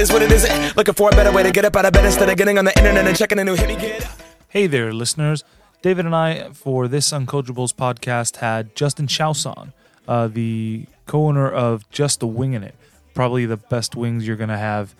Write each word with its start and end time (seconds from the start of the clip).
is 0.00 0.10
what 0.10 0.22
it 0.22 0.32
isn't. 0.32 0.76
Looking 0.78 0.94
for 0.94 1.10
a 1.10 1.12
better 1.12 1.30
way 1.30 1.42
to 1.42 1.52
get 1.52 1.66
up 1.66 1.76
out 1.76 1.84
of 1.84 1.92
bed 1.92 2.06
instead 2.06 2.30
of 2.30 2.36
getting 2.38 2.56
on 2.56 2.64
the 2.64 2.76
internet 2.78 3.06
and 3.06 3.14
checking 3.14 3.38
a 3.38 3.44
new 3.44 3.54
hit 3.54 3.68
me 3.68 3.76
get 3.76 4.06
up. 4.06 4.18
Hey 4.48 4.66
there, 4.66 4.94
listeners. 4.94 5.44
David 5.82 6.06
and 6.06 6.16
I, 6.16 6.50
for 6.54 6.88
this 6.88 7.10
Uncoachables 7.10 7.74
podcast, 7.74 8.36
had 8.36 8.74
Justin 8.74 9.08
Shouse 9.08 9.44
on, 9.44 9.74
uh, 10.08 10.26
the 10.28 10.86
co 11.06 11.26
owner 11.26 11.50
of 11.50 11.88
Just 11.90 12.20
the 12.20 12.26
Wing 12.26 12.54
in 12.54 12.62
It. 12.62 12.74
Probably 13.12 13.44
the 13.44 13.58
best 13.58 13.94
wings 13.94 14.26
you're 14.26 14.36
going 14.36 14.48
to 14.48 14.56
have 14.56 14.94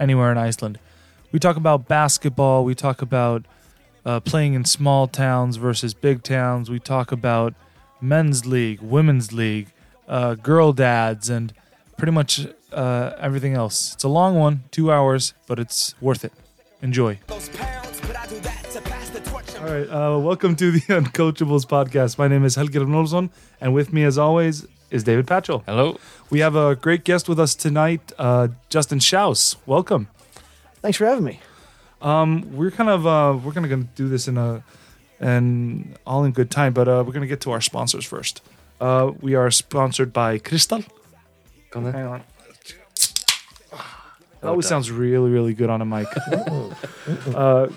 anywhere 0.00 0.32
in 0.32 0.38
Iceland. 0.38 0.78
We 1.32 1.38
talk 1.38 1.56
about 1.56 1.86
basketball. 1.86 2.64
We 2.64 2.74
talk 2.74 3.02
about 3.02 3.44
uh, 4.06 4.20
playing 4.20 4.54
in 4.54 4.64
small 4.64 5.06
towns 5.06 5.56
versus 5.56 5.92
big 5.92 6.22
towns. 6.22 6.70
We 6.70 6.78
talk 6.78 7.12
about 7.12 7.52
men's 8.00 8.46
league, 8.46 8.80
women's 8.80 9.34
league, 9.34 9.72
uh, 10.08 10.34
girl 10.34 10.72
dads, 10.72 11.28
and 11.28 11.52
pretty 11.98 12.12
much 12.12 12.46
uh, 12.76 13.16
everything 13.18 13.54
else. 13.54 13.94
It's 13.94 14.04
a 14.04 14.08
long 14.08 14.36
one, 14.36 14.64
two 14.70 14.92
hours, 14.92 15.34
but 15.46 15.58
it's 15.58 15.94
worth 16.00 16.24
it. 16.24 16.32
Enjoy. 16.82 17.18
Those 17.26 17.48
pounds, 17.48 18.00
but 18.02 18.16
I 18.16 18.26
do 18.26 18.38
that 18.40 18.64
to 18.70 18.80
pass 18.82 19.08
the 19.10 19.20
torch. 19.20 19.56
All 19.56 19.64
right, 19.64 19.88
uh, 19.88 20.18
welcome 20.18 20.54
to 20.56 20.70
the 20.70 20.80
Uncoachables 21.00 21.66
podcast. 21.66 22.18
My 22.18 22.28
name 22.28 22.44
is 22.44 22.54
Helge 22.54 22.74
Ragnarsson, 22.74 23.30
and 23.60 23.72
with 23.72 23.92
me, 23.92 24.04
as 24.04 24.18
always, 24.18 24.66
is 24.90 25.02
David 25.02 25.26
Patchell. 25.26 25.64
Hello. 25.64 25.98
We 26.28 26.40
have 26.40 26.54
a 26.54 26.76
great 26.76 27.04
guest 27.04 27.28
with 27.28 27.40
us 27.40 27.54
tonight, 27.54 28.12
uh, 28.18 28.48
Justin 28.68 28.98
Shouse. 28.98 29.56
Welcome. 29.64 30.08
Thanks 30.82 30.98
for 30.98 31.06
having 31.06 31.24
me. 31.24 31.40
Um, 32.02 32.54
we're 32.54 32.70
kind 32.70 32.90
of 32.90 33.06
uh, 33.06 33.38
we're 33.42 33.52
gonna, 33.52 33.68
gonna 33.68 33.88
do 33.94 34.08
this 34.08 34.28
in 34.28 34.36
a 34.36 34.62
and 35.18 35.96
all 36.06 36.24
in 36.24 36.32
good 36.32 36.50
time, 36.50 36.74
but 36.74 36.88
uh, 36.88 37.02
we're 37.06 37.14
gonna 37.14 37.26
get 37.26 37.40
to 37.40 37.52
our 37.52 37.62
sponsors 37.62 38.04
first. 38.04 38.42
Uh, 38.80 39.12
we 39.20 39.34
are 39.34 39.50
sponsored 39.50 40.12
by 40.12 40.36
Crystal. 40.38 40.84
Come 41.70 41.86
on. 41.86 41.92
Hang 41.94 42.06
on. 42.06 42.22
That 44.46 44.50
always 44.52 44.66
sounds 44.66 44.90
really, 44.90 45.30
really 45.30 45.54
good 45.54 45.70
on 45.70 45.80
a 45.82 45.84
mic. 45.84 46.08
uh, 47.34 47.68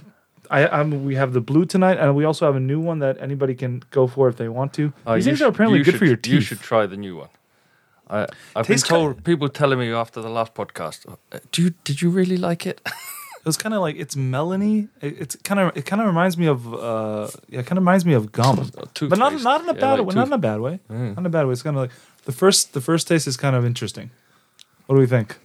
I, 0.50 0.68
I'm, 0.68 1.06
we 1.06 1.16
have 1.16 1.34
the 1.34 1.42
blue 1.42 1.66
tonight, 1.66 1.98
and 2.00 2.16
we 2.16 2.24
also 2.26 2.46
have 2.46 2.56
a 2.56 2.60
new 2.60 2.80
one 2.80 3.00
that 3.00 3.18
anybody 3.22 3.54
can 3.56 3.84
go 3.92 4.08
for 4.08 4.28
if 4.30 4.38
they 4.38 4.48
want 4.50 4.74
to. 4.74 4.94
Oh, 5.06 5.16
These 5.16 5.26
you 5.26 5.30
things 5.32 5.38
should- 5.40 5.46
are 5.46 5.50
apparently 5.50 5.80
you 5.80 5.84
good 5.86 5.92
should- 5.92 6.00
for 6.00 6.06
your 6.06 6.16
teeth. 6.16 6.34
You 6.34 6.42
should 6.42 6.60
try 6.62 6.86
the 6.86 6.98
new 6.98 7.18
one. 7.18 7.30
I, 8.10 8.22
I've 8.56 8.66
been 8.66 8.78
Tastes 8.78 8.88
told 8.88 9.24
people 9.24 9.50
telling 9.50 9.78
me 9.78 9.92
after 9.94 10.20
the 10.22 10.30
last 10.30 10.56
podcast. 10.56 11.06
"Uh, 11.08 11.38
Do 11.52 11.62
you 11.62 11.72
did 11.84 12.02
you 12.02 12.10
really 12.10 12.38
like 12.38 12.66
it? 12.66 12.82
It 13.42 13.46
was 13.46 13.56
kind 13.56 13.74
of 13.74 13.80
like 13.82 13.96
it's 13.96 14.16
melony. 14.16 14.90
It, 15.02 15.16
it's 15.22 15.36
kind 15.38 15.60
of 15.62 15.78
it 15.78 15.86
kind 15.86 16.02
of 16.02 16.08
reminds 16.08 16.38
me 16.38 16.48
of 16.48 16.74
uh 16.74 17.30
yeah, 17.48 17.62
it 17.62 17.66
kind 17.68 17.78
of 17.78 17.84
reminds 17.84 18.06
me 18.06 18.14
of 18.14 18.32
gum, 18.34 18.56
but 18.74 18.76
not 18.76 18.96
Toothpaste. 18.96 19.44
not 19.46 19.62
in 19.64 19.70
a 19.70 19.74
Yeah, 19.74 19.80
bad 19.80 20.00
like 20.00 20.08
way. 20.08 20.16
Not 20.16 20.28
in 20.28 20.34
a 20.34 20.38
bad 20.38 20.60
way. 20.60 20.80
Not 20.90 21.18
in 21.20 21.26
a 21.26 21.30
bad 21.30 21.46
way. 21.46 21.54
It's 21.54 21.62
kind 21.64 21.78
of 21.78 21.82
like 21.84 21.92
the 22.26 22.34
first 22.34 22.74
the 22.74 22.82
first 22.82 23.08
taste 23.08 23.28
is 23.28 23.38
kind 23.38 23.56
of 23.56 23.64
interesting. 23.66 24.12
What 24.88 24.96
do 24.96 25.00
we 25.00 25.08
think? 25.08 25.38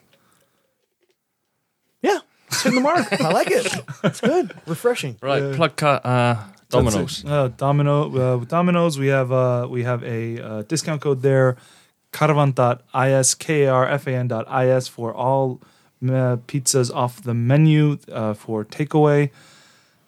Yeah, 2.54 2.58
it's 2.58 2.62
hitting 2.62 2.82
the 2.82 2.82
mark. 2.82 3.20
I 3.20 3.30
like 3.30 3.50
it. 3.50 3.66
It's 4.04 4.20
good, 4.20 4.54
refreshing. 4.66 5.16
Right, 5.22 5.54
plug 5.54 5.76
cut 5.76 6.04
uh, 6.04 6.36
Domino's. 6.70 7.24
Uh, 7.24 7.48
Domino 7.56 8.04
uh, 8.34 8.38
with 8.38 8.48
Domino's. 8.48 8.98
We 8.98 9.08
have 9.08 9.30
uh 9.32 9.66
we 9.70 9.82
have 9.84 10.02
a 10.04 10.40
uh, 10.40 10.62
discount 10.68 11.00
code 11.00 11.22
there. 11.22 11.56
karfan.is 12.12 13.34
k 13.34 13.64
a 13.64 13.70
r 13.72 13.86
f 13.88 14.06
a 14.06 14.14
n 14.14 14.28
dot 14.28 14.46
is 14.64 14.88
for 14.88 15.12
all 15.14 15.60
uh, 16.02 16.36
pizzas 16.46 16.90
off 16.94 17.22
the 17.22 17.34
menu 17.34 17.98
uh, 18.12 18.34
for 18.34 18.64
takeaway. 18.64 19.30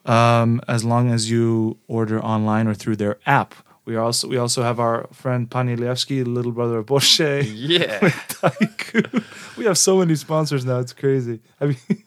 um, 0.05 0.61
as 0.69 0.85
long 0.85 1.11
as 1.13 1.29
you 1.31 1.77
order 1.89 2.19
online 2.23 2.69
or 2.69 2.75
through 2.75 2.97
their 2.97 3.17
app. 3.27 3.55
We 3.87 3.95
are 3.97 4.03
also 4.03 4.29
we 4.29 4.37
also 4.37 4.63
have 4.63 4.79
our 4.81 5.07
friend 5.13 5.49
Panielewski, 5.49 6.23
the 6.25 6.31
little 6.31 6.53
brother 6.53 6.79
of 6.79 6.87
Bosche. 6.87 7.43
Yeah. 7.55 7.99
Taiku. 8.29 9.23
we 9.57 9.65
have 9.65 9.79
so 9.79 9.99
many 9.99 10.15
sponsors 10.17 10.65
now; 10.65 10.79
it's 10.81 10.93
crazy. 10.93 11.41
I 11.61 11.67
mean, 11.67 12.03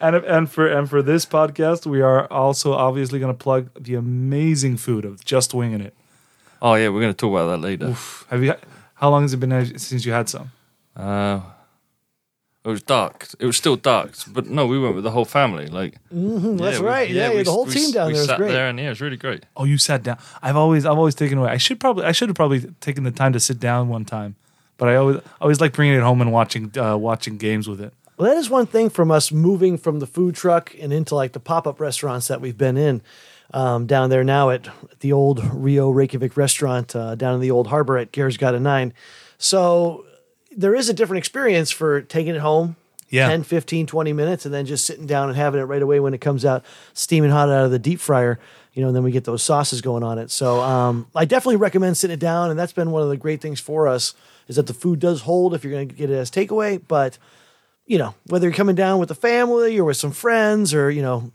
and 0.00 0.16
and 0.16 0.50
for 0.50 0.66
and 0.66 0.88
for 0.88 1.02
this 1.02 1.26
podcast, 1.26 1.86
we 1.86 2.00
are 2.00 2.26
also 2.32 2.72
obviously 2.72 3.18
going 3.18 3.32
to 3.32 3.38
plug 3.38 3.70
the 3.78 3.94
amazing 3.94 4.76
food 4.76 5.04
of 5.04 5.24
Just 5.24 5.54
Winging 5.54 5.80
It. 5.80 5.94
Oh 6.62 6.74
yeah, 6.74 6.88
we're 6.88 7.00
going 7.00 7.12
to 7.12 7.16
talk 7.16 7.30
about 7.32 7.48
that 7.50 7.58
later. 7.66 7.94
Have 8.30 8.42
you? 8.42 8.54
How 8.94 9.10
long 9.10 9.22
has 9.22 9.32
it 9.32 9.38
been 9.40 9.78
since 9.78 10.04
you 10.04 10.12
had 10.12 10.28
some? 10.28 10.50
Uh, 10.96 11.40
it 12.62 12.68
was 12.68 12.82
dark. 12.82 13.26
It 13.38 13.46
was 13.46 13.56
still 13.56 13.76
dark, 13.76 14.12
but 14.28 14.46
no, 14.46 14.66
we 14.66 14.78
went 14.78 14.94
with 14.94 15.04
the 15.04 15.10
whole 15.10 15.24
family. 15.24 15.66
Like 15.68 15.94
Mhm, 16.14 16.58
that's 16.58 16.78
we- 16.78 16.86
right. 16.86 17.08
Yeah, 17.08 17.32
we- 17.34 17.42
the 17.42 17.50
whole 17.50 17.64
we- 17.64 17.72
team 17.72 17.90
down 17.92 18.08
we 18.08 18.12
there 18.12 18.22
was 18.26 18.32
great. 18.36 18.52
there, 18.52 18.68
and 18.68 18.78
yeah, 18.78 18.86
it 18.86 18.88
was 18.90 19.00
really 19.00 19.16
great. 19.16 19.44
Oh, 19.56 19.64
you 19.64 19.78
sat 19.78 20.02
down. 20.02 20.18
I've 20.42 20.56
always 20.56 20.84
I've 20.84 20.98
always 20.98 21.14
taken 21.14 21.38
away. 21.38 21.50
I 21.50 21.56
should 21.56 21.80
probably 21.80 22.04
I 22.04 22.12
should 22.12 22.28
have 22.28 22.36
probably 22.36 22.60
taken 22.80 23.04
the 23.04 23.10
time 23.10 23.32
to 23.32 23.40
sit 23.40 23.58
down 23.60 23.88
one 23.88 24.04
time, 24.04 24.36
but 24.76 24.88
I 24.90 24.96
always 24.96 25.16
always 25.40 25.60
like 25.62 25.72
bringing 25.72 25.94
it 25.96 26.02
home 26.02 26.20
and 26.20 26.30
watching 26.32 26.70
uh, 26.78 26.96
watching 26.98 27.38
games 27.38 27.66
with 27.66 27.80
it. 27.80 27.94
Well, 28.20 28.28
that 28.28 28.36
is 28.38 28.50
one 28.50 28.66
thing 28.66 28.90
from 28.90 29.10
us 29.10 29.32
moving 29.32 29.78
from 29.78 29.98
the 29.98 30.06
food 30.06 30.34
truck 30.34 30.76
and 30.78 30.92
into 30.92 31.14
like 31.14 31.32
the 31.32 31.40
pop 31.40 31.66
up 31.66 31.80
restaurants 31.80 32.28
that 32.28 32.42
we've 32.42 32.58
been 32.58 32.76
in 32.76 33.00
um, 33.54 33.86
down 33.86 34.10
there 34.10 34.24
now 34.24 34.50
at 34.50 34.68
the 34.98 35.14
old 35.14 35.42
Rio 35.54 35.88
Reykjavik 35.88 36.36
restaurant 36.36 36.94
uh, 36.94 37.14
down 37.14 37.34
in 37.34 37.40
the 37.40 37.50
old 37.50 37.68
harbor 37.68 37.96
at 37.96 38.12
Geirsgata 38.12 38.60
9. 38.60 38.92
So 39.38 40.04
there 40.54 40.74
is 40.74 40.90
a 40.90 40.92
different 40.92 41.16
experience 41.16 41.70
for 41.70 42.02
taking 42.02 42.34
it 42.34 42.42
home. 42.42 42.76
Yeah. 43.08 43.26
10, 43.26 43.42
15, 43.42 43.86
20 43.86 44.12
minutes, 44.12 44.44
and 44.44 44.52
then 44.52 44.66
just 44.66 44.84
sitting 44.84 45.06
down 45.06 45.30
and 45.30 45.36
having 45.36 45.58
it 45.58 45.64
right 45.64 45.80
away 45.80 45.98
when 45.98 46.12
it 46.12 46.20
comes 46.20 46.44
out 46.44 46.62
steaming 46.92 47.30
hot 47.30 47.48
out 47.48 47.64
of 47.64 47.70
the 47.70 47.78
deep 47.78 48.00
fryer, 48.00 48.38
you 48.74 48.82
know, 48.82 48.88
and 48.88 48.94
then 48.94 49.02
we 49.02 49.10
get 49.10 49.24
those 49.24 49.42
sauces 49.42 49.80
going 49.80 50.04
on 50.04 50.18
it. 50.18 50.30
So 50.30 50.60
um, 50.60 51.08
I 51.16 51.24
definitely 51.24 51.56
recommend 51.56 51.96
sitting 51.96 52.14
it 52.14 52.20
down, 52.20 52.50
and 52.50 52.58
that's 52.58 52.72
been 52.72 52.90
one 52.90 53.02
of 53.02 53.08
the 53.08 53.16
great 53.16 53.40
things 53.40 53.58
for 53.58 53.88
us 53.88 54.14
is 54.46 54.56
that 54.56 54.68
the 54.68 54.74
food 54.74 55.00
does 55.00 55.22
hold 55.22 55.54
if 55.54 55.64
you're 55.64 55.72
going 55.72 55.88
to 55.88 55.94
get 55.94 56.10
it 56.10 56.14
as 56.14 56.30
takeaway, 56.30 56.80
but 56.86 57.18
you 57.90 57.98
know, 57.98 58.14
whether 58.30 58.46
you're 58.46 58.54
coming 58.54 58.76
down 58.76 59.00
with 59.00 59.08
the 59.08 59.14
family 59.16 59.76
or 59.78 59.84
with 59.84 59.96
some 59.96 60.12
friends 60.12 60.72
or, 60.72 60.90
you 60.92 61.02
know, 61.02 61.30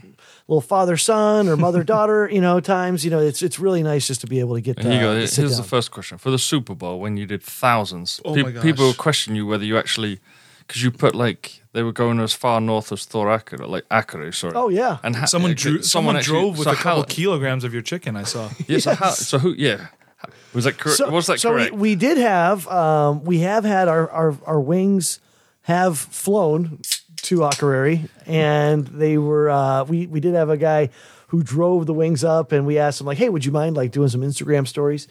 little 0.48 0.62
father 0.62 0.96
son 0.96 1.50
or 1.50 1.58
mother 1.58 1.84
daughter, 1.96 2.30
you 2.32 2.40
know, 2.40 2.62
times, 2.62 3.04
you 3.04 3.12
know, 3.12 3.20
it's 3.20 3.42
it's 3.42 3.60
really 3.60 3.84
nice 3.84 4.08
just 4.08 4.22
to 4.22 4.28
be 4.28 4.40
able 4.40 4.56
to 4.56 4.62
get 4.62 4.78
And 4.78 4.86
here 4.88 5.02
you 5.02 5.08
uh, 5.08 5.14
go. 5.14 5.18
Here's 5.20 5.34
sit 5.34 5.50
the 5.50 5.64
first 5.64 5.92
question 5.92 6.18
for 6.18 6.32
the 6.32 6.40
Super 6.40 6.74
Bowl 6.74 7.00
when 7.02 7.18
you 7.18 7.26
did 7.26 7.44
thousands. 7.44 8.22
Oh 8.24 8.34
peop- 8.34 8.46
my 8.46 8.52
gosh. 8.54 8.64
People 8.64 8.88
would 8.88 8.98
question 8.98 9.36
you 9.36 9.46
whether 9.46 9.66
you 9.66 9.78
actually 9.78 10.20
because 10.60 10.82
you 10.82 10.92
put 10.92 11.14
like 11.14 11.62
they 11.74 11.84
were 11.84 11.92
going 11.92 12.22
as 12.22 12.34
far 12.34 12.62
north 12.62 12.92
as 12.94 13.04
Thor 13.06 13.30
Akira, 13.30 13.68
like 13.68 13.84
Akira, 13.92 14.32
sorry. 14.32 14.54
Oh 14.56 14.70
yeah. 14.70 14.98
And 15.04 15.14
ha- 15.18 15.26
Someone 15.26 15.56
drew, 15.56 15.82
someone, 15.84 16.16
actually- 16.16 16.40
drove 16.40 16.58
with 16.58 16.68
so 16.68 16.72
a 16.72 16.76
couple 16.76 17.02
how- 17.02 17.08
kilograms 17.10 17.64
of 17.66 17.74
your 17.74 17.84
chicken. 17.84 18.16
I 18.16 18.24
saw. 18.24 18.50
Yeah, 18.70 18.80
so, 18.80 18.96
how, 18.96 19.06
Yes. 19.08 19.28
so 19.28 19.40
who? 19.40 19.54
Yeah, 19.58 19.88
was 20.54 20.64
that 20.64 20.78
correct? 20.78 21.12
was 21.12 21.28
that 21.28 21.40
so 21.42 21.52
correct? 21.52 21.74
We, 21.74 21.80
we 21.80 21.96
did 21.96 22.18
have 22.18 22.66
um, 22.70 23.24
we 23.26 23.40
have 23.40 23.66
had 23.66 23.88
our, 23.90 24.10
our 24.10 24.38
our 24.46 24.62
wings 24.62 25.20
have 25.66 25.98
flown 25.98 26.80
to 27.18 27.38
Akureyri, 27.40 28.08
and 28.28 28.86
they 28.88 29.18
were 29.18 29.50
uh, 29.50 29.84
we 29.84 30.06
we 30.08 30.20
did 30.20 30.34
have 30.36 30.50
a 30.50 30.58
guy 30.58 30.90
who 31.30 31.42
drove 31.44 31.86
the 31.88 31.94
wings 31.94 32.24
up, 32.24 32.52
and 32.52 32.66
we 32.66 32.78
asked 32.78 33.02
him 33.02 33.08
like, 33.08 33.18
hey, 33.18 33.30
would 33.30 33.44
you 33.44 33.52
mind 33.52 33.76
like 33.76 33.92
doing 33.92 34.10
some 34.10 34.22
Instagram 34.22 34.68
stories, 34.68 35.08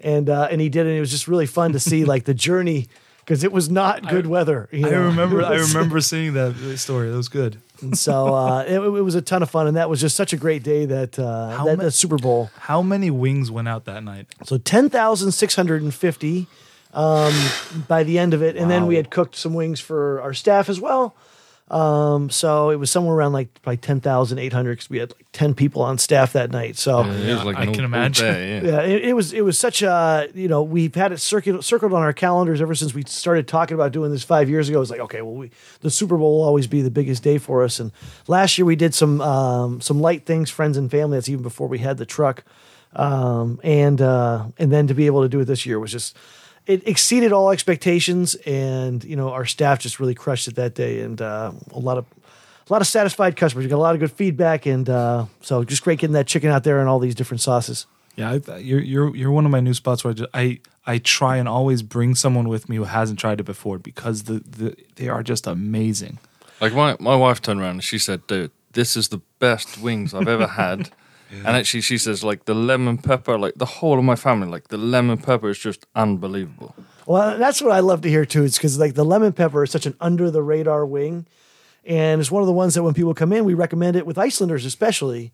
and 0.00 0.28
uh, 0.28 0.48
and 0.50 0.60
he 0.60 0.68
did, 0.68 0.86
and 0.86 0.94
it 0.96 1.00
was 1.00 1.10
just 1.10 1.26
really 1.26 1.46
fun 1.46 1.72
to 1.72 1.80
see 1.80 2.04
like 2.04 2.24
the 2.24 2.34
journey 2.34 2.86
because 3.20 3.42
it 3.42 3.50
was 3.52 3.70
not 3.70 4.06
good 4.06 4.26
weather. 4.26 4.68
you 4.70 4.86
I 4.86 4.90
know. 4.90 5.04
remember. 5.04 5.42
I 5.44 5.56
remember 5.56 6.00
seeing 6.00 6.34
that 6.34 6.76
story. 6.76 7.08
That 7.10 7.16
was 7.16 7.30
good. 7.30 7.56
And 7.80 7.98
so 7.98 8.34
uh, 8.34 8.62
it, 8.68 8.74
it 8.74 9.02
was 9.02 9.14
a 9.14 9.22
ton 9.22 9.42
of 9.42 9.48
fun, 9.48 9.66
and 9.66 9.76
that 9.78 9.88
was 9.88 10.02
just 10.02 10.16
such 10.16 10.34
a 10.34 10.36
great 10.36 10.62
day 10.62 10.84
that 10.84 11.18
uh, 11.18 11.64
that, 11.64 11.78
ma- 11.78 11.82
that 11.84 11.92
Super 11.92 12.18
Bowl. 12.18 12.50
How 12.58 12.82
many 12.82 13.10
wings 13.10 13.50
went 13.50 13.68
out 13.68 13.86
that 13.86 14.04
night? 14.04 14.26
So 14.44 14.58
ten 14.58 14.90
thousand 14.90 15.32
six 15.32 15.56
hundred 15.56 15.82
and 15.82 15.94
fifty 15.94 16.46
um, 16.94 17.34
by 17.88 18.02
the 18.04 18.18
end 18.18 18.34
of 18.34 18.42
it, 18.42 18.56
and 18.56 18.70
then 18.70 18.86
we 18.86 18.96
had 18.96 19.10
cooked 19.10 19.36
some 19.36 19.52
wings 19.54 19.80
for 19.80 20.20
our 20.22 20.32
staff 20.34 20.68
as 20.68 20.80
well. 20.80 21.14
Um, 21.70 22.28
so 22.28 22.68
it 22.68 22.76
was 22.76 22.90
somewhere 22.90 23.16
around 23.16 23.32
like 23.32 23.48
probably 23.62 23.78
ten 23.78 23.98
thousand 23.98 24.38
eight 24.38 24.52
hundred 24.52 24.72
because 24.74 24.90
we 24.90 24.98
had 24.98 25.10
like 25.12 25.24
ten 25.32 25.54
people 25.54 25.80
on 25.80 25.96
staff 25.96 26.34
that 26.34 26.50
night. 26.50 26.76
So. 26.76 27.02
Yeah, 27.04 27.12
it 27.14 27.34
was 27.36 27.44
like 27.44 27.56
I 27.56 27.64
can 27.64 27.68
all- 27.70 27.80
all 27.80 27.84
imagine. 27.86 28.26
day, 28.26 28.56
yeah. 28.56 28.62
Yeah, 28.70 28.82
it, 28.82 29.04
it 29.06 29.12
was 29.14 29.32
it 29.32 29.40
was 29.40 29.58
such 29.58 29.80
a 29.80 30.28
you 30.34 30.46
know 30.46 30.62
we've 30.62 30.94
had 30.94 31.10
it 31.10 31.20
circled 31.20 31.64
circled 31.64 31.94
on 31.94 32.02
our 32.02 32.12
calendars 32.12 32.60
ever 32.60 32.74
since 32.74 32.92
we 32.92 33.02
started 33.06 33.48
talking 33.48 33.74
about 33.76 33.92
doing 33.92 34.10
this 34.10 34.22
five 34.22 34.50
years 34.50 34.68
ago. 34.68 34.76
It 34.76 34.80
was 34.80 34.90
like 34.90 35.00
okay, 35.00 35.22
well 35.22 35.34
we 35.36 35.50
the 35.80 35.90
Super 35.90 36.18
Bowl 36.18 36.36
will 36.40 36.44
always 36.46 36.66
be 36.66 36.82
the 36.82 36.90
biggest 36.90 37.22
day 37.22 37.38
for 37.38 37.64
us. 37.64 37.80
And 37.80 37.92
last 38.28 38.58
year 38.58 38.66
we 38.66 38.76
did 38.76 38.94
some 38.94 39.22
um, 39.22 39.80
some 39.80 40.00
light 40.00 40.26
things, 40.26 40.50
friends 40.50 40.76
and 40.76 40.90
family. 40.90 41.16
That's 41.16 41.30
even 41.30 41.42
before 41.42 41.66
we 41.68 41.78
had 41.78 41.96
the 41.96 42.06
truck, 42.06 42.44
um, 42.94 43.58
and 43.64 44.02
uh, 44.02 44.48
and 44.58 44.70
then 44.70 44.86
to 44.88 44.94
be 44.94 45.06
able 45.06 45.22
to 45.22 45.30
do 45.30 45.40
it 45.40 45.46
this 45.46 45.64
year 45.64 45.80
was 45.80 45.92
just 45.92 46.14
it 46.66 46.86
exceeded 46.86 47.32
all 47.32 47.50
expectations. 47.50 48.34
And 48.46 49.02
you 49.04 49.16
know 49.16 49.30
our 49.30 49.44
staff 49.44 49.78
just 49.78 50.00
really 50.00 50.14
crushed 50.14 50.48
it 50.48 50.56
that 50.56 50.74
day, 50.74 51.00
and 51.00 51.20
uh, 51.20 51.52
a 51.72 51.78
lot 51.78 51.98
of 51.98 52.06
a 52.68 52.72
lot 52.72 52.80
of 52.80 52.86
satisfied 52.86 53.36
customers. 53.36 53.64
We 53.64 53.70
got 53.70 53.76
a 53.76 53.78
lot 53.78 53.94
of 53.94 54.00
good 54.00 54.12
feedback, 54.12 54.66
and 54.66 54.88
uh, 54.88 55.26
so 55.40 55.64
just 55.64 55.82
great 55.82 55.98
getting 55.98 56.14
that 56.14 56.26
chicken 56.26 56.50
out 56.50 56.64
there 56.64 56.80
and 56.80 56.88
all 56.88 56.98
these 56.98 57.14
different 57.14 57.40
sauces. 57.40 57.86
Yeah, 58.16 58.38
I, 58.48 58.56
you're 58.58 58.80
you're 58.80 59.14
you're 59.14 59.30
one 59.30 59.44
of 59.44 59.50
my 59.50 59.60
new 59.60 59.74
spots 59.74 60.04
where 60.04 60.12
I, 60.12 60.14
just, 60.14 60.30
I 60.32 60.60
I 60.86 60.98
try 60.98 61.36
and 61.36 61.48
always 61.48 61.82
bring 61.82 62.14
someone 62.14 62.48
with 62.48 62.68
me 62.68 62.76
who 62.76 62.84
hasn't 62.84 63.18
tried 63.18 63.40
it 63.40 63.44
before 63.44 63.78
because 63.78 64.24
the, 64.24 64.34
the 64.40 64.76
they 64.96 65.08
are 65.08 65.22
just 65.22 65.46
amazing. 65.46 66.18
Like 66.60 66.72
my, 66.72 66.96
my 67.00 67.16
wife 67.16 67.42
turned 67.42 67.60
around 67.60 67.72
and 67.72 67.84
she 67.84 67.98
said, 67.98 68.26
"Dude, 68.26 68.52
this 68.72 68.96
is 68.96 69.08
the 69.08 69.20
best 69.38 69.78
wings 69.78 70.14
I've 70.14 70.28
ever 70.28 70.46
had." 70.46 70.90
And 71.38 71.48
actually, 71.48 71.80
she 71.82 71.98
says 71.98 72.22
like 72.22 72.44
the 72.44 72.54
lemon 72.54 72.98
pepper, 72.98 73.38
like 73.38 73.54
the 73.56 73.66
whole 73.66 73.98
of 73.98 74.04
my 74.04 74.16
family, 74.16 74.48
like 74.48 74.68
the 74.68 74.76
lemon 74.76 75.18
pepper 75.18 75.50
is 75.50 75.58
just 75.58 75.86
unbelievable. 75.94 76.74
Well, 77.06 77.38
that's 77.38 77.60
what 77.60 77.72
I 77.72 77.80
love 77.80 78.00
to 78.02 78.08
hear 78.08 78.24
too. 78.24 78.44
It's 78.44 78.56
because 78.56 78.78
like 78.78 78.94
the 78.94 79.04
lemon 79.04 79.32
pepper 79.32 79.62
is 79.62 79.70
such 79.70 79.86
an 79.86 79.94
under 80.00 80.30
the 80.30 80.42
radar 80.42 80.86
wing, 80.86 81.26
and 81.84 82.20
it's 82.20 82.30
one 82.30 82.42
of 82.42 82.46
the 82.46 82.52
ones 82.52 82.74
that 82.74 82.82
when 82.82 82.94
people 82.94 83.14
come 83.14 83.32
in, 83.32 83.44
we 83.44 83.54
recommend 83.54 83.96
it 83.96 84.06
with 84.06 84.18
Icelanders 84.18 84.64
especially. 84.64 85.32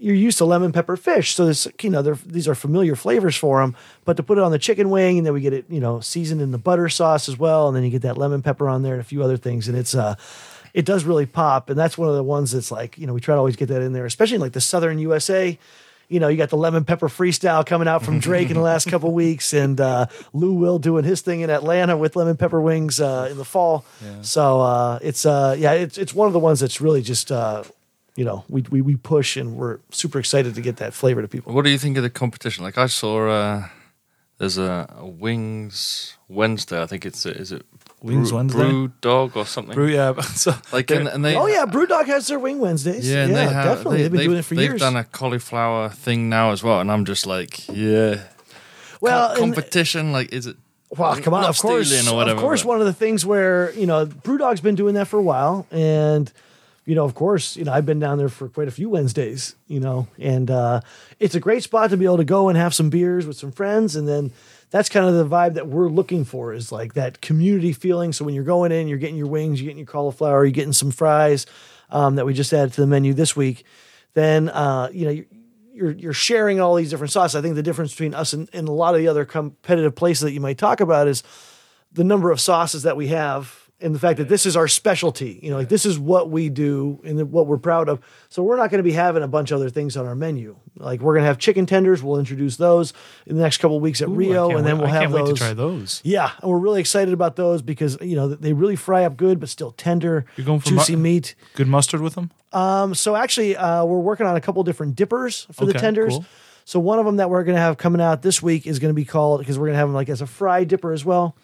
You're 0.00 0.14
used 0.14 0.38
to 0.38 0.44
lemon 0.44 0.70
pepper 0.70 0.96
fish, 0.96 1.34
so 1.34 1.46
this 1.46 1.66
you 1.82 1.90
know 1.90 2.02
these 2.02 2.46
are 2.46 2.54
familiar 2.54 2.94
flavors 2.94 3.34
for 3.36 3.60
them. 3.60 3.74
But 4.04 4.16
to 4.16 4.22
put 4.22 4.38
it 4.38 4.44
on 4.44 4.52
the 4.52 4.58
chicken 4.58 4.90
wing, 4.90 5.18
and 5.18 5.26
then 5.26 5.34
we 5.34 5.40
get 5.40 5.52
it 5.52 5.66
you 5.68 5.80
know 5.80 5.98
seasoned 6.00 6.40
in 6.40 6.52
the 6.52 6.58
butter 6.58 6.88
sauce 6.88 7.28
as 7.28 7.36
well, 7.36 7.66
and 7.66 7.76
then 7.76 7.82
you 7.82 7.90
get 7.90 8.02
that 8.02 8.16
lemon 8.16 8.42
pepper 8.42 8.68
on 8.68 8.82
there 8.82 8.94
and 8.94 9.00
a 9.00 9.04
few 9.04 9.24
other 9.24 9.36
things, 9.36 9.66
and 9.66 9.76
it's 9.76 9.96
uh 9.96 10.14
it 10.74 10.84
does 10.84 11.04
really 11.04 11.26
pop. 11.26 11.70
And 11.70 11.78
that's 11.78 11.96
one 11.96 12.08
of 12.08 12.14
the 12.14 12.22
ones 12.22 12.52
that's 12.52 12.70
like 12.70 12.98
you 12.98 13.06
know 13.06 13.14
we 13.14 13.20
try 13.20 13.34
to 13.34 13.38
always 13.38 13.56
get 13.56 13.68
that 13.68 13.82
in 13.82 13.92
there, 13.92 14.06
especially 14.06 14.36
in 14.36 14.40
like 14.40 14.52
the 14.52 14.60
southern 14.60 14.98
USA 14.98 15.58
you 16.08 16.20
know, 16.20 16.28
you 16.28 16.36
got 16.36 16.48
the 16.50 16.56
lemon 16.56 16.84
pepper 16.84 17.08
freestyle 17.08 17.64
coming 17.64 17.86
out 17.86 18.02
from 18.02 18.18
Drake 18.20 18.48
in 18.48 18.54
the 18.54 18.62
last 18.62 18.88
couple 18.88 19.12
weeks, 19.12 19.52
and 19.52 19.80
uh, 19.80 20.06
Lou 20.32 20.54
Will 20.54 20.78
doing 20.78 21.04
his 21.04 21.20
thing 21.20 21.40
in 21.40 21.50
Atlanta 21.50 21.96
with 21.96 22.16
lemon 22.16 22.36
pepper 22.36 22.60
wings 22.60 23.00
uh, 23.00 23.28
in 23.30 23.36
the 23.36 23.44
fall. 23.44 23.84
So 24.22 24.60
uh, 24.60 24.98
it's 25.02 25.26
uh, 25.26 25.54
yeah, 25.58 25.72
it's 25.72 25.98
it's 25.98 26.14
one 26.14 26.26
of 26.26 26.32
the 26.32 26.38
ones 26.38 26.60
that's 26.60 26.80
really 26.80 27.02
just 27.02 27.30
uh, 27.30 27.62
you 28.16 28.24
know 28.24 28.44
we, 28.48 28.62
we 28.70 28.80
we 28.80 28.96
push 28.96 29.36
and 29.36 29.56
we're 29.56 29.78
super 29.90 30.18
excited 30.18 30.54
to 30.54 30.60
get 30.60 30.78
that 30.78 30.94
flavor 30.94 31.22
to 31.22 31.28
people. 31.28 31.52
What 31.52 31.64
do 31.64 31.70
you 31.70 31.78
think 31.78 31.96
of 31.96 32.02
the 32.02 32.10
competition? 32.10 32.64
Like 32.64 32.78
I 32.78 32.86
saw, 32.86 33.28
uh, 33.28 33.68
there's 34.38 34.56
a, 34.56 34.94
a 34.98 35.06
Wings 35.06 36.16
Wednesday. 36.28 36.82
I 36.82 36.86
think 36.86 37.04
it's 37.04 37.26
is 37.26 37.52
it 37.52 37.66
Wings 38.02 38.28
Brew, 38.30 38.36
Wednesday? 38.38 38.58
Brew 38.70 38.92
Dog 39.00 39.36
or 39.36 39.44
something. 39.46 39.74
Brew, 39.74 39.88
yeah. 39.88 40.12
So 40.22 40.54
like 40.72 40.90
and, 40.90 41.08
and 41.08 41.24
they 41.24 41.34
oh 41.36 41.46
yeah, 41.46 41.64
BrewDog 41.66 42.06
has 42.06 42.26
their 42.28 42.38
wing 42.38 42.58
Wednesdays. 42.60 43.10
yeah, 43.10 43.24
and 43.24 43.34
they 43.34 43.44
have, 43.44 43.64
definitely. 43.78 43.96
They, 43.98 44.02
They've 44.04 44.12
been 44.12 44.20
doing 44.26 44.38
it 44.38 44.44
for 44.44 44.54
they've 44.54 44.70
years. 44.70 44.80
done 44.80 44.96
a 44.96 45.04
cauliflower 45.04 45.88
thing 45.88 46.28
now 46.28 46.52
as 46.52 46.62
well, 46.62 46.80
and 46.80 46.90
I'm 46.92 47.04
just 47.04 47.26
like, 47.26 47.68
yeah. 47.68 48.22
well, 49.00 49.34
Co- 49.36 49.42
and- 49.42 49.54
competition. 49.54 50.12
like, 50.12 50.32
is 50.32 50.46
it? 50.46 50.56
Well, 50.96 51.20
come 51.20 51.34
on, 51.34 51.44
of 51.44 51.58
course, 51.58 51.90
whatever, 52.10 52.30
of 52.36 52.38
course. 52.40 52.62
but- 52.62 52.68
One 52.68 52.80
of 52.80 52.86
the 52.86 52.94
things 52.94 53.26
where 53.26 53.72
you 53.72 53.84
know, 53.86 54.06
Brew 54.06 54.38
Dog's 54.38 54.60
been 54.62 54.74
doing 54.74 54.94
that 54.94 55.06
for 55.08 55.18
a 55.18 55.22
while, 55.22 55.66
and 55.70 56.32
you 56.86 56.94
know, 56.94 57.04
of 57.04 57.14
course, 57.14 57.56
you 57.56 57.64
know, 57.64 57.72
I've 57.72 57.84
been 57.84 57.98
down 57.98 58.16
there 58.16 58.30
for 58.30 58.48
quite 58.48 58.68
a 58.68 58.70
few 58.70 58.88
Wednesdays, 58.88 59.54
you 59.66 59.80
know, 59.80 60.06
and 60.18 60.50
uh, 60.50 60.80
it's 61.20 61.34
a 61.34 61.40
great 61.40 61.62
spot 61.62 61.90
to 61.90 61.98
be 61.98 62.06
able 62.06 62.16
to 62.16 62.24
go 62.24 62.48
and 62.48 62.56
have 62.56 62.72
some 62.74 62.88
beers 62.88 63.26
with 63.26 63.36
some 63.36 63.52
friends, 63.52 63.96
and 63.96 64.08
then 64.08 64.32
that's 64.70 64.88
kind 64.88 65.06
of 65.06 65.14
the 65.14 65.26
vibe 65.26 65.54
that 65.54 65.68
we're 65.68 65.88
looking 65.88 66.24
for 66.24 66.52
is 66.52 66.70
like 66.70 66.94
that 66.94 67.20
community 67.20 67.72
feeling. 67.72 68.12
So 68.12 68.24
when 68.24 68.34
you're 68.34 68.44
going 68.44 68.72
in, 68.72 68.88
you're 68.88 68.98
getting 68.98 69.16
your 69.16 69.28
wings, 69.28 69.60
you're 69.60 69.66
getting 69.66 69.78
your 69.78 69.86
cauliflower, 69.86 70.44
you're 70.44 70.52
getting 70.52 70.72
some 70.72 70.90
fries 70.90 71.46
um, 71.90 72.16
that 72.16 72.26
we 72.26 72.34
just 72.34 72.52
added 72.52 72.72
to 72.74 72.80
the 72.80 72.86
menu 72.86 73.14
this 73.14 73.34
week. 73.36 73.64
Then 74.14 74.48
uh, 74.48 74.90
you 74.92 75.04
know. 75.06 75.10
You're, 75.10 75.24
you're 75.78 75.92
you're 75.92 76.12
sharing 76.12 76.60
all 76.60 76.74
these 76.74 76.90
different 76.90 77.12
sauces. 77.12 77.36
I 77.36 77.40
think 77.40 77.54
the 77.54 77.62
difference 77.62 77.92
between 77.92 78.12
us 78.12 78.32
and, 78.32 78.48
and 78.52 78.66
a 78.66 78.72
lot 78.72 78.96
of 78.96 79.00
the 79.00 79.06
other 79.06 79.24
competitive 79.24 79.94
places 79.94 80.22
that 80.22 80.32
you 80.32 80.40
might 80.40 80.58
talk 80.58 80.80
about 80.80 81.06
is 81.06 81.22
the 81.92 82.02
number 82.02 82.32
of 82.32 82.40
sauces 82.40 82.82
that 82.82 82.96
we 82.96 83.06
have 83.08 83.67
and 83.80 83.94
the 83.94 83.98
fact 83.98 84.18
that 84.18 84.28
this 84.28 84.44
is 84.46 84.56
our 84.56 84.66
specialty. 84.66 85.38
You 85.42 85.50
know, 85.50 85.56
like 85.56 85.68
this 85.68 85.86
is 85.86 85.98
what 85.98 86.30
we 86.30 86.48
do 86.48 87.00
and 87.04 87.30
what 87.30 87.46
we're 87.46 87.58
proud 87.58 87.88
of. 87.88 88.00
So 88.28 88.42
we're 88.42 88.56
not 88.56 88.70
going 88.70 88.78
to 88.80 88.82
be 88.84 88.92
having 88.92 89.22
a 89.22 89.28
bunch 89.28 89.50
of 89.50 89.56
other 89.60 89.70
things 89.70 89.96
on 89.96 90.04
our 90.06 90.14
menu. 90.16 90.56
Like 90.76 91.00
we're 91.00 91.14
going 91.14 91.22
to 91.22 91.28
have 91.28 91.38
chicken 91.38 91.64
tenders. 91.66 92.02
We'll 92.02 92.18
introduce 92.18 92.56
those 92.56 92.92
in 93.26 93.36
the 93.36 93.42
next 93.42 93.58
couple 93.58 93.76
of 93.76 93.82
weeks 93.82 94.02
at 94.02 94.08
Ooh, 94.08 94.14
Rio, 94.14 94.56
and 94.56 94.66
then 94.66 94.78
we'll 94.78 94.88
I 94.88 95.02
have 95.02 95.12
those. 95.12 95.28
wait 95.28 95.34
to 95.36 95.38
try 95.40 95.54
those. 95.54 96.00
Yeah, 96.04 96.30
and 96.42 96.50
we're 96.50 96.58
really 96.58 96.80
excited 96.80 97.14
about 97.14 97.36
those 97.36 97.62
because 97.62 97.96
you 98.00 98.16
know 98.16 98.28
they 98.28 98.52
really 98.52 98.76
fry 98.76 99.04
up 99.04 99.16
good, 99.16 99.38
but 99.40 99.48
still 99.48 99.72
tender, 99.72 100.24
You're 100.36 100.46
going 100.46 100.60
for 100.60 100.70
juicy 100.70 100.96
mu- 100.96 101.02
meat. 101.02 101.34
Good 101.54 101.68
mustard 101.68 102.00
with 102.00 102.14
them. 102.14 102.30
Um, 102.52 102.94
so 102.94 103.14
actually, 103.14 103.56
uh, 103.56 103.84
we're 103.84 103.98
working 104.00 104.26
on 104.26 104.34
a 104.36 104.40
couple 104.40 104.62
different 104.64 104.96
dippers 104.96 105.46
for 105.52 105.66
the 105.66 105.72
tenders. 105.74 106.14
cool. 106.14 106.24
So 106.64 106.78
one 106.80 106.98
of 106.98 107.06
them 107.06 107.16
that 107.16 107.30
we're 107.30 107.44
going 107.44 107.54
to 107.56 107.60
have 107.62 107.78
coming 107.78 108.00
out 108.00 108.20
this 108.22 108.42
week 108.42 108.66
is 108.66 108.78
going 108.78 108.90
to 108.90 108.94
be 108.94 109.04
called 109.06 109.40
because 109.40 109.58
we're 109.58 109.66
going 109.66 109.74
to 109.74 109.78
have 109.78 109.88
them 109.88 109.94
like 109.94 110.08
as 110.10 110.20
a 110.20 110.26
fry 110.26 110.64
dipper 110.64 110.92
as 110.92 111.02
well, 111.04 111.34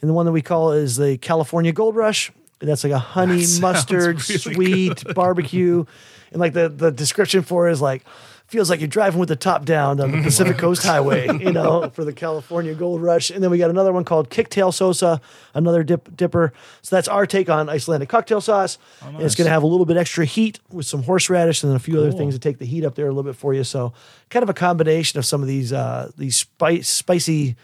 and 0.00 0.10
the 0.10 0.14
one 0.14 0.26
that 0.26 0.32
we 0.32 0.42
call 0.42 0.72
is 0.72 0.96
the 0.96 1.18
California 1.18 1.72
Gold 1.72 1.96
Rush. 1.96 2.30
And 2.60 2.70
that's 2.70 2.84
like 2.84 2.92
a 2.92 2.98
honey 2.98 3.44
mustard 3.60 4.28
really 4.28 4.38
sweet 4.38 5.14
barbecue, 5.14 5.84
and 6.30 6.40
like 6.40 6.54
the 6.54 6.70
the 6.70 6.90
description 6.90 7.42
for 7.42 7.68
it 7.68 7.72
is 7.72 7.82
like 7.82 8.02
feels 8.46 8.70
like 8.70 8.80
you're 8.80 8.88
driving 8.88 9.18
with 9.18 9.28
the 9.28 9.36
top 9.36 9.64
down 9.64 10.00
on 10.00 10.12
the 10.12 10.22
Pacific 10.22 10.56
Coast 10.56 10.84
Highway, 10.84 11.26
you 11.40 11.50
know, 11.52 11.90
for 11.90 12.04
the 12.04 12.12
California 12.12 12.74
Gold 12.74 13.02
Rush. 13.02 13.30
And 13.30 13.42
then 13.42 13.50
we 13.50 13.58
got 13.58 13.70
another 13.70 13.92
one 13.92 14.04
called 14.04 14.30
Kicktail 14.30 14.72
Sosa, 14.72 15.20
another 15.54 15.82
dip, 15.82 16.16
dipper. 16.16 16.52
So 16.82 16.94
that's 16.94 17.08
our 17.08 17.26
take 17.26 17.50
on 17.50 17.68
Icelandic 17.68 18.08
cocktail 18.08 18.40
sauce. 18.40 18.78
And 19.02 19.20
it's 19.22 19.34
going 19.34 19.46
to 19.46 19.50
have 19.50 19.64
a 19.64 19.66
little 19.66 19.86
bit 19.86 19.96
extra 19.96 20.24
heat 20.24 20.60
with 20.70 20.86
some 20.86 21.02
horseradish 21.02 21.62
and 21.62 21.70
then 21.70 21.76
a 21.76 21.80
few 21.80 21.98
other 21.98 22.12
things 22.12 22.34
to 22.34 22.40
take 22.40 22.58
the 22.58 22.66
heat 22.66 22.84
up 22.84 22.94
there 22.94 23.06
a 23.06 23.10
little 23.10 23.24
bit 23.24 23.36
for 23.36 23.52
you. 23.52 23.64
So 23.64 23.92
kind 24.30 24.42
of 24.42 24.48
a 24.48 24.54
combination 24.54 25.18
of 25.18 25.26
some 25.26 25.42
of 25.42 25.48
these 25.48 25.72
uh, 25.72 26.12
these 26.16 26.36
spice, 26.36 26.88
spicy 26.88 27.56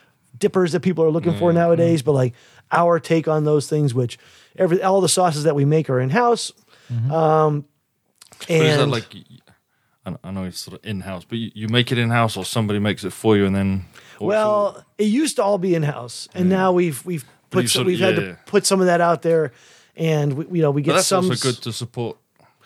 dippers 0.42 0.72
that 0.72 0.80
people 0.80 1.02
are 1.04 1.10
looking 1.10 1.38
for 1.38 1.52
nowadays, 1.52 2.02
but 2.02 2.12
like 2.12 2.34
our 2.70 3.00
take 3.00 3.26
on 3.28 3.44
those 3.44 3.66
things, 3.68 3.94
which 3.94 4.18
every 4.58 4.82
all 4.82 5.00
the 5.00 5.08
sauces 5.08 5.44
that 5.44 5.54
we 5.54 5.64
make 5.64 5.88
are 5.88 6.00
in 6.00 6.10
house. 6.10 6.52
Um, 7.10 7.64
But 8.40 8.50
is 8.50 8.76
that 8.76 8.82
and 8.82 8.92
like? 8.92 9.06
I 10.24 10.30
know 10.32 10.44
it's 10.44 10.58
sort 10.58 10.80
of 10.80 10.84
in 10.84 11.00
house, 11.02 11.24
but 11.24 11.38
you, 11.38 11.50
you 11.54 11.68
make 11.68 11.92
it 11.92 11.98
in 11.98 12.10
house, 12.10 12.36
or 12.36 12.44
somebody 12.44 12.80
makes 12.80 13.04
it 13.04 13.12
for 13.12 13.36
you, 13.36 13.46
and 13.46 13.54
then. 13.54 13.84
Well, 14.20 14.84
it 14.98 15.04
used 15.04 15.36
to 15.36 15.44
all 15.44 15.58
be 15.58 15.74
in 15.76 15.84
house, 15.84 16.28
and 16.34 16.48
now 16.48 16.72
we've 16.72 17.06
we've 17.06 17.24
put 17.50 17.68
some, 17.68 17.68
sort 17.68 17.80
of- 17.82 17.86
we've 17.86 18.00
had 18.00 18.14
yeah, 18.16 18.20
to 18.32 18.38
put 18.46 18.66
some 18.66 18.80
of 18.80 18.86
that 18.86 19.00
out 19.00 19.22
there, 19.22 19.52
and 19.96 20.32
we, 20.32 20.56
you 20.58 20.62
know 20.62 20.72
we 20.72 20.82
But 20.82 20.86
get 20.86 20.92
that's 20.94 21.06
some. 21.06 21.30
also 21.30 21.48
good 21.52 21.62
to 21.62 21.72
support. 21.72 22.16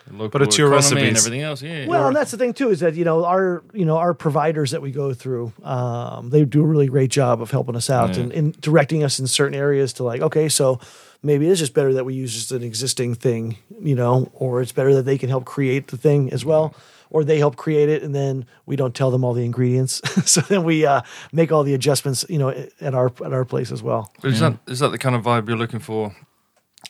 The 0.06 0.12
Local 0.12 0.29
But 0.29 0.43
it's 0.43 0.56
your 0.58 0.73
economy 0.75 1.08
and 1.08 1.17
everything 1.17 1.43
else. 1.43 1.62
Yeah. 1.62 1.87
well, 1.87 2.06
and 2.08 2.17
that's 2.17 2.31
the 2.31 2.37
thing 2.37 2.53
too 2.55 2.70
is 2.70 2.81
that 2.81 2.94
you 2.94 3.05
know 3.05 3.25
our 3.25 3.62
you 3.73 3.85
know 3.85 3.97
our 3.97 4.14
providers 4.14 4.70
that 4.70 4.82
we 4.82 4.91
go 4.93 5.12
through, 5.14 5.53
um, 5.62 6.31
they 6.31 6.44
do 6.44 6.62
a 6.62 6.67
really 6.67 6.87
great 6.87 7.11
job 7.11 7.41
of 7.43 7.50
helping 7.50 7.76
us 7.76 7.91
out 7.91 8.14
Yeah. 8.17 8.23
and, 8.25 8.32
and 8.32 8.61
directing 8.61 9.03
us 9.05 9.19
in 9.19 9.26
certain 9.26 9.55
areas 9.58 9.93
to 9.94 10.05
like 10.05 10.20
okay, 10.23 10.49
so 10.49 10.81
maybe 11.23 11.49
it's 11.49 11.58
just 11.61 11.75
better 11.75 11.93
that 11.94 12.05
we 12.05 12.14
use 12.14 12.32
just 12.32 12.53
an 12.53 12.62
existing 12.62 13.14
thing, 13.14 13.56
you 13.81 13.94
know, 13.94 14.31
or 14.35 14.61
it's 14.62 14.73
better 14.73 14.94
that 14.94 15.03
they 15.05 15.19
can 15.19 15.29
help 15.29 15.44
create 15.44 15.88
the 15.88 15.97
thing 15.97 16.32
as 16.32 16.44
well. 16.44 16.75
Or 17.09 17.23
they 17.23 17.38
help 17.38 17.55
create 17.55 17.88
it, 17.88 18.02
and 18.02 18.12
then 18.12 18.47
we 18.67 18.75
don't 18.75 18.93
tell 18.93 19.12
them 19.12 19.23
all 19.25 19.32
the 19.32 19.44
ingredients. 19.44 20.00
so 20.31 20.41
then 20.41 20.64
we 20.64 20.85
uh, 20.85 21.02
make 21.32 21.52
all 21.52 21.62
the 21.62 21.73
adjustments, 21.73 22.25
you 22.28 22.37
know, 22.37 22.49
at 22.80 22.95
our 22.95 23.12
at 23.25 23.33
our 23.33 23.45
place 23.45 23.71
as 23.71 23.80
well. 23.80 24.12
But 24.21 24.33
is 24.33 24.40
that 24.40 24.54
is 24.66 24.80
that 24.80 24.88
the 24.90 24.99
kind 24.99 25.14
of 25.14 25.23
vibe 25.23 25.47
you're 25.47 25.57
looking 25.57 25.78
for 25.78 26.16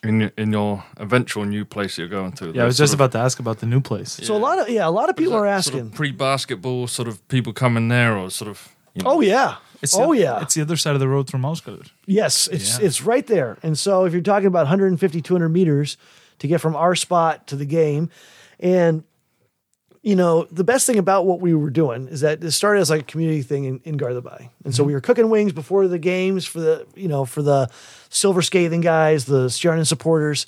in 0.02 0.20
your, 0.20 0.32
in 0.36 0.52
your 0.52 0.84
eventual 0.98 1.44
new 1.44 1.64
place 1.64 1.96
you're 1.98 2.08
going 2.08 2.32
to? 2.32 2.52
Yeah, 2.52 2.62
I 2.62 2.66
was 2.66 2.76
just 2.76 2.94
about 2.94 3.12
to 3.12 3.18
ask 3.18 3.38
about 3.38 3.58
the 3.58 3.66
new 3.66 3.80
place. 3.80 4.12
So 4.22 4.36
a 4.36 4.38
lot 4.38 4.58
of 4.58 4.68
yeah, 4.68 4.86
a 4.86 4.90
lot 4.90 5.08
of 5.08 5.16
people 5.16 5.34
are 5.34 5.38
Sort 5.40 5.48
asking. 5.76 5.80
of 5.80 5.94
pre-basketball, 5.94 6.86
sort 6.86 7.08
of 7.08 7.26
people 7.28 7.52
coming 7.52 7.88
there, 7.88 8.16
or 8.16 8.30
sort 8.30 8.50
of. 8.50 8.68
You 8.94 9.02
know, 9.02 9.10
oh 9.12 9.20
yeah. 9.20 9.56
It's 9.82 9.94
oh 9.94 10.14
the, 10.14 10.20
yeah. 10.20 10.40
It's 10.40 10.54
the 10.54 10.62
other 10.62 10.76
side 10.76 10.94
of 10.94 11.00
the 11.00 11.08
road 11.08 11.30
from 11.30 11.42
Ausgaard. 11.42 11.90
yes, 12.06 12.48
it's 12.48 12.78
Yeah. 12.78 12.86
it's 12.86 13.02
right 13.02 13.26
there. 13.26 13.58
And 13.62 13.78
so 13.78 14.04
if 14.06 14.12
you're 14.14 14.22
talking 14.22 14.46
about 14.46 14.60
150 14.64 15.20
200 15.20 15.48
meters 15.50 15.98
to 16.38 16.48
get 16.48 16.60
from 16.62 16.74
our 16.74 16.94
spot 16.94 17.46
to 17.48 17.56
the 17.56 17.66
game 17.66 18.08
and 18.58 19.04
you 20.06 20.14
know, 20.14 20.44
the 20.52 20.62
best 20.62 20.86
thing 20.86 20.98
about 20.98 21.26
what 21.26 21.40
we 21.40 21.52
were 21.52 21.68
doing 21.68 22.06
is 22.06 22.20
that 22.20 22.44
it 22.44 22.52
started 22.52 22.80
as 22.80 22.90
like 22.90 23.00
a 23.00 23.04
community 23.04 23.42
thing 23.42 23.64
in, 23.64 23.80
in 23.82 23.98
Gardabai. 23.98 24.50
And 24.64 24.72
so 24.72 24.82
mm-hmm. 24.82 24.86
we 24.86 24.94
were 24.94 25.00
cooking 25.00 25.28
wings 25.30 25.52
before 25.52 25.88
the 25.88 25.98
games 25.98 26.46
for 26.46 26.60
the, 26.60 26.86
you 26.94 27.08
know, 27.08 27.24
for 27.24 27.42
the 27.42 27.68
Silfurskeiðin 28.08 28.84
guys, 28.84 29.24
the 29.24 29.46
Stjarnan 29.46 29.84
supporters. 29.84 30.46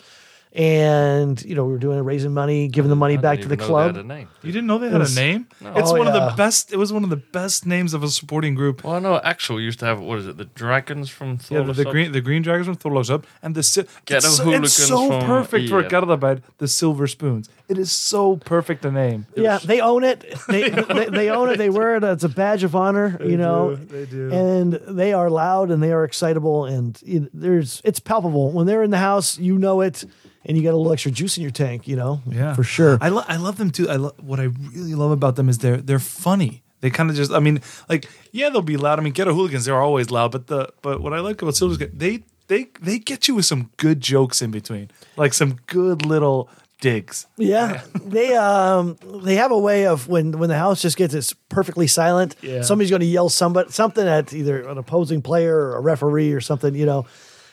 And, 0.53 1.43
you 1.45 1.55
know, 1.55 1.65
we 1.65 1.73
were 1.73 1.79
doing 1.79 2.03
raising 2.03 2.33
money, 2.33 2.69
giving 2.69 2.89
the 2.89 2.97
money 2.97 3.15
I 3.15 3.21
back 3.21 3.41
to 3.43 3.49
the 3.49 3.55
even 3.55 3.59
know 3.59 3.65
they 3.65 3.69
club. 3.69 3.97
had 3.97 4.05
a 4.05 4.09
name. 4.09 4.29
You 4.43 4.51
didn't 4.53 4.67
know 4.67 4.79
they 4.79 4.89
had 4.89 4.99
was- 4.99 5.17
a 5.17 5.21
name? 5.21 5.47
It's 5.61 5.91
Oh, 5.91 5.97
one 5.99 6.07
of 6.09 6.15
the 6.15 6.35
best. 6.37 6.73
It 6.73 6.79
was 6.79 6.93
one 6.93 7.05
of 7.05 7.11
the 7.11 7.17
best 7.17 7.67
names 7.67 7.93
of 7.95 8.03
a 8.03 8.09
supporting 8.09 8.55
group. 8.55 8.83
Well, 8.83 8.95
I 8.95 8.99
know 8.99 9.21
Axel 9.23 9.61
used 9.61 9.79
to 9.81 9.87
have 9.87 10.01
what 10.01 10.19
is 10.19 10.27
it? 10.27 10.37
The 10.37 10.47
Dragons 10.47 11.11
from 11.11 11.39
Yeah, 11.51 11.63
the, 11.63 11.73
the 11.75 11.85
green 11.85 12.13
the 12.13 12.21
green 12.21 12.43
dragons 12.43 12.67
from 12.67 12.77
Þorlákshöfn 12.77 13.25
and 13.43 13.55
the 13.55 13.63
si- 13.63 13.85
Get 14.07 14.19
it's, 14.19 14.27
a 14.27 14.31
so, 14.31 14.45
hooligans 14.45 14.65
it's 14.79 14.89
so 14.89 15.09
from 15.09 15.27
perfect 15.27 15.69
for 15.69 15.83
Iev. 15.83 15.91
Garðabær, 15.91 16.41
the 16.59 16.69
silver 16.69 17.07
spoons. 17.07 17.49
It 17.69 17.77
is 17.79 17.93
so 17.93 18.37
perfect 18.37 18.85
a 18.87 18.91
name. 18.91 19.27
Yeah, 19.37 19.59
they 19.63 19.81
own 19.81 20.03
it. 20.03 20.25
They, 20.49 20.71
they, 20.71 21.05
they 21.11 21.29
own 21.31 21.51
it. 21.51 21.59
They 21.59 21.69
wear 21.69 21.97
it. 21.97 22.05
It's 22.05 22.25
a 22.25 22.29
badge 22.31 22.63
of 22.65 22.75
honor, 22.75 23.19
you 23.23 23.37
know. 23.37 23.77
do, 23.77 23.85
they 23.85 24.07
do. 24.07 24.33
And 24.33 24.73
they 24.89 25.13
are 25.13 25.29
loud 25.29 25.71
and 25.71 25.83
they 25.83 25.93
are 25.93 26.05
excitable 26.05 26.65
and 26.65 26.99
you 27.05 27.21
know, 27.21 27.29
there's 27.35 27.83
it's 27.85 28.01
palpable 28.01 28.51
when 28.53 28.67
they're 28.67 28.83
in 28.83 28.91
the 28.91 28.99
house. 28.99 29.39
You 29.39 29.59
know 29.59 29.83
it, 29.83 30.05
and 30.49 30.57
you 30.57 30.63
got 30.65 30.73
a 30.73 30.77
little 30.77 30.93
extra 30.93 31.13
juice 31.13 31.37
in 31.37 31.43
your 31.43 31.53
tank. 31.53 31.87
You 31.87 31.95
know, 31.97 32.21
Yeah, 32.27 32.55
for 32.55 32.65
sure. 32.65 32.99
I, 33.01 33.11
lo- 33.11 33.25
I 33.29 33.37
love 33.37 33.59
them 33.59 33.71
too. 33.71 33.89
I 33.89 33.97
lo- 33.97 34.15
what 34.19 34.41
I 34.41 34.45
really 34.73 34.95
love 34.95 35.13
about 35.13 35.37
them 35.37 35.49
is 35.49 35.59
they're 35.59 35.77
they're 35.77 36.01
funny. 36.01 36.63
They 36.81 36.91
kind 36.91 37.11
of 37.11 37.17
just. 37.17 37.31
I 37.33 37.39
mean, 37.41 37.61
like 37.89 38.09
yeah, 38.33 38.49
they'll 38.51 38.63
be 38.63 38.77
loud. 38.77 38.99
I 38.99 39.03
mean, 39.03 39.13
Ghetto 39.13 39.35
Hooligans 39.35 39.65
they're 39.67 39.81
always 39.81 40.11
loud, 40.11 40.33
but 40.33 40.47
the 40.49 40.73
but 40.83 41.01
what 41.01 41.13
I 41.13 41.21
like 41.21 41.41
about 41.43 41.55
Silver's 41.57 41.79
they 41.79 42.23
they 42.49 42.69
they 42.81 42.99
get 42.99 43.29
you 43.29 43.35
with 43.35 43.45
some 43.45 43.71
good 43.77 44.01
jokes 44.01 44.41
in 44.43 44.51
between, 44.51 44.91
like 45.17 45.35
some 45.35 45.59
good 45.67 46.07
little 46.07 46.49
digs. 46.81 47.27
Yeah, 47.37 47.83
they 48.05 48.35
um 48.37 48.97
they 49.25 49.35
have 49.35 49.51
a 49.51 49.59
way 49.59 49.87
of 49.87 50.07
when 50.09 50.39
when 50.39 50.49
the 50.49 50.57
house 50.57 50.81
just 50.81 50.97
gets 50.97 51.15
it's 51.15 51.33
perfectly 51.49 51.89
silent. 51.89 52.37
Yeah. 52.41 52.63
somebody's 52.63 52.91
going 52.91 53.01
to 53.01 53.07
yell 53.07 53.29
somebody 53.29 53.71
something 53.73 54.07
at 54.07 54.33
either 54.33 54.63
an 54.69 54.79
opposing 54.79 55.21
player 55.21 55.57
or 55.57 55.77
a 55.77 55.81
referee 55.81 56.33
or 56.33 56.41
something, 56.41 56.75
you 56.77 56.87
know. 56.87 57.07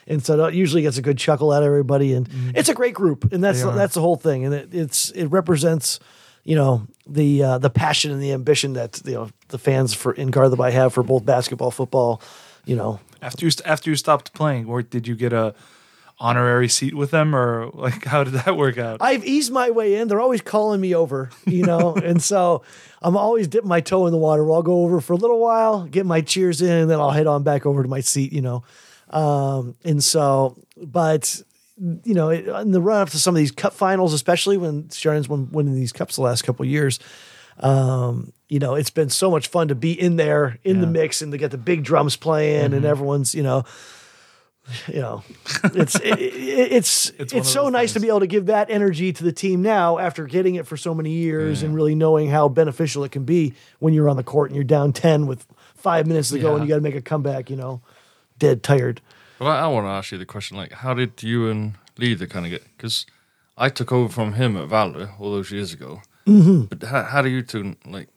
And 0.06 0.24
so 0.24 0.36
that 0.36 0.54
usually 0.54 0.82
gets 0.82 0.98
a 0.98 1.02
good 1.02 1.18
chuckle 1.18 1.50
out 1.50 1.62
of 1.62 1.66
everybody, 1.66 2.14
and 2.14 2.28
it's 2.54 2.68
a 2.68 2.74
great 2.74 2.94
group, 2.94 3.32
and 3.32 3.42
that's 3.42 3.60
Mm-hmm. 3.62 3.76
That's 3.76 3.94
the 3.94 4.00
whole 4.00 4.16
thing, 4.16 4.44
and 4.44 4.54
it, 4.54 4.68
it's 4.72 5.10
it 5.10 5.26
represents, 5.26 5.98
you 6.44 6.54
know, 6.54 6.86
the 7.06 7.42
uh, 7.42 7.58
the 7.58 7.70
passion 7.70 8.12
and 8.12 8.22
the 8.22 8.32
ambition 8.32 8.74
that 8.74 9.02
you 9.04 9.14
know 9.14 9.30
the 9.48 9.58
fans 9.58 9.94
for 9.94 10.12
in 10.12 10.30
Gardabai 10.30 10.70
have 10.72 10.92
for 10.92 11.02
both 11.02 11.24
basketball, 11.24 11.70
football, 11.70 12.20
you 12.64 12.76
know, 12.76 13.00
After 13.20 13.44
you 13.46 13.50
st- 13.50 13.66
after 13.66 13.90
you 13.90 13.96
stopped 13.96 14.32
playing, 14.32 14.66
or 14.66 14.82
did 14.82 15.08
you 15.08 15.16
get 15.16 15.32
a 15.32 15.54
honorary 16.18 16.68
seat 16.68 16.94
with 16.94 17.10
them, 17.10 17.34
or 17.34 17.70
like 17.74 18.04
how 18.04 18.24
did 18.24 18.34
that 18.34 18.56
work 18.56 18.78
out? 18.78 18.98
I've 19.00 19.24
eased 19.24 19.52
my 19.52 19.70
way 19.70 19.96
in. 19.96 20.08
They're 20.08 20.20
always 20.20 20.40
calling 20.40 20.80
me 20.80 20.94
over, 20.94 21.30
you 21.46 21.64
know, 21.64 21.94
and 22.04 22.22
so 22.22 22.62
I'm 23.02 23.16
always 23.16 23.48
dipping 23.48 23.68
my 23.68 23.80
toe 23.80 24.06
in 24.06 24.12
the 24.12 24.18
water. 24.18 24.50
I'll 24.52 24.62
go 24.62 24.82
over 24.84 25.00
for 25.00 25.12
a 25.14 25.16
little 25.16 25.40
while, 25.40 25.84
get 25.84 26.06
my 26.06 26.20
cheers 26.20 26.62
in, 26.62 26.70
and 26.70 26.90
then 26.90 27.00
I'll 27.00 27.10
head 27.10 27.26
on 27.26 27.42
back 27.42 27.66
over 27.66 27.82
to 27.82 27.88
my 27.88 28.00
seat, 28.00 28.32
you 28.32 28.42
know. 28.42 28.62
Um, 29.10 29.76
and 29.84 30.02
so, 30.02 30.56
but 30.76 31.42
you 31.78 32.14
know, 32.14 32.30
in 32.30 32.70
the 32.70 32.80
run 32.80 33.02
up 33.02 33.10
to 33.10 33.18
some 33.18 33.34
of 33.34 33.38
these 33.38 33.50
cup 33.50 33.74
finals, 33.74 34.12
especially 34.12 34.56
when 34.56 34.84
Stjarnan's 34.84 35.28
been 35.28 35.50
winning 35.52 35.74
these 35.74 35.92
cups 35.92 36.16
the 36.16 36.22
last 36.22 36.42
couple 36.42 36.64
of 36.64 36.70
years, 36.70 36.98
um, 37.60 38.32
you 38.48 38.58
know, 38.58 38.74
it's 38.74 38.90
been 38.90 39.10
so 39.10 39.30
much 39.30 39.48
fun 39.48 39.68
to 39.68 39.74
be 39.74 39.92
in 39.92 40.16
there 40.16 40.58
in 40.64 40.80
the 40.80 40.86
mix 40.86 41.20
and 41.20 41.32
to 41.32 41.38
get 41.38 41.50
the 41.50 41.58
big 41.58 41.82
drums 41.82 42.16
playing 42.16 42.72
and 42.72 42.84
everyone's, 42.84 43.34
you 43.34 43.42
know, 43.42 43.64
you 44.88 45.00
know, 45.00 45.22
it's 45.64 45.94
it, 46.04 46.18
it, 46.18 46.72
it's 46.72 47.10
it's, 47.18 47.32
of 47.32 47.46
so 47.46 47.68
nice 47.68 47.92
to 47.92 48.00
be 48.00 48.08
able 48.08 48.20
to 48.20 48.26
give 48.26 48.46
that 48.46 48.70
energy 48.70 49.12
to 49.12 49.24
the 49.24 49.32
team 49.32 49.62
now 49.62 49.98
after 49.98 50.26
getting 50.26 50.56
it 50.56 50.66
for 50.66 50.76
so 50.76 50.94
many 50.94 51.10
years 51.10 51.62
and 51.62 51.74
really 51.74 51.94
knowing 51.94 52.28
how 52.28 52.48
beneficial 52.48 53.04
it 53.04 53.12
can 53.12 53.24
be 53.24 53.54
when 53.78 53.94
you're 53.94 54.08
on 54.08 54.16
the 54.16 54.24
court 54.24 54.50
and 54.50 54.56
you're 54.56 54.64
down 54.64 54.92
ten 54.92 55.26
with 55.26 55.46
five 55.76 56.06
minutes 56.06 56.30
to 56.30 56.38
go 56.38 56.54
and 56.54 56.64
you 56.64 56.68
got 56.68 56.76
to 56.76 56.80
make 56.80 56.96
a 56.96 57.02
comeback. 57.02 57.48
You 57.48 57.56
know, 57.56 57.80
dead 58.38 58.62
tired. 58.62 59.00
Well, 59.38 59.50
I, 59.50 59.60
I 59.60 59.66
want 59.66 59.84
to 59.86 59.90
ask 59.90 60.12
you 60.12 60.18
the 60.18 60.26
question: 60.26 60.56
like, 60.56 60.72
how 60.72 60.94
did 60.94 61.22
you 61.22 61.48
and 61.50 61.74
Leader 61.98 62.26
kind 62.26 62.46
of 62.46 62.50
get? 62.50 62.62
Because 62.76 63.06
I 63.58 63.68
took 63.68 63.92
over 63.92 64.08
from 64.12 64.34
him 64.34 64.56
at 64.56 64.68
Valur 64.68 65.08
all 65.20 65.30
those 65.32 65.50
years 65.50 65.72
ago. 65.72 66.00
Mm-hmm. 66.26 66.62
But 66.64 66.82
how, 66.88 67.02
how 67.04 67.22
do 67.22 67.28
you 67.28 67.42
two 67.42 67.76
like? 67.86 68.08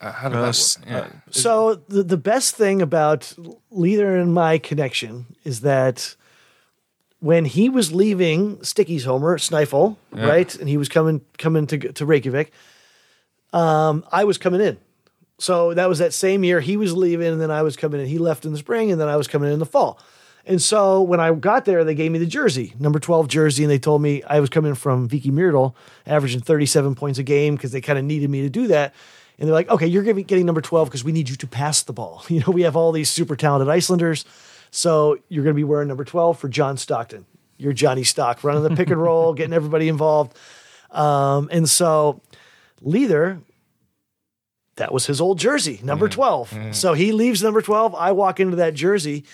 uh, 0.00 0.12
How 0.12 0.28
did 0.28 0.38
Uh, 0.38 0.42
that 0.52 0.76
work? 0.86 0.88
Yeah. 0.88 1.06
So 1.30 1.74
the 1.88 2.02
the 2.02 2.16
best 2.16 2.54
thing 2.56 2.82
about 2.82 3.34
Leader 3.70 4.16
and 4.16 4.32
my 4.32 4.58
connection 4.58 5.26
is 5.44 5.60
that 5.60 6.16
when 7.20 7.44
he 7.44 7.68
was 7.68 7.92
leaving 7.92 8.62
Sticky's 8.62 9.04
Homer, 9.04 9.38
Snæfell, 9.38 9.96
Yeah. 10.14 10.26
right, 10.28 10.54
and 10.60 10.68
he 10.68 10.76
was 10.76 10.88
coming 10.88 11.20
coming 11.36 11.66
to 11.66 11.76
to 11.92 12.06
Reykjavik, 12.06 12.52
um, 13.52 14.04
I 14.12 14.24
was 14.24 14.38
coming 14.38 14.60
in. 14.60 14.76
So 15.38 15.72
that 15.74 15.88
was 15.88 15.98
that 15.98 16.12
same 16.12 16.42
year 16.44 16.60
he 16.60 16.76
was 16.76 16.96
leaving, 16.96 17.28
and 17.28 17.40
then 17.40 17.50
I 17.50 17.62
was 17.62 17.76
coming 17.76 18.00
in. 18.00 18.06
He 18.06 18.18
left 18.18 18.44
in 18.44 18.52
the 18.52 18.58
spring, 18.58 18.90
and 18.90 19.00
then 19.00 19.08
I 19.08 19.16
was 19.16 19.28
coming 19.28 19.48
in 19.48 19.54
in 19.54 19.58
the 19.60 19.66
fall. 19.66 20.00
And 20.44 20.62
so 20.62 21.02
when 21.02 21.20
I 21.20 21.32
got 21.34 21.66
there, 21.66 21.84
they 21.84 21.94
gave 21.94 22.10
me 22.10 22.18
the 22.18 22.26
jersey, 22.26 22.74
number 22.78 22.98
12 22.98 23.28
jersey, 23.28 23.64
and 23.64 23.70
they 23.70 23.78
told 23.78 24.00
me 24.00 24.22
I 24.22 24.40
was 24.40 24.48
coming 24.48 24.74
from 24.74 25.08
Vík 25.08 25.24
í 25.24 25.30
Mýrdal, 25.30 25.74
averaging 26.06 26.40
37 26.40 26.94
points 26.94 27.18
a 27.18 27.22
game 27.22 27.54
because 27.54 27.70
they 27.70 27.82
kind 27.82 27.98
of 27.98 28.04
needed 28.04 28.30
me 28.30 28.42
to 28.42 28.48
do 28.48 28.66
that. 28.68 28.94
And 29.38 29.46
they're 29.46 29.54
like, 29.54 29.68
okay, 29.68 29.86
you're 29.86 30.02
getting 30.02 30.46
number 30.46 30.62
12 30.62 30.88
because 30.88 31.04
we 31.04 31.12
need 31.12 31.28
you 31.28 31.36
to 31.36 31.46
pass 31.46 31.82
the 31.82 31.92
ball. 31.92 32.24
You 32.28 32.40
know, 32.40 32.50
we 32.50 32.62
have 32.62 32.76
all 32.76 32.92
these 32.92 33.10
super 33.10 33.36
talented 33.36 33.68
Icelanders. 33.68 34.24
So 34.70 35.18
you're 35.28 35.44
going 35.44 35.54
to 35.54 35.56
be 35.58 35.64
wearing 35.64 35.88
number 35.88 36.04
12 36.04 36.38
for 36.38 36.48
John 36.48 36.76
Stockton. 36.76 37.26
You're 37.58 37.72
Johnny 37.72 38.04
Stock, 38.04 38.42
running 38.42 38.62
the 38.62 38.74
pick 38.74 38.90
and 38.90 39.00
roll, 39.00 39.34
getting 39.34 39.52
everybody 39.52 39.88
involved. 39.88 40.36
Um, 40.90 41.48
and 41.52 41.68
so 41.68 42.20
Leader, 42.80 43.40
that 44.78 44.92
was 44.92 45.06
his 45.06 45.20
old 45.20 45.38
jersey, 45.38 45.78
number 45.82 46.08
12. 46.08 46.52
So 46.72 46.94
he 46.94 47.12
leaves 47.12 47.42
number 47.42 47.62
12. 47.62 47.94
I 47.94 48.12
walk 48.12 48.40
into 48.40 48.56
that 48.56 48.74
jersey. 48.74 49.24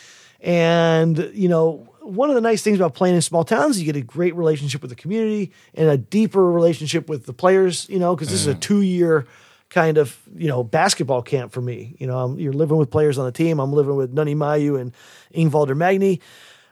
And, 0.41 1.31
you 1.33 1.49
know, 1.49 1.89
one 2.01 2.29
of 2.29 2.35
the 2.35 2.43
nice 2.43 2.63
things 2.63 2.79
about 2.79 2.95
playing 2.95 3.15
in 3.15 3.23
small 3.23 3.45
towns, 3.45 3.79
you 3.81 3.87
get 3.87 3.97
a 3.97 4.05
great 4.05 4.35
relationship 4.35 4.83
with 4.83 4.91
the 4.91 4.97
community 4.97 5.53
and 5.75 5.89
a 5.89 5.97
deeper 5.97 6.51
relationship 6.51 7.09
with 7.09 7.25
the 7.25 7.33
players, 7.33 7.89
you 7.89 7.99
know, 7.99 8.15
because 8.15 8.29
this 8.29 8.41
is 8.41 8.47
a 8.47 8.55
two 8.55 8.83
year 8.83 9.27
kind 9.71 9.97
of, 9.97 10.19
you 10.37 10.49
know, 10.49 10.63
basketball 10.63 11.23
camp 11.23 11.53
for 11.53 11.63
me. 11.63 11.97
You 11.99 12.07
know, 12.07 12.19
I'm, 12.19 12.39
you're 12.39 12.53
living 12.53 12.77
with 12.77 12.91
players 12.91 13.17
on 13.17 13.25
the 13.25 13.33
team. 13.33 13.59
I'm 13.59 13.73
living 13.73 13.97
with 13.97 14.15
Nonni 14.15 14.37
Mæju 14.37 14.79
and 14.79 14.93
Ingvaldur 15.35 15.77
Magni. 15.77 16.21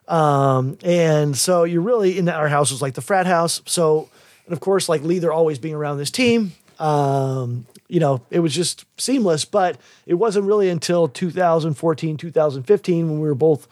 Um, 0.06 0.76
and 0.82 1.36
so 1.36 1.64
you're 1.64 1.80
really 1.80 2.18
in 2.18 2.28
our 2.28 2.48
house 2.48 2.70
was 2.70 2.82
like 2.82 2.94
the 2.94 3.00
frat 3.00 3.26
house. 3.26 3.62
So, 3.64 4.08
and 4.46 4.52
of 4.52 4.60
course, 4.60 4.88
like 4.88 5.02
Leader 5.02 5.32
always 5.32 5.58
being 5.58 5.74
around 5.74 5.96
this 5.96 6.10
team, 6.10 6.52
um, 6.78 7.66
you 7.92 8.00
know, 8.00 8.22
it 8.30 8.38
was 8.40 8.54
just 8.54 8.86
seamless, 8.98 9.44
but 9.44 9.76
it 10.06 10.14
wasn't 10.14 10.46
really 10.46 10.70
until 10.70 11.08
2014, 11.08 12.16
2015 12.16 13.10
when 13.10 13.20
we 13.20 13.28
were 13.28 13.34
both 13.34 13.68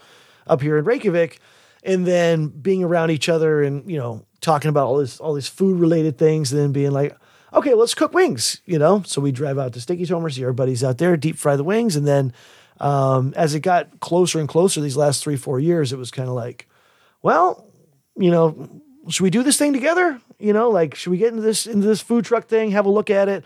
up 0.46 0.60
here 0.60 0.76
in 0.76 0.84
Reykjavik 0.84 1.40
and 1.84 2.06
then 2.06 2.48
being 2.48 2.84
around 2.84 3.12
each 3.12 3.30
other 3.30 3.62
and, 3.62 3.90
you 3.90 3.96
know, 3.96 4.26
talking 4.42 4.68
about 4.68 4.88
all 4.88 4.98
this, 4.98 5.20
all 5.20 5.32
these 5.32 5.48
food 5.48 5.80
related 5.80 6.18
things 6.18 6.52
and 6.52 6.60
then 6.60 6.70
being 6.70 6.90
like, 6.90 7.16
okay, 7.54 7.72
let's 7.72 7.94
cook 7.94 8.12
wings, 8.12 8.60
you 8.66 8.78
know? 8.78 9.02
So 9.06 9.22
we 9.22 9.32
drive 9.32 9.58
out 9.58 9.72
to 9.72 9.78
Stykkishólmur, 9.78 10.34
see 10.34 10.44
our 10.44 10.52
buddies 10.52 10.84
out 10.84 10.98
there, 10.98 11.16
deep 11.16 11.38
fry 11.38 11.56
the 11.56 11.64
wings. 11.64 11.96
And 11.96 12.06
then, 12.06 12.34
um, 12.78 13.32
as 13.36 13.54
it 13.54 13.60
got 13.60 14.00
closer 14.00 14.38
and 14.38 14.46
closer 14.46 14.82
these 14.82 14.98
last 14.98 15.24
three, 15.24 15.36
four 15.36 15.58
years, 15.58 15.94
it 15.94 15.98
was 15.98 16.10
kind 16.10 16.28
of 16.28 16.34
like, 16.34 16.68
well, 17.22 17.72
you 18.18 18.30
know, 18.30 18.82
should 19.08 19.24
we 19.24 19.30
do 19.30 19.42
this 19.42 19.56
thing 19.56 19.72
together? 19.72 20.20
You 20.38 20.52
know, 20.52 20.68
like 20.68 20.94
should 20.94 21.10
we 21.10 21.16
get 21.16 21.30
into 21.30 21.40
this 21.40 21.66
into 21.66 21.86
this 21.86 22.02
food 22.02 22.26
truck 22.26 22.48
thing, 22.48 22.72
have 22.72 22.84
a 22.84 22.90
look 22.90 23.08
at 23.08 23.30
it? 23.30 23.44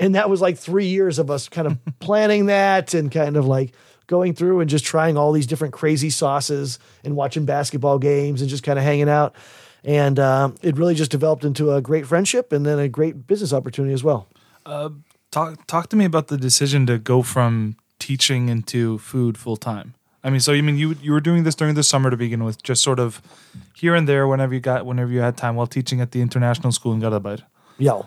And 0.00 0.14
that 0.14 0.30
was 0.30 0.40
like 0.40 0.56
three 0.56 0.86
years 0.86 1.18
of 1.18 1.30
us 1.30 1.48
kind 1.48 1.68
of 1.68 1.78
planning 2.00 2.46
that 2.46 2.94
and 2.94 3.12
kind 3.12 3.36
of 3.36 3.46
like 3.46 3.72
going 4.06 4.34
through 4.34 4.60
and 4.60 4.68
just 4.68 4.84
trying 4.84 5.16
all 5.16 5.30
these 5.30 5.46
different 5.46 5.72
crazy 5.72 6.10
sauces 6.10 6.80
and 7.04 7.14
watching 7.14 7.44
basketball 7.44 7.98
games 7.98 8.40
and 8.40 8.50
just 8.50 8.64
kind 8.64 8.78
of 8.78 8.84
hanging 8.84 9.08
out. 9.08 9.36
And 9.84 10.18
um, 10.18 10.56
it 10.62 10.76
really 10.76 10.94
just 10.94 11.10
developed 11.10 11.44
into 11.44 11.72
a 11.72 11.80
great 11.80 12.06
friendship 12.06 12.50
and 12.52 12.66
then 12.66 12.78
a 12.78 12.88
great 12.88 13.26
business 13.26 13.52
opportunity 13.52 13.94
as 13.94 14.02
well. 14.02 14.26
talk 15.30 15.66
talk 15.66 15.88
to 15.90 15.96
me 15.96 16.04
about 16.04 16.28
the 16.28 16.36
decision 16.36 16.86
to 16.86 16.98
go 16.98 17.22
from 17.22 17.76
teaching 17.98 18.48
into 18.48 18.98
food 18.98 19.38
full 19.38 19.56
time. 19.56 19.94
I 20.22 20.28
mean, 20.28 20.40
so 20.40 20.52
you 20.52 20.62
mean 20.62 20.76
you 20.76 20.96
you 21.00 21.12
were 21.12 21.20
doing 21.20 21.44
this 21.44 21.54
during 21.54 21.74
the 21.74 21.82
summer 21.82 22.10
to 22.10 22.16
begin 22.16 22.44
with, 22.44 22.62
just 22.62 22.82
sort 22.82 22.98
of 22.98 23.22
here 23.74 23.94
and 23.94 24.06
there 24.06 24.26
whenever 24.26 24.52
you 24.52 24.60
got 24.60 24.84
whenever 24.84 25.10
you 25.10 25.20
had 25.20 25.36
time 25.36 25.56
while 25.56 25.66
teaching 25.66 26.00
at 26.00 26.10
the 26.10 26.20
international 26.20 26.72
school 26.72 26.92
in 26.92 27.00
Garabad. 27.00 27.42
Yeah. 27.80 28.02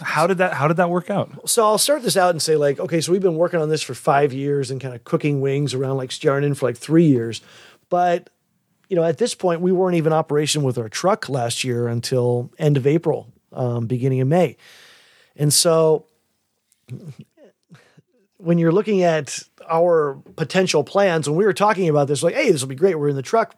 How 0.00 0.26
did 0.26 0.38
that 0.38 0.54
how 0.54 0.68
did 0.68 0.78
that 0.78 0.88
work 0.88 1.10
out? 1.10 1.48
so 1.48 1.64
I'll 1.64 1.78
start 1.78 2.02
this 2.02 2.16
out 2.16 2.30
and 2.30 2.40
say 2.40 2.56
like, 2.56 2.78
okay, 2.78 3.00
so 3.00 3.12
we've 3.12 3.20
been 3.20 3.36
working 3.36 3.60
on 3.60 3.68
this 3.68 3.82
for 3.82 3.94
five 3.94 4.32
years 4.32 4.70
and 4.70 4.80
kind 4.80 4.94
of 4.94 5.04
cooking 5.04 5.40
wings 5.40 5.74
around 5.74 5.96
like 5.96 6.10
Stjarnan 6.10 6.56
for 6.56 6.66
like 6.66 6.76
three 6.76 7.06
years, 7.06 7.42
but 7.88 8.30
you 8.88 8.96
know, 8.96 9.04
at 9.04 9.18
this 9.18 9.34
point, 9.34 9.60
we 9.60 9.70
weren't 9.70 9.96
even 9.96 10.12
operation 10.12 10.64
with 10.64 10.76
our 10.76 10.88
truck 10.88 11.28
last 11.28 11.62
year 11.62 11.86
until 11.86 12.50
end 12.58 12.76
of 12.76 12.88
April, 12.88 13.32
um, 13.52 13.86
beginning 13.86 14.20
of 14.20 14.28
May, 14.28 14.56
and 15.36 15.52
so 15.52 16.06
when 18.36 18.58
you're 18.58 18.72
looking 18.72 19.02
at 19.02 19.42
our 19.68 20.20
potential 20.36 20.82
plans, 20.82 21.28
when 21.28 21.36
we 21.36 21.44
were 21.44 21.52
talking 21.52 21.88
about 21.88 22.08
this, 22.08 22.22
like, 22.22 22.34
hey, 22.34 22.50
this 22.50 22.62
will 22.62 22.68
be 22.68 22.74
great. 22.74 22.98
We're 22.98 23.08
in 23.08 23.16
the 23.16 23.22
truck 23.22 23.54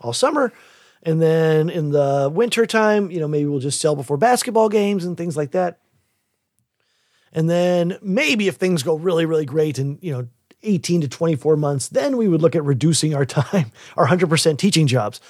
all 0.00 0.12
summer. 0.12 0.52
And 1.02 1.20
then 1.20 1.70
in 1.70 1.90
the 1.90 2.30
winter 2.32 2.66
time, 2.66 3.10
you 3.10 3.20
know, 3.20 3.28
maybe 3.28 3.46
we'll 3.46 3.60
just 3.60 3.80
sell 3.80 3.96
before 3.96 4.16
basketball 4.16 4.68
games 4.68 5.04
and 5.04 5.16
things 5.16 5.36
like 5.36 5.52
that. 5.52 5.78
And 7.32 7.48
then 7.48 7.96
maybe 8.02 8.48
if 8.48 8.56
things 8.56 8.82
go 8.82 8.96
really, 8.96 9.24
really 9.24 9.46
great 9.46 9.78
in, 9.78 9.98
you 10.02 10.12
know, 10.12 10.28
18 10.62 11.02
to 11.02 11.08
24 11.08 11.56
months, 11.56 11.88
then 11.88 12.16
we 12.16 12.28
would 12.28 12.42
look 12.42 12.56
at 12.56 12.64
reducing 12.64 13.14
our 13.14 13.24
time, 13.26 13.72
our 13.96 14.06
100% 14.06 14.58
teaching 14.58 14.86
jobs. 14.86 15.20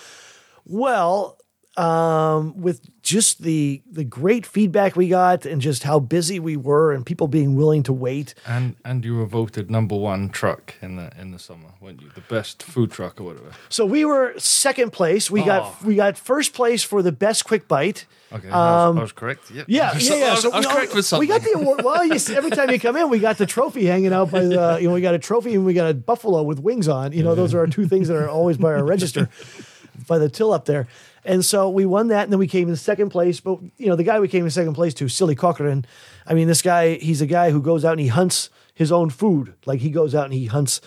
Well, 0.65 1.39
um, 1.77 2.61
with 2.61 2.81
just 3.17 3.43
the 3.43 3.83
the 3.99 4.05
great 4.21 4.45
feedback 4.47 4.97
we 4.97 5.07
got 5.09 5.47
and 5.51 5.61
just 5.63 5.83
how 5.83 5.99
busy 6.01 6.39
we 6.41 6.57
were 6.57 6.93
and 6.95 7.05
people 7.05 7.29
being 7.29 7.51
willing 7.61 7.83
to 7.85 7.93
wait, 8.07 8.35
And 8.47 8.75
and 8.85 9.05
you 9.05 9.15
were 9.19 9.27
voted 9.41 9.71
number 9.71 9.97
one 10.13 10.29
truck 10.31 10.75
in 10.83 10.97
the 10.99 11.07
in 11.21 11.31
the 11.33 11.39
summer, 11.39 11.71
weren't 11.81 12.01
you? 12.03 12.09
The 12.15 12.27
best 12.37 12.63
food 12.63 12.91
truck 12.91 13.21
or 13.21 13.25
whatever. 13.25 13.51
so 13.69 13.83
we 13.97 14.05
were 14.05 14.27
second 14.39 14.91
place. 14.93 15.31
We 15.37 15.41
Oh. 15.43 15.47
got 15.53 15.63
we 15.89 15.95
got 15.97 16.17
first 16.19 16.51
place 16.55 16.83
for 16.91 17.03
the 17.03 17.13
best 17.13 17.45
quick 17.45 17.67
bite. 17.69 18.07
Okay, 18.33 18.49
I, 18.49 18.89
was, 18.89 18.97
I 18.97 19.03
was 19.09 19.13
correct. 19.21 19.43
Yep. 19.51 19.65
Um, 19.67 19.75
Yeah, 19.79 19.91
yeah, 19.99 20.15
yeah. 20.15 20.27
I 20.31 20.35
was, 20.35 20.45
I 20.45 20.57
was 20.59 20.67
correct 20.75 20.95
with 20.95 21.05
something. 21.07 21.29
We 21.29 21.35
got 21.35 21.43
the 21.49 21.55
award. 21.59 21.83
Well, 21.85 22.05
you 22.13 22.19
see, 22.21 22.37
every 22.37 22.51
time 22.59 22.71
you 22.71 22.79
come 22.79 22.97
in, 23.01 23.07
we 23.11 23.19
got 23.19 23.37
the 23.39 23.47
trophy 23.57 23.85
hanging 23.87 24.13
out 24.19 24.31
by 24.31 24.43
the. 24.53 24.61
You 24.81 24.87
know, 24.89 24.95
we 24.95 25.01
got 25.11 25.15
a 25.15 25.19
trophy 25.31 25.53
and 25.57 25.65
we 25.67 25.75
got 25.75 25.91
a 25.91 25.95
buffalo 25.95 26.43
with 26.51 26.61
wings 26.69 26.87
on. 26.89 27.07
You 27.13 27.23
know, 27.25 27.35
those 27.35 27.53
are 27.55 27.59
our 27.65 27.67
two 27.77 27.87
things 27.93 28.07
that 28.09 28.17
are 28.17 28.29
always 28.39 28.57
by 28.57 28.71
our 28.79 28.85
register, 28.95 29.29
by 30.09 30.19
the 30.19 30.29
till 30.29 30.53
up 30.53 30.65
there. 30.65 30.87
And 31.25 31.45
so 31.45 31.69
we 31.69 31.85
won 31.87 32.09
that, 32.09 32.25
and 32.25 32.33
then 32.33 32.39
we 32.39 32.47
came 32.49 32.69
in 32.69 32.77
second 32.77 33.11
place. 33.11 33.41
But 33.41 33.59
you 33.77 33.87
know, 33.89 33.97
the 33.97 34.05
guy 34.05 34.21
we 34.21 34.29
came 34.29 34.45
in 34.45 34.51
second 34.51 34.75
place 34.75 34.95
to, 34.95 35.05
Silli 35.05 35.35
Kokkur. 35.37 35.85
I 36.27 36.35
mean, 36.35 36.49
this 36.49 36.63
guy, 36.63 36.95
he's 36.95 37.21
a 37.21 37.27
guy 37.27 37.51
who 37.51 37.61
goes 37.61 37.85
out 37.85 37.93
and 37.93 38.01
he 38.01 38.09
hunts 38.09 38.49
his 38.75 38.91
own 38.91 39.11
food. 39.11 39.55
Like 39.67 39.81
he 39.81 39.91
goes 39.91 40.15
out 40.15 40.25
and 40.25 40.33
he 40.35 40.47
hunts 40.47 40.81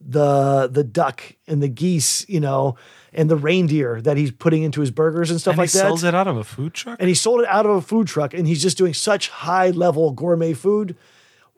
the 0.00 0.68
the 0.70 0.84
duck 0.84 1.22
and 1.46 1.62
the 1.62 1.68
geese, 1.68 2.28
you 2.28 2.40
know, 2.40 2.76
and 3.12 3.28
the 3.30 3.36
reindeer 3.36 4.00
that 4.00 4.16
he's 4.16 4.30
putting 4.30 4.62
into 4.62 4.80
his 4.80 4.90
burgers 4.90 5.30
and 5.30 5.40
stuff 5.40 5.52
And 5.52 5.58
like 5.58 5.70
that. 5.72 5.78
he 5.78 5.82
sells 5.88 6.04
it 6.04 6.14
out 6.14 6.26
of 6.28 6.36
a 6.36 6.44
food 6.44 6.74
truck. 6.74 6.96
and 7.00 7.08
he 7.08 7.14
sold 7.14 7.40
it 7.40 7.46
out 7.48 7.66
of 7.66 7.72
a 7.76 7.80
food 7.82 8.06
truck 8.06 8.32
and 8.34 8.46
he's 8.46 8.62
just 8.62 8.78
doing 8.78 8.94
such 8.94 9.28
high 9.28 9.70
level 9.70 10.12
gourmet 10.12 10.52
food 10.54 10.96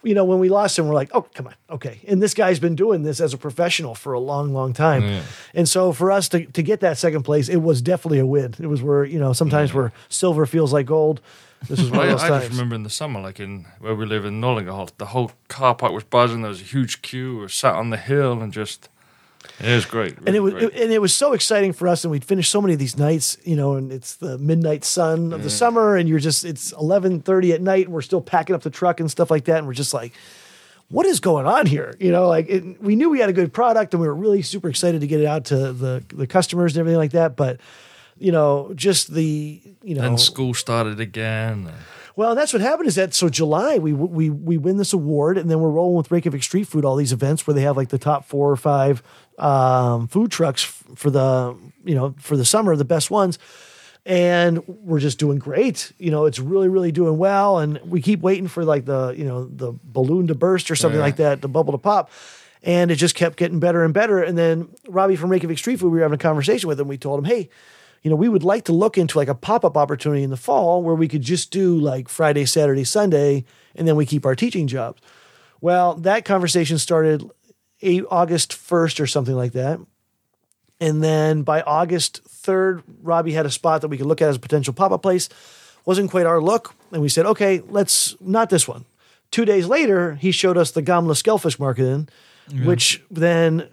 you 0.03 0.15
know 0.15 0.25
when 0.25 0.39
we 0.39 0.49
lost 0.49 0.79
him 0.79 0.87
we're 0.89 0.95
like 0.95 1.11
oh 1.13 1.23
come 1.35 1.47
on 1.47 1.55
okay 1.69 2.01
and 2.09 2.23
this 2.23 2.33
guy's 2.35 2.59
been 2.59 2.75
doing 2.75 3.03
this 3.03 3.21
as 3.21 3.35
a 3.35 3.39
professional 3.39 3.95
for 3.95 4.13
a 4.15 4.21
long 4.21 4.53
long 4.55 4.73
time 4.73 5.23
and 5.55 5.69
so 5.69 5.93
for 5.93 6.11
us 6.11 6.29
to, 6.29 6.47
to 6.47 6.63
get 6.63 6.81
that 6.81 6.97
second 6.99 7.23
place 7.23 7.49
it 7.49 7.59
was 7.59 7.83
definitely 7.83 8.19
a 8.19 8.27
win 8.27 8.55
it 8.59 8.67
was 8.67 8.83
where 8.83 9.05
you 9.05 9.19
know 9.19 9.33
sometimes 9.33 9.73
where 9.75 9.93
silver 10.09 10.47
feels 10.47 10.73
like 10.73 10.87
gold 10.87 11.21
This 11.69 11.81
is 11.81 11.91
one 11.99 12.01
I, 12.01 12.05
of 12.05 12.11
those 12.13 12.23
I 12.23 12.29
times. 12.29 12.45
just 12.45 12.53
remember 12.53 12.75
in 12.77 12.83
the 12.85 12.89
summer, 12.91 13.21
like 13.21 13.39
in 13.39 13.67
where 13.81 13.95
we 13.95 14.07
live 14.07 14.25
in 14.25 14.41
Norðlingaholt, 14.41 14.93
the 14.97 15.07
whole 15.13 15.33
car 15.49 15.75
park 15.75 15.93
was 15.93 16.05
buzzing. 16.05 16.41
There 16.41 16.49
was 16.49 16.63
a 16.63 16.65
huge 16.65 17.03
queue. 17.03 17.41
We 17.41 17.49
sat 17.49 17.75
on 17.75 17.91
the 17.91 17.99
hill 17.99 18.41
and 18.41 18.51
just 18.51 18.89
it 19.61 19.75
was 19.75 19.85
great. 19.85 20.17
and 20.27 20.35
it 20.35 20.41
was 20.41 20.55
really 20.55 20.69
great. 20.69 20.83
and 20.83 20.93
it 20.93 21.01
was 21.01 21.15
so 21.15 21.33
exciting 21.33 21.73
for 21.73 21.89
us 21.89 22.05
and 22.05 22.11
we'd 22.11 22.25
finish 22.25 22.49
so 22.49 22.61
many 22.61 22.73
of 22.73 22.79
these 22.79 22.97
nights 22.97 23.37
you 23.45 23.57
know 23.57 23.75
and 23.75 23.93
it's 23.93 24.17
the 24.17 24.39
midnight 24.39 24.85
sun 24.85 25.33
of 25.33 25.43
the 25.43 25.49
mm. 25.49 25.53
summer 25.53 25.97
and 25.97 26.09
you're 26.09 26.19
just 26.19 26.45
it's 26.45 26.73
11:30 26.73 27.55
at 27.55 27.61
night 27.61 27.87
and 27.87 27.95
we're 27.95 28.01
still 28.03 28.21
packing 28.21 28.55
up 28.55 28.63
the 28.63 28.71
truck 28.71 29.01
and 29.01 29.11
stuff 29.11 29.31
like 29.31 29.45
that 29.45 29.59
and 29.59 29.67
we're 29.67 29.75
just 29.75 29.95
like 29.95 30.13
what 30.89 31.07
is 31.07 31.21
going 31.21 31.47
on 31.47 31.67
here 31.67 31.95
you 32.01 32.11
know 32.11 32.29
like 32.29 32.49
it, 32.49 32.83
we 32.83 32.97
knew 32.97 33.11
we 33.11 33.21
had 33.21 33.29
a 33.29 33.35
good 33.35 33.53
product 33.53 33.95
and 33.95 34.01
we 34.01 34.09
were 34.09 34.15
really 34.15 34.43
super 34.43 34.69
excited 34.69 35.01
to 35.01 35.07
get 35.07 35.21
it 35.21 35.27
out 35.27 35.45
to 35.45 35.73
the 35.73 36.03
the 36.09 36.27
customers 36.27 36.77
and 36.77 36.81
everything 36.81 36.99
like 36.99 37.13
that 37.13 37.37
but 37.37 37.61
you 38.19 38.33
know 38.33 38.73
just 38.75 39.13
the 39.13 39.61
you 39.83 39.95
know 39.95 40.03
then 40.03 40.19
school 40.19 40.55
started 40.55 41.01
again. 41.01 41.67
and- 41.67 41.73
well, 42.21 42.35
that's 42.35 42.53
what 42.53 42.61
happened. 42.61 42.87
Is 42.87 42.97
that 42.97 43.15
so? 43.15 43.31
July 43.31 43.79
we 43.79 43.95
we 43.95 44.29
we 44.29 44.59
win 44.59 44.77
this 44.77 44.93
award, 44.93 45.39
and 45.39 45.51
then 45.51 45.59
we're 45.59 45.71
rolling 45.71 45.97
with 45.97 46.11
Reykjavik 46.11 46.43
Street 46.43 46.65
Food. 46.69 46.85
All 46.85 46.97
these 46.97 47.13
events 47.15 47.47
where 47.47 47.55
they 47.55 47.63
have 47.63 47.79
like 47.79 47.89
the 47.89 47.99
top 47.99 48.27
four 48.27 48.51
or 48.51 48.57
five 48.57 49.03
um, 49.39 50.07
food 50.07 50.31
trucks 50.31 50.63
for 50.63 51.11
the 51.11 51.57
you 51.83 51.95
know 51.95 52.15
for 52.19 52.37
the 52.37 52.45
summer, 52.45 52.77
the 52.77 52.85
best 52.85 53.11
ones, 53.11 53.39
and 54.05 54.67
we're 54.69 55.01
just 55.01 55.19
doing 55.19 55.39
great. 55.39 55.93
You 55.99 56.11
know, 56.11 56.27
it's 56.27 56.39
really 56.39 56.69
really 56.69 56.93
doing 56.93 57.17
well, 57.17 57.59
and 57.59 57.81
we 57.87 58.03
keep 58.03 58.21
waiting 58.21 58.49
for 58.49 58.67
like 58.67 58.85
the 58.85 59.15
you 59.17 59.25
know 59.25 59.47
the 59.47 59.73
balloon 59.83 60.27
to 60.27 60.35
burst 60.35 60.71
or 60.71 60.77
something 60.77 60.99
Yeah. 61.01 61.07
like 61.07 61.17
that, 61.17 61.41
the 61.41 61.49
bubble 61.49 61.73
to 61.73 61.79
pop. 61.79 62.11
And 62.63 62.91
it 62.91 62.97
just 62.97 63.15
kept 63.15 63.39
getting 63.39 63.59
better 63.59 63.83
and 63.83 63.95
better. 63.95 64.23
And 64.23 64.37
then 64.37 64.69
Robbie 64.87 65.17
from 65.17 65.31
Reykjavik 65.31 65.57
Street 65.57 65.81
Food, 65.81 65.93
we 65.93 65.97
were 65.97 66.03
having 66.03 66.17
a 66.17 66.19
conversation 66.19 66.69
with 66.69 66.79
him. 66.79 66.89
We 66.89 66.99
told 66.99 67.19
him, 67.19 67.25
hey, 67.25 67.49
you 68.03 68.11
know, 68.11 68.17
we 68.17 68.29
would 68.29 68.43
like 68.45 68.65
to 68.65 68.73
look 68.73 68.97
into 68.97 69.19
like 69.19 69.29
a 69.29 69.35
pop 69.35 69.65
up 69.65 69.77
opportunity 69.77 70.23
in 70.23 70.31
the 70.31 70.37
fall 70.37 70.83
where 70.83 70.95
we 70.95 71.09
could 71.09 71.23
just 71.23 71.51
do 71.51 71.79
like 71.79 72.09
Friday, 72.09 72.47
Saturday, 72.47 72.85
Sunday, 72.85 73.45
and 73.75 73.87
then 73.87 73.97
we 73.97 74.07
keep 74.07 74.25
our 74.25 74.35
teaching 74.35 74.67
jobs. 74.67 75.03
Well, 75.61 75.95
that 75.97 76.25
conversation 76.25 76.79
started 76.79 77.29
eight, 77.83 78.05
August 78.11 78.53
1st 78.53 79.01
or 79.01 79.07
something 79.07 79.35
like 79.35 79.53
that. 79.53 79.79
And 80.81 81.05
then 81.05 81.43
by 81.43 81.61
August 81.61 82.25
3rd, 82.25 82.83
Robbie 83.03 83.33
had 83.33 83.45
a 83.45 83.51
spot 83.51 83.83
that 83.83 83.89
we 83.89 83.99
could 83.99 84.07
look 84.07 84.23
at 84.23 84.31
as 84.31 84.37
a 84.37 84.41
potential 84.41 84.73
pop 84.73 84.93
up 84.93 85.03
place. 85.03 85.29
Wasn't 85.85 86.11
quite 86.11 86.25
our 86.25 86.41
look. 86.41 86.75
And 86.93 87.03
we 87.03 87.11
said, 87.11 87.27
okay, 87.27 87.61
let's 87.69 88.17
not 88.21 88.49
this 88.49 88.67
one. 88.67 88.87
Two 89.31 89.45
days 89.45 89.67
later, 89.67 90.15
he 90.15 90.33
showed 90.33 90.57
us 90.57 90.71
the 90.71 90.83
Gamla 90.83 91.17
Skellfish 91.17 91.59
Market 91.59 91.85
in, 91.85 92.09
which 92.65 93.03
then 93.11 93.69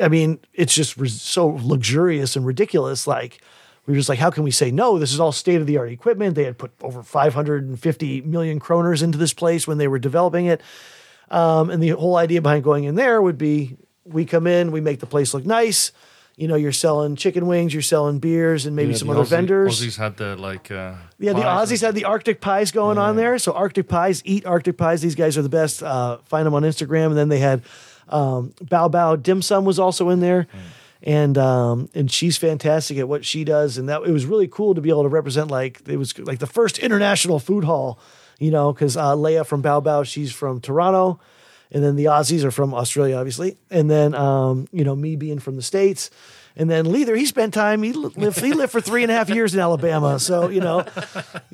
I 0.00 0.08
mean, 0.08 0.38
it's 0.54 0.74
just 0.74 0.98
so 1.20 1.46
luxurious 1.62 2.34
and 2.36 2.44
ridiculous. 2.44 3.06
Like, 3.06 3.40
we 3.86 3.92
were 3.92 3.98
just 3.98 4.08
like, 4.08 4.18
how 4.18 4.30
can 4.30 4.42
we 4.42 4.50
say 4.50 4.70
no? 4.70 4.98
This 4.98 5.12
is 5.12 5.20
all 5.20 5.32
state 5.32 5.60
of 5.60 5.66
the 5.66 5.76
art 5.78 5.90
equipment. 5.90 6.34
They 6.34 6.44
had 6.44 6.58
put 6.58 6.72
over 6.82 7.02
550 7.02 8.20
million 8.22 8.60
kroners 8.60 9.02
into 9.02 9.18
this 9.18 9.32
place 9.32 9.66
when 9.66 9.78
they 9.78 9.88
were 9.88 9.98
developing 9.98 10.46
it. 10.46 10.60
Um, 11.30 11.70
and 11.70 11.82
the 11.82 11.90
whole 11.90 12.16
idea 12.16 12.42
behind 12.42 12.64
going 12.64 12.84
in 12.84 12.96
there 12.96 13.22
would 13.22 13.38
be 13.38 13.76
we 14.04 14.24
come 14.24 14.46
in, 14.46 14.72
we 14.72 14.80
make 14.80 14.98
the 15.00 15.06
place 15.06 15.32
look 15.34 15.46
nice. 15.46 15.92
You 16.36 16.48
know, 16.48 16.54
you're 16.56 16.72
selling 16.72 17.16
chicken 17.16 17.46
wings, 17.46 17.72
you're 17.74 17.82
selling 17.82 18.18
beers, 18.18 18.64
and 18.64 18.74
maybe 18.74 18.92
Yeah, 18.92 18.96
some 18.96 19.10
other 19.10 19.20
Aussie- 19.22 19.28
vendors. 19.28 19.80
Aussies 19.80 19.96
had 19.98 20.16
the 20.16 20.36
like. 20.36 20.70
Uh, 20.70 20.94
Yeah, 21.18 21.34
the 21.34 21.42
Aussies 21.42 21.82
had 21.82 21.94
the 21.94 22.06
Arctic 22.06 22.40
pies 22.40 22.72
going 22.72 22.96
on 22.96 23.16
there. 23.16 23.38
So 23.38 23.52
Arctic 23.52 23.88
pies, 23.88 24.22
eat 24.24 24.46
Arctic 24.46 24.78
pies. 24.78 25.02
These 25.02 25.14
guys 25.16 25.36
are 25.36 25.42
the 25.42 25.50
best. 25.50 25.82
Uh, 25.82 26.16
find 26.24 26.46
them 26.46 26.54
on 26.54 26.62
Instagram. 26.62 27.08
And 27.08 27.16
then 27.16 27.28
they 27.28 27.40
had 27.40 27.62
um, 28.10 28.52
Bao 28.64 28.90
Bao 28.90 29.22
Dim 29.22 29.42
Sum 29.42 29.64
was 29.64 29.78
also 29.78 30.08
in 30.10 30.20
there, 30.20 30.46
and 31.02 31.38
um, 31.38 31.88
and 31.94 32.10
she's 32.10 32.36
fantastic 32.36 32.98
at 32.98 33.08
what 33.08 33.24
she 33.24 33.44
does. 33.44 33.78
And 33.78 33.88
that 33.88 34.02
it 34.02 34.10
was 34.10 34.26
really 34.26 34.48
cool 34.48 34.74
to 34.74 34.80
be 34.80 34.90
able 34.90 35.02
to 35.04 35.08
represent 35.08 35.50
like 35.50 35.80
it 35.86 35.96
was 35.96 36.18
like 36.18 36.38
the 36.38 36.46
first 36.46 36.78
international 36.78 37.38
food 37.38 37.64
hall, 37.64 37.98
you 38.38 38.50
know, 38.50 38.72
because 38.72 38.96
uh, 38.96 39.14
Leia 39.14 39.46
from 39.46 39.62
Bao 39.62 39.82
Bao, 39.82 40.04
she's 40.04 40.32
from 40.32 40.60
Toronto. 40.60 41.20
And 41.72 41.84
then 41.84 41.94
the 41.94 42.06
Aussies 42.06 42.42
are 42.42 42.50
from 42.50 42.74
Australia, 42.74 43.14
obviously. 43.16 43.56
And 43.70 43.88
then, 43.88 44.12
um, 44.12 44.66
you 44.72 44.82
know, 44.82 44.96
me 44.96 45.14
being 45.14 45.38
from 45.38 45.54
the 45.54 45.62
States. 45.62 46.10
And 46.56 46.68
then 46.68 46.84
Leather, 46.84 47.14
he 47.14 47.26
spent 47.26 47.54
time, 47.54 47.84
he 47.84 47.92
lived, 47.92 48.40
he 48.40 48.52
lived 48.52 48.72
for 48.72 48.80
three 48.80 49.04
and 49.04 49.12
a 49.12 49.14
half 49.14 49.30
years 49.30 49.54
in 49.54 49.60
Alabama. 49.60 50.18
So, 50.18 50.48
you 50.48 50.60
know, 50.60 50.84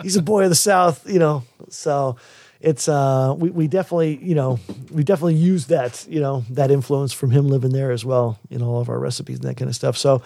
he's 0.02 0.16
a 0.16 0.22
boy 0.22 0.44
of 0.44 0.48
the 0.48 0.54
South, 0.56 1.06
you 1.08 1.18
know. 1.18 1.44
So 1.68 2.16
it's, 2.60 2.88
uh, 2.88 3.34
we, 3.36 3.50
we 3.50 3.66
definitely, 3.68 4.16
you 4.22 4.34
know, 4.34 4.58
we 4.90 5.04
definitely 5.04 5.34
use 5.34 5.66
that, 5.66 6.06
you 6.08 6.20
know, 6.20 6.44
that 6.50 6.70
influence 6.70 7.12
from 7.12 7.30
him 7.30 7.48
living 7.48 7.72
there 7.72 7.90
as 7.90 8.04
well 8.04 8.38
in 8.50 8.62
all 8.62 8.80
of 8.80 8.88
our 8.88 8.98
recipes 8.98 9.36
and 9.40 9.44
that 9.48 9.56
kind 9.56 9.68
of 9.68 9.74
stuff. 9.74 9.96
So, 9.96 10.18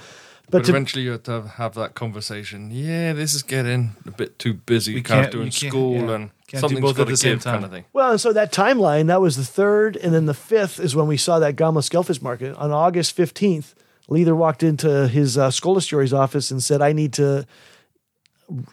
but, 0.51 0.59
But 0.59 0.65
to, 0.65 0.71
eventually 0.73 1.05
you 1.05 1.13
have 1.13 1.23
to 1.25 1.31
have, 1.33 1.47
have 1.53 1.75
that 1.75 1.95
conversation. 1.95 2.71
Yeah, 2.73 3.13
this 3.13 3.35
is 3.35 3.43
getting 3.45 3.93
a 4.07 4.11
bit 4.11 4.39
too 4.39 4.55
busy. 4.55 4.95
We 4.95 5.03
kind 5.03 5.23
can't- 5.23 5.27
of 5.35 5.41
doing 5.41 5.51
school 5.53 5.95
yeah. 5.95 6.11
and 6.15 6.31
Can't 6.49 6.51
do 6.51 6.59
something's 6.61 6.81
both 6.81 6.91
at 6.93 6.97
got 6.99 7.05
to 7.05 7.11
the 7.13 7.17
same 7.17 7.35
give 7.37 7.45
kind 7.45 7.55
time. 7.57 7.65
of 7.65 7.71
thing. 7.71 7.85
Well, 7.93 8.11
and 8.13 8.21
so 8.21 8.33
that 8.33 8.53
timeline, 8.53 9.07
that 9.07 9.21
was 9.21 9.37
the 9.37 9.45
third, 9.45 9.97
and 9.97 10.13
then 10.13 10.27
the 10.27 10.35
fifth 10.35 10.81
is 10.81 10.97
when 10.97 11.07
we 11.07 11.17
saw 11.17 11.39
that 11.39 11.55
Gamla 11.57 11.83
Skellfish 11.89 12.21
market. 12.21 12.57
On 12.57 12.73
August 12.73 13.17
15th, 13.17 13.75
Leather 14.09 14.35
walked 14.35 14.65
into 14.65 15.07
his 15.07 15.39
uh, 15.39 15.51
Skolastory's 15.51 16.13
office 16.13 16.51
and 16.51 16.61
said, 16.61 16.83
I 16.83 16.93
need 16.93 17.13
to 17.13 17.47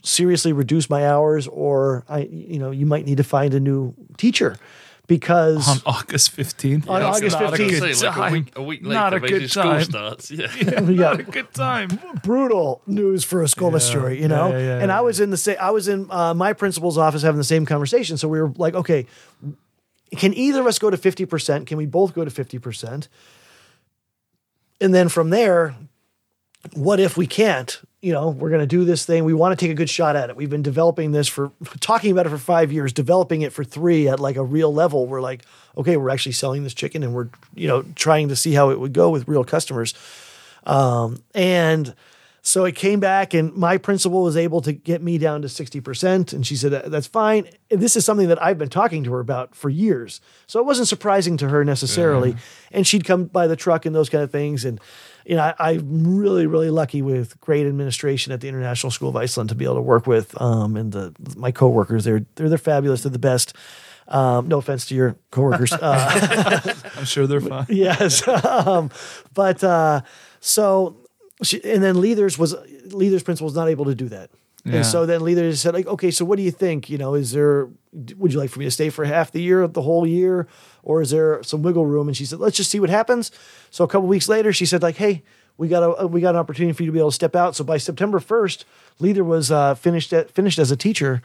seriously 0.04 0.54
reduce 0.54 0.90
my 0.90 1.08
hours, 1.08 1.48
or 1.48 2.04
I, 2.10 2.20
you 2.32 2.60
know, 2.60 2.72
you 2.72 2.86
might 2.86 3.06
need 3.06 3.18
to 3.18 3.24
find 3.24 3.54
a 3.54 3.60
new 3.60 3.94
teacher 4.18 4.58
because 5.08 5.68
on 5.70 5.78
August 5.86 6.36
15th. 6.36 6.90
On 6.90 7.02
That's 7.02 7.18
August 7.18 7.40
not 7.40 7.54
a 7.54 7.58
15th. 7.58 7.70
good 7.80 7.98
Say, 7.98 8.08
like 8.08 8.16
a 8.16 8.20
time. 8.20 8.32
week, 8.34 8.54
a 8.58 8.64
week 8.64 8.82
later, 8.84 8.94
Not 9.00 9.14
a 9.14 9.20
good 9.20 9.52
time. 9.52 9.84
starts. 9.84 10.30
Yeah. 10.32 10.82
we 10.82 10.96
got 10.96 11.18
Not 11.18 11.20
a 11.20 11.24
good 11.32 11.54
time. 11.54 11.90
brutal 12.24 12.82
news 12.88 13.24
for 13.24 13.42
a 13.42 13.46
Skola 13.46 13.80
story, 13.80 14.22
you 14.22 14.28
know. 14.28 14.50
yeah, 14.52 14.58
yeah, 14.60 14.80
and 14.82 14.92
I 14.92 15.02
was 15.02 15.20
in 15.20 15.30
the 15.30 15.38
same. 15.38 15.58
I 15.62 15.72
was 15.72 15.88
in 15.88 16.08
uh, 16.12 16.34
my 16.34 16.54
principal's 16.54 16.98
office 16.98 17.22
having 17.22 17.38
the 17.38 17.44
same 17.46 17.66
conversation. 17.66 18.18
So 18.18 18.28
we 18.28 18.42
were 18.42 18.52
like, 18.58 18.74
okay, 18.74 19.06
can 20.18 20.34
either 20.34 20.62
of 20.62 20.68
us 20.68 20.78
go 20.80 20.90
to 20.90 20.98
fifty 20.98 21.26
percent? 21.26 21.68
Can 21.68 21.78
we 21.78 21.86
both 21.86 22.14
go 22.14 22.26
to 22.26 22.32
fifty 22.32 22.60
percent? 22.60 23.08
And 24.82 24.94
then 24.94 25.10
from 25.10 25.30
there, 25.32 25.74
what 26.74 27.00
if 27.00 27.18
we 27.18 27.26
can't? 27.28 27.82
You 28.02 28.14
know, 28.14 28.30
we're 28.30 28.50
going 28.50 28.62
to 28.62 28.68
do 28.68 28.86
this 28.86 29.06
thing. 29.06 29.24
We 29.24 29.34
want 29.34 29.58
to 29.58 29.66
take 29.66 29.72
a 29.72 29.76
good 29.76 29.90
shot 29.90 30.16
at 30.16 30.30
it. 30.30 30.36
We've 30.36 30.50
been 30.50 30.62
developing 30.62 31.12
this 31.12 31.28
for 31.28 31.52
talking 31.80 32.12
about 32.12 32.28
it 32.28 32.30
for 32.30 32.38
five 32.38 32.72
years, 32.72 32.94
developing 32.94 33.42
it 33.42 33.52
for 33.52 33.64
three 33.64 34.08
at 34.08 34.20
like 34.20 34.36
a 34.36 34.44
real 34.44 34.72
level. 34.72 35.08
We're 35.08 35.22
like, 35.22 35.44
okay, 35.76 35.98
we're 35.98 36.12
actually 36.12 36.34
selling 36.34 36.64
this 36.64 36.76
chicken, 36.76 37.02
and 37.04 37.14
we're 37.14 37.30
you 37.56 37.68
know 37.68 37.84
trying 37.96 38.30
to 38.30 38.36
see 38.36 38.54
how 38.54 38.70
it 38.70 38.80
would 38.80 38.94
go 38.94 39.10
with 39.10 39.28
real 39.28 39.44
customers. 39.44 39.96
Um, 40.66 41.24
and 41.34 41.96
so 42.48 42.64
it 42.64 42.76
came 42.76 43.02
back, 43.02 43.34
and 43.34 43.54
my 43.56 43.78
principal 43.78 44.24
was 44.24 44.38
able 44.38 44.62
to 44.62 44.72
get 44.72 45.02
me 45.02 45.18
down 45.18 45.42
to 45.42 45.50
60%. 45.50 46.32
And 46.32 46.48
she 46.48 46.56
said, 46.56 46.72
That's 46.90 47.06
fine. 47.06 47.50
And 47.70 47.82
this 47.82 47.98
is 47.98 48.06
something 48.06 48.30
that 48.30 48.42
I've 48.42 48.58
been 48.58 48.70
talking 48.70 49.04
to 49.04 49.12
her 49.12 49.20
about 49.20 49.54
for 49.54 49.70
years. 49.70 50.22
So 50.46 50.58
it 50.62 50.66
wasn't 50.66 50.88
surprising 50.88 51.36
to 51.38 51.50
her 51.50 51.66
necessarily. 51.66 52.38
And 52.72 52.88
she'd 52.88 53.04
come 53.04 53.26
by 53.26 53.48
the 53.48 53.58
truck 53.58 53.86
and 53.86 53.94
those 53.94 54.08
kind 54.08 54.24
of 54.24 54.32
things. 54.32 54.64
And, 54.64 54.80
you 55.28 55.36
know, 55.36 55.44
I, 55.44 55.72
I'm 55.72 56.18
really, 56.18 56.48
really 56.48 56.70
lucky 56.70 57.02
with 57.02 57.40
great 57.42 57.68
administration 57.68 58.32
at 58.32 58.40
the 58.40 58.48
International 58.48 58.92
School 58.92 59.10
of 59.10 59.16
Iceland 59.18 59.50
to 59.50 59.56
be 59.56 59.66
able 59.66 59.76
to 59.76 59.82
work 59.82 60.08
with. 60.08 60.40
Um, 60.42 60.78
and 60.78 60.94
the, 60.94 61.14
my 61.36 61.52
coworkers, 61.52 62.06
they're, 62.06 62.26
they're, 62.36 62.48
they're 62.48 62.58
fabulous. 62.58 63.04
They're 63.04 63.12
the 63.12 63.20
best. 63.20 63.54
Um, 64.08 64.48
no 64.48 64.60
offense 64.60 64.86
to 64.86 64.96
your 64.96 65.18
coworkers. 65.32 65.74
Uh, 65.74 66.74
I'm 66.96 67.04
sure 67.04 67.28
they're 67.28 67.42
fine. 67.42 67.66
yes. 67.70 68.26
um, 68.26 68.90
but 69.34 69.62
uh, 69.66 70.02
so, 70.40 70.96
she, 71.44 71.62
and 71.66 71.84
then 71.84 72.00
Leathers 72.00 72.40
was 72.40 72.56
Leathers 72.86 73.24
principal 73.24 73.48
was 73.48 73.56
not 73.56 73.68
able 73.68 73.86
to 73.86 73.96
do 73.96 74.08
that. 74.08 74.32
Yeah. 74.68 74.78
And 74.78 74.86
so 74.86 75.06
then 75.06 75.22
Leathers 75.22 75.60
said, 75.62 75.74
like, 75.74 75.88
okay, 75.88 76.12
so 76.12 76.26
what 76.26 76.38
do 76.38 76.44
you 76.44 76.52
think? 76.52 76.90
You 76.90 76.98
know, 76.98 77.14
is 77.16 77.32
there, 77.32 77.68
would 78.18 78.34
you 78.34 78.40
like 78.40 78.50
for 78.50 78.60
me 78.60 78.66
to 78.66 78.72
stay 78.72 78.90
for 78.90 79.06
half 79.06 79.32
the 79.32 79.42
year, 79.42 79.68
the 79.68 79.82
whole 79.82 80.06
year, 80.06 80.48
or 80.84 81.02
is 81.02 81.10
there 81.12 81.42
some 81.44 81.62
wiggle 81.62 81.86
room? 81.86 82.08
And 82.08 82.16
she 82.18 82.26
said, 82.26 82.40
let's 82.40 82.58
just 82.58 82.70
see 82.72 82.80
what 82.80 82.90
happens. 82.90 83.32
So 83.72 83.84
a 83.84 83.88
couple 83.88 84.08
weeks 84.08 84.28
later, 84.28 84.52
she 84.54 84.66
said, 84.66 84.82
like, 84.84 84.98
hey, 84.98 85.24
we 85.58 85.68
got 85.68 85.82
a 85.82 86.06
we 86.06 86.22
got 86.22 86.36
an 86.36 86.40
opportunity 86.40 86.74
for 86.74 86.84
you 86.84 86.88
to 86.88 86.94
be 86.94 87.00
able 87.00 87.10
to 87.10 87.16
step 87.16 87.36
out. 87.36 87.56
So 87.56 87.64
by 87.64 87.78
September 87.78 88.20
first, 88.20 88.66
Leader 89.00 89.24
was 89.24 89.50
uh, 89.52 89.74
finished 89.74 90.14
at, 90.14 90.30
finished 90.30 90.60
as 90.60 90.70
a 90.70 90.76
teacher 90.78 91.22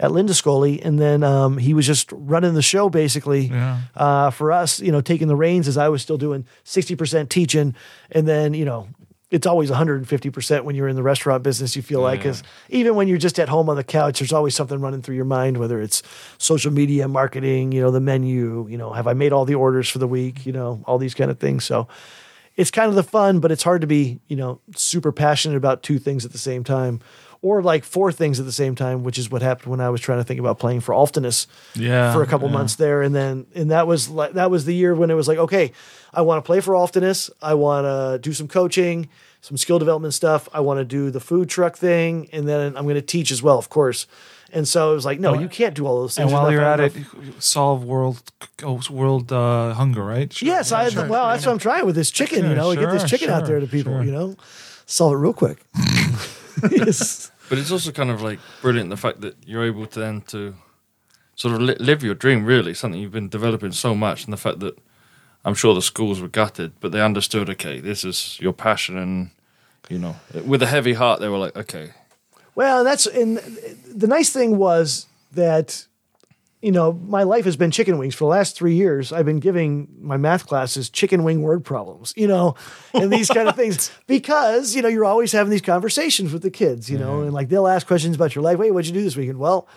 at 0.00 0.10
Lindaskóli, 0.10 0.80
and 0.84 0.98
then 0.98 1.22
um, 1.22 1.58
he 1.58 1.74
was 1.74 1.86
just 1.86 2.08
running 2.12 2.54
the 2.54 2.62
show 2.62 2.88
basically 2.88 3.46
Yeah. 3.48 3.80
uh, 3.94 4.30
for 4.30 4.50
us. 4.52 4.80
You 4.80 4.90
know, 4.90 5.00
taking 5.02 5.28
the 5.28 5.36
reins 5.36 5.68
as 5.68 5.76
I 5.76 5.88
was 5.90 6.00
still 6.00 6.16
doing 6.16 6.46
sixty 6.64 6.96
percent 6.96 7.28
teaching, 7.30 7.74
and 8.10 8.26
then 8.26 8.54
you 8.54 8.64
know. 8.64 8.88
It's 9.34 9.48
always 9.48 9.68
150% 9.68 10.62
when 10.62 10.76
you're 10.76 10.86
in 10.86 10.94
the 10.94 11.02
restaurant 11.02 11.42
business, 11.42 11.74
you 11.74 11.82
feel 11.82 12.00
like, 12.00 12.20
because 12.20 12.44
even 12.68 12.94
when 12.94 13.08
you're 13.08 13.18
just 13.18 13.40
at 13.40 13.48
home 13.48 13.68
on 13.68 13.74
the 13.74 13.82
couch, 13.82 14.20
there's 14.20 14.32
always 14.32 14.54
something 14.54 14.80
running 14.80 15.02
through 15.02 15.16
your 15.16 15.24
mind, 15.24 15.56
whether 15.56 15.80
it's 15.80 16.04
social 16.38 16.72
media, 16.72 17.08
marketing, 17.08 17.72
you 17.72 17.80
know, 17.80 17.90
the 17.90 18.00
menu, 18.00 18.68
you 18.68 18.78
know, 18.78 18.92
have 18.92 19.08
I 19.08 19.12
made 19.12 19.32
all 19.32 19.44
the 19.44 19.56
orders 19.56 19.88
for 19.88 19.98
the 19.98 20.06
week, 20.06 20.46
you 20.46 20.52
know, 20.52 20.84
all 20.86 20.98
these 20.98 21.14
kind 21.14 21.32
of 21.32 21.40
things. 21.40 21.64
So 21.64 21.88
it's 22.54 22.70
kind 22.70 22.88
of 22.88 22.94
the 22.94 23.02
fun, 23.02 23.40
but 23.40 23.50
it's 23.50 23.64
hard 23.64 23.80
to 23.80 23.88
be, 23.88 24.20
you 24.28 24.36
know, 24.36 24.60
super 24.76 25.10
passionate 25.10 25.56
about 25.56 25.82
two 25.82 25.98
things 25.98 26.24
at 26.24 26.30
the 26.30 26.38
same 26.38 26.62
time 26.62 27.00
or 27.44 27.62
like 27.62 27.84
four 27.84 28.10
things 28.10 28.40
at 28.40 28.46
the 28.46 28.52
same 28.52 28.74
time, 28.74 29.04
which 29.04 29.18
is 29.18 29.30
what 29.30 29.42
happened 29.42 29.70
when 29.70 29.80
I 29.80 29.90
was 29.90 30.00
trying 30.00 30.16
to 30.18 30.24
think 30.24 30.40
about 30.40 30.58
playing 30.58 30.80
for 30.80 30.94
Álftanes 30.94 31.46
Yeah, 31.74 32.10
for 32.14 32.22
a 32.22 32.26
couple 32.26 32.48
yeah. 32.48 32.54
months 32.54 32.76
there. 32.76 33.02
And 33.02 33.14
then, 33.14 33.44
and 33.54 33.70
that 33.70 33.86
was 33.86 34.08
like, 34.08 34.32
that 34.32 34.50
was 34.50 34.64
the 34.64 34.74
year 34.74 34.94
when 34.94 35.10
it 35.10 35.14
was 35.14 35.28
like, 35.28 35.36
okay, 35.36 35.72
I 36.14 36.22
want 36.22 36.42
to 36.42 36.46
play 36.46 36.60
for 36.60 36.72
Álftanes. 36.72 37.28
I 37.42 37.52
want 37.52 37.84
to 37.84 38.18
do 38.18 38.32
some 38.32 38.48
coaching, 38.48 39.10
some 39.42 39.58
skill 39.58 39.78
development 39.78 40.14
stuff. 40.14 40.48
I 40.54 40.60
want 40.60 40.78
to 40.78 40.86
do 40.86 41.10
the 41.10 41.20
food 41.20 41.50
truck 41.50 41.76
thing. 41.76 42.30
And 42.32 42.48
then 42.48 42.76
I'm 42.78 42.84
going 42.84 42.94
to 42.94 43.02
teach 43.02 43.30
as 43.30 43.42
well, 43.42 43.58
of 43.58 43.68
course. 43.68 44.06
And 44.50 44.66
so 44.66 44.92
it 44.92 44.94
was 44.94 45.04
like, 45.04 45.20
no, 45.20 45.32
And- 45.34 45.42
you 45.42 45.48
can't 45.48 45.74
do 45.74 45.84
all 45.86 46.00
those 46.00 46.14
things. 46.16 46.24
And 46.24 46.32
while 46.32 46.50
you're 46.50 46.62
not 46.62 46.80
at 46.80 46.96
it, 46.96 47.04
solve 47.40 47.84
world 47.84 48.22
oh, 48.62 48.80
world 48.90 49.30
uh, 49.32 49.74
hunger, 49.74 50.02
right? 50.02 50.32
Sure. 50.32 50.46
yes, 50.48 50.72
I 50.72 50.88
Sure. 50.88 51.06
well, 51.08 51.28
that's 51.28 51.44
what 51.44 51.52
I'm 51.52 51.58
trying 51.58 51.84
with 51.84 51.94
this 51.96 52.10
chicken. 52.10 52.40
Sure, 52.40 52.48
you 52.48 52.54
know, 52.56 52.74
get 52.74 52.90
this 52.90 53.02
sure, 53.02 53.08
chicken 53.18 53.28
out 53.28 53.44
there 53.46 53.60
to 53.60 53.66
people. 53.66 53.92
sure. 53.92 54.02
You 54.04 54.12
know, 54.12 54.36
solve 54.86 55.12
it 55.12 55.16
real 55.16 55.34
quick. 55.34 55.58
yes. 56.70 57.30
But 57.48 57.58
it's 57.58 57.70
also 57.70 57.92
kind 57.92 58.10
of 58.10 58.22
like 58.22 58.38
brilliant 58.62 58.90
the 58.90 58.96
fact 58.96 59.20
that 59.20 59.36
you're 59.46 59.64
able 59.64 59.86
to 59.86 60.00
then 60.00 60.22
to 60.22 60.54
sort 61.36 61.54
of 61.54 61.60
li- 61.60 61.76
live 61.78 62.02
your 62.02 62.14
dream. 62.14 62.44
Really, 62.44 62.74
something 62.74 63.00
you've 63.00 63.12
been 63.12 63.28
developing 63.28 63.72
so 63.72 63.94
much, 63.94 64.24
and 64.24 64.32
the 64.32 64.36
fact 64.38 64.60
that 64.60 64.78
I'm 65.44 65.54
sure 65.54 65.74
the 65.74 65.82
schools 65.82 66.20
were 66.20 66.28
gutted, 66.28 66.72
but 66.80 66.92
they 66.92 67.02
understood. 67.02 67.50
Okay, 67.50 67.80
this 67.80 68.04
is 68.04 68.38
your 68.40 68.52
passion, 68.54 68.96
and 68.96 69.30
you 69.88 69.98
know, 69.98 70.16
with 70.44 70.62
a 70.62 70.66
heavy 70.66 70.94
heart, 70.94 71.20
they 71.20 71.28
were 71.28 71.38
like, 71.38 71.56
okay, 71.56 71.90
Well, 72.54 72.82
that's 72.84 73.06
and 73.06 73.38
the 73.94 74.06
nice 74.06 74.30
thing 74.30 74.56
was 74.56 75.06
that 75.32 75.86
you 76.64 76.72
know 76.72 76.94
my 76.94 77.24
life 77.24 77.44
has 77.44 77.56
been 77.56 77.70
chicken 77.70 77.98
wings 77.98 78.14
for 78.14 78.24
the 78.24 78.28
last 78.28 78.56
three 78.56 78.74
years. 78.74 79.12
I've 79.12 79.26
been 79.26 79.38
giving 79.38 79.86
my 80.00 80.16
math 80.16 80.46
classes 80.46 80.88
chicken 80.88 81.22
wing 81.22 81.42
word 81.42 81.62
problems, 81.62 82.14
you 82.16 82.26
know, 82.26 82.54
and 82.94 83.12
these 83.12 83.28
kind 83.28 83.48
of 83.48 83.54
things 83.54 83.92
because 84.06 84.74
you 84.74 84.80
know 84.80 84.88
you're 84.88 85.04
always 85.04 85.32
having 85.32 85.50
these 85.50 85.60
conversations 85.60 86.32
with 86.32 86.42
the 86.42 86.50
kids, 86.50 86.88
you 86.88 86.98
know, 86.98 87.16
mm-hmm. 87.16 87.24
and 87.24 87.34
like 87.34 87.50
they'll 87.50 87.68
ask 87.68 87.86
questions 87.86 88.16
about 88.16 88.34
your 88.34 88.42
life. 88.42 88.58
Wait, 88.58 88.70
what'd 88.70 88.86
you 88.88 88.94
do 88.94 89.02
this 89.02 89.16
weekend? 89.16 89.38
Well. 89.38 89.68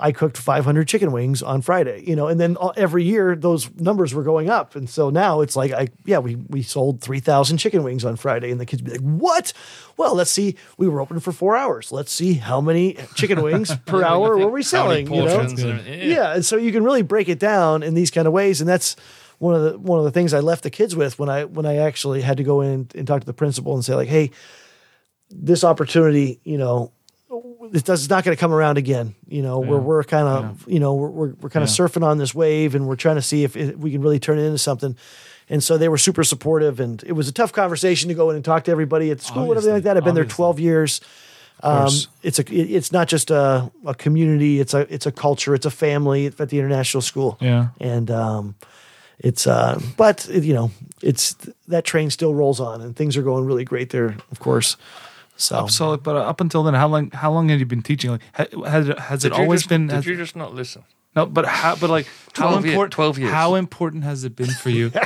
I 0.00 0.12
cooked 0.12 0.36
500 0.36 0.86
chicken 0.86 1.10
wings 1.10 1.42
on 1.42 1.60
Friday, 1.60 2.04
you 2.06 2.14
know, 2.14 2.28
and 2.28 2.38
then 2.38 2.54
all- 2.56 2.72
every 2.76 3.02
year 3.02 3.34
those 3.34 3.68
numbers 3.80 4.14
were 4.14 4.22
going 4.22 4.48
up, 4.48 4.76
and 4.76 4.88
so 4.88 5.10
now 5.10 5.40
it's 5.40 5.56
like, 5.56 5.72
I 5.72 5.88
yeah, 6.04 6.18
we 6.18 6.36
we 6.36 6.62
sold 6.62 7.00
3,000 7.00 7.58
chicken 7.58 7.82
wings 7.82 8.04
on 8.04 8.14
Friday, 8.16 8.50
and 8.52 8.60
the 8.60 8.66
kids 8.66 8.82
be 8.82 8.92
like, 8.92 9.00
"What? 9.00 9.52
Well, 9.96 10.14
let's 10.14 10.30
see. 10.30 10.54
We 10.76 10.86
were 10.88 11.00
open 11.00 11.18
for 11.18 11.32
four 11.32 11.56
hours. 11.56 11.90
Let's 11.90 12.12
see 12.12 12.34
how 12.34 12.60
many 12.60 12.96
chicken 13.16 13.42
wings 13.42 13.74
per 13.86 14.04
hour 14.04 14.38
were 14.38 14.50
we 14.50 14.62
selling?" 14.62 15.12
You 15.12 15.24
know, 15.24 15.40
everything. 15.74 16.10
yeah. 16.10 16.34
and 16.34 16.44
so 16.44 16.56
you 16.56 16.70
can 16.70 16.84
really 16.84 17.02
break 17.02 17.28
it 17.28 17.40
down 17.40 17.82
in 17.82 17.94
these 17.94 18.10
kind 18.12 18.26
of 18.28 18.32
ways, 18.32 18.60
and 18.60 18.68
that's 18.68 18.94
one 19.38 19.54
of 19.56 19.62
the 19.64 19.78
one 19.78 19.98
of 19.98 20.04
the 20.04 20.12
things 20.12 20.32
I 20.32 20.38
left 20.40 20.62
the 20.62 20.70
kids 20.70 20.94
with 20.94 21.18
when 21.18 21.28
I 21.28 21.44
when 21.44 21.66
I 21.66 21.76
actually 21.78 22.22
had 22.22 22.36
to 22.36 22.44
go 22.44 22.60
in 22.60 22.88
and 22.94 23.06
talk 23.06 23.20
to 23.20 23.26
the 23.26 23.32
principal 23.32 23.74
and 23.74 23.84
say 23.84 23.94
like, 23.96 24.08
"Hey, 24.08 24.30
this 25.30 25.64
opportunity, 25.64 26.40
you 26.44 26.56
know." 26.58 26.92
It 27.30 27.84
does, 27.84 28.02
it's 28.04 28.10
not 28.10 28.24
going 28.24 28.36
to 28.36 28.40
come 28.40 28.52
around 28.52 28.78
again. 28.78 29.14
You 29.28 29.42
know, 29.42 29.58
we're, 29.60 29.78
we're 29.78 30.04
kind 30.04 30.26
of, 30.26 30.64
you 30.66 30.80
know, 30.80 30.94
we're, 30.94 31.08
we're, 31.10 31.28
we're 31.40 31.50
kind 31.50 31.62
of 31.62 31.68
Yeah. 31.68 31.84
surfing 31.86 32.02
on 32.02 32.16
this 32.18 32.34
wave 32.34 32.74
and 32.74 32.86
we're 32.88 32.96
trying 32.96 33.16
to 33.16 33.22
see 33.22 33.44
if 33.44 33.56
it, 33.56 33.78
we 33.78 33.90
can 33.92 34.00
really 34.00 34.18
turn 34.18 34.38
it 34.38 34.42
into 34.42 34.56
something. 34.58 34.96
And 35.50 35.62
so 35.62 35.76
they 35.78 35.88
were 35.88 35.98
super 35.98 36.24
supportive 36.24 36.80
and 36.80 37.02
it 37.04 37.12
was 37.12 37.28
a 37.28 37.32
tough 37.32 37.52
conversation 37.52 38.08
to 38.08 38.14
go 38.14 38.30
in 38.30 38.36
and 38.36 38.44
talk 38.44 38.64
to 38.64 38.70
everybody 38.70 39.10
at 39.10 39.20
school 39.20 39.42
and 39.44 39.50
everything 39.52 39.72
like 39.74 39.82
that. 39.84 39.96
I've 39.98 40.04
been 40.04 40.14
there 40.14 40.24
12 40.24 40.58
years. 40.60 41.00
Um, 41.62 41.90
it's 42.22 42.38
a, 42.38 42.42
it- 42.42 42.70
it's 42.70 42.92
not 42.92 43.08
just 43.08 43.30
a, 43.30 43.70
a 43.84 43.94
community. 43.94 44.60
It's 44.60 44.72
a, 44.74 44.92
it's 44.92 45.06
a 45.06 45.12
culture. 45.12 45.54
It's 45.54 45.66
a 45.66 45.70
family 45.70 46.26
at 46.26 46.36
the 46.48 46.58
international 46.58 47.00
school. 47.02 47.36
Yeah. 47.40 47.68
And, 47.80 48.10
um, 48.10 48.54
it's, 49.18 49.46
uh, 49.48 49.80
but 49.96 50.28
you 50.30 50.54
know, 50.54 50.70
it's 51.02 51.34
that 51.66 51.84
train 51.84 52.08
still 52.10 52.34
rolls 52.34 52.60
on 52.60 52.80
and 52.80 52.94
things 52.94 53.16
are 53.16 53.22
going 53.22 53.44
really 53.44 53.64
great 53.64 53.90
there, 53.90 54.16
of 54.30 54.38
course. 54.38 54.76
So, 55.40 55.66
So, 55.68 55.96
but 55.96 56.16
uh, 56.16 56.20
up 56.28 56.40
until 56.40 56.62
then, 56.64 56.74
how 56.74 56.88
long? 56.88 57.10
How 57.12 57.30
long 57.32 57.48
have 57.48 57.60
you 57.60 57.64
been 57.66 57.80
teaching? 57.82 58.10
Like, 58.10 58.22
has 58.66 58.88
it, 58.88 58.98
has 58.98 59.24
it 59.24 59.32
always 59.32 59.60
just- 59.60 59.68
been? 59.70 59.86
Did 59.86 59.94
has- 59.94 60.06
you 60.06 60.16
just 60.16 60.34
not 60.36 60.52
listen? 60.54 60.82
no, 61.16 61.26
but 61.26 61.46
how? 61.46 61.76
But 61.76 61.90
like, 61.90 62.06
how 62.34 62.48
12 62.48 62.64
year- 62.64 62.72
important? 62.74 62.92
12 62.92 63.18
years. 63.20 63.30
How 63.32 63.54
important 63.54 64.02
has 64.04 64.24
it 64.24 64.34
been 64.36 64.50
for 64.50 64.70
you? 64.70 64.90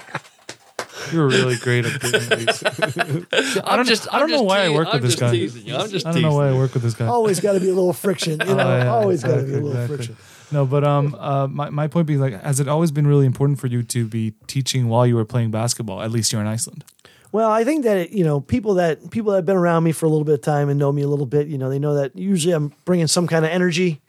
You're 1.12 1.26
really 1.28 1.56
great 1.56 1.84
at 1.84 2.00
giving 2.00 2.38
these. 2.38 2.62
I 2.64 3.76
don't, 3.76 3.86
just- 3.86 4.08
I 4.12 4.18
don't 4.20 4.24
I'm 4.24 4.30
know 4.30 4.36
just 4.36 4.44
why 4.44 4.60
I 4.64 4.68
work 4.70 4.86
with 4.86 4.94
I'm 4.96 5.00
this 5.02 5.10
just 5.12 5.20
guy. 5.20 5.30
teasing 5.32 5.66
you. 5.66 5.76
I'm 5.76 5.90
just 5.90 6.06
I 6.06 6.12
don't 6.12 6.22
know 6.22 6.28
teasing 6.28 6.38
why 6.38 6.48
I 6.48 6.54
work 6.54 6.74
with 6.74 6.82
this 6.82 6.94
guy. 6.94 7.06
always 7.06 7.40
got 7.40 7.52
to 7.52 7.60
be 7.60 7.68
a 7.68 7.74
little 7.74 7.92
friction, 7.92 8.40
you 8.40 8.46
know, 8.54 8.58
Oh, 8.58 8.76
yeah, 8.78 8.88
always 8.88 9.22
got 9.22 9.36
to 9.36 9.42
be 9.42 9.52
a 9.52 9.60
little 9.60 9.70
exactly. 9.72 9.96
friction. 9.96 10.16
No, 10.52 10.64
but 10.66 10.84
um, 10.84 11.14
uh, 11.18 11.46
my 11.48 11.70
my 11.70 11.88
point 11.88 12.06
being 12.06 12.20
like, 12.20 12.40
has 12.42 12.60
it 12.60 12.68
always 12.68 12.90
been 12.90 13.06
really 13.06 13.26
important 13.26 13.58
for 13.58 13.66
you 13.68 13.82
to 13.82 14.06
be 14.06 14.32
teaching 14.46 14.88
while 14.88 15.06
you 15.06 15.16
were 15.16 15.24
playing 15.24 15.50
basketball? 15.50 16.02
At 16.02 16.10
least 16.10 16.30
you're 16.32 16.40
in 16.42 16.46
Iceland. 16.46 16.84
Well, 17.32 17.50
I 17.50 17.64
think 17.64 17.84
that 17.84 18.12
you 18.12 18.24
know 18.24 18.40
people 18.40 18.74
that 18.74 19.10
people 19.10 19.32
that 19.32 19.38
have 19.38 19.46
been 19.46 19.56
around 19.56 19.84
me 19.84 19.92
for 19.92 20.04
a 20.04 20.08
little 20.10 20.24
bit 20.24 20.34
of 20.34 20.42
time 20.42 20.68
and 20.68 20.78
know 20.78 20.92
me 20.92 21.00
a 21.00 21.08
little 21.08 21.26
bit. 21.26 21.48
You 21.48 21.56
know, 21.56 21.70
they 21.70 21.78
know 21.78 21.94
that 21.94 22.14
usually 22.14 22.52
I'm 22.52 22.72
bringing 22.84 23.06
some 23.06 23.26
kind 23.26 23.44
of 23.44 23.50
energy, 23.50 24.02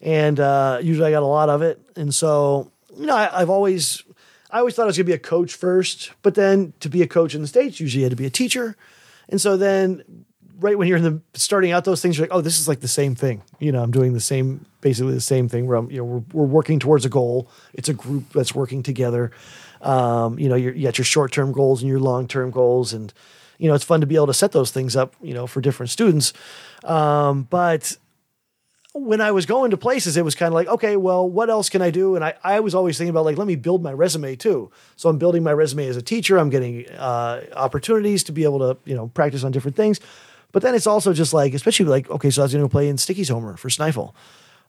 and 0.00 0.38
uh, 0.40 0.80
usually 0.82 1.06
I 1.06 1.12
got 1.12 1.22
a 1.22 1.26
lot 1.26 1.48
of 1.48 1.62
it. 1.62 1.80
And 1.94 2.12
so, 2.12 2.72
you 2.96 3.06
know, 3.06 3.16
I, 3.16 3.40
I've 3.40 3.50
always, 3.50 4.02
I 4.50 4.58
always 4.58 4.74
thought 4.74 4.82
I 4.82 4.86
was 4.86 4.96
going 4.96 5.06
to 5.06 5.10
be 5.10 5.14
a 5.14 5.18
coach 5.18 5.54
first, 5.54 6.10
but 6.22 6.34
then 6.34 6.72
to 6.80 6.88
be 6.88 7.00
a 7.00 7.06
coach 7.06 7.34
in 7.34 7.42
the 7.42 7.48
states, 7.48 7.78
usually 7.78 8.00
you 8.00 8.04
had 8.06 8.10
to 8.10 8.16
be 8.16 8.26
a 8.26 8.30
teacher. 8.30 8.76
And 9.28 9.40
so 9.40 9.56
then, 9.56 10.24
right 10.58 10.76
when 10.76 10.88
you're 10.88 10.96
in 10.96 11.04
the 11.04 11.20
starting 11.34 11.70
out 11.70 11.84
those 11.84 12.02
things, 12.02 12.18
you're 12.18 12.26
like, 12.26 12.34
oh, 12.34 12.40
this 12.40 12.58
is 12.58 12.66
like 12.66 12.80
the 12.80 12.88
same 12.88 13.14
thing. 13.14 13.42
You 13.60 13.70
know, 13.70 13.84
I'm 13.84 13.92
doing 13.92 14.14
the 14.14 14.20
same, 14.20 14.66
basically 14.80 15.14
the 15.14 15.20
same 15.20 15.48
thing. 15.48 15.68
Where 15.68 15.76
I'm, 15.76 15.88
you 15.92 15.98
know, 15.98 16.04
we're, 16.04 16.22
we're 16.32 16.48
working 16.48 16.80
towards 16.80 17.04
a 17.04 17.08
goal. 17.08 17.48
It's 17.72 17.88
a 17.88 17.94
group 17.94 18.32
that's 18.32 18.52
working 18.52 18.82
together. 18.82 19.30
Um, 19.80 20.38
you 20.38 20.48
know, 20.48 20.54
you 20.54 20.82
got 20.82 20.98
your 20.98 21.04
short 21.04 21.32
term 21.32 21.52
goals 21.52 21.82
and 21.82 21.88
your 21.88 22.00
long 22.00 22.26
term 22.28 22.50
goals, 22.50 22.92
and 22.92 23.12
you 23.58 23.68
know, 23.68 23.74
it's 23.74 23.84
fun 23.84 24.00
to 24.00 24.06
be 24.06 24.16
able 24.16 24.28
to 24.28 24.34
set 24.34 24.52
those 24.52 24.70
things 24.70 24.96
up. 24.96 25.14
You 25.22 25.34
know, 25.34 25.46
for 25.46 25.60
different 25.60 25.90
students. 25.90 26.32
Um, 26.84 27.44
but 27.44 27.96
when 28.94 29.20
I 29.20 29.30
was 29.30 29.46
going 29.46 29.70
to 29.70 29.76
places, 29.76 30.16
it 30.16 30.24
was 30.24 30.34
kind 30.34 30.48
of 30.48 30.54
like, 30.54 30.66
okay, 30.68 30.96
well, 30.96 31.28
what 31.28 31.50
else 31.50 31.68
can 31.68 31.82
I 31.82 31.90
do? 31.90 32.16
And 32.16 32.24
I, 32.24 32.34
I 32.42 32.60
was 32.60 32.74
always 32.74 32.98
thinking 32.98 33.10
about 33.10 33.24
like, 33.24 33.36
let 33.36 33.46
me 33.46 33.56
build 33.56 33.82
my 33.82 33.92
resume 33.92 34.36
too. 34.36 34.70
So 34.96 35.08
I'm 35.08 35.18
building 35.18 35.42
my 35.42 35.52
resume 35.52 35.86
as 35.86 35.96
a 35.96 36.02
teacher. 36.02 36.38
I'm 36.38 36.50
getting 36.50 36.88
uh, 36.90 37.44
opportunities 37.54 38.24
to 38.24 38.32
be 38.32 38.44
able 38.44 38.58
to, 38.60 38.78
you 38.84 38.96
know, 38.96 39.08
practice 39.08 39.44
on 39.44 39.52
different 39.52 39.76
things. 39.76 40.00
But 40.52 40.62
then 40.62 40.74
it's 40.74 40.86
also 40.86 41.12
just 41.12 41.32
like, 41.32 41.54
especially 41.54 41.86
like, 41.86 42.10
okay, 42.10 42.30
so 42.30 42.42
I 42.42 42.44
was 42.44 42.52
going 42.52 42.64
to 42.64 42.70
play 42.70 42.88
in 42.88 42.96
Stykkishólmur 42.96 43.58
for 43.58 43.68
Snæfell. 43.68 44.14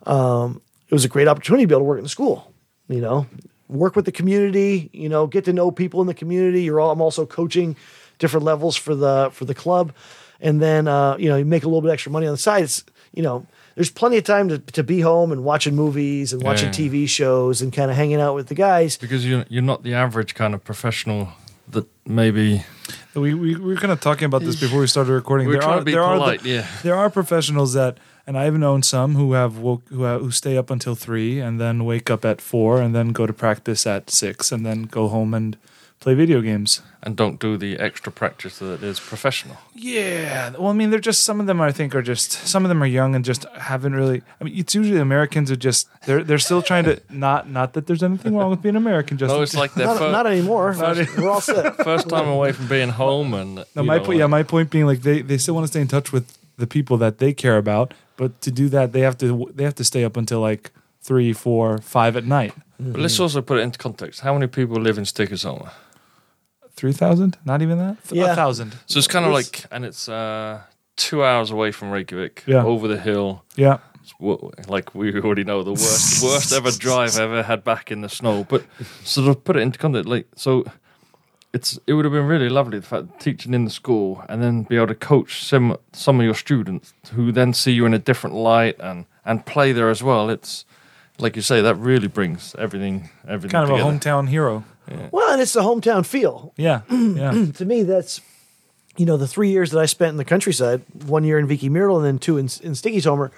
Um, 0.05 0.61
it 0.89 0.93
was 0.93 1.05
a 1.05 1.09
great 1.09 1.27
opportunity 1.27 1.63
to 1.63 1.67
be 1.67 1.73
able 1.73 1.81
to 1.81 1.85
work 1.85 1.97
in 1.99 2.03
the 2.03 2.09
school, 2.09 2.53
you 2.87 3.01
know, 3.01 3.27
work 3.69 3.95
with 3.95 4.05
the 4.05 4.11
community, 4.11 4.89
you 4.91 5.07
know, 5.07 5.27
get 5.27 5.45
to 5.45 5.53
know 5.53 5.71
people 5.71 6.01
in 6.01 6.07
the 6.07 6.13
community. 6.13 6.63
You're 6.63 6.79
all, 6.81 6.91
I'm 6.91 7.01
also 7.01 7.25
coaching 7.25 7.75
different 8.17 8.43
levels 8.43 8.75
for 8.75 8.95
the, 8.95 9.29
for 9.31 9.45
the 9.45 9.53
club. 9.55 9.93
And 10.41 10.61
then, 10.61 10.87
uh, 10.87 11.15
you 11.17 11.29
know, 11.29 11.37
you 11.37 11.45
make 11.45 11.63
a 11.63 11.67
little 11.67 11.81
bit 11.81 11.91
extra 11.91 12.11
money 12.11 12.25
on 12.25 12.33
the 12.33 12.37
side. 12.37 12.63
It's, 12.63 12.83
you 13.13 13.21
know, 13.21 13.45
there's 13.75 13.89
plenty 13.91 14.17
of 14.17 14.23
time 14.23 14.49
to, 14.49 14.57
to 14.59 14.83
be 14.83 15.01
home 15.01 15.31
and 15.31 15.43
watching 15.43 15.75
movies 15.75 16.33
and 16.33 16.41
watching 16.43 16.67
Yeah. 16.69 16.73
TV 16.89 17.07
shows 17.07 17.61
and 17.61 17.71
kind 17.71 17.89
of 17.91 17.97
hanging 17.97 18.19
out 18.19 18.35
with 18.35 18.47
the 18.47 18.55
guys. 18.55 18.97
Because 18.97 19.25
you're 19.25 19.45
you're 19.49 19.61
not 19.63 19.83
the 19.83 19.93
average 19.93 20.35
kind 20.35 20.53
of 20.53 20.63
professional 20.63 21.29
that 21.71 21.85
maybe 22.05 22.63
We, 23.15 23.33
we, 23.33 23.55
we 23.55 23.73
were 23.73 23.75
kind 23.75 23.91
of 23.91 23.99
talking 23.99 24.25
about 24.25 24.41
this 24.41 24.59
before 24.59 24.79
we 24.81 24.87
started 24.87 25.11
recording. 25.13 25.47
We're 25.47 25.53
there 25.53 25.61
trying 25.61 25.75
are 25.75 25.79
to 25.79 25.85
be 25.85 25.91
there 25.91 26.03
polite, 26.03 26.39
are 26.39 26.43
the- 26.43 26.49
yeah. 26.49 26.67
there 26.83 26.95
are 26.95 27.09
professionals 27.09 27.73
that, 27.73 27.97
and 28.27 28.37
I've 28.37 28.53
known 28.57 28.81
some 28.83 29.15
who 29.15 29.33
have 29.33 29.57
woke 29.57 29.83
who 29.89 30.03
have, 30.03 30.21
who 30.21 30.31
stay 30.31 30.57
up 30.57 30.69
until 30.69 30.95
three 30.95 31.39
and 31.39 31.59
then 31.59 31.85
wake 31.85 32.09
up 32.09 32.23
at 32.25 32.39
four 32.41 32.81
and 32.81 32.93
then 32.95 33.09
go 33.09 33.25
to 33.25 33.33
practice 33.33 33.85
at 33.87 34.09
six 34.09 34.51
and 34.51 34.65
then 34.65 34.83
go 34.83 35.07
home 35.07 35.33
and 35.33 35.57
play 35.99 36.13
video 36.13 36.41
games. 36.41 36.81
and 37.01 37.15
don't 37.15 37.39
do 37.39 37.57
the 37.57 37.79
extra 37.79 38.11
practice 38.11 38.59
that 38.59 38.83
is 38.83 38.99
professional. 38.99 39.57
Yeah, 39.73 40.49
well, 40.51 40.67
I 40.67 40.73
mean, 40.73 40.89
they're 40.89 40.99
just 40.99 41.23
some 41.23 41.39
of 41.39 41.45
them. 41.45 41.61
I 41.61 41.71
think 41.71 41.95
are 41.95 42.01
just 42.01 42.31
some 42.31 42.65
of 42.65 42.69
them 42.69 42.81
are 42.83 42.85
young 42.87 43.15
and 43.15 43.23
just 43.23 43.45
haven't 43.55 43.95
really. 43.95 44.21
I 44.39 44.43
mean, 44.43 44.57
it's 44.57 44.75
usually 44.75 44.99
Americans 44.99 45.49
who 45.49 45.55
just 45.55 45.87
they're 46.05 46.23
they're 46.23 46.39
still 46.39 46.61
trying 46.61 46.85
to 46.85 47.01
not 47.09 47.49
not 47.49 47.73
that 47.73 47.87
there's 47.87 48.03
anything 48.03 48.35
wrong 48.35 48.49
with 48.49 48.61
being 48.61 48.75
American. 48.75 49.17
Just 49.17 49.33
No, 49.33 49.41
it's 49.41 49.55
like 49.55 49.73
their 49.73 49.87
Not, 49.87 49.97
fir- 49.97 50.11
not 50.11 50.27
anymore. 50.27 50.73
Not 50.79 50.97
We're 51.17 51.29
all 51.29 51.41
set. 51.41 51.75
first 51.83 52.09
time 52.09 52.27
away 52.27 52.51
from 52.51 52.67
being 52.67 52.89
home 52.89 53.33
and 53.33 53.65
No, 53.75 53.83
my 53.83 53.97
know, 53.97 54.03
point. 54.03 54.19
Yeah, 54.19 54.27
my 54.27 54.43
point 54.43 54.69
being 54.69 54.85
like 54.85 55.01
they, 55.01 55.21
they 55.21 55.37
still 55.37 55.55
want 55.55 55.65
to 55.65 55.71
stay 55.71 55.81
in 55.81 55.87
touch 55.87 56.11
with 56.11 56.37
the 56.57 56.67
people 56.67 56.97
that 56.97 57.19
they 57.19 57.33
care 57.33 57.57
about, 57.57 57.93
but 58.17 58.41
to 58.41 58.51
do 58.51 58.69
that 58.69 58.91
they 58.91 59.01
have 59.01 59.17
to 59.19 59.49
they 59.55 59.63
have 59.63 59.75
to 59.75 59.83
stay 59.83 60.03
up 60.03 60.17
until 60.17 60.39
like 60.41 60.71
three, 61.01 61.33
four, 61.33 61.77
five 61.79 62.17
at 62.17 62.25
night. 62.25 62.53
But 62.79 63.01
let's 63.01 63.15
mm-hmm. 63.15 63.23
also 63.23 63.41
put 63.41 63.57
it 63.59 63.61
into 63.61 63.77
context. 63.77 64.21
How 64.21 64.33
many 64.33 64.47
people 64.47 64.77
live 64.77 64.97
in 64.97 65.03
Stykkishólmur? 65.03 65.71
Three 66.79 66.93
thousand? 66.93 67.37
Not 67.43 67.61
even 67.61 67.77
that. 67.77 67.97
Yeah. 68.11 68.31
a 68.31 68.35
thousand. 68.35 68.71
So 68.85 68.97
it's 68.99 69.07
kind 69.07 69.25
of 69.25 69.31
like, 69.33 69.65
and 69.71 69.83
it's 69.85 70.07
uh, 70.07 70.61
two 70.95 71.23
hours 71.23 71.51
away 71.51 71.71
from 71.71 71.91
Reykjavik, 71.91 72.43
Yeah. 72.47 72.63
over 72.63 72.87
the 72.87 72.97
hill. 72.99 73.43
Yeah, 73.57 73.77
It's 74.01 74.13
wo- 74.19 74.51
Like 74.67 74.95
we 74.95 75.13
already 75.21 75.43
know, 75.43 75.63
the 75.63 75.71
worst, 75.71 76.23
worst 76.29 76.53
ever 76.53 76.71
drive 76.71 77.17
I 77.19 77.23
ever 77.23 77.43
had 77.43 77.63
back 77.63 77.91
in 77.91 78.01
the 78.01 78.09
snow. 78.09 78.45
But 78.49 78.63
sort 79.03 79.27
of 79.29 79.43
put 79.43 79.55
it 79.57 79.61
into 79.61 79.77
context, 79.79 80.07
like 80.09 80.27
so, 80.35 80.63
it's 81.53 81.79
it 81.87 81.93
would 81.93 82.05
have 82.05 82.13
been 82.13 82.27
really 82.27 82.49
lovely 82.49 82.79
the 82.79 82.85
fact 82.85 83.19
teaching 83.19 83.53
in 83.53 83.65
the 83.65 83.71
school 83.71 84.23
and 84.29 84.41
then 84.43 84.63
be 84.63 84.75
able 84.77 84.87
to 84.87 84.95
coach 85.07 85.43
some 85.43 85.75
some 85.93 86.19
of 86.19 86.25
your 86.25 86.35
students 86.35 86.93
who 87.15 87.31
then 87.31 87.53
see 87.53 87.71
you 87.71 87.85
in 87.85 87.93
a 87.93 87.99
different 87.99 88.35
light 88.35 88.75
and 88.79 89.05
and 89.25 89.45
play 89.45 89.73
there 89.73 89.89
as 89.89 90.01
well. 90.03 90.29
It's 90.29 90.65
like 91.21 91.35
you 91.35 91.41
say, 91.41 91.61
that 91.61 91.75
really 91.75 92.07
brings 92.07 92.55
everything 92.57 93.09
everything 93.27 93.51
kind 93.51 93.63
of 93.63 93.69
a 93.71 93.77
together. 93.77 93.97
hometown 93.97 94.29
hero. 94.29 94.63
Well, 95.11 95.31
and 95.31 95.41
it's 95.41 95.53
the 95.53 95.61
hometown 95.61 96.05
feel. 96.05 96.53
Yeah, 96.57 96.81
yeah. 96.89 97.45
to 97.55 97.65
me, 97.65 97.83
that's 97.83 98.21
you 98.97 99.05
know 99.05 99.17
the 99.17 99.27
three 99.27 99.49
years 99.49 99.71
that 99.71 99.79
I 99.79 99.85
spent 99.85 100.11
in 100.11 100.17
the 100.17 100.25
countryside, 100.25 100.81
one 101.05 101.23
year 101.23 101.39
in 101.39 101.47
Vík 101.47 101.59
í 101.59 101.69
Mýrdal 101.69 101.97
and 101.97 102.05
then 102.05 102.19
two 102.19 102.37
in, 102.37 102.45
in 102.63 102.73
Stykkishólmur. 102.73 103.31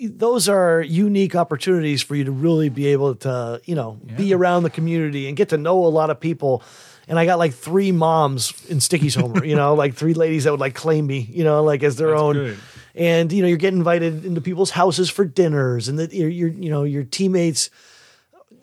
Those 0.00 0.48
are 0.48 0.80
unique 0.82 1.36
opportunities 1.36 2.02
for 2.02 2.16
you 2.16 2.24
to 2.24 2.32
really 2.32 2.68
be 2.68 2.86
able 2.88 3.14
to 3.16 3.60
you 3.64 3.74
know 3.74 3.98
be 4.16 4.34
around 4.34 4.64
the 4.64 4.70
community 4.70 5.28
and 5.28 5.36
get 5.36 5.50
to 5.50 5.56
know 5.56 5.84
a 5.84 5.88
lot 5.88 6.10
of 6.10 6.18
people. 6.20 6.62
And 7.08 7.18
I 7.18 7.24
got 7.26 7.38
like 7.38 7.52
three 7.54 7.92
moms 7.92 8.52
in 8.68 8.78
Stykkishólmur, 8.78 9.46
you 9.46 9.56
know, 9.56 9.74
like 9.74 9.94
three 9.94 10.14
ladies 10.14 10.44
that 10.44 10.52
would 10.52 10.60
like 10.60 10.74
claim 10.74 11.06
me, 11.06 11.28
you 11.30 11.42
know, 11.44 11.62
like 11.64 11.82
as 11.82 11.96
their 11.96 12.10
That's 12.10 12.20
own. 12.22 12.34
good. 12.34 12.58
and 12.94 13.32
you 13.32 13.42
know 13.42 13.48
you're 13.48 13.58
getting 13.58 13.78
invited 13.78 14.24
into 14.24 14.40
people's 14.40 14.70
houses 14.70 15.10
for 15.10 15.24
dinners, 15.24 15.88
and 15.88 15.98
that 15.98 16.12
you're, 16.12 16.28
you're 16.28 16.48
you 16.48 16.70
know 16.70 16.84
your 16.84 17.04
teammates. 17.04 17.70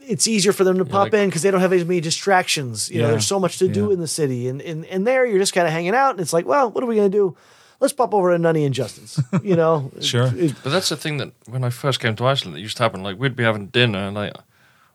It's 0.10 0.28
easier 0.28 0.54
for 0.54 0.64
them 0.64 0.78
to 0.80 0.86
pop 0.86 1.04
like- 1.06 1.14
in 1.14 1.30
because 1.30 1.44
they 1.44 1.52
don't 1.52 1.62
have 1.62 1.72
as 1.74 1.86
many 1.86 2.02
distractions. 2.02 2.90
You 2.90 3.02
know, 3.02 3.10
there's 3.12 3.28
so 3.28 3.40
much 3.40 3.60
to 3.60 3.68
do 3.68 3.92
in 3.92 4.00
the 4.00 4.08
city, 4.08 4.48
and 4.50 4.62
and 4.62 4.86
and 4.86 5.06
there 5.06 5.26
you're 5.26 5.40
just 5.40 5.54
kind 5.54 5.68
of 5.68 5.74
hanging 5.74 5.94
out, 5.96 6.12
and 6.12 6.20
it's 6.20 6.34
like, 6.34 6.46
well, 6.48 6.72
what 6.72 6.84
are 6.84 6.88
we 6.88 6.96
gonna 6.96 7.10
do? 7.10 7.36
Let's 7.80 7.94
pop 7.94 8.14
over 8.14 8.32
to 8.34 8.38
Nunny 8.40 8.66
and 8.66 8.74
Justin's. 8.76 9.20
You 9.44 9.56
know, 9.56 9.92
Sure. 10.02 10.32
It- 10.36 10.56
But 10.64 10.72
that's 10.72 10.90
the 10.90 10.98
thing 10.98 11.18
that 11.18 11.32
when 11.48 11.64
I 11.64 11.70
first 11.70 12.00
came 12.00 12.16
to 12.16 12.26
Iceland, 12.26 12.58
it 12.58 12.62
used 12.62 12.78
to 12.78 12.84
happen. 12.84 13.04
Like 13.04 13.18
we'd 13.20 13.36
be 13.36 13.44
having 13.44 13.68
dinner, 13.68 14.12
like 14.12 14.34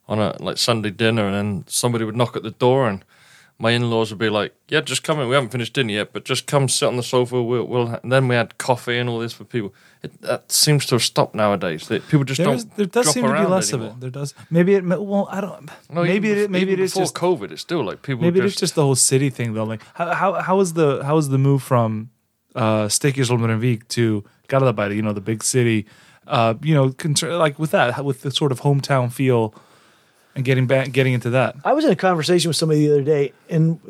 on 0.08 0.18
a 0.18 0.36
like 0.40 0.58
Sunday 0.58 0.90
dinner, 0.90 1.24
and 1.26 1.34
then 1.34 1.64
somebody 1.66 2.04
would 2.04 2.16
knock 2.16 2.36
at 2.36 2.42
the 2.42 2.50
door, 2.50 2.88
and 2.88 3.04
my 3.58 3.70
in-laws 3.70 4.10
would 4.10 4.18
be 4.18 4.28
like, 4.28 4.52
"Yeah, 4.68 4.80
just 4.82 5.02
come 5.04 5.20
in. 5.20 5.28
We 5.28 5.34
haven't 5.34 5.50
finished 5.52 5.74
dinner 5.74 5.92
yet, 5.92 6.12
but 6.12 6.24
just 6.28 6.46
come 6.46 6.68
sit 6.68 6.86
on 6.88 6.96
the 6.96 7.02
sofa. 7.02 7.40
We'll." 7.42 7.64
we'll 7.66 7.88
and 8.02 8.10
then 8.12 8.26
we 8.28 8.34
had 8.34 8.58
coffee 8.58 8.98
and 8.98 9.08
all 9.08 9.20
this 9.20 9.32
for 9.32 9.44
people. 9.44 9.72
It, 10.04 10.20
that 10.22 10.52
seems 10.52 10.84
to 10.86 10.96
have 10.96 11.02
stopped 11.02 11.34
nowadays. 11.34 11.88
That 11.88 12.06
people 12.08 12.24
just 12.24 12.38
There's, 12.42 12.64
don't. 12.64 12.76
there 12.76 12.86
does 12.86 13.04
drop 13.06 13.14
seem 13.14 13.24
to 13.24 13.32
be 13.32 13.46
less 13.46 13.72
anymore. 13.72 13.90
of 13.90 13.96
it. 13.96 14.00
There 14.00 14.10
does. 14.10 14.34
Maybe 14.50 14.74
it. 14.74 14.84
Well, 14.84 15.26
I 15.30 15.40
don't. 15.40 15.70
No, 15.90 16.02
maybe 16.02 16.28
even 16.28 16.42
it. 16.44 16.46
bef- 16.48 16.50
Maybe 16.50 16.70
it 16.72 16.74
even 16.74 16.84
is 16.84 16.94
just. 16.94 17.14
COVID. 17.14 17.50
It's 17.52 17.62
still 17.62 17.82
like 17.82 18.02
people. 18.02 18.22
Maybe 18.22 18.40
just, 18.40 18.52
it's 18.54 18.60
just 18.60 18.74
the 18.74 18.82
whole 18.82 18.96
city 18.96 19.30
thing 19.30 19.54
though. 19.54 19.64
Like 19.64 19.82
how 19.94 20.12
how 20.12 20.32
how 20.48 20.60
is 20.60 20.74
the 20.74 21.02
how 21.04 21.16
is 21.16 21.28
the 21.30 21.38
move 21.38 21.62
from 21.62 22.10
uh 22.54 22.84
Steakisholmrenvik 22.86 23.88
to 23.88 24.24
Garðabæri, 24.48 24.94
you 24.96 25.02
know, 25.02 25.12
the 25.14 25.20
big 25.22 25.42
city, 25.42 25.86
uh, 26.26 26.54
you 26.62 26.74
know, 26.74 26.90
concern, 26.92 27.38
like 27.38 27.58
with 27.58 27.70
that, 27.70 28.04
with 28.04 28.20
the 28.22 28.30
sort 28.30 28.52
of 28.52 28.60
hometown 28.60 29.10
feel, 29.10 29.54
and 30.36 30.44
getting 30.44 30.66
back, 30.66 30.92
getting 30.92 31.14
into 31.14 31.30
that. 31.30 31.56
I 31.64 31.72
was 31.72 31.84
in 31.84 31.90
a 31.90 31.96
conversation 31.96 32.48
with 32.50 32.56
somebody 32.56 32.86
the 32.86 32.92
other 32.94 33.02
day, 33.02 33.32
and 33.48 33.80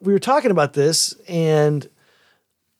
we 0.00 0.12
were 0.12 0.20
talking 0.20 0.50
about 0.52 0.74
this, 0.74 1.14
and 1.28 1.88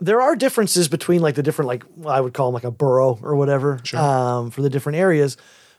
there 0.01 0.21
are 0.21 0.37
differences 0.37 0.89
between 0.89 1.21
like 1.21 1.35
the 1.35 1.43
different, 1.43 1.67
like 1.69 1.85
I 2.07 2.21
would 2.21 2.35
call 2.35 2.49
them 2.49 2.55
like 2.55 2.65
a 2.65 2.71
borough 2.71 3.19
or 3.23 3.35
whatever, 3.37 3.81
um, 3.95 4.51
for 4.51 4.63
the 4.63 4.71
different 4.71 4.99
areas. 4.99 5.37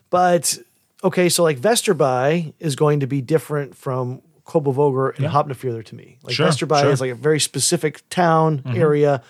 But 0.10 0.58
okay, 1.04 1.30
so 1.30 1.44
like 1.44 1.60
Vesturbær 1.60 2.54
is 2.60 2.76
going 2.76 3.00
to 3.02 3.08
be 3.08 3.22
different 3.22 3.76
from 3.76 4.22
Kópavogur 4.46 5.16
and 5.16 5.24
Yeah. 5.24 5.84
To 5.84 5.96
me. 5.96 6.18
Like 6.24 6.34
Sure, 6.36 6.48
Vesturbær 6.48 6.82
sure. 6.82 6.92
is 6.92 7.02
like 7.02 7.12
a 7.12 7.16
very 7.16 7.40
specific 7.40 8.02
town 8.10 8.64
area, 8.66 9.22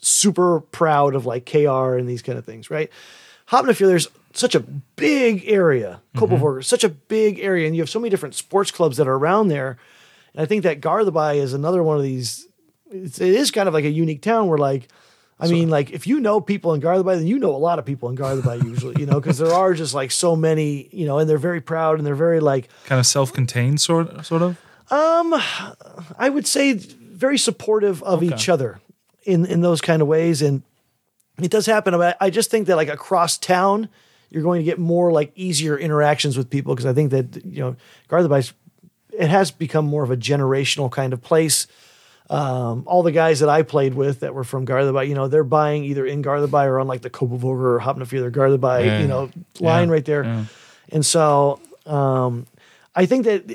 super 0.00 0.60
proud 0.60 1.14
of 1.14 1.26
like 1.26 1.46
KR 1.46 1.96
and 1.96 2.08
these 2.08 2.22
kind 2.22 2.38
of 2.38 2.44
things, 2.44 2.70
right? 2.70 2.90
Hafnarfjörður's 3.48 4.08
such 4.32 4.54
a 4.54 4.60
big 4.60 5.44
area. 5.46 6.00
Kópavogur, 6.16 6.64
such 6.64 6.84
a 6.84 6.88
big 6.88 7.38
area, 7.40 7.66
and 7.66 7.76
you 7.76 7.82
have 7.82 7.90
so 7.90 8.00
many 8.00 8.08
different 8.08 8.34
sports 8.34 8.70
clubs 8.70 8.96
that 8.96 9.06
are 9.06 9.14
around 9.14 9.48
there. 9.48 9.76
And 10.32 10.42
I 10.42 10.46
think 10.46 10.62
that 10.62 10.80
Gardabai 10.80 11.36
is 11.36 11.52
another 11.52 11.82
one 11.82 11.98
of 11.98 12.02
these. 12.02 12.48
It's, 12.92 13.20
it 13.20 13.34
is 13.34 13.50
kind 13.50 13.68
of 13.68 13.74
like 13.74 13.84
a 13.84 13.90
unique 13.90 14.22
town 14.22 14.48
where, 14.48 14.58
like, 14.58 14.88
I 15.40 15.48
mean, 15.48 15.70
like 15.70 15.90
if 15.90 16.06
you 16.06 16.20
know 16.20 16.40
people 16.40 16.72
in 16.72 16.80
Gardabai, 16.80 17.16
then 17.16 17.26
you 17.26 17.38
know 17.38 17.54
a 17.54 17.58
lot 17.58 17.80
of 17.80 17.84
people 17.84 18.08
in 18.08 18.16
Gardabai 18.16 18.62
usually, 18.62 19.00
you 19.00 19.06
know, 19.06 19.18
because 19.18 19.38
there 19.38 19.52
are 19.52 19.74
just 19.74 19.92
like 19.92 20.12
so 20.12 20.36
many, 20.36 20.88
you 20.92 21.04
know, 21.04 21.18
and 21.18 21.28
they're 21.28 21.36
very 21.36 21.60
proud 21.60 21.98
and 21.98 22.06
they're 22.06 22.14
very 22.14 22.38
like 22.38 22.68
Kind 22.84 23.00
of 23.00 23.06
self-contained, 23.06 23.80
sort 23.80 24.24
sort 24.24 24.42
of. 24.42 24.56
Um, 24.92 25.34
I 26.16 26.28
would 26.28 26.46
say 26.46 26.74
very 26.74 27.38
supportive 27.38 28.02
of 28.04 28.22
each 28.22 28.48
other 28.48 28.80
in 29.24 29.44
in 29.46 29.62
those 29.62 29.80
kind 29.80 30.00
of 30.00 30.06
ways, 30.06 30.42
and 30.42 30.62
it 31.42 31.50
does 31.50 31.66
happen. 31.66 31.96
But 31.96 32.16
I 32.20 32.30
just 32.30 32.50
think 32.50 32.68
that 32.68 32.76
like 32.76 32.88
across 32.88 33.36
town, 33.36 33.88
you're 34.30 34.42
going 34.44 34.60
to 34.60 34.64
get 34.64 34.78
more 34.78 35.10
like 35.10 35.32
easier 35.34 35.76
interactions 35.76 36.36
with 36.36 36.50
people 36.50 36.72
because 36.74 36.86
I 36.86 36.92
think 36.92 37.10
that 37.10 37.44
you 37.44 37.60
know 37.60 37.76
Gardabai, 38.08 38.52
it 39.12 39.28
has 39.28 39.50
become 39.50 39.86
more 39.86 40.04
of 40.04 40.10
a 40.12 40.16
generational 40.16 40.88
kind 40.90 41.12
of 41.12 41.20
place. 41.20 41.66
Um, 42.32 42.84
all 42.86 43.02
the 43.02 43.12
guys 43.12 43.40
that 43.40 43.48
I 43.50 43.60
played 43.62 43.92
with 43.94 44.20
that 44.20 44.32
were 44.34 44.44
from 44.44 44.64
Gardabai, 44.66 45.06
you 45.06 45.14
know, 45.14 45.28
they're 45.28 45.44
buying 45.44 45.84
either 45.84 46.06
in 46.06 46.22
Gardabai 46.22 46.64
or 46.66 46.80
on 46.80 46.86
like 46.86 47.02
the 47.02 47.10
Kópavogur 47.10 47.44
or 47.76 47.80
Hafnarfjörður 47.80 48.30
Gardabai, 48.32 48.86
Yeah. 48.86 49.00
you 49.02 49.06
know, 49.08 49.30
line 49.60 49.88
Yeah, 49.88 49.92
right 49.92 50.04
there. 50.04 50.24
yeah. 50.24 50.44
And 50.90 51.04
so 51.04 51.60
um, 51.84 52.46
I 52.94 53.04
think 53.06 53.24
that 53.26 53.46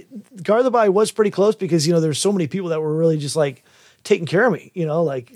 Gardabai 0.43 0.89
was 0.89 1.11
pretty 1.11 1.31
close 1.31 1.55
because 1.55 1.87
you 1.87 1.93
know 1.93 1.99
there's 1.99 2.19
so 2.19 2.31
many 2.31 2.47
people 2.47 2.69
that 2.69 2.81
were 2.81 2.93
really 2.95 3.17
just 3.17 3.35
like 3.35 3.63
taking 4.03 4.27
care 4.27 4.45
of 4.45 4.53
me. 4.53 4.71
You 4.75 4.85
know, 4.85 5.01
like 5.03 5.31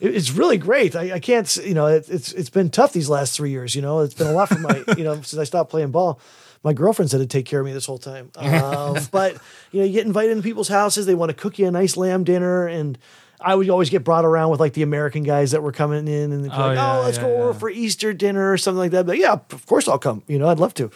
it- 0.00 0.14
it's 0.14 0.30
really 0.32 0.58
great. 0.58 0.94
I, 0.94 1.12
I 1.14 1.18
can't, 1.20 1.48
you 1.64 1.74
know, 1.74 1.86
it, 1.86 2.08
it's 2.10 2.32
it's 2.32 2.50
been 2.50 2.68
tough 2.68 2.92
these 2.92 3.08
last 3.08 3.34
three 3.36 3.50
years. 3.50 3.74
You 3.74 3.80
know, 3.82 4.00
it's 4.00 4.14
been 4.14 4.26
a 4.26 4.32
lot 4.32 4.48
for 4.50 4.58
my, 4.58 4.84
you 4.98 5.04
know, 5.04 5.14
since 5.22 5.38
I 5.38 5.44
stopped 5.44 5.70
playing 5.70 5.92
ball. 5.92 6.18
My 6.64 6.72
girlfriend's 6.72 7.12
had 7.12 7.20
to 7.20 7.26
take 7.26 7.46
care 7.46 7.60
of 7.60 7.66
me 7.66 7.72
this 7.72 7.86
whole 7.86 7.98
time. 7.98 8.30
Um, 8.38 8.96
but 9.10 9.36
you 9.72 9.80
know, 9.80 9.86
you 9.86 9.92
get 9.92 10.06
invited 10.06 10.32
into 10.32 10.42
people's 10.42 10.68
houses. 10.68 11.06
They 11.06 11.14
want 11.14 11.30
to 11.30 11.34
cook 11.34 11.58
you 11.58 11.66
a 11.66 11.70
nice 11.70 11.96
lamb 11.96 12.24
dinner, 12.24 12.66
and 12.66 12.98
I 13.40 13.54
would 13.54 13.68
always 13.70 13.90
get 13.90 14.04
brought 14.04 14.24
around 14.24 14.50
with 14.50 14.60
like 14.60 14.72
the 14.74 14.82
American 14.82 15.22
guys 15.24 15.50
that 15.52 15.62
were 15.62 15.72
coming 15.72 16.06
in, 16.08 16.32
and 16.32 16.44
they'd 16.44 16.48
be 16.50 16.54
Oh, 16.54 16.60
like, 16.60 16.76
yeah, 16.76 16.98
"Oh, 16.98 17.02
let's 17.02 17.16
yeah, 17.18 17.22
go 17.24 17.36
over 17.42 17.52
yeah. 17.52 17.58
for 17.58 17.70
Easter 17.70 18.12
dinner 18.12 18.52
or 18.52 18.56
something 18.58 18.78
like 18.78 18.92
that." 18.92 19.06
But 19.06 19.18
yeah, 19.18 19.32
of 19.32 19.66
course 19.66 19.88
I'll 19.88 19.98
come. 19.98 20.22
You 20.28 20.38
know, 20.38 20.48
I'd 20.48 20.60
love 20.60 20.74
to 20.74 20.90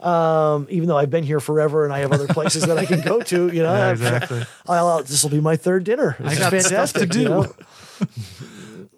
um, 0.00 0.66
even 0.70 0.88
though 0.88 0.98
I've 0.98 1.10
been 1.10 1.24
here 1.24 1.40
forever 1.40 1.84
and 1.84 1.92
I 1.92 2.00
have 2.00 2.12
other 2.12 2.26
places 2.28 2.66
that 2.66 2.76
I 2.76 2.84
can 2.84 3.00
go 3.00 3.20
to, 3.20 3.48
you 3.48 3.62
know, 3.62 3.90
exactly. 3.90 4.44
This 5.06 5.22
will 5.22 5.30
be 5.30 5.40
my 5.40 5.56
third 5.56 5.84
dinner. 5.84 6.16
This 6.20 6.36
I 6.36 6.50
got 6.50 6.60
stuff 6.60 6.62
fantastic 6.62 7.10
to 7.10 7.18
you 7.18 7.24
do. 7.24 7.30
know? 7.30 7.54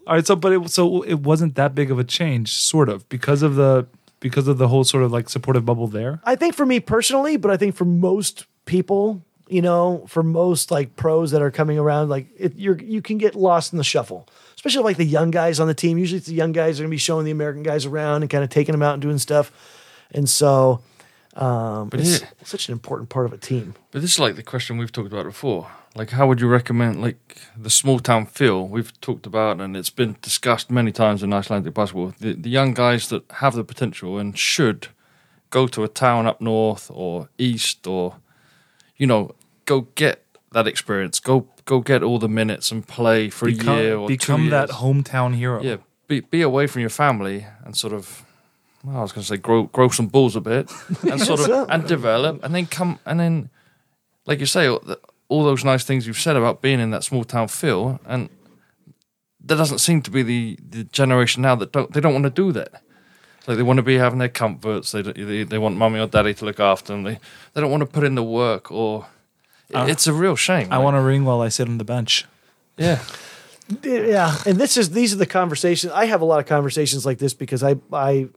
All 0.07 0.15
right, 0.15 0.27
so 0.27 0.37
but 0.37 0.53
it 0.53 0.71
so 0.71 1.03
it 1.03 1.21
wasn't 1.21 1.55
that 1.57 1.75
big 1.75 1.91
of 1.91 1.99
a 1.99 2.05
change, 2.05 2.53
sort 2.55 2.89
of, 2.89 3.09
because 3.09 3.43
of 3.43 3.57
the 3.57 3.87
because 4.29 4.49
of 4.49 4.59
the 4.59 4.69
whole 4.69 4.85
sort 4.85 5.05
of 5.05 5.12
like 5.12 5.29
supportive 5.29 5.65
bubble 5.65 5.87
there. 5.87 6.21
I 6.25 6.37
think 6.37 6.55
for 6.55 6.67
me 6.67 6.81
personally, 6.81 7.37
but 7.37 7.51
I 7.51 7.57
think 7.57 7.75
for 7.75 7.85
most 7.85 8.47
people, 8.65 9.23
you 9.49 9.62
know, 9.62 10.05
for 10.09 10.23
most 10.23 10.71
like 10.71 10.97
pros 10.97 11.31
that 11.31 11.43
are 11.43 11.51
coming 11.51 11.79
around, 11.79 12.09
like 12.09 12.27
it, 12.37 12.57
you're 12.57 12.79
you 12.79 13.03
can 13.03 13.19
get 13.19 13.35
lost 13.35 13.73
in 13.73 13.79
the 13.79 13.85
shuffle, 13.85 14.29
especially 14.55 14.83
like 14.83 14.97
the 14.97 15.05
young 15.05 15.31
guys 15.31 15.61
on 15.61 15.69
the 15.69 15.75
team. 15.75 15.99
Usually, 15.99 16.19
it's 16.19 16.27
the 16.27 16.35
young 16.35 16.53
guys 16.53 16.79
are 16.79 16.83
going 16.83 16.91
to 16.91 16.95
be 16.95 16.99
showing 16.99 17.25
the 17.25 17.31
American 17.31 17.62
guys 17.62 17.87
around 17.87 18.23
and 18.23 18.31
kind 18.31 18.45
of 18.45 18.51
taking 18.51 18.73
them 18.73 18.83
out 18.83 18.95
and 18.95 19.03
doing 19.03 19.19
stuff, 19.19 19.53
and 20.12 20.29
so. 20.29 20.81
Um, 21.37 21.88
But 21.90 22.01
it's 22.01 22.18
here- 22.20 22.29
such 22.44 22.68
an 22.68 22.72
important 22.72 23.09
part 23.11 23.27
of 23.27 23.33
a 23.33 23.37
team. 23.37 23.75
But 23.90 24.01
this 24.03 24.12
is 24.12 24.18
like 24.18 24.37
the 24.37 24.42
question 24.42 24.79
we've 24.79 24.92
talked 24.92 25.12
about 25.12 25.25
before. 25.27 25.66
Like, 25.94 26.11
how 26.11 26.27
would 26.27 26.40
you 26.40 26.49
recommend 26.49 27.01
like 27.01 27.38
the 27.57 27.70
small 27.70 27.99
town 28.01 28.27
feel 28.27 28.66
we've 28.68 28.92
talked 29.01 29.27
about, 29.27 29.61
and 29.61 29.77
it's 29.77 29.90
been 29.90 30.16
discussed 30.22 30.70
many 30.70 30.92
times 30.92 31.22
in 31.22 31.33
Icelandic 31.33 31.72
basketball. 31.75 32.12
The, 32.20 32.35
the 32.35 32.51
young 32.51 32.75
guys 32.75 33.09
that 33.09 33.22
have 33.40 33.55
the 33.55 33.64
potential 33.64 34.18
and 34.18 34.37
should 34.38 34.88
go 35.51 35.66
to 35.68 35.85
a 35.85 35.88
town 35.88 36.27
up 36.27 36.40
north 36.40 36.90
or 36.92 37.29
east, 37.38 37.87
or 37.87 38.16
you 38.96 39.07
know, 39.07 39.35
go 39.64 39.83
get 39.94 40.22
that 40.53 40.66
experience. 40.66 41.18
Go 41.20 41.46
go 41.64 41.81
get 41.81 42.03
all 42.03 42.18
the 42.18 42.29
minutes 42.29 42.70
and 42.72 42.87
play 42.87 43.31
for 43.31 43.49
a 43.49 43.53
year 43.53 43.96
or 43.96 44.09
two 44.09 44.14
become 44.16 44.51
that 44.51 44.68
hometown 44.70 45.35
hero. 45.35 45.62
Yeah, 45.62 45.77
be 46.09 46.20
be 46.20 46.42
away 46.42 46.66
from 46.66 46.81
your 46.81 46.90
family 46.90 47.46
and 47.64 47.75
sort 47.77 47.92
of. 47.94 48.26
Well, 48.87 48.99
I 48.99 49.03
was 49.03 49.11
going 49.11 49.22
to 49.22 49.29
say 49.29 49.37
grow 49.37 49.64
grow 49.64 49.88
some 49.88 50.07
balls 50.07 50.37
a 50.37 50.40
bit 50.40 50.70
and 51.11 51.20
sort 51.20 51.40
of 51.40 51.68
and 51.68 51.88
develop 51.88 52.44
and 52.44 52.55
then 52.55 52.66
come 52.66 53.01
and 53.05 53.18
then, 53.18 53.51
like 54.27 54.38
you 54.38 54.46
say, 54.46 54.68
all, 54.68 54.81
all 55.29 55.44
those 55.44 55.64
nice 55.64 55.83
things 55.83 56.07
you've 56.07 56.20
said 56.20 56.37
about 56.37 56.62
being 56.62 56.79
in 56.79 56.90
that 56.90 57.03
small 57.03 57.25
town 57.25 57.49
feel, 57.49 57.99
and 58.07 58.29
there 59.40 59.57
doesn't 59.57 59.79
seem 59.79 60.03
to 60.03 60.11
be 60.11 60.22
the, 60.22 60.59
the 60.68 60.85
generation 60.85 61.42
now 61.42 61.57
that 61.57 61.72
don't 61.72 61.92
they 61.92 62.01
don't 62.01 62.12
want 62.12 62.25
to 62.25 62.31
do 62.31 62.53
that. 62.53 62.81
Like 63.49 63.57
they 63.57 63.64
want 63.64 63.79
to 63.79 63.83
be 63.83 63.96
having 63.99 64.20
their 64.20 64.29
comforts. 64.29 64.92
They 64.92 65.03
they, 65.03 65.42
they 65.42 65.59
want 65.59 65.77
mummy 65.77 65.99
or 65.99 66.07
daddy 66.07 66.35
to 66.35 66.44
look 66.44 66.61
after 66.61 66.92
them. 66.92 67.03
They 67.03 67.18
they 67.55 67.61
don't 67.61 67.72
want 67.72 67.81
to 67.81 67.87
put 67.87 68.05
in 68.05 68.14
the 68.14 68.22
work 68.22 68.70
or. 68.70 69.07
it's 69.68 70.07
a 70.07 70.12
real 70.12 70.37
shame. 70.37 70.72
I 70.72 70.79
want 70.79 70.94
to 70.94 71.01
ring 71.01 71.25
while 71.25 71.40
I 71.40 71.49
sit 71.49 71.66
on 71.66 71.79
the 71.79 71.85
bench. 71.85 72.25
Yeah. 72.77 73.03
yeah 73.83 74.37
and 74.46 74.59
this 74.59 74.77
is 74.77 74.90
these 74.90 75.12
are 75.12 75.16
the 75.16 75.27
conversations 75.27 75.92
i 75.92 76.05
have 76.05 76.20
a 76.20 76.25
lot 76.25 76.38
of 76.38 76.46
conversations 76.46 77.05
like 77.05 77.18
this 77.18 77.35
because 77.35 77.64
i 77.64 77.75
i 77.92 78.29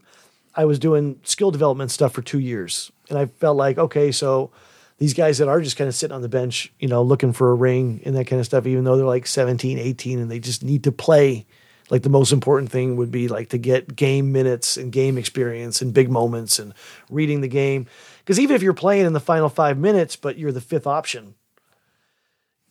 i 0.55 0.65
was 0.65 0.79
doing 0.79 1.19
skill 1.23 1.51
development 1.51 1.91
stuff 1.91 2.13
for 2.13 2.21
two 2.21 2.39
years 2.39 2.91
and 3.09 3.17
i 3.17 3.25
felt 3.25 3.57
like 3.57 3.77
okay 3.77 4.11
so 4.11 4.51
these 4.97 5.13
guys 5.13 5.37
that 5.37 5.47
are 5.47 5.61
just 5.61 5.77
kind 5.77 5.87
of 5.87 5.95
sitting 5.95 6.15
on 6.15 6.21
the 6.21 6.29
bench 6.29 6.71
you 6.79 6.87
know 6.87 7.01
looking 7.01 7.33
for 7.33 7.51
a 7.51 7.55
ring 7.55 8.01
and 8.05 8.15
that 8.15 8.25
kind 8.25 8.39
of 8.39 8.45
stuff 8.45 8.65
even 8.65 8.83
though 8.83 8.97
they're 8.97 9.05
like 9.05 9.27
17 9.27 9.77
18 9.77 10.19
and 10.19 10.31
they 10.31 10.39
just 10.39 10.63
need 10.63 10.83
to 10.83 10.91
play 10.91 11.45
like 11.89 12.03
the 12.03 12.09
most 12.09 12.31
important 12.31 12.71
thing 12.71 12.97
would 12.97 13.09
be 13.09 13.27
like 13.27 13.49
to 13.49 13.57
get 13.57 13.95
game 13.95 14.31
minutes 14.31 14.77
and 14.77 14.91
game 14.91 15.17
experience 15.17 15.81
and 15.81 15.91
big 15.91 16.11
moments 16.11 16.59
and 16.59 16.75
reading 17.09 17.41
the 17.41 17.47
game. 17.47 17.87
Because 18.19 18.39
even 18.39 18.55
if 18.55 18.61
you're 18.61 18.75
playing 18.75 19.07
in 19.07 19.13
the 19.13 19.19
final 19.19 19.49
five 19.49 19.75
minutes 19.75 20.15
but 20.15 20.37
you're 20.37 20.51
the 20.51 20.61
fifth 20.61 20.85
option 20.85 21.33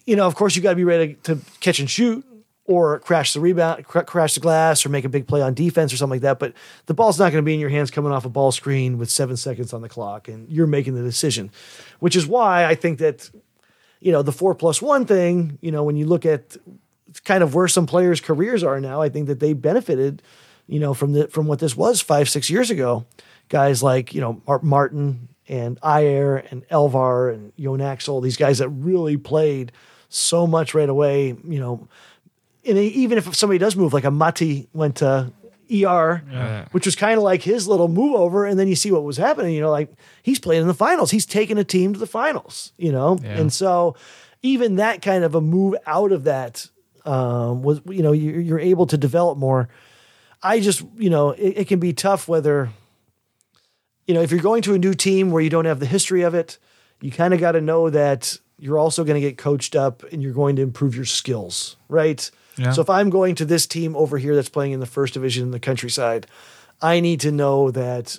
you 0.08 0.16
know, 0.16 0.26
of 0.26 0.34
course, 0.34 0.56
you 0.56 0.62
got 0.62 0.70
to 0.70 0.76
be 0.76 0.84
ready 0.84 1.14
to 1.24 1.38
catch 1.60 1.80
and 1.80 1.90
shoot 1.90 2.24
or 2.68 2.98
crash 3.00 3.32
the 3.32 3.40
rebound, 3.40 3.84
cr- 3.86 4.00
crash 4.00 4.34
the 4.34 4.40
glass, 4.40 4.84
or 4.84 4.90
make 4.90 5.06
a 5.06 5.08
big 5.08 5.26
play 5.26 5.40
on 5.40 5.54
defense 5.54 5.90
or 5.92 5.96
something 5.96 6.16
like 6.16 6.20
that. 6.20 6.38
But 6.38 6.52
the 6.84 6.92
ball's 6.92 7.18
not 7.18 7.32
going 7.32 7.42
to 7.42 7.46
be 7.46 7.54
in 7.54 7.60
your 7.60 7.70
hands 7.70 7.90
coming 7.90 8.12
off 8.12 8.26
a 8.26 8.28
ball 8.28 8.52
screen 8.52 8.98
with 8.98 9.10
seven 9.10 9.38
seconds 9.38 9.72
on 9.72 9.80
the 9.80 9.88
clock, 9.88 10.28
and 10.28 10.48
you're 10.50 10.66
making 10.66 10.94
the 10.94 11.02
decision. 11.02 11.50
Which 11.98 12.14
is 12.14 12.26
why 12.26 12.66
I 12.66 12.74
think 12.74 12.98
that, 12.98 13.30
you 14.00 14.12
know, 14.12 14.20
the 14.20 14.32
four 14.32 14.54
plus 14.54 14.82
one 14.82 15.06
thing, 15.06 15.58
you 15.62 15.72
know, 15.72 15.82
when 15.82 15.96
you 15.96 16.04
look 16.04 16.26
at 16.26 16.58
kind 17.24 17.42
of 17.42 17.54
where 17.54 17.68
some 17.68 17.86
players' 17.86 18.20
careers 18.20 18.62
are 18.62 18.80
now, 18.80 19.00
I 19.00 19.08
think 19.08 19.28
that 19.28 19.40
they 19.40 19.54
benefited, 19.54 20.22
you 20.66 20.78
know, 20.78 20.92
from 20.92 21.14
the 21.14 21.26
from 21.28 21.46
what 21.46 21.60
this 21.60 21.74
was 21.74 22.02
five 22.02 22.28
six 22.28 22.50
years 22.50 22.70
ago. 22.70 23.06
Guys 23.48 23.82
like 23.82 24.14
you 24.14 24.20
know 24.20 24.42
Mar- 24.46 24.60
Martin 24.62 25.28
and 25.48 25.80
Ægir 25.80 26.52
and 26.52 26.68
Elvar 26.68 27.32
and 27.32 27.50
Jon 27.58 27.80
Axel, 27.80 28.20
these 28.20 28.36
guys 28.36 28.58
that 28.58 28.68
really 28.68 29.16
played 29.16 29.72
so 30.10 30.46
much 30.46 30.74
right 30.74 30.88
away. 30.88 31.28
You 31.28 31.60
know, 31.60 31.88
and 32.68 32.78
even 32.78 33.18
if 33.18 33.34
somebody 33.34 33.58
does 33.58 33.76
move, 33.76 33.92
like 33.92 34.04
a 34.04 34.10
Mati 34.10 34.68
went 34.72 34.96
to 34.96 35.32
ER, 35.70 36.22
which 36.72 36.86
was 36.86 36.96
kind 36.96 37.16
of 37.18 37.22
like 37.24 37.42
his 37.42 37.66
little 37.68 37.88
move 37.88 38.14
over. 38.14 38.46
And 38.46 38.58
then 38.58 38.68
you 38.68 38.74
see 38.76 38.90
what 38.92 39.04
was 39.04 39.16
happening. 39.16 39.54
You 39.54 39.60
know, 39.60 39.70
like 39.70 39.90
he's 40.22 40.38
playing 40.38 40.62
in 40.62 40.68
the 40.68 40.74
finals. 40.74 41.10
He's 41.10 41.26
taking 41.26 41.58
a 41.58 41.64
team 41.64 41.92
to 41.92 41.98
the 41.98 42.06
finals. 42.06 42.72
You 42.78 42.92
know, 42.92 43.18
Yeah. 43.22 43.38
and 43.38 43.52
so 43.52 43.96
even 44.42 44.76
that 44.76 45.02
kind 45.02 45.24
of 45.24 45.34
a 45.34 45.40
move 45.40 45.74
out 45.86 46.12
of 46.12 46.24
that 46.24 46.68
um, 47.04 47.62
was 47.62 47.80
you 47.86 48.02
know 48.02 48.12
you're, 48.12 48.40
you're 48.40 48.60
able 48.60 48.86
to 48.86 48.96
develop 48.96 49.36
more. 49.38 49.68
I 50.42 50.60
just 50.60 50.84
you 50.96 51.10
know 51.10 51.30
it, 51.30 51.58
it 51.58 51.68
can 51.68 51.80
be 51.80 51.92
tough 51.92 52.28
whether 52.28 52.70
you 54.06 54.14
know 54.14 54.22
if 54.22 54.30
you're 54.30 54.40
going 54.40 54.62
to 54.62 54.74
a 54.74 54.78
new 54.78 54.94
team 54.94 55.30
where 55.30 55.42
you 55.42 55.50
don't 55.50 55.64
have 55.64 55.80
the 55.80 55.86
history 55.86 56.22
of 56.22 56.34
it, 56.34 56.58
you 57.00 57.10
kind 57.10 57.34
of 57.34 57.40
got 57.40 57.52
to 57.52 57.60
know 57.60 57.90
that 57.90 58.38
you're 58.58 58.78
also 58.78 59.04
going 59.04 59.14
to 59.14 59.20
get 59.20 59.38
coached 59.38 59.76
up 59.76 60.02
and 60.12 60.22
you're 60.22 60.32
going 60.32 60.56
to 60.56 60.62
improve 60.62 60.94
your 60.96 61.04
skills, 61.04 61.76
right? 61.88 62.30
Yeah. 62.58 62.72
So 62.72 62.82
if 62.82 62.90
I'm 62.90 63.08
going 63.10 63.34
to 63.36 63.44
this 63.44 63.66
team 63.66 63.96
over 63.96 64.18
here 64.18 64.34
that's 64.34 64.48
playing 64.48 64.72
in 64.72 64.80
the 64.80 64.86
first 64.86 65.14
division 65.14 65.44
in 65.44 65.50
the 65.52 65.60
countryside, 65.60 66.26
I 66.82 67.00
need 67.00 67.20
to 67.20 67.30
know 67.32 67.70
that 67.70 68.18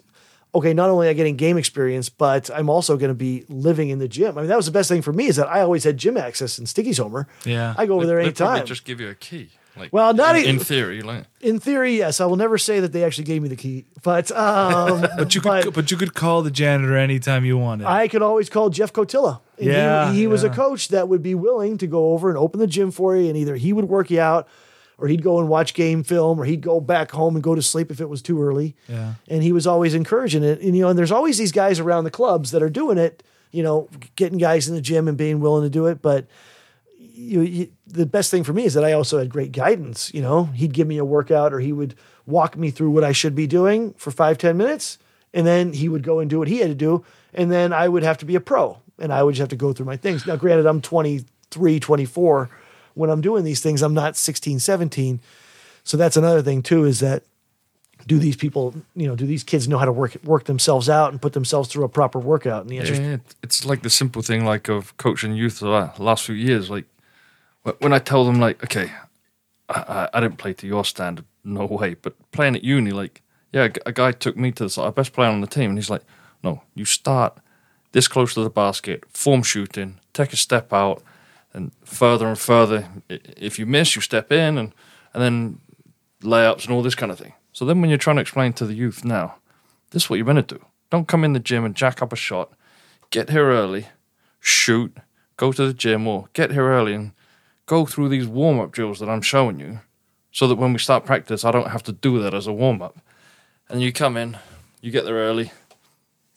okay, 0.56 0.74
not 0.74 0.90
only 0.90 1.08
am 1.08 1.12
I 1.12 1.14
getting 1.14 1.36
game 1.36 1.58
experience, 1.58 2.10
but 2.10 2.50
I'm 2.52 2.70
also 2.70 2.98
going 2.98 3.10
to 3.10 3.14
be 3.16 3.46
living 3.50 3.90
in 3.90 4.00
the 4.00 4.08
gym. 4.08 4.36
I 4.38 4.42
mean, 4.42 4.50
that 4.50 4.58
was 4.58 4.66
the 4.66 4.72
best 4.72 4.90
thing 4.90 5.04
for 5.04 5.14
me 5.14 5.28
is 5.28 5.36
that 5.36 5.48
I 5.48 5.62
always 5.62 5.84
had 5.84 5.96
gym 5.98 6.18
access 6.18 6.58
in 6.58 6.66
Stykkishólmur. 6.66 7.28
Yeah. 7.46 7.76
I 7.78 7.86
go 7.86 7.96
over 7.96 8.08
there 8.08 8.18
They 8.24 8.32
probably 8.32 8.54
anytime. 8.54 8.66
just 8.66 8.84
give 8.84 9.00
you 9.00 9.10
a 9.10 9.16
key. 9.16 9.50
Like, 9.78 9.94
Well, 9.94 10.14
not 10.14 10.36
in, 10.36 10.46
in 10.46 10.60
theory, 10.60 11.02
like 11.02 11.26
in 11.42 11.60
theory, 11.60 11.98
yes. 11.98 12.20
I 12.20 12.26
will 12.26 12.36
never 12.36 12.58
say 12.58 12.80
that 12.82 12.92
they 12.92 13.04
actually 13.04 13.24
gave 13.26 13.42
me 13.42 13.50
the 13.50 13.56
key, 13.56 13.86
but 14.04 14.30
um, 14.36 15.02
But 15.18 15.34
you 15.36 15.42
could, 15.42 15.74
but 15.74 15.90
you 15.92 15.98
could 15.98 16.14
call 16.14 16.42
the 16.42 16.52
janitor 16.52 16.98
anytime 16.98 17.46
you 17.46 17.58
wanted. 17.58 17.88
I 17.88 18.08
could 18.08 18.22
always 18.22 18.50
call 18.50 18.70
Jeff 18.70 18.92
Kotila. 18.92 19.40
And 19.58 19.68
he- 19.68 19.72
Yeah, 19.74 20.12
he, 20.12 20.28
was 20.28 20.44
a 20.44 20.50
coach 20.50 20.90
that 20.90 21.08
would 21.08 21.22
be 21.24 21.36
willing 21.36 21.78
to 21.78 21.88
go 21.88 22.12
over 22.14 22.30
and 22.30 22.38
open 22.38 22.60
the 22.60 22.68
gym 22.68 22.92
for 22.92 23.16
you, 23.16 23.28
and 23.30 23.38
either 23.38 23.56
he 23.56 23.72
would 23.74 23.86
work 23.86 24.10
you 24.10 24.20
out, 24.20 24.48
or 24.98 25.08
he'd 25.08 25.24
go 25.24 25.40
and 25.40 25.48
watch 25.48 25.74
game 25.74 26.04
film, 26.04 26.40
or 26.42 26.44
he'd 26.46 26.60
go 26.62 26.82
back 26.82 27.12
home 27.12 27.36
and 27.36 27.44
go 27.44 27.56
to 27.56 27.62
sleep 27.62 27.90
if 27.90 28.02
it 28.02 28.10
was 28.10 28.22
too 28.22 28.42
early. 28.44 28.76
Yeah. 28.90 29.14
And 29.30 29.42
he 29.44 29.54
was 29.54 29.66
always 29.66 29.94
encouraging 29.94 30.44
it. 30.44 30.60
And 30.62 30.76
you 30.76 30.82
know, 30.82 30.90
and 30.90 31.00
there's 31.00 31.12
always 31.12 31.38
these 31.38 31.54
guys 31.54 31.80
around 31.80 32.04
the 32.04 32.12
clubs 32.12 32.52
that 32.52 32.62
are 32.62 32.70
doing 32.70 32.98
it. 32.98 33.24
You 33.52 33.64
know, 33.64 33.88
getting 34.16 34.38
guys 34.38 34.68
in 34.68 34.76
the 34.76 34.82
gym 34.82 35.08
and 35.08 35.18
being 35.18 35.40
willing 35.40 35.64
to 35.64 35.70
do 35.70 35.86
it, 35.86 36.02
but. 36.02 36.26
You, 37.22 37.42
you, 37.42 37.68
the 37.86 38.06
best 38.06 38.32
thing 38.32 38.44
for 38.46 38.54
me 38.54 38.64
is 38.64 38.74
that 38.76 38.86
I 38.86 38.94
also 38.94 39.18
had 39.20 39.30
great 39.30 39.52
guidance. 39.52 40.10
You 40.14 40.22
know, 40.22 40.46
he'd 40.46 40.74
give 40.74 40.88
me 40.88 40.98
a 40.98 41.04
workout 41.06 41.54
or 41.54 41.60
he 41.60 41.74
would 41.74 41.96
walk 42.26 42.56
me 42.58 42.72
through 42.72 42.92
what 42.92 43.04
I 43.04 43.12
should 43.12 43.36
be 43.36 43.46
doing 43.46 43.94
for 43.98 44.10
five, 44.12 44.38
10 44.38 44.56
minutes. 44.56 44.98
And 45.34 45.46
then 45.46 45.74
he 45.74 45.90
would 45.90 46.02
go 46.04 46.20
and 46.20 46.30
do 46.30 46.40
what 46.40 46.48
he 46.48 46.60
had 46.60 46.70
to 46.70 46.76
do. 46.76 47.04
And 47.34 47.52
then 47.52 47.74
I 47.74 47.88
would 47.90 48.04
have 48.04 48.18
to 48.20 48.26
be 48.26 48.36
a 48.36 48.40
pro 48.40 48.78
and 48.98 49.12
I 49.12 49.22
would 49.24 49.34
just 49.36 49.42
have 49.42 49.50
to 49.50 49.56
go 49.56 49.74
through 49.74 49.86
my 49.86 49.98
things. 49.98 50.26
Now, 50.26 50.38
granted, 50.38 50.66
I'm 50.66 50.82
23, 50.82 51.80
24 51.80 52.50
when 52.96 53.10
I'm 53.10 53.22
doing 53.22 53.44
these 53.44 53.60
things. 53.62 53.82
I'm 53.82 53.94
not 53.94 54.16
16, 54.16 54.60
17. 54.60 55.20
So 55.84 55.98
that's 55.98 56.18
another 56.18 56.42
thing 56.42 56.62
too, 56.64 56.86
is 56.86 57.00
that 57.02 57.24
do 58.08 58.18
these 58.18 58.36
people, 58.38 58.74
you 58.96 59.08
know, 59.08 59.16
do 59.16 59.26
these 59.26 59.44
kids 59.44 59.68
know 59.68 59.78
how 59.78 59.86
to 59.86 59.92
work 59.92 60.16
work 60.24 60.46
themselves 60.46 60.90
out 60.90 61.12
and 61.12 61.22
put 61.22 61.34
themselves 61.34 61.68
through 61.70 61.84
a 61.84 61.90
proper 61.90 62.18
workout? 62.18 62.62
And 62.62 62.70
the 62.70 62.78
answer 62.80 62.94
Yeah, 62.94 63.14
it- 63.16 63.36
it's 63.44 63.66
like 63.66 63.82
the 63.82 63.90
simple 63.90 64.22
thing, 64.22 64.46
like 64.46 64.70
of 64.70 64.96
coaching 64.98 65.34
youth 65.36 65.60
the 65.60 65.68
last 66.00 66.24
few 66.26 66.36
years. 66.36 66.70
Like 66.70 66.86
when 67.80 67.94
I 67.94 68.00
tell 68.00 68.26
them, 68.26 68.40
like, 68.40 68.64
okay, 68.64 68.92
I, 69.70 69.80
I, 69.80 70.10
I 70.14 70.20
didn't 70.20 70.38
play 70.38 70.54
to 70.54 70.68
your 70.68 70.86
standard, 70.86 71.26
no 71.44 71.66
way. 71.66 71.96
But 71.96 72.16
playing 72.32 72.56
at 72.56 72.64
uni, 72.64 72.92
like, 72.92 73.22
yeah, 73.52 73.70
a 73.86 73.92
guy 73.92 74.12
took 74.12 74.38
me 74.38 74.52
to 74.52 74.64
the 74.64 74.70
side, 74.70 74.96
best 74.96 75.14
player 75.14 75.30
on 75.30 75.42
the 75.42 75.48
team, 75.48 75.72
and 75.72 75.78
he's 75.78 75.90
like, 75.90 76.04
no, 76.44 76.62
you 76.76 76.86
start 76.86 77.38
this 77.92 78.08
close 78.08 78.34
to 78.36 78.44
the 78.44 78.50
basket, 78.50 79.04
form 79.10 79.44
shooting, 79.44 80.00
take 80.14 80.32
a 80.32 80.38
step 80.38 80.72
out, 80.72 81.04
and 81.54 81.72
further 81.84 82.28
and 82.28 82.38
further. 82.38 82.88
If 83.10 83.58
you 83.58 83.66
miss, 83.66 83.96
you 83.96 84.02
step 84.02 84.32
in, 84.32 84.58
and 84.58 84.74
and 85.14 85.24
then 85.24 85.60
layups 86.22 86.66
and 86.66 86.74
all 86.74 86.84
this 86.84 86.96
kind 86.96 87.12
of 87.12 87.18
thing. 87.18 87.34
So 87.52 87.66
then, 87.66 87.82
when 87.82 87.90
you're 87.90 87.98
trying 87.98 88.18
to 88.18 88.22
explain 88.22 88.54
to 88.54 88.66
the 88.66 88.76
youth 88.76 89.04
now, 89.04 89.36
this 89.90 90.04
is 90.04 90.10
what 90.10 90.18
you're 90.18 90.26
meant 90.26 90.48
to 90.50 90.56
do. 90.56 90.66
Don't 90.92 91.08
come 91.08 91.24
in 91.24 91.34
the 91.34 91.40
gym 91.40 91.66
and 91.66 91.76
jack 91.76 92.02
up 92.02 92.14
a 92.14 92.16
shot. 92.16 92.52
Get 93.10 93.32
here 93.32 93.50
early, 93.50 93.88
shoot, 94.40 94.96
go 95.38 95.52
to 95.52 95.66
the 95.66 95.74
gym, 95.74 96.08
or 96.08 96.30
get 96.34 96.52
here 96.52 96.70
early 96.70 96.94
and 96.94 97.12
go 97.70 97.86
through 97.86 98.10
these 98.10 98.28
warm 98.28 98.60
up 98.60 98.72
drills 98.72 99.00
that 99.00 99.08
I'm 99.10 99.22
showing 99.22 99.60
you 99.60 99.80
so 100.32 100.48
that 100.48 100.56
when 100.56 100.74
we 100.74 100.80
start 100.80 101.06
practice, 101.06 101.46
I 101.46 101.52
don't 101.52 101.70
have 101.70 101.84
to 101.84 101.92
do 101.92 102.20
that 102.24 102.34
as 102.34 102.48
a 102.48 102.52
warm 102.54 102.82
up. 102.82 102.98
And 103.70 103.80
you 103.82 103.94
come 103.94 104.18
in, 104.18 104.38
you 104.82 104.90
get 104.92 105.06
there 105.06 105.16
early. 105.16 105.52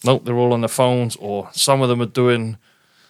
Nope, 0.05 0.25
they're 0.27 0.37
all 0.37 0.53
on 0.53 0.61
their 0.61 0.69
phones, 0.69 1.17
or 1.17 1.49
some 1.53 1.81
of 1.81 1.89
them 1.89 2.03
are 2.03 2.07
doing 2.07 2.59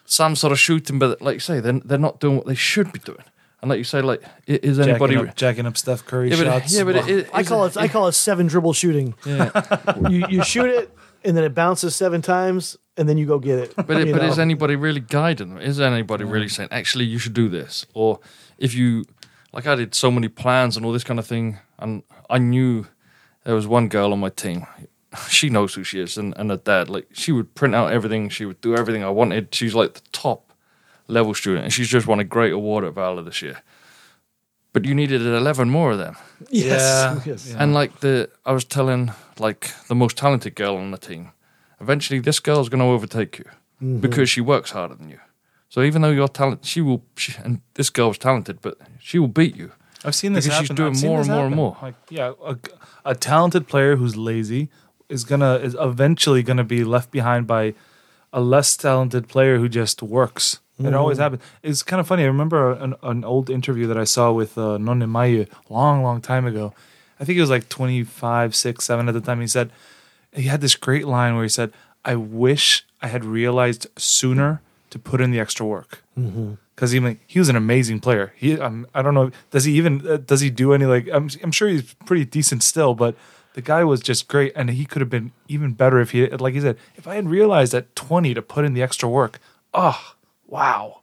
some 0.04 0.36
sort 0.36 0.52
of 0.52 0.60
shooting, 0.60 0.98
but 1.00 1.20
like 1.20 1.34
you 1.34 1.40
say, 1.40 1.58
they're, 1.58 1.80
they're 1.80 1.98
not 1.98 2.20
doing 2.20 2.36
what 2.36 2.46
they 2.46 2.54
should 2.54 2.92
be 2.92 3.00
doing. 3.00 3.24
And 3.60 3.68
like 3.68 3.78
you 3.78 3.84
say, 3.84 4.02
like, 4.02 4.22
i- 4.48 4.60
is 4.62 4.78
anybody. 4.78 5.14
jacking, 5.14 5.28
up, 5.28 5.36
jacking 5.36 5.66
up 5.66 5.76
Steph 5.76 6.04
Curry 6.06 6.30
yeah, 6.30 6.36
but, 6.36 6.44
shots. 6.44 6.74
yeah, 6.74 6.84
but 6.84 6.96
it, 6.96 7.08
it, 7.08 7.30
I 7.32 7.42
call 7.42 7.64
it 7.64 7.76
I 7.76 7.88
call 7.88 8.06
it 8.08 8.12
seven 8.12 8.46
dribble 8.46 8.72
shooting. 8.74 9.14
Yeah. 9.24 9.50
You 10.10 10.26
you 10.28 10.44
shoot 10.44 10.66
it 10.66 10.90
and 11.24 11.36
then 11.36 11.44
it 11.44 11.54
bounces 11.54 11.94
seven 11.96 12.22
times 12.22 12.76
and 12.96 13.08
then 13.08 13.18
you 13.18 13.26
go 13.26 13.38
get 13.38 13.58
it. 13.58 13.74
But, 13.86 13.96
it, 14.00 14.12
but 14.12 14.22
know? 14.22 14.28
is 14.28 14.38
anybody 14.38 14.76
really 14.76 15.00
guiding 15.00 15.54
them? 15.54 15.58
Is 15.58 15.80
anybody 15.80 16.24
really 16.24 16.48
saying, 16.48 16.68
actually, 16.70 17.06
you 17.06 17.18
should 17.18 17.34
do 17.34 17.48
this? 17.48 17.86
Or 17.94 18.20
if 18.58 18.74
you, 18.74 19.04
like 19.52 19.66
I 19.66 19.74
did 19.74 19.94
so 19.94 20.10
many 20.10 20.28
plans 20.28 20.76
and 20.76 20.84
all 20.84 20.92
this 20.92 21.04
kind 21.04 21.18
of 21.18 21.26
thing, 21.26 21.58
and 21.78 22.02
I 22.28 22.38
knew 22.38 22.86
there 23.44 23.54
was 23.54 23.66
one 23.66 23.88
girl 23.88 24.12
on 24.12 24.20
my 24.20 24.30
team. 24.30 24.66
She 25.28 25.50
knows 25.50 25.74
who 25.74 25.84
she 25.84 26.00
is, 26.00 26.16
and, 26.16 26.32
and 26.38 26.48
her 26.48 26.56
dad. 26.56 26.88
Like, 26.88 27.06
she 27.12 27.32
would 27.32 27.54
print 27.54 27.74
out 27.74 27.92
everything, 27.92 28.30
she 28.30 28.46
would 28.46 28.62
do 28.62 28.74
everything 28.74 29.04
I 29.04 29.10
wanted. 29.10 29.54
She's 29.54 29.74
like 29.74 29.92
the 29.92 30.00
top 30.10 30.54
level 31.06 31.34
student, 31.34 31.64
and 31.64 31.72
she's 31.72 31.88
just 31.88 32.06
won 32.06 32.18
a 32.18 32.24
great 32.24 32.54
award 32.54 32.82
at 32.84 32.94
Valur 32.94 33.22
this 33.22 33.42
year. 33.42 33.62
But 34.72 34.86
you 34.86 34.94
needed 34.94 35.20
11 35.20 35.68
more 35.68 35.92
of 35.92 35.98
them. 35.98 36.16
yes. 36.48 36.80
Yeah. 36.80 37.20
yes. 37.26 37.54
And 37.54 37.74
like 37.74 38.00
the, 38.00 38.30
I 38.46 38.52
was 38.52 38.64
telling 38.64 39.12
like 39.38 39.70
the 39.88 39.94
most 39.94 40.16
talented 40.16 40.54
girl 40.54 40.78
on 40.78 40.92
the 40.92 40.96
team, 40.96 41.32
eventually 41.82 42.20
this 42.20 42.40
girl's 42.40 42.68
going 42.68 42.80
to 42.80 42.86
overtake 42.96 43.38
you 43.38 43.44
Mm-hmm. 43.82 43.98
because 43.98 44.30
she 44.30 44.40
works 44.40 44.70
harder 44.70 44.94
than 44.94 45.08
you. 45.10 45.18
So 45.68 45.82
even 45.82 46.02
though 46.02 46.10
you're 46.10 46.28
talented, 46.28 46.64
she 46.64 46.80
will. 46.80 47.02
She, 47.16 47.34
and 47.44 47.60
this 47.74 47.90
girl 47.90 48.08
was 48.08 48.18
talented, 48.18 48.58
but 48.62 48.76
she 49.00 49.18
will 49.18 49.26
beat 49.40 49.56
you. 49.56 49.72
I've 50.04 50.14
seen 50.14 50.34
this 50.34 50.44
Because 50.44 50.58
she's 50.60 50.68
happen. 50.68 50.76
doing 50.76 50.94
I've 50.96 51.02
more 51.04 51.20
and 51.20 51.28
more 51.28 51.46
and 51.46 51.56
more. 51.56 51.76
Like, 51.82 51.94
yeah, 52.08 52.32
a, 52.44 52.56
a 53.04 53.14
talented 53.16 53.66
player 53.66 53.96
who's 53.96 54.14
lazy 54.16 54.68
is 55.08 55.24
gonna 55.24 55.54
is 55.56 55.74
eventually 55.80 56.44
gonna 56.44 56.62
be 56.62 56.84
left 56.84 57.10
behind 57.10 57.48
by 57.48 57.74
a 58.32 58.40
less 58.40 58.76
talented 58.76 59.26
player 59.26 59.58
who 59.58 59.68
just 59.68 60.00
works. 60.00 60.60
It 60.78 60.94
always 60.94 61.18
happens. 61.18 61.42
It's 61.64 61.82
kind 61.82 61.98
of 61.98 62.06
funny. 62.06 62.22
I 62.22 62.26
remember 62.26 62.72
an, 62.84 62.94
an 63.02 63.24
old 63.24 63.50
interview 63.50 63.86
that 63.88 63.98
I 63.98 64.04
saw 64.04 64.30
with 64.30 64.56
uh, 64.56 64.78
Nonni 64.78 65.06
Mæju 65.06 65.48
long, 65.68 66.02
long 66.04 66.20
time 66.20 66.46
ago. 66.46 66.72
I 67.18 67.24
think 67.24 67.36
it 67.36 67.40
was 67.40 67.50
like 67.50 67.68
25, 67.68 68.54
6, 68.54 68.84
7 68.84 69.08
at 69.08 69.14
the 69.14 69.20
time. 69.20 69.40
He 69.40 69.46
said, 69.48 69.70
he 70.32 70.44
had 70.44 70.60
this 70.60 70.74
great 70.74 71.06
line 71.06 71.34
where 71.34 71.44
he 71.44 71.48
said, 71.48 71.72
I 72.04 72.16
wish 72.16 72.84
I 73.00 73.08
had 73.08 73.24
realized 73.24 73.86
sooner 73.96 74.60
to 74.90 74.98
put 74.98 75.20
in 75.20 75.30
the 75.30 75.40
extra 75.40 75.64
work. 75.66 76.02
Because 76.74 76.90
he, 76.92 77.00
like, 77.00 77.20
he 77.26 77.38
was 77.38 77.48
an 77.48 77.56
amazing 77.56 78.00
player. 78.00 78.32
He, 78.36 78.58
um, 78.58 78.86
I 78.94 79.02
don't 79.02 79.14
know, 79.14 79.30
does 79.50 79.64
he 79.64 79.72
even, 79.74 80.06
uh, 80.08 80.16
does 80.16 80.40
he 80.40 80.50
do 80.50 80.72
any, 80.72 80.86
like, 80.86 81.08
I'm, 81.12 81.28
I'm 81.42 81.52
sure 81.52 81.68
he's 81.68 81.94
pretty 82.06 82.24
decent 82.24 82.62
still, 82.62 82.94
but 82.94 83.14
the 83.54 83.62
guy 83.62 83.84
was 83.84 84.00
just 84.00 84.28
great. 84.28 84.52
And 84.56 84.70
he 84.70 84.84
could 84.84 85.00
have 85.00 85.10
been 85.10 85.32
even 85.48 85.72
better 85.72 86.00
if 86.00 86.10
he, 86.10 86.26
like 86.28 86.54
he 86.54 86.60
said, 86.60 86.76
if 86.96 87.06
I 87.06 87.16
had 87.16 87.28
realized 87.28 87.74
at 87.74 87.94
20 87.94 88.34
to 88.34 88.42
put 88.42 88.64
in 88.64 88.74
the 88.74 88.82
extra 88.82 89.08
work. 89.08 89.38
Oh, 89.74 90.14
wow. 90.46 91.02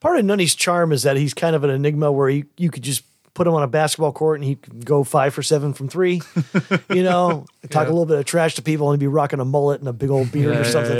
Part 0.00 0.18
of 0.18 0.24
Nonni's 0.24 0.54
charm 0.54 0.92
is 0.92 1.02
that 1.02 1.16
he's 1.16 1.34
kind 1.34 1.56
of 1.56 1.64
an 1.64 1.70
enigma 1.70 2.12
where 2.12 2.28
he, 2.28 2.44
you 2.56 2.70
could 2.70 2.84
just 2.84 3.02
put 3.38 3.46
him 3.46 3.54
on 3.54 3.62
a 3.62 3.68
basketball 3.68 4.12
court 4.12 4.38
and 4.40 4.44
he 4.44 4.56
could 4.56 4.84
go 4.84 5.04
five 5.04 5.32
for 5.32 5.42
seven 5.42 5.72
from 5.72 5.88
three. 5.88 6.20
you 6.90 7.04
know, 7.04 7.46
talk 7.70 7.86
a 7.86 7.90
little 7.90 8.04
bit 8.04 8.18
of 8.18 8.24
trash 8.24 8.56
to 8.56 8.62
people 8.62 8.90
and 8.90 9.00
he'd 9.00 9.04
be 9.04 9.08
rocking 9.08 9.38
a 9.38 9.44
mullet 9.44 9.78
and 9.78 9.88
a 9.88 9.92
big 9.92 10.10
old 10.10 10.30
beard 10.32 10.56
or 10.56 10.64
something. 10.64 10.96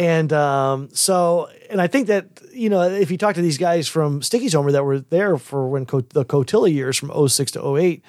And 0.00 0.32
um, 0.32 0.88
so, 0.92 1.48
and 1.70 1.80
I 1.80 1.86
think 1.86 2.06
that, 2.08 2.26
you 2.52 2.70
know, 2.70 2.80
if 2.82 3.10
you 3.10 3.18
talk 3.18 3.34
to 3.34 3.42
these 3.42 3.58
guys 3.58 3.86
from 3.86 4.22
Stykkishólmur 4.22 4.72
that 4.72 4.84
were 4.84 5.00
there 5.00 5.36
for 5.36 5.68
when 5.68 5.84
Co- 5.84 6.00
the 6.00 6.24
Kotila 6.24 6.72
years 6.72 6.96
from 6.96 7.28
06 7.28 7.52
to 7.52 7.76
08, 7.76 8.02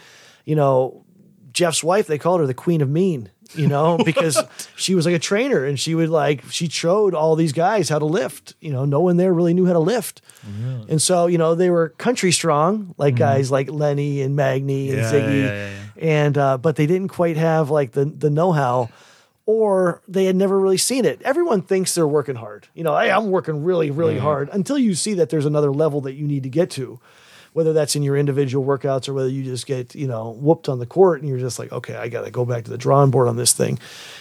you 0.45 0.55
know, 0.55 1.03
Jeff's 1.51 1.84
wife, 1.84 2.07
they 2.07 2.18
called 2.18 2.39
her 2.39 2.47
the 2.47 2.53
Queen 2.53 2.82
of 2.82 2.89
Mean, 2.89 3.30
you 3.56 3.68
know, 3.68 3.98
because 4.06 4.41
she 4.76 4.95
was 4.95 5.06
like 5.06 5.16
a 5.16 5.20
trainer 5.20 5.66
and 5.66 5.80
she 5.80 5.95
would 5.95 6.10
like, 6.10 6.43
she 6.52 6.68
showed 6.70 7.14
all 7.14 7.36
these 7.36 7.54
guys 7.54 7.89
how 7.89 8.00
to 8.00 8.06
lift. 8.06 8.56
You 8.62 8.72
know, 8.72 8.86
no 8.86 9.00
one 9.02 9.18
there 9.18 9.34
really 9.34 9.54
knew 9.54 9.66
how 9.66 9.74
to 9.74 9.80
lift. 9.80 10.22
And 10.89 11.02
so, 11.02 11.28
you 11.28 11.38
know, 11.38 11.56
they 11.56 11.70
were 11.70 11.89
country 11.98 12.32
strong, 12.32 12.95
like 12.98 13.16
guys 13.16 13.52
like 13.52 13.70
Lenny 13.70 14.22
and 14.22 14.36
Magny 14.36 14.89
and 14.91 15.00
Yeah, 15.00 15.12
Ziggy. 15.12 15.43
yeah, 15.43 15.70
yeah, 15.70 15.84
And, 16.26 16.38
uh, 16.38 16.58
but 16.58 16.78
they 16.78 16.86
didn't 16.88 17.10
quite 17.10 17.36
have 17.38 17.70
like 17.70 17.91
the, 17.91 18.06
the 18.06 18.30
know 18.30 18.54
how 18.54 18.89
or 19.45 20.02
they 20.08 20.26
had 20.26 20.36
never 20.36 20.60
really 20.60 20.78
seen 20.78 21.06
it. 21.06 21.22
Everyone 21.24 21.62
thinks 21.62 21.95
they're 21.95 22.08
working 22.08 22.36
hard. 22.36 22.68
You 22.74 22.84
know, 22.84 22.98
hey, 22.98 23.10
I'm 23.12 23.30
working 23.32 23.64
really, 23.64 23.91
really 23.91 24.18
hard 24.20 24.50
until 24.52 24.78
you 24.78 24.93
see 24.95 25.14
that 25.16 25.30
there's 25.30 25.45
another 25.45 25.72
level 25.72 26.02
that 26.02 26.14
you 26.16 26.28
need 26.28 26.43
to 26.43 26.50
get 26.50 26.70
to, 26.72 27.00
whether 27.58 27.74
that's 27.74 27.95
in 27.95 28.03
your 28.03 28.16
individual 28.16 28.64
workouts 28.64 29.10
or 29.10 29.16
whether 29.16 29.28
you 29.28 29.43
just 29.43 29.66
get, 29.66 29.95
you 29.95 30.05
know, 30.05 30.30
whooped 30.39 30.70
on 30.70 30.78
the 30.78 30.86
court 30.86 31.22
and 31.22 31.28
you're 31.28 31.39
just 31.39 31.58
like, 31.58 31.72
okay, 31.72 31.95
I 31.95 32.08
got 32.08 32.24
to 32.24 32.30
go 32.30 32.45
back 32.45 32.66
to 32.66 32.70
the 32.70 32.78
drawing 32.78 33.10
board 33.10 33.28
on 33.28 33.36
this 33.36 33.51
thing. 33.51 33.80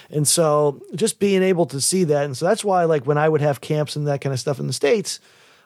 And 0.09 0.27
so 0.27 0.81
just 0.95 1.19
being 1.19 1.43
able 1.43 1.67
to 1.67 1.79
see 1.79 2.05
that. 2.05 2.25
And 2.25 2.35
so 2.35 2.47
that's 2.47 2.65
why, 2.65 2.85
like, 2.85 3.07
when 3.07 3.19
I 3.19 3.29
would 3.29 3.43
have 3.43 3.61
camps 3.61 3.95
and 3.95 4.07
that 4.07 4.23
kind 4.23 4.33
of 4.33 4.41
stuff 4.41 4.59
in 4.59 4.67
the 4.67 4.73
States, 4.73 5.21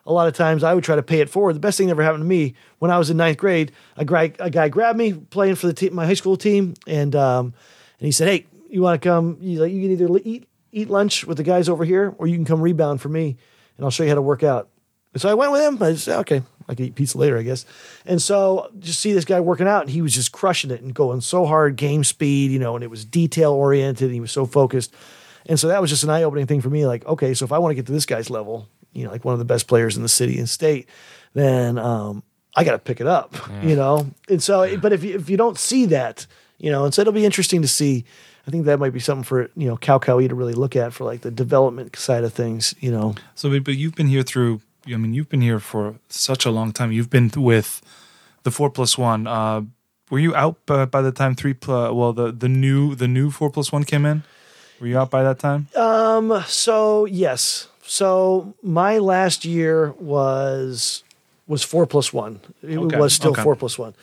a 0.04 0.12
lot 0.12 0.26
of 0.26 0.34
times 0.34 0.64
I 0.64 0.74
would 0.74 0.82
try 0.82 0.96
to 0.96 1.02
pay 1.04 1.20
it 1.20 1.30
forward. 1.30 1.52
The 1.52 1.60
best 1.60 1.78
thing 1.78 1.86
that 1.86 1.92
ever 1.92 2.02
happened 2.02 2.24
to 2.24 2.28
me 2.28 2.56
when 2.80 2.90
I 2.90 2.98
was 2.98 3.08
in 3.08 3.16
ninth 3.16 3.38
grade, 3.38 3.70
a 3.96 4.04
guy, 4.04 4.32
a 4.40 4.50
guy 4.50 4.68
grabbed 4.68 4.98
me 4.98 5.12
playing 5.12 5.54
for 5.54 5.68
the 5.68 5.72
team, 5.72 5.94
my 5.94 6.06
high 6.06 6.14
school 6.14 6.36
team, 6.36 6.74
and 6.88 7.14
um, 7.14 7.54
and 8.00 8.06
he 8.06 8.10
said, 8.10 8.26
"Hey, 8.26 8.46
you 8.68 8.82
want 8.82 9.00
to 9.00 9.08
come? 9.08 9.38
You, 9.40 9.60
like, 9.60 9.70
you 9.70 9.80
can 9.80 9.92
either 9.92 10.20
eat 10.24 10.48
eat 10.72 10.90
lunch 10.90 11.24
with 11.24 11.36
the 11.36 11.44
guys 11.44 11.68
over 11.68 11.84
here, 11.84 12.16
or 12.18 12.26
you 12.26 12.34
can 12.34 12.44
come 12.44 12.60
rebound 12.60 13.00
for 13.00 13.10
me, 13.10 13.36
and 13.76 13.84
I'll 13.84 13.92
show 13.92 14.02
you 14.02 14.08
how 14.08 14.16
to 14.16 14.22
work 14.22 14.42
out." 14.42 14.70
And 15.12 15.22
so 15.22 15.28
I 15.28 15.34
went 15.34 15.52
with 15.52 15.62
him. 15.62 15.80
I 15.80 15.94
said, 15.94 16.18
"Okay, 16.20 16.42
I 16.70 16.74
can 16.74 16.86
eat 16.86 16.94
pizza 16.94 17.18
later, 17.18 17.36
I 17.36 17.42
guess." 17.42 17.66
And 18.06 18.22
so 18.22 18.70
just 18.78 19.00
see 19.00 19.12
this 19.12 19.26
guy 19.26 19.40
working 19.40 19.68
out, 19.68 19.82
and 19.82 19.90
he 19.90 20.00
was 20.00 20.14
just 20.14 20.32
crushing 20.32 20.70
it 20.70 20.80
and 20.80 20.94
going 20.94 21.20
so 21.20 21.44
hard, 21.44 21.76
game 21.76 22.04
speed, 22.04 22.50
you 22.50 22.58
know, 22.58 22.74
and 22.74 22.82
it 22.82 22.90
was 22.90 23.04
detail 23.04 23.52
oriented. 23.52 24.06
And 24.06 24.14
he 24.14 24.20
was 24.20 24.32
so 24.32 24.46
focused. 24.46 24.94
And 25.46 25.58
so 25.58 25.68
that 25.68 25.80
was 25.80 25.90
just 25.90 26.04
an 26.04 26.10
eye 26.10 26.22
opening 26.22 26.46
thing 26.46 26.60
for 26.60 26.70
me. 26.70 26.86
Like, 26.86 27.04
okay, 27.06 27.34
so 27.34 27.44
if 27.44 27.52
I 27.52 27.58
want 27.58 27.72
to 27.72 27.74
get 27.74 27.86
to 27.86 27.92
this 27.92 28.06
guy's 28.06 28.30
level, 28.30 28.68
you 28.92 29.04
know, 29.04 29.10
like 29.10 29.24
one 29.24 29.32
of 29.32 29.38
the 29.38 29.44
best 29.44 29.66
players 29.66 29.96
in 29.96 30.02
the 30.02 30.08
city 30.08 30.38
and 30.38 30.48
state, 30.48 30.88
then 31.34 31.78
um, 31.78 32.22
I 32.54 32.64
got 32.64 32.72
to 32.72 32.78
pick 32.78 33.00
it 33.00 33.06
up, 33.06 33.34
you 33.62 33.74
know? 33.74 34.10
And 34.28 34.42
so, 34.42 34.76
but 34.78 34.92
if 34.92 35.02
you, 35.02 35.14
if 35.14 35.30
you 35.30 35.36
don't 35.36 35.58
see 35.58 35.86
that, 35.86 36.26
you 36.58 36.70
know, 36.70 36.84
and 36.84 36.92
so 36.92 37.00
it'll 37.00 37.12
be 37.12 37.24
interesting 37.24 37.62
to 37.62 37.68
see. 37.68 38.04
I 38.46 38.50
think 38.50 38.64
that 38.66 38.78
might 38.78 38.92
be 38.92 39.00
something 39.00 39.24
for, 39.24 39.50
you 39.54 39.68
know, 39.68 39.76
KKÍ 39.76 40.28
to 40.28 40.34
really 40.34 40.54
look 40.54 40.74
at 40.74 40.92
for 40.92 41.04
like 41.04 41.20
the 41.20 41.30
development 41.30 41.96
side 41.96 42.24
of 42.24 42.32
things, 42.32 42.74
you 42.80 42.90
know. 42.90 43.14
So, 43.34 43.50
but, 43.50 43.64
but 43.64 43.76
you've 43.76 43.94
been 43.94 44.08
here 44.08 44.22
through. 44.22 44.60
I 44.94 44.96
mean, 44.98 45.14
you've 45.14 45.28
been 45.28 45.40
here 45.42 45.60
for 45.60 45.96
such 46.08 46.44
a 46.46 46.50
long 46.50 46.72
time. 46.72 46.92
You've 46.92 47.10
been 47.10 47.30
with 47.36 47.80
the 48.42 48.50
four 48.50 48.70
plus 48.70 48.96
one. 48.98 49.26
Uh, 49.26 49.62
were 50.10 50.18
you 50.18 50.34
out 50.34 50.56
by, 50.66 50.84
by 50.86 51.02
the 51.02 51.12
time 51.12 51.34
three 51.34 51.54
plus? 51.54 51.92
Well, 51.92 52.12
the 52.12 52.32
the 52.32 52.48
new 52.48 52.94
the 52.94 53.06
new 53.08 53.30
four 53.30 53.50
plus 53.50 53.70
one 53.72 53.84
came 53.84 54.04
in. 54.04 54.22
Were 54.80 54.86
you 54.88 54.98
out 54.98 55.10
by 55.10 55.22
that 55.22 55.38
time? 55.38 55.68
Um. 55.76 56.42
So 56.46 57.04
yes. 57.06 57.68
So 57.82 58.54
my 58.62 58.98
last 58.98 59.44
year 59.44 59.92
was 59.98 61.04
was 61.46 61.62
four 61.64 61.86
plus 61.86 62.12
one. 62.12 62.40
It 62.62 62.78
Okay, 62.78 62.96
was 62.96 63.12
still 63.14 63.32
okay. 63.32 63.42
four 63.42 63.56
plus 63.56 63.78
one. 63.78 63.94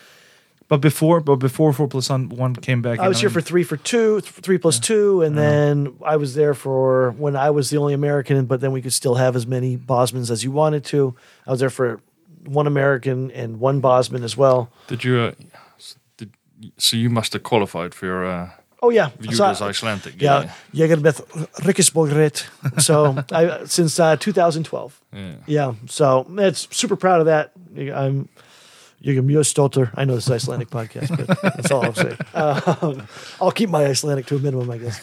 But 0.69 0.81
before, 0.81 1.21
but 1.21 1.37
before 1.39 1.71
four 1.73 1.87
plus 1.87 2.09
one, 2.09 2.27
one 2.29 2.53
came 2.55 2.81
back. 2.81 2.99
I 2.99 3.07
was 3.07 3.19
here 3.21 3.29
mean, 3.29 3.33
for 3.35 3.41
three 3.41 3.63
for 3.63 3.77
two, 3.77 4.19
th- 4.21 4.33
three 4.43 4.57
plus 4.57 4.79
two, 4.79 5.21
and 5.25 5.37
then 5.37 5.93
I 6.05 6.17
was 6.17 6.33
there 6.33 6.53
for 6.53 7.11
when 7.17 7.35
I 7.35 7.49
was 7.51 7.69
the 7.69 7.77
only 7.77 7.93
American, 7.93 8.45
but 8.47 8.59
then 8.59 8.71
we 8.73 8.81
could 8.81 8.93
still 8.93 9.15
have 9.15 9.35
as 9.37 9.45
many 9.47 9.77
Bosmans 9.77 10.29
as 10.31 10.43
you 10.43 10.51
wanted 10.51 10.83
to. 10.85 11.13
I 11.47 11.51
was 11.51 11.59
there 11.59 11.69
for 11.71 11.99
one 12.45 12.67
American 12.67 13.31
and 13.31 13.61
one 13.61 13.79
Bosman 13.79 14.23
as 14.23 14.35
well. 14.37 14.67
Did 14.87 15.03
you? 15.03 15.17
Uh, 15.19 15.31
did, 16.17 16.29
so 16.77 16.97
you 16.97 17.09
must 17.09 17.33
have 17.33 17.43
qualified 17.43 17.93
for 17.93 18.05
your 18.05 18.25
uh, 18.25 18.49
Oh 18.81 18.91
yeah, 18.91 19.09
viewed 19.19 19.35
So- 19.37 19.45
as 19.45 19.61
Icelandic. 19.61 20.21
yeah, 20.21 20.49
jag 20.73 21.01
med 21.01 21.15
Rikkesborgret. 21.63 22.45
So 22.77 23.15
I 23.31 23.65
since 23.65 23.99
uh, 23.99 24.15
2012. 24.17 24.91
Yeah. 25.13 25.33
Yeah, 25.47 25.73
so 25.87 26.25
it's 26.37 26.67
super 26.71 26.95
proud 26.95 27.19
of 27.21 27.25
that. 27.25 27.51
I'm 27.77 28.27
you're 28.99 29.21
mjög 29.23 29.45
stolter. 29.45 29.91
I 29.95 30.05
know 30.05 30.15
this 30.15 30.25
is 30.25 30.31
Icelandic 30.31 30.69
podcast, 30.69 31.15
but 31.15 31.41
that's 31.41 31.71
all 31.71 31.83
I'll 31.85 31.93
say. 31.93 32.17
Um, 32.33 33.07
I'll 33.39 33.51
keep 33.51 33.69
my 33.69 33.85
Icelandic 33.85 34.25
to 34.27 34.35
a 34.35 34.39
minimum, 34.39 34.69
I 34.71 34.77
guess. 34.77 34.99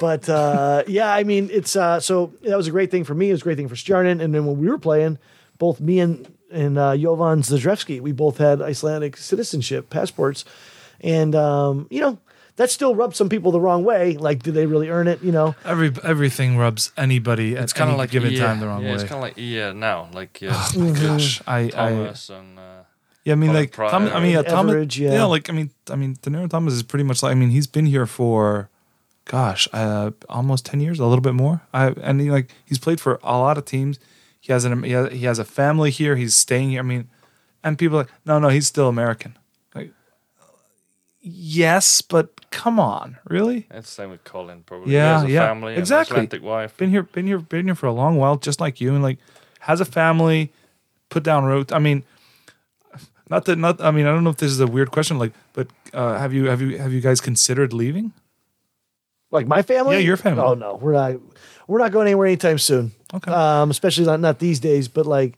But 0.00 0.28
uh, 0.28 0.82
yeah, 0.86 1.12
I 1.12 1.24
mean, 1.24 1.48
it's 1.52 1.76
uh, 1.76 2.00
so 2.00 2.32
that 2.42 2.56
was 2.56 2.66
a 2.66 2.70
great 2.70 2.90
thing 2.90 3.04
for 3.04 3.14
me. 3.14 3.28
It 3.30 3.32
was 3.32 3.40
a 3.42 3.44
great 3.44 3.56
thing 3.56 3.68
for 3.68 3.76
Stjarnan. 3.76 4.20
And 4.20 4.34
then 4.34 4.44
when 4.44 4.58
we 4.58 4.68
were 4.68 4.78
playing, 4.78 5.18
both 5.58 5.80
me 5.80 6.00
and 6.00 6.32
and 6.50 6.78
uh, 6.78 6.96
Jovan 6.96 7.42
Zdravevski, 7.42 8.00
we 8.00 8.12
both 8.12 8.38
had 8.38 8.60
Icelandic 8.60 9.16
citizenship 9.16 9.90
passports, 9.90 10.44
and 11.00 11.34
um, 11.34 11.86
you 11.90 12.00
know. 12.00 12.18
That 12.56 12.70
still 12.72 12.96
rubs 12.96 13.16
some 13.16 13.28
people 13.28 13.52
the 13.52 13.60
wrong 13.60 13.84
way. 13.84 14.16
Like, 14.16 14.42
did 14.42 14.54
they 14.54 14.66
really 14.66 14.88
earn 14.88 15.06
it? 15.06 15.22
You 15.22 15.30
know, 15.30 15.54
every 15.64 15.92
everything 16.02 16.56
rubs 16.58 16.90
anybody 16.96 17.56
at 17.56 17.62
It's 17.62 17.72
kind 17.72 17.86
any 17.86 17.94
of 17.94 17.98
like 18.00 18.10
given 18.10 18.32
EA. 18.32 18.38
time 18.38 18.58
the 18.58 18.66
wrong 18.66 18.82
yeah, 18.82 18.88
way. 18.88 18.94
It's 18.94 19.04
kind 19.04 19.14
of 19.14 19.20
like 19.20 19.38
EA 19.38 19.72
now, 19.74 20.08
like 20.12 20.42
uh, 20.42 20.72
Gosh, 20.74 21.40
I, 21.46 21.70
I 21.70 21.90
and 21.90 22.58
uh, 22.58 22.77
Yeah, 23.28 23.34
I 23.34 23.36
mean, 23.36 23.52
like 23.52 23.72
Pryor. 23.72 23.90
Tom. 23.90 24.08
I 24.08 24.20
mean, 24.20 24.32
yeah, 24.32 24.40
Thomas. 24.40 24.74
Everidge, 24.74 24.98
yeah. 24.98 25.12
yeah. 25.12 25.24
like 25.24 25.50
I 25.50 25.52
mean, 25.52 25.70
I 25.90 25.96
mean, 25.96 26.16
Deniro 26.16 26.48
Thomas 26.48 26.72
is 26.72 26.82
pretty 26.82 27.04
much 27.04 27.22
like. 27.22 27.32
I 27.32 27.34
mean, 27.34 27.50
he's 27.50 27.66
been 27.66 27.84
here 27.84 28.06
for, 28.06 28.70
gosh, 29.26 29.68
uh, 29.74 30.12
almost 30.30 30.64
ten 30.64 30.80
years, 30.80 30.98
a 30.98 31.04
little 31.04 31.20
bit 31.20 31.34
more. 31.34 31.60
I 31.74 31.88
and 31.88 32.22
he 32.22 32.30
like 32.30 32.50
he's 32.64 32.78
played 32.78 33.02
for 33.02 33.20
a 33.22 33.36
lot 33.36 33.58
of 33.58 33.66
teams. 33.66 33.98
He 34.40 34.50
has 34.50 34.64
an 34.64 34.82
he 34.82 34.92
has, 34.92 35.12
he 35.12 35.26
has 35.26 35.38
a 35.38 35.44
family 35.44 35.90
here. 35.90 36.16
He's 36.16 36.34
staying 36.34 36.70
here. 36.70 36.78
I 36.80 36.82
mean, 36.82 37.10
and 37.62 37.76
people 37.76 37.98
are 37.98 38.04
like, 38.04 38.12
no, 38.24 38.38
no, 38.38 38.48
he's 38.48 38.66
still 38.66 38.88
American. 38.88 39.36
Like, 39.74 39.90
yes, 41.20 42.00
but 42.00 42.50
come 42.50 42.80
on, 42.80 43.18
really? 43.26 43.66
it's 43.70 43.90
the 43.90 43.94
same 43.94 44.10
with 44.10 44.24
Colin. 44.24 44.62
Probably. 44.62 44.94
Yeah, 44.94 45.06
he 45.06 45.12
has 45.12 45.24
a 45.24 45.30
yeah, 45.30 45.46
family, 45.48 45.72
and 45.74 45.80
exactly. 45.80 46.14
Icelandic 46.14 46.42
wife. 46.42 46.74
been 46.78 46.88
here, 46.88 47.02
been 47.02 47.26
here, 47.26 47.40
been 47.40 47.66
here 47.66 47.74
for 47.74 47.88
a 47.88 47.92
long 47.92 48.16
while, 48.16 48.36
just 48.36 48.58
like 48.58 48.80
you, 48.80 48.94
and 48.94 49.02
like 49.02 49.18
has 49.60 49.82
a 49.82 49.84
family, 49.84 50.50
put 51.10 51.24
down 51.24 51.44
roots. 51.44 51.74
I 51.74 51.78
mean, 51.78 52.04
not 53.30 53.44
that, 53.46 53.56
not. 53.56 53.80
I 53.80 53.90
mean, 53.90 54.06
I 54.06 54.10
don't 54.10 54.24
know 54.24 54.30
if 54.30 54.36
this 54.38 54.50
is 54.50 54.60
a 54.60 54.66
weird 54.66 54.90
question, 54.90 55.18
like, 55.18 55.32
but 55.52 55.68
uh, 55.92 56.18
have 56.18 56.32
you, 56.32 56.46
have 56.48 56.60
you, 56.60 56.78
have 56.78 56.92
you 56.92 57.00
guys 57.00 57.20
considered 57.20 57.72
leaving? 57.72 58.12
like 59.30 59.46
my 59.46 59.60
family. 59.60 59.96
Yeah, 59.96 60.00
your 60.02 60.16
family. 60.16 60.42
Oh 60.42 60.54
no, 60.54 60.76
we're 60.76 60.92
not. 60.92 61.20
We're 61.66 61.78
not 61.80 61.92
going 61.92 62.06
anywhere 62.06 62.26
anytime 62.26 62.56
soon. 62.58 62.92
Okay. 63.12 63.30
Um, 63.30 63.70
especially 63.70 64.06
not 64.06 64.20
not 64.20 64.38
these 64.38 64.58
days. 64.58 64.88
But 64.88 65.04
like, 65.04 65.36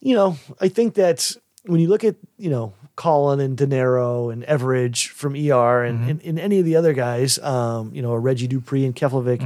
you 0.00 0.14
know, 0.14 0.36
I 0.60 0.68
think 0.68 0.94
that 0.94 1.34
when 1.66 1.80
you 1.80 1.88
look 1.88 2.04
at 2.04 2.14
you 2.38 2.48
know 2.48 2.74
Colin 2.94 3.40
and 3.40 3.56
De 3.56 3.66
Niro 3.66 4.32
and 4.32 4.44
Everidge 4.44 5.08
from 5.08 5.34
ER 5.34 5.82
and, 5.82 6.08
and, 6.10 6.22
and 6.22 6.38
any 6.38 6.60
of 6.60 6.64
the 6.64 6.76
other 6.76 6.92
guys, 6.92 7.40
um, 7.40 7.90
you 7.92 8.02
know, 8.02 8.14
Reggie 8.14 8.46
Dupree 8.46 8.84
and 8.84 8.94
Keflavik, 8.94 9.42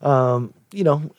um, 0.00 0.54
you 0.72 0.84
know, 0.84 1.10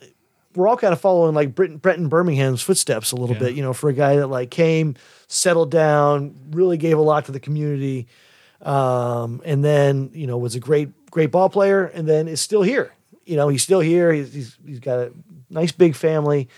we're 0.55 0.69
all 0.69 0.77
kind 0.77 0.93
of 0.93 1.01
following 1.01 1.35
like 1.35 1.53
Brenton, 1.53 1.79
Brenton 1.79 2.07
Birmingham's 2.07 2.61
footsteps 2.61 3.11
a 3.11 3.15
little 3.17 3.35
Yeah. 3.35 3.39
bit, 3.41 3.55
you 3.55 3.61
know, 3.61 3.73
for 3.73 3.89
a 3.89 3.93
guy 3.93 4.15
that 4.17 4.27
like 4.27 4.51
came, 4.51 4.95
settled 5.33 5.71
down, 5.71 6.35
really 6.51 6.77
gave 6.77 6.97
a 6.97 7.01
lot 7.01 7.25
to 7.25 7.31
the 7.31 7.39
community, 7.39 8.07
um, 8.61 9.41
and 9.43 9.63
then 9.63 10.11
you 10.13 10.27
know 10.27 10.37
was 10.37 10.55
a 10.55 10.59
great 10.59 10.89
great 11.11 11.31
ball 11.31 11.49
player, 11.49 11.85
and 11.85 12.07
then 12.07 12.27
is 12.27 12.41
still 12.41 12.61
here. 12.61 12.93
You 13.25 13.35
know, 13.37 13.47
he's 13.49 13.63
still 13.63 13.79
here. 13.79 14.11
He's 14.13 14.33
he's, 14.33 14.57
he's 14.65 14.79
got 14.79 14.99
a 14.99 15.11
nice 15.49 15.71
big 15.71 15.95
family. 15.95 16.49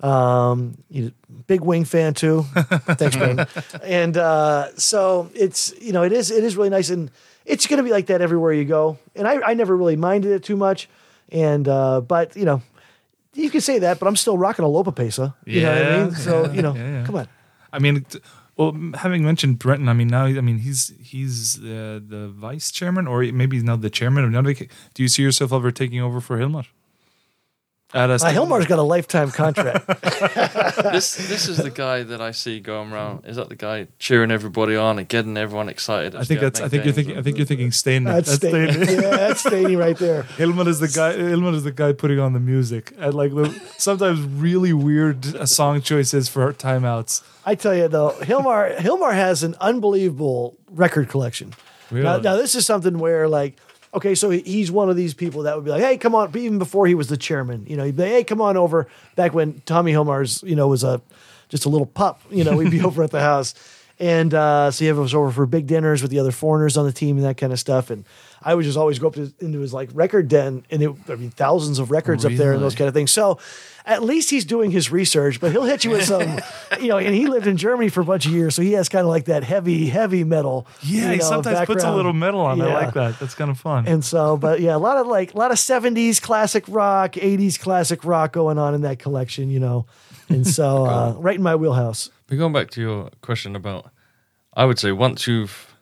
Um, 0.00 0.78
he's 0.90 1.08
a 1.08 1.12
big 1.46 1.60
wing 1.60 1.84
fan 1.84 2.14
too. 2.14 2.42
Thanks, 2.54 3.16
man. 3.16 3.46
And 3.82 4.16
uh, 4.16 4.68
so 4.76 5.30
it's 5.34 5.74
you 5.80 5.92
know 5.92 6.02
it 6.04 6.12
is 6.12 6.30
it 6.30 6.44
is 6.44 6.56
really 6.56 6.70
nice, 6.70 6.90
and 6.90 7.10
it's 7.44 7.66
going 7.66 7.78
to 7.78 7.82
be 7.84 7.90
like 7.90 8.06
that 8.06 8.20
everywhere 8.20 8.52
you 8.52 8.64
go. 8.64 8.98
And 9.16 9.26
I 9.26 9.40
I 9.44 9.54
never 9.54 9.76
really 9.76 9.96
minded 9.96 10.32
it 10.32 10.44
too 10.44 10.56
much, 10.56 10.88
and 11.30 11.66
uh, 11.68 12.00
but 12.00 12.36
you 12.36 12.44
know. 12.44 12.62
You 13.34 13.50
can 13.50 13.60
say 13.60 13.78
that, 13.80 14.00
but 14.00 14.08
I'm 14.08 14.16
still 14.16 14.36
rocking 14.36 14.64
a 14.64 14.68
lopapeysa. 14.68 15.32
You 15.44 15.60
know 15.60 15.68
what 15.68 15.78
I 15.78 15.80
Yeah, 15.82 16.04
mean? 16.06 16.14
So, 16.16 16.46
yeah, 16.46 16.52
you 16.54 16.62
know, 16.62 16.74
yeah, 16.74 16.90
yeah. 16.90 17.04
come 17.04 17.14
on. 17.16 17.28
I 17.72 17.78
mean, 17.78 18.04
well, 18.56 18.76
having 18.94 19.24
mentioned 19.24 19.58
Brenton, 19.58 19.88
I 19.88 19.92
mean 19.92 20.08
now, 20.08 20.24
I 20.24 20.40
mean 20.40 20.58
he's 20.58 20.92
he's 21.00 21.58
uh, 21.58 22.00
the 22.06 22.32
vice 22.34 22.70
chairman, 22.70 23.06
or 23.06 23.22
maybe 23.22 23.56
he's 23.56 23.64
now 23.64 23.76
the 23.76 23.90
chairman 23.90 24.24
of 24.24 24.30
Njarðvík. 24.30 24.70
Do 24.94 25.02
you 25.02 25.08
see 25.08 25.22
yourself 25.22 25.52
ever 25.52 25.70
taking 25.70 26.00
over 26.00 26.20
for 26.20 26.38
Hilmar? 26.38 26.66
At 27.94 28.10
a 28.10 28.14
Uh, 28.14 28.18
Hilmar's 28.18 28.66
got 28.66 28.78
a 28.78 28.82
lifetime 28.82 29.30
contract. 29.30 29.86
this 30.92 31.14
this 31.14 31.48
is 31.48 31.56
the 31.56 31.70
guy 31.70 32.02
that 32.02 32.20
I 32.20 32.32
see 32.32 32.60
going 32.60 32.92
around. 32.92 33.24
Is 33.24 33.36
that 33.36 33.48
the 33.48 33.56
guy 33.56 33.86
cheering 33.98 34.30
everybody 34.30 34.76
on 34.76 34.98
and 34.98 35.08
getting 35.08 35.38
everyone 35.38 35.70
excited? 35.70 36.14
I 36.14 36.24
think 36.24 36.40
that's. 36.40 36.60
I 36.60 36.68
think 36.68 36.84
you're 36.84 36.92
thinking. 36.92 37.16
I 37.16 37.22
think 37.22 37.38
you're 37.38 37.46
thinking 37.46 37.72
Stain. 37.72 38.04
That's, 38.04 38.30
Staney. 38.32 38.76
Yeah, 38.98 39.16
that's 39.16 39.40
Staney 39.40 39.76
right 39.76 39.96
there. 39.96 40.22
Hilmar 40.36 40.66
is 40.66 40.80
the 40.80 40.88
guy. 40.88 41.14
Hilmar 41.14 41.54
is 41.54 41.64
the 41.64 41.72
guy 41.72 41.92
putting 41.92 42.18
on 42.18 42.34
the 42.34 42.40
music 42.40 42.92
and 42.98 43.14
like 43.14 43.34
the, 43.34 43.48
sometimes 43.78 44.20
really 44.20 44.74
weird 44.74 45.34
uh, 45.34 45.46
song 45.46 45.80
choices 45.80 46.28
for 46.28 46.52
timeouts. 46.52 47.22
I 47.46 47.54
tell 47.54 47.74
you 47.74 47.88
though, 47.88 48.10
Hilmar 48.20 48.76
Hilmar 48.76 49.14
has 49.14 49.42
an 49.42 49.54
unbelievable 49.60 50.58
record 50.70 51.08
collection. 51.08 51.54
Now, 51.90 52.18
now 52.18 52.36
this 52.36 52.54
is 52.54 52.66
something 52.66 52.98
where 52.98 53.28
like, 53.28 53.56
okay, 53.94 54.14
so 54.14 54.30
he's 54.30 54.70
one 54.70 54.90
of 54.90 54.96
these 54.96 55.14
people 55.14 55.42
that 55.42 55.56
would 55.56 55.64
be 55.64 55.70
like, 55.70 55.82
hey, 55.82 55.96
come 55.96 56.14
on, 56.14 56.36
even 56.36 56.58
before 56.58 56.86
he 56.86 56.94
was 56.94 57.08
the 57.08 57.16
chairman, 57.16 57.64
you 57.66 57.76
know, 57.76 57.84
he'd 57.84 57.96
be 57.96 58.02
like, 58.02 58.12
hey, 58.12 58.24
come 58.24 58.40
on 58.40 58.56
over. 58.56 58.86
Back 59.16 59.34
when 59.34 59.60
Tommy 59.66 59.92
Hilmar's, 59.92 60.42
you 60.42 60.56
know, 60.56 60.68
was 60.68 60.84
a 60.84 61.00
just 61.48 61.64
a 61.64 61.68
little 61.68 61.86
pup, 61.86 62.20
you 62.30 62.44
know, 62.44 62.56
we'd 62.56 62.70
be 62.70 62.82
over 62.84 63.02
at 63.02 63.10
the 63.10 63.20
house. 63.20 63.54
And 64.00 64.32
uh, 64.32 64.70
so 64.70 64.84
he 64.84 64.92
was 64.92 65.14
over 65.14 65.30
for 65.30 65.46
big 65.46 65.66
dinners 65.66 66.02
with 66.02 66.10
the 66.10 66.20
other 66.20 66.30
foreigners 66.30 66.76
on 66.76 66.86
the 66.86 66.92
team 66.92 67.16
and 67.16 67.26
that 67.26 67.36
kind 67.36 67.52
of 67.52 67.58
stuff. 67.58 67.90
And 67.90 68.04
I 68.42 68.54
would 68.54 68.64
just 68.64 68.78
always 68.78 68.98
go 68.98 69.08
up 69.08 69.14
to, 69.14 69.32
into 69.40 69.58
his 69.60 69.74
like 69.74 69.90
record 69.92 70.28
den, 70.28 70.64
and 70.70 70.82
it, 70.82 70.90
I 71.08 71.16
mean, 71.16 71.30
thousands 71.30 71.78
of 71.78 71.90
records 71.90 72.24
up 72.24 72.32
there 72.32 72.52
and 72.52 72.62
those 72.62 72.76
kind 72.76 72.86
of 72.86 72.94
things. 72.94 73.10
So 73.10 73.38
at 73.84 74.02
least 74.02 74.30
he's 74.30 74.44
doing 74.44 74.70
his 74.70 74.92
research, 74.92 75.40
but 75.40 75.50
he'll 75.50 75.64
hit 75.64 75.84
you 75.84 75.90
with 75.90 76.04
some, 76.04 76.38
you 76.80 76.88
know. 76.88 76.98
And 76.98 77.14
he 77.14 77.26
lived 77.26 77.46
in 77.46 77.56
Germany 77.56 77.88
for 77.88 78.02
a 78.02 78.04
bunch 78.04 78.26
of 78.26 78.32
years, 78.32 78.54
so 78.54 78.62
he 78.62 78.72
has 78.72 78.88
kind 78.88 79.02
of 79.02 79.08
like 79.08 79.24
that 79.24 79.42
heavy, 79.42 79.88
heavy 79.88 80.22
metal. 80.22 80.66
Yeah, 80.82 81.06
you 81.06 81.08
he 81.12 81.16
know, 81.16 81.24
sometimes 81.24 81.66
puts 81.66 81.82
a 81.82 81.94
little 81.94 82.12
metal 82.12 82.40
on. 82.40 82.60
I 82.60 82.72
like 82.72 82.94
that. 82.94 83.18
That's 83.18 83.34
kind 83.34 83.50
of 83.50 83.58
fun. 83.58 83.88
And 83.88 84.04
so, 84.04 84.36
but 84.36 84.60
yeah, 84.60 84.76
a 84.76 84.78
lot 84.78 84.98
of 84.98 85.08
like 85.08 85.34
a 85.34 85.36
lot 85.36 85.50
of 85.50 85.58
seventies 85.58 86.20
classic 86.20 86.64
rock, 86.68 87.16
eighties 87.16 87.58
classic 87.58 88.04
rock 88.04 88.32
going 88.32 88.58
on 88.58 88.74
in 88.74 88.82
that 88.82 89.00
collection, 89.00 89.50
you 89.50 89.58
know. 89.58 89.86
And 90.28 90.46
so, 90.46 90.86
uh, 90.86 91.14
right 91.18 91.36
in 91.36 91.42
my 91.42 91.56
wheelhouse. 91.56 92.10
But 92.26 92.38
going 92.38 92.52
back 92.52 92.70
to 92.70 92.80
your 92.80 93.10
question 93.20 93.56
about, 93.56 93.90
I 94.54 94.64
would 94.64 94.78
say 94.78 94.92
once 94.92 95.26
you've 95.26 95.74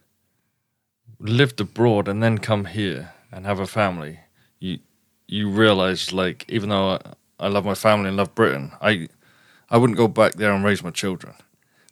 lived 1.18 1.60
abroad 1.60 2.08
and 2.08 2.22
then 2.22 2.38
come 2.38 2.66
here 2.66 3.12
and 3.32 3.46
have 3.46 3.58
a 3.58 3.66
family, 3.66 4.20
you 4.58 4.78
you 5.26 5.50
realize 5.50 6.12
like 6.12 6.44
even 6.48 6.68
though 6.68 6.90
I, 6.90 7.00
I 7.40 7.48
love 7.48 7.64
my 7.64 7.74
family 7.74 8.08
and 8.08 8.16
love 8.16 8.34
Britain, 8.34 8.72
I 8.80 9.08
I 9.68 9.78
wouldn't 9.78 9.96
go 9.96 10.08
back 10.08 10.34
there 10.34 10.52
and 10.52 10.64
raise 10.64 10.82
my 10.82 10.90
children. 10.90 11.34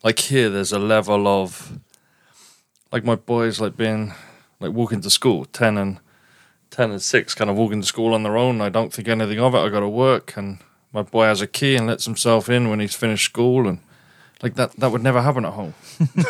Like 0.03 0.19
here, 0.19 0.51
there's 0.51 0.73
a 0.73 0.79
level 0.79 1.27
of, 1.27 1.79
like 2.93 3.05
my 3.05 3.17
boys, 3.17 3.61
like 3.61 3.77
being, 3.77 4.13
like 4.61 4.73
walking 4.73 5.01
to 5.01 5.11
school, 5.11 5.47
ten 5.47 5.77
and 5.79 5.99
ten 6.71 6.91
and 6.91 7.03
six, 7.03 7.35
kind 7.35 7.51
of 7.51 7.57
walking 7.57 7.81
to 7.81 7.87
school 7.87 8.15
on 8.15 8.23
their 8.23 8.37
own. 8.37 8.61
I 8.61 8.69
don't 8.69 8.93
think 8.93 9.09
anything 9.09 9.41
of 9.41 9.55
it. 9.55 9.59
I 9.59 9.69
got 9.71 9.81
to 9.81 9.89
work, 9.89 10.37
and 10.37 10.59
my 10.95 11.03
boy 11.03 11.25
has 11.25 11.43
a 11.43 11.47
key 11.47 11.77
and 11.77 11.87
lets 11.87 12.05
himself 12.07 12.49
in 12.49 12.71
when 12.71 12.81
he's 12.81 12.95
finished 12.95 13.25
school, 13.27 13.69
and 13.69 13.81
like 14.43 14.55
that, 14.55 14.73
that 14.77 14.91
would 14.93 15.03
never 15.03 15.21
happen 15.21 15.45
at 15.45 15.53
home. 15.53 15.75
no, 16.15 16.25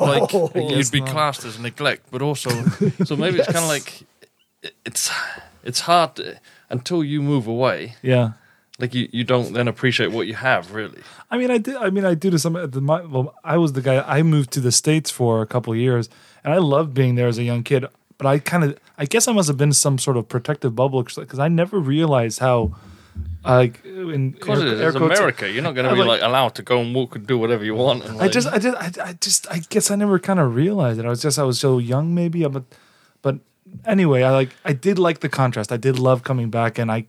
like 0.00 0.32
you'd 0.54 0.90
be 0.92 1.00
classed 1.00 1.44
as 1.44 1.58
neglect, 1.58 2.06
but 2.10 2.22
also, 2.22 2.50
so 3.04 3.16
maybe 3.16 3.38
it's 3.38 3.46
kind 3.46 3.58
of 3.64 3.68
like 3.68 4.02
it- 4.62 4.74
it's 4.84 5.10
it's 5.64 5.80
hard 5.80 6.14
to, 6.16 6.38
until 6.68 7.02
you 7.02 7.22
move 7.22 7.46
away. 7.46 7.96
Yeah. 8.02 8.32
Like 8.78 8.94
you, 8.94 9.08
you 9.12 9.24
don't 9.24 9.52
then 9.52 9.68
appreciate 9.68 10.10
what 10.10 10.26
you 10.26 10.34
have 10.34 10.72
really. 10.74 11.00
I 11.30 11.36
mean, 11.36 11.50
I 11.50 11.58
did. 11.58 11.76
I 11.76 11.90
mean, 11.90 12.04
I 12.06 12.14
do 12.14 12.30
to 12.30 12.38
some. 12.38 12.54
The, 12.54 12.80
my, 12.80 13.02
well, 13.02 13.34
I 13.44 13.58
was 13.58 13.74
the 13.74 13.82
guy. 13.82 14.00
I 14.06 14.22
moved 14.22 14.52
to 14.52 14.60
the 14.60 14.72
states 14.72 15.10
for 15.10 15.42
a 15.42 15.46
couple 15.46 15.72
of 15.74 15.78
years, 15.78 16.08
and 16.44 16.54
I 16.54 16.58
loved 16.58 16.94
being 16.94 17.14
there 17.14 17.28
as 17.28 17.36
a 17.36 17.42
young 17.42 17.62
kid. 17.62 17.84
But 18.16 18.26
I 18.26 18.38
kind 18.38 18.64
of, 18.64 18.78
I 18.98 19.04
guess, 19.04 19.28
I 19.28 19.32
must 19.32 19.48
have 19.48 19.58
been 19.58 19.72
some 19.74 19.98
sort 19.98 20.16
of 20.16 20.28
protective 20.28 20.74
bubble 20.74 21.02
because 21.02 21.38
I 21.38 21.48
never 21.48 21.78
realized 21.78 22.38
how, 22.38 22.74
like, 23.44 23.80
uh, 23.86 24.08
in 24.08 24.30
Because 24.32 24.62
air- 24.62 24.88
it 24.90 24.94
quotes- 24.96 25.18
America. 25.18 25.50
You're 25.50 25.62
not 25.62 25.74
going 25.74 25.88
to 25.88 25.94
be 25.94 26.00
like- 26.00 26.20
like 26.20 26.22
allowed 26.22 26.54
to 26.56 26.62
go 26.62 26.80
and 26.80 26.94
walk 26.94 27.16
and 27.16 27.26
do 27.26 27.38
whatever 27.38 27.64
you 27.64 27.74
want. 27.74 28.04
And 28.04 28.12
I 28.18 28.22
like, 28.24 28.32
just, 28.32 28.48
I 28.48 28.58
just, 28.58 28.76
I, 29.00 29.08
I 29.08 29.12
just, 29.14 29.50
I 29.50 29.58
guess 29.70 29.90
I 29.90 29.96
never 29.96 30.18
kind 30.18 30.38
of 30.40 30.54
realized 30.54 30.98
it. 31.00 31.06
I 31.06 31.08
was 31.08 31.22
just, 31.22 31.38
I 31.38 31.42
was 31.44 31.58
so 31.58 31.78
young, 31.78 32.14
maybe. 32.14 32.44
Uh, 32.44 32.48
but, 32.50 32.64
but 33.22 33.36
anyway, 33.86 34.22
I 34.22 34.30
like, 34.30 34.50
I 34.64 34.72
did 34.72 34.98
like 34.98 35.20
the 35.20 35.28
contrast. 35.28 35.72
I 35.72 35.76
did 35.78 35.98
love 35.98 36.22
coming 36.22 36.50
back, 36.50 36.78
and 36.78 36.90
I, 36.92 37.06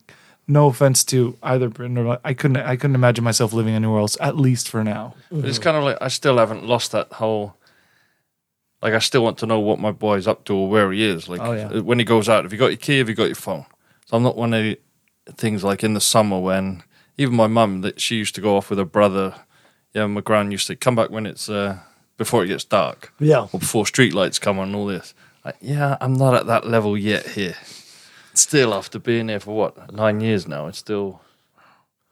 no 0.47 0.67
offense 0.67 1.03
to 1.05 1.37
either 1.43 1.69
Britain 1.69 1.97
or 1.97 2.17
I 2.23 2.33
couldn't, 2.33 2.57
I 2.57 2.75
couldn't 2.75 2.95
imagine 2.95 3.23
myself 3.23 3.51
living 3.53 3.73
anywhere 3.75 3.99
else, 3.99 4.17
at 4.19 4.37
least 4.37 4.69
for 4.69 4.83
now. 4.83 5.15
But 5.31 5.45
it's 5.45 5.59
kind 5.59 5.75
of 5.77 5.83
like 5.83 5.97
I 6.01 6.07
still 6.07 6.37
haven't 6.37 6.65
lost 6.65 6.91
that 6.93 7.11
whole. 7.13 7.55
Like 8.81 8.93
I 8.93 8.99
still 8.99 9.23
want 9.23 9.37
to 9.39 9.45
know 9.45 9.59
what 9.59 9.79
my 9.79 9.91
boy's 9.91 10.27
up 10.27 10.43
to 10.45 10.55
or 10.55 10.67
where 10.69 10.91
he 10.91 11.03
is. 11.03 11.29
Like 11.29 11.39
Oh, 11.41 11.51
yeah. 11.51 11.67
Uh, 11.67 11.83
when 11.83 11.99
he 11.99 12.05
goes 12.05 12.27
out, 12.27 12.43
have 12.45 12.51
you 12.51 12.57
got 12.57 12.67
your 12.67 12.77
key? 12.77 12.97
Have 12.97 13.09
you 13.09 13.15
got 13.15 13.25
your 13.25 13.35
phone? 13.35 13.65
So 14.07 14.17
I'm 14.17 14.23
not 14.23 14.35
one 14.35 14.53
of 14.55 14.63
the 14.63 14.79
things 15.35 15.63
like 15.63 15.83
in 15.83 15.93
the 15.93 16.01
summer 16.01 16.39
when 16.39 16.83
even 17.17 17.35
my 17.35 17.47
mum 17.47 17.81
that 17.81 17.99
she 18.01 18.15
used 18.15 18.35
to 18.35 18.41
go 18.41 18.57
off 18.57 18.69
with 18.69 18.79
her 18.79 18.85
brother. 18.85 19.35
Yeah, 19.93 20.07
my 20.07 20.21
gran 20.21 20.51
used 20.51 20.67
to 20.67 20.75
come 20.75 20.95
back 20.95 21.09
when 21.09 21.25
it's 21.25 21.49
uh, 21.49 21.79
before 22.17 22.43
it 22.43 22.47
gets 22.47 22.63
dark 22.63 23.13
Yeah. 23.19 23.47
or 23.51 23.59
before 23.59 23.85
street 23.85 24.13
lights 24.13 24.39
come 24.39 24.57
on 24.57 24.67
and 24.67 24.75
all 24.75 24.85
this. 24.85 25.13
Like, 25.43 25.57
yeah, 25.59 25.97
I'm 25.99 26.13
not 26.13 26.33
at 26.33 26.45
that 26.47 26.65
level 26.65 26.97
yet 26.97 27.27
here. 27.29 27.55
Still, 28.33 28.73
after 28.73 28.99
being 28.99 29.27
here 29.27 29.39
for 29.41 29.55
what 29.55 29.91
nine 29.93 30.21
years 30.21 30.47
now, 30.47 30.67
it's 30.67 30.77
still 30.77 31.19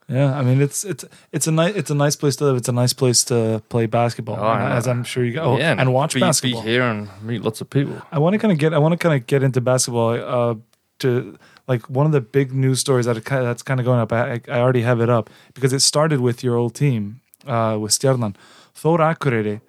Yeah, 0.10 0.38
I 0.38 0.42
mean 0.42 0.62
it's 0.62 0.84
it's 0.84 1.06
it's 1.32 1.48
a 1.48 1.52
nice 1.52 1.76
it's 1.76 1.90
a 1.92 1.96
nice 1.96 2.16
place 2.18 2.36
to 2.38 2.44
live. 2.46 2.58
It's 2.58 2.68
a 2.68 2.74
nice 2.74 2.94
place 2.94 3.24
to 3.26 3.62
play 3.70 3.86
basketball, 3.86 4.36
Oh, 4.40 4.44
I 4.44 4.76
as 4.76 4.88
I'm 4.88 5.04
sure 5.06 5.24
you 5.24 5.34
go, 5.34 5.58
yeah, 5.58 5.76
and 5.78 5.94
watch 5.94 6.16
be, 6.16 6.20
basketball. 6.20 6.64
Be 6.64 6.70
here 6.70 6.84
and 6.84 7.08
meet 7.22 7.42
lots 7.44 7.62
of 7.62 7.70
people. 7.70 8.02
I 8.12 8.20
want 8.20 8.34
to 8.34 8.40
kind 8.40 8.52
of 8.52 8.58
get 8.58 8.74
I 8.74 8.80
want 8.80 8.92
to 8.94 8.98
kind 8.98 9.16
of 9.22 9.26
get 9.28 9.44
into 9.44 9.62
basketball. 9.62 10.10
Uh, 10.20 10.56
to 11.00 11.38
like 11.70 11.90
one 11.90 12.06
of 12.06 12.12
the 12.12 12.20
big 12.20 12.52
news 12.52 12.80
stories 12.80 13.06
that 13.06 13.24
that's 13.24 13.62
kind 13.62 13.80
of 13.80 13.86
going 13.86 14.00
up. 14.00 14.12
I, 14.12 14.42
I 14.50 14.60
already 14.60 14.82
have 14.82 15.00
it 15.00 15.10
up 15.10 15.30
because 15.54 15.72
it 15.72 15.82
started 15.82 16.20
with 16.20 16.44
your 16.44 16.58
old 16.58 16.74
team 16.76 17.22
uh, 17.46 17.78
with 17.80 17.92
Stjarnan. 17.92 18.36
Thor 18.74 18.98
Akureyri 18.98 19.62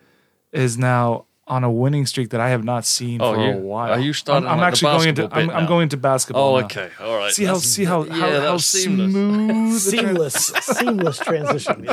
is 0.51 0.79
now 0.79 1.27
on 1.51 1.65
a 1.65 1.71
winning 1.83 2.07
streak 2.07 2.31
that 2.31 2.41
I 2.41 2.49
have 2.51 2.63
not 2.65 2.85
seen 2.85 3.21
Oh, 3.21 3.35
for 3.35 3.41
you- 3.45 3.51
a 3.53 3.57
while. 3.57 3.91
are 3.93 3.99
you 3.99 4.13
starting 4.13 4.47
I'm, 4.49 4.55
I'm 4.55 4.61
like 4.61 4.75
the 4.79 4.87
actually 4.87 4.93
going 4.99 5.09
into 5.09 5.29
I'm, 5.37 5.51
I'm 5.51 5.67
going 5.67 5.89
to 5.91 5.97
basketball. 5.97 6.55
Oh, 6.55 6.61
now. 6.61 6.67
okay, 6.67 6.89
all 7.01 7.17
right. 7.17 7.33
See 7.33 7.45
how 7.45 7.55
That's- 7.55 7.71
see 7.75 7.85
how 7.85 8.05
yeah, 8.05 8.15
how, 8.15 8.41
how 8.53 8.57
seamless. 8.59 9.13
smooth 9.13 9.79
Seamless, 9.81 10.35
seamless 10.79 11.19
transition. 11.19 11.85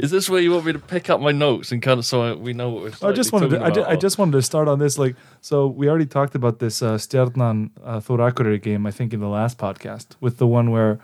Is 0.00 0.10
this 0.10 0.28
where 0.28 0.40
you 0.40 0.50
want 0.52 0.64
me 0.66 0.72
to 0.72 0.78
pick 0.94 1.08
up 1.10 1.20
my 1.20 1.32
notes 1.32 1.70
and 1.72 1.80
kind 1.80 1.98
of 2.00 2.04
so 2.04 2.22
I, 2.22 2.32
we 2.34 2.52
know 2.52 2.70
what 2.70 2.82
we're? 3.00 3.08
I 3.08 3.12
just 3.12 3.32
wanted 3.32 3.50
to, 3.50 3.58
talking 3.58 3.70
I, 3.72 3.74
ju- 3.74 3.84
I 3.92 3.96
just 3.96 4.18
wanted 4.18 4.32
to 4.32 4.42
start 4.42 4.66
on 4.68 4.78
this 4.78 4.98
like 4.98 5.14
so 5.40 5.66
we 5.68 5.88
already 5.88 6.06
talked 6.06 6.34
about 6.34 6.58
this 6.58 6.82
uh, 6.82 6.94
Stjarnan 6.94 7.70
uh, 7.84 8.00
Thor 8.00 8.18
Akureyri 8.18 8.60
game 8.60 8.84
I 8.86 8.90
think 8.90 9.12
in 9.14 9.20
the 9.20 9.28
last 9.28 9.58
podcast 9.58 10.06
with 10.20 10.38
the 10.38 10.46
one 10.46 10.70
where 10.72 10.98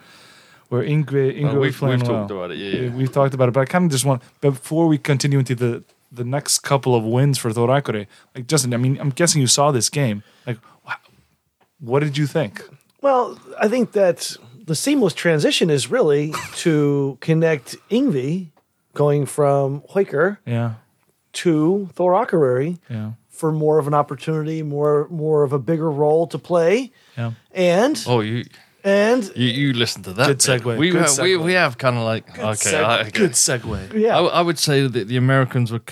where 0.68 0.82
Ingvi 0.82 1.40
Ingvi 1.40 1.54
Oh, 1.54 1.60
we've, 1.60 1.80
we've 1.80 2.02
well. 2.02 2.12
talked 2.20 2.30
about 2.30 2.50
it. 2.50 2.58
Yeah, 2.58 2.70
yeah. 2.70 2.80
We- 2.90 2.96
We've 2.98 3.12
talked 3.12 3.34
about 3.34 3.48
it, 3.48 3.52
but 3.52 3.60
I 3.60 3.64
kind 3.64 3.84
of 3.86 3.90
just 3.90 4.04
want 4.04 4.20
before 4.40 4.86
we 4.88 4.98
continue 4.98 5.38
into 5.38 5.54
the 5.54 5.82
the 6.10 6.24
next 6.24 6.60
couple 6.60 6.94
of 6.94 7.04
wins 7.04 7.38
for 7.38 7.52
Thor 7.52 7.68
Akureyri. 7.68 8.06
Like 8.34 8.46
Justin, 8.46 8.72
I 8.74 8.76
mean, 8.78 8.98
I'm 9.00 9.10
guessing 9.10 9.40
you 9.40 9.46
saw 9.46 9.70
this 9.72 9.88
game. 9.90 10.22
Like, 10.46 10.58
wha- 10.86 10.94
what 11.80 12.00
did 12.00 12.16
you 12.16 12.26
think? 12.26 12.62
Well, 13.02 13.38
I 13.60 13.68
think 13.68 13.92
that 13.92 14.36
the 14.66 14.74
seamless 14.74 15.14
transition 15.14 15.70
is 15.70 15.90
really 15.90 16.32
to 16.56 17.16
connect 17.20 17.76
Ingvi 17.90 18.48
going 18.94 19.26
from 19.26 19.82
Haukar 19.94 20.38
Yeah, 20.46 20.74
to 21.34 21.88
Thor 21.94 22.12
Akureyri 22.14 22.78
yeah, 22.90 23.12
for 23.28 23.52
more 23.52 23.78
of 23.78 23.86
an 23.86 23.94
opportunity, 23.94 24.62
more 24.62 25.06
more 25.10 25.42
of 25.44 25.52
a 25.52 25.58
bigger 25.58 25.90
role 25.90 26.26
to 26.26 26.38
play, 26.38 26.90
yeah. 27.16 27.32
and 27.52 28.02
Oh, 28.06 28.20
you 28.20 28.44
and 28.84 29.30
you, 29.36 29.48
you 29.48 29.72
listen 29.72 30.02
to 30.04 30.12
that. 30.14 30.26
Good 30.26 30.38
bit. 30.38 30.62
segue, 30.62 30.78
We 30.78 30.90
good 30.90 31.02
have, 31.02 31.18
we 31.18 31.32
segue. 31.34 31.44
we 31.44 31.52
have 31.54 31.78
kind 31.78 31.96
of 31.96 32.04
like 32.04 32.28
okay. 32.38 32.52
Seg- 32.70 32.84
I, 32.84 33.00
okay. 33.02 33.10
Good 33.10 33.32
segue. 33.32 33.92
yeah, 33.94 34.16
I, 34.18 34.22
I 34.24 34.40
would 34.42 34.58
say 34.58 34.86
that 34.86 35.08
the 35.08 35.16
Americans 35.16 35.72
were 35.72 35.82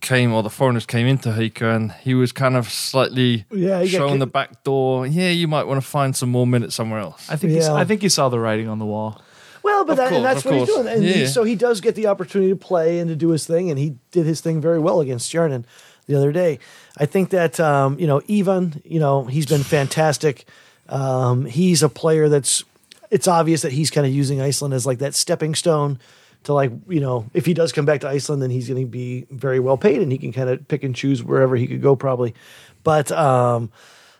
came 0.00 0.34
or 0.34 0.42
the 0.42 0.50
foreigners 0.50 0.84
came 0.84 1.06
into 1.06 1.30
Haukar 1.30 1.74
and 1.74 1.90
he 1.92 2.12
was 2.14 2.30
kind 2.30 2.56
of 2.56 2.68
slightly 2.70 3.46
Yeah, 3.50 3.80
he 3.82 3.90
got 3.90 3.96
showing 3.98 4.12
ki- 4.14 4.18
the 4.18 4.26
back 4.26 4.62
door. 4.62 5.06
Yeah, 5.06 5.30
you 5.30 5.48
might 5.48 5.64
want 5.64 5.80
to 5.82 5.86
find 5.86 6.14
some 6.14 6.28
more 6.28 6.46
minutes 6.46 6.74
somewhere 6.74 7.00
else. 7.00 7.26
I 7.30 7.36
think 7.36 7.52
you 7.54 7.60
s- 7.60 7.68
Yeah. 7.68 7.74
I 7.74 7.84
think 7.84 8.02
you 8.02 8.10
saw 8.10 8.28
the 8.28 8.38
writing 8.38 8.68
on 8.68 8.78
the 8.78 8.84
wall. 8.84 9.22
Well, 9.62 9.86
but 9.86 9.92
Of 9.92 9.96
that, 9.96 10.08
course, 10.10 10.16
and 10.16 10.24
that's 10.26 10.44
of 10.44 10.50
what 10.50 10.54
he's 10.60 10.68
course. 10.68 10.82
doing, 10.84 10.94
and 10.94 11.02
he, 11.04 11.20
Yeah. 11.22 11.26
so 11.28 11.42
he 11.44 11.54
does 11.54 11.80
get 11.80 11.94
the 11.94 12.06
opportunity 12.08 12.50
to 12.50 12.56
play 12.56 12.98
and 12.98 13.08
to 13.08 13.16
do 13.16 13.30
his 13.30 13.46
thing, 13.46 13.70
and 13.70 13.78
he 13.78 13.94
did 14.10 14.26
his 14.26 14.42
thing 14.42 14.60
very 14.60 14.78
well 14.78 15.00
against 15.00 15.32
Stjarnan 15.32 15.64
the 16.06 16.14
other 16.16 16.32
day. 16.32 16.58
I 16.98 17.06
think 17.06 17.30
that 17.30 17.58
um, 17.58 17.98
you 17.98 18.06
know 18.06 18.20
Ivan, 18.28 18.82
you 18.84 19.00
know 19.00 19.24
he's 19.24 19.46
been 19.46 19.62
fantastic. 19.62 20.44
Um, 20.88 21.44
he's 21.46 21.82
a 21.82 21.88
player 21.88 22.28
that's 22.28 22.62
it's 23.10 23.28
obvious 23.28 23.62
that 23.62 23.72
he's 23.72 23.90
kind 23.90 24.06
of 24.06 24.12
using 24.12 24.40
Iceland 24.40 24.74
as 24.74 24.86
like 24.86 24.98
that 24.98 25.14
stepping 25.14 25.54
stone 25.54 25.98
to 26.44 26.52
like 26.52 26.72
you 26.88 27.00
know 27.00 27.26
if 27.32 27.46
he 27.46 27.54
does 27.54 27.72
come 27.72 27.84
back 27.86 28.00
to 28.02 28.08
Iceland, 28.08 28.42
then 28.42 28.50
he's 28.50 28.68
going 28.68 28.80
to 28.84 28.86
be 28.90 29.26
very 29.30 29.60
well 29.60 29.76
paid, 29.76 30.02
and 30.02 30.10
he 30.12 30.18
can 30.18 30.32
kind 30.32 30.48
of 30.50 30.66
pick 30.68 30.82
and 30.84 30.94
choose 30.94 31.22
wherever 31.22 31.56
he 31.56 31.66
could 31.66 31.80
go 31.82 31.96
probably. 31.96 32.34
But 32.82 33.10
um, 33.12 33.70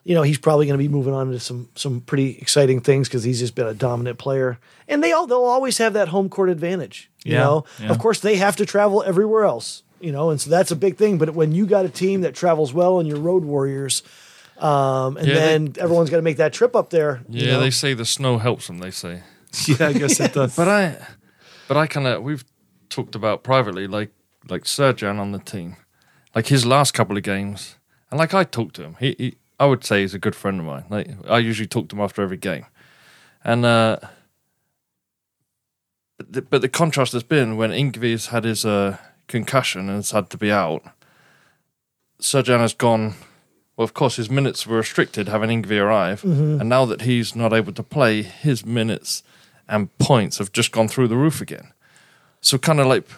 you 0.04 0.14
know 0.14 0.22
he's 0.22 0.38
probably 0.38 0.66
going 0.66 0.78
to 0.78 0.82
be 0.82 0.88
moving 0.88 1.12
on 1.14 1.30
to 1.32 1.40
some 1.40 1.68
some 1.74 2.00
pretty 2.00 2.38
exciting 2.38 2.80
things 2.80 3.08
because 3.08 3.24
he's 3.24 3.40
just 3.40 3.54
been 3.54 3.66
a 3.66 3.74
dominant 3.74 4.18
player, 4.18 4.58
and 4.88 5.02
they 5.04 5.12
all 5.12 5.26
they'll 5.26 5.44
always 5.44 5.78
have 5.78 5.92
that 5.94 6.08
home 6.08 6.28
court 6.28 6.48
advantage. 6.48 7.10
You 7.24 7.32
Yeah, 7.34 7.40
know, 7.40 7.64
yeah. 7.80 7.88
of 7.90 7.98
course 7.98 8.20
they 8.20 8.36
have 8.36 8.56
to 8.56 8.66
travel 8.66 9.02
everywhere 9.02 9.44
else. 9.44 9.82
You 10.00 10.12
know, 10.12 10.28
and 10.28 10.38
so 10.40 10.50
that's 10.50 10.70
a 10.70 10.76
big 10.76 10.96
thing. 10.98 11.16
But 11.16 11.30
when 11.34 11.52
you 11.52 11.64
got 11.64 11.86
a 11.86 11.88
team 11.88 12.20
that 12.22 12.34
travels 12.34 12.74
well 12.74 12.98
and 13.00 13.08
your 13.08 13.18
road 13.18 13.42
warriors, 13.44 14.02
um, 14.58 15.16
and 15.16 15.26
Yeah, 15.26 15.34
they- 15.34 15.40
then 15.40 15.74
everyone's 15.78 16.10
got 16.10 16.16
to 16.16 16.22
make 16.22 16.36
that 16.38 16.52
trip 16.52 16.74
up 16.76 16.90
there. 16.90 17.22
you 17.28 17.46
Yeah, 17.46 17.52
know? 17.54 17.60
they 17.60 17.70
say 17.70 17.94
the 17.94 18.04
snow 18.04 18.38
helps 18.38 18.66
them. 18.66 18.78
They 18.78 18.90
say. 18.90 19.22
Yeah, 19.68 19.88
I 19.88 19.92
guess 19.92 20.18
it 20.20 20.32
does. 20.34 20.56
But 20.56 20.68
I, 20.68 20.96
but 21.68 21.76
I 21.76 21.86
kind 21.86 22.06
of 22.06 22.22
we've 22.22 22.44
talked 22.88 23.14
about 23.14 23.42
privately, 23.44 23.86
like 23.86 24.10
like 24.48 24.64
Srdan 24.64 25.18
on 25.20 25.32
the 25.32 25.38
team, 25.38 25.76
like 26.34 26.48
his 26.48 26.66
last 26.66 26.92
couple 26.92 27.16
of 27.16 27.22
games, 27.22 27.76
and 28.10 28.18
like 28.18 28.34
I 28.34 28.42
talked 28.44 28.74
to 28.76 28.82
him. 28.82 28.96
He, 28.98 29.14
he 29.18 29.34
I 29.60 29.66
would 29.66 29.84
say 29.84 30.00
he's 30.00 30.12
a 30.14 30.18
good 30.18 30.34
friend 30.34 30.58
of 30.60 30.66
mine. 30.66 30.84
Like 30.90 31.08
I 31.28 31.38
usually 31.38 31.68
talk 31.68 31.88
to 31.88 31.96
him 31.96 32.02
after 32.02 32.20
every 32.22 32.36
game, 32.36 32.66
and 33.44 33.64
uh, 33.64 33.98
but 36.18 36.32
the, 36.32 36.42
but 36.42 36.60
the 36.60 36.68
contrast 36.68 37.12
has 37.12 37.22
been 37.22 37.56
when 37.56 37.70
Ingvi's 37.70 38.26
had 38.26 38.44
his 38.44 38.64
uh, 38.64 38.98
concussion 39.28 39.82
and 39.88 39.96
has 39.98 40.10
had 40.10 40.30
to 40.30 40.36
be 40.36 40.50
out. 40.50 40.82
Srdan 42.20 42.58
has 42.60 42.74
gone. 42.74 43.14
Well, 43.76 43.84
of 43.84 43.94
course, 43.94 44.16
his 44.16 44.30
minutes 44.30 44.66
were 44.66 44.76
restricted 44.76 45.28
having 45.28 45.50
Ingvi 45.50 45.80
arrive, 45.80 46.22
mm-hmm. 46.22 46.60
and 46.60 46.68
now 46.68 46.84
that 46.84 47.02
he's 47.02 47.34
not 47.34 47.52
able 47.52 47.72
to 47.72 47.82
play, 47.82 48.22
his 48.22 48.64
minutes 48.64 49.22
and 49.68 49.96
points 49.98 50.38
have 50.38 50.52
just 50.52 50.70
gone 50.70 50.88
through 50.88 51.08
the 51.08 51.16
roof 51.16 51.40
again. 51.40 51.72
So 52.40 52.58
kind 52.58 52.78
of 52.78 52.86
like 52.86 53.08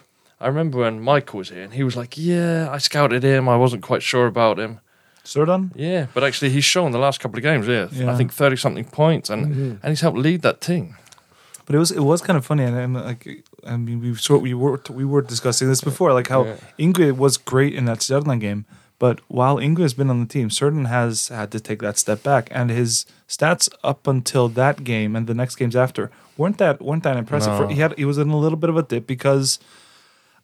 I 0.41 0.49
remember 0.49 0.79
when 0.79 1.01
Michael 1.01 1.39
was 1.39 1.49
here 1.51 1.63
and 1.63 1.75
he 1.75 1.83
was 1.83 1.97
like, 1.97 2.17
"Yeah, 2.17 2.69
I 2.71 2.79
scouted 2.79 3.23
him. 3.23 3.49
I 3.49 3.57
wasn't 3.57 3.83
quite 3.83 4.03
sure 4.03 4.27
about 4.27 4.59
him." 4.59 4.81
Srdan? 5.25 5.73
Yeah, 5.75 6.07
but 6.15 6.23
actually 6.23 6.51
he's 6.51 6.65
shown 6.65 6.93
the 6.93 6.99
last 6.99 7.21
couple 7.21 7.37
of 7.37 7.43
games. 7.43 7.67
Yeah, 7.67 7.89
Yeah. 7.91 8.13
I 8.13 8.17
think 8.17 8.33
thirty 8.33 8.57
something 8.57 8.85
points, 8.85 9.29
and 9.31 9.47
mm-hmm. 9.47 9.71
and 9.83 9.89
he's 9.91 10.01
helped 10.01 10.19
lead 10.19 10.43
that 10.43 10.61
team. 10.61 10.97
But 11.65 11.75
it 11.75 11.79
was 11.79 11.91
it 11.91 12.03
was 12.03 12.23
kind 12.23 12.37
of 12.37 12.47
funny, 12.47 12.63
and, 12.65 12.77
and 12.77 12.95
like 12.95 13.45
I 13.67 13.77
mean, 13.77 14.01
we 14.01 14.15
sort 14.15 14.43
we 14.43 14.55
were 14.55 14.81
we 14.91 15.05
were 15.05 15.23
discussing 15.23 15.69
this 15.69 15.81
before, 15.81 16.13
like 16.13 16.29
how 16.29 16.45
Yeah. 16.45 16.57
Ingvi 16.79 17.17
was 17.17 17.37
great 17.39 17.75
in 17.75 17.87
that 17.87 17.99
Stjarnan 17.99 18.41
game, 18.41 18.67
but 18.99 19.21
while 19.29 19.57
Ingvi 19.57 19.81
has 19.81 19.95
been 19.95 20.11
on 20.11 20.21
the 20.21 20.27
team, 20.27 20.49
Srdan 20.49 20.89
has 20.89 21.29
had 21.29 21.51
to 21.53 21.61
take 21.61 21.81
that 21.81 21.99
step 21.99 22.23
back, 22.23 22.49
and 22.51 22.71
his 22.71 23.07
stats 23.29 23.69
up 23.85 24.07
until 24.07 24.49
that 24.49 24.85
game 24.85 25.15
and 25.15 25.27
the 25.27 25.35
next 25.35 25.57
games 25.57 25.77
after 25.77 26.11
weren't 26.37 26.59
that 26.59 26.81
weren't 26.81 27.03
that 27.03 27.17
impressive. 27.17 27.53
No. 27.53 27.67
For, 27.67 27.69
he 27.69 27.81
had 27.81 27.97
he 27.99 28.05
was 28.05 28.19
in 28.19 28.31
a 28.31 28.39
little 28.39 28.59
bit 28.59 28.71
of 28.71 28.77
a 28.77 28.83
dip 28.83 29.07
because. 29.07 29.59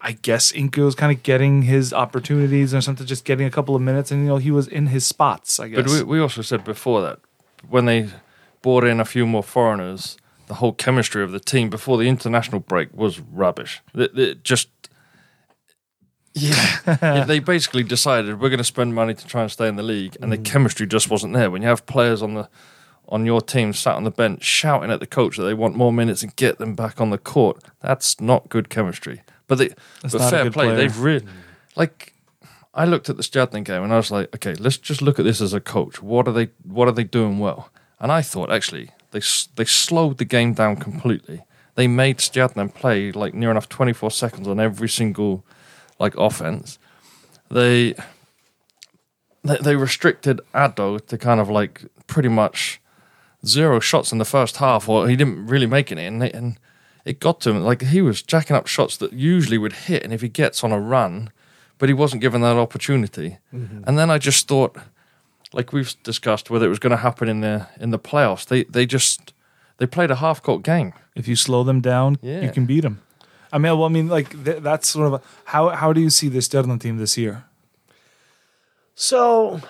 I 0.05 0.19
guess 0.21 0.51
Ingvi 0.51 0.85
was 0.85 0.97
kind 0.97 1.17
of 1.17 1.23
getting 1.23 1.63
his 1.63 1.93
opportunities 1.93 2.75
or 2.75 2.81
something, 2.81 3.07
just 3.07 3.25
getting 3.25 3.47
a 3.47 3.53
couple 3.53 3.77
of 3.77 3.83
minutes, 3.83 4.11
and 4.11 4.23
you 4.23 4.27
know 4.27 4.39
he 4.39 4.51
was 4.51 4.67
in 4.67 4.89
his 4.89 5.07
spots. 5.07 5.61
I 5.61 5.69
guess. 5.69 5.81
But 5.81 5.93
we, 5.93 6.03
we 6.03 6.19
also 6.21 6.43
said 6.43 6.65
before 6.65 7.03
that 7.03 7.21
when 7.69 7.85
they 7.85 8.09
brought 8.63 8.83
in 8.83 8.99
a 8.99 9.05
few 9.05 9.27
more 9.27 9.45
foreigners, 9.45 10.17
the 10.47 10.55
whole 10.55 10.73
chemistry 10.73 11.23
of 11.23 11.31
the 11.31 11.41
team 11.41 11.71
before 11.71 11.99
the 11.99 12.09
international 12.09 12.61
break 12.61 12.93
was 12.93 13.21
rubbish. 13.21 13.81
It, 13.95 14.19
it 14.19 14.45
just 14.45 14.69
yeah, 16.35 17.25
they 17.27 17.39
basically 17.39 17.83
decided 17.83 18.41
we're 18.41 18.49
going 18.49 18.59
to 18.59 18.65
spend 18.65 18.95
money 18.95 19.15
to 19.15 19.27
try 19.27 19.43
and 19.43 19.51
stay 19.51 19.69
in 19.69 19.77
the 19.77 19.83
league, 19.83 20.17
and 20.21 20.33
the 20.33 20.39
mm. 20.39 20.45
chemistry 20.45 20.87
just 20.87 21.11
wasn't 21.11 21.35
there. 21.35 21.51
When 21.51 21.63
you 21.63 21.69
have 21.69 21.85
players 21.87 22.23
on 22.23 22.35
the 22.35 22.49
on 23.09 23.27
your 23.27 23.43
team 23.43 23.73
sat 23.75 23.95
on 23.95 24.05
the 24.05 24.11
bench 24.11 24.43
shouting 24.43 24.91
at 24.91 25.01
the 25.01 25.07
coach 25.07 25.37
that 25.37 25.43
they 25.43 25.53
want 25.53 25.77
more 25.77 25.93
minutes 25.93 26.23
and 26.23 26.35
get 26.37 26.59
them 26.59 26.75
back 26.75 27.01
on 27.01 27.11
the 27.11 27.19
court, 27.19 27.63
that's 27.81 28.21
not 28.21 28.49
good 28.49 28.71
chemistry. 28.71 29.23
But 29.47 29.59
they, 29.59 29.69
That's 30.01 30.15
but 30.15 30.31
fair 30.31 30.51
play, 30.51 30.67
player. 30.67 30.77
they've 30.77 30.99
really 30.99 31.21
mm. 31.21 31.29
like. 31.77 32.15
I 32.75 32.87
looked 32.87 33.11
at 33.11 33.19
the 33.19 33.23
Stjarnan 33.23 33.65
game 33.65 33.83
and 33.83 33.93
I 33.93 33.99
was 33.99 34.11
like, 34.11 34.35
okay, 34.35 34.55
let's 34.55 34.79
just 34.79 35.03
look 35.03 35.19
at 35.19 35.27
this 35.27 35.43
as 35.43 35.53
a 35.53 35.61
coach. 35.61 36.03
What 36.03 36.27
are 36.27 36.33
they? 36.33 36.49
What 36.65 36.89
are 36.89 36.93
they 36.93 37.05
doing 37.05 37.39
well? 37.39 37.71
And 38.01 38.11
I 38.11 38.23
thought 38.23 38.51
actually 38.51 38.91
they 39.11 39.21
they 39.57 39.67
slowed 39.67 40.17
the 40.17 40.25
game 40.25 40.55
down 40.55 40.77
completely. 40.77 41.45
They 41.75 41.87
made 41.87 42.19
Stjarnan 42.19 42.75
play 42.75 43.13
like 43.13 43.35
near 43.35 43.51
enough 43.51 43.69
twenty 43.69 43.93
four 43.93 44.11
seconds 44.11 44.49
on 44.49 44.59
every 44.59 44.89
single 44.89 45.45
like 46.03 46.15
offense. 46.17 46.79
They 47.51 47.95
they, 49.45 49.57
they 49.59 49.77
restricted 49.77 50.41
Addo 50.55 51.05
to 51.07 51.19
kind 51.19 51.41
of 51.41 51.49
like 51.49 51.85
pretty 52.07 52.29
much 52.29 52.81
zero 53.47 53.81
shots 53.81 54.13
in 54.13 54.19
the 54.19 54.25
first 54.25 54.57
half, 54.59 54.89
or 54.89 55.09
he 55.09 55.17
didn't 55.17 55.47
really 55.47 55.67
make 55.67 55.91
any, 55.91 56.07
and, 56.07 56.23
they, 56.23 56.31
and 56.31 56.59
it 57.05 57.19
got 57.19 57.41
to 57.41 57.51
him 57.51 57.65
like 57.65 57.83
he 57.83 58.01
was 58.03 58.23
jacking 58.23 58.57
up 58.57 58.67
shots 58.67 58.97
that 58.99 59.13
usually 59.13 59.59
would 59.59 59.73
hit, 59.73 60.05
and 60.05 60.13
if 60.13 60.21
he 60.21 60.29
gets 60.29 60.63
on 60.63 60.73
a 60.73 60.79
run, 60.81 61.31
but 61.79 61.89
he 61.89 61.95
wasn't 61.95 62.23
given 62.23 62.41
that 62.43 62.57
opportunity. 62.57 63.39
Mm-hmm. 63.53 63.83
And 63.87 63.99
then 63.99 64.11
I 64.11 64.19
just 64.19 64.47
thought, 64.47 64.77
like 65.53 65.73
we've 65.73 65.95
discussed, 66.05 66.51
whether 66.51 66.67
it 66.67 66.71
was 66.71 66.79
going 66.79 66.93
to 66.93 66.97
happen 67.09 67.29
in 67.29 67.41
the 67.41 67.67
in 67.81 67.91
the 67.91 67.99
playoffs, 67.99 68.47
they 68.47 68.65
they 68.65 68.87
just 68.87 69.33
they 69.79 69.87
played 69.87 70.11
a 70.11 70.17
half 70.17 70.43
court 70.43 70.63
game. 70.63 70.93
If 71.17 71.27
you 71.29 71.37
slow 71.37 71.65
them 71.65 71.81
down, 71.81 72.19
Yeah. 72.23 72.43
you 72.43 72.51
can 72.53 72.65
beat 72.67 72.83
them. 72.83 73.01
I 73.53 73.59
mean, 73.59 73.77
well, 73.77 73.85
I 73.85 73.89
mean, 73.89 74.09
like 74.09 74.31
th- 74.45 74.63
that's 74.63 74.89
sort 74.89 75.07
of 75.09 75.13
a, 75.15 75.23
how 75.45 75.69
how 75.69 75.93
do 75.93 76.01
you 76.01 76.11
see 76.11 76.29
this 76.29 76.49
Stjarnan 76.49 76.81
team 76.81 76.97
this 76.97 77.19
year? 77.19 77.45
So, 78.95 79.61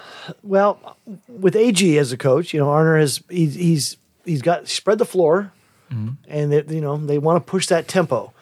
well, 0.42 0.96
with 1.28 1.56
AG 1.56 1.98
as 1.98 2.12
a 2.12 2.16
coach, 2.16 2.54
you 2.54 2.60
know, 2.60 2.66
Arnar 2.66 3.00
has 3.00 3.22
he's 3.28 3.54
he's 3.54 3.96
he's 4.24 4.42
got 4.42 4.68
spread 4.68 4.98
the 4.98 5.04
floor, 5.04 5.52
mm-hmm. 5.90 6.10
and 6.28 6.52
they, 6.52 6.74
you 6.74 6.80
know 6.80 6.96
they 6.96 7.18
want 7.18 7.44
to 7.44 7.50
push 7.50 7.66
that 7.66 7.88
tempo. 7.88 8.32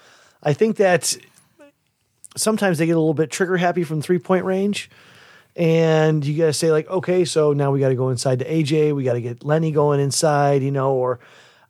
I 0.42 0.52
think 0.52 0.76
that 0.76 1.16
sometimes 2.36 2.78
they 2.78 2.86
get 2.86 2.96
a 2.96 3.00
little 3.00 3.14
bit 3.14 3.30
trigger 3.30 3.56
happy 3.56 3.84
from 3.84 4.02
three 4.02 4.18
point 4.18 4.44
range, 4.44 4.90
and 5.56 6.24
you 6.24 6.36
got 6.36 6.46
to 6.46 6.52
say 6.52 6.70
like, 6.70 6.88
okay, 6.88 7.24
so 7.24 7.52
now 7.52 7.70
we 7.70 7.80
got 7.80 7.88
to 7.88 7.94
go 7.94 8.10
inside 8.10 8.40
to 8.40 8.48
AJ, 8.48 8.94
we 8.94 9.04
got 9.04 9.14
to 9.14 9.20
get 9.20 9.44
Lenny 9.44 9.72
going 9.72 10.00
inside, 10.00 10.62
you 10.62 10.70
know, 10.70 10.92
or 10.92 11.18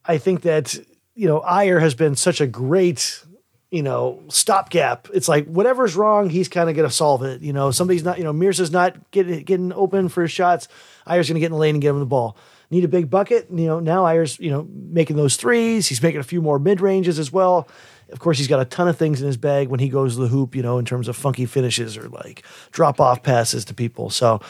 I 0.04 0.18
think 0.18 0.42
that 0.42 0.76
you 1.14 1.28
know 1.28 1.40
Ægir 1.40 1.80
has 1.80 1.94
been 1.94 2.16
such 2.16 2.40
a 2.40 2.46
great 2.46 3.24
you 3.70 3.82
know, 3.82 4.22
stopgap. 4.28 5.08
It's 5.14 5.28
like 5.28 5.46
whatever's 5.46 5.94
wrong, 5.94 6.28
he's 6.28 6.48
kind 6.48 6.68
of 6.68 6.76
going 6.76 6.88
to 6.88 6.94
solve 6.94 7.22
it. 7.22 7.40
You 7.40 7.52
know, 7.52 7.70
somebody's 7.70 8.02
not, 8.02 8.18
you 8.18 8.24
know, 8.24 8.32
Mirza's 8.32 8.70
not 8.70 9.10
getting 9.12 9.44
getting 9.44 9.72
open 9.72 10.08
for 10.08 10.22
his 10.22 10.32
shots. 10.32 10.68
Ægir's 11.06 11.28
going 11.28 11.34
to 11.34 11.40
get 11.40 11.46
in 11.46 11.52
the 11.52 11.58
lane 11.58 11.76
and 11.76 11.82
give 11.82 11.94
him 11.94 12.00
the 12.00 12.06
ball. 12.06 12.36
Need 12.70 12.84
a 12.84 12.88
big 12.88 13.10
bucket. 13.10 13.48
You 13.50 13.66
know, 13.66 13.80
now 13.80 14.04
Ægir's, 14.04 14.38
you 14.40 14.50
know, 14.50 14.68
making 14.72 15.16
those 15.16 15.36
threes. 15.36 15.86
He's 15.86 16.02
making 16.02 16.20
a 16.20 16.24
few 16.24 16.42
more 16.42 16.58
mid 16.58 16.80
ranges 16.80 17.18
as 17.18 17.32
well. 17.32 17.68
Of 18.10 18.18
course, 18.18 18.38
he's 18.38 18.48
got 18.48 18.60
a 18.60 18.64
ton 18.64 18.88
of 18.88 18.98
things 18.98 19.20
in 19.20 19.26
his 19.26 19.36
bag 19.36 19.68
when 19.68 19.78
he 19.78 19.88
goes 19.88 20.16
to 20.16 20.22
the 20.22 20.28
hoop, 20.28 20.56
you 20.56 20.62
know, 20.62 20.78
in 20.78 20.84
terms 20.84 21.06
of 21.06 21.16
funky 21.16 21.46
finishes 21.46 21.96
or 21.96 22.08
like 22.08 22.42
drop 22.72 23.00
off 23.00 23.22
passes 23.22 23.64
to 23.66 23.74
people. 23.74 24.10
So, 24.10 24.40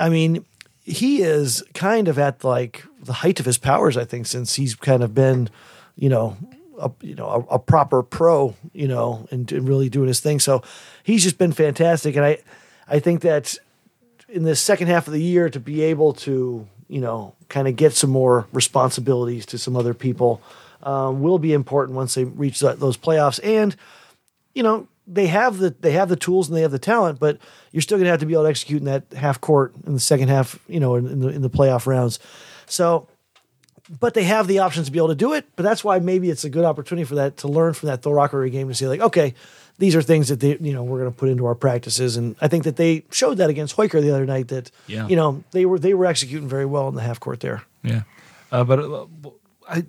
I 0.00 0.08
mean, 0.08 0.46
he 0.82 1.20
is 1.22 1.62
kind 1.74 2.08
of 2.08 2.18
at 2.18 2.42
like 2.42 2.84
the 3.02 3.12
height 3.12 3.38
of 3.38 3.44
his 3.44 3.58
powers, 3.58 3.98
I 3.98 4.06
think, 4.06 4.26
since 4.26 4.54
he's 4.54 4.74
kind 4.74 5.02
of 5.02 5.14
been, 5.14 5.50
you 5.94 6.08
know, 6.08 6.38
a, 6.78 6.90
you 7.00 7.14
know, 7.14 7.46
a, 7.50 7.54
a 7.54 7.58
proper 7.58 8.02
pro, 8.02 8.54
you 8.72 8.88
know, 8.88 9.26
and, 9.30 9.50
and 9.52 9.68
really 9.68 9.88
doing 9.88 10.08
his 10.08 10.20
thing. 10.20 10.40
So 10.40 10.62
he's 11.02 11.22
just 11.22 11.38
been 11.38 11.52
fantastic. 11.52 12.16
And 12.16 12.24
I, 12.24 12.38
I 12.88 12.98
think 12.98 13.22
that 13.22 13.56
in 14.28 14.44
the 14.44 14.56
second 14.56 14.88
half 14.88 15.06
of 15.06 15.12
the 15.12 15.22
year 15.22 15.48
to 15.50 15.60
be 15.60 15.82
able 15.82 16.12
to, 16.14 16.66
you 16.88 17.00
know, 17.00 17.34
kind 17.48 17.68
of 17.68 17.76
get 17.76 17.92
some 17.92 18.10
more 18.10 18.46
responsibilities 18.52 19.46
to 19.46 19.58
some 19.58 19.76
other 19.76 19.94
people 19.94 20.42
um, 20.82 21.22
will 21.22 21.38
be 21.38 21.52
important 21.52 21.96
once 21.96 22.14
they 22.14 22.24
reach 22.24 22.60
that, 22.60 22.80
those 22.80 22.96
playoffs. 22.96 23.40
And, 23.44 23.76
you 24.54 24.62
know, 24.62 24.88
they 25.06 25.26
have 25.26 25.58
the 25.58 25.74
they 25.80 25.92
have 25.92 26.08
the 26.08 26.16
tools 26.16 26.48
and 26.48 26.56
they 26.56 26.62
have 26.62 26.70
the 26.70 26.78
talent, 26.78 27.18
but 27.18 27.38
you're 27.72 27.82
still 27.82 27.98
going 27.98 28.04
to 28.04 28.10
have 28.10 28.20
to 28.20 28.26
be 28.26 28.34
able 28.34 28.44
to 28.44 28.48
execute 28.48 28.80
in 28.80 28.86
that 28.86 29.04
half 29.16 29.40
court 29.40 29.74
in 29.86 29.94
the 29.94 30.00
second 30.00 30.28
half, 30.28 30.58
you 30.68 30.80
know, 30.80 30.94
in, 30.94 31.06
in 31.06 31.20
the 31.20 31.28
in 31.28 31.42
the 31.42 31.50
playoff 31.50 31.86
rounds. 31.86 32.18
So 32.66 33.08
but 34.00 34.14
they 34.14 34.24
have 34.24 34.46
the 34.46 34.58
options 34.60 34.86
to 34.86 34.92
be 34.92 34.98
able 34.98 35.08
to 35.08 35.14
do 35.14 35.32
it. 35.32 35.46
But 35.56 35.62
that's 35.64 35.82
why 35.84 35.98
maybe 35.98 36.30
it's 36.30 36.44
a 36.44 36.50
good 36.50 36.64
opportunity 36.64 37.04
for 37.04 37.14
that 37.16 37.36
to 37.38 37.48
learn 37.48 37.74
from 37.74 37.88
that 37.88 38.02
Thor 38.02 38.16
Akureyri 38.16 38.50
game 38.52 38.68
to 38.68 38.74
say 38.74 38.86
like, 38.88 39.00
okay, 39.00 39.34
these 39.78 39.96
are 39.96 40.02
things 40.02 40.28
that 40.28 40.40
they, 40.40 40.56
you 40.60 40.72
know, 40.72 40.84
we're 40.84 41.00
going 41.00 41.10
to 41.12 41.16
put 41.18 41.28
into 41.28 41.46
our 41.46 41.54
practices. 41.54 42.16
And 42.16 42.36
I 42.40 42.48
think 42.48 42.64
that 42.64 42.76
they 42.76 43.04
showed 43.10 43.38
that 43.38 43.50
against 43.50 43.76
Haukar 43.76 44.00
the 44.02 44.10
other 44.10 44.26
night 44.26 44.48
that, 44.48 44.70
Yeah. 44.86 45.08
you 45.08 45.16
know, 45.16 45.42
they 45.52 45.64
were 45.66 45.78
they 45.78 45.94
were 45.94 46.06
executing 46.06 46.48
very 46.48 46.66
well 46.66 46.88
in 46.88 46.94
the 46.94 47.02
half 47.02 47.18
court 47.18 47.40
there. 47.40 47.62
Yeah, 47.82 48.02
uh, 48.52 48.64
but 48.64 48.78
uh, 48.78 49.06
I. 49.68 49.84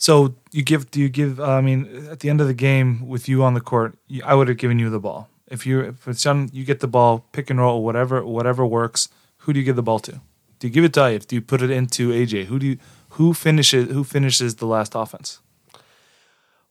So 0.00 0.34
you 0.52 0.62
give? 0.62 0.90
Do 0.92 1.00
you 1.00 1.08
give? 1.08 1.40
Uh, 1.40 1.54
I 1.54 1.60
mean, 1.60 2.06
at 2.10 2.20
the 2.20 2.30
end 2.30 2.40
of 2.40 2.46
the 2.46 2.54
game, 2.54 3.08
with 3.08 3.28
you 3.28 3.42
on 3.42 3.54
the 3.54 3.60
court, 3.60 3.98
you, 4.06 4.22
I 4.24 4.34
would 4.34 4.46
have 4.46 4.56
given 4.56 4.78
you 4.78 4.90
the 4.90 5.00
ball. 5.00 5.28
If 5.48 5.66
you 5.66 5.80
if 5.80 6.06
it's 6.06 6.22
done, 6.22 6.50
you 6.52 6.64
get 6.64 6.78
the 6.78 6.86
ball, 6.86 7.24
pick 7.32 7.50
and 7.50 7.58
roll, 7.58 7.82
whatever 7.82 8.24
whatever 8.24 8.64
works. 8.64 9.08
Who 9.38 9.52
do 9.52 9.58
you 9.58 9.64
give 9.64 9.74
the 9.74 9.82
ball 9.82 9.98
to? 10.00 10.20
Do 10.60 10.66
you 10.68 10.72
give 10.72 10.84
it 10.84 10.92
to 10.94 11.00
Ægir? 11.00 11.26
Do 11.26 11.34
you 11.36 11.42
put 11.42 11.62
it 11.62 11.70
into 11.70 12.10
AJ? 12.12 12.44
Who 12.46 12.58
do 12.60 12.66
you 12.66 12.78
who 13.10 13.34
finishes 13.34 13.90
who 13.90 14.04
finishes 14.04 14.56
the 14.56 14.66
last 14.66 14.92
offense? 14.94 15.40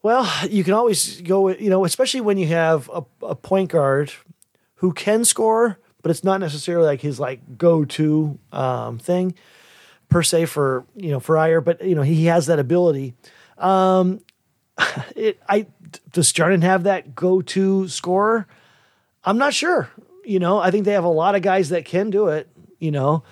Well, 0.02 0.30
you 0.48 0.62
can 0.64 0.74
always 0.74 1.20
go, 1.22 1.48
you 1.48 1.70
know, 1.70 1.84
especially 1.84 2.20
when 2.20 2.38
you 2.38 2.46
have 2.46 2.88
a, 2.92 3.02
a 3.22 3.34
point 3.34 3.70
guard 3.70 4.12
who 4.76 4.92
can 4.92 5.24
score, 5.24 5.78
but 6.02 6.10
it's 6.10 6.22
not 6.22 6.40
necessarily 6.40 6.86
like 6.86 7.00
his 7.00 7.18
like 7.18 7.58
go 7.58 7.84
to 7.84 8.38
um, 8.52 8.98
thing 8.98 9.34
per 10.08 10.22
se 10.22 10.46
for 10.46 10.84
you 10.94 11.10
know 11.10 11.20
for 11.20 11.36
Ægir, 11.36 11.64
but 11.64 11.84
you 11.84 11.94
know 11.94 12.02
he 12.02 12.26
has 12.26 12.46
that 12.46 12.58
ability. 12.58 13.14
Um, 13.58 14.20
it, 15.16 15.40
I 15.48 15.66
does 16.12 16.32
Stjarnan 16.32 16.62
have 16.62 16.84
that 16.84 17.14
go 17.14 17.42
to 17.42 17.88
scorer? 17.88 18.46
I'm 19.24 19.38
not 19.38 19.54
sure. 19.54 19.90
You 20.24 20.38
know, 20.38 20.58
I 20.58 20.70
think 20.70 20.84
they 20.84 20.92
have 20.92 21.04
a 21.04 21.08
lot 21.08 21.34
of 21.34 21.42
guys 21.42 21.70
that 21.70 21.84
can 21.84 22.10
do 22.10 22.28
it. 22.28 22.48
You 22.78 22.90
know, 22.90 23.24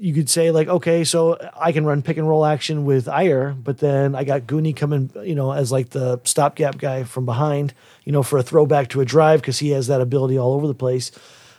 you 0.00 0.14
could 0.14 0.30
say 0.30 0.50
like, 0.50 0.68
okay, 0.68 1.04
so 1.04 1.38
I 1.56 1.72
can 1.72 1.84
run 1.84 2.02
pick 2.02 2.16
and 2.16 2.28
roll 2.28 2.46
action 2.46 2.84
with 2.84 3.06
Ægir, 3.06 3.62
but 3.62 3.78
then 3.78 4.14
I 4.14 4.24
got 4.24 4.42
Goonie 4.42 4.74
coming, 4.74 5.10
you 5.22 5.34
know, 5.34 5.52
as 5.52 5.72
like 5.72 5.90
the 5.90 6.20
stopgap 6.24 6.78
guy 6.78 7.04
from 7.04 7.26
behind, 7.26 7.74
you 8.04 8.12
know, 8.12 8.22
for 8.22 8.38
a 8.38 8.42
throwback 8.42 8.88
to 8.90 9.00
a 9.00 9.04
drive 9.04 9.40
because 9.40 9.58
he 9.58 9.70
has 9.70 9.88
that 9.88 10.00
ability 10.00 10.38
all 10.38 10.52
over 10.52 10.66
the 10.66 10.74
place. 10.74 11.10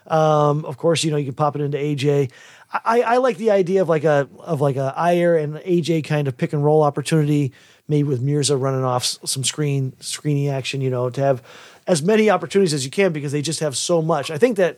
Um, 0.07 0.65
of 0.65 0.77
course, 0.77 1.03
you 1.03 1.11
know, 1.11 1.17
you 1.17 1.25
can 1.25 1.35
pop 1.35 1.55
it 1.55 1.61
into 1.61 1.77
AJ. 1.77 2.31
I, 2.71 3.01
I 3.01 3.17
like 3.17 3.37
the 3.37 3.51
idea 3.51 3.81
of 3.81 3.89
like 3.89 4.03
a 4.03 4.29
of 4.39 4.61
like 4.61 4.75
a 4.75 4.93
Ægir 4.97 5.41
and 5.41 5.55
AJ 5.57 6.05
kind 6.05 6.27
of 6.27 6.37
pick 6.37 6.53
and 6.53 6.63
roll 6.63 6.83
opportunity, 6.83 7.51
maybe 7.87 8.07
with 8.07 8.21
Mirza 8.21 8.55
running 8.55 8.83
off 8.83 9.03
some 9.03 9.43
screen 9.43 9.93
screening 9.99 10.47
action, 10.47 10.79
you 10.79 10.89
know, 10.89 11.09
to 11.09 11.21
have 11.21 11.43
as 11.87 12.01
many 12.03 12.29
opportunities 12.29 12.73
as 12.73 12.85
you 12.85 12.91
can 12.91 13.11
because 13.11 13.31
they 13.31 13.41
just 13.41 13.59
have 13.59 13.75
so 13.75 14.01
much. 14.01 14.31
I 14.31 14.37
think 14.37 14.57
that 14.57 14.77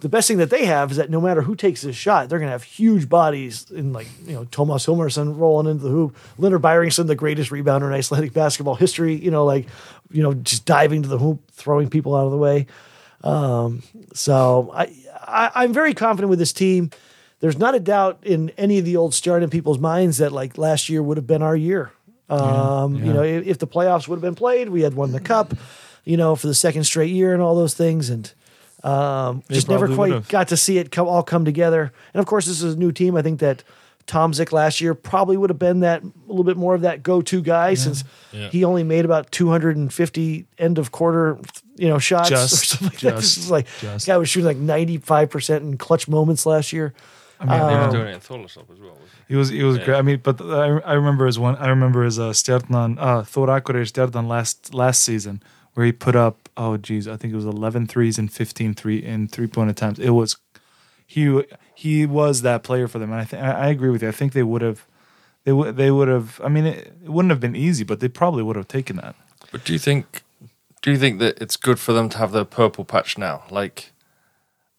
the 0.00 0.08
best 0.08 0.28
thing 0.28 0.38
that 0.38 0.50
they 0.50 0.64
have 0.64 0.92
is 0.92 0.96
that 0.96 1.10
no 1.10 1.20
matter 1.20 1.42
who 1.42 1.56
takes 1.56 1.82
this 1.82 1.96
shot, 1.96 2.28
they're 2.28 2.38
going 2.38 2.48
to 2.48 2.52
have 2.52 2.62
huge 2.62 3.08
bodies 3.08 3.70
in 3.70 3.92
like, 3.92 4.06
you 4.26 4.32
know, 4.32 4.44
Tomas 4.44 4.86
Hilmarsson 4.86 5.36
rolling 5.36 5.66
into 5.66 5.82
the 5.82 5.90
hoop, 5.90 6.16
Hlynur 6.38 6.60
Bæringsson, 6.60 7.06
the 7.06 7.16
greatest 7.16 7.50
rebounder 7.50 7.88
in 7.88 7.92
Icelandic 7.92 8.32
basketball 8.32 8.76
history, 8.76 9.14
you 9.14 9.30
know, 9.30 9.44
like, 9.44 9.66
you 10.10 10.22
know, 10.22 10.34
just 10.34 10.64
diving 10.64 11.02
to 11.02 11.08
the 11.08 11.18
hoop, 11.18 11.50
throwing 11.50 11.90
people 11.90 12.14
out 12.14 12.26
of 12.26 12.30
the 12.30 12.38
way. 12.38 12.66
Um, 13.24 13.82
so 14.14 14.70
I, 14.72 14.94
I, 15.20 15.50
I'm 15.56 15.72
very 15.72 15.94
confident 15.94 16.30
with 16.30 16.38
this 16.38 16.52
team. 16.52 16.90
There's 17.40 17.58
not 17.58 17.74
a 17.74 17.80
doubt 17.80 18.20
in 18.22 18.50
any 18.56 18.78
of 18.78 18.84
the 18.84 18.96
old 18.96 19.14
starting 19.14 19.50
people's 19.50 19.78
minds 19.78 20.18
that 20.18 20.32
like 20.32 20.58
last 20.58 20.88
year 20.88 21.02
would 21.02 21.16
have 21.16 21.26
been 21.26 21.42
our 21.42 21.56
year. 21.56 21.92
Um, 22.28 22.94
You 23.06 23.12
know, 23.12 23.22
if, 23.22 23.46
if 23.46 23.58
the 23.58 23.66
playoffs 23.66 24.06
would 24.06 24.16
have 24.16 24.22
been 24.22 24.34
played, 24.34 24.68
we 24.68 24.82
had 24.82 24.94
won 24.94 25.12
the 25.12 25.20
cup, 25.20 25.54
you 26.04 26.16
know, 26.16 26.36
for 26.36 26.46
the 26.46 26.54
second 26.54 26.84
straight 26.84 27.10
year 27.10 27.32
and 27.32 27.42
all 27.42 27.54
those 27.54 27.74
things. 27.74 28.10
And 28.10 28.32
um, 28.84 29.42
just 29.50 29.68
never 29.68 29.86
quite 29.86 30.10
would've. 30.10 30.28
got 30.28 30.48
to 30.48 30.56
see 30.56 30.78
it 30.78 30.90
come, 30.92 31.08
all 31.08 31.22
come 31.22 31.44
together. 31.44 31.92
And 32.14 32.20
of 32.20 32.26
course, 32.26 32.46
this 32.46 32.62
is 32.62 32.74
a 32.74 32.78
new 32.78 32.92
team. 32.92 33.16
I 33.16 33.22
think 33.22 33.40
that 33.40 33.64
Tomsick 34.06 34.52
last 34.52 34.80
year 34.80 34.94
probably 34.94 35.36
would 35.36 35.50
have 35.50 35.58
been 35.58 35.80
that 35.80 36.02
a 36.02 36.06
little 36.28 36.44
bit 36.44 36.56
more 36.56 36.74
of 36.74 36.80
that 36.82 37.02
go-to 37.02 37.42
guy 37.42 37.74
since 37.74 38.04
Yeah. 38.32 38.48
he 38.48 38.64
only 38.64 38.82
made 38.84 39.04
about 39.04 39.30
250 39.32 40.46
end 40.58 40.78
of 40.78 40.92
quarter, 40.92 41.38
you 41.76 41.88
know, 41.88 41.98
shots 41.98 42.30
or 42.30 42.34
Just- 42.36 42.68
something 42.68 42.88
like 42.88 43.00
that. 43.00 43.14
This 43.16 43.34
just- 43.34 43.38
is 43.38 43.50
like 43.50 43.66
just. 43.80 44.06
guy 44.06 44.16
was 44.16 44.28
shooting 44.28 44.46
like 44.46 44.56
95 44.56 45.28
percent 45.30 45.64
in 45.64 45.76
clutch 45.76 46.08
moments 46.08 46.46
last 46.46 46.72
year. 46.72 46.94
I 47.40 47.44
mean, 47.44 47.68
They 47.68 47.74
Um, 47.74 47.86
were 47.86 47.92
doing 47.92 48.08
it 48.08 48.14
in 48.14 48.20
Þorlákshöfn 48.20 48.72
as 48.72 48.80
well. 48.80 48.98
He 49.28 49.36
was 49.36 49.48
he 49.50 49.62
was 49.62 49.76
Yeah. 49.76 49.84
great. 49.84 49.96
I 49.98 50.02
mean, 50.02 50.20
but 50.22 50.40
I, 50.40 50.78
I 50.78 50.92
remember 50.94 51.26
his 51.26 51.38
one. 51.38 51.56
I 51.56 51.68
remember 51.68 52.02
his 52.04 52.18
uh, 52.18 52.30
Stjarnan, 52.30 52.96
uh, 52.98 53.22
Thor 53.24 53.46
Akureyri 53.48 53.86
Stjarnan 53.92 54.26
last 54.26 54.72
last 54.74 55.02
season 55.02 55.42
where 55.74 55.84
he 55.86 55.92
put 55.92 56.16
up 56.16 56.47
oh 56.58 56.76
geez, 56.76 57.08
I 57.08 57.16
think 57.16 57.32
it 57.32 57.36
was 57.36 57.46
11 57.46 57.86
threes 57.86 58.18
and 58.18 58.30
15 58.30 58.74
three 58.74 58.98
in 58.98 59.28
three 59.28 59.46
point 59.46 59.70
attempts. 59.70 59.98
It 59.98 60.10
was 60.10 60.36
he 61.06 61.42
he 61.74 62.04
was 62.04 62.42
that 62.42 62.62
player 62.62 62.86
for 62.86 62.98
them, 62.98 63.10
and 63.10 63.20
I 63.20 63.24
think 63.24 63.42
I 63.42 63.68
agree 63.68 63.88
with 63.88 64.02
you. 64.02 64.08
I 64.08 64.12
think 64.12 64.34
they 64.34 64.42
would 64.42 64.62
have 64.62 64.86
they 65.44 65.52
would 65.52 65.76
they 65.76 65.90
would 65.90 66.08
have. 66.08 66.40
I 66.44 66.48
mean, 66.48 66.66
it, 66.66 66.92
it 67.02 67.08
wouldn't 67.08 67.30
have 67.30 67.40
been 67.40 67.56
easy, 67.56 67.84
but 67.84 68.00
they 68.00 68.08
probably 68.08 68.42
would 68.42 68.56
have 68.56 68.68
taken 68.68 68.96
that. 68.96 69.16
But 69.50 69.64
do 69.64 69.72
you 69.72 69.78
think 69.78 70.22
do 70.82 70.90
you 70.90 70.98
think 70.98 71.18
that 71.20 71.40
it's 71.40 71.56
good 71.56 71.78
for 71.78 71.92
them 71.92 72.08
to 72.10 72.18
have 72.18 72.32
their 72.32 72.44
purple 72.44 72.84
patch 72.84 73.16
now? 73.16 73.44
Like, 73.50 73.92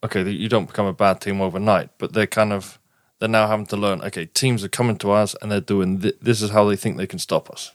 okay, 0.04 0.30
you 0.30 0.50
don't 0.50 0.68
become 0.68 0.86
a 0.86 0.94
bad 0.94 1.22
team 1.22 1.42
overnight, 1.42 1.90
but 1.98 2.14
they're 2.14 2.28
kind 2.28 2.54
of 2.54 2.78
they're 3.20 3.28
now 3.30 3.48
having 3.48 3.66
to 3.68 3.78
learn. 3.78 4.02
Okay, 4.02 4.28
teams 4.28 4.64
are 4.64 4.70
coming 4.70 4.98
to 4.98 5.12
us 5.12 5.36
and 5.42 5.52
they're 5.52 5.60
doing 5.60 6.02
th- 6.02 6.18
this 6.22 6.42
is 6.42 6.52
how 6.52 6.66
they 6.70 6.76
think 6.76 6.98
they 6.98 7.08
can 7.08 7.20
stop 7.20 7.50
us. 7.50 7.72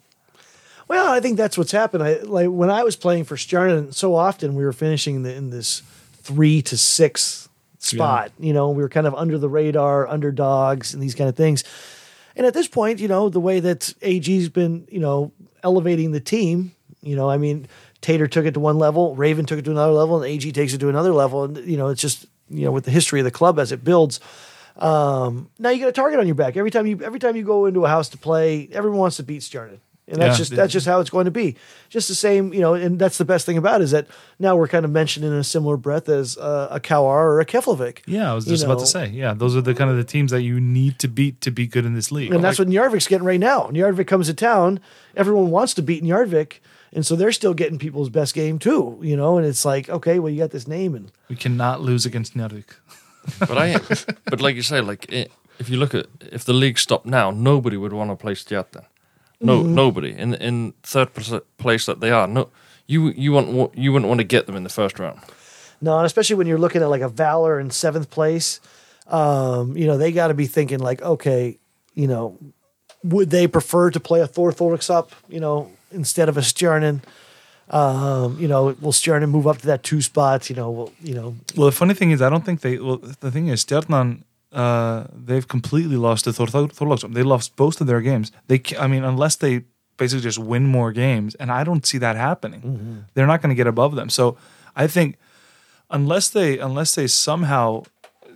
Well, 0.89 1.11
I 1.11 1.21
think 1.21 1.37
that's 1.37 1.57
what's 1.57 1.73
happened. 1.73 2.03
I 2.03 2.19
like 2.21 2.49
when 2.49 2.71
I 2.71 2.83
was 2.83 2.97
playing 2.97 3.25
for 3.25 3.37
Stjarnan, 3.37 3.95
so 3.95 4.15
often 4.15 4.55
we 4.55 4.65
were 4.65 4.73
finishing 4.73 5.17
in, 5.17 5.23
the, 5.23 5.35
in 5.35 5.51
this 5.51 5.83
three 6.23 6.63
to 6.63 6.77
six 6.77 7.49
spot. 7.79 8.33
You 8.39 8.53
know, 8.53 8.71
we 8.71 8.83
were 8.83 8.89
kind 8.89 9.07
of 9.07 9.15
under 9.15 9.39
the 9.39 9.49
radar, 9.49 10.07
underdogs, 10.09 10.95
and 10.95 11.03
these 11.03 11.15
kind 11.15 11.29
of 11.29 11.37
things. 11.37 11.65
And 12.37 12.47
at 12.47 12.55
this 12.55 12.69
point, 12.69 12.99
you 13.01 13.09
know, 13.09 13.29
the 13.29 13.41
way 13.41 13.61
that 13.61 13.95
AG's 14.03 14.49
been, 14.49 14.87
you 14.91 15.01
know, 15.01 15.33
elevating 15.63 16.13
the 16.13 16.21
team, 16.21 16.73
you 17.03 17.17
know, 17.17 17.31
I 17.31 17.37
mean, 17.37 17.69
Teitur 18.03 18.31
took 18.31 18.45
it 18.45 18.55
to 18.55 18.61
one 18.61 18.79
level, 18.79 19.15
Raven 19.15 19.47
took 19.47 19.59
it 19.59 19.65
to 19.67 19.71
another 19.71 19.93
level, 19.93 20.23
and 20.23 20.31
AG 20.31 20.51
takes 20.53 20.75
it 20.75 20.79
to 20.79 20.89
another 20.89 21.13
level. 21.13 21.45
And, 21.45 21.59
you 21.59 21.77
know, 21.77 21.89
it's 21.89 22.01
just, 22.01 22.27
you 22.51 22.65
know, 22.65 22.73
with 22.73 22.85
the 22.85 22.91
history 22.91 23.21
of 23.21 23.25
the 23.25 23.31
club 23.31 23.59
as 23.59 23.73
it 23.73 23.85
builds. 23.85 24.21
Um, 24.77 25.51
now 25.59 25.71
you 25.71 25.81
got 25.81 25.89
a 25.89 25.93
target 25.93 26.19
on 26.19 26.27
your 26.27 26.35
back 26.35 26.57
every 26.57 26.71
time 26.71 26.87
you 26.87 27.01
every 27.03 27.21
time 27.21 27.37
you 27.37 27.45
go 27.45 27.67
into 27.67 27.85
a 27.85 27.89
house 27.89 28.09
to 28.09 28.19
play. 28.19 28.69
Everyone 28.73 28.99
wants 28.99 29.19
to 29.19 29.23
beat 29.23 29.43
Stjarnan. 29.43 29.79
And 30.07 30.21
that's 30.21 30.35
Yeah. 30.35 30.39
just 30.39 30.55
that's 30.55 30.73
just 30.73 30.87
how 30.87 31.01
it's 31.01 31.09
going 31.09 31.25
to 31.25 31.31
be. 31.31 31.57
Just 31.89 32.09
the 32.09 32.15
same, 32.15 32.53
you 32.53 32.61
know, 32.61 32.75
and 32.75 32.99
that's 32.99 33.17
the 33.17 33.25
best 33.25 33.47
thing 33.47 33.57
about 33.57 33.81
it 33.81 33.85
is 33.85 33.91
that 33.93 34.07
now 34.39 34.55
we're 34.55 34.69
kind 34.69 34.85
of 34.85 34.91
mentioned 34.91 35.25
in 35.25 35.33
a 35.33 35.43
similar 35.43 35.79
breath 35.79 36.09
as 36.11 36.37
uh, 36.37 36.69
a 36.71 36.79
KR 36.79 36.95
or 36.97 37.41
a 37.41 37.47
Keflavik. 37.47 38.01
Yeah, 38.07 38.31
I 38.31 38.35
was 38.35 38.47
You 38.47 38.53
just 38.53 38.65
about 38.65 38.81
to 38.81 38.87
say. 38.87 39.09
Yeah, 39.09 39.33
those 39.33 39.57
are 39.57 39.63
the 39.63 39.75
kind 39.75 39.91
of 39.91 39.97
the 39.97 40.05
teams 40.05 40.31
that 40.31 40.43
you 40.43 40.61
need 40.61 40.99
to 40.99 41.09
beat 41.09 41.41
to 41.41 41.51
be 41.51 41.67
good 41.67 41.87
in 41.87 41.95
this 41.95 42.13
league. 42.13 42.35
And 42.35 42.45
that's 42.45 42.59
what 42.59 42.69
Njarðvík's 42.69 43.09
getting 43.09 43.27
right 43.27 43.41
now. 43.41 43.69
Njarðvík 43.73 44.07
comes 44.07 44.27
to 44.27 44.35
town. 44.35 44.79
Everyone 45.17 45.51
wants 45.51 45.73
to 45.75 45.83
beat 45.83 46.05
Njarðvík. 46.05 46.61
And 46.93 47.05
so 47.07 47.17
they're 47.17 47.33
still 47.33 47.55
getting 47.55 47.79
people's 47.79 48.09
best 48.11 48.35
game 48.35 48.59
too, 48.59 48.99
you 49.03 49.17
know, 49.17 49.37
and 49.39 49.47
it's 49.47 49.65
like, 49.65 49.89
okay, 49.89 50.19
well, 50.21 50.31
you 50.31 50.39
got 50.39 50.51
this 50.51 50.69
name 50.69 50.95
and 50.95 51.11
we 51.29 51.35
cannot 51.35 51.81
lose 51.81 52.05
against 52.07 52.37
Njarðvík. 52.37 52.75
But 53.39 53.57
I, 53.57 53.79
but 54.31 54.43
like 54.43 54.55
you 54.55 54.61
say, 54.63 54.83
like 54.83 55.11
it, 55.11 55.33
if 55.59 55.71
you 55.71 55.79
look 55.79 55.95
at 55.95 56.07
if 56.31 56.45
the 56.45 56.53
league 56.53 56.79
stopped 56.79 57.07
now, 57.07 57.31
nobody 57.31 57.79
would 57.79 57.95
want 57.95 58.11
to 58.11 58.17
play 58.17 58.35
Stjarnan. 58.35 58.85
No, 59.45 59.63
nobody 59.63 60.11
in 60.11 60.35
in 60.35 60.75
third 60.83 61.11
place 61.59 61.87
that 61.87 62.01
they 62.01 62.11
are. 62.11 62.27
No, 62.27 62.51
you 62.87 63.09
you 63.11 63.33
want 63.33 63.77
you 63.77 63.93
wouldn't 63.93 64.09
want 64.09 64.19
to 64.21 64.25
get 64.25 64.47
them 64.47 64.57
in 64.57 64.65
the 64.65 64.71
first 64.71 64.99
round. 64.99 65.21
No, 65.81 65.99
and 65.99 66.07
especially 66.07 66.37
when 66.37 66.47
you're 66.47 66.59
looking 66.59 66.83
at 66.83 66.89
like 66.89 67.03
a 67.03 67.11
Valur 67.11 67.61
in 67.61 67.71
seventh 67.71 68.11
place, 68.11 68.61
um, 69.07 69.77
you 69.77 69.87
know, 69.87 69.99
they 69.99 70.13
got 70.13 70.29
to 70.29 70.35
be 70.35 70.47
thinking 70.47 70.79
like, 70.79 71.03
okay, 71.03 71.59
you 71.95 72.07
know, 72.07 72.39
would 73.03 73.31
they 73.31 73.47
prefer 73.47 73.91
to 73.91 74.01
play 74.01 74.21
a 74.21 74.27
Thor 74.27 74.55
up, 74.89 75.13
you 75.29 75.41
know, 75.41 75.71
instead 75.91 76.29
of 76.29 76.37
a 76.37 76.41
Stjarnan? 76.41 77.03
Um, 77.71 78.39
you 78.41 78.49
know, 78.49 78.77
will 78.81 78.93
Stjarnan 78.93 79.31
move 79.31 79.47
up 79.47 79.59
to 79.59 79.67
that 79.67 79.83
two 79.83 80.03
spots? 80.03 80.51
You 80.51 80.57
know, 80.57 80.71
will 80.71 80.93
you 81.03 81.15
know? 81.15 81.37
Well, 81.57 81.67
the 81.67 81.73
funny 81.73 81.95
thing 81.95 82.11
is, 82.11 82.21
I 82.23 82.31
don't 82.31 82.45
think 82.45 82.61
they. 82.61 82.79
Well, 82.79 82.99
the 82.99 83.31
thing 83.31 83.49
is, 83.49 83.65
Stjarnan, 83.65 84.23
uh, 84.55 85.07
they've 85.13 85.47
completely 85.47 85.97
lost 85.97 86.25
to 86.25 86.33
Thor. 86.33 86.47
They 86.47 87.23
lost 87.23 87.57
both 87.57 87.81
of 87.81 87.87
their 87.87 88.01
games. 88.01 88.33
They, 88.47 88.63
I 88.79 88.87
mean, 88.87 89.05
unless 89.05 89.37
they 89.37 89.65
basically 89.97 90.23
just 90.23 90.39
win 90.39 90.67
more 90.67 90.93
games, 90.93 91.35
and 91.35 91.51
I 91.51 91.65
don't 91.65 91.85
see 91.85 91.99
that 91.99 92.17
happening. 92.17 93.05
They're 93.15 93.27
not 93.27 93.43
going 93.43 93.51
to 93.51 93.57
get 93.57 93.67
above 93.67 93.95
them. 93.97 94.09
So, 94.09 94.37
I 94.77 94.87
think 94.87 95.17
unless 95.91 96.29
they, 96.31 96.59
unless 96.59 96.95
they 96.95 97.07
somehow, 97.07 97.85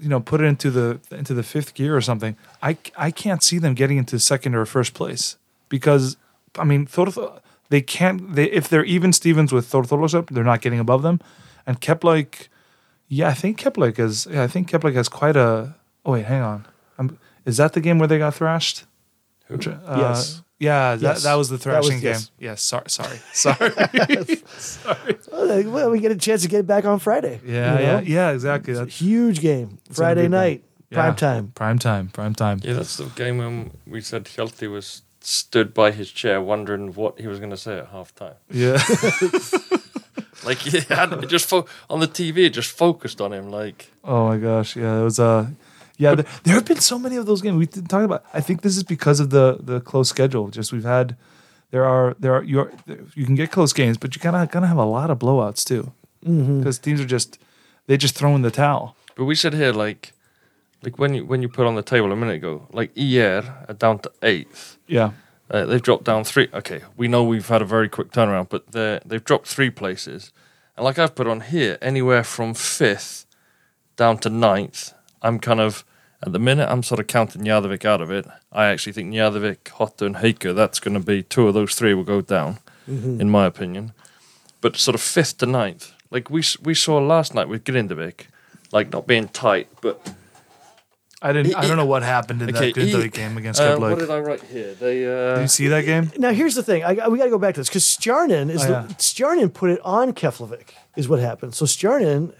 you 0.00 0.08
know, 0.08 0.20
put 0.20 0.40
it 0.40 0.44
into 0.44 0.70
the 0.70 1.00
into 1.10 1.34
the 1.34 1.42
fifth 1.42 1.74
gear 1.74 1.96
or 1.96 2.00
something, 2.00 2.36
I 2.62 2.76
I 2.96 3.10
can't 3.10 3.42
see 3.42 3.58
them 3.58 3.74
getting 3.74 3.98
into 3.98 4.18
second 4.18 4.54
or 4.54 4.66
first 4.66 4.94
place 4.94 5.36
because, 5.68 6.16
I 6.58 6.64
mean, 6.64 6.86
Thor. 6.86 7.40
They 7.70 7.82
can't. 7.82 8.34
They 8.34 8.44
if 8.44 8.68
they're 8.68 8.84
even 8.84 9.12
Stevens 9.12 9.52
with 9.52 9.66
Thor 9.66 9.84
they're 9.84 10.44
not 10.44 10.62
getting 10.62 10.80
above 10.80 11.02
them. 11.02 11.20
And 11.66 11.80
Kepler, 11.80 12.24
yeah, 13.08 13.28
I 13.28 13.34
think 13.34 13.58
Kepler 13.58 13.92
is. 13.96 14.26
Yeah, 14.30 14.42
I 14.42 14.46
think 14.46 14.68
Kepler 14.68 14.92
has 14.92 15.08
quite 15.08 15.36
a. 15.36 15.74
Oh 16.08 16.12
wait, 16.12 16.24
hang 16.24 16.40
on. 16.42 16.66
Um 16.98 17.18
is 17.44 17.58
that 17.58 17.74
the 17.74 17.80
game 17.80 17.98
where 17.98 18.08
they 18.08 18.18
got 18.18 18.34
thrashed? 18.34 18.84
Uh, 19.50 19.56
Yes. 19.96 20.42
Yeah, 20.60 20.96
that, 20.96 21.02
Yes. 21.02 21.22
that 21.22 21.34
was 21.34 21.48
the 21.50 21.56
That 21.58 21.76
was- 21.78 21.86
thrashing 21.86 22.00
game. 22.02 22.12
yes. 22.12 22.30
Yes. 22.38 22.62
Sorry. 22.62 23.18
Sorry. 23.32 23.70
Sorry. 24.58 25.16
Well, 25.32 25.70
well, 25.70 25.90
we 25.90 26.00
get 26.00 26.10
a 26.12 26.16
chance 26.16 26.42
to 26.42 26.48
get 26.48 26.60
it 26.60 26.66
back 26.66 26.84
on 26.84 26.98
Friday. 26.98 27.40
yeah. 27.44 27.72
you 27.78 27.86
know? 27.86 27.92
Yeah. 27.92 28.00
Yeah. 28.00 28.30
Exactly. 28.30 28.74
That's 28.74 28.98
Huge 29.00 29.40
game, 29.40 29.68
gonna 29.68 29.94
Friday 29.94 30.28
night, 30.28 30.64
yeah. 30.90 30.98
prime 30.98 31.14
time. 31.16 31.52
Prime 31.54 31.78
time. 31.78 32.08
Prime 32.08 32.34
time. 32.34 32.58
Yeah, 32.62 32.72
that's 32.74 32.96
the 32.96 33.04
game 33.14 33.38
when 33.38 33.70
we 33.86 34.00
said 34.00 34.26
Shelty 34.26 34.66
was 34.66 35.02
stood 35.20 35.72
by 35.74 35.90
his 35.92 36.10
chair 36.10 36.40
wondering 36.40 36.92
what 36.94 37.20
he 37.20 37.26
was 37.28 37.38
going 37.38 37.50
to 37.50 37.56
say 37.56 37.78
at 37.78 37.92
halftime. 37.92 38.34
Yeah. 38.50 38.78
Like 40.44 40.58
he 40.58 40.78
had 40.80 41.12
it 41.12 41.26
just 41.28 41.48
fo- 41.48 41.66
on 41.90 41.98
the 41.98 42.06
TV, 42.06 42.46
it 42.46 42.50
just 42.50 42.70
focused 42.70 43.20
on 43.20 43.32
him. 43.32 43.50
Like 43.50 43.90
oh 44.04 44.28
my 44.28 44.38
gosh. 44.38 44.76
Yeah. 44.76 45.00
It 45.00 45.04
was. 45.04 45.18
Uh, 45.18 45.48
yeah. 45.98 46.14
There, 46.14 46.26
there 46.44 46.54
have 46.54 46.64
been 46.64 46.80
so 46.80 46.98
many 46.98 47.16
of 47.16 47.26
those 47.26 47.42
games 47.42 47.56
we 47.58 47.66
didn't 47.66 47.88
talk 47.88 48.04
about. 48.04 48.24
I 48.32 48.40
think 48.40 48.62
this 48.62 48.76
is 48.76 48.84
because 48.84 49.20
of 49.20 49.30
the 49.30 49.58
the 49.60 49.80
close 49.80 50.08
schedule. 50.08 50.48
Just 50.48 50.72
we've 50.72 50.84
had. 50.84 51.16
There 51.70 51.84
are 51.84 52.16
there 52.18 52.32
are 52.34 52.42
you 52.42 52.60
are, 52.60 52.72
you 53.14 53.26
can 53.26 53.34
get 53.34 53.50
close 53.50 53.74
games, 53.74 53.98
but 53.98 54.16
you 54.16 54.22
kind 54.22 54.34
of 54.34 54.50
gonna 54.50 54.68
have 54.68 54.78
a 54.78 54.86
lot 54.86 55.10
of 55.10 55.18
blowouts 55.18 55.64
too, 55.64 55.92
because 56.22 56.78
teams 56.78 56.98
are 56.98 57.04
just 57.04 57.38
they 57.88 57.98
just 57.98 58.14
throw 58.14 58.34
in 58.34 58.42
the 58.42 58.50
towel. 58.50 58.96
But 59.16 59.24
we 59.24 59.34
said 59.34 59.52
here, 59.52 59.72
like, 59.72 60.12
like 60.82 60.98
when 60.98 61.12
you 61.14 61.26
when 61.26 61.42
you 61.42 61.48
put 61.48 61.66
on 61.66 61.74
the 61.74 61.82
table 61.82 62.10
a 62.12 62.16
minute 62.16 62.36
ago, 62.36 62.68
like 62.72 62.92
ER 62.96 63.64
are 63.68 63.74
down 63.74 63.98
to 63.98 64.12
eighth. 64.22 64.78
Yeah. 64.86 65.10
Uh, 65.50 65.64
they've 65.64 65.82
dropped 65.82 66.04
down 66.04 66.24
three. 66.24 66.48
Okay, 66.54 66.82
we 66.96 67.08
know 67.08 67.24
we've 67.24 67.48
had 67.48 67.62
a 67.62 67.64
very 67.64 67.88
quick 67.88 68.12
turnaround, 68.12 68.48
but 68.48 68.72
they 68.72 69.00
they've 69.04 69.24
dropped 69.24 69.48
three 69.48 69.70
places. 69.70 70.32
And 70.76 70.84
like 70.84 70.98
I've 70.98 71.14
put 71.14 71.26
on 71.26 71.40
here, 71.40 71.76
anywhere 71.82 72.22
from 72.22 72.54
fifth 72.54 73.26
down 73.96 74.18
to 74.18 74.30
ninth, 74.30 74.92
I'm 75.22 75.38
kind 75.38 75.60
of 75.60 75.84
at 76.24 76.32
the 76.32 76.38
minute 76.38 76.68
I'm 76.68 76.82
sort 76.82 77.00
of 77.00 77.06
counting 77.06 77.42
Njarðvík 77.42 77.84
out 77.84 78.00
of 78.00 78.10
it. 78.10 78.26
I 78.52 78.66
actually 78.66 78.92
think 78.92 79.12
Njarðvík, 79.12 79.68
Hotta, 79.68 80.06
and 80.06 80.16
Haukar. 80.16 80.54
That's 80.54 80.80
going 80.80 80.94
to 80.94 81.00
be 81.04 81.22
two 81.22 81.46
of 81.48 81.54
those 81.54 81.74
three 81.74 81.94
will 81.94 82.04
go 82.04 82.20
down, 82.20 82.58
in 82.86 83.30
my 83.30 83.46
opinion. 83.46 83.92
But 84.60 84.76
sort 84.76 84.94
of 84.94 85.00
fifth 85.00 85.38
to 85.38 85.46
ninth, 85.46 85.92
like 86.10 86.30
we 86.30 86.42
we 86.62 86.74
saw 86.74 86.98
last 86.98 87.34
night 87.34 87.48
with 87.48 87.64
Grindavik, 87.64 88.26
like 88.72 88.92
not 88.92 89.06
being 89.06 89.28
tight, 89.28 89.68
but 89.80 90.10
I 91.22 91.32
didn't. 91.32 91.54
I 91.54 91.66
don't 91.68 91.76
know 91.76 91.86
what 91.86 92.02
happened 92.02 92.42
in 92.42 92.48
Okay, 92.56 92.72
that 92.72 92.80
Grindavik 92.80 93.12
game 93.12 93.36
against 93.38 93.60
uh, 93.60 93.76
Keflavik. 93.76 93.90
what 93.90 93.98
did 94.00 94.10
I 94.10 94.18
write 94.18 94.42
here? 94.42 94.74
They 94.74 95.06
uh, 95.06 95.34
Did 95.36 95.42
you 95.42 95.48
see 95.48 95.68
that 95.68 95.84
game? 95.84 96.10
Now 96.18 96.30
here's 96.32 96.56
the 96.56 96.62
thing. 96.64 96.82
I, 96.84 97.06
we 97.08 97.18
got 97.18 97.24
to 97.24 97.30
go 97.30 97.38
back 97.38 97.54
to 97.54 97.60
this 97.60 97.68
because 97.68 97.84
Stjarnan 97.84 98.50
is 98.50 98.64
Oh, 98.64 98.66
the, 98.66 98.72
yeah. 98.72 98.86
Stjarnan 98.98 99.52
put 99.54 99.70
it 99.70 99.80
on 99.84 100.12
Keflavik 100.12 100.70
is 100.96 101.08
what 101.08 101.20
happened. 101.20 101.54
So 101.54 101.64
Stjarnan, 101.64 102.32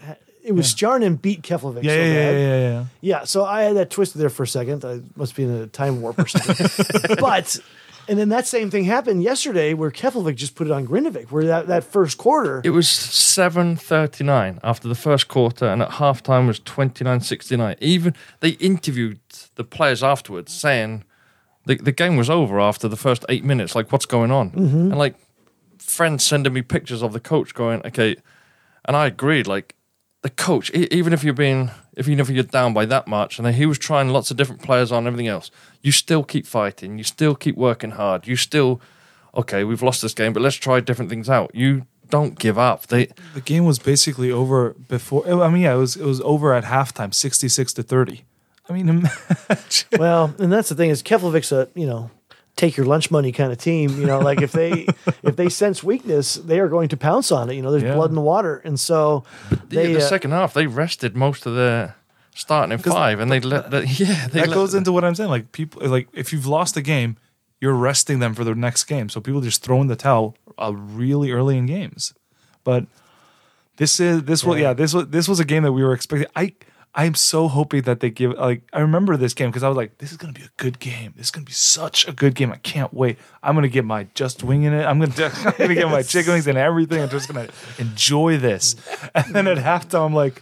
it 0.43 0.53
was 0.53 0.73
Stjarnan 0.73 1.21
beat 1.21 1.41
Keflavik. 1.41 1.83
Yeah, 1.83 1.91
so 1.91 1.97
yeah, 1.97 2.05
yeah, 2.05 2.13
bad. 2.13 2.33
yeah, 2.33 2.39
yeah, 2.39 2.59
yeah. 2.59 2.85
Yeah, 3.01 3.23
so 3.23 3.45
I 3.45 3.63
had 3.63 3.75
that 3.75 3.89
twisted 3.89 4.21
there 4.21 4.29
for 4.29 4.43
a 4.43 4.47
second. 4.47 4.85
I 4.85 5.01
must 5.15 5.35
be 5.35 5.43
in 5.43 5.51
a 5.51 5.67
time 5.67 6.01
warp 6.01 6.19
or 6.19 6.27
something. 6.27 7.15
but 7.19 7.59
and 8.09 8.17
then 8.17 8.29
that 8.29 8.47
same 8.47 8.71
thing 8.71 8.85
happened 8.85 9.21
yesterday 9.21 9.75
where 9.75 9.91
Keflavik 9.91 10.35
just 10.35 10.55
put 10.55 10.65
it 10.65 10.71
on 10.71 10.87
Grindavik, 10.87 11.29
where 11.29 11.45
that, 11.45 11.67
that 11.67 11.83
first 11.83 12.17
quarter. 12.17 12.59
It 12.63 12.71
was 12.71 12.87
7.39 12.87 14.59
after 14.63 14.87
the 14.87 14.95
first 14.95 15.27
quarter, 15.27 15.67
and 15.67 15.83
at 15.83 15.91
halftime 15.91 16.47
was 16.47 16.59
29.69. 16.59 17.75
Even 17.79 18.15
they 18.39 18.49
interviewed 18.51 19.19
the 19.53 19.63
players 19.63 20.01
afterwards 20.01 20.51
saying 20.51 21.03
the, 21.65 21.75
the 21.75 21.91
game 21.91 22.17
was 22.17 22.31
over 22.31 22.59
after 22.59 22.87
the 22.87 22.97
first 22.97 23.25
eight 23.29 23.43
minutes. 23.43 23.75
Like, 23.75 23.91
what's 23.91 24.07
going 24.07 24.31
on? 24.31 24.49
Mm-hmm. 24.51 24.77
And 24.77 24.97
like, 24.97 25.15
friends 25.77 26.25
sending 26.25 26.53
me 26.53 26.63
pictures 26.63 27.03
of 27.03 27.13
the 27.13 27.19
coach 27.19 27.53
going, 27.53 27.85
okay. 27.85 28.15
And 28.85 28.97
I 28.97 29.05
agreed, 29.05 29.45
like, 29.45 29.75
the 30.21 30.29
coach, 30.29 30.69
e- 30.73 30.87
even 30.91 31.13
if 31.13 31.23
you're 31.23 31.33
being, 31.33 31.71
if 31.95 32.07
even 32.07 32.19
if 32.19 32.29
you're 32.29 32.43
down 32.43 32.73
by 32.73 32.85
that 32.85 33.07
much, 33.07 33.39
and 33.39 33.47
he 33.55 33.65
was 33.65 33.77
trying 33.77 34.09
lots 34.09 34.31
of 34.31 34.37
different 34.37 34.61
players 34.61 34.91
on 34.91 35.07
everything 35.07 35.27
else, 35.27 35.49
you 35.81 35.91
still 35.91 36.23
keep 36.23 36.45
fighting, 36.45 36.97
you 36.97 37.03
still 37.03 37.35
keep 37.35 37.55
working 37.55 37.91
hard, 37.91 38.27
you 38.27 38.35
still, 38.35 38.81
okay, 39.35 39.63
we've 39.63 39.81
lost 39.81 40.01
this 40.01 40.13
game, 40.13 40.33
but 40.33 40.41
let's 40.41 40.55
try 40.57 40.79
different 40.79 41.09
things 41.09 41.29
out. 41.29 41.51
You 41.53 41.85
don't 42.09 42.37
give 42.37 42.57
up. 42.57 42.87
They, 42.87 43.07
The 43.33 43.41
game 43.41 43.65
was 43.65 43.79
basically 43.79 44.31
over 44.31 44.71
before. 44.87 45.25
I 45.43 45.49
mean, 45.49 45.61
yeah, 45.61 45.75
it 45.75 45.77
was 45.77 45.95
it 45.95 46.05
was 46.05 46.21
over 46.21 46.53
at 46.53 46.63
halftime, 46.65 47.13
sixty 47.13 47.47
six 47.47 47.71
to 47.73 47.83
thirty. 47.83 48.25
I 48.67 48.73
mean, 48.73 48.89
imagine. 48.89 49.87
well, 49.97 50.33
and 50.39 50.51
that's 50.51 50.69
the 50.69 50.75
thing 50.75 50.89
is 50.89 51.01
Keflavik's 51.03 51.51
a 51.51 51.69
you 51.75 51.85
know 51.87 52.09
take 52.59 52.77
your 52.77 52.85
lunch 52.85 53.09
money 53.09 53.31
kind 53.31 53.51
of 53.51 53.57
team. 53.57 53.89
You 53.99 54.05
know, 54.05 54.19
like 54.19 54.41
if 54.41 54.51
they 54.51 54.85
if 55.23 55.35
they 55.35 55.49
sense 55.49 55.83
weakness, 55.83 56.35
they 56.35 56.59
are 56.59 56.67
going 56.67 56.89
to 56.89 56.97
pounce 56.97 57.31
on 57.31 57.49
it. 57.49 57.55
You 57.55 57.61
know, 57.63 57.71
there's 57.71 57.83
Yeah. 57.83 57.95
blood 57.95 58.09
in 58.11 58.15
the 58.15 58.21
water, 58.33 58.61
and 58.65 58.79
so 58.79 59.23
they 59.69 59.93
the 59.93 59.99
uh, 60.05 60.09
second 60.15 60.31
half, 60.31 60.53
they 60.53 60.67
rested 60.67 61.15
most 61.15 61.45
of 61.45 61.55
the 61.55 61.93
starting 62.35 62.71
in 62.73 62.79
five, 62.79 63.19
and 63.19 63.31
they 63.31 63.39
let 63.39 63.71
the, 63.71 63.79
yeah. 63.99 64.27
They 64.27 64.41
that 64.41 64.49
let 64.49 64.55
goes 64.55 64.71
the- 64.73 64.79
into 64.79 64.91
what 64.91 65.03
I'm 65.03 65.15
saying. 65.15 65.29
Like 65.29 65.51
people, 65.51 65.87
like 65.87 66.07
if 66.13 66.31
you've 66.33 66.45
lost 66.47 66.77
a 66.77 66.81
game, 66.81 67.15
you're 67.61 67.73
resting 67.73 68.19
them 68.19 68.33
for 68.33 68.43
the 68.43 68.55
next 68.55 68.83
game. 68.85 69.09
So 69.09 69.19
people 69.21 69.41
just 69.41 69.63
throw 69.63 69.81
in 69.81 69.87
the 69.87 69.95
towel 69.95 70.35
uh, 70.57 70.73
really 70.75 71.31
early 71.31 71.57
in 71.57 71.65
games. 71.65 72.13
But 72.63 72.85
this 73.77 73.99
is 73.99 74.23
this 74.23 74.43
was 74.43 74.59
yeah 74.59 74.73
this 74.73 74.93
was 74.93 75.07
this 75.09 75.27
was 75.27 75.39
a 75.39 75.45
game 75.45 75.63
that 75.63 75.71
we 75.73 75.83
were 75.83 75.93
expecting. 75.93 76.29
I 76.35 76.53
I'm 76.95 77.13
so 77.13 77.47
hoping 77.47 77.83
that 77.83 77.99
they 77.99 78.09
give 78.09 78.33
like 78.33 78.63
I 78.73 78.79
remember 78.79 79.15
this 79.15 79.33
game 79.33 79.49
because 79.49 79.63
I 79.63 79.67
was 79.67 79.77
like, 79.77 79.99
this 79.99 80.11
is 80.11 80.17
gonna 80.17 80.33
be 80.33 80.41
a 80.41 80.49
good 80.57 80.79
game. 80.79 81.13
This 81.15 81.27
is 81.27 81.31
gonna 81.31 81.45
be 81.45 81.51
such 81.51 82.07
a 82.07 82.11
good 82.11 82.33
game. 82.33 82.51
I 82.51 82.57
can't 82.57 82.93
wait. 82.93 83.17
I'm 83.43 83.55
gonna 83.55 83.67
get 83.67 83.85
my 83.85 84.07
just 84.15 84.43
winging 84.43 84.73
it. 84.73 84.85
I'm 84.85 84.99
gonna 84.99 85.31
I'm 85.45 85.53
gonna 85.57 85.75
get 85.75 85.89
my 85.89 86.01
chicken 86.01 86.33
wings 86.33 86.47
and 86.47 86.57
everything. 86.57 87.01
I'm 87.01 87.09
just 87.09 87.31
gonna 87.31 87.47
enjoy 87.77 88.37
this. 88.37 88.75
And 89.13 89.35
then 89.35 89.47
at 89.47 89.57
halftime, 89.57 90.07
I'm 90.07 90.15
like, 90.15 90.41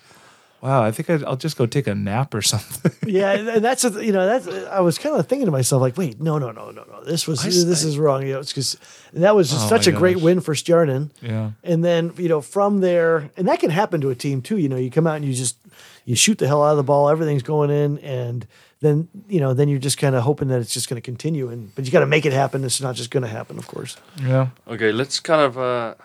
wow, 0.61 0.83
I 0.83 0.91
think 0.91 1.09
I'd, 1.09 1.23
I'll 1.23 1.35
just 1.37 1.57
go 1.57 1.65
take 1.65 1.87
a 1.87 1.95
nap 1.95 2.33
or 2.33 2.41
something. 2.53 2.91
Yeah, 3.09 3.31
and 3.33 3.63
that's 3.63 3.83
a, 3.85 4.03
you 4.05 4.11
know 4.11 4.25
that's 4.25 4.47
I 4.67 4.79
was 4.81 4.97
kind 4.97 5.15
of 5.15 5.27
thinking 5.27 5.45
to 5.45 5.51
myself 5.51 5.81
like, 5.81 5.97
wait, 5.97 6.19
no, 6.19 6.37
no, 6.37 6.51
no, 6.51 6.71
no, 6.71 6.83
no, 6.83 7.03
this 7.03 7.27
was 7.27 7.43
I 7.43 7.47
s- 7.49 7.63
this 7.63 7.83
is 7.83 7.97
wrong. 7.97 8.25
You 8.25 8.33
know, 8.33 8.39
it's 8.39 8.51
because 8.51 8.77
that 9.13 9.35
was 9.35 9.49
just 9.49 9.65
Oh 9.65 9.69
such 9.69 9.87
a 9.87 9.91
my 9.93 9.99
great 9.99 10.17
win 10.21 10.41
for 10.41 10.53
Stjarnan. 10.53 11.11
yeah. 11.21 11.51
And 11.63 11.83
then 11.85 12.13
you 12.17 12.29
know 12.29 12.41
from 12.41 12.79
there, 12.81 13.29
and 13.37 13.47
that 13.47 13.59
can 13.59 13.69
happen 13.69 14.01
to 14.01 14.09
a 14.09 14.15
team 14.15 14.41
too. 14.41 14.57
You 14.57 14.69
know, 14.69 14.77
you 14.77 14.89
come 14.91 15.07
out 15.07 15.15
and 15.17 15.25
you 15.25 15.33
just 15.33 15.57
you 16.05 16.15
shoot 16.15 16.37
the 16.37 16.47
hell 16.47 16.63
out 16.63 16.71
of 16.71 16.77
the 16.77 16.83
ball, 16.83 17.09
everything's 17.09 17.43
going 17.43 17.69
in, 17.69 17.97
and 17.99 18.47
then 18.79 19.07
you 19.27 19.39
know 19.39 19.53
then 19.53 19.67
you're 19.69 19.79
just 19.79 19.97
kind 19.97 20.15
of 20.15 20.23
hoping 20.23 20.47
that 20.49 20.59
it's 20.61 20.73
just 20.73 20.87
going 20.89 21.01
to 21.01 21.05
continue. 21.05 21.49
And 21.49 21.73
but 21.75 21.85
you 21.85 21.91
got 21.91 21.99
to 22.01 22.05
make 22.05 22.25
it 22.25 22.33
happen. 22.33 22.63
It's 22.63 22.81
not 22.81 22.95
just 22.95 23.11
going 23.11 23.23
to 23.23 23.29
happen, 23.29 23.57
of 23.57 23.67
course. 23.67 23.97
Yeah. 24.21 24.47
Okay, 24.67 24.91
let's 24.91 25.19
kind 25.19 25.41
of. 25.41 25.57
Uh, 25.57 25.95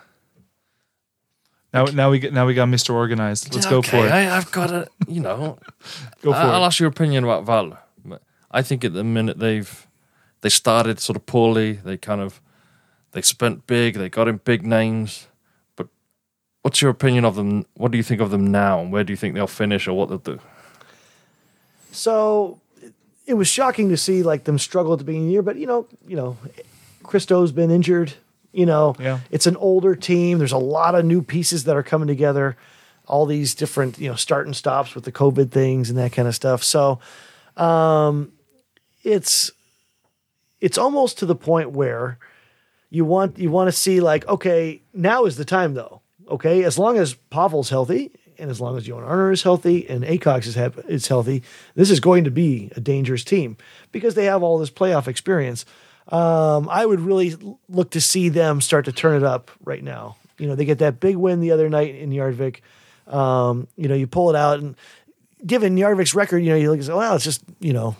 Now 1.73 1.85
now 1.85 2.11
we 2.11 2.19
get 2.19 2.33
now 2.33 2.45
we 2.45 2.53
got 2.53 2.67
Mr. 2.67 2.91
Organized. 2.93 3.53
Let's 3.53 3.65
go 3.65 3.77
okay, 3.79 3.89
for 3.89 4.07
it. 4.07 4.11
I, 4.11 4.37
I've 4.37 4.51
got 4.51 4.67
to, 4.67 4.87
you 5.07 5.19
know, 5.21 5.57
Go 6.21 6.31
for 6.31 6.37
I, 6.37 6.51
I'll 6.51 6.65
ask 6.65 6.79
your 6.79 6.89
opinion 6.89 7.23
about 7.23 7.45
Val. 7.45 7.77
But 8.05 8.21
I 8.51 8.61
think 8.61 8.85
at 8.85 8.93
the 8.93 9.03
minute 9.03 9.39
they've 9.39 9.87
they 10.41 10.49
started 10.49 10.99
sort 10.99 11.15
of 11.17 11.25
poorly. 11.25 11.73
They 11.73 11.97
kind 11.97 12.21
of 12.21 12.39
they 13.13 13.21
spent 13.21 13.65
big. 13.65 13.95
They 13.95 14.09
got 14.09 14.27
in 14.27 14.37
big 14.37 14.65
names. 14.65 15.27
But 15.75 15.87
what's 16.61 16.79
your 16.81 16.91
opinion 16.91 17.25
of 17.25 17.35
them? 17.35 17.65
What 17.73 17.91
do 17.91 17.97
you 17.97 18.03
think 18.03 18.21
of 18.21 18.29
them 18.29 18.51
now? 18.51 18.79
And 18.81 18.91
where 18.91 19.03
do 19.03 19.11
you 19.11 19.17
think 19.17 19.33
they'll 19.33 19.47
finish 19.47 19.87
or 19.87 19.93
what 19.93 20.09
they'll 20.09 20.17
do? 20.19 20.39
So 21.91 22.59
it- 22.81 22.93
it 23.25 23.33
was 23.35 23.47
shocking 23.47 23.89
to 23.89 23.97
see 23.97 24.21
like 24.23 24.43
them 24.43 24.59
struggle 24.59 24.93
at 24.93 24.99
the 24.99 25.05
beginning 25.05 25.25
of 25.25 25.29
the 25.29 25.33
year, 25.33 25.41
but 25.41 25.55
you 25.57 25.65
know, 25.65 25.87
you 26.07 26.15
know, 26.15 26.37
Christo's 27.03 27.51
been 27.51 27.71
injured. 27.71 28.13
You 28.53 28.65
know, 28.65 28.95
Yeah. 28.99 29.19
it's 29.31 29.47
an 29.47 29.57
older 29.57 29.95
team. 29.95 30.37
There's 30.37 30.51
a 30.51 30.57
lot 30.57 30.95
of 30.95 31.03
new 31.03 31.21
pieces 31.21 31.63
that 31.65 31.75
are 31.75 31.83
coming 31.83 32.07
together. 32.07 32.55
All 33.07 33.25
these 33.25 33.53
different, 33.55 33.99
you 33.99 34.07
know, 34.09 34.15
start 34.15 34.45
and 34.45 34.55
stops 34.55 34.95
with 34.95 35.03
the 35.03 35.11
COVID 35.11 35.51
things 35.51 35.89
and 35.89 35.97
that 35.99 36.13
kind 36.13 36.27
of 36.27 36.35
stuff. 36.35 36.63
So, 36.63 36.99
um, 37.57 38.31
it's 39.03 39.51
it's 40.61 40.77
almost 40.77 41.17
to 41.19 41.25
the 41.25 41.35
point 41.35 41.71
where 41.71 42.17
you 42.89 43.03
want 43.03 43.37
you 43.37 43.51
want 43.51 43.67
to 43.67 43.71
see 43.77 43.99
like, 43.99 44.25
okay, 44.27 44.81
now 44.93 45.25
is 45.25 45.35
the 45.35 45.45
time 45.45 45.73
though. 45.73 46.01
Okay, 46.29 46.63
as 46.63 46.79
long 46.79 46.97
as 46.97 47.15
Pavel's 47.15 47.69
healthy 47.69 48.11
and 48.39 48.49
as 48.49 48.61
long 48.61 48.77
as 48.77 48.87
Jón 48.87 49.05
Arnór 49.05 49.33
is 49.33 49.43
healthy 49.43 49.87
and 49.89 50.03
Acox 50.05 50.45
is 50.47 50.55
is 50.87 51.07
healthy, 51.07 51.43
this 51.75 51.91
is 51.91 51.99
going 51.99 52.23
to 52.23 52.31
be 52.31 52.71
a 52.75 52.79
dangerous 52.79 53.23
team 53.25 53.57
because 53.91 54.15
they 54.15 54.25
have 54.25 54.41
all 54.41 54.57
this 54.57 54.71
playoff 54.71 55.07
experience. 55.07 55.65
Um, 56.09 56.67
I 56.69 56.85
would 56.85 56.99
really 56.99 57.35
look 57.69 57.91
to 57.91 58.01
see 58.01 58.29
them 58.29 58.61
start 58.61 58.85
to 58.85 58.91
turn 58.91 59.15
it 59.15 59.23
up 59.23 59.51
right 59.63 59.83
now. 59.83 60.17
You 60.37 60.47
know, 60.47 60.55
they 60.55 60.65
get 60.65 60.79
that 60.79 60.99
big 60.99 61.15
win 61.15 61.39
the 61.39 61.51
other 61.51 61.69
night 61.69 61.95
in 61.95 62.09
Njarðvík. 62.09 62.59
Um, 63.07 63.67
you 63.75 63.87
know, 63.87 63.95
you 63.95 64.07
pull 64.07 64.29
it 64.29 64.35
out 64.35 64.59
and 64.59 64.75
given 65.45 65.75
Njarðvík's 65.75 66.15
record, 66.15 66.39
you 66.39 66.49
know, 66.49 66.55
you 66.55 66.69
look 66.69 66.77
and 66.77 66.85
say, 66.85 66.93
well, 66.93 67.15
it's 67.15 67.23
just, 67.23 67.43
you 67.59 67.73
know, 67.73 67.95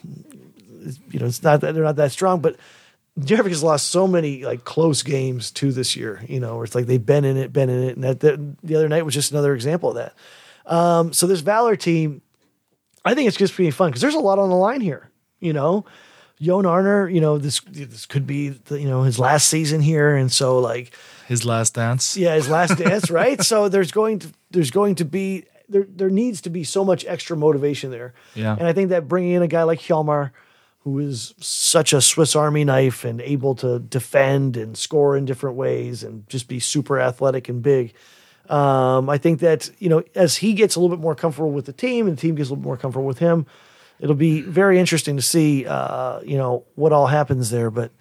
you 1.11 1.19
know, 1.19 1.25
it's 1.25 1.43
not 1.43 1.61
that 1.61 1.73
they're 1.73 1.83
not 1.83 1.97
that 1.97 2.11
strong, 2.11 2.41
but 2.41 2.57
Njarðvík 3.19 3.49
has 3.49 3.63
lost 3.63 3.89
so 3.89 4.07
many 4.07 4.43
like 4.43 4.63
close 4.63 5.03
games 5.03 5.51
to 5.51 5.71
this 5.71 5.95
year, 5.95 6.23
you 6.27 6.39
know, 6.39 6.55
where 6.55 6.63
it's 6.65 6.75
like 6.75 6.87
they've 6.87 7.05
been 7.05 7.25
in 7.25 7.37
it, 7.37 7.53
been 7.53 7.69
in 7.69 7.83
it. 7.83 7.95
And 7.95 8.03
that, 8.03 8.19
that 8.21 8.57
the 8.63 8.75
other 8.75 8.89
night 8.89 9.05
was 9.05 9.13
just 9.13 9.31
another 9.31 9.53
example 9.53 9.89
of 9.89 9.95
that. 9.95 10.15
Um, 10.65 11.13
so 11.13 11.27
this 11.27 11.41
Valur 11.41 11.77
team, 11.77 12.21
I 13.05 13.13
think 13.13 13.27
it's 13.27 13.37
just 13.37 13.55
being 13.55 13.71
fun 13.71 13.89
because 13.89 14.01
there's 14.01 14.15
a 14.15 14.19
lot 14.19 14.39
on 14.39 14.49
the 14.49 14.55
line 14.55 14.81
here, 14.81 15.09
you 15.39 15.53
know. 15.53 15.85
Jón 16.43 16.63
Arnór, 16.65 17.13
you 17.13 17.21
know, 17.21 17.37
this 17.37 17.61
this 17.61 18.05
could 18.05 18.27
be 18.27 18.49
the, 18.49 18.79
you 18.81 18.87
know 18.87 19.03
his 19.03 19.17
last 19.17 19.47
season 19.47 19.79
here, 19.81 20.15
and 20.15 20.31
so 20.31 20.59
like 20.59 20.93
His 21.27 21.45
last 21.45 21.73
dance. 21.75 22.17
yeah, 22.17 22.35
his 22.35 22.49
last 22.49 22.77
dance, 22.77 23.09
right? 23.09 23.41
So 23.41 23.69
there's 23.69 23.91
going 23.91 24.19
to 24.19 24.27
there's 24.51 24.71
going 24.71 24.95
to 24.95 25.05
be 25.05 25.45
there 25.69 25.85
there 25.87 26.09
needs 26.09 26.41
to 26.41 26.49
be 26.49 26.63
so 26.63 26.83
much 26.83 27.05
extra 27.05 27.37
motivation 27.37 27.91
there. 27.91 28.13
Yeah. 28.35 28.55
And 28.57 28.67
I 28.67 28.73
think 28.73 28.89
that 28.89 29.07
bringing 29.07 29.31
in 29.31 29.41
a 29.41 29.47
guy 29.47 29.63
like 29.63 29.79
Hjalmar, 29.79 30.31
who 30.79 30.99
is 30.99 31.33
such 31.39 31.93
a 31.93 32.01
Swiss 32.01 32.35
Army 32.35 32.65
knife 32.65 33.05
and 33.05 33.21
able 33.21 33.55
to 33.55 33.79
defend 33.79 34.57
and 34.57 34.77
score 34.77 35.15
in 35.15 35.23
different 35.25 35.55
ways 35.55 36.03
and 36.03 36.27
just 36.27 36.49
be 36.49 36.59
super 36.59 36.99
athletic 36.99 37.47
and 37.47 37.61
big. 37.63 37.93
Um, 38.49 39.09
I 39.09 39.17
think 39.17 39.39
that 39.39 39.71
you 39.79 39.87
know 39.87 40.03
as 40.13 40.35
he 40.37 40.53
gets 40.53 40.75
a 40.75 40.81
little 40.81 40.95
bit 40.95 41.01
more 41.01 41.15
comfortable 41.15 41.51
with 41.51 41.65
the 41.65 41.73
team 41.73 42.07
and 42.07 42.17
the 42.17 42.21
team 42.21 42.35
gets 42.35 42.49
a 42.49 42.53
little 42.53 42.63
more 42.63 42.75
comfortable 42.75 43.07
with 43.07 43.19
him, 43.19 43.45
it'll 43.99 44.15
be 44.15 44.41
very 44.41 44.79
interesting 44.79 45.15
to 45.15 45.21
see 45.21 45.65
uh, 45.65 46.21
you 46.21 46.37
know 46.37 46.63
what 46.75 46.91
all 46.93 47.07
happens 47.07 47.49
there. 47.49 47.69
But 47.71 47.91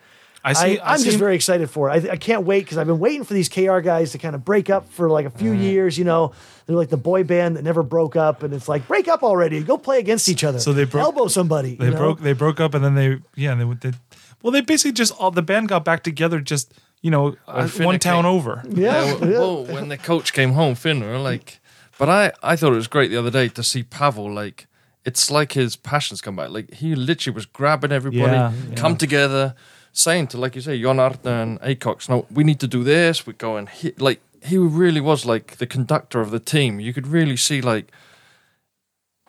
I 0.44 0.52
see. 0.54 0.78
I, 0.78 0.92
I'm 0.92 0.98
see 0.98 1.04
just 1.06 1.18
very 1.18 1.34
excited 1.34 1.70
for 1.70 1.88
it. 1.90 2.06
I, 2.06 2.12
I 2.12 2.16
can't 2.16 2.44
wait 2.44 2.64
because 2.64 2.78
I've 2.78 2.86
been 2.86 2.98
waiting 2.98 3.24
for 3.24 3.34
these 3.34 3.48
KR 3.48 3.78
guys 3.78 4.12
to 4.12 4.18
kind 4.18 4.34
of 4.34 4.44
break 4.44 4.70
up 4.70 4.88
for 4.90 5.08
like 5.08 5.26
a 5.26 5.30
few 5.30 5.52
years. 5.52 5.96
You 5.96 6.04
know, 6.04 6.32
they're 6.66 6.76
like 6.76 6.90
the 6.90 6.96
boy 6.96 7.24
band 7.24 7.56
that 7.56 7.62
never 7.62 7.82
broke 7.82 8.16
up, 8.16 8.42
and 8.42 8.52
it's 8.52 8.68
like 8.68 8.86
break 8.88 9.08
up 9.08 9.22
already. 9.22 9.62
Go 9.62 9.78
play 9.78 9.98
against 9.98 10.28
each 10.28 10.42
other. 10.44 10.58
So 10.58 10.72
they 10.72 10.84
broke- 10.84 11.04
elbow 11.04 11.28
somebody. 11.28 11.76
They 11.76 11.86
you 11.86 11.90
know? 11.92 11.98
broke. 11.98 12.20
They 12.20 12.32
broke 12.32 12.60
up, 12.60 12.74
and 12.74 12.84
then 12.84 12.94
they 12.94 13.18
yeah. 13.36 13.54
They, 13.54 13.90
they 13.90 13.96
well, 14.42 14.50
they 14.50 14.60
basically 14.60 14.92
just 14.92 15.12
all 15.20 15.30
the 15.30 15.42
band 15.42 15.68
got 15.68 15.84
back 15.84 16.02
together. 16.02 16.40
Just 16.40 16.74
you 17.02 17.10
know, 17.10 17.36
uh, 17.46 17.68
one 17.68 17.98
town 17.98 18.22
came- 18.24 18.32
over. 18.32 18.62
Yeah, 18.68 19.04
Yeah, 19.04 19.24
yeah. 19.24 19.38
well, 19.38 19.64
when 19.64 19.88
the 19.88 19.98
coach 19.98 20.32
came 20.32 20.52
home, 20.52 20.74
Finn, 20.74 21.00
were 21.00 21.18
like, 21.18 21.60
but 21.98 22.08
I, 22.08 22.32
I 22.42 22.56
thought 22.56 22.72
it 22.72 22.76
was 22.76 22.88
great 22.88 23.10
the 23.10 23.16
other 23.16 23.30
day 23.30 23.48
to 23.48 23.62
see 23.62 23.82
Pavel. 23.82 24.32
Like, 24.32 24.66
it's 25.04 25.30
like 25.30 25.52
his 25.52 25.76
passions 25.76 26.20
come 26.20 26.36
back. 26.36 26.50
Like, 26.50 26.74
he 26.74 26.94
literally 26.94 27.34
was 27.34 27.46
grabbing 27.46 27.92
everybody, 27.92 28.32
Yeah, 28.32 28.52
come 28.76 28.92
yeah. 28.92 28.98
together, 28.98 29.54
saying 29.92 30.28
to, 30.28 30.38
like 30.38 30.54
you 30.54 30.60
say, 30.60 30.80
Jón 30.80 30.96
Arnór 30.96 31.42
and 31.42 31.60
Acox, 31.60 32.08
no, 32.08 32.26
we 32.30 32.44
need 32.44 32.60
to 32.60 32.68
do 32.68 32.84
this. 32.84 33.26
We're 33.26 33.32
going, 33.34 33.66
he, 33.66 33.92
like, 33.98 34.20
he 34.42 34.58
really 34.58 35.00
was 35.00 35.24
like 35.26 35.56
the 35.56 35.66
conductor 35.66 36.20
of 36.20 36.30
the 36.30 36.40
team. 36.40 36.80
You 36.80 36.92
could 36.92 37.06
really 37.06 37.36
see, 37.36 37.60
like, 37.60 37.90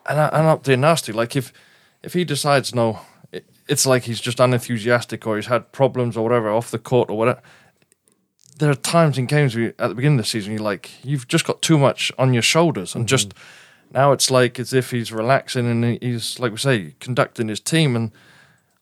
and, 0.08 0.20
and 0.20 0.48
up 0.48 0.64
there 0.64 0.78
nasty. 0.78 1.12
Like, 1.12 1.36
if, 1.36 1.52
if 2.04 2.14
he 2.14 2.24
decides, 2.24 2.76
no, 2.76 3.00
it, 3.32 3.46
it's 3.68 3.86
like 3.86 4.04
he's 4.04 4.22
just 4.22 4.40
unenthusiastic 4.40 5.26
or 5.26 5.38
he's 5.38 5.48
had 5.48 5.72
problems 5.72 6.16
or 6.16 6.24
whatever 6.24 6.50
off 6.50 6.72
the 6.72 6.80
court 6.80 7.10
or 7.10 7.18
whatever 7.18 7.42
there 8.60 8.70
are 8.70 8.76
times 8.76 9.18
in 9.18 9.26
games 9.26 9.56
where 9.56 9.66
you, 9.66 9.74
at 9.80 9.88
the 9.88 9.96
beginning 9.96 10.20
of 10.20 10.26
the 10.26 10.30
season 10.30 10.54
you're 10.54 10.62
like 10.62 10.92
you've 11.04 11.28
just 11.28 11.44
got 11.44 11.62
too 11.62 11.78
much 11.78 12.12
on 12.18 12.34
your 12.34 12.44
shoulders 12.44 12.94
and 12.94 13.04
mm-hmm. 13.04 13.08
just 13.08 13.34
now 13.94 14.12
it's 14.12 14.30
like 14.32 14.60
as 14.60 14.74
if 14.74 14.92
he's 14.92 15.12
relaxing 15.12 15.68
and 15.70 16.02
he's 16.02 16.40
like 16.40 16.52
we 16.52 16.58
say 16.58 16.96
conducting 17.00 17.48
his 17.48 17.60
team 17.60 17.96
and 17.96 18.12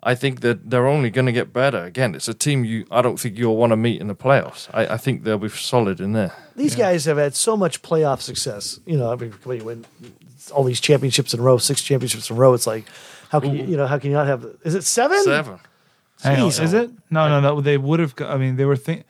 I 0.03 0.15
think 0.15 0.39
that 0.41 0.69
they're 0.71 0.87
only 0.87 1.09
going 1.11 1.27
to 1.27 1.31
get 1.31 1.53
better 1.53 1.83
again 1.83 2.15
it's 2.15 2.27
a 2.27 2.33
team 2.33 2.65
you 2.65 2.85
I 2.89 3.01
don't 3.01 3.19
think 3.19 3.37
you'll 3.37 3.57
want 3.57 3.71
to 3.71 3.77
meet 3.77 4.01
in 4.01 4.07
the 4.07 4.15
playoffs 4.15 4.67
I, 4.73 4.95
I 4.95 4.97
think 4.97 5.23
they'll 5.23 5.37
be 5.37 5.49
solid 5.49 5.99
in 5.99 6.13
there 6.13 6.33
These 6.55 6.75
guys 6.75 7.05
have 7.05 7.17
had 7.17 7.35
so 7.35 7.55
much 7.55 7.81
playoff 7.81 8.21
success. 8.21 8.79
You 8.85 8.97
know, 8.97 9.11
I 9.11 9.15
mean, 9.15 9.31
when 9.43 9.57
you 9.59 9.63
win 9.65 9.85
all 10.53 10.63
these 10.63 10.81
championships 10.81 11.33
in 11.33 11.39
a 11.39 11.43
row, 11.43 11.57
six 11.57 11.81
championships 11.81 12.29
in 12.29 12.35
a 12.35 12.39
row, 12.39 12.53
it's 12.53 12.67
like, 12.67 12.85
how 13.29 13.39
can 13.39 13.55
you, 13.55 13.63
you 13.63 13.77
know, 13.77 13.87
how 13.87 13.97
can 13.99 14.09
you 14.11 14.17
not 14.17 14.27
have? 14.27 14.45
Is 14.65 14.75
it 14.75 14.83
seven? 14.83 15.23
seven 15.23 15.59
Hang 16.21 16.41
on, 16.41 16.47
is 16.49 16.73
it? 16.73 16.89
No, 17.09 17.29
no, 17.29 17.39
no. 17.39 17.61
They 17.61 17.77
would 17.77 17.99
have. 17.99 18.13
I 18.19 18.37
mean, 18.37 18.57
they 18.57 18.65
were 18.65 18.75
think. 18.75 19.05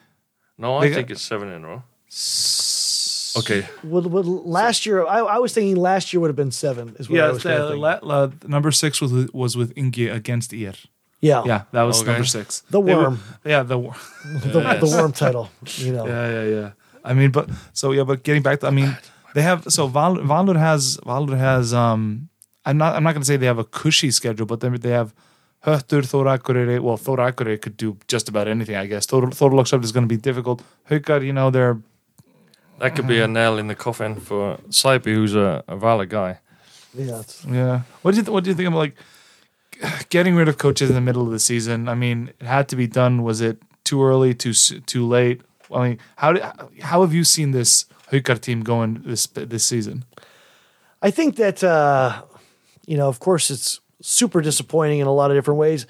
no 0.58 0.78
I 0.78 0.82
They 0.82 0.90
got- 0.90 0.96
think 0.98 1.10
it's 1.12 1.22
seven 1.22 1.50
in 1.50 1.64
a 1.64 1.68
row 1.68 1.84
okay 3.38 3.66
Would, 3.84 4.06
would 4.14 4.26
last 4.28 4.86
year? 4.86 5.06
I, 5.06 5.20
I 5.20 5.38
was 5.38 5.54
thinking 5.54 5.76
last 5.76 6.12
year 6.14 6.20
would 6.22 6.30
have 6.30 6.36
been 6.44 6.52
seven. 6.52 6.96
Is 7.00 7.10
what 7.10 7.20
I 7.20 7.26
Yeah, 7.26 7.32
was 7.32 7.44
the, 7.44 7.76
la, 7.76 8.00
la, 8.02 8.30
number 8.48 8.72
six 8.72 9.02
was 9.02 9.12
was 9.34 9.56
with 9.58 9.70
Ingi 9.76 10.06
against 10.20 10.52
ÍR. 10.52 10.78
yeah, 11.22 11.42
Yeah, 11.46 11.62
that 11.72 11.84
was 11.84 12.02
Okay. 12.02 12.12
number 12.12 12.26
six. 12.38 12.62
The 12.70 12.82
They 12.82 12.96
were- 12.96 13.02
worm. 13.04 13.18
yeah, 13.46 13.64
the 13.64 13.78
worm. 13.78 13.96
the, 14.54 14.60
the 14.84 14.90
worm 14.98 15.12
title. 15.12 15.46
You 15.86 15.92
know, 15.96 16.06
Yeah, 16.08 16.26
yeah, 16.36 16.46
yeah. 16.56 16.70
I 17.10 17.14
mean, 17.14 17.32
but 17.32 17.46
so 17.74 17.86
yeah, 17.98 18.04
but 18.10 18.18
getting 18.24 18.44
back 18.44 18.60
to, 18.62 18.68
I 18.68 18.72
mean, 18.80 18.90
they 19.36 19.42
have 19.42 19.60
so 19.76 19.88
Val, 19.88 20.16
Valur 20.32 20.58
has 20.68 20.98
Valur 21.06 21.38
has 21.38 21.74
um. 21.74 22.30
I'm 22.68 22.78
not 22.78 22.96
I'm 22.96 23.04
not 23.04 23.14
going 23.16 23.24
to 23.24 23.30
say 23.32 23.38
they 23.38 23.48
have 23.54 23.58
a 23.68 23.70
cushy 23.82 24.12
schedule, 24.12 24.46
but 24.46 24.60
they 24.62 24.70
they 24.86 24.92
have 25.00 25.10
Höttur, 25.66 26.04
Thor 26.06 26.26
Akureyri. 26.26 26.80
Well, 26.80 26.98
Thor 26.98 27.18
Akureyri 27.18 27.60
could 27.64 27.76
do 27.78 27.98
just 28.14 28.30
about 28.30 28.48
anything, 28.48 28.76
I 28.84 28.86
guess. 28.92 29.06
Thor 29.08 29.24
Þorlákshöfn 29.40 29.84
is 29.84 29.92
going 29.92 30.08
to 30.10 30.14
be 30.18 30.22
difficult. 30.30 30.62
Haukar, 30.90 31.20
you 31.26 31.34
know, 31.34 31.50
they're 31.56 31.78
that 32.82 32.96
could 32.96 33.08
be 33.08 33.20
a 33.20 33.28
nail 33.28 33.58
in 33.58 33.68
the 33.68 33.76
coffin 33.76 34.16
for 34.20 34.58
Saipi 34.70 35.14
who's 35.14 35.36
a, 35.36 35.64
a 35.68 35.76
valid 35.78 36.10
guy 36.10 36.40
yeah. 36.94 37.24
Yeah. 37.48 37.82
What 38.02 38.12
do 38.12 38.18
you 38.18 38.24
th- 38.24 38.34
What 38.34 38.44
do 38.44 38.50
you 38.50 38.56
think 38.56 38.68
about 38.68 38.80
like 38.80 38.96
getting 40.10 40.36
rid 40.36 40.48
of 40.48 40.58
coaches 40.58 40.90
in 40.90 40.96
the 40.96 41.02
middle 41.02 41.24
of 41.24 41.32
the 41.32 41.40
season? 41.40 41.88
I 41.88 41.96
mean, 41.96 42.34
it 42.40 42.46
had 42.46 42.68
to 42.70 42.76
be 42.76 42.88
done. 42.88 43.24
Was 43.24 43.42
it 43.42 43.62
too 43.84 44.04
early? 44.04 44.34
Too 44.34 44.54
too 44.54 45.08
late? 45.08 45.42
I 45.74 45.90
mean, 45.90 46.00
how 46.18 46.34
did, 46.34 46.44
how 46.82 47.02
have 47.02 47.14
you 47.14 47.24
seen 47.24 47.52
this 47.52 47.86
Haukar 48.12 48.40
team 48.40 48.62
going 48.62 49.02
this 49.06 49.28
this 49.28 49.64
season? 49.64 50.04
I 51.02 51.12
think 51.12 51.38
that 51.38 51.64
uh, 51.64 52.24
you 52.86 52.98
know, 52.98 53.08
of 53.08 53.20
course, 53.20 53.50
it's 53.50 53.80
super 54.02 54.42
disappointing 54.42 55.00
in 55.00 55.08
a 55.08 55.14
lot 55.14 55.32
of 55.32 55.38
different 55.38 55.60
ways. 55.60 55.88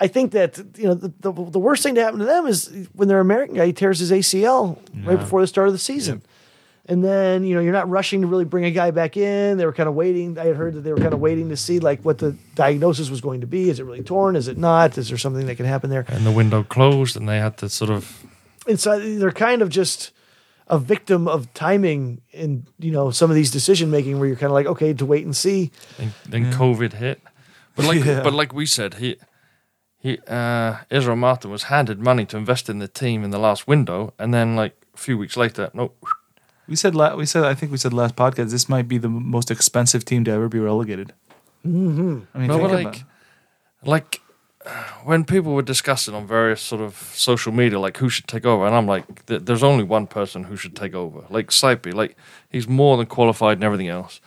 I 0.00 0.06
think 0.06 0.32
that 0.32 0.58
you 0.76 0.84
know 0.84 0.94
the, 0.94 1.12
the, 1.20 1.32
the 1.32 1.58
worst 1.58 1.82
thing 1.82 1.94
to 1.96 2.02
happen 2.02 2.20
to 2.20 2.24
them 2.24 2.46
is 2.46 2.88
when 2.92 3.08
their 3.08 3.20
American 3.20 3.56
guy 3.56 3.66
he 3.66 3.72
tears 3.72 3.98
his 3.98 4.12
ACL 4.12 4.78
right 5.04 5.18
before 5.18 5.40
the 5.40 5.46
start 5.46 5.66
of 5.68 5.74
the 5.74 5.78
season, 5.78 6.22
And 6.86 7.04
then, 7.04 7.44
you 7.44 7.54
know, 7.54 7.60
you're 7.60 7.72
not 7.72 7.90
rushing 7.90 8.22
to 8.22 8.26
really 8.26 8.46
bring 8.46 8.64
a 8.64 8.70
guy 8.70 8.90
back 8.92 9.16
in. 9.16 9.58
They 9.58 9.66
were 9.66 9.74
kind 9.74 9.88
of 9.88 9.94
waiting. 9.94 10.38
I 10.38 10.46
had 10.46 10.56
heard 10.56 10.74
that 10.74 10.80
they 10.82 10.92
were 10.92 11.00
kind 11.00 11.12
of 11.12 11.20
waiting 11.20 11.50
to 11.50 11.56
see 11.56 11.80
like 11.80 12.02
what 12.02 12.18
the 12.18 12.34
diagnosis 12.54 13.10
was 13.10 13.20
going 13.20 13.42
to 13.42 13.46
be. 13.46 13.68
Is 13.68 13.78
it 13.80 13.84
really 13.84 14.02
torn? 14.02 14.36
Is 14.36 14.48
it 14.48 14.56
not? 14.56 14.96
Is 14.96 15.08
there 15.08 15.18
something 15.18 15.46
that 15.46 15.56
can 15.56 15.66
happen 15.66 15.90
there? 15.90 16.04
And 16.08 16.24
the 16.24 16.32
window 16.32 16.62
closed, 16.62 17.16
and 17.16 17.28
they 17.28 17.38
had 17.38 17.56
to 17.58 17.68
sort 17.68 17.90
of 17.90 18.24
And 18.66 18.80
so 18.80 18.98
they're 18.98 19.32
kind 19.32 19.62
of 19.62 19.68
just 19.68 20.12
a 20.68 20.78
victim 20.78 21.26
of 21.26 21.52
timing 21.54 22.20
in, 22.30 22.66
you 22.78 22.92
know, 22.92 23.10
some 23.10 23.30
of 23.30 23.34
these 23.34 23.50
decision 23.50 23.90
making 23.90 24.18
where 24.18 24.28
you're 24.28 24.36
kind 24.36 24.50
of 24.50 24.54
like, 24.54 24.66
okay, 24.66 24.92
to 24.92 25.06
wait 25.06 25.24
and 25.24 25.34
see. 25.34 25.70
then, 25.96 26.12
then 26.28 26.52
COVID 26.52 26.92
hit. 26.92 27.20
But 27.74 27.86
like 27.86 28.04
but 28.24 28.32
like 28.32 28.52
we 28.54 28.66
said, 28.66 28.94
he 28.94 29.16
he 29.98 30.18
uh, 30.28 30.76
Israel 30.90 31.16
Martin 31.16 31.50
was 31.50 31.64
handed 31.64 31.98
money 32.00 32.24
to 32.26 32.36
invest 32.36 32.68
in 32.68 32.78
the 32.78 32.88
team 32.88 33.24
in 33.24 33.30
the 33.30 33.38
last 33.38 33.66
window, 33.66 34.12
and 34.18 34.32
then 34.32 34.56
like 34.56 34.74
a 34.94 34.98
few 34.98 35.18
weeks 35.18 35.36
later, 35.36 35.70
no, 35.74 35.92
We 36.68 36.76
said 36.76 36.94
la- 36.94 37.16
we 37.16 37.26
said 37.26 37.44
I 37.44 37.54
think 37.54 37.72
we 37.72 37.78
said 37.78 37.92
last 37.92 38.14
podcast 38.16 38.50
this 38.50 38.68
might 38.68 38.86
be 38.88 38.98
the 38.98 39.08
most 39.08 39.50
expensive 39.50 40.04
team 40.04 40.24
to 40.24 40.30
ever 40.30 40.48
be 40.48 40.58
relegated. 40.60 41.12
Mm-hmm. 41.66 42.20
I 42.34 42.38
mean, 42.38 42.48
no, 42.48 42.58
think 42.58 42.62
but 42.62 42.70
about- 42.70 42.84
like 42.84 43.04
like 43.84 44.20
uh, 44.66 44.84
when 45.04 45.24
people 45.24 45.52
were 45.54 45.62
discussing 45.62 46.14
on 46.14 46.26
various 46.26 46.60
sort 46.60 46.82
of 46.82 46.94
social 47.14 47.52
media, 47.52 47.78
like 47.80 47.96
who 47.98 48.08
should 48.08 48.26
take 48.28 48.44
over, 48.44 48.66
and 48.66 48.74
I'm 48.76 48.86
like, 48.86 49.04
there's 49.26 49.62
only 49.62 49.84
one 49.84 50.06
person 50.06 50.44
who 50.44 50.56
should 50.56 50.74
take 50.76 50.94
over, 50.94 51.24
like 51.30 51.50
Saipi, 51.50 51.92
like 51.94 52.16
he's 52.50 52.68
more 52.68 52.96
than 52.96 53.06
qualified 53.06 53.56
and 53.58 53.64
everything 53.64 53.88
else. 53.88 54.20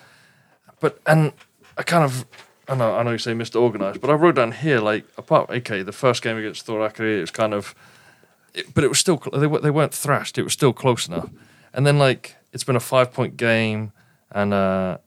But 0.80 1.00
and 1.06 1.32
I 1.78 1.84
kind 1.84 2.04
of. 2.04 2.26
I 2.68 2.76
know, 2.76 2.96
I 2.96 3.04
know 3.04 3.12
you 3.12 3.18
say 3.18 3.34
Mr. 3.34 3.60
Organized, 3.60 4.02
but 4.02 4.10
I 4.10 4.14
wrote 4.14 4.36
down 4.36 4.52
here 4.52 4.80
like 4.80 5.06
apart. 5.18 5.50
Okay, 5.50 5.84
the 5.84 5.92
first 5.92 6.22
game 6.22 6.38
against 6.38 6.66
Thor 6.66 6.88
Akureyri, 6.88 7.18
it 7.18 7.22
was 7.22 7.32
kind 7.32 7.54
of, 7.54 7.76
it, 8.54 8.74
but 8.74 8.84
it 8.84 8.88
was 8.88 9.00
still 9.00 9.18
they, 9.34 9.48
they 9.48 9.72
weren't 9.72 9.94
thrashed. 9.94 10.38
It 10.38 10.44
was 10.44 10.54
still 10.54 10.74
close 10.74 11.08
enough. 11.08 11.30
And 11.74 11.86
then 11.86 11.98
like 11.98 12.36
it's 12.54 12.64
been 12.64 12.76
a 12.76 12.82
five 12.82 13.14
point 13.14 13.38
game 13.38 13.92
and 14.32 14.54
uh, 14.54 14.98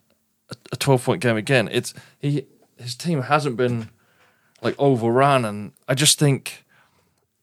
a, 0.50 0.54
a 0.72 0.76
twelve 0.76 1.04
point 1.04 1.22
game 1.22 1.36
again. 1.36 1.68
It's 1.72 1.94
he 2.18 2.46
his 2.76 2.94
team 2.94 3.22
hasn't 3.22 3.56
been 3.56 3.90
like 4.62 4.74
overrun, 4.78 5.44
and 5.44 5.72
I 5.88 5.94
just 5.94 6.18
think 6.18 6.64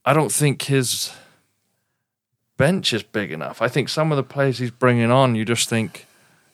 I 0.03 0.13
don't 0.13 0.31
think 0.31 0.63
his 0.63 1.13
bench 2.57 2.93
is 2.93 3.03
big 3.03 3.31
enough. 3.31 3.61
I 3.61 3.67
think 3.67 3.89
some 3.89 4.11
of 4.11 4.17
the 4.17 4.23
players 4.23 4.59
he's 4.59 4.71
bringing 4.71 5.09
on, 5.11 5.35
you 5.35 5.45
just 5.45 5.69
think, 5.69 6.05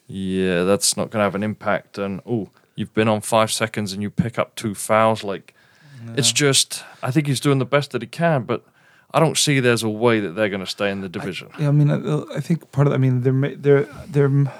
yeah, 0.07 0.63
that's 0.63 0.95
not 0.95 1.09
going 1.09 1.19
to 1.19 1.25
have 1.25 1.35
an 1.35 1.43
impact. 1.43 1.97
And 1.97 2.21
oh, 2.25 2.49
you've 2.77 2.93
been 2.93 3.09
on 3.09 3.19
five 3.19 3.51
seconds 3.51 3.91
and 3.91 4.01
you 4.01 4.09
pick 4.09 4.39
up 4.39 4.55
two 4.55 4.73
fouls. 4.73 5.23
Like 5.23 5.53
it's 6.15 6.31
just, 6.31 6.85
I 7.03 7.11
think 7.11 7.27
he's 7.27 7.41
doing 7.41 7.59
the 7.59 7.65
best 7.65 7.91
that 7.91 8.01
he 8.01 8.07
can, 8.07 8.43
but. 8.43 8.63
I 9.13 9.21
don't 9.21 9.37
see 9.37 9.61
there's 9.61 9.83
a 9.83 9.89
way 9.89 10.19
that 10.19 10.31
they're 10.35 10.49
going 10.49 10.65
to 10.65 10.69
stay 10.77 10.91
in 10.91 10.99
the 10.99 11.07
division. 11.07 11.47
Yeah, 11.57 11.69
I 11.69 11.71
mean, 11.71 11.89
I, 11.89 12.35
I 12.35 12.41
think 12.41 12.69
part 12.73 12.87
of. 12.87 12.93
I 12.93 12.97
mean, 12.97 13.21
they're 13.21 13.55
they're 13.55 13.83
they're 14.05 14.51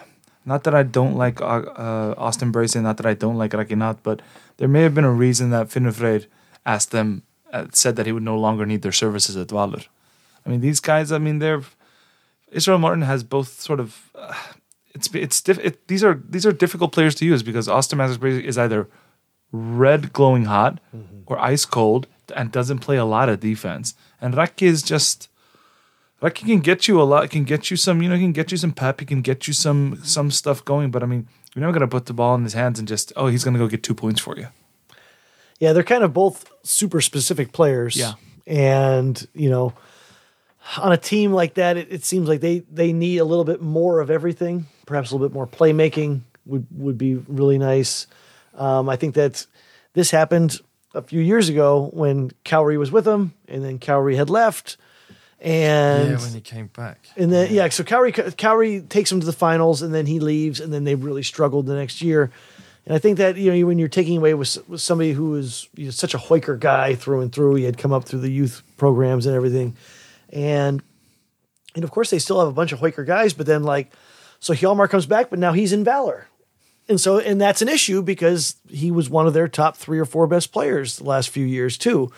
not 0.46 0.64
that 0.64 0.74
I 0.74 0.84
don't 0.84 1.16
like 1.16 1.42
uh, 1.42 1.64
uh, 1.76 2.16
Austin 2.18 2.52
Brace 2.52 2.74
and 2.74 2.86
not 2.86 2.96
that 2.98 3.06
I 3.06 3.14
don't 3.14 3.36
like 3.36 3.52
Rakinat, 3.52 3.98
but 4.04 4.22
there 4.56 4.70
may 4.70 4.84
have 4.84 4.96
been 4.96 5.04
a 5.04 5.12
reason 5.12 5.50
that 5.50 5.68
Finnur 5.68 5.94
Freyr 5.94 6.26
asked 6.66 6.92
them 6.92 7.24
uh, 7.52 7.66
said 7.74 7.98
that 7.98 8.06
he 8.06 8.14
would 8.14 8.24
no 8.24 8.40
longer 8.40 8.66
need 8.66 8.82
their 8.82 8.94
services 8.94 9.36
at 9.36 9.50
Valur. 9.50 9.86
I 10.46 10.50
mean, 10.50 10.62
these 10.62 10.80
guys. 10.80 11.12
I 11.12 11.18
mean, 11.18 11.40
they're 11.40 11.64
Israel 12.50 12.78
Martin 12.78 13.02
has 13.04 13.24
both 13.24 13.60
sort 13.62 13.82
of. 13.82 14.12
It's 14.98 15.14
it's 15.14 15.42
diff, 15.42 15.60
it, 15.60 15.88
these 15.88 16.04
are 16.04 16.22
these 16.28 16.46
are 16.46 16.52
difficult 16.52 16.92
players 16.92 17.16
to 17.16 17.26
use 17.26 17.44
because 17.44 17.68
Austin 17.70 17.98
Brace 17.98 18.44
is 18.44 18.58
either 18.58 18.88
red 19.52 20.12
glowing 20.14 20.46
hot 20.46 20.80
mm-hmm. 20.96 21.22
or 21.26 21.40
ice 21.40 21.66
cold 21.66 22.08
and 22.36 22.52
doesn't 22.52 22.80
play 22.80 22.98
a 22.98 23.06
lot 23.06 23.30
of 23.30 23.40
defense. 23.40 23.96
And 24.20 24.36
Raki 24.36 24.66
is 24.66 24.82
just 24.82 25.30
Raki 26.22 26.46
can 26.46 26.60
get 26.60 26.88
you 26.88 27.02
a 27.02 27.04
lot. 27.04 27.30
Can 27.30 27.44
get 27.44 27.70
you 27.70 27.78
some, 27.78 28.02
you 28.02 28.10
know, 28.10 28.16
he 28.16 28.22
can 28.24 28.32
get 28.32 28.52
you 28.52 28.58
some 28.58 28.72
pep. 28.72 29.00
He 29.00 29.06
can 29.06 29.22
get 29.22 29.48
you 29.48 29.54
some 29.54 30.00
some 30.04 30.32
stuff 30.32 30.66
going. 30.66 30.92
But 30.92 31.04
I 31.04 31.06
mean, 31.06 31.28
you're 31.54 31.62
never 31.62 31.74
gonna 31.74 31.88
put 31.88 32.08
the 32.08 32.14
ball 32.14 32.36
in 32.36 32.44
his 32.44 32.54
hands 32.54 32.80
and 32.80 32.88
just 32.88 33.14
oh, 33.16 33.28
he's 33.28 33.44
gonna 33.44 33.60
go 33.60 33.68
get 33.68 33.84
two 33.84 33.96
points 33.96 34.20
for 34.20 34.38
you. 34.38 34.48
Yeah, 35.60 35.74
they're 35.74 35.84
kind 35.84 36.04
of 36.04 36.14
both 36.14 36.52
super 36.64 37.02
specific 37.02 37.52
players. 37.52 37.96
Yeah. 37.96 38.14
And, 38.46 39.28
you 39.34 39.50
know, 39.50 39.74
on 40.78 40.92
a 40.92 40.98
team 40.98 41.34
like 41.34 41.56
that, 41.56 41.78
it, 41.78 41.92
it 41.92 42.06
seems 42.06 42.30
like 42.30 42.42
they, 42.42 42.60
they 42.72 42.94
need 42.94 43.18
a 43.18 43.26
little 43.26 43.44
bit 43.44 43.62
more 43.62 44.00
of 44.00 44.10
everything. 44.10 44.68
Perhaps 44.88 45.12
a 45.12 45.16
little 45.16 45.28
bit 45.30 45.34
more 45.36 45.46
playmaking 45.46 46.22
would, 46.48 46.66
would 46.72 46.98
be 46.98 47.16
really 47.16 47.60
nice. 47.60 48.08
Um, 48.56 48.90
I 48.90 48.96
think 48.96 49.14
that 49.14 49.46
this 49.94 50.10
happened 50.10 50.60
a 50.96 51.02
few 51.02 51.22
years 51.22 51.50
ago 51.50 51.90
when 51.94 52.32
Cowrie 52.44 52.78
was 52.78 52.92
with 52.92 53.06
them, 53.06 53.34
and 53.48 53.64
then 53.64 53.78
Cowrie 53.80 54.16
had 54.16 54.30
left. 54.30 54.78
And 55.40 56.12
yeah, 56.12 56.20
when 56.20 56.34
he 56.34 56.42
came 56.42 56.68
back. 56.68 57.08
and 57.16 57.32
then 57.32 57.54
yeah, 57.54 57.70
so 57.70 57.84
Cowrie 57.84 58.12
Cowrie 58.12 58.82
takes 58.82 59.12
him 59.12 59.20
to 59.20 59.26
the 59.26 59.34
finals, 59.34 59.84
and 59.84 59.94
then 59.94 60.08
he 60.08 60.20
leaves, 60.20 60.60
and 60.60 60.74
then 60.74 60.84
they 60.84 60.96
really 60.96 61.22
struggled 61.22 61.68
the 61.68 61.76
next 61.76 62.02
year. 62.02 62.32
And 62.88 62.96
I 62.96 63.00
think 63.00 63.20
that 63.20 63.38
you 63.38 63.54
know 63.54 63.68
when 63.68 63.78
you're 63.78 63.88
taking 63.88 64.18
away 64.18 64.34
with, 64.34 64.58
with 64.68 64.82
somebody 64.82 65.12
who 65.12 65.36
is 65.36 65.68
you 65.76 65.86
know, 65.86 65.92
such 65.92 66.16
a 66.16 66.18
Haukar 66.18 66.60
guy 66.60 66.96
through 66.96 67.22
and 67.22 67.32
through, 67.32 67.56
he 67.56 67.66
had 67.66 67.78
come 67.78 67.94
up 67.94 68.06
through 68.06 68.22
the 68.22 68.32
youth 68.32 68.64
programs 68.78 69.28
and 69.28 69.36
everything, 69.36 69.78
and 70.32 70.82
and 71.76 71.84
of 71.84 71.92
course 71.92 72.10
they 72.10 72.20
still 72.20 72.40
have 72.40 72.50
a 72.50 72.54
bunch 72.54 72.72
of 72.72 72.80
Haukar 72.80 73.06
guys, 73.06 73.34
but 73.34 73.46
then 73.46 73.64
like 73.64 73.92
so 74.40 74.54
Hjalmar 74.54 74.90
comes 74.90 75.06
back, 75.06 75.30
but 75.30 75.40
now 75.40 75.54
he's 75.54 75.74
in 75.74 75.84
Valur. 75.84 76.26
And 76.90 77.02
so, 77.02 77.20
and 77.20 77.40
that's 77.42 77.62
an 77.62 77.68
issue 77.68 78.02
because 78.02 78.56
he 78.70 78.92
was 78.92 79.10
one 79.10 79.28
of 79.28 79.34
their 79.34 79.48
top 79.48 79.76
three 79.76 80.00
or 80.00 80.06
four 80.06 80.26
best 80.26 80.54
players 80.54 80.98
the 80.98 81.04
last 81.04 81.30
few 81.30 81.46
years 81.46 81.78
too. 81.78 82.12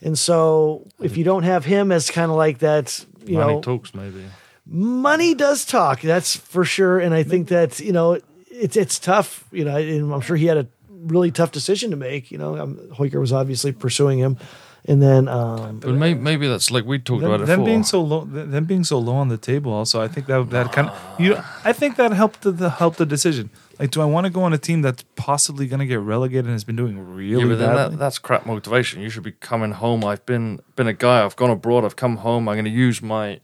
And 0.00 0.18
so, 0.18 0.86
if 1.00 1.16
you 1.16 1.24
don't 1.24 1.44
have 1.44 1.64
him 1.64 1.92
as 1.92 2.10
kind 2.10 2.30
of 2.30 2.36
like 2.36 2.58
that, 2.58 3.04
you 3.24 3.36
Money 3.38 3.54
know, 3.54 3.60
talks, 3.60 3.94
maybe. 3.94 4.24
money 4.66 5.34
does 5.34 5.64
talk. 5.64 6.00
That's 6.00 6.34
for 6.36 6.64
sure. 6.64 6.98
And 6.98 7.14
I 7.14 7.22
think 7.22 7.48
that 7.48 7.78
you 7.80 7.92
know 7.92 8.18
it's 8.50 8.76
it's 8.76 8.98
tough. 8.98 9.44
You 9.52 9.64
know, 9.64 9.76
and 9.76 10.12
I'm 10.12 10.20
sure 10.20 10.36
he 10.36 10.46
had 10.46 10.56
a 10.56 10.66
really 10.90 11.30
tough 11.30 11.52
decision 11.52 11.90
to 11.90 11.96
make. 11.96 12.30
You 12.30 12.38
know, 12.38 12.58
um, 12.58 12.76
Haukar 12.94 13.20
was 13.20 13.32
obviously 13.32 13.72
pursuing 13.72 14.18
him, 14.18 14.36
and 14.84 15.02
then 15.02 15.28
um, 15.28 15.80
But 15.80 15.94
maybe, 15.94 16.18
maybe 16.20 16.48
that's 16.48 16.70
like 16.70 16.84
we 16.84 16.98
talked 16.98 17.22
Them, 17.22 17.30
about 17.30 17.42
it 17.42 17.46
them 17.46 17.60
before. 17.60 17.66
being 17.66 17.84
so 17.84 18.00
low, 18.02 18.24
them 18.24 18.64
being 18.64 18.84
so 18.84 18.98
low 18.98 19.16
on 19.16 19.28
the 19.28 19.36
table. 19.38 19.72
Also, 19.72 20.00
I 20.00 20.08
think 20.08 20.26
that 20.26 20.50
that 20.50 20.72
kind 20.72 20.88
of 20.88 21.20
you. 21.20 21.36
I 21.64 21.72
think 21.72 21.96
that 21.96 22.12
helped 22.12 22.42
the, 22.42 22.52
the 22.52 22.70
helped 22.70 22.98
the 22.98 23.06
decision. 23.06 23.50
Like, 23.78 23.92
do 23.92 24.00
I 24.02 24.06
want 24.06 24.24
to 24.26 24.30
go 24.30 24.42
on 24.42 24.52
a 24.52 24.58
team 24.58 24.82
that's 24.82 25.04
possibly 25.14 25.68
going 25.68 25.78
to 25.78 25.86
get 25.86 26.00
relegated 26.00 26.46
and 26.46 26.52
has 26.52 26.64
been 26.64 26.74
doing 26.74 26.98
really 26.98 27.48
yeah, 27.48 27.56
but 27.56 27.90
that, 27.90 27.98
that's 27.98 28.18
crap 28.18 28.44
motivation. 28.44 29.00
You 29.02 29.08
should 29.08 29.22
be 29.22 29.32
coming 29.32 29.70
home. 29.72 30.04
I've 30.04 30.24
been 30.26 30.60
been 30.74 30.88
a 30.88 30.92
guy. 30.92 31.24
I've 31.24 31.36
gone 31.36 31.50
abroad. 31.50 31.84
I've 31.84 31.94
come 31.96 32.16
home. 32.18 32.48
I'm 32.48 32.56
going 32.56 32.64
to 32.64 32.70
use 32.70 33.00
my 33.00 33.40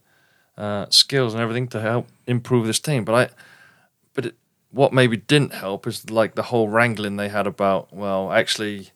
uh, 0.58 0.86
skills 0.90 1.34
and 1.34 1.42
everything 1.42 1.68
to 1.68 1.80
help 1.80 2.08
improve 2.26 2.66
this 2.66 2.80
team. 2.80 3.04
But 3.04 3.14
I, 3.14 3.34
but 4.14 4.26
it, 4.26 4.34
what 4.72 4.92
maybe 4.92 5.16
didn't 5.16 5.52
help 5.52 5.86
is 5.86 6.10
like 6.10 6.34
the 6.34 6.42
whole 6.42 6.68
wrangling 6.68 7.16
they 7.16 7.28
had 7.28 7.46
about. 7.46 7.92
Well, 7.92 8.32
actually, 8.32 8.90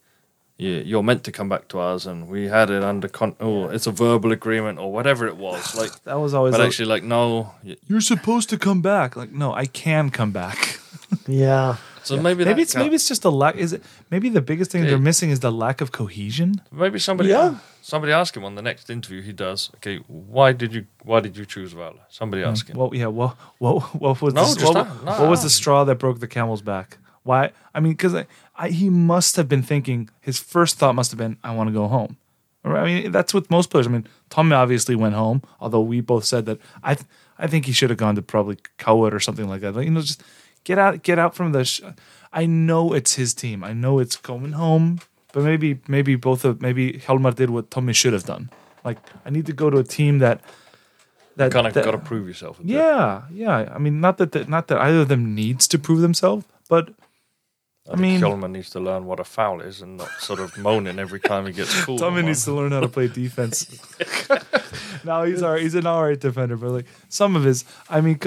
you, 0.59 0.71
you're 0.85 1.05
meant 1.05 1.23
to 1.25 1.33
come 1.33 1.49
back 1.49 1.69
to 1.69 1.79
us, 1.79 2.05
and 2.05 2.29
we 2.29 2.49
had 2.49 2.69
it 2.69 2.83
under. 2.83 3.09
Con- 3.09 3.37
oh, 3.41 3.69
it's 3.69 3.87
a 3.87 3.93
verbal 3.93 4.33
agreement 4.33 4.79
or 4.79 4.93
whatever 4.93 5.27
it 5.27 5.37
was. 5.37 5.75
Like, 5.79 5.93
that 6.05 6.19
was 6.19 6.35
always. 6.35 6.53
but 6.53 6.59
like, 6.61 6.69
actually, 6.69 6.87
like 6.89 7.05
no. 7.05 7.55
y- 7.65 7.77
you're 7.87 8.01
supposed 8.01 8.51
to 8.51 8.59
come 8.59 8.83
back. 8.83 9.17
Like, 9.17 9.31
no, 9.33 9.55
I 9.55 9.67
can 9.67 10.11
come 10.11 10.33
back. 10.33 10.81
yeah, 11.29 11.77
So 12.03 12.17
maybe 12.17 12.25
maybe 12.25 12.45
that 12.45 12.59
it's 12.59 12.73
can't- 12.73 12.85
maybe 12.85 12.97
it's 12.97 13.07
just 13.09 13.25
a 13.25 13.31
lack. 13.31 13.55
Is 13.57 13.73
it 13.73 13.83
maybe 14.11 14.29
the 14.29 14.41
biggest 14.43 14.71
thing 14.73 14.83
Okay. 14.83 14.91
they're 14.91 14.99
missing 15.11 15.31
is 15.31 15.41
the 15.41 15.53
lack 15.53 15.81
of 15.81 15.93
cohesion? 15.93 16.61
Maybe 16.73 16.99
somebody 16.99 17.29
Yeah. 17.31 17.55
somebody 17.81 18.13
ask 18.13 18.37
him 18.37 18.45
on 18.45 18.55
the 18.57 18.63
next 18.63 18.91
interview 18.91 19.23
he 19.23 19.33
does. 19.33 19.71
Okay, 19.77 19.99
why 20.09 20.53
did 20.53 20.75
you 20.75 20.87
why 21.05 21.21
did 21.21 21.37
you 21.37 21.47
choose 21.47 21.73
Valur? 21.73 22.01
Somebody 22.09 22.43
hmm. 22.43 22.51
ask 22.51 22.67
him. 22.69 22.77
Well, 22.77 22.91
yeah. 22.93 23.07
Well, 23.07 23.37
what 23.59 23.95
what 24.03 24.21
was 24.21 24.35
No, 24.35 24.45
the, 24.45 24.55
just 24.61 24.67
what, 24.67 24.75
not- 24.75 25.05
no. 25.05 25.13
what 25.21 25.31
was 25.31 25.43
the 25.45 25.51
straw 25.51 25.85
that 25.85 25.95
broke 26.01 26.19
the 26.19 26.29
camel's 26.29 26.63
back? 26.63 26.99
Why? 27.29 27.53
I 27.75 27.81
mean, 27.81 27.93
because 27.93 28.15
I, 28.15 28.27
I, 28.57 28.71
he 28.71 28.89
must 28.89 29.37
have 29.37 29.51
been 29.51 29.63
thinking. 29.63 30.09
His 30.23 30.41
first 30.41 30.79
thought 30.79 30.95
must 30.95 31.11
have 31.11 31.19
been, 31.19 31.37
"I 31.45 31.55
want 31.55 31.69
to 31.69 31.75
go 31.75 31.87
home." 31.87 32.17
I 32.65 32.85
mean, 32.87 33.13
that's 33.13 33.35
with 33.35 33.51
most 33.51 33.69
players. 33.69 33.87
I 33.87 33.91
mean, 33.91 34.07
Tommy 34.31 34.55
obviously 34.55 34.95
went 34.95 35.15
home, 35.15 35.43
although 35.61 35.83
we 35.83 36.01
both 36.01 36.25
said 36.25 36.47
that. 36.47 36.59
I 36.83 36.95
th- 36.95 37.07
I 37.39 37.47
think 37.47 37.67
he 37.67 37.73
should 37.73 37.91
have 37.91 37.99
gone 37.99 38.15
to 38.15 38.23
probably 38.23 38.57
KR 38.79 39.15
or 39.15 39.21
something 39.21 39.47
like 39.47 39.61
that. 39.61 39.77
Like, 39.77 39.85
you 39.85 39.91
know, 39.91 40.01
just 40.01 40.23
get 40.65 40.79
out 40.79 41.03
get 41.03 41.19
out 41.19 41.35
from 41.35 41.53
the. 41.53 41.67
Sh- 41.67 41.83
I 42.33 42.47
know 42.47 42.95
it's 42.95 43.17
his 43.17 43.35
team. 43.35 43.63
I 43.63 43.75
know 43.75 43.99
it's 43.99 44.17
going 44.17 44.53
home, 44.53 45.01
but 45.35 45.43
maybe 45.43 45.81
maybe 45.87 46.17
both 46.17 46.47
of 46.47 46.63
maybe 46.63 46.95
Hjalmar 46.95 47.35
did 47.35 47.51
what 47.51 47.71
Tommy 47.71 47.93
should 47.93 48.15
have 48.15 48.25
done. 48.25 48.49
Like, 48.87 48.97
I 49.27 49.29
need 49.29 49.45
to 49.45 49.53
go 49.53 49.69
to 49.69 49.77
a 49.77 49.85
team 49.85 50.19
that. 50.21 50.41
That, 51.37 51.53
kind 51.53 51.67
of 51.69 51.75
got 51.75 51.93
to 51.93 51.99
prove 51.99 52.27
yourself. 52.27 52.59
A 52.59 52.63
bit. 52.63 52.71
yeah, 52.73 53.23
yeah. 53.31 53.71
I 53.73 53.79
mean, 53.79 54.01
not 54.01 54.17
that 54.17 54.33
the, 54.33 54.45
not 54.47 54.67
that 54.69 54.79
either 54.79 55.03
of 55.03 55.09
them 55.09 55.37
needs 55.37 55.69
to 55.69 55.79
prove 55.79 56.01
themselves, 56.01 56.45
but 56.69 56.91
I, 57.89 57.93
I 57.93 57.97
mean, 57.97 58.13
mean- 58.13 58.21
Kjellman 58.21 58.51
needs 58.51 58.71
to 58.71 58.81
learn 58.81 59.07
what 59.07 59.19
a 59.21 59.25
foul 59.25 59.61
is 59.61 59.81
and 59.81 59.97
not 59.97 60.11
sort 60.21 60.41
of 60.41 60.57
moaning 60.59 60.99
every 60.99 61.21
time 61.21 61.47
he 61.47 61.53
gets 61.53 61.85
called. 61.85 61.99
Tommy 62.01 62.23
needs 62.23 62.45
to 62.45 62.53
learn 62.53 62.73
how 62.73 62.81
to 62.81 62.89
play 62.89 63.09
defense. 63.09 63.67
no, 65.05 65.23
he's 65.25 65.43
all 65.43 65.53
right. 65.53 65.63
He's 65.63 65.75
an 65.75 65.87
all 65.87 66.05
right 66.05 66.19
defender, 66.19 66.57
but 66.57 66.71
like 66.71 66.87
some 67.09 67.37
of 67.37 67.45
his, 67.45 67.65
I 67.89 68.01
mean, 68.01 68.21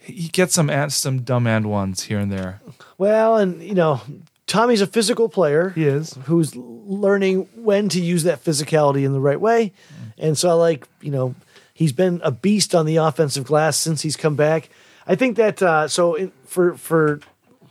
he 0.00 0.28
gets 0.28 0.54
some 0.54 0.68
and 0.70 0.92
some 0.92 1.20
dumb 1.22 1.46
and 1.46 1.66
ones 1.70 2.04
here 2.04 2.18
and 2.18 2.30
there. 2.30 2.60
well, 2.98 3.36
and 3.36 3.62
you 3.62 3.74
know, 3.74 4.00
Tommy's 4.46 4.80
a 4.80 4.86
physical 4.86 5.28
player. 5.28 5.70
He 5.70 5.84
is. 5.86 6.14
who's 6.24 6.54
learning 6.54 7.48
when 7.54 7.88
to 7.90 8.00
use 8.00 8.22
that 8.24 8.44
physicality 8.44 9.04
in 9.04 9.12
the 9.12 9.20
right 9.20 9.40
way. 9.40 9.72
And 10.18 10.38
so 10.38 10.48
I 10.50 10.52
like, 10.52 10.86
you 11.00 11.10
know, 11.10 11.34
he's 11.74 11.92
been 11.92 12.20
a 12.22 12.30
beast 12.30 12.74
on 12.74 12.86
the 12.86 12.96
offensive 12.96 13.44
glass 13.44 13.76
since 13.76 14.02
he's 14.02 14.16
come 14.16 14.36
back. 14.36 14.68
I 15.06 15.14
think 15.14 15.36
that 15.36 15.62
uh, 15.62 15.88
so 15.88 16.14
in, 16.14 16.32
for 16.44 16.74
for 16.76 17.20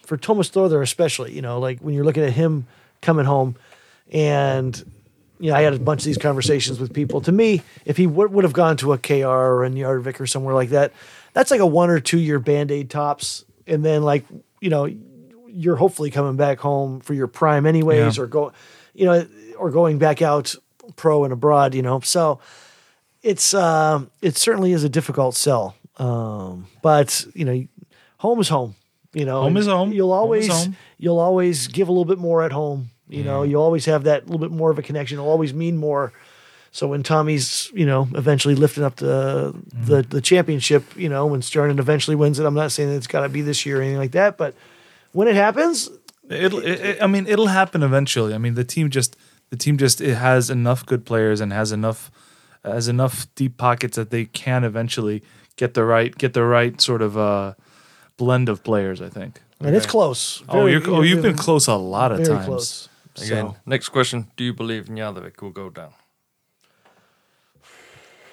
for 0.05 0.17
Thomas 0.17 0.49
Thorther 0.49 0.81
especially, 0.81 1.33
you 1.33 1.41
know, 1.41 1.59
like 1.59 1.79
when 1.79 1.93
you're 1.93 2.05
looking 2.05 2.23
at 2.23 2.33
him 2.33 2.67
coming 3.01 3.25
home, 3.25 3.55
and 4.11 4.75
you 5.39 5.49
know, 5.51 5.55
I 5.57 5.61
had 5.63 5.73
a 5.73 5.79
bunch 5.79 6.01
of 6.01 6.05
these 6.05 6.17
conversations 6.17 6.79
with 6.79 6.93
people. 6.93 7.21
To 7.21 7.31
me, 7.31 7.61
if 7.85 7.97
he 7.97 8.07
would 8.07 8.31
would 8.31 8.43
have 8.43 8.53
gone 8.53 8.77
to 8.77 8.93
a 8.93 8.97
KR 8.97 9.25
or 9.25 9.65
a 9.65 9.69
Njarðvík 9.69 10.19
or 10.19 10.27
somewhere 10.27 10.53
like 10.55 10.69
that, 10.69 10.93
that's 11.33 11.51
like 11.51 11.59
a 11.59 11.65
one 11.65 11.89
or 11.89 11.99
two 11.99 12.19
year 12.19 12.39
band 12.39 12.71
aid 12.71 12.89
tops, 12.89 13.43
and 13.67 13.83
then 13.83 14.03
like 14.03 14.25
you 14.61 14.69
know, 14.69 14.85
you're 15.47 15.75
hopefully 15.75 16.09
coming 16.11 16.35
back 16.37 16.59
home 16.59 16.99
for 17.01 17.13
your 17.13 17.27
prime 17.27 17.65
anyways, 17.65 18.17
Yeah. 18.17 18.23
or 18.23 18.27
go, 18.27 18.53
you 18.93 19.05
know, 19.05 19.27
or 19.57 19.71
going 19.71 19.97
back 19.97 20.21
out 20.21 20.55
pro 20.95 21.23
and 21.23 21.33
abroad, 21.33 21.75
you 21.75 21.81
know. 21.81 21.99
So 22.01 22.39
it's 23.23 23.53
um 23.53 24.09
it 24.21 24.37
certainly 24.37 24.71
is 24.71 24.83
a 24.83 24.89
difficult 24.89 25.35
sell. 25.35 25.75
Um, 25.97 26.67
but 26.81 27.25
you 27.33 27.43
know, 27.45 27.65
home 28.17 28.39
is 28.39 28.49
home. 28.49 28.75
You 29.15 29.25
know, 29.25 29.41
Home 29.41 29.57
is 29.57 29.65
home. 29.65 29.91
You'll 29.93 30.11
always 30.11 30.47
home. 30.49 30.75
you'll 30.97 31.19
always 31.19 31.67
give 31.67 31.87
a 31.87 31.91
little 31.91 32.05
bit 32.05 32.17
more 32.19 32.43
at 32.43 32.51
home. 32.51 32.89
You 33.07 33.23
know, 33.23 33.43
you 33.43 33.57
always 33.61 33.85
have 33.85 34.03
that 34.05 34.25
little 34.25 34.39
bit 34.39 34.51
more 34.51 34.71
of 34.71 34.77
a 34.79 34.81
connection. 34.81 35.17
It'll 35.19 35.29
always 35.29 35.53
mean 35.53 35.77
more. 35.77 36.11
So 36.71 36.87
when 36.87 37.03
Tommy's, 37.03 37.71
you 37.73 37.85
know, 37.85 38.07
eventually 38.15 38.55
lifting 38.55 38.83
up 38.83 38.95
the 38.97 39.53
Mm-hmm. 39.55 39.85
the, 39.85 40.01
the 40.01 40.21
championship, 40.21 40.83
you 40.97 41.07
know, 41.07 41.25
when 41.27 41.41
Stern 41.41 41.79
eventually 41.79 42.15
wins 42.17 42.39
it, 42.39 42.45
I'm 42.45 42.53
not 42.55 42.71
saying 42.71 42.89
that 42.89 42.95
it's 42.97 43.07
got 43.07 43.21
to 43.21 43.29
be 43.29 43.41
this 43.41 43.65
year 43.65 43.79
or 43.79 43.81
anything 43.81 43.99
like 43.99 44.11
that, 44.11 44.37
but 44.37 44.53
when 45.13 45.27
it 45.27 45.35
happens, 45.35 45.89
It'll. 46.29 46.59
It, 46.59 46.79
it- 46.81 47.01
I 47.01 47.07
mean, 47.07 47.27
it'll 47.27 47.47
happen 47.47 47.83
eventually. 47.83 48.33
I 48.33 48.37
mean, 48.39 48.55
the 48.55 48.63
team 48.65 48.89
just 48.89 49.15
the 49.51 49.55
team 49.55 49.77
just 49.77 50.01
it 50.01 50.15
has 50.15 50.49
enough 50.49 50.83
good 50.85 51.05
players 51.05 51.39
and 51.39 51.53
has 51.53 51.71
enough 51.71 52.11
has 52.65 52.87
enough 52.87 53.27
deep 53.35 53.55
pockets 53.57 53.95
that 53.95 54.09
they 54.09 54.25
can 54.25 54.63
eventually 54.63 55.21
get 55.55 55.75
the 55.75 55.85
right 55.85 56.17
get 56.17 56.33
the 56.33 56.43
right 56.43 56.81
sort 56.81 57.01
of 57.03 57.15
uh, 57.15 57.53
blend 58.17 58.49
of 58.49 58.63
players. 58.63 59.01
I 59.01 59.09
think. 59.09 59.41
and 59.59 59.75
it's 59.75 59.85
close. 59.85 60.43
oh, 60.49 60.53
Very- 60.53 60.71
you're, 60.73 60.89
oh, 60.89 61.01
you've 61.01 61.21
been 61.21 61.37
close 61.37 61.67
a 61.67 61.75
lot 61.75 62.11
of 62.11 62.19
very 62.19 62.29
times. 62.29 62.45
close. 62.45 62.89
Again, 63.17 63.27
So, 63.27 63.55
next 63.65 63.89
question: 63.89 64.27
Do 64.35 64.43
you 64.43 64.53
believe 64.53 64.85
Njarðvík 64.85 65.41
will 65.41 65.51
go 65.51 65.69
down? 65.69 65.93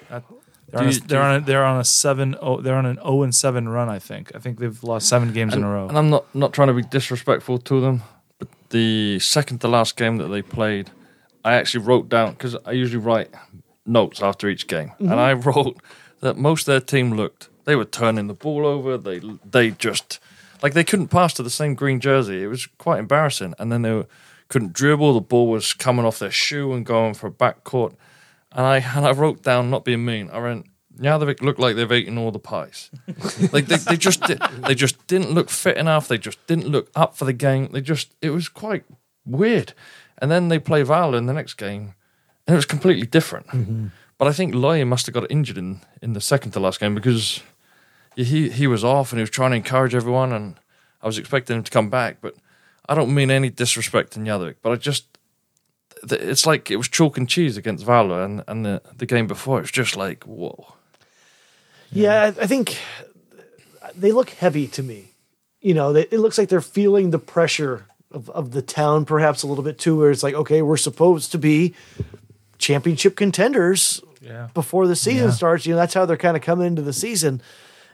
That- 0.09 0.23
they're, 0.69 0.81
on 0.81 0.87
a, 0.87 0.91
you- 0.91 0.99
they're 1.01 1.21
on 1.21 1.35
a 1.35 1.39
they're 1.41 1.65
on 1.65 1.79
a 1.79 1.83
seven 1.83 2.35
oh 2.41 2.59
they're 2.59 2.75
on 2.75 2.85
an 2.85 2.95
zero 2.95 3.23
and 3.23 3.35
seven 3.35 3.69
run. 3.69 3.89
I 3.89 3.99
think. 3.99 4.31
I 4.35 4.39
think 4.39 4.59
they've 4.59 4.83
lost 4.83 5.07
seven 5.07 5.31
games 5.31 5.53
in 5.53 5.63
a 5.63 5.69
row. 5.69 5.87
And 5.87 5.97
I'm 5.97 6.09
not 6.09 6.25
not 6.35 6.53
trying 6.53 6.69
to 6.69 6.73
be 6.73 6.81
disrespectful 6.83 7.59
to 7.59 7.81
them, 7.81 8.01
but 8.39 8.47
the 8.69 9.19
second 9.19 9.59
to 9.61 9.67
last 9.67 9.95
game 9.97 10.17
that 10.17 10.29
they 10.29 10.41
played, 10.41 10.89
I 11.45 11.53
actually 11.53 11.85
wrote 11.85 12.09
down 12.09 12.31
because 12.31 12.55
I 12.65 12.71
usually 12.71 13.03
write 13.03 13.29
notes 13.85 14.21
after 14.21 14.49
each 14.49 14.67
game, 14.67 14.91
and 14.99 15.09
mm-hmm. 15.09 15.19
I 15.19 15.33
wrote 15.47 15.77
that 16.21 16.37
most 16.37 16.61
of 16.67 16.73
their 16.73 16.79
team 16.81 17.13
looked 17.13 17.49
they 17.65 17.75
were 17.75 17.85
turning 17.85 18.27
the 18.27 18.33
ball 18.33 18.65
over. 18.65 18.97
They 18.97 19.21
they 19.43 19.71
just 19.71 20.19
like 20.61 20.73
they 20.73 20.83
couldn't 20.83 21.09
pass 21.09 21.33
to 21.35 21.43
the 21.43 21.49
same 21.49 21.75
green 21.75 21.99
jersey. 21.99 22.43
It 22.43 22.47
was 22.47 22.67
quite 22.77 22.99
embarrassing, 22.99 23.53
and 23.59 23.71
then 23.71 23.81
they 23.81 23.91
were, 23.91 24.07
couldn't 24.47 24.73
dribble. 24.73 25.13
The 25.13 25.21
ball 25.21 25.47
was 25.47 25.73
coming 25.73 26.05
off 26.05 26.19
their 26.19 26.31
shoe 26.31 26.73
and 26.73 26.85
going 26.85 27.13
for 27.13 27.27
a 27.27 27.31
back 27.31 27.63
court. 27.63 27.95
And 28.51 28.65
I 28.65 28.77
and 28.77 29.05
I 29.05 29.11
wrote 29.11 29.43
down, 29.43 29.69
not 29.69 29.85
being 29.85 30.05
mean, 30.05 30.29
I 30.31 30.39
went, 30.39 30.67
now 30.97 31.17
they 31.17 31.33
look 31.41 31.59
like 31.59 31.75
they've 31.75 31.91
eaten 31.91 32.17
all 32.17 32.31
the 32.31 32.39
pies. 32.39 32.91
like 33.51 33.65
they, 33.65 33.77
they 33.77 33.97
just 33.97 34.21
di- 34.21 34.39
they 34.59 34.75
just 34.75 35.05
didn't 35.07 35.31
look 35.31 35.49
fit 35.49 35.77
enough. 35.77 36.07
They 36.07 36.17
just 36.17 36.45
didn't 36.47 36.67
look 36.67 36.89
up 36.95 37.15
for 37.17 37.25
the 37.25 37.33
game. 37.33 37.69
They 37.71 37.81
just 37.81 38.15
it 38.21 38.29
was 38.29 38.47
quite 38.47 38.85
weird. 39.25 39.73
And 40.19 40.31
then 40.31 40.47
they 40.47 40.59
play 40.59 40.83
Val 40.83 41.15
in 41.15 41.25
the 41.25 41.33
next 41.33 41.55
game, 41.55 41.95
and 42.47 42.53
it 42.53 42.55
was 42.55 42.65
completely 42.65 43.07
different. 43.07 43.47
Mm-hmm. 43.47 43.87
But 44.17 44.27
I 44.27 44.31
think 44.31 44.53
Logi 44.53 44.83
must 44.83 45.07
have 45.07 45.13
got 45.13 45.29
injured 45.29 45.57
in, 45.57 45.81
in 46.01 46.13
the 46.13 46.21
second 46.21 46.51
to 46.51 46.59
last 46.59 46.79
game 46.79 46.95
because 46.95 47.41
he 48.15 48.49
he 48.49 48.67
was 48.67 48.83
off 48.83 49.11
and 49.11 49.19
he 49.19 49.21
was 49.23 49.29
trying 49.29 49.51
to 49.51 49.57
encourage 49.57 49.95
everyone, 49.95 50.31
and 50.33 50.55
I 51.01 51.07
was 51.07 51.17
expecting 51.17 51.57
him 51.57 51.63
to 51.63 51.71
come 51.71 51.89
back. 51.89 52.17
But 52.21 52.35
I 52.87 52.95
don't 52.95 53.13
mean 53.13 53.31
any 53.31 53.49
disrespect 53.49 54.13
to 54.13 54.19
Njarðvík, 54.19 54.55
but 54.61 54.71
I 54.71 54.75
just 54.75 55.05
it's 56.03 56.45
like 56.45 56.69
it 56.69 56.75
was 56.77 56.87
chalk 56.89 57.17
and 57.17 57.29
cheese 57.29 57.57
against 57.57 57.85
Valur, 57.85 58.23
and 58.25 58.43
and 58.47 58.65
the 58.65 58.81
the 58.97 59.05
game 59.05 59.27
before 59.27 59.61
it's 59.61 59.71
just 59.71 59.95
like 59.95 60.23
whoa. 60.25 60.73
Yeah, 61.91 62.23
I 62.23 62.27
I 62.43 62.47
think 62.47 62.77
they 63.95 64.11
look 64.11 64.29
heavy 64.31 64.67
to 64.67 64.83
me. 64.83 65.09
You 65.61 65.73
know, 65.73 65.93
they, 65.93 66.01
it 66.03 66.19
looks 66.19 66.37
like 66.37 66.49
they're 66.49 66.61
feeling 66.61 67.11
the 67.11 67.19
pressure 67.19 67.85
of, 68.11 68.29
of 68.31 68.51
the 68.51 68.61
town, 68.61 69.05
perhaps 69.05 69.43
a 69.43 69.47
little 69.47 69.63
bit 69.63 69.77
too, 69.79 69.97
where 69.97 70.11
it's 70.11 70.23
like, 70.23 70.33
okay, 70.35 70.61
we're 70.61 70.75
supposed 70.77 71.31
to 71.31 71.37
be 71.37 71.73
championship 72.57 73.15
contenders 73.15 74.01
Yeah. 74.21 74.49
before 74.53 74.87
the 74.87 74.95
season 74.95 75.27
Yeah. 75.29 75.33
starts. 75.33 75.65
You 75.65 75.73
know, 75.73 75.79
that's 75.79 75.93
how 75.93 76.05
they're 76.05 76.17
kind 76.17 76.35
of 76.35 76.43
coming 76.43 76.67
into 76.67 76.81
the 76.81 76.91
season 76.93 77.41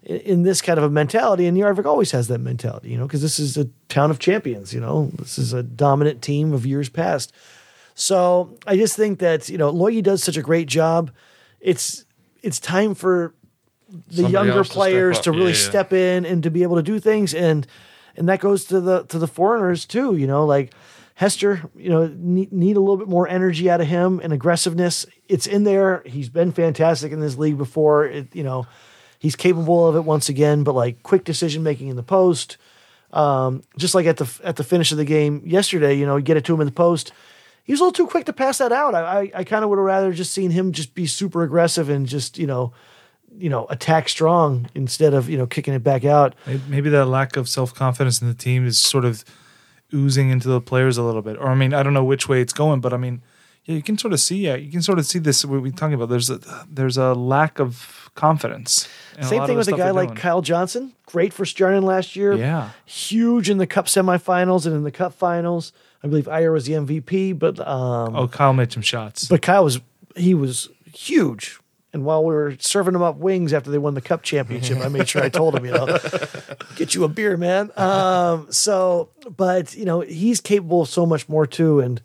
in, 0.04 0.43
this 0.43 0.62
kind 0.62 0.78
of 0.78 0.84
a 0.86 0.89
mentality. 0.89 1.45
And 1.45 1.58
Njarðvík 1.58 1.86
always 1.86 2.12
has 2.12 2.28
that 2.28 2.39
mentality, 2.39 2.89
you 2.89 2.97
know, 2.97 3.06
because 3.06 3.22
this 3.22 3.39
is 3.39 3.58
a 3.58 3.66
town 3.89 4.12
of 4.12 4.20
champions. 4.20 4.74
You 4.74 4.80
know, 4.80 5.12
this 5.18 5.38
is 5.38 5.54
a 5.54 5.64
dominant 5.64 6.22
team 6.22 6.54
of 6.54 6.66
years 6.66 6.89
past. 6.89 7.34
So 7.95 8.58
I 8.66 8.78
just 8.78 8.95
think 8.95 9.20
that 9.20 9.50
you 9.50 9.58
know 9.58 9.70
Logi 9.70 10.02
does 10.02 10.24
such 10.24 10.38
a 10.38 10.41
great 10.41 10.68
job. 10.68 11.12
It's 11.60 12.06
it's 12.41 12.60
time 12.60 12.95
for 12.95 13.34
the 13.89 14.24
Somebody 14.24 14.34
younger 14.34 14.64
to 14.64 14.70
players 14.70 15.20
to 15.22 15.32
really 15.32 15.52
Yeah, 15.52 15.58
yeah. 15.58 15.70
step 15.70 15.93
in 15.93 16.26
and 16.26 16.43
to 16.43 16.52
be 16.52 16.64
able 16.64 16.76
to 16.78 16.84
do 16.84 17.00
things 17.00 17.34
and 17.34 17.66
and 18.16 18.30
that 18.30 18.39
goes 18.39 18.66
to 18.66 18.80
the 18.80 19.04
to 19.06 19.18
the 19.18 19.28
foreigners 19.28 19.86
too 19.86 20.16
you 20.16 20.28
know 20.28 20.45
like 20.45 20.74
Hester 21.16 21.64
you 21.76 21.89
know 21.89 22.08
need, 22.16 22.54
need 22.54 22.78
a 22.78 22.80
little 22.80 22.97
bit 22.97 23.08
more 23.08 23.28
energy 23.28 23.68
out 23.68 23.82
of 23.82 23.88
him 23.88 24.20
and 24.24 24.32
aggressiveness 24.32 25.08
it's 25.28 25.47
in 25.47 25.64
there 25.64 26.04
he's 26.06 26.30
been 26.30 26.52
fantastic 26.52 27.12
in 27.12 27.20
this 27.20 27.36
league 27.36 27.58
before 27.58 28.06
it 28.06 28.36
you 28.36 28.43
know 28.43 28.68
he's 29.20 29.36
capable 29.36 29.88
of 29.88 29.96
it 29.96 30.02
once 30.06 30.30
again 30.30 30.64
but 30.64 30.74
like 30.74 31.04
quick 31.04 31.24
decision 31.24 31.62
making 31.62 31.88
in 31.90 31.96
the 31.96 32.04
post 32.04 32.58
um, 33.12 33.64
just 33.78 33.96
like 33.96 34.06
at 34.06 34.18
the 34.18 34.30
at 34.44 34.56
the 34.56 34.64
finish 34.64 34.92
of 34.92 34.98
the 34.98 35.06
game 35.06 35.42
yesterday 35.46 35.94
you 35.94 36.06
know 36.06 36.16
you 36.16 36.24
get 36.24 36.38
it 36.38 36.46
to 36.46 36.54
him 36.54 36.62
in 36.62 36.66
the 36.68 36.72
post 36.72 37.12
he 37.64 37.74
was 37.74 37.80
a 37.80 37.84
little 37.84 37.94
too 37.94 38.08
quick 38.10 38.26
to 38.26 38.34
pass 38.34 38.58
that 38.60 38.72
out 38.72 38.96
I 38.96 39.02
I, 39.22 39.32
I 39.36 39.44
kind 39.44 39.64
of 39.64 39.70
would 39.70 39.78
have 39.80 39.86
rather 39.86 40.12
just 40.14 40.32
seen 40.34 40.52
him 40.52 40.72
just 40.72 40.94
be 40.96 41.06
super 41.06 41.44
aggressive 41.44 41.90
and 41.90 42.06
just 42.08 42.38
you 42.38 42.48
know 42.48 42.74
you 43.38 43.50
know 43.50 43.68
attack 43.70 44.10
strong 44.10 44.68
instead 44.74 45.14
of 45.14 45.30
you 45.30 45.38
know 45.38 45.46
kicking 45.46 45.74
it 45.76 45.84
back 45.84 46.04
out. 46.04 46.34
Maybe- 46.48 46.62
Maybe 46.68 46.90
that 46.90 47.06
lack 47.06 47.36
of 47.38 47.48
self 47.48 47.74
confidence 47.76 48.22
in 48.22 48.28
the 48.28 48.34
team 48.34 48.66
is 48.66 48.80
sort 48.80 49.06
of 49.06 49.24
oozing 49.94 50.30
into 50.32 50.48
the 50.48 50.60
players 50.62 50.98
a 50.98 51.04
little 51.04 51.22
bit. 51.22 51.38
Or 51.38 51.48
I 51.50 51.56
mean, 51.56 51.72
I 51.74 51.84
don't 51.84 51.94
know 51.94 52.04
which 52.04 52.28
way 52.28 52.42
it's 52.42 52.54
going, 52.54 52.80
but 52.82 52.92
I 52.92 52.98
mean, 52.98 53.22
yeah, 53.70 53.76
you 53.76 53.84
can 53.84 53.98
sort 54.00 54.14
of 54.14 54.20
see. 54.20 54.38
Yeah, 54.38 54.56
you 54.56 54.72
can 54.72 54.82
sort 54.82 54.98
of 54.98 55.06
see 55.06 55.20
this. 55.20 55.46
What 55.46 55.62
we're 55.62 55.72
talking 55.72 55.94
about. 55.94 56.10
There's 56.10 56.30
a 56.32 56.40
there's 56.68 56.98
a 56.98 57.14
lack 57.14 57.60
of 57.60 58.10
confidence. 58.16 58.88
Same 59.22 59.46
thing 59.46 59.58
with 59.58 59.68
a 59.68 59.74
guy 59.78 59.92
like. 59.92 60.16
Kyle 60.16 60.42
Johnson, 60.42 60.94
great 61.06 61.34
for 61.34 61.46
Stjarnan 61.46 61.84
last 61.84 62.16
year. 62.16 62.34
Yeah. 62.34 62.72
huge 62.86 63.50
in 63.50 63.60
the 63.60 63.68
Cup 63.68 63.86
semifinals 63.86 64.66
and 64.66 64.76
in 64.76 64.84
the 64.84 64.91
Cup 64.91 65.14
finals. 65.14 65.72
I 66.04 66.08
believe 66.08 66.26
Ægir 66.26 66.52
was 66.52 66.66
the 66.66 66.74
MVP, 66.74 67.38
but 67.38 67.60
um, 67.60 68.16
Oh, 68.16 68.28
Kyle 68.28 68.54
made 68.54 68.72
some 68.72 68.82
shots. 68.82 69.28
but 69.28 69.41
Kyle 69.44 69.64
was 69.64 69.80
he 70.16 70.34
was 70.34 70.70
huge. 70.91 71.60
And 71.91 72.06
while 72.06 72.24
we 72.24 72.34
were 72.36 72.56
serving 72.60 72.94
him 72.96 73.02
up 73.02 73.18
wings 73.18 73.52
after 73.52 73.72
they 73.72 73.80
won 73.80 73.96
the 73.96 74.02
cup 74.02 74.22
championship, 74.22 74.78
I 74.78 74.90
made 74.90 75.10
sure 75.10 75.24
I 75.24 75.30
told 75.30 75.56
him, 75.56 75.66
you 75.66 75.72
know, 75.72 75.98
get 76.76 76.94
you 76.94 77.04
a 77.04 77.08
beer, 77.08 77.36
man. 77.36 77.72
Um, 77.78 78.46
so, 78.52 79.10
but 79.36 79.76
you 79.76 79.86
know, 79.86 80.02
he's 80.02 80.40
capable 80.40 80.84
of 80.84 80.90
so 80.90 81.06
much 81.08 81.28
more 81.28 81.48
too. 81.48 81.80
And 81.80 82.00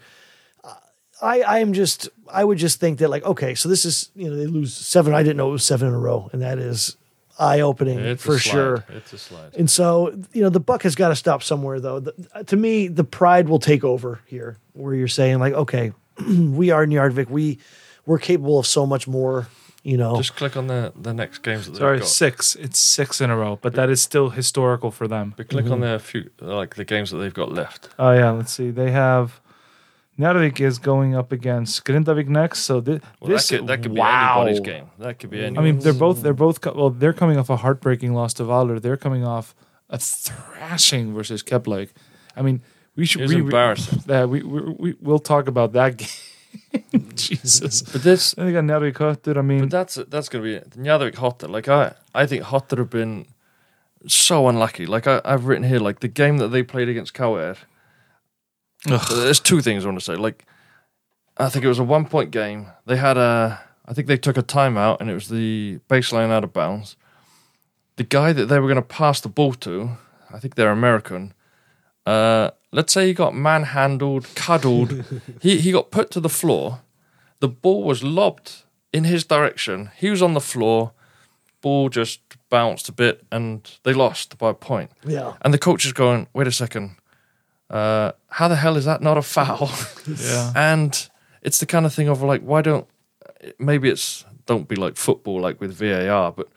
I, 1.24 1.40
I 1.40 1.58
am 1.60 1.72
just, 1.72 2.08
I 2.30 2.44
would 2.44 2.58
just 2.58 2.80
think 2.80 2.98
that 2.98 3.08
like, 3.08 3.24
okay, 3.24 3.54
so 3.54 3.68
this 3.68 3.84
is, 3.84 4.10
you 4.14 4.28
know, 4.28 4.36
they 4.36 4.46
lose 4.46 4.74
seven. 4.74 5.14
I 5.14 5.22
didn't 5.22 5.36
know 5.38 5.48
it 5.48 5.52
was 5.52 5.64
seven 5.64 5.88
in 5.88 5.94
a 5.94 5.98
row, 5.98 6.28
and 6.32 6.42
that 6.42 6.58
is 6.58 6.96
eye 7.38 7.60
opening 7.60 8.16
for 8.16 8.38
sure. 8.38 8.84
It's 8.90 9.12
a 9.12 9.18
slide. 9.18 9.54
And 9.56 9.68
so, 9.68 10.14
you 10.32 10.42
know, 10.42 10.50
the 10.50 10.60
buck 10.60 10.82
has 10.82 10.94
got 10.94 11.08
to 11.08 11.16
stop 11.16 11.42
somewhere, 11.42 11.80
though. 11.80 12.00
The, 12.00 12.44
to 12.46 12.56
me, 12.56 12.88
the 12.88 13.04
pride 13.04 13.48
will 13.48 13.58
take 13.58 13.82
over 13.84 14.20
here, 14.26 14.58
where 14.74 14.94
you're 14.94 15.08
saying 15.08 15.38
like, 15.40 15.54
okay, 15.54 15.92
we 16.28 16.70
are 16.70 16.86
Njarðvík. 16.86 17.28
We 17.30 17.58
we're 18.06 18.18
capable 18.18 18.58
of 18.58 18.66
so 18.66 18.84
much 18.86 19.08
more. 19.08 19.48
You 19.86 19.98
know, 19.98 20.16
Just 20.16 20.34
click 20.36 20.56
on 20.56 20.66
the 20.68 20.92
the 20.96 21.12
next 21.12 21.38
games 21.42 21.66
that 21.66 21.76
Sorry, 21.76 21.98
got. 21.98 22.08
six. 22.08 22.54
It's 22.56 22.78
six 22.78 23.20
in 23.20 23.28
a 23.30 23.36
row, 23.36 23.58
but 23.60 23.74
that 23.74 23.90
is 23.90 24.00
still 24.00 24.30
historical 24.30 24.90
for 24.90 25.06
them. 25.06 25.34
But 25.36 25.48
click 25.50 25.64
Mm-hmm. 25.66 25.74
on 25.74 25.80
their 25.80 25.98
few 25.98 26.30
like 26.40 26.76
the 26.76 26.84
games 26.86 27.10
that 27.10 27.18
they've 27.18 27.34
got 27.34 27.52
left. 27.52 27.90
Oh 27.98 28.12
yeah, 28.12 28.30
let's 28.30 28.52
see. 28.52 28.70
They 28.70 28.92
have 28.92 29.40
Njarðvík 30.18 30.60
is 30.60 30.78
going 30.78 31.14
up 31.16 31.32
against 31.32 31.84
Grindavik 31.84 32.28
next. 32.28 32.60
So 32.60 32.80
thi- 32.80 33.00
Well, 33.20 33.30
this 33.30 33.48
that 33.48 33.58
could, 33.58 33.66
that 33.66 33.82
could 33.82 33.96
wow. 33.96 34.44
be 34.44 34.50
anybody's 34.50 34.60
game. 34.60 34.86
That 34.98 35.18
could 35.18 35.30
be 35.30 35.44
I 35.44 35.50
mean, 35.50 35.80
they're 35.80 35.92
both 35.92 36.22
they're 36.22 36.32
both 36.34 36.60
co- 36.60 36.72
well. 36.74 36.90
They're 36.90 37.12
coming 37.12 37.36
off 37.36 37.50
a 37.50 37.56
heartbreaking 37.56 38.14
loss 38.14 38.32
to 38.34 38.44
Valur. 38.44 38.80
They're 38.80 38.96
coming 38.96 39.24
off 39.24 39.54
a 39.90 39.98
thrashing 39.98 41.14
versus 41.14 41.42
Kepler. 41.42 41.86
I 42.36 42.42
mean, 42.42 42.62
we 42.96 43.06
should 43.06 43.22
It 43.22 43.24
was 43.24 43.34
we, 43.34 43.40
embarrassing. 43.40 44.02
Yeah, 44.06 44.24
we, 44.26 44.42
we 44.42 44.60
we 44.78 44.94
we'll 45.00 45.18
talk 45.18 45.48
about 45.48 45.72
that 45.72 45.96
game. 46.02 46.08
Jesus. 47.16 47.82
But 47.82 48.02
this, 48.04 48.34
I 48.38 48.42
think 48.42 48.54
got 48.54 48.64
Njarðvík 48.64 48.94
Höttur. 48.94 49.36
I 49.36 49.42
mean, 49.42 49.60
but 49.62 49.70
that's 49.70 49.96
that's 50.08 50.28
gonna 50.28 50.44
be 50.44 50.54
it. 50.54 50.70
Njarðvík 50.70 51.14
Höttur. 51.16 51.48
Like 51.50 51.68
I, 51.68 51.94
I 52.14 52.26
think 52.26 52.44
Höttur 52.44 52.78
have 52.78 52.90
been 52.90 53.26
so 54.06 54.48
unlucky. 54.48 54.86
Like 54.86 55.06
I, 55.08 55.20
I've 55.24 55.46
written 55.46 55.64
here, 55.68 55.80
like 55.80 56.00
the 56.00 56.08
game 56.08 56.38
that 56.38 56.48
they 56.48 56.62
played 56.62 56.88
against 56.88 57.14
KR. 57.14 57.54
There's 58.86 59.40
two 59.40 59.60
things 59.60 59.84
I 59.84 59.88
want 59.88 59.98
to 59.98 60.04
say. 60.04 60.16
Like, 60.16 60.44
I 61.36 61.48
think 61.48 61.64
it 61.64 61.68
was 61.68 61.78
a 61.78 61.84
one 61.84 62.06
point 62.06 62.30
game. 62.30 62.66
They 62.86 62.96
had 62.96 63.16
a, 63.16 63.60
I 63.86 63.94
think 63.94 64.06
they 64.08 64.16
took 64.16 64.36
a 64.36 64.42
timeout 64.42 65.00
and 65.00 65.10
it 65.10 65.14
was 65.14 65.28
the 65.28 65.80
baseline 65.88 66.30
out 66.30 66.44
of 66.44 66.52
bounds. 66.52 66.96
the 67.96 68.04
guy 68.04 68.32
that 68.32 68.46
they 68.46 68.58
were 68.58 68.66
going 68.68 68.76
to 68.76 68.82
pass 68.82 69.20
the 69.20 69.28
ball 69.28 69.54
to, 69.54 69.90
I 70.32 70.38
think 70.38 70.54
they're 70.54 70.70
American. 70.70 71.32
Uh, 72.06 72.50
let's 72.72 72.92
say 72.92 73.06
he 73.06 73.14
got 73.14 73.34
manhandled, 73.34 74.26
cuddled. 74.34 75.04
he 75.40 75.58
he 75.60 75.72
got 75.72 75.90
put 75.90 76.10
to 76.10 76.20
the 76.20 76.28
floor. 76.28 76.80
The 77.40 77.48
ball 77.48 77.82
was 77.84 78.02
lobbed 78.02 78.64
in 78.92 79.04
his 79.04 79.24
direction. 79.24 79.90
He 79.96 80.10
was 80.10 80.22
on 80.22 80.34
the 80.34 80.40
floor. 80.40 80.92
Ball 81.62 81.88
just 81.88 82.20
bounced 82.50 82.88
a 82.88 82.92
bit, 82.92 83.24
and 83.32 83.70
they 83.84 83.94
lost 83.94 84.36
by 84.38 84.50
a 84.50 84.54
point. 84.54 84.90
Yeah. 85.06 85.34
And 85.40 85.54
the 85.54 85.58
coach 85.58 85.86
is 85.86 85.92
going, 85.94 86.26
"Wait 86.34 86.46
a 86.46 86.52
second, 86.52 86.96
uh, 87.74 88.12
how 88.28 88.48
the 88.48 88.56
hell 88.56 88.76
is 88.76 88.84
that 88.84 89.00
not 89.02 89.18
a 89.18 89.22
foul?" 89.22 89.70
Yeah. 90.06 90.52
and 90.56 91.10
it's 91.42 91.58
the 91.60 91.66
kind 91.66 91.84
of 91.86 91.92
thing 91.94 92.08
of 92.08 92.22
like, 92.22 92.42
why 92.42 92.62
don't 92.62 92.86
maybe 93.58 93.88
it's 93.90 94.24
don't 94.46 94.68
be 94.68 94.76
like 94.76 94.96
football, 94.96 95.40
like 95.40 95.60
with 95.60 95.72
VAR, 95.78 96.32
but 96.32 96.48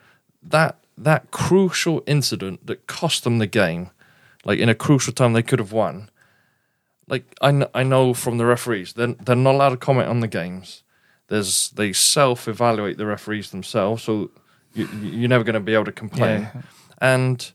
that 0.44 0.76
that 0.98 1.31
crucial 1.31 2.02
incident 2.06 2.65
that 2.68 2.88
cost 2.88 3.23
them 3.23 3.38
the 3.39 3.48
game, 3.48 3.89
like 4.45 4.60
in 4.60 4.69
a 4.69 4.76
crucial 4.76 5.14
time 5.14 5.34
they 5.34 5.44
could 5.44 5.60
have 5.60 5.72
won. 5.73 6.10
Like 7.10 7.23
I, 7.41 7.52
kn- 7.52 7.69
I 7.73 7.84
know 7.84 8.14
from 8.14 8.38
the 8.38 8.45
referees, 8.45 8.94
they're 8.94 9.15
they're 9.26 9.35
not 9.35 9.56
allowed 9.56 9.69
to 9.69 9.77
comment 9.77 10.10
on 10.10 10.19
the 10.19 10.27
games. 10.27 10.84
There's 11.30 11.69
they 11.72 11.94
self 11.94 12.48
evaluate 12.48 12.98
the 12.98 13.06
referees 13.06 13.49
themselves, 13.52 14.03
so 14.03 14.30
you, 14.73 14.88
you're 15.02 15.30
never 15.30 15.44
going 15.45 15.53
to 15.53 15.60
be 15.72 15.73
able 15.73 15.85
to 15.85 15.91
complain, 15.91 16.41
Yeah. 16.41 16.61
and 17.02 17.52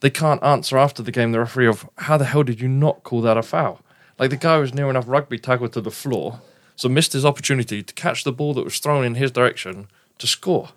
they 0.00 0.10
can't 0.10 0.42
answer 0.42 0.78
after 0.78 1.02
the 1.02 1.12
game. 1.12 1.32
The 1.32 1.38
referee 1.40 1.66
of 1.66 1.88
how 1.98 2.16
the 2.16 2.24
hell 2.24 2.42
did 2.42 2.60
you 2.60 2.68
not 2.68 3.02
call 3.02 3.20
that 3.22 3.36
a 3.36 3.42
foul? 3.42 3.80
Like 4.18 4.30
the 4.30 4.36
guy 4.36 4.58
was 4.58 4.74
near 4.74 4.88
enough 4.90 5.04
rugby 5.06 5.38
tackle 5.38 5.68
to 5.70 5.80
the 5.80 5.90
floor, 5.90 6.40
so 6.76 6.88
missed 6.88 7.12
his 7.12 7.24
opportunity 7.24 7.82
to 7.82 7.94
catch 7.94 8.24
the 8.24 8.32
ball 8.32 8.54
that 8.54 8.64
was 8.64 8.78
thrown 8.78 9.04
in 9.04 9.14
his 9.14 9.30
direction 9.30 9.88
to 10.18 10.26
score. 10.26 10.70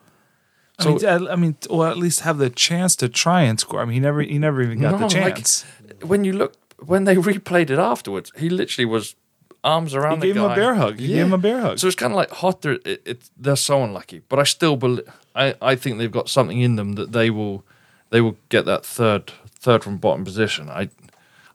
I 0.80 0.84
So 0.84 0.90
mean, 0.96 1.06
I, 1.06 1.32
I 1.34 1.36
mean, 1.36 1.58
or 1.70 1.88
at 1.88 1.98
least 1.98 2.22
have 2.22 2.38
the 2.38 2.50
chance 2.50 2.96
to 2.98 3.10
try 3.10 3.42
and 3.44 3.60
score. 3.60 3.82
I 3.82 3.86
mean, 3.86 3.94
he 3.96 4.00
never, 4.00 4.22
he 4.22 4.38
never 4.40 4.62
even 4.62 4.80
got 4.80 4.92
No, 5.00 5.08
the 5.08 5.20
like, 5.20 5.36
chance. 5.36 5.66
when 6.04 6.24
you 6.24 6.34
look 6.34 6.54
when 6.86 7.04
they 7.06 7.16
replayed 7.32 7.70
it 7.70 7.80
afterwards, 7.80 8.32
he 8.38 8.50
literally 8.50 8.86
was 8.86 9.16
arms 9.64 9.92
he 9.92 9.98
around 10.00 10.20
the 10.22 10.28
gave 10.28 10.38
him 10.38 10.44
a 10.44 10.56
bear 10.56 10.74
hug. 10.76 11.00
He 11.00 11.08
gave 11.08 11.26
him 11.26 11.34
a 11.34 11.38
bear 11.38 11.62
hug. 11.62 11.80
So 11.80 11.86
it's 11.88 11.96
kind 11.96 12.12
of 12.14 12.18
like 12.18 12.30
Höttur. 12.30 12.80
It, 12.86 13.02
it, 13.06 13.30
they're 13.38 13.56
so 13.56 13.84
unlucky, 13.84 14.22
but 14.30 14.40
I 14.40 14.44
still 14.44 14.76
believe. 14.76 15.08
I, 15.36 15.56
I 15.62 15.76
think 15.76 15.98
they've 15.98 16.12
got 16.12 16.30
something 16.30 16.60
in 16.60 16.76
them 16.78 16.94
that 16.94 17.12
they 17.12 17.30
will 17.30 17.64
they 18.12 18.22
will 18.22 18.38
get 18.50 18.66
that 18.66 18.86
third 18.86 19.34
third 19.50 19.84
from 19.84 19.98
bottom 19.98 20.24
position. 20.24 20.70
I 20.70 20.90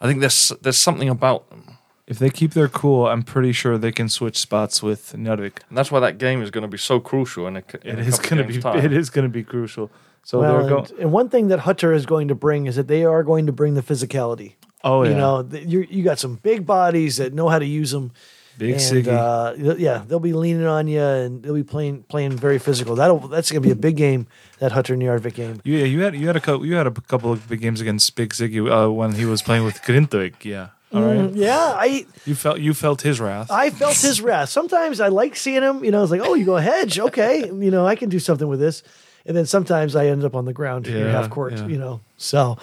I 0.00 0.06
think 0.06 0.20
there's 0.20 0.52
there's 0.60 0.78
something 0.78 1.08
about 1.08 1.48
them, 1.50 1.78
if 2.06 2.18
they 2.18 2.30
keep 2.30 2.52
their 2.52 2.68
cool, 2.68 3.08
I'm 3.08 3.22
pretty 3.22 3.52
sure 3.52 3.78
they 3.78 3.90
can 3.92 4.08
switch 4.08 4.38
spots 4.38 4.82
with 4.82 5.12
Njarðvík. 5.12 5.58
and 5.68 5.76
that's 5.76 5.90
why 5.90 6.00
that 6.00 6.18
game 6.18 6.40
is 6.42 6.50
going 6.50 6.62
to 6.62 6.68
be 6.68 6.78
so 6.78 7.00
crucial. 7.00 7.46
In 7.46 7.56
a, 7.56 7.62
in 7.82 7.98
It 7.98 8.04
a 8.04 8.08
is 8.08 8.18
going 8.18 8.38
to 8.38 8.44
be. 8.44 8.60
time. 8.60 8.78
It 8.84 8.92
is 8.92 9.10
going 9.10 9.24
to 9.24 9.28
be 9.28 9.42
crucial. 9.42 9.90
So 10.22 10.40
well, 10.40 10.58
they're 10.60 10.68
going. 10.68 10.86
and, 10.90 10.98
and 11.00 11.12
one 11.12 11.28
thing 11.28 11.48
that 11.48 11.60
Höttur 11.60 11.94
is 11.94 12.06
going 12.06 12.28
to 12.28 12.34
bring 12.34 12.66
is 12.66 12.76
that 12.76 12.88
they 12.88 13.04
are 13.04 13.22
going 13.22 13.46
to 13.46 13.52
bring 13.52 13.74
the 13.74 13.82
physicality. 13.82 14.54
Oh 14.84 15.02
yeah. 15.02 15.10
You 15.10 15.16
know, 15.16 15.48
you 15.52 15.86
you 15.90 16.04
got 16.04 16.18
some 16.18 16.36
big 16.36 16.64
bodies 16.64 17.16
that 17.16 17.32
know 17.32 17.48
how 17.48 17.58
to 17.58 17.66
use 17.66 17.90
them. 17.90 18.12
Big 18.58 18.72
and, 18.72 18.80
Siggy. 18.80 19.08
uh, 19.08 19.74
yeah, 19.78 20.02
they'll 20.06 20.18
be 20.20 20.32
leaning 20.32 20.66
on 20.66 20.88
you, 20.88 21.00
and 21.02 21.42
they'll 21.42 21.54
be 21.54 21.62
playing 21.62 22.04
playing 22.04 22.32
very 22.32 22.58
physical. 22.58 22.94
That'll 22.96 23.18
that's 23.28 23.50
going 23.50 23.62
to 23.62 23.66
be 23.66 23.72
a 23.72 23.76
big 23.76 23.96
game. 23.96 24.26
That 24.60 24.72
Höttur 24.72 24.96
Njarðvík 24.96 25.34
game. 25.34 25.60
Yeah, 25.64 25.84
you 25.84 26.00
had 26.00 26.14
you 26.16 26.26
had 26.26 26.36
a 26.36 26.40
couple 26.40 26.64
you 26.64 26.74
had 26.76 26.86
a 26.86 26.90
couple 26.90 27.30
of 27.32 27.46
big 27.48 27.60
games 27.60 27.80
against 27.82 28.14
Big 28.16 28.30
Ziggy 28.32 28.60
uh, 28.70 28.90
when 28.90 29.12
he 29.12 29.26
was 29.26 29.42
playing 29.42 29.64
with 29.64 29.82
Grindavik. 29.82 30.44
Yeah, 30.44 30.68
all 30.94 31.02
right. 31.02 31.18
Mm, 31.18 31.32
yeah, 31.36 31.74
I 31.76 32.06
You 32.24 32.34
felt 32.34 32.58
you 32.60 32.72
felt 32.72 33.02
his 33.02 33.20
wrath. 33.20 33.50
I 33.50 33.68
felt 33.70 33.96
his 33.96 34.22
wrath. 34.22 34.48
Sometimes 34.48 35.00
I 35.00 35.08
like 35.08 35.36
seeing 35.36 35.62
him. 35.62 35.84
You 35.84 35.90
know, 35.90 36.02
it's 36.02 36.10
like, 36.10 36.22
oh, 36.24 36.32
you 36.34 36.46
go 36.46 36.56
hedge, 36.56 36.98
okay. 36.98 37.46
You 37.46 37.70
know, 37.70 37.86
I 37.86 37.94
can 37.96 38.08
do 38.08 38.18
something 38.18 38.48
with 38.48 38.60
this. 38.60 38.82
And 39.26 39.36
then 39.36 39.44
sometimes 39.44 39.96
I 39.96 40.06
end 40.06 40.22
up 40.24 40.34
on 40.36 40.44
the 40.46 40.52
ground 40.54 40.86
in 40.86 40.96
Yeah, 40.96 41.10
half 41.10 41.28
court. 41.30 41.52
yeah. 41.52 41.66
You 41.66 41.78
know, 41.78 42.00
so, 42.16 42.56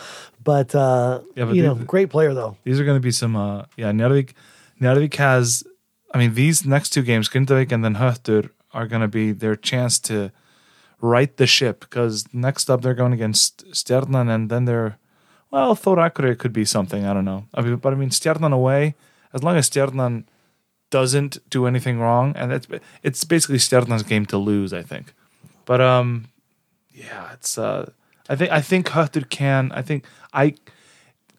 but, 0.45 0.73
uh, 0.73 1.19
Yeah, 1.35 1.45
but 1.45 1.55
you 1.55 1.61
the- 1.61 1.67
know, 1.67 1.75
great 1.75 2.09
player 2.09 2.33
though. 2.33 2.55
These 2.63 2.79
are 2.79 2.85
going 2.85 2.95
to 2.97 3.01
be 3.03 3.11
some. 3.11 3.35
Uh, 3.35 3.65
yeah, 3.75 3.91
Njarðvík. 3.91 4.31
Njarðvík 4.81 5.13
has. 5.15 5.63
I 6.13 6.17
mean, 6.17 6.35
these 6.35 6.65
next 6.65 6.91
two 6.91 7.01
games, 7.01 7.27
Grindavik 7.27 7.71
and 7.71 7.83
then 7.83 7.95
Höttur, 7.95 8.51
are 8.73 8.87
going 8.87 9.01
to 9.01 9.07
be 9.07 9.31
their 9.31 9.55
chance 9.55 9.99
to 9.99 10.31
right 10.99 11.35
the 11.37 11.45
ship 11.45 11.81
because 11.81 12.25
next 12.33 12.69
up 12.69 12.81
they're 12.81 12.93
going 12.93 13.13
against 13.13 13.65
Stjarnan 13.71 14.33
and 14.33 14.49
then 14.49 14.65
they're. 14.65 14.97
Well, 15.51 15.75
Thor 15.75 15.97
Akureyri 15.97 16.37
could 16.37 16.53
be 16.53 16.65
something. 16.65 17.05
I 17.05 17.13
don't 17.13 17.25
know. 17.25 17.45
I 17.53 17.61
mean, 17.61 17.75
but 17.75 17.93
I 17.93 17.95
mean, 17.95 18.09
Stjarnan 18.09 18.53
away. 18.53 18.95
As 19.33 19.43
long 19.43 19.55
as 19.55 19.69
Stjarnan 19.69 20.25
doesn't 20.89 21.37
do 21.49 21.65
anything 21.65 21.99
wrong, 21.99 22.33
and 22.35 22.51
it's 22.51 22.67
it's 23.01 23.23
basically 23.23 23.57
Stjarnan's 23.57 24.03
game 24.03 24.25
to 24.27 24.37
lose, 24.37 24.73
I 24.73 24.81
think. 24.81 25.13
But 25.65 25.81
um, 25.81 26.27
yeah, 26.91 27.33
it's 27.33 27.57
uh, 27.57 27.91
I 28.29 28.35
think 28.35 28.51
I 28.51 28.61
think 28.61 28.89
Höttur 28.89 29.29
can. 29.29 29.71
I 29.71 29.81
think 29.81 30.05
I 30.33 30.55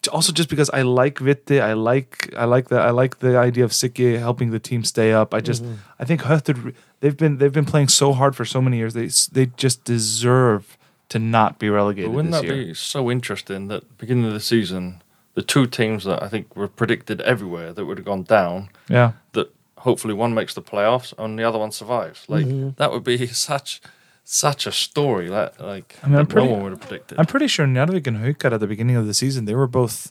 also 0.08 0.32
just 0.32 0.48
because 0.48 0.70
I 0.70 0.82
like 0.82 1.18
Vitte, 1.18 1.60
I 1.60 1.72
like 1.72 2.32
I 2.36 2.44
like 2.44 2.68
the 2.68 2.78
I 2.78 2.90
like 2.90 3.18
the 3.18 3.38
idea 3.38 3.64
of 3.64 3.70
Sikke 3.72 4.18
helping 4.18 4.50
the 4.50 4.58
team 4.58 4.84
stay 4.84 5.12
up. 5.12 5.34
I 5.34 5.40
just 5.40 5.62
mm-hmm. 5.62 5.74
I 5.98 6.04
think 6.04 6.22
Höttur 6.22 6.74
they've 7.00 7.16
been 7.16 7.38
they've 7.38 7.52
been 7.52 7.64
playing 7.64 7.88
so 7.88 8.12
hard 8.12 8.34
for 8.36 8.44
so 8.44 8.60
many 8.60 8.78
years. 8.78 8.94
They 8.94 9.08
they 9.32 9.52
just 9.56 9.84
deserve 9.84 10.78
to 11.10 11.18
not 11.18 11.58
be 11.58 11.68
relegated 11.68 12.10
But 12.10 12.16
wouldn't 12.16 12.32
this 12.32 12.42
that 12.42 12.46
year. 12.46 12.66
be 12.66 12.74
so 12.74 13.10
interesting 13.10 13.68
that 13.68 13.98
beginning 13.98 14.24
of 14.24 14.32
the 14.32 14.40
season, 14.40 15.02
the 15.34 15.42
two 15.42 15.66
teams 15.66 16.04
that 16.04 16.22
I 16.22 16.28
think 16.28 16.56
were 16.56 16.68
predicted 16.68 17.20
everywhere 17.20 17.72
that 17.72 17.84
would 17.84 17.98
have 17.98 18.06
gone 18.06 18.22
down, 18.22 18.70
Yeah, 18.88 19.12
that 19.32 19.52
hopefully 19.78 20.14
one 20.14 20.34
makes 20.34 20.54
the 20.54 20.62
playoffs 20.62 21.12
and 21.18 21.38
the 21.38 21.44
other 21.44 21.58
one 21.58 21.72
survives. 21.72 22.24
Like 22.28 22.46
mm-hmm. 22.46 22.70
that 22.76 22.90
would 22.90 23.04
be 23.04 23.26
such 23.48 23.80
such 24.24 24.66
a 24.66 24.72
story 24.72 25.28
that 25.28 25.60
like 25.60 25.96
I 26.02 26.08
mean, 26.08 26.18
I'm 26.18 26.26
pretty- 26.26 26.46
no 26.48 26.52
one 26.54 26.62
would 26.64 26.72
have 26.72 26.80
predicted. 26.80 27.18
I'm 27.18 27.26
pretty 27.26 27.46
sure 27.46 27.66
Njarðvík 27.66 28.06
and 28.06 28.18
Haukar 28.18 28.52
at 28.52 28.60
the 28.60 28.66
beginning 28.66 28.96
of 28.96 29.06
the 29.06 29.14
season 29.14 29.44
they 29.44 29.54
were 29.54 29.66
both. 29.66 30.10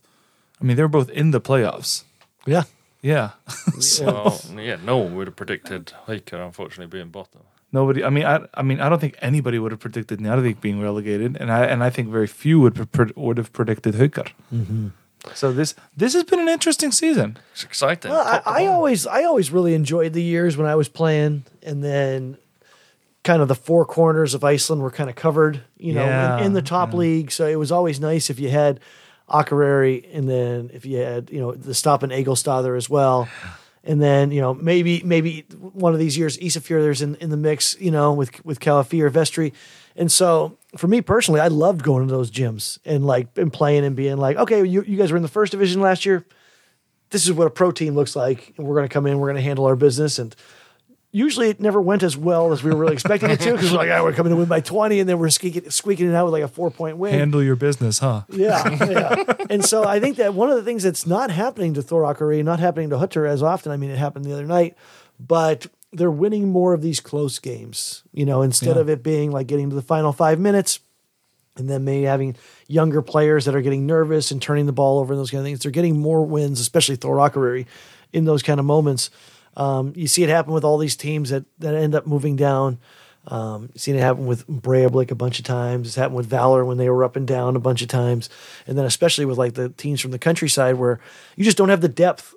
I 0.62 0.64
mean, 0.66 0.78
they 0.78 0.84
were 0.84 0.88
both 1.00 1.10
in 1.10 1.32
the 1.32 1.42
playoffs. 1.42 2.04
Yeah. 2.46 2.64
Yeah, 3.02 3.32
well, 4.02 4.40
yeah, 4.56 4.78
no 4.82 4.96
one 4.96 5.18
would 5.18 5.28
have 5.28 5.36
predicted 5.36 5.92
Haukar 6.08 6.40
unfortunately 6.46 6.88
being 6.88 7.10
bottom. 7.10 7.42
nobody. 7.74 8.02
I 8.02 8.10
mean, 8.10 8.24
I 8.24 8.48
I 8.54 8.62
mean, 8.62 8.80
I 8.80 8.88
don't 8.88 9.02
think 9.02 9.18
anybody 9.22 9.60
would 9.60 9.74
have 9.74 9.82
predicted 9.82 10.20
Njarðvík 10.20 10.62
being 10.62 10.80
relegated, 10.82 11.36
and 11.36 11.52
I 11.52 11.66
and 11.66 11.84
I 11.84 11.90
think 11.90 12.08
very 12.08 12.28
few 12.28 12.62
would 12.62 12.78
have 12.78 12.90
pre- 12.94 13.12
would 13.18 13.38
have 13.38 13.52
predicted 13.52 13.96
Haukar. 13.96 14.32
Mm-hmm. 14.54 14.88
So 15.34 15.52
this 15.52 15.76
this 15.98 16.14
has 16.14 16.24
been 16.24 16.40
an 16.40 16.48
interesting 16.48 16.94
season. 16.94 17.40
It's 17.52 17.66
exciting. 17.66 18.10
Well, 18.12 18.26
I, 18.26 18.64
I 18.64 18.66
always, 18.68 19.06
I 19.06 19.24
always 19.26 19.52
really 19.52 19.74
enjoyed 19.74 20.14
the 20.14 20.24
years 20.24 20.56
when 20.56 20.68
I 20.68 20.76
was 20.76 20.88
playing, 20.88 21.44
and 21.62 21.84
then 21.84 22.38
kind 23.24 23.42
of 23.42 23.48
the 23.48 23.56
four 23.56 23.86
corners 23.86 24.34
of 24.34 24.44
Iceland 24.44 24.82
were 24.82 24.92
kind 24.92 25.10
of 25.10 25.16
covered, 25.16 25.62
you 25.78 25.94
know, 25.94 26.06
Yeah, 26.06 26.40
in, 26.40 26.48
in 26.48 26.54
the 26.54 26.62
top 26.62 26.94
league. 26.94 27.32
So 27.32 27.48
it 27.48 27.56
was 27.56 27.72
always 27.72 28.00
nice 28.00 28.30
if 28.30 28.40
you 28.40 28.50
had 28.50 28.80
Akureyri, 29.30 30.06
and 30.14 30.30
then 30.30 30.70
if 30.74 30.86
you 30.86 30.98
had, 30.98 31.30
you 31.32 31.40
know, 31.40 31.54
the 31.54 31.74
stop 31.74 32.04
in 32.04 32.10
Egilsstaðir 32.10 32.76
as 32.78 32.90
well. 32.90 33.28
And 33.86 34.02
then, 34.02 34.32
you 34.32 34.40
know, 34.40 34.54
maybe 34.54 35.02
maybe 35.04 35.46
one 35.60 35.94
of 35.94 36.00
these 36.00 36.18
years 36.18 36.38
Isafjörður's 36.38 37.02
in, 37.02 37.16
in 37.16 37.30
the 37.30 37.38
mix, 37.38 37.76
you 37.80 37.92
know, 37.92 38.14
with 38.14 38.44
with 38.46 38.60
Calafi 38.60 39.02
or 39.02 39.10
Vestri. 39.10 39.54
And 39.96 40.12
so 40.12 40.58
for 40.78 40.88
me 40.88 41.02
personally, 41.02 41.40
I 41.40 41.48
loved 41.48 41.84
going 41.84 42.08
to 42.08 42.14
those 42.14 42.32
gyms 42.32 42.80
and 42.86 43.06
like 43.06 43.28
and 43.38 43.52
playing 43.52 43.86
and 43.86 43.96
being 43.96 44.18
like, 44.18 44.38
okay, 44.38 44.66
you, 44.66 44.84
you 44.84 44.98
guys 44.98 45.12
were 45.12 45.18
in 45.18 45.24
the 45.24 45.30
first 45.30 45.52
division 45.52 45.82
last 45.82 46.06
year 46.06 46.26
this 47.14 47.26
is 47.28 47.32
what 47.32 47.46
a 47.46 47.52
pro 47.52 47.72
team 47.72 47.94
looks 47.94 48.16
like, 48.16 48.54
and 48.58 48.66
we're 48.66 48.76
going 48.76 48.90
to 48.90 48.92
come 48.94 49.06
in, 49.06 49.20
we're 49.20 49.28
going 49.28 49.38
to 49.38 49.44
handle 49.44 49.66
our 49.66 49.76
business. 49.76 50.18
And 50.18 50.36
usually 51.16 51.50
it 51.50 51.62
never 51.62 51.80
went 51.80 52.04
as 52.04 52.18
well 52.18 52.52
as 52.52 52.62
we 52.64 52.72
were 52.72 52.76
really 52.78 52.94
expecting 52.94 53.30
it 53.30 53.40
to 53.40 53.52
because 53.54 53.72
we're 53.72 53.78
like, 53.78 53.90
oh, 53.92 54.04
we're 54.04 54.12
coming 54.14 54.32
to 54.32 54.36
win 54.36 54.48
by 54.50 54.60
20, 54.60 55.00
and 55.00 55.08
then 55.08 55.20
we're 55.20 55.30
squeaking, 55.30 55.70
squeaking 55.70 56.10
it 56.10 56.16
out 56.16 56.26
with 56.26 56.34
like 56.34 56.44
a 56.44 56.48
four 56.50 56.70
point 56.72 56.98
win. 56.98 57.14
Handle 57.14 57.42
your 57.42 57.56
business, 57.56 58.00
huh? 58.00 58.24
yeah, 58.30 58.68
yeah. 58.90 59.24
And 59.50 59.64
so 59.64 59.86
I 59.86 60.00
think 60.02 60.18
that 60.18 60.34
one 60.34 60.50
of 60.50 60.56
the 60.58 60.64
things 60.64 60.84
that's 60.84 61.06
not 61.08 61.32
happening 61.32 61.76
to 61.76 61.82
Thor 61.82 62.02
Akureyri, 62.04 62.44
not 62.44 62.60
happening 62.60 62.90
to 62.90 62.98
Höttur 62.98 63.30
as 63.30 63.42
often, 63.44 63.72
I 63.72 63.78
mean, 63.78 63.92
it 63.92 63.98
happened 63.98 64.26
the 64.26 64.34
other 64.34 64.46
night, 64.46 64.76
but 65.20 65.68
they're 65.94 66.10
winning 66.12 66.50
more 66.50 66.74
of 66.74 66.82
these 66.82 67.00
close 67.00 67.38
games, 67.38 68.02
you 68.12 68.26
know, 68.26 68.42
instead 68.42 68.76
Yeah. 68.76 68.82
of 68.82 68.90
it 68.90 69.04
being 69.04 69.32
like 69.32 69.46
getting 69.48 69.70
to 69.70 69.76
the 69.76 69.82
final 69.84 70.12
five 70.12 70.40
minutes 70.40 70.80
and 71.56 71.70
then 71.70 71.84
maybe 71.84 72.06
having 72.06 72.36
younger 72.68 73.04
players 73.04 73.46
that 73.46 73.56
are 73.56 73.62
getting 73.62 73.86
nervous 73.86 74.32
and 74.32 74.42
turning 74.42 74.66
the 74.66 74.74
ball 74.74 74.98
over 74.98 75.14
and 75.14 75.20
those 75.20 75.30
kind 75.30 75.42
of 75.42 75.46
things. 75.46 75.60
They're 75.60 75.72
getting 75.72 76.00
more 76.00 76.26
wins, 76.26 76.60
especially 76.60 76.96
Thor 76.96 77.18
Akureyri, 77.18 77.68
in 78.12 78.26
those 78.26 78.42
kind 78.42 78.60
of 78.60 78.66
moments. 78.66 79.12
Um, 79.56 79.94
you 79.96 80.08
see 80.08 80.24
it 80.24 80.30
happen 80.30 80.54
with 80.54 80.64
all 80.64 80.78
these 80.78 80.96
teams 80.96 81.30
that, 81.30 81.46
that 81.60 81.76
end 81.76 81.96
up 81.96 82.08
moving 82.08 82.36
down. 82.36 82.80
Um, 83.26 83.70
seen 83.76 83.96
it 83.96 84.00
happen 84.02 84.26
with 84.26 84.46
Breidablik 84.48 85.10
a 85.12 85.16
bunch 85.16 85.40
of 85.40 85.46
times. 85.46 85.88
It's 85.88 85.96
happened 85.96 86.18
with 86.18 86.30
Valur 86.30 86.66
when 86.66 86.78
they 86.78 86.90
were 86.90 87.04
up 87.06 87.16
and 87.16 87.26
down 87.26 87.56
a 87.56 87.60
bunch 87.60 87.82
of 87.82 87.88
times. 87.88 88.30
And 88.68 88.78
then 88.78 88.84
especially 88.86 89.24
with 89.26 89.38
like 89.38 89.54
the 89.54 89.70
teams 89.70 90.02
from 90.02 90.12
the 90.12 90.20
countryside 90.20 90.76
where 90.76 91.00
you 91.38 91.46
just 91.46 91.56
don't 91.58 91.70
have 91.70 91.82
the 91.82 91.88
depth. 91.88 92.36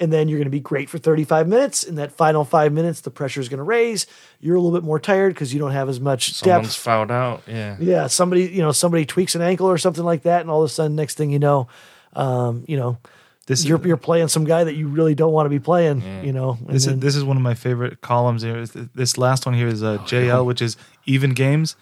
And 0.00 0.12
then 0.12 0.28
you're 0.28 0.38
going 0.38 0.46
to 0.46 0.50
be 0.50 0.60
great 0.60 0.88
for 0.88 0.96
35 0.98 1.48
minutes. 1.48 1.82
In 1.82 1.96
that 1.96 2.12
final 2.12 2.44
five 2.44 2.72
minutes, 2.72 3.00
the 3.00 3.10
pressure 3.10 3.40
is 3.40 3.48
going 3.48 3.58
to 3.58 3.64
raise. 3.64 4.06
You're 4.38 4.54
a 4.54 4.60
little 4.60 4.78
bit 4.78 4.84
more 4.84 5.00
tired 5.00 5.34
because 5.34 5.52
you 5.52 5.58
don't 5.58 5.72
have 5.72 5.88
as 5.88 5.98
much 5.98 6.34
Someone's 6.34 6.68
depth. 6.68 6.76
fouled 6.76 7.10
out. 7.10 7.42
Yeah. 7.48 7.76
Yeah, 7.80 8.06
somebody, 8.06 8.44
you 8.44 8.62
know, 8.62 8.70
somebody 8.70 9.04
tweaks 9.06 9.34
an 9.34 9.42
ankle 9.42 9.66
or 9.68 9.76
something 9.76 10.04
like 10.04 10.22
that, 10.22 10.42
and 10.42 10.50
all 10.50 10.62
of 10.62 10.66
a 10.70 10.72
sudden, 10.72 10.94
next 10.94 11.16
thing 11.16 11.30
you 11.32 11.40
know, 11.40 11.66
um, 12.12 12.64
you 12.68 12.76
know, 12.76 12.98
This 13.48 13.64
you're 13.64 13.84
you're 13.86 13.96
playing 13.96 14.28
some 14.28 14.44
guy 14.44 14.62
that 14.64 14.74
you 14.76 14.88
really 14.88 15.14
don't 15.14 15.32
want 15.32 15.46
to 15.46 15.50
be 15.50 15.58
playing. 15.58 16.02
You 16.24 16.32
know, 16.32 16.58
This 16.68 16.84
then- 16.84 16.94
is 16.94 17.00
this 17.00 17.16
is 17.16 17.24
one 17.24 17.36
of 17.36 17.42
my 17.42 17.54
favorite 17.54 18.00
columns 18.00 18.42
here. 18.42 18.64
This 18.94 19.16
last 19.18 19.46
one 19.46 19.54
here 19.54 19.66
is 19.68 19.82
Oh, 19.82 19.94
uh, 19.94 19.98
JL, 20.06 20.44
which 20.46 20.62
is 20.62 20.76
even 21.06 21.32
games. 21.34 21.74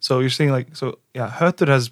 So 0.00 0.20
you're 0.20 0.30
saying 0.30 0.52
like 0.52 0.74
so 0.76 0.98
yeah, 1.14 1.28
Höttur 1.38 1.68
has 1.68 1.90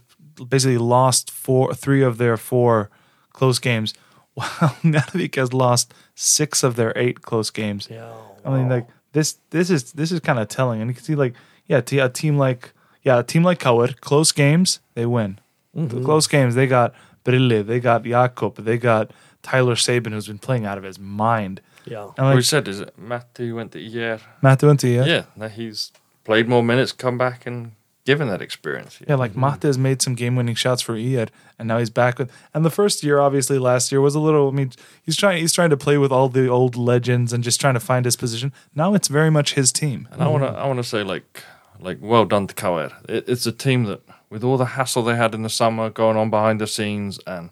basically 0.48 0.78
lost 0.78 1.31
four 1.31 1.74
three 1.74 2.03
of 2.03 2.19
their 2.19 2.36
four 2.36 2.89
close 3.32 3.59
games, 3.59 3.94
while 4.35 4.70
Njarðvík 4.85 5.35
has 5.35 5.53
lost 5.53 5.93
six 6.15 6.62
of 6.62 6.77
their 6.77 6.93
eight 6.97 7.23
close 7.23 7.51
games. 7.51 7.89
Yeah. 7.90 8.12
I 8.44 8.51
mean 8.51 8.69
like 8.69 8.86
this 9.12 9.39
this 9.51 9.70
is 9.70 9.93
this 9.93 10.12
is 10.12 10.20
kind 10.20 10.39
of 10.39 10.47
telling, 10.48 10.81
and 10.81 10.89
you 10.90 10.94
can 10.94 11.03
see 11.05 11.16
like 11.16 11.35
yeah, 11.66 11.81
t- 11.81 11.98
a 11.98 12.09
team 12.09 12.39
like 12.39 12.73
yeah, 13.03 13.19
a 13.19 13.23
team 13.24 13.43
like 13.43 13.59
KR, 13.59 13.86
close 14.01 14.31
games 14.32 14.78
they 14.94 15.05
win. 15.07 15.39
The 15.74 16.01
close 16.01 16.27
games 16.27 16.55
they 16.55 16.66
got 16.66 16.94
Brille, 17.27 17.62
they 17.62 17.81
got 17.81 18.05
Jakob, 18.05 18.57
they 18.57 18.78
got 18.78 19.11
Tyler 19.43 19.77
Sabin 19.77 20.12
who's 20.12 20.28
been 20.28 20.39
playing 20.39 20.65
out 20.65 20.78
of 20.78 20.85
his 20.85 20.98
mind. 20.98 21.61
Yeah. 21.85 22.11
And 22.16 22.27
like 22.27 22.36
we 22.36 22.43
said, 22.43 22.66
is 22.69 22.81
it 22.81 22.97
Matti 22.98 23.53
went 23.53 23.73
to 23.73 23.78
ER? 23.78 24.20
went 24.43 24.61
to 24.61 24.89
yeah. 24.89 25.05
Yeah, 25.05 25.24
now 25.36 25.48
he's 25.48 25.93
played 26.24 26.48
more 26.48 26.62
minutes, 26.62 26.93
come 26.93 27.19
back 27.19 27.47
and 27.47 27.73
given 28.07 28.28
that 28.28 28.40
experience. 28.40 29.01
Yeah, 29.07 29.16
like 29.16 29.36
Mate 29.36 29.65
has 29.65 29.77
made 29.77 30.01
some 30.01 30.15
game-winning 30.15 30.55
shots 30.55 30.81
for 30.81 30.94
Ied, 30.94 31.31
and 31.59 31.69
now 31.69 31.78
he's 31.78 31.90
back 31.90 32.19
with. 32.19 32.31
And 32.55 32.65
the 32.65 32.70
first 32.70 33.03
year, 33.03 33.19
obviously, 33.19 33.59
last 33.59 33.93
year 33.93 34.01
was 34.01 34.15
a 34.15 34.20
little. 34.20 34.48
I 34.48 34.53
mean, 34.53 34.73
he's 35.03 35.16
trying. 35.16 35.40
He's 35.40 35.53
trying 35.53 35.70
to 35.70 35.77
play 35.77 35.98
with 35.98 36.12
all 36.12 36.28
the 36.28 36.48
old 36.48 36.77
legends 36.77 37.32
and 37.32 37.44
just 37.44 37.61
trying 37.61 37.74
to 37.74 37.81
find 37.81 38.05
his 38.05 38.16
position. 38.16 38.53
Now 38.74 38.94
it's 38.94 39.09
very 39.09 39.31
much 39.31 39.55
his 39.55 39.73
team. 39.73 40.09
And 40.12 40.23
I 40.23 40.28
want 40.28 40.44
to, 40.44 40.51
I 40.51 40.66
want 40.66 40.78
to 40.78 40.85
say 40.85 41.03
like, 41.03 41.43
like 41.81 41.98
well 42.01 42.24
done 42.24 42.47
to 42.47 42.55
KR. 42.55 42.94
It, 43.09 43.28
it's 43.28 43.47
a 43.47 43.53
team 43.53 43.85
that, 43.85 44.03
with 44.31 44.43
all 44.44 44.57
the 44.57 44.65
hassle 44.66 45.03
they 45.03 45.16
had 45.16 45.35
in 45.35 45.43
the 45.43 45.48
summer 45.51 45.90
going 45.90 46.16
on 46.16 46.31
behind 46.31 46.61
the 46.61 46.66
scenes, 46.66 47.19
and 47.27 47.51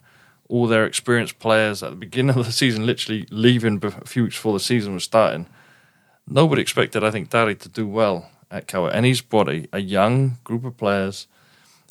all 0.48 0.66
their 0.66 0.84
experienced 0.86 1.38
players 1.38 1.82
at 1.82 1.90
the 1.90 1.96
beginning 1.96 2.36
of 2.36 2.44
the 2.46 2.52
season, 2.62 2.86
literally 2.86 3.26
leaving 3.30 3.80
a 3.84 3.90
few 4.06 4.24
weeks 4.24 4.36
before 4.36 4.52
the 4.52 4.60
season 4.60 4.94
was 4.94 5.04
starting. 5.04 5.46
Nobody 6.26 6.62
expected, 6.62 7.04
I 7.04 7.10
think, 7.10 7.30
Darri 7.30 7.58
to 7.60 7.68
do 7.68 7.86
well 7.86 8.30
at 8.50 8.66
KR, 8.68 8.88
and 8.88 9.04
he's 9.04 9.20
brought 9.20 9.48
a, 9.48 9.66
a 9.72 9.80
young 9.80 10.38
group 10.44 10.64
of 10.64 10.76
players. 10.76 11.26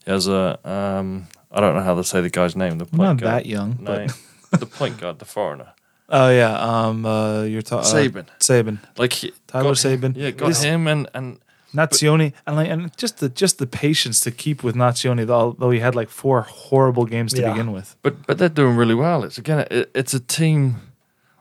He 0.06 0.12
has 0.12 0.28
a, 0.28 0.60
um, 0.70 1.28
I 1.52 1.62
don't 1.62 1.76
know 1.76 1.82
how 1.84 1.96
to 1.96 2.04
say 2.04 2.20
the 2.22 2.30
guy's 2.30 2.56
name. 2.56 2.78
The 2.80 2.86
point 2.86 2.98
Not 3.02 3.18
guard. 3.18 3.34
that 3.44 3.46
young, 3.46 3.78
No, 3.80 4.08
but 4.52 4.60
the 4.60 4.66
point 4.66 4.98
guard, 5.00 5.20
the 5.20 5.26
foreigner. 5.26 5.74
oh 6.10 6.30
yeah, 6.30 6.58
um, 6.60 7.06
uh, 7.06 7.44
you're 7.44 7.62
talking 7.62 7.90
Sabin. 7.90 8.26
Sabin, 8.40 8.80
Like 8.98 9.14
he, 9.14 9.34
Tyler 9.48 9.66
got- 9.70 9.78
Sabin. 9.78 10.14
Yeah, 10.16 10.32
got 10.32 10.58
him 10.58 10.88
and 10.88 11.08
and 11.14 11.40
Nazioni, 11.74 12.34
and 12.45 12.56
like, 12.56 12.70
and 12.70 12.95
just 12.98 13.18
the 13.20 13.30
just 13.30 13.58
the 13.58 13.66
patience 13.68 14.20
to 14.22 14.32
keep 14.32 14.64
with 14.64 14.76
Nazioni, 14.76 15.26
though, 15.26 15.56
though 15.60 15.72
he 15.72 15.80
had 15.80 15.95
like 15.95 16.10
four 16.10 16.41
horrible 16.41 17.06
games 17.06 17.34
to 17.34 17.41
Yeah. 17.41 17.52
begin 17.52 17.72
with. 17.72 17.95
but 18.02 18.26
but 18.28 18.38
they're 18.38 18.50
doing 18.50 18.76
really 18.78 18.95
well. 18.95 19.24
It's 19.24 19.38
again, 19.38 19.66
it, 19.72 19.90
it's 19.95 20.14
a 20.14 20.20
team. 20.20 20.76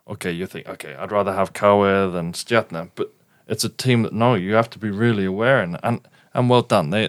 Okay, 0.09 0.33
you 0.33 0.47
think 0.47 0.69
okay, 0.69 0.95
I'd 0.95 1.13
rather 1.13 1.33
have 1.33 1.53
KR 1.53 2.11
than 2.17 2.33
Stjarnan, 2.33 2.91
but 2.95 3.13
it's 3.47 3.65
a 3.65 3.69
team 3.69 4.03
that 4.03 4.13
no, 4.13 4.35
you 4.35 4.55
have 4.55 4.69
to 4.71 4.79
be 4.79 4.91
really 4.91 5.25
aware 5.27 5.63
and 5.63 5.79
and, 5.83 6.01
and 6.35 6.49
well 6.51 6.63
done. 6.63 6.91
They. 6.91 7.09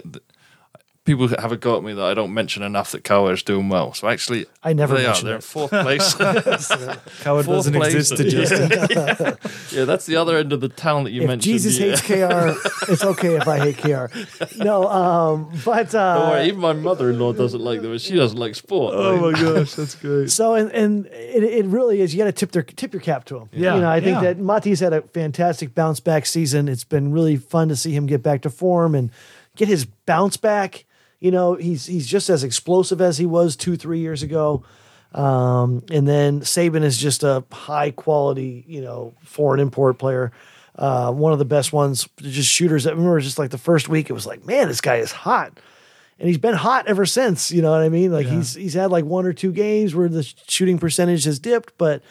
Th 1.06 1.18
People 1.18 1.28
have 1.28 1.52
a 1.52 1.58
go 1.58 1.76
at 1.76 1.84
me 1.84 1.94
that 1.94 2.04
I 2.04 2.14
don't 2.14 2.34
mention 2.34 2.64
enough 2.64 2.92
that 2.94 3.04
KR 3.04 3.32
is 3.32 3.44
doing 3.44 3.68
well. 3.68 3.94
So 3.94 4.08
actually, 4.08 4.46
I 4.64 4.72
never 4.72 4.96
they 4.96 5.04
are. 5.04 5.08
mention 5.08 5.26
They're 5.26 5.36
it. 5.36 5.38
in 5.38 5.42
fourth 5.42 5.72
place. 5.72 6.14
KR 6.14 6.24
Fourth 7.24 7.46
doesn't 7.46 7.74
place. 7.74 7.94
exist 7.94 8.18
to 8.18 8.30
Justin. 8.30 8.70
yeah, 9.78 9.84
that's 9.84 10.06
the 10.06 10.16
other 10.16 10.38
end 10.38 10.54
of 10.54 10.62
the 10.62 10.70
town 10.70 11.04
that 11.04 11.12
you 11.12 11.24
if 11.24 11.28
mentioned. 11.28 11.54
Jesus 11.54 11.78
yeah. 11.78 11.90
hates 11.90 12.02
KR, 12.02 12.92
it's 12.92 13.04
okay 13.04 13.36
if 13.36 13.48
I 13.50 13.60
hate 13.60 13.78
KR. 13.78 14.64
No, 14.64 14.88
um, 14.90 15.52
but 15.66 15.94
uh, 15.94 16.20
Don't 16.20 16.30
worry, 16.30 16.48
even 16.48 16.62
my 16.62 16.74
mother-in-law 16.74 17.34
doesn't 17.34 17.62
like 17.62 17.82
them, 17.82 17.98
she 17.98 18.16
doesn't 18.16 18.40
like 18.40 18.56
sport. 18.56 18.96
Oh 18.96 19.20
my 19.20 19.40
gosh, 19.40 19.74
that's 19.74 19.96
great. 20.02 20.32
So 20.32 20.56
and 20.56 20.72
and 20.72 21.08
it, 21.08 21.44
it 21.44 21.66
really 21.66 22.00
is. 22.00 22.14
You 22.14 22.20
got 22.20 22.26
to 22.26 22.32
tip 22.32 22.52
their 22.52 22.64
tip 22.64 22.94
your 22.94 23.02
cap 23.02 23.26
to 23.26 23.40
him. 23.40 23.50
Yeah, 23.52 23.76
you 23.76 23.82
know 23.82 23.90
I 23.90 24.00
think 24.00 24.22
yeah. 24.22 24.34
that 24.34 24.40
Mati's 24.40 24.80
had 24.80 24.94
a 24.94 25.02
fantastic 25.02 25.76
bounce 25.76 26.00
back 26.00 26.26
season. 26.26 26.70
It's 26.70 26.86
been 26.86 27.12
really 27.12 27.36
fun 27.36 27.68
to 27.68 27.76
see 27.76 27.92
him 27.94 28.06
get 28.06 28.24
back 28.24 28.44
to 28.44 28.50
form 28.50 28.96
and 28.96 29.12
get 29.58 29.68
his 29.68 29.86
bounce 29.86 30.38
back. 30.38 30.86
You 31.24 31.32
know 31.32 31.56
he's 31.56 31.86
he's 31.86 32.06
just 32.06 32.30
as 32.30 32.44
explosive 32.44 33.00
as 33.00 33.18
he 33.18 33.26
was 33.26 33.56
two 33.56 33.78
three 33.78 34.00
years 34.00 34.24
ago. 34.24 34.64
Um, 35.14 35.84
and 35.92 36.08
then 36.08 36.42
Sabin 36.42 36.84
is 36.84 36.98
just 36.98 37.24
a 37.24 37.44
high 37.52 37.92
quality 37.92 38.66
you 38.68 38.82
know 38.82 39.14
foreign 39.24 39.60
import 39.60 39.98
player. 39.98 40.32
Uh, 40.76 41.12
one 41.12 41.32
of 41.32 41.40
the 41.40 41.46
best 41.46 41.72
ones, 41.72 42.10
just 42.18 42.50
shooters. 42.50 42.86
I 42.88 42.92
remember 42.92 43.20
just 43.20 43.40
like 43.40 43.52
the 43.52 43.58
first 43.58 43.88
week, 43.88 44.10
it 44.10 44.14
was 44.14 44.26
like, 44.26 44.46
man, 44.46 44.68
this 44.68 44.82
guy 44.82 44.98
is 44.98 45.12
hot 45.12 45.60
and 46.20 46.28
he's 46.28 46.38
been 46.38 46.56
hot 46.56 46.88
ever 46.88 47.06
since. 47.06 47.52
You 47.52 47.62
know 47.62 47.72
what 47.72 47.82
I 47.82 47.90
mean? 47.90 48.12
Like 48.12 48.28
he's 48.28 48.54
he's 48.54 48.74
had 48.74 48.92
like 48.92 49.06
one 49.06 49.26
or 49.26 49.34
two 49.34 49.52
games 49.52 49.96
where 49.96 50.10
the 50.10 50.24
shooting 50.48 50.78
percentage 50.78 51.26
has 51.26 51.40
dipped, 51.40 51.78
but 51.78 52.02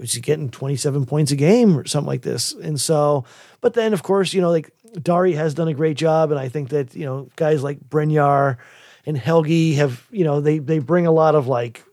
he's 0.00 0.16
getting 0.18 0.50
27 0.50 1.06
points 1.06 1.32
a 1.32 1.36
game 1.36 1.78
or 1.78 1.86
something 1.86 2.06
like 2.06 2.22
this. 2.22 2.52
And 2.52 2.80
so, 2.80 3.24
but 3.60 3.74
then 3.74 3.92
of 3.92 4.02
course, 4.02 4.32
you 4.32 4.40
know, 4.40 4.50
like 4.50 4.72
Darri 4.94 5.34
has 5.34 5.54
done 5.54 5.68
a 5.68 5.74
great 5.74 5.96
job, 5.96 6.30
and 6.30 6.38
I 6.38 6.48
think 6.48 6.70
that 6.70 6.94
you 6.94 7.04
know 7.04 7.28
guys 7.36 7.62
like 7.62 7.80
Brynjar 7.88 8.58
and 9.06 9.16
Helgi 9.16 9.74
have 9.74 10.06
you 10.10 10.24
know 10.24 10.40
they 10.40 10.58
they 10.58 10.78
bring 10.78 11.06
a 11.06 11.12
lot 11.12 11.34
of 11.34 11.46
like. 11.46 11.84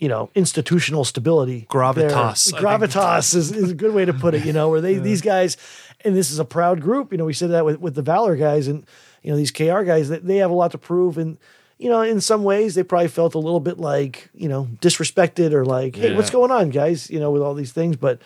You 0.00 0.08
know, 0.08 0.30
institutional 0.34 1.04
stability. 1.04 1.68
Gravitas, 1.70 2.50
there. 2.50 2.60
Gravitas 2.60 3.36
is, 3.36 3.52
is 3.52 3.70
a 3.70 3.74
good 3.74 3.94
way 3.94 4.04
to 4.04 4.12
put 4.12 4.34
it. 4.34 4.44
You 4.44 4.52
know, 4.52 4.68
where 4.68 4.80
they 4.80 4.94
these 4.98 5.20
guys, 5.20 5.56
and 6.04 6.16
this 6.16 6.32
is 6.32 6.40
a 6.40 6.44
proud 6.44 6.80
group. 6.80 7.12
You 7.12 7.18
know, 7.18 7.24
we 7.24 7.32
said 7.32 7.52
that 7.52 7.64
with, 7.64 7.78
with 7.78 7.94
the 7.94 8.02
Valur 8.02 8.36
guys, 8.36 8.66
and 8.66 8.84
you 9.22 9.30
know 9.30 9.36
these 9.36 9.52
KR 9.52 9.82
guys. 9.82 10.08
They, 10.08 10.18
they 10.18 10.36
have 10.38 10.50
a 10.50 10.54
lot 10.54 10.72
to 10.72 10.78
prove, 10.78 11.18
and 11.18 11.38
you 11.78 11.88
know, 11.88 12.02
in 12.02 12.20
some 12.20 12.42
ways, 12.42 12.74
they 12.74 12.82
probably 12.82 13.06
felt 13.06 13.34
a 13.34 13.38
little 13.38 13.60
bit 13.60 13.78
like 13.78 14.28
you 14.34 14.48
know 14.48 14.68
disrespected 14.80 15.52
or 15.52 15.64
like, 15.64 15.94
hey, 15.94 16.16
what's 16.16 16.30
going 16.30 16.50
on, 16.50 16.70
guys? 16.70 17.08
You 17.08 17.20
know, 17.20 17.30
with 17.30 17.42
all 17.42 17.54
these 17.54 17.72
things, 17.72 17.94
but 17.94 18.20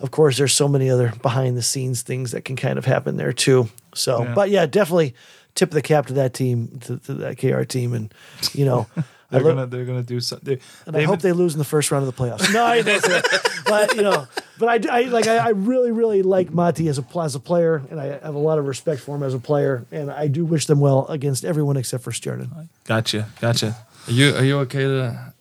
of 0.00 0.10
course, 0.10 0.38
there's 0.38 0.54
so 0.54 0.68
many 0.68 0.90
other 0.90 1.12
behind 1.22 1.56
the 1.56 1.62
scenes 1.62 2.02
things 2.02 2.30
that 2.32 2.44
can 2.44 2.56
kind 2.56 2.78
of 2.78 2.84
happen 2.84 3.16
there 3.16 3.32
too. 3.32 3.68
So, 3.94 4.22
Yeah. 4.24 4.34
but 4.34 4.50
yeah, 4.50 4.66
definitely 4.66 5.14
tip 5.54 5.70
the 5.70 5.82
cap 5.82 6.06
to 6.06 6.12
that 6.14 6.34
team, 6.34 6.78
to, 6.84 6.98
to 6.98 7.14
that 7.14 7.38
KR 7.38 7.62
team, 7.64 7.92
and 7.94 8.12
you 8.52 8.64
know. 8.64 8.86
I 9.30 9.40
They're 9.40 9.42
gonna 9.52 9.66
they're 9.66 9.84
gonna 9.84 10.02
do 10.02 10.20
something. 10.20 10.58
and 10.86 10.96
I 10.96 11.02
hope 11.02 11.20
they 11.20 11.32
lose 11.32 11.52
in 11.52 11.58
the 11.58 11.64
first 11.64 11.90
round 11.90 12.08
of 12.08 12.16
the 12.16 12.22
playoffs. 12.22 12.50
No, 12.50 12.64
I 12.64 12.80
that. 12.80 13.62
But 13.66 13.94
you 13.94 14.00
know, 14.00 14.26
but 14.58 14.86
I, 14.88 15.00
I 15.00 15.02
like 15.02 15.26
I, 15.26 15.36
I 15.36 15.48
really 15.50 15.90
really 15.90 16.22
like 16.22 16.50
Mati 16.50 16.88
as 16.88 16.98
a 16.98 17.04
as 17.20 17.34
a 17.34 17.40
player, 17.40 17.82
and 17.90 18.00
I 18.00 18.06
have 18.24 18.34
a 18.34 18.38
lot 18.38 18.58
of 18.58 18.66
respect 18.66 19.02
for 19.02 19.14
him 19.16 19.22
as 19.22 19.34
a 19.34 19.38
player, 19.38 19.84
and 19.92 20.10
I 20.10 20.28
do 20.28 20.46
wish 20.46 20.64
them 20.64 20.80
well 20.80 21.04
against 21.08 21.44
everyone 21.44 21.76
except 21.76 22.04
for 22.04 22.10
Stjarnan. 22.10 22.68
Gotcha, 22.84 23.28
gotcha. 23.38 23.76
Are 24.06 24.12
you 24.12 24.34
are 24.34 24.44
you 24.44 24.58
okay 24.60 24.84
to, 24.84 25.34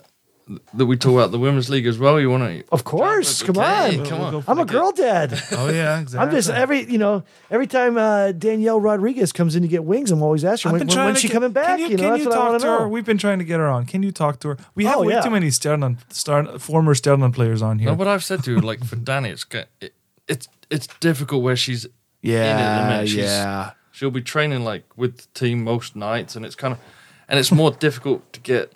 that 0.73 0.85
we 0.85 0.95
talk 0.97 1.13
about 1.13 1.31
the 1.31 1.39
women's 1.39 1.69
league 1.69 1.85
as 1.87 1.97
well? 1.99 2.19
You 2.19 2.29
want 2.29 2.43
to? 2.43 2.63
Of 2.71 2.83
course, 2.83 3.41
come 3.43 3.57
on. 3.57 4.05
come 4.05 4.21
on. 4.21 4.43
I'm 4.47 4.59
a 4.59 4.65
girl 4.65 4.91
dad. 4.91 5.39
Oh 5.51 5.69
yeah, 5.69 5.99
exactly. 5.99 6.25
I'm 6.27 6.31
just 6.33 6.49
every 6.49 6.83
you 6.89 6.97
know 6.97 7.23
every 7.51 7.67
time 7.67 7.97
uh, 7.97 8.31
Danielle 8.31 8.79
Rodriguez 8.79 9.31
comes 9.33 9.55
in 9.55 9.61
to 9.63 9.67
get 9.67 9.83
wings, 9.83 10.11
I'm 10.11 10.21
always 10.21 10.45
asking 10.45 10.71
her 10.71 10.77
when, 10.79 10.87
when, 10.87 10.97
when's 10.97 11.19
she 11.19 11.27
get- 11.27 11.33
coming 11.33 11.51
back. 11.51 11.67
Can 11.67 11.79
you, 11.79 11.87
You, 11.89 11.97
know, 11.97 12.03
can 12.03 12.09
that's 12.11 12.23
you 12.23 12.29
what 12.29 12.35
talk 12.35 12.49
want 12.49 12.61
to 12.61 12.65
to 12.67 12.71
her? 12.73 12.79
know. 12.81 12.87
We've 12.87 13.05
been 13.05 13.17
trying 13.17 13.39
to 13.39 13.45
get 13.45 13.59
her 13.59 13.67
on. 13.67 13.85
Can 13.85 14.03
you 14.03 14.11
talk 14.11 14.39
to 14.41 14.49
her? 14.49 14.57
We 14.75 14.85
have 14.85 14.97
Oh, 14.97 15.03
way 15.03 15.13
yeah. 15.13 15.21
too 15.21 15.29
many 15.29 15.49
Sterling, 15.51 15.97
star, 16.09 16.57
former 16.59 16.93
Sterling 16.95 17.31
players 17.33 17.61
on 17.61 17.79
here. 17.79 17.89
No, 17.89 17.95
but 17.95 18.07
I've 18.07 18.23
said 18.23 18.43
to 18.45 18.51
you, 18.51 18.59
like 18.61 18.83
for 18.85 18.95
Danny, 18.95 19.29
it's 19.29 19.45
it, 19.81 19.93
it's 20.27 20.47
it's 20.69 20.87
difficult 20.99 21.43
where 21.43 21.55
she's 21.55 21.85
in 21.85 21.91
it. 21.91 22.33
yeah. 22.33 23.05
She's- 23.05 23.13
yeah. 23.25 23.71
She'll 23.91 24.11
be 24.11 24.21
training 24.21 24.63
like 24.63 24.83
with 24.95 25.17
the 25.17 25.27
team 25.33 25.63
most 25.63 25.95
nights, 25.95 26.35
and 26.35 26.45
it's 26.45 26.55
kind 26.55 26.71
of 26.73 26.79
and 27.27 27.39
it's 27.39 27.51
more 27.51 27.71
difficult 27.87 28.31
to 28.33 28.39
get 28.39 28.71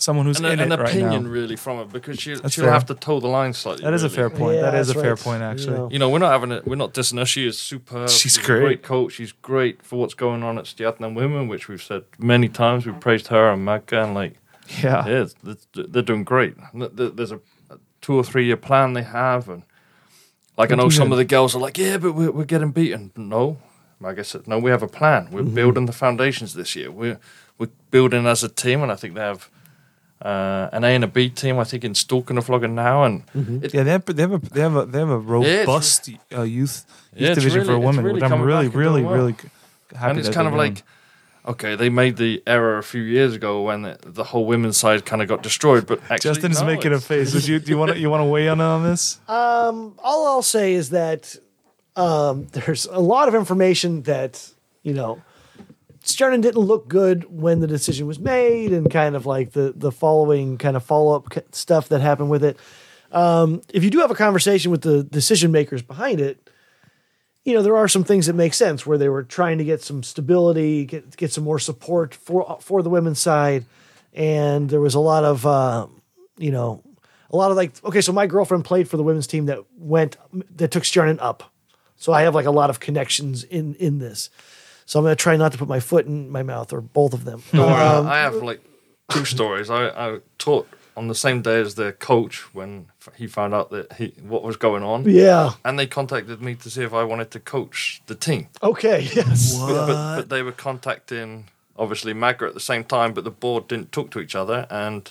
Someone 0.00 0.26
who's 0.26 0.38
an, 0.38 0.44
in 0.46 0.60
an 0.60 0.70
it 0.70 0.78
right 0.78 0.88
opinion 0.90 1.24
now. 1.24 1.28
really 1.30 1.56
from 1.56 1.78
her 1.78 1.84
because 1.84 2.20
she, 2.20 2.34
That's 2.36 2.54
she'll 2.54 2.64
fair. 2.64 2.72
have 2.72 2.86
to 2.86 2.94
toe 2.94 3.18
the 3.18 3.26
line 3.26 3.52
slightly. 3.52 3.82
That 3.82 3.94
is 3.94 4.04
a 4.04 4.08
fair 4.08 4.30
point. 4.30 4.54
Yeah, 4.54 4.62
that 4.70 4.74
is 4.76 4.90
a 4.90 4.92
that's 4.92 5.02
fair 5.02 5.14
right. 5.14 5.20
point, 5.20 5.42
actually. 5.42 5.72
You 5.72 5.78
know. 5.78 5.90
You 5.90 5.98
know, 5.98 6.08
we're 6.10 6.20
not 6.20 6.30
having 6.30 6.52
it. 6.52 6.64
We're 6.66 6.76
not 6.76 6.94
dissing 6.94 7.18
her. 7.18 7.26
She 7.26 7.46
is 7.48 7.58
superb. 7.58 8.08
She's 8.08 8.38
a 8.38 8.42
great. 8.42 8.60
great 8.60 8.82
coach. 8.84 9.14
She's 9.14 9.32
great 9.32 9.82
for 9.82 9.98
what's 9.98 10.14
going 10.14 10.44
on 10.44 10.56
at 10.56 10.66
Stjarnan 10.66 11.14
Women, 11.16 11.48
which 11.48 11.66
we've 11.66 11.82
said 11.82 12.04
many 12.18 12.48
times. 12.48 12.86
We've 12.86 13.00
praised 13.00 13.26
her 13.26 13.50
and 13.50 13.66
Magga, 13.66 14.04
and 14.04 14.14
like, 14.14 14.34
Yeah. 14.80 15.04
yeah, 15.04 15.22
it's- 15.22 15.34
it's- 15.44 15.66
they're 15.90 16.02
doing 16.02 16.22
great. 16.22 16.54
Th- 16.72 16.94
th- 16.96 17.12
There's 17.16 17.32
a 17.32 17.40
a 17.70 17.78
two 18.00 18.14
or 18.14 18.22
three 18.22 18.46
year 18.46 18.56
plan 18.56 18.92
they 18.92 19.02
have, 19.02 19.48
and 19.48 19.64
like 20.56 20.70
I 20.70 20.76
know 20.76 20.90
some 20.90 21.08
good. 21.08 21.14
of 21.14 21.18
the 21.18 21.24
girls 21.24 21.56
are 21.56 21.58
like, 21.60 21.76
yeah, 21.76 21.98
but 21.98 22.12
we're, 22.12 22.30
we're 22.30 22.44
getting 22.44 22.70
beaten. 22.70 23.10
No, 23.16 23.56
Magga 24.00 24.24
said, 24.24 24.46
no, 24.46 24.60
we 24.60 24.70
have 24.70 24.82
a 24.84 24.88
plan. 24.88 25.28
We're 25.32 25.42
Mm-hmm. 25.42 25.54
building 25.54 25.86
the 25.86 25.92
foundations 25.92 26.54
this 26.54 26.76
year. 26.76 26.90
We're 26.92 27.18
we're 27.58 27.70
building 27.90 28.26
as 28.26 28.44
a 28.44 28.48
team, 28.48 28.80
and 28.82 28.92
I 28.92 28.94
think 28.94 29.14
they 29.16 29.22
have. 29.22 29.50
Uh, 30.20 30.68
an 30.72 30.82
A 30.82 30.88
and 30.88 31.04
a 31.04 31.06
B 31.06 31.28
team, 31.30 31.58
I 31.60 31.64
think, 31.64 31.84
in 31.84 31.92
Stalkenfloggen 31.92 32.72
now, 32.72 33.04
and 33.04 33.22
it, 33.62 33.72
Yeah, 33.72 33.84
they 33.84 33.92
have, 33.92 34.04
they 34.06 34.22
have 34.22 34.32
a 34.32 34.38
they 34.38 34.60
have 34.60 34.76
a 34.76 34.84
they 34.86 34.98
have 34.98 35.10
a 35.10 35.14
it's- 35.18 35.30
robust 35.30 36.10
uh, 36.36 36.42
youth 36.42 36.48
youth 36.48 36.86
Yeah, 37.14 37.28
it's 37.28 37.38
division 37.38 37.60
for 37.64 37.72
really- 37.72 37.78
it's 37.82 37.86
women, 37.86 38.04
really 38.04 38.20
which 38.20 38.30
I'm 38.32 38.42
really 38.42 38.68
really 38.68 39.02
well. 39.04 39.14
really 39.14 39.32
g- 39.34 39.38
happy. 39.94 40.10
and 40.10 40.18
it's 40.18 40.28
kind 40.28 40.48
of 40.48 40.54
they're 40.54 40.60
doing. 40.64 40.74
like 40.74 40.84
okay 41.46 41.76
they 41.76 41.88
made 41.88 42.16
the 42.16 42.42
error 42.48 42.78
a 42.78 42.82
few 42.82 43.00
years 43.02 43.34
ago 43.34 43.62
when 43.62 43.82
the, 43.82 43.96
the 44.04 44.24
whole 44.24 44.44
women's 44.44 44.76
side 44.76 45.04
kind 45.06 45.22
of 45.22 45.28
got 45.28 45.40
destroyed 45.42 45.86
but 45.86 46.00
actually 46.10 46.18
Justin's 46.34 46.60
no, 46.60 46.66
making 46.66 46.92
a 46.92 46.98
face. 47.00 47.30
Do 47.32 47.52
you 47.52 47.60
do 47.60 47.70
you 47.70 47.78
want 47.78 47.92
to 47.92 47.98
you 47.98 48.10
want 48.10 48.20
to 48.22 48.24
weigh 48.24 48.48
in 48.48 48.60
on 48.60 48.82
this? 48.82 49.20
Um, 49.28 49.94
all 50.02 50.26
I'll 50.26 50.42
say 50.42 50.74
is 50.74 50.90
that 50.90 51.36
um, 51.94 52.48
there's 52.52 52.86
a 52.86 52.98
lot 53.00 53.28
of 53.28 53.34
information 53.36 54.02
that 54.02 54.50
you 54.82 54.94
know 54.94 55.22
Stjarnan 56.14 56.42
didn't 56.42 56.62
look 56.62 56.88
good 56.88 57.24
when 57.30 57.60
the 57.60 57.66
decision 57.66 58.06
was 58.06 58.18
made, 58.18 58.72
and 58.72 58.90
kind 58.90 59.14
of 59.16 59.26
like 59.26 59.52
the 59.52 59.72
the 59.76 59.92
following 59.92 60.58
kind 60.58 60.76
of 60.76 60.82
follow 60.84 61.14
up 61.14 61.32
stuff 61.52 61.88
that 61.88 62.00
happened 62.00 62.30
with 62.30 62.44
it. 62.44 62.56
Um, 63.12 63.62
if 63.72 63.84
you 63.84 63.90
do 63.90 64.00
have 64.00 64.10
a 64.10 64.14
conversation 64.14 64.70
with 64.70 64.82
the 64.82 65.02
decision 65.02 65.50
makers 65.50 65.82
behind 65.82 66.20
it, 66.20 66.50
you 67.44 67.54
know, 67.54 67.62
there 67.62 67.76
are 67.76 67.88
some 67.88 68.04
things 68.04 68.26
that 68.26 68.34
make 68.34 68.52
sense 68.52 68.84
where 68.84 68.98
they 68.98 69.08
were 69.08 69.22
trying 69.22 69.58
to 69.58 69.64
get 69.64 69.82
some 69.82 70.02
stability, 70.02 70.84
get 70.84 71.16
get 71.16 71.32
some 71.32 71.44
more 71.44 71.58
support 71.58 72.14
for 72.14 72.58
for 72.60 72.82
the 72.82 72.90
women's 72.90 73.18
side, 73.18 73.64
and 74.12 74.68
there 74.68 74.80
was 74.80 74.94
a 74.94 75.00
lot 75.00 75.24
of, 75.24 75.46
uh, 75.46 75.86
you 76.36 76.50
know, 76.50 76.82
a 77.30 77.36
lot 77.36 77.50
of 77.50 77.56
like, 77.56 77.72
okay, 77.84 78.00
so 78.00 78.12
my 78.12 78.26
girlfriend 78.26 78.64
played 78.64 78.88
for 78.88 78.96
the 78.96 79.02
women's 79.02 79.26
team 79.26 79.46
that 79.46 79.60
went 79.78 80.16
that 80.56 80.70
took 80.70 80.82
Stjarnan 80.82 81.18
up, 81.20 81.52
so 81.96 82.12
I 82.12 82.22
have 82.22 82.34
like 82.34 82.46
a 82.46 82.50
lot 82.50 82.70
of 82.70 82.80
connections 82.80 83.44
in 83.44 83.74
in 83.76 83.98
this. 83.98 84.30
So 84.88 84.98
I'm 84.98 85.04
going 85.04 85.14
to 85.14 85.22
try 85.22 85.36
not 85.36 85.52
to 85.52 85.58
put 85.58 85.68
my 85.68 85.80
foot 85.80 86.06
in 86.06 86.30
my 86.30 86.42
mouth 86.42 86.72
or 86.72 86.80
both 86.80 87.12
of 87.12 87.26
them. 87.26 87.42
Or, 87.52 87.60
uh, 87.60 88.00
Um, 88.00 88.06
I 88.06 88.16
have 88.20 88.36
like 88.36 88.62
two 89.10 89.24
stories. 89.36 89.68
I, 89.68 89.88
I 89.88 90.20
taught 90.38 90.66
on 90.96 91.08
the 91.08 91.14
same 91.14 91.42
day 91.42 91.60
as 91.60 91.74
the 91.74 91.92
coach 91.92 92.54
when 92.54 92.86
he 93.14 93.26
found 93.26 93.52
out 93.52 93.68
that 93.70 93.92
he 93.98 94.14
what 94.22 94.42
was 94.42 94.56
going 94.56 94.82
on. 94.82 95.04
yeah. 95.04 95.52
And 95.62 95.78
they 95.78 95.86
contacted 95.86 96.40
me 96.40 96.54
to 96.54 96.70
see 96.70 96.82
if 96.82 96.94
I 96.94 97.04
wanted 97.04 97.30
to 97.32 97.38
coach 97.40 98.00
the 98.06 98.14
team. 98.14 98.48
Okay. 98.62 99.06
Yes. 99.14 99.58
But, 99.60 99.86
but, 99.86 100.16
but 100.16 100.28
they 100.30 100.42
were 100.42 100.52
contacting 100.52 101.48
obviously 101.76 102.14
Magga 102.14 102.48
at 102.48 102.54
the 102.54 102.60
same 102.72 102.82
time, 102.84 103.12
but 103.12 103.24
the 103.24 103.30
board 103.30 103.68
didn't 103.68 103.92
talk 103.92 104.10
to 104.12 104.20
each 104.20 104.34
other. 104.34 104.66
And 104.70 105.10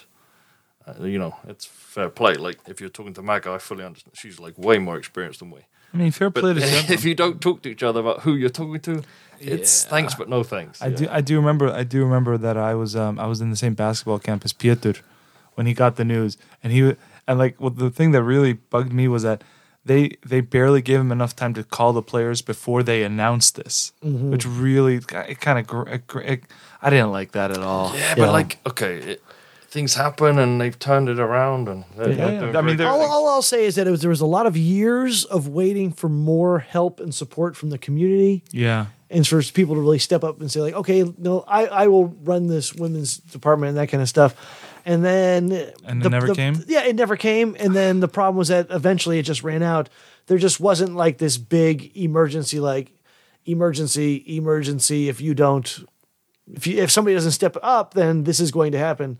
uh, 0.87 1.03
you 1.03 1.19
know, 1.19 1.35
it's 1.47 1.65
fair 1.65 2.09
play. 2.09 2.33
Like 2.33 2.57
if 2.67 2.81
you're 2.81 2.89
talking 2.89 3.13
to 3.13 3.21
Magga, 3.21 3.53
I 3.53 3.59
fully 3.59 3.83
understand. 3.85 4.17
She's 4.17 4.39
like 4.39 4.57
way 4.57 4.79
more 4.79 4.97
experienced 4.97 5.39
than 5.41 5.51
we. 5.51 5.61
I 5.93 5.97
mean, 5.97 6.11
fair 6.11 6.31
But 6.31 6.41
play 6.41 6.53
to 6.55 6.61
Stjarnan. 6.61 6.89
if 6.97 7.05
you 7.05 7.13
don't 7.15 7.39
talk 7.39 7.61
to 7.61 7.69
each 7.69 7.83
other 7.83 7.99
about 8.01 8.21
who 8.21 8.33
you're 8.35 8.49
talking 8.49 8.81
to, 8.81 9.03
it's 9.39 9.83
thanks 9.85 10.15
but 10.15 10.29
no 10.29 10.43
thanks. 10.43 10.81
I 10.81 10.89
do. 10.89 11.07
I 11.09 11.21
do 11.21 11.35
remember. 11.37 11.69
I 11.71 11.83
do 11.83 12.03
remember 12.03 12.37
that 12.37 12.57
I 12.57 12.73
was. 12.75 12.95
Um, 12.95 13.19
I 13.19 13.27
was 13.27 13.41
in 13.41 13.49
the 13.49 13.55
same 13.55 13.73
basketball 13.73 14.19
camp 14.19 14.43
as 14.45 14.53
Pieter 14.53 14.95
when 15.55 15.65
he 15.67 15.73
got 15.73 15.95
the 15.95 16.05
news, 16.05 16.37
and 16.63 16.71
he 16.73 16.95
and 17.27 17.39
like 17.39 17.59
well, 17.59 17.69
the 17.71 17.89
thing 17.89 18.11
that 18.11 18.23
really 18.23 18.53
bugged 18.53 18.93
me 18.93 19.07
was 19.07 19.23
that 19.23 19.43
they 19.85 20.11
they 20.25 20.41
barely 20.41 20.81
gave 20.81 20.99
him 20.99 21.11
enough 21.11 21.35
time 21.35 21.53
to 21.53 21.63
call 21.63 21.93
the 21.93 22.01
players 22.01 22.41
before 22.41 22.83
they 22.83 23.03
announced 23.03 23.55
this, 23.55 23.91
Mm-hmm. 24.03 24.31
which 24.31 24.45
really 24.45 24.95
it 24.95 25.39
kind 25.39 25.59
of 25.59 25.67
gr- 25.67 25.87
it, 25.89 26.07
gr- 26.07 26.19
it, 26.21 26.43
I 26.81 26.89
didn't 26.89 27.11
like 27.11 27.31
that 27.31 27.51
at 27.51 27.59
all. 27.59 27.93
Yeah, 27.95 28.15
but 28.15 28.21
Yeah. 28.23 28.31
like, 28.31 28.57
okay, 28.67 28.97
it, 28.97 29.23
things 29.69 29.95
happen 29.95 30.39
and 30.39 30.59
they've 30.61 30.77
turned 30.77 31.07
it 31.09 31.19
around, 31.19 31.67
and 31.69 31.85
they're, 31.95 32.09
Yeah, 32.09 32.15
they're 32.39 32.51
yeah. 32.51 32.57
I 32.57 32.61
mean, 32.61 32.81
all, 32.81 33.01
all 33.01 33.27
I'll 33.29 33.41
say 33.41 33.65
is 33.65 33.75
that 33.75 33.87
it 33.87 33.91
was, 33.91 34.01
there 34.01 34.09
was 34.09 34.21
a 34.21 34.25
lot 34.25 34.45
of 34.45 34.55
years 34.57 35.23
of 35.25 35.47
waiting 35.47 35.91
for 35.91 36.09
more 36.09 36.59
help 36.59 36.99
and 36.99 37.13
support 37.15 37.55
from 37.55 37.69
the 37.69 37.77
community 37.77 38.43
Yeah. 38.51 38.87
And 39.09 39.25
for 39.27 39.41
people 39.41 39.75
to 39.75 39.81
really 39.81 39.99
step 39.99 40.23
up 40.23 40.41
and 40.41 40.51
say 40.51 40.59
like, 40.61 40.73
okay, 40.73 41.03
no, 41.17 41.43
I, 41.47 41.65
I 41.67 41.87
will 41.87 42.07
run 42.07 42.47
this 42.47 42.73
women's 42.73 43.17
department 43.17 43.69
and 43.69 43.77
that 43.77 43.87
kind 43.87 44.01
of 44.03 44.09
stuff. 44.09 44.35
And 44.85 45.03
then 45.03 45.51
And 45.85 46.05
it 46.05 46.09
never 46.09 46.33
came? 46.33 46.63
Yeah, 46.67 46.83
it 46.85 46.95
never 46.95 47.17
came. 47.17 47.55
And 47.59 47.75
then 47.75 47.99
the 47.99 48.07
problem 48.07 48.37
was 48.37 48.47
that 48.49 48.67
eventually 48.69 49.19
it 49.19 49.23
just 49.23 49.43
ran 49.43 49.61
out. 49.63 49.89
There 50.27 50.37
just 50.37 50.59
wasn't 50.59 50.95
like 50.95 51.17
this 51.17 51.37
big 51.37 51.95
emergency, 51.97 52.59
like 52.59 52.91
emergency, 53.45 54.23
emergency. 54.37 55.09
If 55.09 55.21
you 55.21 55.33
don't, 55.33 55.85
if 56.53 56.67
you 56.67 56.77
if 56.81 56.91
somebody 56.91 57.15
doesn't 57.15 57.31
step 57.31 57.57
up, 57.61 57.93
then 57.93 58.23
this 58.23 58.39
is 58.39 58.51
going 58.51 58.71
to 58.73 58.77
happen. 58.77 59.19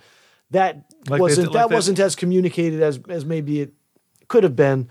That 0.52 0.86
Like 1.10 1.20
wasn't 1.22 1.48
like 1.48 1.54
that 1.64 1.70
they- 1.70 1.76
wasn't 1.76 2.00
as 2.00 2.16
communicated 2.16 2.82
as 2.82 3.00
as 3.10 3.26
maybe 3.26 3.62
it 3.62 3.74
could 4.28 4.44
have 4.44 4.56
been 4.56 4.90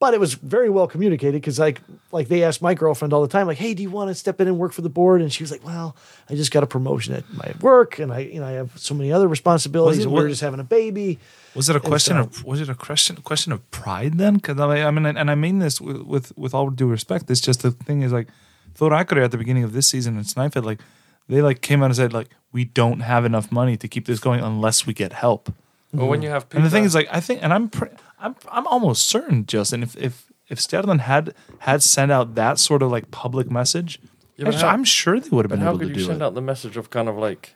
but 0.00 0.14
it 0.14 0.18
was 0.18 0.34
very 0.34 0.68
well 0.70 0.86
communicated 0.88 1.34
because 1.40 1.58
like 1.58 1.80
like 2.10 2.26
they 2.28 2.42
asked 2.42 2.60
my 2.62 2.74
girlfriend 2.74 3.12
all 3.12 3.22
the 3.22 3.28
time 3.28 3.46
like 3.46 3.58
hey 3.58 3.74
do 3.74 3.82
you 3.82 3.90
want 3.90 4.08
to 4.08 4.14
step 4.14 4.40
in 4.40 4.48
and 4.48 4.58
work 4.58 4.72
for 4.72 4.82
the 4.82 4.88
board 4.88 5.20
and 5.22 5.32
she 5.32 5.42
was 5.44 5.50
like 5.52 5.64
well 5.64 5.94
i 6.28 6.34
just 6.34 6.50
got 6.50 6.62
a 6.62 6.66
promotion 6.66 7.14
at 7.14 7.24
my 7.32 7.52
work 7.60 7.98
and 8.00 8.12
i 8.12 8.18
you 8.20 8.40
know 8.40 8.46
i 8.46 8.52
have 8.52 8.70
so 8.76 8.94
many 8.94 9.12
other 9.12 9.28
responsibilities 9.28 10.00
it- 10.00 10.04
and 10.04 10.12
we're 10.12 10.28
just 10.28 10.40
having 10.40 10.58
a 10.58 10.64
baby 10.64 11.18
Was 11.54 11.68
it 11.68 11.76
a 11.76 11.80
question 11.80 12.14
so- 12.16 12.22
of 12.22 12.44
was 12.44 12.60
it 12.60 12.68
a 12.68 12.74
question 12.74 13.16
question 13.16 13.52
of 13.52 13.60
pride 13.70 14.14
then? 14.18 14.34
Because 14.34 14.58
I, 14.58 14.82
I 14.88 14.90
mean, 14.90 15.04
and 15.06 15.30
I 15.30 15.34
mean 15.34 15.58
this 15.58 15.80
with, 15.80 16.02
with 16.02 16.26
with 16.38 16.54
all 16.54 16.70
due 16.70 16.86
respect. 16.88 17.30
It's 17.30 17.40
just 17.40 17.62
the 17.62 17.70
thing 17.72 18.02
is 18.02 18.12
like 18.12 18.28
Thor 18.76 18.90
Akureyri 18.90 19.24
at 19.24 19.32
the 19.32 19.38
beginning 19.38 19.64
of 19.64 19.72
this 19.72 19.86
season 19.88 20.16
in 20.16 20.22
Snipefed, 20.24 20.64
like 20.64 20.80
they 21.28 21.42
like 21.42 21.60
came 21.60 21.82
out 21.82 21.86
and 21.86 21.96
said 21.96 22.12
like 22.12 22.28
we 22.52 22.64
don't 22.64 23.00
have 23.00 23.24
enough 23.24 23.50
money 23.50 23.76
to 23.76 23.86
keep 23.88 24.06
this 24.06 24.20
going 24.20 24.40
unless 24.40 24.86
we 24.86 24.92
get 24.94 25.12
help. 25.12 25.52
Well, 25.92 26.08
when 26.08 26.22
you 26.22 26.30
have 26.30 26.48
people, 26.48 26.58
And 26.58 26.66
the 26.66 26.70
thing 26.70 26.84
is 26.84 26.94
like 26.94 27.08
I 27.10 27.20
think, 27.20 27.42
and 27.42 27.52
I'm 27.52 27.68
pre- 27.68 27.88
I'm 28.20 28.34
I'm 28.50 28.66
almost 28.66 29.06
certain, 29.06 29.44
Justin, 29.46 29.82
if 29.82 29.96
if 29.96 30.26
if 30.48 30.58
Stjarnan 30.58 31.00
had 31.00 31.34
had 31.60 31.82
sent 31.82 32.12
out 32.12 32.34
that 32.34 32.58
sort 32.58 32.82
of 32.82 32.90
like 32.92 33.10
public 33.10 33.50
message, 33.50 33.98
Yeah, 34.36 34.44
but 34.46 34.54
actually, 34.54 34.68
how- 34.68 34.74
I'm 34.74 34.84
sure 34.84 35.18
they 35.20 35.28
would 35.30 35.44
have 35.46 35.50
but 35.50 35.56
been 35.56 35.64
how 35.64 35.70
able 35.70 35.78
could 35.80 35.88
to 35.88 35.94
you 35.94 36.00
do 36.00 36.04
send 36.06 36.22
it. 36.22 36.24
out 36.24 36.34
the 36.34 36.40
message 36.40 36.76
of 36.76 36.90
kind 36.90 37.08
of 37.08 37.16
like 37.16 37.54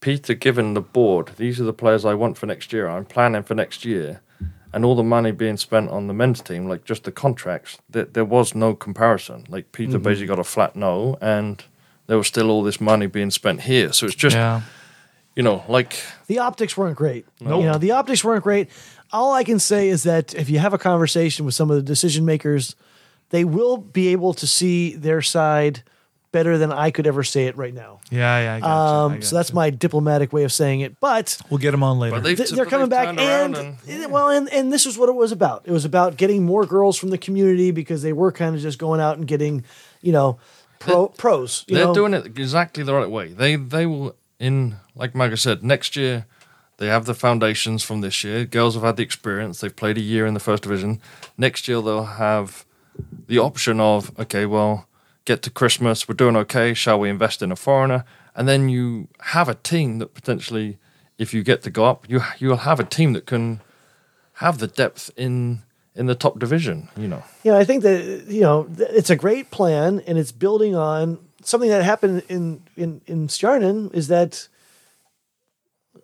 Peter 0.00 0.34
giving 0.34 0.74
the 0.74 0.80
board, 0.80 1.30
these 1.36 1.60
are 1.60 1.64
the 1.64 1.72
players 1.72 2.04
I 2.04 2.14
want 2.14 2.36
for 2.38 2.46
next 2.46 2.72
year. 2.72 2.88
I'm 2.88 3.04
planning 3.06 3.42
for 3.42 3.54
next 3.54 3.84
year, 3.84 4.20
and 4.72 4.84
all 4.84 4.94
the 4.94 5.02
money 5.02 5.32
being 5.32 5.56
spent 5.56 5.88
on 5.90 6.06
the 6.08 6.14
men's 6.14 6.40
team, 6.42 6.68
like 6.68 6.84
just 6.84 7.04
the 7.04 7.12
contracts, 7.12 7.78
there, 7.88 8.04
there 8.04 8.24
was 8.24 8.54
no 8.54 8.74
comparison. 8.74 9.44
Like 9.48 9.72
Peter 9.72 9.92
Mm-hmm. 9.98 10.02
basically 10.02 10.26
got 10.26 10.38
a 10.38 10.44
flat 10.44 10.74
no, 10.76 11.16
and 11.20 11.62
there 12.06 12.18
was 12.18 12.26
still 12.26 12.50
all 12.50 12.62
this 12.62 12.80
money 12.80 13.06
being 13.06 13.30
spent 13.30 13.62
here. 13.62 13.92
So 13.92 14.04
it's 14.06 14.14
just 14.14 14.36
yeah, 14.36 14.60
you 15.36 15.42
know 15.42 15.64
like 15.68 16.02
the 16.26 16.38
optics 16.38 16.76
weren't 16.76 16.96
great 16.96 17.26
Nope. 17.40 17.60
you 17.62 17.66
know 17.66 17.78
the 17.78 17.92
optics 17.92 18.22
weren't 18.24 18.44
great 18.44 18.68
all 19.12 19.32
i 19.32 19.44
can 19.44 19.58
say 19.58 19.88
is 19.88 20.02
that 20.04 20.34
if 20.34 20.48
you 20.50 20.58
have 20.58 20.74
a 20.74 20.78
conversation 20.78 21.44
with 21.44 21.54
some 21.54 21.70
of 21.70 21.76
the 21.76 21.82
decision 21.82 22.24
makers 22.24 22.76
they 23.30 23.44
will 23.44 23.76
be 23.76 24.08
able 24.08 24.34
to 24.34 24.46
see 24.46 24.94
their 24.94 25.22
side 25.22 25.82
better 26.32 26.58
than 26.58 26.72
i 26.72 26.90
could 26.90 27.06
ever 27.06 27.22
say 27.22 27.46
it 27.46 27.56
right 27.56 27.74
now 27.74 28.00
yeah, 28.10 28.40
yeah. 28.40 28.54
I 28.54 28.60
gotcha, 28.60 28.72
I 28.72 29.04
um, 29.14 29.22
so 29.22 29.36
that's 29.36 29.52
my 29.52 29.70
diplomatic 29.70 30.32
way 30.32 30.44
of 30.44 30.52
saying 30.52 30.80
it 30.80 30.98
but 31.00 31.38
We'll 31.48 31.58
get 31.58 31.70
them 31.70 31.82
on 31.82 31.98
later. 31.98 32.20
they've, 32.20 32.36
Th- 32.36 32.50
but 32.50 32.56
they're 32.56 32.66
coming 32.66 32.88
back 32.88 33.06
turned 33.06 33.20
around 33.20 33.56
and, 33.56 33.78
and 33.88 34.12
well 34.12 34.30
and, 34.30 34.48
and 34.52 34.72
this 34.72 34.84
is 34.84 34.98
what 34.98 35.08
it 35.08 35.14
was 35.14 35.30
about 35.32 35.62
it 35.64 35.70
was 35.70 35.84
about 35.84 36.16
getting 36.16 36.44
more 36.44 36.66
girls 36.66 36.98
from 36.98 37.10
the 37.10 37.18
community 37.18 37.70
because 37.70 38.02
they 38.02 38.12
were 38.12 38.32
kind 38.32 38.54
of 38.56 38.60
just 38.62 38.78
going 38.78 39.00
out 39.00 39.16
and 39.16 39.28
getting 39.28 39.64
you 40.02 40.10
know 40.12 40.38
pro, 40.80 41.08
pros 41.08 41.64
you 41.68 41.76
they're 41.76 41.86
know? 41.86 41.94
doing 41.94 42.14
it 42.14 42.26
exactly 42.26 42.82
the 42.82 42.94
right 42.94 43.10
way. 43.10 43.28
They 43.28 43.54
they 43.56 43.86
will 43.86 44.16
in 44.38 44.76
like 44.94 45.12
Magga 45.12 45.38
said 45.38 45.64
next 45.64 45.96
year. 45.96 46.26
They 46.78 46.88
have 46.88 47.04
the 47.04 47.14
foundations 47.14 47.84
from 47.84 48.00
this 48.00 48.24
year. 48.24 48.44
Girls 48.44 48.74
have 48.74 48.82
had 48.82 48.96
the 48.96 49.04
experience. 49.04 49.60
They've 49.60 49.74
played 49.74 49.96
a 49.96 50.00
year 50.00 50.26
in 50.26 50.34
the 50.34 50.40
first 50.40 50.64
division. 50.64 51.00
Next 51.38 51.68
year 51.68 51.80
they'll 51.80 52.04
have 52.04 52.64
the 53.28 53.38
option 53.38 53.80
of 53.80 54.16
okay, 54.18 54.46
well, 54.46 54.88
get 55.24 55.42
to 55.42 55.50
Christmas, 55.50 56.08
we're 56.08 56.14
doing 56.14 56.36
okay. 56.36 56.74
Shall 56.74 56.98
we 56.98 57.08
invest 57.08 57.42
in 57.42 57.52
a 57.52 57.56
foreigner? 57.56 58.04
And 58.34 58.48
then 58.48 58.68
you 58.68 59.08
have 59.20 59.48
a 59.48 59.54
team 59.54 59.98
that 59.98 60.14
potentially, 60.14 60.78
if 61.18 61.32
you 61.32 61.42
get 61.42 61.62
to 61.62 61.70
go 61.70 61.84
up, 61.84 62.08
you 62.08 62.20
you'll 62.38 62.58
have 62.58 62.80
a 62.80 62.84
team 62.84 63.12
that 63.12 63.26
can 63.26 63.60
have 64.34 64.58
the 64.58 64.66
depth 64.66 65.10
in 65.16 65.62
in 65.94 66.06
the 66.06 66.14
top 66.14 66.38
division. 66.38 66.88
You 66.96 67.08
know. 67.08 67.22
Yeah, 67.44 67.56
I 67.56 67.64
think 67.64 67.82
that 67.84 68.24
you 68.26 68.40
know 68.40 68.68
it's 68.78 69.10
a 69.10 69.16
great 69.16 69.50
plan, 69.50 70.00
and 70.06 70.18
it's 70.18 70.32
building 70.32 70.74
on 70.74 71.18
something 71.44 71.70
that 71.70 71.82
happened 71.82 72.22
in 72.28 72.62
in 72.76 73.00
in 73.06 73.28
Stjarnan 73.28 73.94
is 73.94 74.08
that 74.08 74.48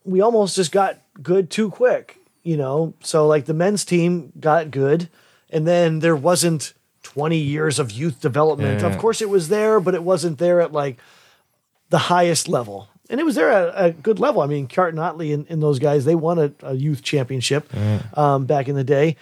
we 0.05 0.21
almost 0.21 0.57
just 0.57 0.73
got 0.73 0.99
good 1.23 1.51
too 1.51 1.71
quick. 1.71 2.19
You 2.43 2.57
know, 2.57 2.95
so 3.03 3.27
like 3.27 3.45
the 3.45 3.55
men's 3.55 3.85
team 3.85 4.33
got 4.41 4.71
good, 4.71 5.09
and 5.51 5.67
then 5.67 5.99
there 5.99 6.17
wasn't 6.17 6.73
twenty 7.03 7.39
years 7.39 7.79
of 7.79 7.91
youth 7.91 8.21
development. 8.21 8.81
Yeah. 8.81 8.87
Of 8.87 8.99
course, 8.99 9.21
it 9.21 9.29
was 9.29 9.49
there, 9.49 9.81
but 9.81 9.95
it 9.95 10.03
wasn't 10.03 10.39
there 10.39 10.61
at 10.61 10.73
like 10.73 10.99
the 11.91 11.99
highest 11.99 12.49
level. 12.49 12.89
And 13.11 13.19
it 13.19 13.25
was 13.25 13.35
there 13.35 13.51
at 13.51 13.73
a 13.75 13.91
good 13.91 14.21
level. 14.21 14.41
I 14.41 14.47
mean, 14.47 14.69
Carton 14.69 15.01
Otley 15.01 15.33
and, 15.33 15.45
and 15.51 15.61
those 15.61 15.81
guys, 15.81 16.05
they 16.05 16.15
won 16.15 16.39
a, 16.39 16.53
a 16.63 16.75
youth 16.75 17.03
championship 17.03 17.69
um, 18.17 18.47
back 18.47 18.69
in 18.69 18.77
the 18.77 18.85
day, 18.85 19.17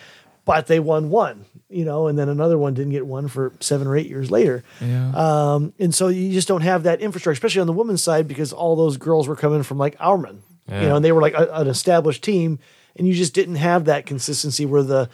but 0.44 0.66
they 0.66 0.78
won 0.78 1.08
one, 1.08 1.46
you 1.70 1.84
know, 1.84 2.06
and 2.06 2.18
then 2.18 2.28
another 2.28 2.56
one 2.56 2.74
didn't 2.74 2.92
get 2.92 3.06
one 3.06 3.28
for 3.28 3.52
seven 3.60 3.86
or 3.86 3.96
eight 3.96 4.08
years 4.08 4.30
later. 4.30 4.64
yeah. 4.80 5.10
Um, 5.14 5.72
and 5.78 5.94
so 5.94 6.08
you 6.08 6.32
just 6.32 6.48
don't 6.48 6.62
have 6.62 6.84
that 6.84 7.00
infrastructure, 7.00 7.34
especially 7.36 7.60
on 7.60 7.66
the 7.66 7.72
women's 7.74 8.02
side, 8.02 8.26
because 8.26 8.52
all 8.52 8.74
those 8.76 8.96
girls 8.96 9.28
were 9.28 9.36
coming 9.36 9.62
from 9.62 9.76
like 9.78 9.96
Ármann, 9.98 10.38
you 10.68 10.74
know, 10.88 10.96
and 10.96 11.04
they 11.04 11.12
were 11.12 11.22
like 11.22 11.34
a, 11.34 11.48
an 11.52 11.66
established 11.68 12.22
team, 12.24 12.58
and 12.96 13.06
you 13.06 13.14
just 13.14 13.34
didn't 13.34 13.56
have 13.56 13.84
that 13.86 14.06
consistency 14.06 14.64
where 14.66 14.82
the, 14.82 15.08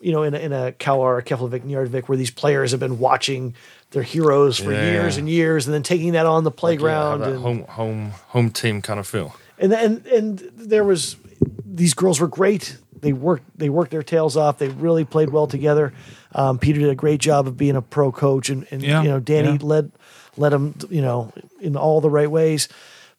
you 0.00 0.12
know, 0.12 0.22
in 0.22 0.34
a, 0.34 0.38
in 0.38 0.52
a 0.52 0.72
KR 0.72 0.90
or 0.92 1.22
Keflavik, 1.22 1.62
Njarðvík, 1.62 2.04
where 2.08 2.18
these 2.18 2.30
players 2.30 2.70
have 2.72 2.80
been 2.80 2.98
watching 2.98 3.54
their 3.92 4.02
heroes 4.02 4.58
for 4.58 4.72
Yeah. 4.72 4.92
years 4.92 5.16
and 5.16 5.28
years, 5.28 5.66
and 5.66 5.74
then 5.74 5.82
taking 5.82 6.12
that 6.12 6.26
on 6.26 6.44
the 6.44 6.50
playground, 6.50 7.20
Yeah, 7.20 7.26
that 7.26 7.34
and, 7.34 7.42
home 7.42 7.64
home 7.68 8.10
home 8.28 8.50
team 8.50 8.82
kind 8.82 8.98
of 9.00 9.06
feel. 9.06 9.34
and 9.58 9.72
and 9.72 10.06
and 10.06 10.38
there 10.56 10.84
was 10.84 11.16
these 11.64 11.94
girls 11.94 12.18
were 12.20 12.28
great. 12.28 12.76
They 13.00 13.12
worked 13.12 13.44
they 13.58 13.68
worked 13.70 13.90
their 13.90 14.02
tails 14.02 14.36
off. 14.36 14.58
They 14.58 14.68
really 14.68 15.04
played 15.04 15.30
well 15.30 15.46
together. 15.46 15.92
Um, 16.34 16.58
Peter 16.58 16.80
did 16.80 16.90
a 16.90 16.94
great 16.94 17.20
job 17.20 17.46
of 17.46 17.56
being 17.56 17.76
a 17.76 17.82
pro 17.82 18.12
coach, 18.12 18.50
and, 18.50 18.66
and 18.70 18.82
Yeah, 18.82 19.02
you 19.02 19.08
know 19.08 19.20
Danny 19.20 19.52
yeah. 19.52 19.58
led 19.62 19.92
led 20.36 20.50
them 20.52 20.74
you 20.90 21.02
know 21.02 21.32
in 21.60 21.76
all 21.76 22.00
the 22.00 22.10
right 22.10 22.30
ways. 22.30 22.68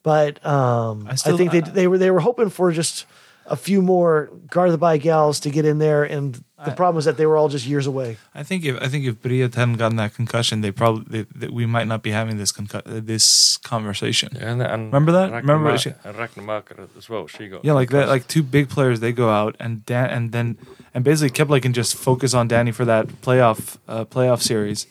But 0.03 0.43
um, 0.45 1.07
I, 1.07 1.11
I 1.11 1.15
still- 1.15 1.37
think 1.37 1.51
they 1.51 1.59
they 1.61 1.87
were 1.87 1.97
they 1.97 2.11
were 2.11 2.19
hoping 2.21 2.49
for 2.49 2.71
just 2.71 3.05
a 3.45 3.55
few 3.55 3.81
more 3.81 4.29
guard 4.49 4.71
the 4.71 4.77
by 4.77 4.97
gals 4.97 5.39
to 5.41 5.49
get 5.49 5.65
in 5.65 5.79
there, 5.79 6.03
and 6.03 6.43
the 6.63 6.71
problem 6.71 6.99
is 6.99 7.05
that 7.05 7.17
they 7.17 7.25
were 7.25 7.37
all 7.37 7.49
just 7.49 7.65
years 7.65 7.87
away. 7.87 8.17
I 8.35 8.43
think 8.43 8.63
if 8.63 8.79
I 8.81 8.87
think 8.87 9.05
if 9.05 9.15
Briat 9.21 9.55
hadn't 9.55 9.77
gotten 9.77 9.97
that 9.97 10.13
concussion, 10.13 10.61
they 10.61 10.71
probably 10.71 11.23
they, 11.23 11.39
that 11.39 11.51
we 11.51 11.65
might 11.65 11.87
not 11.87 12.03
be 12.03 12.11
having 12.11 12.37
this 12.37 12.51
concu- 12.51 12.85
uh, 12.85 13.01
this 13.03 13.57
conversation. 13.57 14.29
Yeah, 14.35 14.51
and, 14.51 14.61
and 14.61 14.85
Remember 14.93 15.11
that? 15.11 15.31
Ragnar 15.31 15.41
Remember 15.55 15.71
Ma- 15.71 15.77
she- 15.77 15.93
and 16.03 16.17
Ragnar 16.17 16.45
Marker 16.45 16.87
as 16.97 17.09
well. 17.09 17.27
She 17.27 17.47
got 17.47 17.65
Yeah, 17.65 17.73
like 17.73 17.89
that, 17.89 18.07
like 18.07 18.27
two 18.27 18.43
big 18.43 18.69
players. 18.69 18.99
They 18.99 19.11
go 19.11 19.29
out 19.29 19.55
and 19.59 19.83
Dan, 19.85 20.09
and 20.09 20.31
then 20.31 20.57
and 20.93 21.03
basically 21.03 21.31
Kepler 21.31 21.59
can 21.59 21.73
just 21.73 21.95
focus 21.95 22.33
on 22.33 22.47
Danny 22.47 22.71
for 22.71 22.85
that 22.85 23.07
playoff 23.07 23.77
uh, 23.87 24.05
playoff 24.05 24.41
series, 24.41 24.85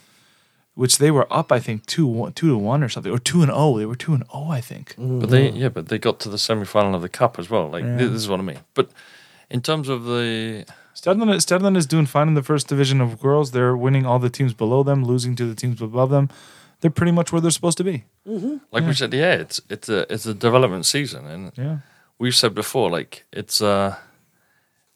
which 0.75 0.99
they 0.99 1.11
were 1.11 1.27
up, 1.33 1.53
I 1.53 1.59
think 1.61 1.87
two 1.87 2.07
one, 2.07 2.33
two 2.33 2.49
to 2.49 2.57
one 2.57 2.83
or 2.83 2.89
something, 2.89 3.13
or 3.13 3.19
two 3.19 3.43
and 3.43 3.51
oh. 3.53 3.79
They 3.79 3.87
were 3.87 3.97
two 3.97 4.15
and 4.15 4.25
oh, 4.33 4.51
I 4.51 4.61
think. 4.61 4.95
But 4.97 5.31
they, 5.31 5.51
yeah, 5.51 5.69
but 5.69 5.89
they 5.89 5.99
got 5.99 6.21
to 6.21 6.29
the 6.29 6.39
semi 6.39 6.65
final 6.65 6.95
of 6.95 7.03
the 7.03 7.09
cup 7.09 7.39
as 7.39 7.51
well. 7.51 7.69
Like 7.69 7.85
this 7.85 8.11
is 8.11 8.29
what 8.29 8.41
I 8.41 8.43
mean. 8.43 8.61
But 8.75 8.91
in 9.51 9.61
terms 9.63 9.89
of 9.89 10.05
the, 10.05 10.65
Stedland, 10.95 11.31
Stedland 11.41 11.77
is 11.77 11.87
doing 11.87 12.07
fine 12.07 12.29
in 12.29 12.35
the 12.35 12.43
first 12.43 12.69
division 12.69 13.01
of 13.01 13.21
girls. 13.21 13.51
They're 13.51 13.77
winning 13.77 14.07
all 14.07 14.19
the 14.19 14.31
teams 14.31 14.55
below 14.55 14.83
them, 14.83 15.05
losing 15.05 15.35
to 15.37 15.47
the 15.47 15.55
teams 15.55 15.81
above 15.83 16.11
them. 16.11 16.29
They're 16.81 16.91
pretty 16.91 17.13
much 17.13 17.31
where 17.33 17.41
they're 17.43 17.51
supposed 17.51 17.79
to 17.79 17.85
be. 17.85 18.05
like 18.71 18.87
we 18.87 18.95
said, 18.95 19.13
yeah, 19.13 19.35
it's 19.35 19.61
it's 19.69 19.89
a 19.89 20.11
it's 20.13 20.25
a 20.27 20.35
development 20.35 20.87
season, 20.87 21.27
and 21.27 21.53
Yeah. 21.57 21.79
we've 22.19 22.35
said 22.35 22.55
before, 22.55 22.91
like 22.91 23.25
it's 23.33 23.61
uh 23.61 23.97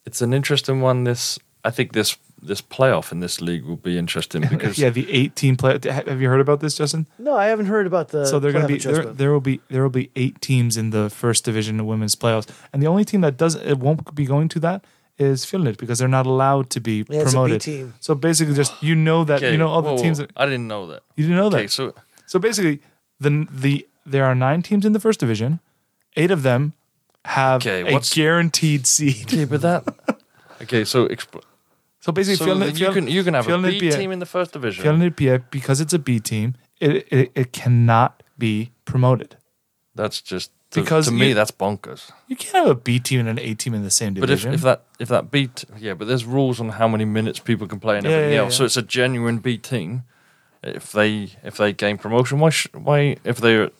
it's 0.06 0.22
an 0.22 0.32
interesting 0.32 0.80
one. 0.80 1.04
This 1.04 1.38
I 1.64 1.70
think 1.70 1.92
this 1.92 2.16
this 2.46 2.60
playoff 2.62 3.10
in 3.12 3.20
this 3.20 3.40
league 3.40 3.64
will 3.64 3.76
be 3.76 3.96
interesting 3.98 4.42
because 4.48 4.78
yeah, 4.78 4.90
the 4.90 5.06
18 5.10 5.56
play. 5.56 5.78
Have 5.84 6.20
you 6.20 6.28
heard 6.28 6.40
about 6.40 6.60
this, 6.60 6.74
Justin? 6.76 7.06
No, 7.18 7.34
I 7.36 7.46
haven't 7.46 7.66
heard 7.66 7.86
about 7.86 8.08
the. 8.08 8.26
so 8.26 8.38
they're 8.38 8.52
going 8.52 8.66
to 8.66 8.72
be 8.72 8.78
there. 8.78 9.04
There 9.20 9.32
will 9.32 9.40
be 9.40 9.60
there 9.68 9.82
will 9.82 9.90
be 10.02 10.10
eight 10.16 10.40
teams 10.40 10.76
in 10.76 10.90
the 10.90 11.08
first 11.10 11.44
division 11.44 11.80
of 11.80 11.86
women's 11.86 12.14
playoffs, 12.14 12.48
and 12.72 12.82
the 12.82 12.86
only 12.86 13.04
team 13.04 13.20
that 13.22 13.36
doesn't 13.36 13.62
it 13.66 13.78
won't 13.78 14.14
be 14.14 14.24
going 14.26 14.48
to 14.50 14.60
that 14.60 14.84
is 15.16 15.44
Fjolnir 15.46 15.76
because 15.76 15.98
they're 16.00 16.08
not 16.20 16.26
allowed 16.26 16.70
to 16.70 16.80
be 16.80 17.04
Yeah, 17.08 17.22
it's 17.22 17.32
a 17.32 17.36
B 17.36 17.40
promoted. 17.40 17.60
team. 17.60 17.94
So 18.00 18.14
basically, 18.14 18.54
just 18.54 18.72
you 18.82 18.94
know 18.94 19.24
that 19.24 19.36
Okay, 19.38 19.52
you 19.52 19.58
know 19.58 19.68
all 19.68 19.82
the 19.82 19.96
teams. 19.96 20.18
whoa, 20.18 20.26
That, 20.26 20.32
I 20.42 20.44
didn't 20.46 20.66
know 20.68 20.86
that. 20.88 21.02
you 21.16 21.24
didn't 21.24 21.36
know 21.38 21.50
that. 21.50 21.70
So 21.70 21.94
So 22.26 22.38
basically, 22.38 22.80
the 23.20 23.46
the 23.50 23.86
there 24.04 24.24
are 24.24 24.34
nine 24.34 24.60
teams 24.62 24.84
in 24.84 24.92
the 24.92 25.00
first 25.00 25.20
division. 25.20 25.60
Eight 26.16 26.30
of 26.30 26.42
them 26.42 26.72
have 27.24 27.62
Okay, 27.62 27.88
a 27.88 27.92
what's- 27.92 28.12
guaranteed 28.14 28.86
seed. 28.86 29.26
okay, 29.32 29.44
but 29.46 29.60
that 29.62 29.84
okay. 30.62 30.84
So 30.84 31.06
expl- 31.08 31.42
So 32.04 32.12
basically, 32.12 32.36
so 32.36 32.46
Fjolnir, 32.46 32.78
you 32.78 32.92
can 32.92 33.06
you 33.08 33.24
can 33.24 33.32
have 33.34 33.46
a 33.48 33.50
Fjolnir 33.50 33.80
B 33.80 33.90
team 33.90 34.12
in 34.12 34.18
the 34.18 34.26
first 34.26 34.52
division. 34.52 34.84
Fjellner 34.84 35.14
be 35.16 35.38
because 35.50 35.80
it's 35.80 35.94
a 35.94 35.98
B 35.98 36.20
team. 36.20 36.54
It, 36.78 37.06
it 37.10 37.32
it 37.34 37.52
cannot 37.52 38.22
be 38.36 38.72
promoted. 38.84 39.36
That's 39.94 40.20
just 40.20 40.50
to, 40.72 40.80
Because 40.80 41.06
to 41.06 41.12
me 41.12 41.28
you- 41.28 41.34
that's 41.34 41.50
bonkers. 41.52 42.10
You 42.28 42.36
can't 42.36 42.66
have 42.66 42.76
a 42.76 42.80
B 42.80 42.98
team 43.00 43.20
and 43.20 43.28
an 43.28 43.38
A 43.38 43.54
team 43.54 43.72
in 43.74 43.82
the 43.84 43.90
same 43.90 44.12
division. 44.14 44.50
But 44.50 44.54
if, 44.54 44.60
if 44.60 44.62
that 44.64 44.82
if 44.98 45.08
that 45.08 45.30
B 45.30 45.46
t- 45.46 45.66
yeah, 45.78 45.94
but 45.94 46.06
there's 46.08 46.26
rules 46.26 46.60
on 46.60 46.68
how 46.70 46.88
many 46.88 47.06
minutes 47.06 47.38
people 47.40 47.66
can 47.66 47.80
play 47.80 47.96
and 47.96 48.04
Yeah, 48.06 48.12
everything 48.12 48.32
yeah, 48.34 48.40
else. 48.44 48.52
yeah. 48.52 48.58
So 48.58 48.64
it's 48.66 48.76
a 48.76 48.82
genuine 48.82 49.38
B 49.38 49.56
team. 49.56 50.02
If 50.62 50.92
they 50.92 51.30
if 51.42 51.56
they 51.56 51.72
gain 51.72 51.96
promotion, 51.96 52.38
why 52.38 52.50
sh- 52.50 52.68
why 52.74 53.16
if 53.24 53.36
they're 53.38 53.70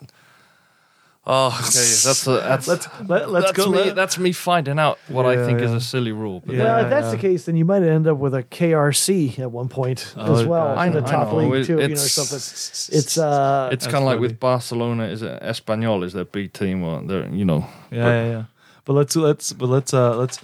oh 1.27 1.47
okay 1.49 1.63
that's 2.05 2.27
a, 2.27 2.31
that's 2.33 2.69
let's 2.69 2.89
let, 3.09 3.31
let's 3.31 3.47
that's 3.47 3.57
go. 3.57 3.71
me 3.71 3.79
let- 3.79 3.95
that's 3.97 4.19
me 4.19 4.33
finding 4.33 4.79
out 4.79 4.99
what 5.09 5.25
I 5.27 5.35
Yeah, 5.35 5.47
think 5.47 5.61
is 5.61 5.73
a 5.73 5.81
silly 5.81 6.13
rule. 6.13 6.43
But 6.45 6.55
Yeah. 6.57 6.65
well, 6.65 6.85
if 6.85 6.91
that's 6.91 7.07
yeah. 7.07 7.11
the 7.13 7.19
case, 7.19 7.45
then 7.47 7.57
you 7.57 7.65
might 7.65 7.83
end 7.83 8.07
up 8.07 8.19
with 8.19 8.35
a 8.35 8.43
KRC 8.43 9.39
at 9.39 9.51
one 9.51 9.69
point 9.69 10.13
Oh, 10.17 10.35
as 10.41 10.47
well 10.47 10.75
God. 10.75 10.87
in 10.89 10.93
the 10.93 10.99
I 10.99 11.03
know, 11.03 11.07
top 11.07 11.29
know. 11.33 11.37
league 11.39 11.55
It- 11.63 11.67
too, 11.67 11.73
you 11.73 11.79
know, 11.79 11.83
or 11.85 11.91
it's- 11.93 12.11
something. 12.13 12.99
It's 12.99 13.19
uh, 13.19 13.69
it's 13.73 13.87
kind 13.87 13.97
of 13.99 14.05
like 14.05 14.21
with 14.21 14.39
Barcelona. 14.39 15.05
Is 15.05 15.23
it 15.23 15.43
Espanyol? 15.43 16.05
Is 16.05 16.13
their 16.13 16.25
B 16.27 16.49
team 16.49 16.83
or 16.83 17.03
they're 17.03 17.27
you 17.29 17.45
know? 17.45 17.67
yeah, 17.91 18.07
yeah, 18.07 18.29
yeah. 18.31 18.45
But 18.85 18.93
let's 18.95 19.17
let's 19.17 19.53
but 19.55 19.69
let's 19.69 19.95
uh 19.95 20.17
let's 20.17 20.39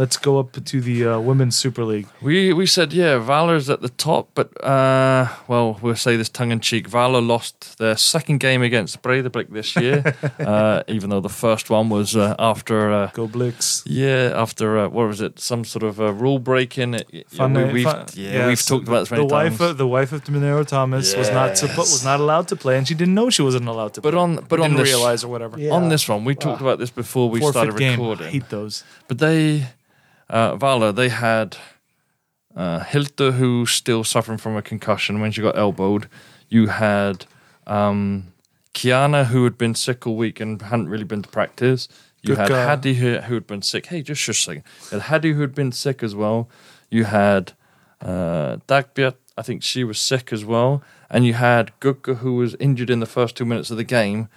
let's 0.00 0.16
go 0.16 0.38
up 0.40 0.52
to 0.70 0.80
the 0.80 0.98
uh, 1.06 1.18
women's 1.28 1.56
Super 1.64 1.84
League. 1.92 2.06
We 2.22 2.52
we 2.60 2.66
said 2.66 2.92
yeah, 2.92 3.18
Valur's 3.30 3.68
at 3.74 3.80
the 3.86 3.88
top, 4.08 4.24
but 4.34 4.48
uh, 4.64 5.24
well, 5.48 5.78
we'll 5.82 5.96
say 6.06 6.16
this 6.16 6.28
tongue 6.30 6.52
in 6.52 6.60
cheek. 6.60 6.88
Valur 6.88 7.20
lost 7.34 7.76
their 7.78 7.96
second 7.96 8.38
game 8.40 8.62
against 8.62 9.02
Breidablik 9.02 9.48
this 9.58 9.70
year, 9.76 9.98
uh, 10.54 10.82
even 10.96 11.10
though 11.10 11.20
the 11.20 11.36
first 11.44 11.70
one 11.70 11.86
was 11.90 12.16
uh, 12.16 12.34
after 12.38 12.76
uh, 12.92 13.10
Go 13.14 13.26
Blix. 13.26 13.82
yeah 13.86 14.32
after 14.44 14.66
uh, 14.78 14.88
what 14.96 15.06
was 15.12 15.20
it 15.20 15.38
some 15.38 15.64
sort 15.64 15.82
of 15.82 16.00
uh, 16.00 16.12
rule 16.24 16.38
breaking. 16.38 16.94
It- 16.94 17.08
it- 17.12 17.26
Fun, 17.30 17.54
we, 17.54 17.62
uh, 17.62 17.72
we've 17.72 17.84
fun- 17.84 18.06
yeah, 18.14 18.46
we've 18.48 18.58
so 18.58 18.74
talked 18.76 18.88
about 18.88 19.00
this 19.00 19.08
the, 19.10 19.16
many 19.16 19.28
the 19.28 19.34
wife 19.34 19.58
times. 19.58 19.70
of 19.70 19.78
the 19.78 19.86
wife 19.96 20.12
of 20.16 20.20
Minero 20.24 20.64
Thomas 20.66 21.14
was 21.16 21.30
not 21.30 21.50
suppo- 21.60 21.78
was 21.96 22.04
not 22.04 22.18
allowed 22.20 22.46
to 22.48 22.56
play, 22.56 22.74
and 22.78 22.84
she 22.88 22.94
didn't 23.00 23.14
know 23.14 23.30
she 23.30 23.42
wasn't 23.42 23.68
allowed 23.68 23.92
to. 23.94 24.00
But 24.00 24.12
play. 24.14 24.22
on- 24.24 24.36
but 24.50 24.58
on 24.60 24.70
didn't 24.70 24.78
this- 24.84 24.92
realize 24.94 25.20
or 25.24 25.28
whatever. 25.34 25.54
Yeah. 25.60 25.76
On 25.78 25.88
this 25.88 26.08
one, 26.08 26.24
we 26.24 26.34
talked 26.34 26.60
about 26.60 26.78
this 26.78 26.90
before 26.90 27.26
we 27.30 27.38
Forfeit 27.40 27.54
started 27.54 27.78
game. 27.78 27.90
I 27.92 28.02
recording. 28.02 28.30
hate 28.32 28.48
those. 28.48 28.82
But 29.08 29.18
they, 29.18 29.66
uh, 30.30 30.56
Vala, 30.56 30.92
they 30.92 31.10
had 31.10 31.56
uh, 32.56 32.80
Hilda, 32.80 33.32
who's 33.32 33.70
still 33.70 34.04
suffering 34.04 34.38
from 34.38 34.56
a 34.56 34.62
concussion 34.62 35.20
when 35.20 35.32
she 35.32 35.42
got 35.42 35.58
elbowed. 35.58 36.08
You 36.48 36.68
had 36.68 37.26
um, 37.66 38.32
Kiana, 38.72 39.26
who 39.26 39.44
had 39.44 39.58
been 39.58 39.74
sick 39.74 40.06
all 40.06 40.16
week 40.16 40.40
and 40.40 40.62
hadn't 40.62 40.88
really 40.88 41.04
been 41.04 41.22
to 41.22 41.28
practice. 41.28 41.88
You 42.22 42.28
Good 42.28 42.38
had 42.38 42.48
guy. 42.48 42.64
Hadi, 42.64 42.94
who, 42.94 43.16
who 43.18 43.34
had 43.34 43.46
been 43.46 43.62
sick. 43.62 43.86
Hey, 43.86 44.02
just 44.02 44.28
a 44.28 44.34
second. 44.34 44.64
You 44.90 44.98
had 44.98 45.02
Hadi, 45.08 45.32
who 45.32 45.40
had 45.40 45.54
been 45.54 45.72
sick 45.72 46.02
as 46.02 46.14
well. 46.14 46.48
You 46.90 47.04
had 47.04 47.52
uh, 48.00 48.58
I 48.68 49.42
think 49.42 49.62
she 49.62 49.84
was 49.84 50.00
sick 50.00 50.32
as 50.32 50.44
well. 50.44 50.82
And 51.10 51.26
you 51.26 51.34
had 51.34 51.72
Gugga, 51.80 52.18
who 52.18 52.36
was 52.36 52.54
injured 52.60 52.90
in 52.90 53.00
the 53.00 53.06
first 53.06 53.36
two 53.36 53.44
minutes 53.44 53.70
of 53.70 53.76
the 53.76 53.84
game. 53.84 54.28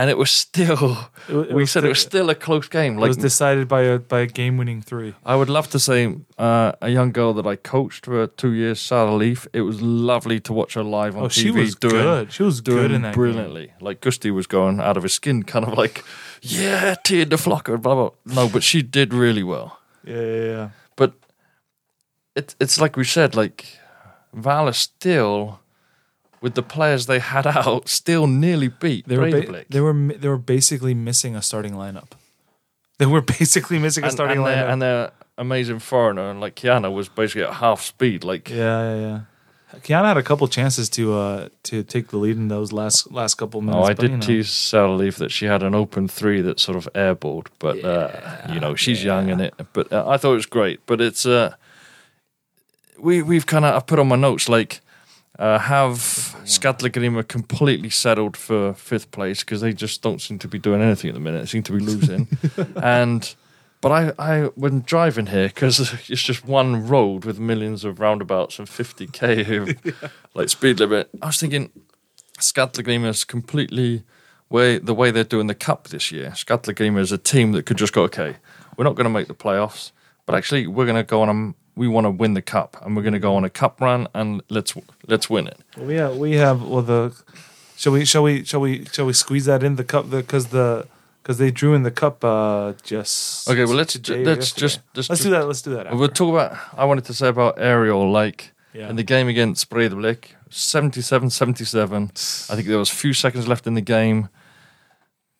And 0.00 0.08
it 0.08 0.16
was 0.16 0.30
still, 0.30 0.96
It 1.28 1.34
it 1.50 1.54
we 1.54 1.62
was 1.62 1.70
said 1.72 1.84
it 1.84 1.88
was 1.88 1.98
still- 2.00 2.10
still 2.26 2.30
a 2.30 2.34
close 2.34 2.68
game. 2.68 2.96
Like, 2.96 3.08
It 3.10 3.16
was 3.16 3.16
decided 3.30 3.66
by 3.68 3.82
a 3.82 3.98
by 3.98 4.20
a 4.20 4.26
game 4.40 4.56
winning 4.60 4.80
three. 4.90 5.12
I 5.32 5.34
would 5.38 5.50
love 5.50 5.68
to 5.70 5.78
say 5.78 6.00
uh, 6.38 6.72
a 6.80 6.88
young 6.88 7.12
girl 7.12 7.32
that 7.34 7.46
I 7.52 7.56
coached 7.56 8.06
for 8.06 8.26
two 8.42 8.52
years, 8.52 8.80
Sara 8.80 9.10
Líf. 9.22 9.46
It 9.52 9.62
was 9.70 9.76
lovely 9.82 10.40
to 10.40 10.52
watch 10.54 10.72
her 10.74 10.82
live 11.00 11.16
on 11.16 11.24
Oh, 11.24 11.28
TV. 11.28 11.42
she 11.42 11.50
was 11.50 11.74
doing, 11.74 12.02
good. 12.02 12.32
She 12.32 12.42
was 12.44 12.60
doing 12.62 12.82
good 12.82 12.92
in 12.96 13.02
that 13.02 13.14
game. 13.14 13.22
brilliantly. 13.22 13.72
Like 13.80 14.00
Gusty 14.00 14.30
was 14.30 14.46
going 14.46 14.80
out 14.80 14.96
of 14.96 15.02
his 15.02 15.12
skin, 15.14 15.42
kind 15.52 15.64
of 15.68 15.72
like, 15.82 16.02
yeah, 16.40 16.94
tear 17.04 17.26
the 17.26 17.36
flocker, 17.36 17.76
blah 17.84 17.94
blah. 17.94 18.10
No, 18.36 18.48
but 18.48 18.62
she 18.62 18.82
did 18.82 19.12
really 19.12 19.42
well. 19.42 19.68
Yeah, 20.04 20.22
yeah, 20.22 20.44
yeah. 20.56 20.68
But 20.96 21.12
it, 22.34 22.54
it's 22.60 22.80
like 22.80 22.96
we 22.96 23.04
said, 23.04 23.34
like 23.36 23.78
Valur 24.34 24.74
still, 24.74 25.60
with 26.40 26.54
the 26.54 26.62
players 26.62 27.06
they 27.06 27.18
had 27.18 27.46
out, 27.66 27.88
still 27.88 28.26
nearly 28.26 28.68
beat 28.68 29.06
They 29.08 29.18
were 29.18 29.30
ba- 29.30 29.64
they 29.68 29.80
were 29.80 29.92
they 29.92 30.28
were 30.28 30.38
basically 30.38 30.94
missing 30.94 31.36
a 31.36 31.42
starting 31.42 31.74
lineup. 31.74 32.12
They 32.98 33.06
were 33.06 33.20
basically 33.38 33.78
missing 33.78 34.04
a 34.04 34.10
starting 34.10 34.38
and, 34.38 34.46
their, 34.46 34.64
lineup. 34.64 34.72
and 34.72 34.82
their 34.82 35.12
amazing 35.38 35.78
foreigner, 35.78 36.30
and 36.30 36.40
like 36.40 36.54
Kiana 36.54 36.92
was 36.92 37.08
basically 37.08 37.42
at 37.42 37.54
half 37.54 37.80
speed. 37.80 38.24
Like 38.24 38.50
yeah, 38.50 38.94
yeah, 38.94 39.00
yeah. 39.00 39.20
Kiana 39.78 40.06
had 40.06 40.16
a 40.16 40.22
couple 40.22 40.48
chances 40.48 40.88
to 40.90 41.14
uh 41.14 41.48
to 41.64 41.82
take 41.84 42.08
the 42.08 42.16
lead 42.16 42.36
in 42.36 42.48
those 42.48 42.72
last 42.72 43.10
last 43.12 43.34
couple 43.34 43.60
minutes. 43.60 43.78
Oh, 43.78 43.84
I 43.84 43.94
but, 43.94 44.00
did 44.00 44.10
you 44.10 44.16
know. 44.16 44.26
tease 44.26 44.50
Sara 44.50 44.88
Líf 44.88 45.16
that 45.16 45.30
she 45.30 45.46
had 45.46 45.62
an 45.62 45.74
open 45.74 46.08
three 46.08 46.40
that 46.40 46.58
sort 46.58 46.76
of 46.76 46.88
airballed, 46.94 47.46
but 47.58 47.84
uh, 47.84 48.52
you 48.52 48.60
know 48.60 48.74
she's 48.74 49.04
young 49.04 49.28
in 49.28 49.40
it. 49.40 49.54
But 49.72 49.92
uh, 49.92 50.08
I 50.08 50.16
thought 50.16 50.32
it 50.32 50.36
was 50.36 50.46
great. 50.46 50.80
But 50.86 51.00
it's 51.00 51.24
uh, 51.24 51.54
we 52.98 53.22
we've 53.22 53.46
kind 53.46 53.64
of 53.64 53.74
I 53.74 53.80
put 53.80 53.98
on 53.98 54.08
my 54.08 54.16
notes 54.16 54.48
like 54.48 54.80
uh, 55.40 55.58
have 55.58 55.96
Skatlagrima 56.44 57.26
completely 57.26 57.88
settled 57.88 58.36
for 58.36 58.74
fifth 58.74 59.10
place 59.10 59.40
because 59.40 59.62
they 59.62 59.72
just 59.72 60.02
don't 60.02 60.20
seem 60.20 60.38
to 60.38 60.46
be 60.46 60.58
doing 60.58 60.82
anything 60.82 61.08
at 61.08 61.14
the 61.14 61.20
minute. 61.20 61.40
They 61.40 61.46
seem 61.46 61.62
to 61.64 61.72
be 61.72 61.78
losing, 61.80 62.28
and 62.76 63.34
but 63.80 63.90
I 63.90 64.12
I 64.18 64.40
when 64.54 64.82
driving 64.82 65.26
here 65.26 65.48
because 65.48 65.80
it's 66.10 66.22
just 66.22 66.44
one 66.44 66.86
road 66.86 67.24
with 67.24 67.38
millions 67.38 67.84
of 67.84 68.00
roundabouts 68.00 68.58
and 68.58 68.68
fifty 68.68 69.06
k 69.06 69.56
of 69.56 69.74
like 70.34 70.50
speed 70.50 70.78
limit. 70.78 71.08
I 71.20 71.26
was 71.26 71.38
thinking. 71.38 71.70
Skatlagrima 72.38 73.08
is 73.08 73.24
completely 73.24 74.02
way 74.48 74.78
the 74.78 74.94
way 74.94 75.10
they're 75.10 75.24
doing 75.24 75.46
the 75.46 75.54
cup 75.54 75.88
this 75.88 76.10
year. 76.10 76.30
Skatlagrima 76.30 76.98
is 76.98 77.12
a 77.12 77.18
team 77.18 77.52
that 77.52 77.66
could 77.66 77.76
just 77.76 77.92
go, 77.92 78.02
okay, 78.04 78.36
we're 78.78 78.84
not 78.84 78.94
going 78.94 79.04
to 79.04 79.10
make 79.10 79.28
the 79.28 79.34
playoffs, 79.34 79.92
but 80.24 80.34
actually 80.34 80.66
we're 80.66 80.86
going 80.86 80.96
to 80.96 81.02
go 81.02 81.20
on 81.20 81.28
a 81.28 81.69
we 81.76 81.88
want 81.88 82.06
to 82.06 82.10
win 82.10 82.34
the 82.34 82.42
cup 82.42 82.76
and 82.84 82.96
we're 82.96 83.02
going 83.02 83.12
to 83.14 83.18
go 83.20 83.34
on 83.36 83.44
a 83.44 83.50
cup 83.50 83.80
run 83.80 84.08
and 84.14 84.42
let's 84.50 84.74
let's 85.06 85.30
win 85.30 85.46
it. 85.46 85.58
We 85.78 85.94
have 85.94 86.16
we 86.16 86.32
have 86.36 86.62
well 86.62 86.82
the 86.82 87.14
shall 87.76 87.92
we 87.92 88.04
shall 88.04 88.22
we 88.22 88.44
shall 88.44 88.60
we 88.60 88.84
shall 88.86 89.06
we 89.06 89.12
squeeze 89.12 89.44
that 89.46 89.62
in 89.62 89.76
the 89.76 89.84
cup 89.84 90.10
because 90.10 90.48
the 90.48 90.86
because 91.22 91.38
they 91.38 91.50
drew 91.50 91.74
in 91.74 91.82
the 91.82 91.90
cup 91.90 92.24
uh 92.24 92.72
just 92.82 93.48
Okay, 93.48 93.64
well 93.64 93.74
let's 93.76 93.94
let's 93.96 94.08
yesterday. 94.08 94.60
just 94.60 94.80
let's, 94.94 95.08
let's 95.10 95.22
do 95.22 95.30
that 95.30 95.46
let's 95.46 95.62
do 95.62 95.74
that. 95.74 95.94
We'll 95.96 96.08
talk 96.08 96.30
about. 96.34 96.58
I 96.76 96.84
wanted 96.84 97.04
to 97.06 97.14
say 97.14 97.28
about 97.28 97.58
Ariel, 97.58 98.10
like 98.10 98.52
Yeah. 98.74 98.88
in 98.90 98.96
the 98.96 99.02
game 99.04 99.28
against 99.28 99.70
Breidablik, 99.70 100.34
77-77. 100.50 102.50
I 102.50 102.54
think 102.56 102.68
there 102.68 102.78
was 102.78 102.90
a 102.90 102.94
few 102.94 103.12
seconds 103.12 103.46
left 103.48 103.66
in 103.66 103.74
the 103.74 103.80
game. 103.82 104.28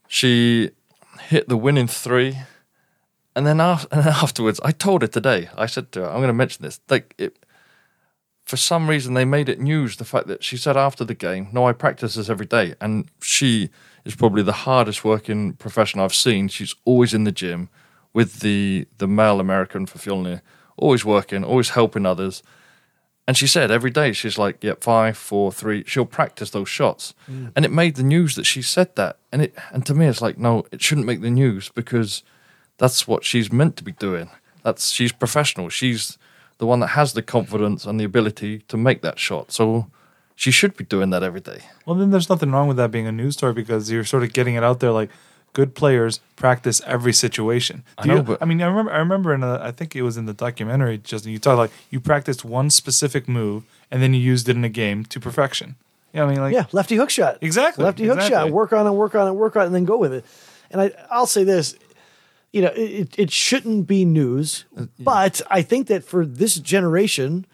She 0.09 0.71
hit 1.29 1.49
the 1.49 1.57
winning 1.57 1.87
three, 1.89 2.39
and 3.41 3.47
then 3.47 3.61
af- 3.61 3.87
and 3.93 4.05
then 4.05 4.13
afterwards, 4.13 4.61
I 4.63 4.71
told 4.71 5.01
her 5.01 5.09
today. 5.09 5.49
I 5.57 5.67
said 5.67 5.93
to 5.93 6.01
her, 6.01 6.07
"I'm 6.07 6.17
going 6.17 6.29
to 6.29 6.35
mention 6.35 6.63
this." 6.63 6.79
Like, 6.89 7.15
it, 7.17 7.39
for 8.45 8.57
some 8.57 8.89
reason, 8.89 9.15
they 9.15 9.25
made 9.25 9.49
it 9.49 9.61
news. 9.61 9.97
The 9.97 10.05
fact 10.05 10.27
that 10.27 10.45
she 10.45 10.57
said 10.57 10.77
after 10.77 11.05
the 11.05 11.15
game, 11.15 11.49
"No, 11.53 11.67
I 11.67 11.73
practice 11.73 12.15
this 12.15 12.29
every 12.29 12.47
day," 12.47 12.75
and 12.81 13.09
she 13.23 13.71
is 14.05 14.15
probably 14.15 14.43
the 14.43 14.65
hardest 14.69 15.05
working 15.05 15.55
professional 15.55 16.05
I've 16.05 16.15
seen. 16.15 16.49
She's 16.49 16.75
always 16.85 17.15
in 17.15 17.25
the 17.25 17.33
gym 17.33 17.71
with 18.13 18.41
the 18.41 18.87
the 18.99 19.09
male 19.09 19.41
American 19.41 19.87
for 19.87 19.99
Fjolnir, 19.99 20.43
always 20.77 21.05
working, 21.05 21.43
always 21.43 21.71
helping 21.71 22.05
others. 22.05 22.43
And 23.27 23.37
she 23.37 23.47
said 23.47 23.71
every 23.71 23.91
day 23.91 24.13
she's 24.13 24.37
like, 24.37 24.63
"Yep, 24.63 24.83
five, 24.83 25.17
four, 25.17 25.51
three. 25.51 25.85
She'll 25.87 26.05
practice 26.05 26.51
those 26.51 26.69
shots, 26.69 27.15
mm. 27.31 27.53
and 27.57 27.65
it 27.65 27.73
made 27.73 27.95
the 27.95 28.03
news 28.03 28.35
that 28.35 28.45
she 28.45 28.61
said 28.61 28.97
that. 28.97 29.17
And 29.33 29.41
it 29.41 29.55
and 29.73 29.87
to 29.87 29.95
me, 29.95 30.07
it's 30.07 30.21
like, 30.21 30.37
no, 30.37 30.67
it 30.71 30.83
shouldn't 30.83 31.07
make 31.07 31.23
the 31.23 31.31
news 31.31 31.71
because 31.71 32.23
that's 32.81 33.07
what 33.07 33.25
she's 33.25 33.53
meant 33.53 33.77
to 33.77 33.85
be 33.85 33.93
doing. 33.93 34.29
That's 34.65 34.91
she's 34.91 35.13
professional. 35.13 35.69
She's 35.69 36.19
the 36.59 36.67
one 36.67 36.81
that 36.81 36.89
has 36.99 37.13
the 37.13 37.23
confidence 37.23 37.85
and 37.89 37.99
the 38.01 38.05
ability 38.05 38.53
to 38.69 38.77
make 38.77 39.01
that 39.03 39.19
shot. 39.19 39.53
So 39.53 39.87
she 40.35 40.51
should 40.51 40.77
be 40.77 40.85
doing 40.85 41.11
that 41.11 41.23
every 41.23 41.41
day. 41.41 41.61
Well, 41.87 41.97
then 41.97 42.11
there's 42.11 42.29
nothing 42.29 42.51
wrong 42.53 42.69
with 42.69 42.77
that 42.79 42.91
being 42.91 43.07
a 43.07 43.13
news 43.13 43.35
story 43.35 43.53
because 43.53 43.91
you're 43.91 44.05
sort 44.05 44.23
of 44.25 44.33
getting 44.33 44.55
it 44.57 44.65
out 44.65 44.81
there 44.81 44.91
like 44.91 45.11
good 45.53 45.75
players 45.75 46.21
practice 46.37 46.81
every 46.87 47.13
situation. 47.13 47.83
I 47.99 48.07
know, 48.07 48.17
you- 48.17 48.23
but- 48.23 48.39
I 48.43 48.45
mean, 48.45 48.63
I 48.63 48.67
remember, 48.67 48.93
I 48.93 48.99
remember 48.99 49.35
in 49.35 49.43
a, 49.43 49.59
I 49.63 49.71
think 49.73 49.97
it 49.97 50.03
was 50.03 50.17
in 50.17 50.27
the 50.27 50.33
documentary, 50.35 50.99
Justin, 50.99 51.33
you 51.33 51.39
talked 51.39 51.59
like 51.59 51.73
you 51.91 52.01
practiced 52.01 52.45
one 52.45 52.71
specific 52.71 53.29
move 53.29 53.65
and 53.91 54.03
then 54.03 54.15
you 54.15 54.21
used 54.21 54.49
it 54.49 54.57
in 54.57 54.65
a 54.65 54.69
game 54.69 55.05
to 55.07 55.19
perfection. 55.21 55.77
Yeah, 56.13 56.25
I 56.25 56.29
mean, 56.29 56.41
like, 56.41 56.55
Yeah, 56.55 56.67
lefty 56.73 56.97
hook 56.97 57.11
shot. 57.11 57.39
Exactly, 57.41 57.85
Lefty 57.85 58.05
hook 58.07 58.17
exactly. 58.17 58.37
shot. 58.49 58.51
Work 58.51 58.73
on 58.73 58.87
it, 58.87 58.91
work 58.93 59.15
on 59.15 59.29
it, 59.29 59.33
work 59.33 59.57
on 59.57 59.63
it, 59.63 59.67
and 59.67 59.75
then 59.75 59.85
go 59.85 59.97
with 59.99 60.13
it. 60.13 60.25
And 60.71 60.81
I, 60.83 60.91
I'll 61.11 61.27
say 61.27 61.45
this, 61.45 61.75
you 62.53 62.63
know, 62.63 62.73
it, 62.75 63.19
it- 63.19 63.31
shouldn't 63.31 63.87
be 63.87 64.05
news, 64.05 64.65
Uh, 64.77 64.87
but 64.99 65.41
I 65.51 65.63
think 65.63 65.87
that 65.89 66.03
for 66.05 66.27
this 66.27 66.57
generation, 66.57 67.47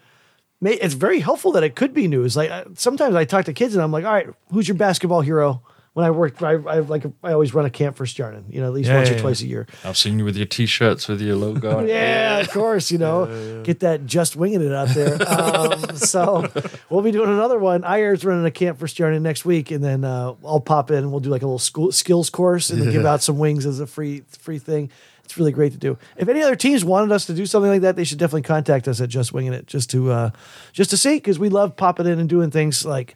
may, 0.59 0.73
it's 0.73 0.95
very 0.95 1.19
helpful 1.19 1.51
that 1.53 1.63
it 1.63 1.75
could 1.75 1.93
be 1.93 2.07
news. 2.07 2.35
Like 2.35 2.51
sometimes 2.75 3.15
I 3.15 3.25
talk 3.25 3.45
to 3.45 3.53
kids 3.53 3.75
and 3.75 3.83
I'm 3.83 3.91
like, 3.91 4.05
all 4.05 4.13
right, 4.13 4.27
who's 4.51 4.67
your 4.67 4.77
basketball 4.77 5.21
hero? 5.21 5.61
When 5.97 6.05
I 6.05 6.11
work, 6.11 6.43
I, 6.43 6.51
I 6.51 6.79
like 6.81 7.07
I 7.23 7.31
always 7.31 7.55
run 7.55 7.65
a 7.65 7.71
camp 7.71 7.97
for 7.97 8.05
Stjarnan, 8.05 8.53
you 8.53 8.61
know, 8.61 8.67
at 8.67 8.73
least 8.73 8.87
Yeah, 8.87 8.97
once 8.97 9.09
yeah, 9.09 9.15
or 9.15 9.17
yeah. 9.17 9.21
twice 9.23 9.41
a 9.41 9.47
year. 9.47 9.65
I've 9.83 9.97
seen 9.97 10.19
you 10.19 10.25
with 10.25 10.37
your 10.37 10.45
t-shirts 10.45 11.07
with 11.07 11.21
your 11.21 11.35
logo. 11.35 11.83
Yeah, 11.83 12.37
of 12.37 12.51
course, 12.51 12.91
you 12.91 12.99
know, 12.99 13.63
get 13.63 13.79
that 13.79 14.05
just 14.05 14.35
winging 14.35 14.61
it 14.61 14.71
out 14.71 14.89
there. 14.89 15.17
Um, 15.27 15.95
so 15.95 16.47
we'll 16.91 17.01
be 17.01 17.09
doing 17.09 17.29
another 17.31 17.57
one. 17.57 17.83
IR's 17.83 18.23
running 18.23 18.45
a 18.45 18.51
camp 18.51 18.77
for 18.77 18.85
Stjarnan 18.85 19.23
next 19.23 19.43
week, 19.43 19.71
and 19.71 19.83
then 19.83 20.03
uh, 20.03 20.35
I'll 20.45 20.59
pop 20.59 20.91
in 20.91 20.97
and 20.99 21.09
we'll 21.09 21.19
do 21.19 21.31
like 21.31 21.41
a 21.41 21.45
little 21.45 21.57
school 21.57 21.91
skills 21.91 22.29
course 22.29 22.69
and 22.69 22.79
then 22.79 22.91
give 22.91 23.03
out 23.05 23.23
some 23.23 23.39
wings 23.39 23.65
as 23.65 23.79
a 23.79 23.87
free 23.87 24.21
free 24.29 24.59
thing. 24.59 24.91
It's 25.23 25.35
really 25.35 25.51
great 25.51 25.71
to 25.71 25.79
do. 25.79 25.97
If 26.15 26.29
any 26.29 26.43
other 26.43 26.55
teams 26.55 26.85
wanted 26.85 27.11
us 27.11 27.25
to 27.25 27.33
do 27.33 27.47
something 27.47 27.71
like 27.71 27.81
that, 27.81 27.95
they 27.95 28.03
should 28.03 28.19
definitely 28.19 28.43
contact 28.43 28.87
us 28.87 29.01
at 29.01 29.09
Just 29.09 29.33
Winging 29.33 29.53
It 29.53 29.65
just 29.65 29.89
to 29.89 30.11
uh, 30.11 30.29
just 30.73 30.91
to 30.91 30.97
see 30.97 31.15
because 31.15 31.39
we 31.39 31.49
love 31.49 31.75
popping 31.75 32.05
in 32.05 32.19
and 32.19 32.29
doing 32.29 32.51
things 32.51 32.85
like 32.85 33.15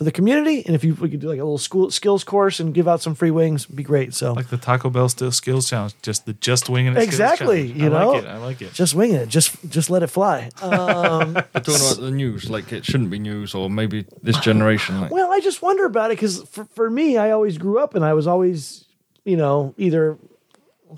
for 0.00 0.04
the 0.04 0.12
community. 0.12 0.64
And 0.64 0.74
if 0.74 0.82
you 0.82 0.94
we 0.94 1.10
could 1.10 1.20
do 1.20 1.28
like 1.28 1.40
a 1.40 1.44
little 1.44 1.58
school 1.58 1.90
skills 1.90 2.24
course 2.24 2.58
and 2.58 2.72
give 2.72 2.88
out 2.88 3.02
some 3.02 3.14
free 3.14 3.30
wings, 3.30 3.64
it'd 3.64 3.76
be 3.76 3.82
great. 3.82 4.14
So 4.14 4.32
like 4.32 4.48
the 4.48 4.56
Taco 4.56 4.88
Bell 4.88 5.10
still 5.10 5.30
skills 5.30 5.68
challenge, 5.68 5.94
just 6.00 6.24
the 6.24 6.32
just 6.32 6.70
winging 6.70 6.96
it. 6.96 7.02
Exactly, 7.02 7.70
you 7.70 7.84
I 7.84 7.88
know? 7.90 8.12
like 8.12 8.24
it. 8.24 8.26
I 8.26 8.38
like 8.38 8.62
it. 8.62 8.72
just 8.72 8.94
winging 8.94 9.16
it. 9.16 9.28
Just 9.28 9.58
just 9.68 9.90
let 9.90 10.02
it 10.02 10.06
fly. 10.06 10.48
Um, 10.62 11.34
But 11.52 11.66
talking 11.66 11.74
about 11.82 11.98
the 12.00 12.10
news, 12.10 12.48
like 12.48 12.72
it 12.72 12.86
shouldn't 12.86 13.10
be 13.10 13.18
news, 13.18 13.54
or 13.54 13.68
maybe 13.68 14.06
this 14.22 14.38
generation, 14.40 15.02
like 15.02 15.10
Well, 15.10 15.30
I 15.30 15.40
just 15.40 15.60
wonder 15.60 15.84
about 15.84 16.10
it 16.10 16.16
because 16.16 16.44
for, 16.44 16.64
for 16.64 16.88
me, 16.88 17.18
I 17.18 17.32
always 17.32 17.58
grew 17.58 17.78
up 17.78 17.94
and 17.94 18.02
I 18.02 18.14
was 18.14 18.26
always, 18.26 18.86
you 19.26 19.36
know, 19.36 19.74
either 19.76 20.16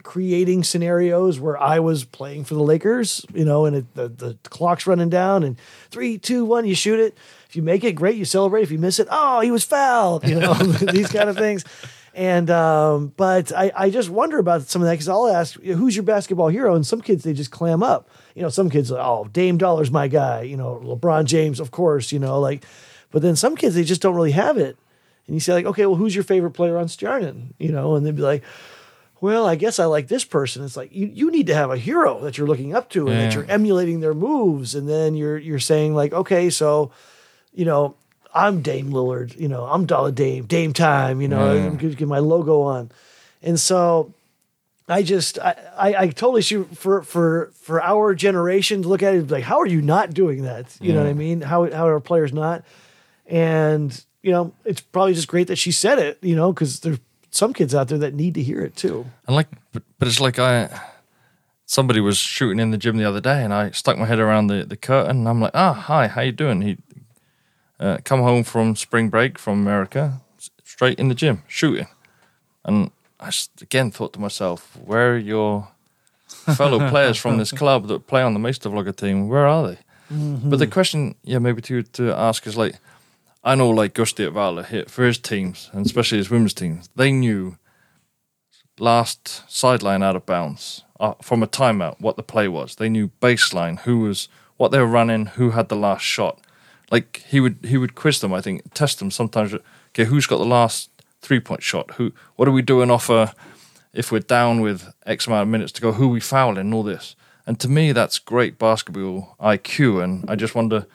creating 0.04 0.62
scenarios 0.62 1.40
where 1.40 1.60
I 1.60 1.80
was 1.80 2.04
playing 2.04 2.44
for 2.44 2.54
the 2.54 2.62
Lakers, 2.62 3.26
you 3.34 3.44
know, 3.44 3.66
and 3.66 3.76
it, 3.76 3.94
the, 3.94 4.08
the 4.08 4.38
clock's 4.44 4.86
running 4.86 5.10
down 5.10 5.42
and 5.42 5.58
three, 5.90 6.18
two, 6.18 6.44
one, 6.44 6.64
you 6.66 6.76
shoot 6.76 7.00
it. 7.00 7.18
If 7.52 7.56
you 7.56 7.62
make 7.62 7.84
it, 7.84 7.92
great, 7.92 8.16
you 8.16 8.24
celebrate. 8.24 8.62
If 8.62 8.70
you 8.70 8.78
miss 8.78 8.98
it, 8.98 9.08
oh, 9.10 9.40
he 9.40 9.50
was 9.50 9.62
fouled, 9.62 10.26
you 10.26 10.40
know, 10.40 10.54
these 10.92 11.12
kind 11.12 11.28
of 11.28 11.36
things. 11.36 11.66
And, 12.14 12.48
um, 12.48 13.12
but 13.14 13.52
I, 13.52 13.70
I 13.76 13.90
just 13.90 14.08
wonder 14.08 14.38
about 14.38 14.62
some 14.70 14.80
of 14.80 14.86
that 14.88 14.94
because 14.94 15.10
I'll 15.10 15.28
ask, 15.28 15.60
who's 15.60 15.94
your 15.94 16.02
basketball 16.02 16.48
hero? 16.48 16.74
And 16.74 16.86
some 16.86 17.02
kids, 17.02 17.24
they 17.24 17.34
just 17.34 17.50
clam 17.50 17.82
up. 17.82 18.08
You 18.34 18.40
know, 18.40 18.48
some 18.48 18.70
kids, 18.70 18.90
are, 18.90 18.98
oh, 18.98 19.28
Dame 19.30 19.58
Dollar's 19.58 19.90
my 19.90 20.08
guy, 20.08 20.42
you 20.42 20.56
know, 20.56 20.80
LeBron 20.82 21.26
James, 21.26 21.60
of 21.60 21.70
course, 21.70 22.10
you 22.10 22.18
know, 22.18 22.40
like, 22.40 22.64
but 23.10 23.20
then 23.20 23.36
some 23.36 23.54
kids, 23.54 23.74
they 23.74 23.84
just 23.84 24.00
don't 24.00 24.14
really 24.14 24.32
have 24.32 24.56
it. 24.56 24.78
And 25.26 25.36
you 25.36 25.40
say, 25.40 25.52
like, 25.52 25.66
okay, 25.66 25.84
well, 25.84 25.96
who's 25.96 26.14
your 26.14 26.24
favorite 26.24 26.52
player 26.52 26.78
on 26.78 26.86
Stjarnan? 26.86 27.52
You 27.58 27.72
know, 27.72 27.96
and 27.96 28.06
they'd 28.06 28.16
be 28.16 28.22
like, 28.22 28.44
well, 29.20 29.46
I 29.46 29.56
guess 29.56 29.78
I 29.78 29.84
like 29.84 30.08
this 30.08 30.24
person. 30.24 30.64
It's 30.64 30.76
like 30.76 30.90
you, 30.90 31.06
you 31.06 31.30
need 31.30 31.48
to 31.48 31.54
have 31.54 31.70
a 31.70 31.76
hero 31.76 32.18
that 32.22 32.38
you're 32.38 32.46
looking 32.46 32.74
up 32.74 32.88
to 32.90 33.08
and 33.08 33.16
that 33.20 33.34
you're 33.34 33.44
emulating 33.44 34.00
their 34.00 34.14
moves. 34.14 34.74
And 34.74 34.88
then 34.88 35.14
you're 35.14 35.36
you're 35.36 35.60
saying, 35.60 35.94
like, 35.94 36.12
okay, 36.14 36.48
so, 36.48 36.90
you 37.52 37.64
know, 37.64 37.94
I'm 38.34 38.62
Dame 38.62 38.90
Lillard, 38.90 39.38
you 39.38 39.48
know, 39.48 39.64
I'm 39.64 39.84
Dollar 39.86 40.10
Dame, 40.12 40.46
Dame 40.46 40.72
time, 40.72 41.20
you 41.20 41.28
know, 41.28 41.54
Yeah. 41.54 41.66
I'm 41.66 41.76
gonna 41.76 41.94
get 41.94 42.08
my 42.08 42.18
logo 42.20 42.62
on. 42.62 42.90
And 43.42 43.58
so 43.60 44.12
I 44.88 45.02
just 45.02 45.38
I, 45.38 45.56
I, 45.76 45.94
I 45.94 46.08
totally 46.08 46.42
shoot 46.42 46.76
for 46.76 47.02
for 47.02 47.50
for 47.54 47.82
our 47.82 48.14
generation 48.14 48.82
to 48.82 48.88
look 48.88 49.02
at 49.02 49.14
it 49.14 49.30
like 49.30 49.44
how 49.44 49.60
are 49.60 49.66
you 49.66 49.82
not 49.82 50.14
doing 50.14 50.42
that? 50.42 50.76
You 50.80 50.92
know 50.92 51.02
what 51.02 51.08
I 51.08 51.14
mean? 51.14 51.40
How 51.42 51.70
how 51.70 51.86
are 51.88 52.00
players 52.00 52.32
not? 52.32 52.64
And 53.26 54.04
you 54.22 54.30
know, 54.32 54.52
it's 54.64 54.80
probably 54.80 55.14
just 55.14 55.28
great 55.28 55.48
that 55.48 55.56
she 55.56 55.72
said 55.72 55.98
it, 55.98 56.18
you 56.22 56.36
know, 56.36 56.52
because 56.52 56.80
there's 56.80 56.98
some 57.30 57.52
kids 57.52 57.74
out 57.74 57.88
there 57.88 57.98
that 57.98 58.14
need 58.14 58.34
to 58.34 58.42
hear 58.42 58.60
it 58.62 58.76
too. 58.76 59.06
And 59.26 59.34
like, 59.34 59.48
but, 59.72 59.82
but 59.98 60.06
it's 60.06 60.20
like 60.20 60.38
I, 60.38 60.68
somebody 61.66 62.00
was 62.00 62.18
shooting 62.18 62.60
in 62.60 62.70
the 62.70 62.78
gym 62.78 62.98
the 62.98 63.04
other 63.04 63.20
day, 63.20 63.42
and 63.42 63.52
I 63.52 63.70
stuck 63.70 63.98
my 63.98 64.06
head 64.06 64.18
around 64.18 64.46
the, 64.48 64.64
the 64.64 64.76
curtain, 64.76 65.18
and 65.18 65.28
I'm 65.28 65.40
like, 65.40 65.52
ah, 65.54 65.72
hi, 65.72 66.06
how 66.08 66.20
you 66.20 66.32
doing? 66.32 66.60
He 66.62 66.76
uh, 67.82 67.98
come 68.04 68.20
home 68.20 68.44
from 68.44 68.76
spring 68.76 69.08
break 69.10 69.38
from 69.38 69.60
America, 69.60 70.20
straight 70.64 70.98
in 70.98 71.08
the 71.08 71.14
gym 71.14 71.42
shooting, 71.48 71.88
and 72.64 72.90
I 73.20 73.30
again 73.60 73.90
thought 73.90 74.12
to 74.14 74.20
myself, 74.20 74.76
where 74.84 75.14
are 75.14 75.18
your 75.18 75.68
fellow 76.56 76.88
players 76.88 77.18
from 77.18 77.38
this 77.38 77.52
club 77.52 77.88
that 77.88 78.06
play 78.06 78.22
on 78.22 78.32
the 78.34 78.40
Meister 78.40 78.70
Vlogger 78.70 78.94
team? 78.96 79.28
Where 79.28 79.46
are 79.46 79.68
they? 79.68 79.78
But 80.10 80.58
the 80.58 80.66
question, 80.66 81.14
yeah, 81.24 81.38
maybe 81.38 81.62
to 81.62 81.82
to 81.82 82.12
ask 82.12 82.46
is 82.46 82.56
like, 82.56 82.76
I 83.42 83.54
know 83.54 83.70
like 83.70 83.94
Gusti 83.94 84.24
at 84.24 84.32
Vala 84.32 84.62
here 84.62 84.84
for 84.86 85.04
his 85.06 85.18
teams, 85.18 85.70
and 85.72 85.86
especially 85.86 86.18
his 86.18 86.30
women's 86.30 86.54
teams, 86.54 86.88
they 86.96 87.10
knew 87.10 87.56
last 88.78 89.42
sideline 89.50 90.02
out 90.02 90.16
of 90.16 90.26
bounds 90.26 90.84
uh, 91.00 91.14
from 91.22 91.42
a 91.42 91.46
timeout 91.46 92.00
what 92.00 92.16
the 92.16 92.22
play 92.22 92.48
was. 92.48 92.76
They 92.76 92.88
knew 92.88 93.10
baseline 93.20 93.80
who 93.80 94.00
was 94.00 94.28
what 94.56 94.70
they 94.70 94.78
were 94.78 94.86
running, 94.86 95.26
who 95.26 95.50
had 95.50 95.68
the 95.68 95.76
last 95.76 96.02
shot. 96.02 96.40
Like 96.92 97.24
he 97.26 97.40
would 97.40 97.56
he 97.64 97.78
would 97.78 97.94
quiz 97.94 98.20
them. 98.20 98.34
I 98.34 98.42
think 98.42 98.72
test 98.74 98.98
them 98.98 99.10
sometimes. 99.10 99.54
Okay, 99.88 100.04
who's 100.04 100.26
got 100.26 100.38
the 100.38 100.44
last 100.44 100.90
three 101.22 101.40
point 101.40 101.62
shot? 101.62 101.92
Who? 101.92 102.12
What 102.36 102.46
are 102.46 102.52
we 102.52 102.62
doing 102.62 102.90
off 102.90 103.08
a? 103.08 103.34
If 103.94 104.12
we're 104.12 104.20
down 104.20 104.60
with 104.60 104.92
X 105.04 105.26
amount 105.26 105.42
of 105.42 105.48
minutes 105.48 105.72
to 105.72 105.80
go, 105.82 105.92
who 105.92 106.08
we 106.08 106.20
fouling? 106.20 106.58
and 106.58 106.74
All 106.74 106.82
this. 106.82 107.16
And 107.46 107.58
to 107.60 107.68
me, 107.68 107.92
that's 107.92 108.18
great 108.18 108.58
basketball 108.58 109.36
IQ. 109.40 110.02
And 110.04 110.30
I 110.30 110.36
just 110.36 110.54
wonder, 110.54 110.86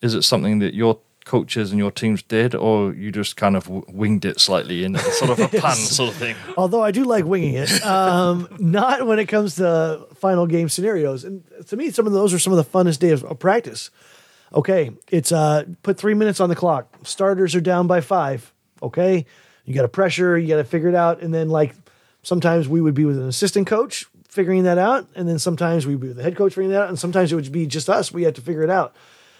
is 0.00 0.14
it 0.14 0.22
something 0.22 0.58
that 0.58 0.74
your 0.74 0.98
coaches 1.24 1.70
and 1.70 1.78
your 1.78 1.90
teams 1.90 2.22
did, 2.22 2.54
or 2.54 2.92
you 2.92 3.12
just 3.12 3.36
kind 3.36 3.56
of 3.56 3.68
winged 3.68 4.24
it 4.24 4.40
slightly 4.40 4.84
in 4.84 4.96
sort 4.98 5.30
of 5.30 5.38
a 5.38 5.48
plan 5.60 5.76
sort 5.76 6.10
of 6.10 6.16
thing? 6.16 6.34
Although 6.56 6.82
I 6.82 6.90
do 6.90 7.04
like 7.04 7.24
winging 7.24 7.54
it, 7.54 7.84
um, 7.86 8.48
not 8.58 9.06
when 9.06 9.18
it 9.18 9.26
comes 9.26 9.56
to 9.56 10.06
final 10.14 10.46
game 10.46 10.68
scenarios. 10.68 11.24
And 11.24 11.44
to 11.68 11.76
me, 11.76 11.90
some 11.90 12.06
of 12.06 12.12
those 12.12 12.34
are 12.34 12.38
some 12.38 12.52
of 12.52 12.56
the 12.58 12.78
funnest 12.78 12.98
days 12.98 13.22
of 13.22 13.38
practice. 13.38 13.90
Okay, 14.54 14.90
it's 15.10 15.32
uh, 15.32 15.64
put 15.82 15.96
three 15.96 16.14
minutes 16.14 16.40
on 16.40 16.48
the 16.48 16.56
clock. 16.56 16.94
Starters 17.04 17.54
are 17.54 17.60
down 17.60 17.86
by 17.86 18.00
five. 18.00 18.52
Okay, 18.82 19.26
you 19.64 19.74
got 19.74 19.82
to 19.82 19.88
pressure, 19.88 20.36
you 20.36 20.48
got 20.48 20.56
to 20.56 20.64
figure 20.64 20.88
it 20.88 20.94
out, 20.94 21.22
and 21.22 21.32
then 21.32 21.48
like 21.48 21.74
sometimes 22.22 22.68
we 22.68 22.80
would 22.80 22.94
be 22.94 23.04
with 23.04 23.18
an 23.18 23.28
assistant 23.28 23.66
coach 23.66 24.06
figuring 24.28 24.62
that 24.64 24.78
out, 24.78 25.06
and 25.14 25.28
then 25.28 25.38
sometimes 25.38 25.86
we'd 25.86 26.00
be 26.00 26.08
with 26.08 26.16
the 26.16 26.22
head 26.22 26.36
coach 26.36 26.52
figuring 26.52 26.70
that 26.70 26.82
out, 26.82 26.88
and 26.88 26.98
sometimes 26.98 27.32
it 27.32 27.34
would 27.34 27.52
be 27.52 27.66
just 27.66 27.88
us. 27.88 28.12
We 28.12 28.22
had 28.22 28.34
to 28.36 28.40
figure 28.40 28.62
it 28.62 28.70
out 28.70 28.94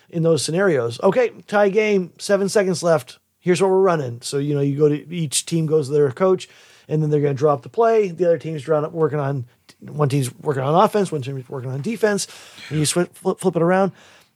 in 0.08 0.22
those 0.22 0.44
scenarios. 0.44 1.00
Okay, 1.02 1.30
tie 1.46 1.70
game, 1.70 2.12
seven 2.18 2.48
seconds 2.48 2.82
left. 2.82 3.18
Here's 3.40 3.60
what 3.60 3.70
we're 3.70 3.80
running. 3.80 4.20
So 4.22 4.38
you 4.38 4.54
know, 4.54 4.60
you 4.60 4.78
go 4.78 4.88
to 4.88 5.14
each 5.14 5.46
team 5.46 5.66
goes 5.66 5.88
to 5.88 5.92
their 5.92 6.10
coach, 6.12 6.48
and 6.88 7.02
then 7.02 7.10
they're 7.10 7.20
going 7.20 7.34
to 7.34 7.38
draw 7.38 7.52
up 7.52 7.62
the 7.62 7.68
play. 7.68 8.08
The 8.08 8.26
other 8.26 8.38
team's 8.38 8.62
drawing 8.62 8.84
up, 8.84 8.92
working 8.92 9.18
on 9.18 9.46
one 9.80 10.08
team's 10.08 10.34
working 10.38 10.62
on 10.62 10.74
offense, 10.84 11.10
one 11.10 11.22
team's 11.22 11.48
working 11.48 11.70
on 11.70 11.82
defense, 11.82 12.28
and 12.68 12.78
you 12.78 12.86
flip, 12.86 13.14
flip 13.16 13.56
it 13.56 13.62
around. 13.62 13.92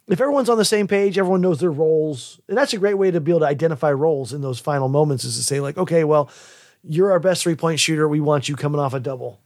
If 0.09 0.21
everyone's 0.21 0.49
on 0.49 0.59
the 0.59 0.65
same 0.65 0.87
page, 0.87 1.19
everyone 1.19 1.41
knows 1.41 1.59
their 1.59 1.71
roles, 1.71 2.41
and 2.49 2.57
that's 2.57 2.73
a 2.73 2.79
great 2.79 2.95
way 2.95 3.11
to 3.11 3.21
be 3.21 3.33
able 3.33 3.41
to 3.41 3.47
identify 3.47 3.91
roles 3.91 4.33
in 4.33 4.41
those 4.41 4.61
final 4.61 4.89
moments. 4.89 5.25
Is 5.25 5.37
to 5.37 5.43
say 5.43 5.61
like, 5.61 5.77
okay, 5.77 6.05
well, 6.05 6.31
you're 6.85 7.11
our 7.11 7.19
best 7.19 7.43
three 7.43 7.57
point 7.57 7.81
shooter. 7.81 8.09
We 8.09 8.21
want 8.21 8.49
you 8.49 8.55
coming 8.55 8.81
off 8.81 8.95
a 8.95 9.01
double, 9.01 9.41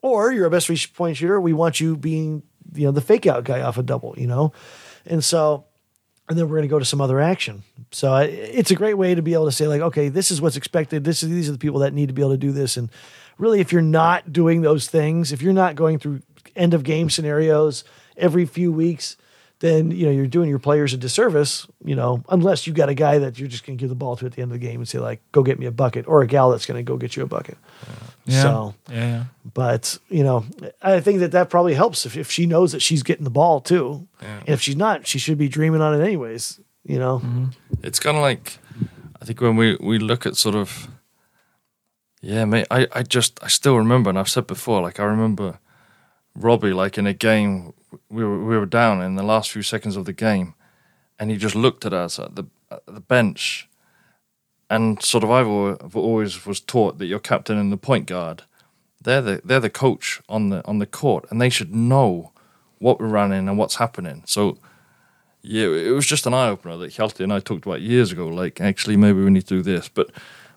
or 0.00 0.32
you're 0.32 0.46
a 0.46 0.50
best 0.50 0.68
three 0.68 0.80
point 0.94 1.18
shooter. 1.18 1.40
We 1.40 1.52
want 1.52 1.80
you 1.80 1.96
being 1.96 2.42
you 2.74 2.86
know 2.86 2.92
the 2.92 3.02
fake 3.02 3.26
out 3.26 3.44
guy 3.44 3.60
off 3.60 3.76
a 3.76 3.82
double. 3.82 4.14
You 4.16 4.26
know, 4.26 4.52
and 5.04 5.22
so 5.22 5.66
and 6.28 6.38
then 6.38 6.48
we're 6.48 6.56
going 6.56 6.68
to 6.68 6.72
go 6.72 6.78
to 6.78 6.84
some 6.84 7.00
other 7.00 7.20
action. 7.20 7.62
So 7.92 8.12
I, 8.12 8.24
it's 8.24 8.70
a 8.70 8.74
great 8.74 8.94
way 8.94 9.14
to 9.14 9.22
be 9.22 9.34
able 9.34 9.44
to 9.44 9.52
say 9.52 9.68
like, 9.68 9.80
okay, 9.80 10.08
this 10.08 10.30
is 10.30 10.40
what's 10.40 10.56
expected. 10.56 11.04
This 11.04 11.22
is 11.22 11.28
these 11.28 11.48
are 11.48 11.52
the 11.52 11.58
people 11.58 11.80
that 11.80 11.94
need 11.94 12.08
to 12.08 12.14
be 12.14 12.22
able 12.22 12.32
to 12.32 12.38
do 12.38 12.52
this. 12.52 12.76
And 12.76 12.90
really, 13.38 13.60
if 13.60 13.72
you're 13.72 13.82
not 13.82 14.32
doing 14.32 14.62
those 14.62 14.88
things, 14.88 15.32
if 15.32 15.42
you're 15.42 15.52
not 15.52 15.76
going 15.76 15.98
through 15.98 16.22
end 16.56 16.74
of 16.74 16.82
game 16.82 17.10
scenarios 17.10 17.84
every 18.16 18.46
few 18.46 18.72
weeks, 18.72 19.16
then 19.60 19.90
you 19.90 20.06
know 20.06 20.12
you're 20.12 20.26
doing 20.26 20.48
your 20.48 20.58
players 20.58 20.92
a 20.92 20.96
disservice. 20.96 21.66
You 21.84 21.94
know, 21.94 22.22
unless 22.28 22.66
you 22.66 22.72
got 22.72 22.88
a 22.88 22.94
guy 22.94 23.18
that 23.18 23.38
you're 23.38 23.48
just 23.48 23.66
going 23.66 23.78
to 23.78 23.82
give 23.82 23.88
the 23.88 23.94
ball 23.94 24.16
to 24.16 24.26
at 24.26 24.32
the 24.32 24.42
end 24.42 24.52
of 24.52 24.60
the 24.60 24.66
game 24.66 24.80
and 24.80 24.88
say 24.88 24.98
like, 24.98 25.20
go 25.32 25.42
get 25.42 25.58
me 25.58 25.66
a 25.66 25.70
bucket, 25.70 26.06
or 26.06 26.22
a 26.22 26.26
gal 26.26 26.50
that's 26.50 26.66
going 26.66 26.78
to 26.78 26.82
go 26.82 26.96
get 26.96 27.16
you 27.16 27.22
a 27.22 27.26
bucket. 27.26 27.56
Yeah. 28.24 28.42
So 28.42 28.74
yeah, 28.90 28.94
yeah. 28.96 29.24
but 29.54 29.98
you 30.08 30.24
know, 30.24 30.44
I 30.82 31.00
think 31.00 31.20
that 31.20 31.32
that 31.32 31.48
probably 31.50 31.74
helps 31.74 32.06
if, 32.06 32.16
if 32.16 32.30
she 32.30 32.46
knows 32.46 32.72
that 32.72 32.82
she's 32.82 33.02
getting 33.02 33.24
the 33.24 33.30
ball 33.30 33.60
too. 33.60 34.06
And 34.20 34.48
if 34.48 34.60
she's 34.60 34.76
not, 34.76 35.06
she 35.06 35.18
should 35.18 35.38
be 35.38 35.48
dreaming 35.48 35.80
on 35.80 35.98
it 35.98 36.04
anyways. 36.04 36.60
You 36.84 36.98
know, 36.98 37.18
mm-hmm. 37.18 37.46
it's 37.82 37.98
kind 37.98 38.16
of 38.16 38.22
like 38.22 38.58
I 39.20 39.24
think 39.24 39.40
when 39.40 39.56
we 39.56 39.76
we 39.80 39.98
look 39.98 40.26
at 40.26 40.36
sort 40.36 40.54
of 40.54 40.88
yeah, 42.20 42.44
mate. 42.44 42.66
I 42.70 42.88
I 42.92 43.02
just 43.02 43.42
I 43.42 43.48
still 43.48 43.76
remember, 43.76 44.10
and 44.10 44.18
I've 44.18 44.28
said 44.28 44.46
before, 44.46 44.82
like 44.82 44.98
I 44.98 45.04
remember 45.04 45.60
Robbie, 46.36 46.72
like 46.72 46.98
in 46.98 47.06
a 47.06 47.14
game, 47.14 47.72
we 48.08 48.24
were 48.24 48.44
we 48.44 48.56
were 48.56 48.66
down 48.66 49.02
in 49.02 49.16
the 49.16 49.22
last 49.22 49.50
few 49.50 49.62
seconds 49.62 49.96
of 49.96 50.04
the 50.04 50.12
game, 50.12 50.54
and 51.18 51.30
he 51.30 51.36
just 51.36 51.54
looked 51.54 51.84
at 51.86 51.92
us 51.92 52.18
at 52.18 52.36
the 52.36 52.44
at 52.70 52.84
the 52.86 53.00
bench, 53.00 53.68
and 54.68 55.02
sort 55.02 55.24
of 55.24 55.30
I've 55.30 55.96
always 55.96 56.44
was 56.46 56.60
taught 56.60 56.98
that 56.98 57.06
your 57.06 57.18
captain 57.18 57.58
and 57.58 57.72
the 57.72 57.76
point 57.76 58.06
guard, 58.06 58.42
they're 59.00 59.22
the 59.22 59.40
they're 59.44 59.60
the 59.60 59.70
coach 59.70 60.20
on 60.28 60.50
the 60.50 60.64
on 60.66 60.78
the 60.78 60.86
court, 60.86 61.24
and 61.30 61.40
they 61.40 61.50
should 61.50 61.74
know 61.74 62.32
what 62.78 63.00
we're 63.00 63.06
running 63.06 63.48
and 63.48 63.58
what's 63.58 63.76
happening. 63.76 64.22
So. 64.26 64.58
Yeah, 65.48 65.68
it 65.68 65.92
was 65.92 66.06
just 66.06 66.26
an 66.26 66.34
eye 66.34 66.48
opener 66.48 66.76
that 66.78 66.90
Hjalti 66.90 67.20
and 67.20 67.32
I 67.32 67.38
talked 67.38 67.66
about 67.66 67.80
years 67.80 68.10
ago. 68.10 68.26
Like, 68.26 68.60
actually, 68.60 68.96
maybe 68.96 69.22
we 69.22 69.30
need 69.30 69.46
to 69.46 69.54
do 69.54 69.62
this, 69.62 69.88
but 69.88 70.10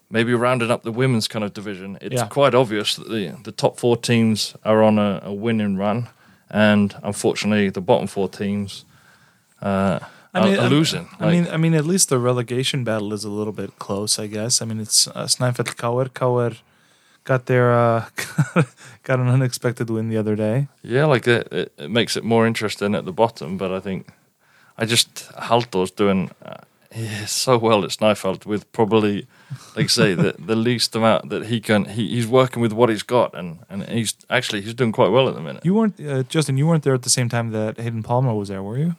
maybe 0.10 0.34
rounding 0.34 0.72
up 0.72 0.84
the 0.84 0.92
women's 0.92 1.28
kind 1.28 1.44
of 1.46 1.54
division, 1.54 1.98
it's 2.02 2.16
Yeah. 2.22 2.28
quite 2.28 2.56
obvious 2.56 2.96
that 2.96 3.10
the 3.10 3.36
the 3.44 3.52
top 3.52 3.80
four 3.80 3.98
teams 3.98 4.56
are 4.64 4.82
on 4.84 4.98
a, 5.00 5.20
a 5.24 5.34
winning 5.34 5.78
run, 5.78 6.08
and 6.50 6.96
unfortunately, 7.04 7.70
the 7.72 7.82
bottom 7.82 8.08
four 8.08 8.28
teams 8.30 8.86
uh, 9.62 10.00
I 10.34 10.46
mean, 10.46 10.58
are, 10.60 10.66
are 10.66 10.70
losing. 10.70 11.08
I 11.20 11.32
mean, 11.32 11.48
I 11.54 11.58
mean, 11.58 11.74
at 11.76 11.86
least 11.86 12.10
the 12.10 12.18
relegation 12.20 12.84
battle 12.84 13.14
is 13.14 13.24
a 13.26 13.30
little 13.30 13.54
bit 13.54 13.78
close, 13.80 14.20
I 14.24 14.28
guess. 14.28 14.62
I 14.62 14.66
mean, 14.66 14.80
it's 14.80 15.08
uh, 15.08 15.26
Snæfell 15.28 15.76
Kauer. 15.76 16.10
Kauer 16.10 16.56
got 17.24 17.46
their 17.46 17.72
uh, 17.74 18.06
got 19.04 19.20
an 19.20 19.28
unexpected 19.28 19.90
win 19.90 20.10
the 20.10 20.18
other 20.20 20.36
day. 20.36 20.68
yeah, 20.84 21.06
like 21.06 21.28
it, 21.28 21.48
it, 21.52 21.72
it 21.78 21.90
makes 21.92 22.16
it 22.18 22.24
more 22.24 22.48
interesting 22.48 22.96
at 22.96 23.06
the 23.06 23.12
bottom. 23.12 23.58
But 23.58 23.72
I 23.72 23.80
think 23.80 24.08
I 24.78 24.86
just 24.86 25.30
Haltor's 25.38 25.92
doing 25.92 26.30
uh, 26.46 26.62
yeah, 26.96 27.26
so 27.26 27.58
well 27.58 27.84
at 27.84 27.92
Snæfell 27.92 28.46
with 28.46 28.72
probably, 28.72 29.28
like 29.76 29.86
I 29.86 29.88
say, 29.88 30.14
the 30.16 30.36
the 30.40 30.56
least 30.56 30.96
amount 30.96 31.30
that 31.30 31.46
he 31.46 31.60
can. 31.62 31.86
He, 31.86 32.08
he's 32.10 32.28
working 32.28 32.62
with 32.62 32.74
what 32.74 32.90
he's 32.90 33.04
got, 33.04 33.34
and 33.36 33.60
and 33.70 33.84
he's 33.88 34.16
actually 34.30 34.62
he's 34.62 34.74
doing 34.74 34.92
quite 34.92 35.10
well 35.10 35.28
at 35.30 35.36
the 35.36 35.42
minute. 35.42 35.64
You 35.64 35.76
weren't, 35.76 36.00
uh, 36.00 36.24
Justin. 36.24 36.58
You 36.58 36.66
weren't 36.68 36.84
there 36.84 36.96
at 36.96 37.04
the 37.04 37.10
same 37.10 37.30
time 37.30 37.52
that 37.52 37.78
Haiden 37.78 38.04
Palmer 38.04 38.34
was 38.34 38.48
there, 38.50 38.64
were 38.64 38.78
you? 38.78 38.96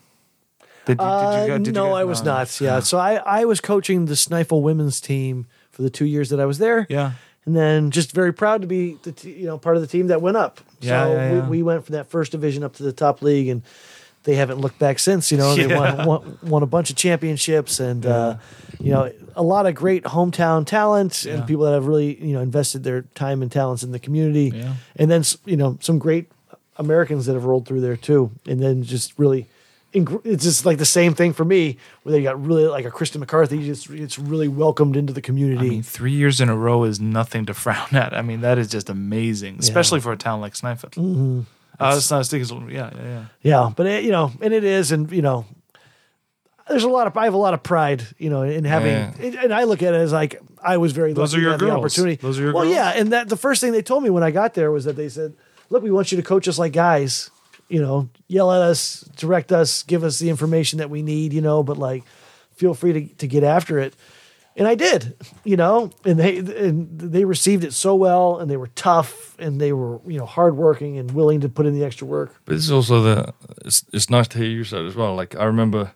Did 0.86 0.98
you? 1.00 1.04
Uh, 1.04 1.32
did 1.36 1.42
you, 1.42 1.46
go- 1.48 1.58
did 1.58 1.66
you 1.66 1.72
no, 1.72 1.86
go- 1.88 1.94
I 1.94 2.04
was 2.04 2.22
not. 2.22 2.60
Yeah, 2.60 2.80
so 2.80 2.98
I, 2.98 3.14
I 3.40 3.44
was 3.44 3.60
coaching 3.60 4.06
the 4.06 4.14
Snæfell 4.14 4.62
women's 4.62 5.00
team 5.00 5.46
for 5.70 5.82
the 5.82 5.90
two 5.90 6.06
years 6.06 6.30
that 6.30 6.40
I 6.40 6.46
was 6.46 6.58
there. 6.58 6.86
Yeah. 6.88 7.12
and 7.44 7.56
then 7.56 7.90
just 7.90 8.12
very 8.12 8.32
proud 8.32 8.60
to 8.62 8.66
be 8.68 8.98
the 9.02 9.12
t- 9.12 9.32
you 9.32 9.46
know 9.46 9.58
part 9.58 9.76
of 9.76 9.82
the 9.82 9.88
team 9.88 10.06
that 10.08 10.22
went 10.22 10.36
up. 10.36 10.60
Yeah, 10.80 11.04
so 11.04 11.12
yeah, 11.12 11.32
yeah. 11.32 11.42
We, 11.44 11.58
we 11.58 11.62
went 11.62 11.84
from 11.86 11.94
that 11.94 12.06
first 12.08 12.32
division 12.32 12.62
up 12.62 12.74
to 12.76 12.82
the 12.82 12.92
top 12.92 13.20
league, 13.22 13.48
and 13.48 13.62
they 14.24 14.34
haven't 14.34 14.58
looked 14.58 14.78
back 14.78 14.98
since. 14.98 15.30
You 15.32 15.38
know, 15.38 15.54
they 15.54 15.66
Yeah. 15.68 15.94
won, 16.04 16.06
won, 16.06 16.38
won 16.42 16.62
a 16.62 16.66
bunch 16.66 16.90
of 16.90 16.96
championships, 16.96 17.80
and 17.80 18.04
uh, 18.06 18.36
you 18.78 18.92
know 18.92 19.10
a 19.36 19.42
lot 19.42 19.66
of 19.66 19.74
great 19.74 20.04
hometown 20.04 20.66
talent 20.66 21.24
and 21.24 21.46
people 21.46 21.64
that 21.64 21.72
have 21.72 21.86
really 21.86 22.22
you 22.24 22.32
know 22.34 22.40
invested 22.40 22.84
their 22.84 23.02
time 23.14 23.42
and 23.42 23.50
talents 23.50 23.82
in 23.82 23.92
the 23.92 23.98
community, 23.98 24.52
Yeah. 24.54 24.74
and 24.96 25.10
then 25.10 25.22
you 25.46 25.56
know 25.56 25.78
some 25.80 25.98
great 25.98 26.30
Americans 26.76 27.26
that 27.26 27.34
have 27.34 27.44
rolled 27.44 27.66
through 27.66 27.80
there 27.80 27.96
too, 27.96 28.30
and 28.46 28.62
then 28.62 28.82
just 28.82 29.18
really. 29.18 29.46
It's 29.92 30.44
just 30.44 30.64
like 30.64 30.78
the 30.78 30.84
same 30.84 31.14
thing 31.14 31.32
for 31.32 31.44
me, 31.44 31.76
where 32.04 32.12
they 32.12 32.22
got 32.22 32.40
really 32.40 32.64
like 32.68 32.84
a 32.84 32.92
Kristen 32.92 33.18
McCarthy. 33.18 33.64
Just 33.66 33.90
it's 33.90 34.20
really 34.20 34.46
welcomed 34.46 34.94
into 34.96 35.12
the 35.12 35.20
community. 35.20 35.66
I 35.66 35.70
mean, 35.70 35.82
three 35.82 36.12
years 36.12 36.40
in 36.40 36.48
a 36.48 36.54
row 36.54 36.84
is 36.84 37.00
nothing 37.00 37.44
to 37.46 37.54
frown 37.64 37.88
at. 37.96 38.14
I 38.16 38.22
mean, 38.22 38.40
that 38.42 38.56
is 38.56 38.68
just 38.68 38.88
amazing, 38.88 39.56
especially 39.58 39.98
for 39.98 40.12
a 40.12 40.16
town 40.16 40.40
like 40.40 40.54
Snæfell. 40.54 40.90
Mm-hmm. 40.92 41.40
Uh, 41.80 41.94
it's 41.96 42.10
not 42.10 42.20
as 42.20 42.28
big 42.28 42.42
as, 42.42 42.50
yeah, 42.50 42.58
yeah, 42.68 42.90
yeah. 43.02 43.24
Yeah, 43.42 43.70
but 43.74 43.86
it, 43.86 44.04
you 44.04 44.10
know, 44.10 44.30
and 44.40 44.52
it 44.52 44.64
is, 44.64 44.92
and 44.92 45.10
you 45.10 45.22
know, 45.22 45.46
there's 46.68 46.84
a 46.84 46.88
lot 46.88 47.06
of 47.06 47.16
I 47.16 47.24
have 47.24 47.34
a 47.34 47.38
lot 47.38 47.54
of 47.54 47.62
pride, 47.62 48.06
you 48.18 48.30
know, 48.30 48.42
in 48.42 48.64
having, 48.64 48.92
Yeah. 48.92 49.40
and- 49.42 49.52
I 49.54 49.64
look 49.64 49.82
at 49.82 49.94
it 49.94 49.98
as 49.98 50.12
like 50.12 50.40
I 50.62 50.76
was 50.76 50.92
very 50.92 51.12
Those 51.12 51.32
lucky 51.32 51.40
are 51.40 51.42
your 51.42 51.48
to 51.50 51.52
have 51.52 51.60
the 51.60 51.66
girls. 51.66 51.78
opportunity. 51.78 52.16
Those 52.16 52.38
are 52.38 52.42
your 52.42 52.52
well, 52.52 52.64
girls. 52.64 52.74
yeah, 52.74 52.90
and 52.90 53.12
that 53.12 53.28
the 53.28 53.36
first 53.36 53.60
thing 53.60 53.72
they 53.72 53.82
told 53.82 54.02
me 54.02 54.10
when 54.10 54.22
I 54.22 54.30
got 54.30 54.54
there 54.54 54.70
was 54.70 54.84
that 54.84 54.94
they 54.96 55.08
said, 55.08 55.34
"Look, 55.70 55.82
we 55.82 55.90
want 55.90 56.12
you 56.12 56.16
to 56.16 56.22
coach 56.22 56.46
us 56.48 56.58
like 56.58 56.72
guys, 56.72 57.30
you 57.68 57.80
know, 57.80 58.08
yell 58.28 58.52
at 58.52 58.60
us, 58.62 59.08
direct 59.16 59.50
us, 59.52 59.82
give 59.84 60.04
us 60.04 60.18
the 60.18 60.28
information 60.30 60.78
that 60.78 60.90
we 60.90 61.02
need, 61.02 61.32
you 61.32 61.40
know, 61.40 61.62
but 61.62 61.76
like, 61.78 62.04
feel 62.56 62.74
free 62.74 62.92
to 62.92 63.06
to 63.16 63.26
get 63.26 63.42
after 63.42 63.78
it." 63.78 63.94
And 64.56 64.66
I 64.66 64.74
did, 64.74 65.16
you 65.44 65.56
know, 65.56 65.90
and 66.04 66.18
they 66.18 66.38
and 66.38 66.98
they 66.98 67.24
received 67.24 67.64
it 67.64 67.72
so 67.72 67.94
well, 67.94 68.38
and 68.38 68.50
they 68.50 68.56
were 68.56 68.66
tough, 68.68 69.38
and 69.38 69.60
they 69.60 69.72
were 69.72 70.00
you 70.06 70.18
know 70.18 70.26
hardworking 70.26 70.98
and 70.98 71.10
willing 71.12 71.40
to 71.40 71.48
put 71.48 71.66
in 71.66 71.74
the 71.74 71.84
extra 71.84 72.06
work. 72.06 72.34
But 72.44 72.56
this 72.56 72.64
is 72.64 72.72
also 72.72 73.00
the. 73.00 73.34
It's, 73.64 73.84
it's 73.92 74.10
nice 74.10 74.26
to 74.28 74.38
hear 74.38 74.48
you 74.48 74.64
say 74.64 74.84
as 74.84 74.96
well. 74.96 75.14
Like 75.14 75.36
I 75.36 75.44
remember, 75.44 75.92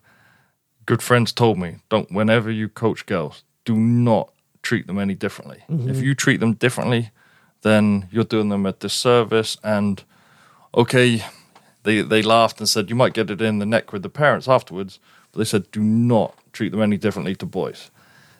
good 0.87 1.03
friends 1.03 1.33
told 1.33 1.59
me, 1.59 1.77
don't. 1.89 2.11
Whenever 2.13 2.51
you 2.51 2.69
coach 2.69 3.07
girls, 3.07 3.43
do 3.65 3.75
not 3.75 4.33
treat 4.63 4.87
them 4.87 4.99
any 4.99 5.15
differently. 5.15 5.65
Mm-hmm. 5.69 5.91
If 5.91 6.01
you 6.01 6.15
treat 6.15 6.41
them 6.41 6.55
differently, 6.55 7.11
then 7.63 8.09
you're 8.11 8.25
doing 8.25 8.51
them 8.51 8.67
a 8.67 8.73
disservice. 8.73 9.57
And 9.65 10.03
okay, 10.75 11.25
they 11.83 12.03
they 12.03 12.23
laughed 12.23 12.61
and 12.61 12.69
said 12.69 12.89
you 12.89 12.97
might 12.97 13.15
get 13.15 13.31
it 13.31 13.43
in 13.43 13.59
the 13.59 13.67
neck 13.67 13.93
with 13.93 14.03
the 14.03 14.09
parents 14.09 14.49
afterwards, 14.49 15.01
but 15.33 15.39
they 15.39 15.45
said 15.45 15.71
do 15.71 15.83
not 15.83 16.39
treat 16.53 16.71
them 16.71 16.83
any 16.83 16.97
differently 16.97 17.35
to 17.37 17.47
boys. 17.47 17.91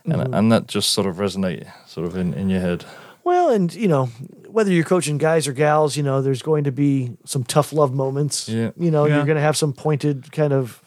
And, 0.05 0.35
and 0.35 0.53
that 0.53 0.67
just 0.67 0.91
sort 0.91 1.07
of 1.07 1.17
resonate 1.17 1.67
sort 1.89 2.07
of 2.07 2.17
in, 2.17 2.35
in 2.35 2.51
your 2.51 2.61
head. 2.61 2.85
Well, 3.25 3.49
and 3.51 3.73
you 3.75 3.89
know, 3.89 4.07
whether 4.49 4.71
you're 4.71 4.85
coaching 4.85 5.17
guys 5.17 5.49
or 5.49 5.53
gals, 5.55 5.97
you 5.97 6.03
know, 6.03 6.21
there's 6.21 6.43
going 6.43 6.65
to 6.65 6.73
be 6.73 7.17
some 7.25 7.43
tough 7.43 7.73
love 7.73 7.95
moments. 7.95 8.47
Yeah. 8.49 8.73
You 8.77 8.91
know, 8.91 9.07
Yeah. 9.07 9.17
you're 9.17 9.25
going 9.25 9.37
to 9.37 9.43
have 9.43 9.57
some 9.57 9.73
pointed 9.73 10.31
kind 10.31 10.53
of 10.53 10.83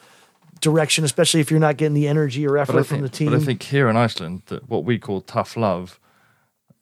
direction, 0.61 1.03
especially 1.03 1.39
if 1.39 1.49
you're 1.49 1.60
not 1.60 1.77
getting 1.77 1.95
the 1.95 2.07
energy 2.07 2.45
or 2.48 2.57
effort 2.60 2.73
But 2.73 2.80
I, 2.80 2.84
from 2.84 3.02
the 3.02 3.10
team. 3.10 3.31
but 3.31 3.41
I 3.41 3.44
think 3.44 3.64
here 3.64 3.89
in 3.89 3.98
Iceland, 3.98 4.44
that 4.48 4.69
what 4.69 4.84
we 4.84 4.99
call 4.99 5.22
tough 5.22 5.57
love, 5.57 5.99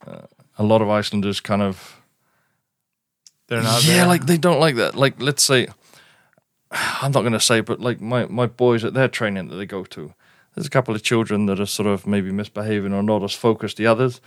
uh, 0.05 0.23
a 0.57 0.63
lot 0.63 0.81
of 0.81 0.89
Icelanders 0.89 1.39
kind 1.39 1.61
of 1.61 2.01
They're 3.47 3.63
not. 3.63 3.83
yeah, 3.85 3.95
there. 3.99 4.07
like 4.07 4.25
they 4.25 4.37
don't 4.37 4.59
like 4.59 4.75
that. 4.75 4.95
Like 4.95 5.21
let's 5.21 5.43
say, 5.43 5.67
I'm 6.71 7.11
not 7.13 7.21
going 7.21 7.31
to 7.33 7.39
say, 7.39 7.61
but 7.61 7.79
like 7.79 8.01
my 8.01 8.25
my 8.25 8.45
boys 8.47 8.83
at 8.83 8.93
their 8.93 9.07
training 9.07 9.47
that 9.49 9.55
they 9.55 9.65
go 9.65 9.85
to, 9.85 10.13
there's 10.55 10.67
a 10.67 10.69
couple 10.71 10.95
of 10.95 11.03
children 11.03 11.45
that 11.47 11.59
are 11.59 11.65
sort 11.65 11.87
of 11.87 12.07
maybe 12.07 12.31
misbehaving 12.31 12.93
or 12.93 13.03
not 13.03 13.23
as 13.23 13.33
focused 13.33 13.77
the 13.77 13.87
others. 13.87 14.21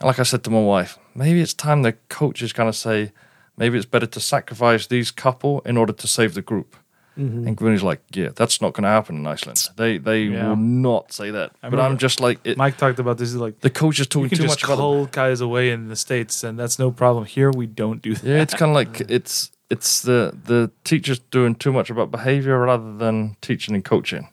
And 0.00 0.06
like 0.06 0.18
I 0.18 0.22
said 0.24 0.42
to 0.44 0.50
my 0.50 0.60
wife, 0.60 0.98
maybe 1.14 1.40
it's 1.40 1.54
time 1.54 1.82
the 1.82 1.92
coaches 2.08 2.52
kind 2.52 2.68
of 2.68 2.76
say, 2.76 3.12
maybe 3.56 3.76
it's 3.76 3.86
better 3.86 4.06
to 4.06 4.20
sacrifice 4.20 4.86
these 4.86 5.10
couple 5.10 5.60
in 5.60 5.76
order 5.76 5.92
to 5.92 6.06
save 6.06 6.34
the 6.34 6.42
group. 6.42 6.76
Mm-hmm. 7.18 7.48
And 7.48 7.56
Gwynny's 7.56 7.82
like, 7.82 8.00
yeah, 8.12 8.28
that's 8.34 8.60
not 8.62 8.74
going 8.74 8.84
to 8.84 8.90
happen 8.90 9.16
in 9.16 9.26
Iceland. 9.26 9.58
They 9.76 9.98
they 9.98 10.22
Yeah. 10.22 10.50
will 10.50 10.56
not 10.56 11.12
say 11.12 11.32
that. 11.32 11.50
I 11.64 11.68
but 11.68 11.80
I'm 11.80 11.98
just 11.98 12.20
like, 12.20 12.38
it, 12.44 12.56
Mike 12.56 12.76
talked 12.76 13.00
about 13.00 13.18
this. 13.18 13.30
Is 13.30 13.36
like 13.36 13.58
the 13.60 13.70
coach 13.70 13.96
is 13.98 14.00
you 14.00 14.04
talking 14.04 14.38
too 14.38 14.46
much 14.46 14.62
about 14.62 14.76
call 14.78 15.06
guys 15.06 15.40
away 15.40 15.72
in 15.72 15.88
the 15.88 15.96
states, 15.96 16.44
and 16.44 16.56
that's 16.56 16.78
no 16.78 16.92
problem. 16.92 17.24
Here, 17.24 17.50
we 17.50 17.66
don't 17.66 18.00
do 18.00 18.14
that. 18.14 18.24
Yeah, 18.24 18.40
it's 18.40 18.54
kind 18.54 18.70
of 18.70 18.76
like 18.76 19.00
it's 19.10 19.50
it's 19.68 20.02
the 20.02 20.32
the 20.44 20.70
teachers 20.84 21.18
doing 21.18 21.56
too 21.56 21.72
much 21.72 21.90
about 21.90 22.12
behavior 22.12 22.56
rather 22.60 22.96
than 22.96 23.36
teaching 23.40 23.74
and 23.74 23.84
coaching. 23.84 24.28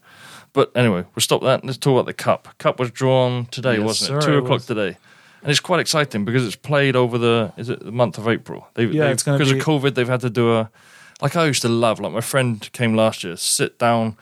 But 0.55 0.71
anyway, 0.73 1.03
we'll 1.13 1.21
stop 1.21 1.41
that. 1.43 1.63
Let's 1.65 1.77
talk 1.77 1.93
about 1.93 2.05
the 2.07 2.13
cup. 2.13 2.47
Cup 2.57 2.79
was 2.79 2.89
drawn 2.89 3.45
today, 3.47 3.75
Yes, 3.77 3.83
wasn't 3.85 4.23
it? 4.23 4.25
Two 4.25 4.33
it 4.33 4.37
o'clock 4.37 4.51
was. 4.51 4.65
today, 4.65 4.97
and 5.41 5.51
it's 5.51 5.59
quite 5.59 5.81
exciting 5.81 6.25
because 6.25 6.45
it's 6.47 6.55
played 6.55 6.95
over 6.95 7.17
the 7.17 7.51
is 7.57 7.69
it 7.69 7.83
the 7.83 7.91
month 7.91 8.17
of 8.17 8.27
April? 8.27 8.67
They, 8.73 8.85
Yeah, 8.85 9.05
they- 9.05 9.11
it's 9.11 9.23
because 9.23 9.51
be- 9.51 9.59
of 9.59 9.65
COVID. 9.65 9.93
They've 9.95 10.07
had 10.07 10.21
to 10.21 10.29
do 10.29 10.53
a 10.55 10.71
like 11.21 11.35
I 11.35 11.45
used 11.45 11.61
to 11.63 11.69
love. 11.69 11.99
Like 11.99 12.13
my 12.13 12.21
friend 12.21 12.67
came 12.71 12.95
last 12.95 13.23
year, 13.23 13.35
sit 13.35 13.77
down 13.77 14.15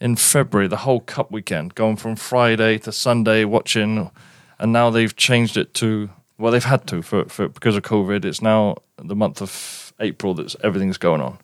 in 0.00 0.16
February, 0.16 0.68
the 0.68 0.78
whole 0.78 1.00
cup 1.00 1.30
weekend, 1.30 1.74
going 1.74 1.96
from 1.96 2.16
Friday 2.16 2.78
to 2.78 2.92
Sunday, 2.92 3.44
watching, 3.44 4.10
and 4.58 4.72
now 4.72 4.90
they've 4.90 5.14
changed 5.16 5.56
it 5.56 5.74
to 5.74 6.10
well, 6.38 6.52
they've 6.52 6.64
had 6.64 6.86
to 6.88 7.02
for, 7.02 7.24
for 7.26 7.48
because 7.48 7.76
of 7.76 7.82
COVID. 7.84 8.24
It's 8.24 8.42
now 8.42 8.76
the 8.96 9.16
month 9.16 9.40
of 9.40 9.92
April 10.00 10.34
that 10.34 10.54
everything's 10.64 10.98
going 10.98 11.20
on. 11.20 11.38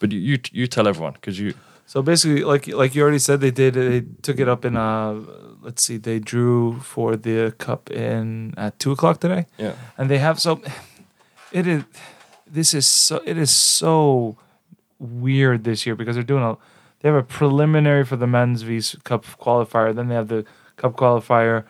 But 0.00 0.10
you 0.12 0.18
you, 0.20 0.38
you 0.52 0.66
tell 0.66 0.88
everyone 0.88 1.12
because 1.14 1.38
you 1.38 1.52
So 1.86 2.02
basically, 2.02 2.44
like 2.44 2.66
like 2.68 2.94
you 2.94 3.02
already 3.02 3.18
said, 3.18 3.40
they 3.40 3.50
did. 3.50 3.74
They 3.74 4.02
took 4.22 4.40
it 4.40 4.48
up 4.48 4.64
in. 4.64 4.76
Uh, 4.76 5.20
let's 5.62 5.84
see, 5.84 5.96
they 5.96 6.18
drew 6.18 6.80
for 6.80 7.16
the 7.16 7.54
cup 7.58 7.90
in 7.90 8.54
at 8.56 8.78
two 8.78 8.92
o'clock 8.92 9.20
today, 9.20 9.46
yeah 9.58 9.74
and 9.96 10.10
they 10.10 10.18
have 10.18 10.40
so. 10.40 10.60
It 11.52 11.66
is. 11.66 11.84
This 12.46 12.74
is 12.74 12.86
so. 12.86 13.22
It 13.24 13.38
is 13.38 13.50
so 13.50 14.36
weird 14.98 15.64
this 15.64 15.86
year 15.86 15.94
because 15.94 16.16
they're 16.16 16.24
doing 16.24 16.42
a. 16.42 16.56
They 17.00 17.08
have 17.10 17.18
a 17.18 17.22
preliminary 17.22 18.04
for 18.04 18.16
the 18.16 18.26
men's 18.26 18.62
V's 18.62 18.96
Cup 19.04 19.24
qualifier. 19.40 19.94
Then 19.94 20.08
they 20.08 20.14
have 20.14 20.28
the 20.28 20.44
Cup 20.76 20.96
qualifier. 20.96 21.64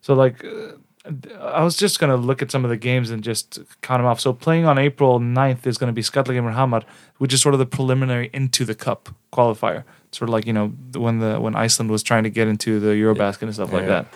So 0.00 0.14
like. 0.14 0.44
Uh, 0.44 0.72
I 1.04 1.64
was 1.64 1.76
just 1.76 1.98
gonna 1.98 2.16
look 2.16 2.42
at 2.42 2.50
some 2.50 2.64
of 2.64 2.70
the 2.70 2.76
games 2.76 3.10
and 3.10 3.24
just 3.24 3.58
count 3.80 3.98
them 3.98 4.06
off. 4.06 4.20
So 4.20 4.32
playing 4.32 4.66
on 4.66 4.78
April 4.78 5.18
9th 5.18 5.66
is 5.66 5.76
gonna 5.76 5.92
be 5.92 6.02
Skallagrimur 6.02 6.54
Hamar, 6.54 6.82
which 7.18 7.32
is 7.32 7.40
sort 7.40 7.54
of 7.54 7.58
the 7.58 7.66
preliminary 7.66 8.30
into 8.32 8.64
the 8.64 8.74
cup 8.74 9.08
qualifier. 9.32 9.84
Sort 10.12 10.28
of 10.28 10.32
like 10.32 10.46
you 10.46 10.52
know 10.52 10.68
when 10.94 11.18
the 11.18 11.40
when 11.40 11.56
Iceland 11.56 11.90
was 11.90 12.02
trying 12.02 12.22
to 12.22 12.30
get 12.30 12.46
into 12.46 12.78
the 12.78 12.88
Eurobasket 12.88 13.42
and 13.42 13.54
stuff 13.54 13.72
like 13.72 13.86
that. 13.86 14.06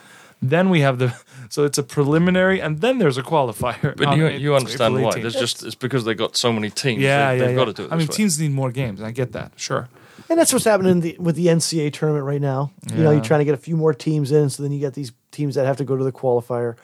Then 0.42 0.68
we 0.68 0.80
have 0.80 0.98
the 0.98 1.14
so 1.48 1.64
it's 1.64 1.78
a 1.78 1.82
preliminary 1.82 2.60
and 2.60 2.80
then 2.80 2.98
there's 2.98 3.18
a 3.18 3.22
qualifier. 3.22 3.96
But 3.96 4.16
you 4.16 4.28
you 4.28 4.54
understand 4.54 4.94
April 4.94 5.06
why? 5.06 5.12
18th. 5.12 5.22
There's 5.22 5.34
just 5.34 5.64
it's 5.64 5.74
because 5.74 6.04
they 6.04 6.14
got 6.14 6.36
so 6.36 6.52
many 6.52 6.70
teams. 6.70 7.02
yeah, 7.02 7.30
they, 7.30 7.38
yeah, 7.38 7.46
they've 7.46 7.50
yeah. 7.50 7.56
got 7.56 7.64
to 7.64 7.72
do 7.72 7.84
it. 7.84 7.92
I 7.92 7.96
mean, 7.96 8.06
way. 8.06 8.14
teams 8.14 8.38
need 8.38 8.52
more 8.52 8.70
games. 8.70 9.02
I 9.02 9.10
get 9.10 9.32
that, 9.32 9.52
sure. 9.56 9.88
And 10.28 10.38
that's 10.38 10.52
what's 10.52 10.64
happening 10.64 10.92
in 10.92 11.00
the, 11.00 11.16
with 11.18 11.36
the 11.36 11.46
NCAA 11.46 11.92
tournament 11.92 12.24
right 12.24 12.40
now. 12.40 12.72
You 12.92 13.02
know, 13.02 13.10
you're 13.12 13.22
trying 13.22 13.40
to 13.40 13.44
get 13.44 13.54
a 13.54 13.58
few 13.58 13.76
more 13.76 13.94
teams 13.94 14.32
in, 14.32 14.50
so 14.50 14.62
then 14.62 14.72
you 14.72 14.80
get 14.80 14.94
these 14.94 15.12
teams 15.36 15.54
that 15.56 15.66
have 15.66 15.78
to 15.82 15.84
go 15.90 15.96
to 15.96 16.04
the 16.04 16.16
qualifier. 16.20 16.76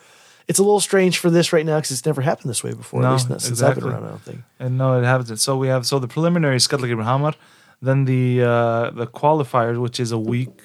It's 0.47 0.59
a 0.59 0.65
little 0.67 0.85
strange 0.91 1.15
for 1.23 1.29
this 1.37 1.53
right 1.55 1.65
now 1.65 1.77
because 1.77 1.91
it's 1.95 2.05
never 2.05 2.21
happened 2.21 2.49
this 2.49 2.63
way 2.65 2.73
before. 2.73 3.01
No, 3.01 3.07
at 3.07 3.13
least 3.13 3.29
not 3.29 3.41
since 3.41 3.61
I've 3.61 3.75
been 3.75 3.85
exactly. 3.85 3.91
around. 3.91 4.03
I 4.03 4.09
don't 4.09 4.21
think. 4.21 4.39
And 4.63 4.77
no, 4.77 4.87
it 4.99 5.05
happens. 5.05 5.41
So 5.41 5.51
we 5.63 5.67
have 5.73 5.83
so 5.85 5.99
the 5.99 6.11
preliminary 6.15 6.57
is 6.57 6.67
Skallagrimur 6.67 7.05
Hamar, 7.11 7.33
then 7.81 8.05
the 8.05 8.25
uh, 8.41 8.91
the 9.01 9.07
qualifiers, 9.07 9.77
which 9.85 9.99
is 9.99 10.11
a 10.11 10.21
week 10.33 10.57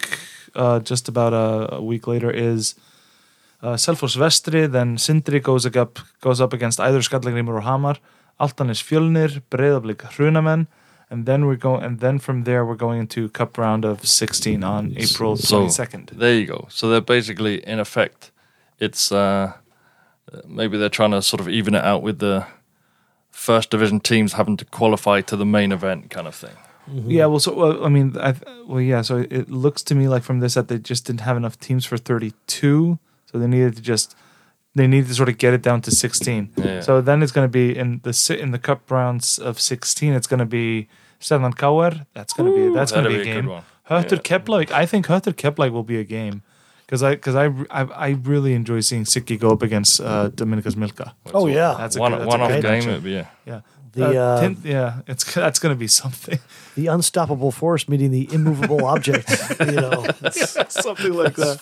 uh, 0.55 0.81
just 0.81 1.09
about 1.09 1.33
a, 1.33 1.77
a 1.77 1.83
week 1.83 2.07
later 2.07 2.31
is 2.31 2.75
uh, 3.63 3.77
Selfoss 3.85 4.17
Vestri. 4.17 4.71
Then 4.71 4.99
Sindri 4.99 5.41
goes 5.41 5.65
up 5.67 5.99
goes 6.21 6.41
up 6.41 6.53
against 6.53 6.81
either 6.81 7.01
Skallagrimur 7.01 7.55
or 7.59 7.65
Hamar. 7.71 7.97
Álftanes 8.41 8.83
Fjölnir, 8.87 9.43
Breiðablik 9.51 10.05
Hrunamenn, 10.15 10.69
and 11.11 11.25
then 11.27 11.47
we're 11.47 11.57
going 11.57 11.83
and 11.83 12.01
then 12.01 12.19
from 12.19 12.45
there 12.45 12.65
we're 12.65 12.75
going 12.75 13.01
into 13.01 13.29
cup 13.31 13.57
round 13.59 13.85
of 13.85 14.07
16 14.07 14.63
on 14.65 14.95
April 14.97 15.37
So 15.37 15.67
22nd. 15.67 16.11
there 16.11 16.35
you 16.35 16.47
go. 16.47 16.67
So 16.71 16.89
they're 16.91 17.01
basically, 17.01 17.67
in 17.67 17.79
effect, 17.81 18.31
it's 18.79 19.11
uh, 19.13 19.53
maybe 20.47 20.77
they're 20.79 20.89
trying 20.89 21.13
to 21.13 21.23
sort 21.23 21.41
of 21.41 21.49
even 21.49 21.75
it 21.75 21.85
out 21.85 22.03
with 22.03 22.19
the 22.19 22.47
first 23.31 23.71
division 23.71 24.01
teams 24.01 24.33
having 24.35 24.57
to 24.57 24.65
qualify 24.65 25.21
to 25.23 25.37
the 25.37 25.47
main 25.47 25.73
event 25.73 26.11
kind 26.11 26.27
of 26.27 26.35
thing. 26.35 26.57
Yeah, 26.91 27.27
well, 27.27 27.39
so 27.39 27.55
well, 27.55 27.85
I 27.85 27.89
mean, 27.91 28.17
I, 28.19 28.35
well, 28.67 28.81
yeah. 28.81 29.03
So 29.03 29.19
it 29.31 29.51
looks 29.51 29.83
to 29.85 29.95
me 29.95 30.09
like 30.09 30.23
from 30.23 30.41
this 30.41 30.55
that 30.55 30.69
they 30.69 30.79
just 30.79 31.05
didn't 31.07 31.21
have 31.21 31.37
enough 31.37 31.59
teams 31.61 31.85
for 31.85 31.99
32, 31.99 32.99
so 33.27 33.39
they 33.39 33.47
needed 33.47 33.77
to 33.77 33.83
just 33.83 34.17
they 34.79 34.87
need 34.87 35.07
to 35.09 35.15
sort 35.15 35.29
of 35.29 35.37
get 35.39 35.53
it 35.55 35.63
down 35.63 35.81
to 35.83 35.91
16. 35.91 36.51
Yeah. 36.57 36.81
So 36.81 37.01
then 37.03 37.23
it's 37.23 37.33
going 37.33 37.45
to 37.45 37.53
be 37.63 37.77
in 37.77 38.01
the 38.03 38.13
in 38.43 38.53
the 38.53 38.59
cup 38.59 38.91
rounds 38.91 39.39
of 39.39 39.61
16. 39.61 40.13
It's 40.15 40.27
going 40.27 40.41
to 40.41 40.47
be 40.47 40.89
Stefan 41.21 41.53
Kauer. 41.53 42.07
That's 42.15 42.33
going 42.33 42.49
to 42.51 42.57
be 42.57 42.75
that's 42.75 42.93
going 42.93 43.05
to 43.05 43.11
be 43.11 43.21
a 43.21 43.25
good 43.25 43.35
game. 43.43 43.47
one. 43.47 43.63
Höttur 43.91 44.13
Yeah. 44.17 44.23
Kepler. 44.31 44.65
I 44.83 44.87
think 44.87 45.07
Höttur 45.07 45.35
Kepler 45.37 45.71
will 45.71 45.83
be 45.95 45.99
a 45.99 46.05
game 46.05 46.43
because 46.87 47.03
I 47.03 47.15
because 47.17 47.35
I, 47.35 47.47
I 47.71 47.83
I 48.07 48.09
really 48.33 48.53
enjoy 48.55 48.81
seeing 48.81 49.05
Siki 49.05 49.37
go 49.39 49.51
up 49.51 49.63
against 49.63 50.01
uh, 50.01 50.31
Dominykas 50.35 50.77
Milka. 50.77 51.15
Oh 51.35 51.47
yeah, 51.49 51.75
That's 51.79 51.97
a 51.97 52.01
one 52.01 52.13
good- 52.13 52.21
that's 52.23 52.35
a 52.35 52.39
off 52.41 52.49
great 52.51 52.63
game. 52.63 52.89
It'd 52.91 53.05
be, 53.05 53.13
yeah. 53.13 53.27
Yeah. 53.47 53.61
The, 53.93 54.21
uh, 54.21 54.41
tin- 54.41 54.59
yeah, 54.65 55.01
it's 55.07 55.25
that's 55.45 55.59
going 55.59 55.75
to 55.75 55.79
be 55.79 55.89
something. 55.89 56.39
the 56.77 56.87
unstoppable 56.89 57.51
force 57.51 57.89
meeting 57.89 58.11
the 58.13 58.29
immovable 58.33 58.85
object. 58.95 59.29
You 59.59 59.81
know, 59.81 60.05
something 60.69 61.15
like 61.15 61.35
that. 61.37 61.59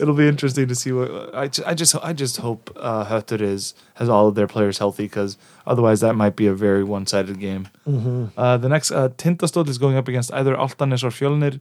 It'll 0.00 0.14
be 0.14 0.28
interesting 0.28 0.68
to 0.68 0.74
see 0.74 0.92
what 0.92 1.34
I, 1.34 1.50
I 1.64 1.74
just 1.74 1.94
I 2.02 2.12
just 2.12 2.36
hope 2.38 2.70
uh, 2.76 3.04
Höttur 3.06 3.40
is 3.40 3.74
has 3.94 4.08
all 4.08 4.28
of 4.28 4.34
their 4.34 4.46
players 4.46 4.78
healthy 4.78 5.04
because 5.04 5.36
otherwise 5.66 6.00
that 6.00 6.14
might 6.14 6.36
be 6.36 6.46
a 6.46 6.54
very 6.54 6.84
one 6.84 7.06
sided 7.06 7.38
game. 7.40 7.68
Uh, 8.36 8.56
the 8.56 8.68
next 8.68 8.90
uh, 8.90 9.08
Tindastóll 9.10 9.68
is 9.68 9.78
going 9.78 9.96
up 9.96 10.08
against 10.08 10.32
either 10.32 10.54
Álftanes 10.54 11.02
or 11.04 11.10
Fjölnir. 11.10 11.60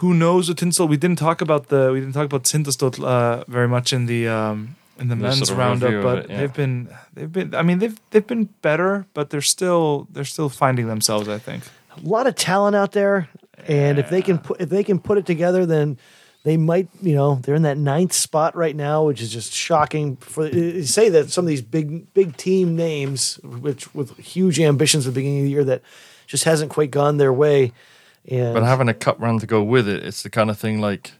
Who 0.00 0.12
knows 0.12 0.48
with 0.48 0.58
Tindastóll? 0.58 0.88
We 0.88 0.96
didn't 0.98 1.18
talk 1.18 1.40
about 1.40 1.68
the 1.68 1.90
we 1.92 2.00
didn't 2.00 2.14
talk 2.14 2.26
about 2.26 2.44
Tindastóll 2.44 3.02
uh, 3.02 3.44
very 3.48 3.68
much 3.68 3.92
in 3.92 4.06
the 4.06 4.28
um, 4.28 4.76
in 4.98 5.08
the, 5.08 5.14
The 5.14 5.22
men's 5.22 5.38
sort 5.38 5.50
of 5.50 5.58
roundup, 5.58 6.02
but 6.02 6.18
it, 6.18 6.30
yeah. 6.30 6.36
they've 6.38 6.52
been 6.54 6.88
they've 7.14 7.32
been 7.32 7.54
I 7.54 7.62
mean 7.62 7.78
they've 7.78 7.98
they've 8.10 8.26
been 8.26 8.48
better, 8.62 9.06
but 9.14 9.30
they're 9.30 9.40
still 9.40 10.06
they're 10.12 10.24
still 10.24 10.48
finding 10.48 10.86
themselves. 10.86 11.28
I 11.28 11.38
think. 11.38 11.64
a 11.96 12.08
lot 12.08 12.26
of 12.26 12.34
talent 12.34 12.76
out 12.76 12.92
there, 12.92 13.28
and 13.66 13.98
if 13.98 14.10
they 14.10 14.22
can 14.22 14.38
put 14.38 14.60
if 14.60 14.68
they 14.68 14.84
can 14.84 14.98
put 14.98 15.18
it 15.18 15.26
together, 15.26 15.66
then 15.66 15.98
they 16.46 16.56
might. 16.56 16.88
You 17.02 17.16
know, 17.16 17.34
they're 17.42 17.56
in 17.56 17.62
that 17.62 17.76
ninth 17.76 18.12
spot 18.12 18.54
right 18.54 18.76
now, 18.76 19.02
which 19.02 19.20
is 19.20 19.32
just 19.32 19.52
shocking. 19.52 20.14
For 20.14 20.48
say 20.84 21.08
that 21.08 21.30
some 21.30 21.44
of 21.44 21.48
these 21.48 21.60
big 21.60 22.14
big 22.14 22.36
team 22.36 22.76
names, 22.76 23.40
which 23.42 23.92
with 23.92 24.16
huge 24.16 24.60
ambitions 24.60 25.08
at 25.08 25.12
the 25.12 25.20
beginning 25.20 25.40
of 25.40 25.44
the 25.46 25.50
year, 25.50 25.64
that 25.64 25.82
just 26.28 26.44
hasn't 26.44 26.70
quite 26.70 26.92
gone 26.92 27.16
their 27.16 27.32
way. 27.32 27.72
And 28.28 28.54
But 28.54 28.62
having 28.62 28.88
a 28.88 28.94
cup 28.94 29.20
run 29.20 29.40
to 29.40 29.46
go 29.46 29.60
with 29.60 29.88
it, 29.88 30.06
it's 30.06 30.22
the 30.22 30.30
kind 30.30 30.48
of 30.48 30.56
thing 30.56 30.80
like 30.80 31.10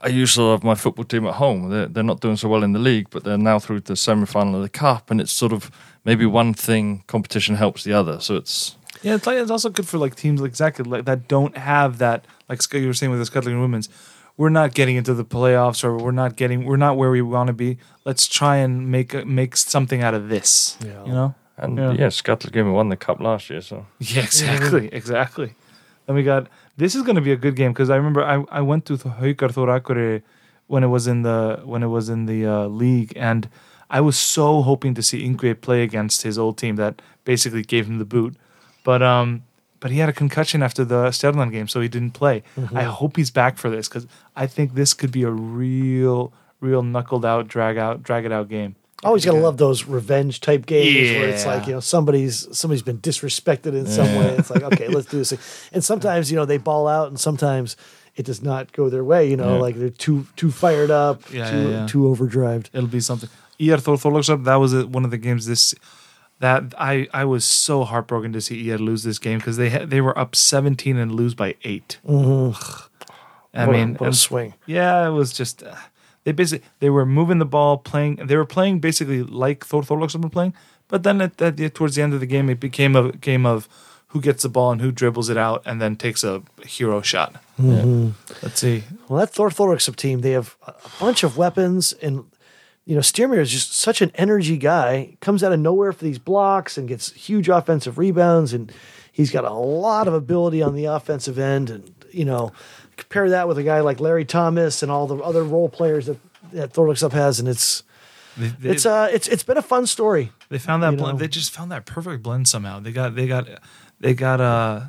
I 0.00 0.08
to 0.08 0.52
have 0.52 0.64
my 0.64 0.74
football 0.74 1.04
team 1.04 1.26
at 1.26 1.34
home. 1.34 1.68
They're, 1.68 1.86
they're 1.86 2.02
not 2.02 2.20
doing 2.20 2.36
so 2.36 2.48
well 2.48 2.62
in 2.62 2.72
the 2.72 2.78
league, 2.78 3.10
but 3.10 3.24
they're 3.24 3.36
now 3.36 3.58
through 3.58 3.80
to 3.80 3.92
the 3.92 3.96
semi 3.96 4.24
final 4.24 4.56
of 4.56 4.62
the 4.62 4.70
cup, 4.70 5.10
and 5.10 5.20
it's 5.20 5.32
sort 5.32 5.52
of 5.52 5.70
maybe 6.06 6.24
one 6.24 6.54
thing 6.54 7.04
competition 7.08 7.56
helps 7.56 7.84
the 7.84 7.92
other. 7.92 8.20
So 8.20 8.36
it's 8.36 8.77
Yeah, 9.02 9.14
it's 9.14 9.26
like 9.26 9.38
it's 9.38 9.50
also 9.50 9.68
good 9.70 9.86
for 9.86 9.98
like 9.98 10.14
teams 10.16 10.40
like 10.40 10.48
exactly 10.50 10.84
like 10.84 11.04
that 11.04 11.28
don't 11.28 11.56
have 11.56 11.98
that 11.98 12.24
like 12.48 12.60
you 12.72 12.86
were 12.86 12.94
saying 12.94 13.10
with 13.10 13.20
the 13.20 13.26
Scuttling 13.26 13.60
Women's. 13.60 13.88
We're 14.36 14.50
not 14.50 14.72
getting 14.72 14.94
into 14.94 15.14
the 15.14 15.24
playoffs, 15.24 15.82
or 15.82 15.96
we're 15.96 16.12
not 16.12 16.36
getting 16.36 16.64
we're 16.64 16.76
not 16.76 16.96
where 16.96 17.10
we 17.10 17.22
want 17.22 17.48
to 17.48 17.52
be. 17.52 17.78
Let's 18.04 18.28
try 18.28 18.56
and 18.56 18.88
make 18.90 19.12
a- 19.14 19.24
make 19.24 19.56
something 19.56 20.00
out 20.02 20.14
of 20.14 20.28
this. 20.28 20.76
Yeah. 20.84 21.04
You 21.06 21.12
know. 21.12 21.34
and 21.56 21.76
Yeah. 21.76 21.92
yeah, 21.92 22.06
Skallagrimur 22.06 22.72
won 22.72 22.88
the 22.88 22.96
cup 22.96 23.20
last 23.20 23.50
year, 23.50 23.60
so 23.60 23.86
Yeah, 23.98 24.22
exactly, 24.22 24.88
exactly. 24.92 25.54
Then 26.06 26.14
we 26.14 26.22
got 26.22 26.46
this 26.76 26.94
is 26.94 27.02
going 27.02 27.16
to 27.16 27.20
be 27.22 27.32
a 27.32 27.36
good 27.36 27.56
game 27.56 27.72
because 27.72 27.90
I 27.90 27.96
remember 27.96 28.22
I, 28.22 28.44
I 28.50 28.60
went 28.60 28.84
to 28.86 28.96
Haukar 28.96 29.50
Thor 29.52 29.66
Akureyri 29.66 30.22
when 30.68 30.84
it 30.84 30.88
was 30.88 31.06
in 31.08 31.22
the 31.22 31.60
when 31.64 31.82
it 31.82 31.88
was 31.88 32.08
in 32.08 32.26
the 32.26 32.46
uh, 32.46 32.66
league 32.68 33.12
and 33.16 33.48
I 33.90 34.00
was 34.02 34.16
so 34.18 34.62
hoping 34.62 34.94
to 34.94 35.02
see 35.02 35.26
Ingrid 35.28 35.62
play 35.62 35.82
against 35.82 36.22
his 36.22 36.38
old 36.38 36.58
team 36.58 36.76
that 36.76 37.00
basically 37.24 37.62
gave 37.62 37.86
him 37.86 37.98
the 37.98 38.04
boot, 38.04 38.36
but 38.84 39.02
um 39.02 39.42
but 39.80 39.90
he 39.92 39.98
had 39.98 40.08
a 40.08 40.12
concussion 40.12 40.62
after 40.62 40.84
the 40.84 41.04
Sternland 41.10 41.52
game 41.52 41.68
so 41.68 41.80
he 41.80 41.88
didn't 41.88 42.10
play. 42.12 42.42
I 42.74 42.82
hope 42.82 43.16
he's 43.16 43.30
back 43.30 43.58
for 43.58 43.70
this 43.70 43.88
because 43.88 44.06
I 44.34 44.46
think 44.48 44.74
this 44.74 44.92
could 44.94 45.12
be 45.12 45.22
a 45.22 45.30
real 45.30 46.32
real 46.60 46.82
knuckled 46.82 47.24
out 47.24 47.46
drag 47.48 47.78
out 47.78 48.02
drag 48.02 48.24
it 48.24 48.32
out 48.32 48.48
game. 48.48 48.74
always 49.04 49.24
gotta 49.24 49.38
love 49.38 49.56
those 49.58 49.84
revenge 49.84 50.40
type 50.40 50.66
games 50.66 51.16
where 51.16 51.28
it's 51.28 51.46
like 51.46 51.66
you 51.68 51.74
know 51.74 51.80
somebody's 51.80 52.48
somebody's 52.56 52.82
been 52.82 52.98
disrespected 52.98 53.74
in 53.78 53.86
some 53.86 54.06
way. 54.16 54.34
It's 54.38 54.50
like 54.50 54.64
okay, 54.64 54.88
let's 54.88 55.06
do 55.06 55.18
this. 55.18 55.32
And 55.72 55.84
sometimes 55.84 56.30
you 56.30 56.36
know 56.36 56.44
they 56.44 56.58
ball 56.58 56.88
out, 56.88 57.06
and 57.08 57.20
sometimes 57.20 57.76
it 58.16 58.26
does 58.26 58.42
not 58.42 58.72
go 58.72 58.88
their 58.90 59.04
way. 59.04 59.30
You 59.30 59.36
know, 59.36 59.54
Yeah. 59.54 59.60
like 59.60 59.76
they're 59.76 59.90
too 59.90 60.26
too 60.34 60.50
fired 60.50 60.90
up, 60.90 61.22
Yeah, 61.32 61.48
too 61.52 61.62
yeah, 61.62 61.68
yeah. 61.82 61.86
too 61.86 62.02
overdrived. 62.02 62.66
It'll 62.72 62.88
be 62.88 62.98
something. 63.00 63.30
ER 63.60 63.76
Thor 63.78 63.96
Þorlákshöfn, 63.96 64.42
that 64.44 64.56
was 64.56 64.74
one 64.86 65.04
of 65.04 65.12
the 65.12 65.18
games 65.18 65.46
this 65.46 65.72
that 66.40 66.74
I 66.78 67.08
I 67.12 67.24
was 67.24 67.44
so 67.44 67.84
heartbroken 67.84 68.32
to 68.32 68.40
see 68.40 68.70
ER 68.70 68.78
lose 68.78 69.02
this 69.02 69.18
game 69.18 69.38
because 69.38 69.56
they 69.56 69.70
had, 69.70 69.90
they 69.90 70.00
were 70.00 70.16
up 70.18 70.34
17 70.36 70.96
and 70.96 71.12
lose 71.12 71.34
by 71.34 71.54
8. 71.64 71.98
I 72.04 72.10
What 72.10 72.54
a- 73.54 73.66
mean, 73.72 73.94
what 73.96 74.10
a 74.10 74.14
swing. 74.14 74.54
yeah, 74.66 75.06
it 75.08 75.10
was 75.10 75.32
just 75.32 75.62
uh, 75.62 75.74
they 76.24 76.32
basically 76.32 76.66
they 76.80 76.90
were 76.90 77.06
moving 77.06 77.38
the 77.38 77.46
ball, 77.46 77.78
playing. 77.78 78.16
They 78.16 78.36
were 78.36 78.44
playing 78.44 78.80
basically 78.80 79.22
like 79.22 79.64
Thor 79.64 79.82
Þorlákshöfn 79.82 80.20
been 80.20 80.30
playing, 80.30 80.54
but 80.88 81.02
then 81.02 81.20
at, 81.20 81.40
at 81.42 81.56
the, 81.56 81.70
towards 81.70 81.94
the 81.96 82.02
end 82.02 82.14
of 82.14 82.20
the 82.20 82.26
game, 82.26 82.48
it 82.50 82.60
became 82.60 82.94
a 82.96 83.12
game 83.12 83.46
of 83.46 83.68
who 84.12 84.20
gets 84.20 84.42
the 84.42 84.48
ball 84.48 84.70
and 84.72 84.80
who 84.80 84.90
dribbles 84.90 85.28
it 85.28 85.36
out 85.36 85.62
and 85.66 85.82
then 85.82 85.94
takes 85.96 86.24
a 86.24 86.42
hero 86.64 87.02
shot. 87.02 87.42
Let's 87.58 88.60
see. 88.60 88.84
Well, 89.08 89.20
that 89.20 89.30
Thor 89.34 89.50
Thorexup 89.50 89.96
team, 89.96 90.20
they 90.22 90.30
have 90.32 90.56
a 90.66 90.74
bunch 91.00 91.22
of 91.24 91.36
weapons, 91.36 91.92
and 92.00 92.24
you 92.88 92.94
know, 92.94 93.02
Styrmir 93.02 93.38
is 93.38 93.50
just 93.50 93.74
such 93.74 94.00
an 94.00 94.10
energy 94.14 94.56
guy. 94.56 95.16
Comes 95.20 95.44
out 95.44 95.52
of 95.52 95.60
nowhere 95.60 95.92
for 95.92 96.02
these 96.04 96.18
blocks 96.18 96.78
and 96.78 96.88
gets 96.88 97.12
huge 97.12 97.48
offensive 97.50 97.98
rebounds, 97.98 98.54
and 98.54 98.72
he's 99.12 99.30
got 99.30 99.44
a 99.44 99.52
lot 99.52 100.08
of 100.08 100.14
ability 100.14 100.62
on 100.62 100.74
the 100.74 100.86
offensive 100.86 101.38
end. 101.38 101.68
And 101.68 101.94
you 102.10 102.24
know, 102.24 102.50
compare 102.96 103.28
that 103.28 103.46
with 103.46 103.58
a 103.58 103.62
guy 103.62 103.80
like 103.80 104.00
Larry 104.00 104.24
Thomas 104.24 104.82
and 104.82 104.90
all 104.90 105.06
the 105.06 105.18
other 105.18 105.44
role 105.44 105.68
players 105.68 106.06
that 106.06 106.16
that 106.54 106.72
Thorexup 106.72 107.12
has, 107.12 107.38
and 107.38 107.46
it's 107.48 107.82
They- 108.38 108.48
they- 108.58 108.70
it's 108.70 108.86
uh 108.86 109.08
it's 109.12 109.28
it's 109.28 109.42
been 109.42 109.58
a 109.58 109.62
fun 109.62 109.86
story. 109.86 110.32
They 110.48 110.58
found 110.58 110.82
that 110.82 110.96
blend. 110.96 111.18
know. 111.18 111.20
They 111.20 111.28
just 111.28 111.50
found 111.50 111.70
that 111.72 111.84
perfect 111.84 112.22
blend 112.22 112.48
somehow. 112.48 112.80
They 112.80 112.92
got 112.92 113.14
they 113.14 113.26
got 113.26 113.46
they 114.00 114.14
got 114.14 114.40
uh 114.40 114.80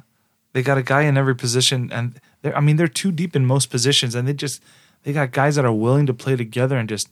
they 0.53 0.61
got 0.63 0.77
a 0.77 0.83
guy 0.83 1.01
in 1.01 1.17
every 1.17 1.35
position, 1.35 1.91
and 1.91 2.17
they're 2.43 2.55
I 2.55 2.61
mean 2.61 2.77
they're 2.77 2.87
too 2.87 3.11
deep 3.11 3.35
in 3.35 3.45
most 3.45 3.69
positions, 3.69 4.15
and 4.15 4.25
they 4.25 4.33
just 4.33 4.63
they 5.03 5.11
got 5.11 5.31
guys 5.31 5.55
that 5.57 5.65
are 5.65 5.73
willing 5.73 6.05
to 6.05 6.13
play 6.13 6.37
together, 6.37 6.77
and 6.77 6.87
just 6.87 7.09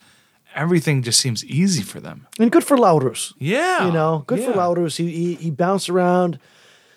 everything 0.58 1.04
just 1.04 1.22
seems 1.22 1.46
easy 1.46 1.84
for 1.84 2.02
them. 2.02 2.28
And 2.40 2.52
good 2.52 2.64
for 2.64 2.76
Lárus. 2.76 3.34
Yeah, 3.38 3.86
You 3.86 3.94
know, 3.94 4.24
good 4.28 4.40
for 4.40 4.52
yeah. 4.52 4.58
Lárus. 4.58 4.98
He, 4.98 5.10
he 5.12 5.36
he 5.36 5.52
bounced 5.52 5.90
around. 5.90 6.40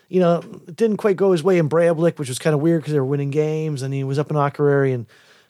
You 0.09 0.19
know, 0.19 0.41
didn't 0.75 0.97
quite 0.97 1.17
go 1.17 1.31
his 1.31 1.45
way 1.45 1.59
in 1.59 1.69
Breiðablik, 1.69 2.19
which 2.19 2.29
was 2.29 2.41
kind 2.41 2.53
of 2.53 2.61
weird 2.61 2.81
because 2.81 2.93
they 2.95 2.99
were 2.99 3.05
winning 3.07 3.31
games, 3.31 3.83
and 3.83 3.95
he 3.95 4.03
was 4.03 4.19
up 4.19 4.29
in 4.31 4.37
Akureyri 4.37 4.93
and 4.93 5.07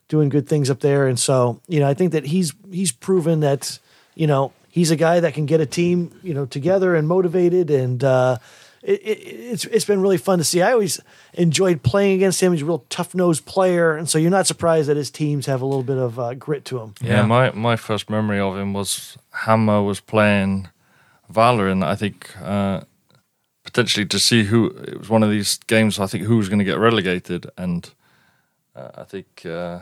doing 0.08 0.28
good 0.28 0.46
things 0.46 0.68
up 0.68 0.80
there. 0.80 1.06
And 1.06 1.18
so, 1.18 1.62
you 1.66 1.80
know, 1.80 1.88
I 1.88 1.94
think 1.94 2.12
that 2.12 2.26
he's 2.26 2.52
he's 2.70 2.92
proven 2.92 3.40
that 3.40 3.78
you 4.14 4.26
know 4.26 4.52
he's 4.68 4.90
a 4.90 4.96
guy 4.96 5.20
that 5.20 5.32
can 5.32 5.46
get 5.46 5.60
a 5.62 5.66
team 5.66 6.10
you 6.22 6.34
know 6.34 6.44
together 6.44 6.94
and 6.94 7.08
motivated, 7.08 7.70
and 7.70 8.04
uh, 8.04 8.36
it, 8.82 9.00
it, 9.02 9.18
it's 9.18 9.64
it's 9.66 9.84
been 9.84 10.00
really 10.00 10.16
fun 10.16 10.38
to 10.38 10.44
see. 10.44 10.62
I 10.62 10.72
always 10.72 11.00
enjoyed 11.34 11.82
playing 11.82 12.16
against 12.16 12.40
him. 12.40 12.52
He's 12.52 12.62
a 12.62 12.64
real 12.64 12.84
tough 12.88 13.14
nosed 13.14 13.44
player, 13.44 13.96
and 13.96 14.08
so 14.08 14.18
you're 14.18 14.30
not 14.30 14.46
surprised 14.46 14.88
that 14.88 14.96
his 14.96 15.10
teams 15.10 15.46
have 15.46 15.60
a 15.60 15.66
little 15.66 15.82
bit 15.82 15.98
of 15.98 16.18
uh, 16.18 16.34
grit 16.34 16.64
to 16.66 16.78
them. 16.78 16.94
Yeah, 17.00 17.26
my 17.26 17.50
my 17.52 17.76
first 17.76 18.08
memory 18.08 18.40
of 18.40 18.56
him 18.56 18.72
was 18.72 19.18
Hamar 19.30 19.82
was 19.82 20.00
playing 20.00 20.68
Valur, 21.30 21.70
and 21.70 21.84
I 21.84 21.94
think 21.94 22.30
uh, 22.42 22.82
potentially 23.64 24.06
to 24.06 24.18
see 24.18 24.44
who 24.44 24.68
it 24.68 24.98
was 24.98 25.10
one 25.10 25.22
of 25.22 25.30
these 25.30 25.58
games. 25.66 25.98
I 25.98 26.06
think 26.06 26.24
who 26.24 26.38
was 26.38 26.48
going 26.48 26.60
to 26.60 26.64
get 26.64 26.78
relegated, 26.78 27.50
and 27.58 27.90
uh, 28.74 28.90
I 28.94 29.04
think 29.04 29.44
uh, 29.44 29.80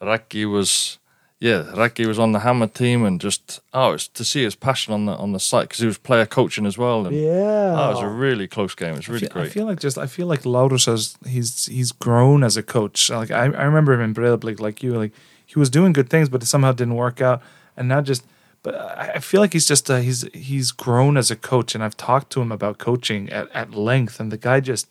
Raki 0.00 0.46
was. 0.46 0.98
Yeah, 1.40 1.70
Raki 1.76 2.04
was 2.04 2.18
on 2.18 2.32
the 2.32 2.40
Hamar 2.40 2.66
team, 2.66 3.04
and 3.04 3.20
just 3.20 3.60
oh, 3.72 3.92
it's 3.92 4.08
to 4.08 4.24
see 4.24 4.42
his 4.42 4.56
passion 4.56 4.92
on 4.92 5.06
the 5.06 5.12
on 5.12 5.32
the 5.32 5.38
site 5.38 5.68
because 5.68 5.78
he 5.78 5.86
was 5.86 5.96
player 5.96 6.26
coaching 6.26 6.66
as 6.66 6.76
well. 6.76 7.06
And, 7.06 7.14
Yeah, 7.14 7.76
oh, 7.76 7.90
it 7.90 7.94
was 7.94 8.02
a 8.02 8.08
really 8.08 8.48
close 8.48 8.74
game. 8.74 8.94
It 8.94 8.96
was 8.96 9.08
really 9.08 9.28
I 9.28 9.30
feel, 9.30 9.38
I 9.38 9.42
great. 9.42 9.52
feel 9.52 9.66
like 9.66 9.78
just 9.78 9.98
I 9.98 10.06
feel 10.06 10.26
like 10.26 10.42
Lárus 10.42 10.86
has 10.86 11.16
he's 11.24 11.66
he's 11.66 11.92
grown 11.92 12.42
as 12.42 12.56
a 12.56 12.62
coach. 12.62 13.08
Like 13.08 13.30
I, 13.30 13.44
I 13.44 13.64
remember 13.64 13.92
him 13.92 14.00
in 14.00 14.14
Breidablik, 14.14 14.58
like 14.58 14.82
you, 14.82 14.94
like 14.94 15.12
he 15.46 15.60
was 15.60 15.70
doing 15.70 15.92
good 15.92 16.10
things, 16.10 16.28
but 16.28 16.42
it 16.42 16.46
somehow 16.46 16.72
didn't 16.72 16.96
work 16.96 17.20
out. 17.20 17.40
And 17.76 17.86
now 17.86 18.00
just, 18.00 18.24
but 18.64 18.74
I, 18.74 19.12
I 19.14 19.18
feel 19.20 19.40
like 19.40 19.52
he's 19.52 19.68
just 19.68 19.88
uh, 19.88 19.98
he's 19.98 20.28
he's 20.34 20.72
grown 20.72 21.16
as 21.16 21.30
a 21.30 21.36
coach. 21.36 21.76
And 21.76 21.84
I've 21.84 21.96
talked 21.96 22.32
to 22.32 22.42
him 22.42 22.50
about 22.50 22.78
coaching 22.78 23.30
at, 23.30 23.48
at 23.54 23.74
length, 23.74 24.18
and 24.18 24.32
the 24.32 24.38
guy 24.38 24.58
just 24.58 24.88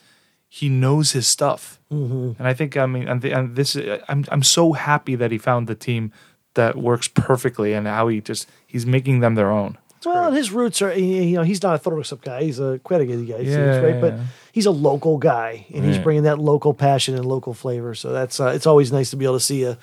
he 0.48 0.69
knows 0.69 1.11
his 1.11 1.28
stuff, 1.28 1.78
mm-hmm. 1.91 2.32
and 2.40 2.48
I 2.48 2.53
think 2.53 2.78
I 2.78 2.86
mean 2.86 3.10
and, 3.10 3.22
the, 3.22 3.34
and 3.34 3.57
this 3.57 3.76
I'm 4.07 4.24
I'm 4.30 4.44
so 4.44 4.72
happy 4.72 5.15
that 5.15 5.30
he 5.30 5.38
found 5.38 5.68
the 5.68 5.76
team 5.76 6.14
that 6.58 6.76
works 6.76 7.08
perfectly 7.08 7.72
and 7.74 7.88
how 7.88 8.10
he 8.10 8.20
just 8.22 8.50
he's 8.68 8.86
making 8.86 9.22
them 9.22 9.36
their 9.36 9.50
own. 9.50 9.78
well, 10.06 10.28
and 10.28 10.36
his 10.36 10.52
roots 10.52 10.82
are 10.82 10.94
you 10.94 11.36
know 11.38 11.44
he's 11.44 11.64
not 11.64 11.74
a 11.76 11.90
Thorosop 11.90 12.22
guy. 12.22 12.44
He's 12.44 12.60
a 12.60 12.80
Quettigan 12.84 13.28
guy, 13.28 13.40
Yeah, 13.40 13.80
right? 13.80 14.00
But 14.02 14.14
he's 14.52 14.66
a 14.66 14.72
local 14.72 15.18
guy, 15.18 15.66
and 15.74 15.86
he's 15.86 15.98
bringing 15.98 16.24
that 16.24 16.38
local 16.40 16.74
passion 16.74 17.16
and 17.16 17.26
local 17.26 17.54
flavor. 17.54 17.96
So 17.96 18.12
that's 18.12 18.40
uh, 18.40 18.48
it's 18.56 18.68
always 18.68 18.92
nice 18.92 19.10
to 19.12 19.16
be 19.16 19.26
able 19.26 19.38
to 19.40 19.46
see 19.52 19.64
a, 19.64 19.78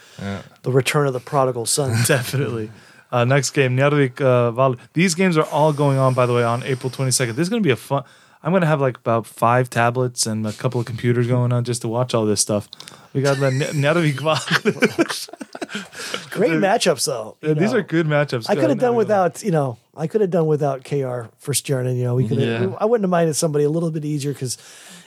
the 0.63 0.71
return 0.73 1.07
of 1.07 1.13
the 1.15 1.21
prodigal 1.21 1.67
son. 1.67 1.97
Definitely. 2.07 2.71
Uh, 3.13 3.25
next 3.25 3.51
game, 3.51 3.77
Njarðvík 3.77 4.21
uh, 4.21 4.51
Val. 4.51 4.75
These 4.93 5.15
games 5.15 5.37
are 5.39 5.47
all 5.53 5.73
going 5.73 5.99
on, 5.99 6.15
by 6.15 6.27
the 6.27 6.35
way, 6.35 6.43
on 6.43 6.65
April 6.65 6.91
22nd. 6.91 7.37
This 7.37 7.47
is 7.47 7.49
going 7.49 7.63
to 7.63 7.67
be 7.67 7.71
a 7.73 7.77
fun. 7.77 8.03
I'm 8.45 8.53
going 8.53 8.61
to 8.61 8.67
have 8.67 8.81
like 8.81 8.99
about 8.99 9.27
five 9.27 9.71
tablets 9.71 10.27
and 10.27 10.47
a 10.47 10.53
couple 10.53 10.79
of 10.79 10.87
computers 10.87 11.27
going 11.27 11.51
on 11.51 11.65
just 11.65 11.81
to 11.81 11.89
watch 11.89 12.13
all 12.13 12.27
this 12.27 12.43
stuff. 12.43 12.69
We 13.15 13.23
got 13.23 13.39
the 13.39 13.47
N- 13.47 13.61
Njarðvík 13.61 14.19
Great 16.31 16.53
matchups, 16.69 17.07
though. 17.07 17.39
you 17.41 17.55
These 17.55 17.73
are 17.73 17.81
good 17.81 18.07
matchups. 18.07 18.51
I 18.51 18.55
could 18.55 18.69
have 18.69 18.79
done 18.79 18.97
without, 18.97 19.43
you 19.43 19.51
know, 19.51 19.79
I 19.97 20.09
could 20.09 20.21
have 20.21 20.31
done 20.31 20.47
without 20.47 20.85
KR 20.85 21.29
for 21.39 21.55
Stjarnan. 21.55 21.97
You 21.97 22.05
know, 22.05 22.15
we 22.17 22.29
could. 22.29 22.39
Yeah. 22.39 22.75
I 22.79 22.85
wouldn't 22.85 23.05
have 23.05 23.11
minded 23.11 23.35
somebody 23.35 23.65
a 23.65 23.71
little 23.71 23.91
bit 23.91 24.05
easier 24.05 24.35
because, 24.35 24.59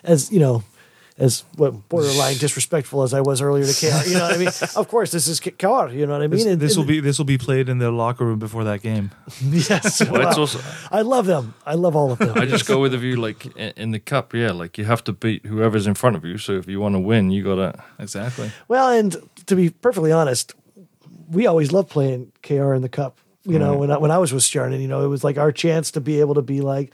as 0.03 0.31
you 0.31 0.39
know, 0.39 0.63
as 1.19 1.41
borderline 1.55 2.37
disrespectful 2.37 3.01
as 3.01 3.11
I 3.13 3.21
was 3.21 3.41
earlier 3.41 3.65
to 3.65 3.73
KR. 3.73 4.07
You 4.07 4.15
know 4.17 4.23
what 4.27 4.33
I 4.35 4.37
mean? 4.37 4.49
Of 4.75 4.87
course, 4.87 5.11
this 5.11 5.27
is 5.27 5.39
KR. 5.39 5.87
You 5.89 6.05
know 6.05 6.13
what 6.13 6.21
I 6.21 6.27
mean? 6.27 6.29
This, 6.31 6.45
And- 6.45 6.59
this 6.61 6.77
will 6.77 6.83
be 6.85 6.99
this 6.99 7.17
will 7.17 7.25
be 7.25 7.37
played 7.39 7.69
in 7.69 7.79
the 7.79 7.89
locker 7.91 8.23
room 8.25 8.37
before 8.37 8.63
that 8.65 8.81
game. 8.83 9.09
yes. 9.41 10.01
Well, 10.07 10.27
it's 10.27 10.35
Wow. 10.37 10.41
also, 10.41 10.59
I 10.91 11.01
love 11.01 11.25
them. 11.25 11.55
I 11.65 11.73
love 11.73 11.95
all 11.95 12.11
of 12.11 12.19
them. 12.19 12.37
I 12.37 12.45
just 12.45 12.67
go 12.67 12.79
with 12.79 12.91
the 12.91 12.99
view 12.99 13.15
like 13.15 13.45
in, 13.57 13.73
in 13.75 13.91
the 13.91 13.99
cup, 13.99 14.33
yeah, 14.33 14.51
like 14.51 14.77
you 14.77 14.85
have 14.85 15.03
to 15.05 15.13
beat 15.13 15.45
whoever's 15.47 15.87
in 15.87 15.95
front 15.95 16.15
of 16.15 16.23
you. 16.23 16.37
So 16.37 16.53
if 16.53 16.67
you 16.67 16.79
want 16.79 16.93
to 16.95 16.99
win, 16.99 17.31
you 17.31 17.43
gotta. 17.43 17.83
Exactly. 17.97 18.51
Well, 18.67 18.89
and 18.89 19.15
to 19.47 19.55
be 19.55 19.71
perfectly 19.71 20.11
honest, 20.11 20.53
we 21.29 21.47
always 21.47 21.71
loved 21.71 21.89
playing 21.89 22.31
KR 22.43 22.73
in 22.73 22.81
the 22.83 22.89
cup. 22.89 23.17
You 23.43 23.59
know, 23.59 23.77
when 23.77 23.89
I, 23.91 23.97
when 23.97 24.11
I 24.11 24.17
was 24.17 24.33
with 24.33 24.43
Stjarnan, 24.43 24.81
you 24.81 24.89
know, 24.89 25.03
it 25.05 25.07
was 25.07 25.23
like 25.23 25.37
our 25.37 25.53
chance 25.53 25.91
to 25.91 26.01
be 26.01 26.19
able 26.19 26.35
to 26.35 26.41
be 26.41 26.59
like, 26.59 26.91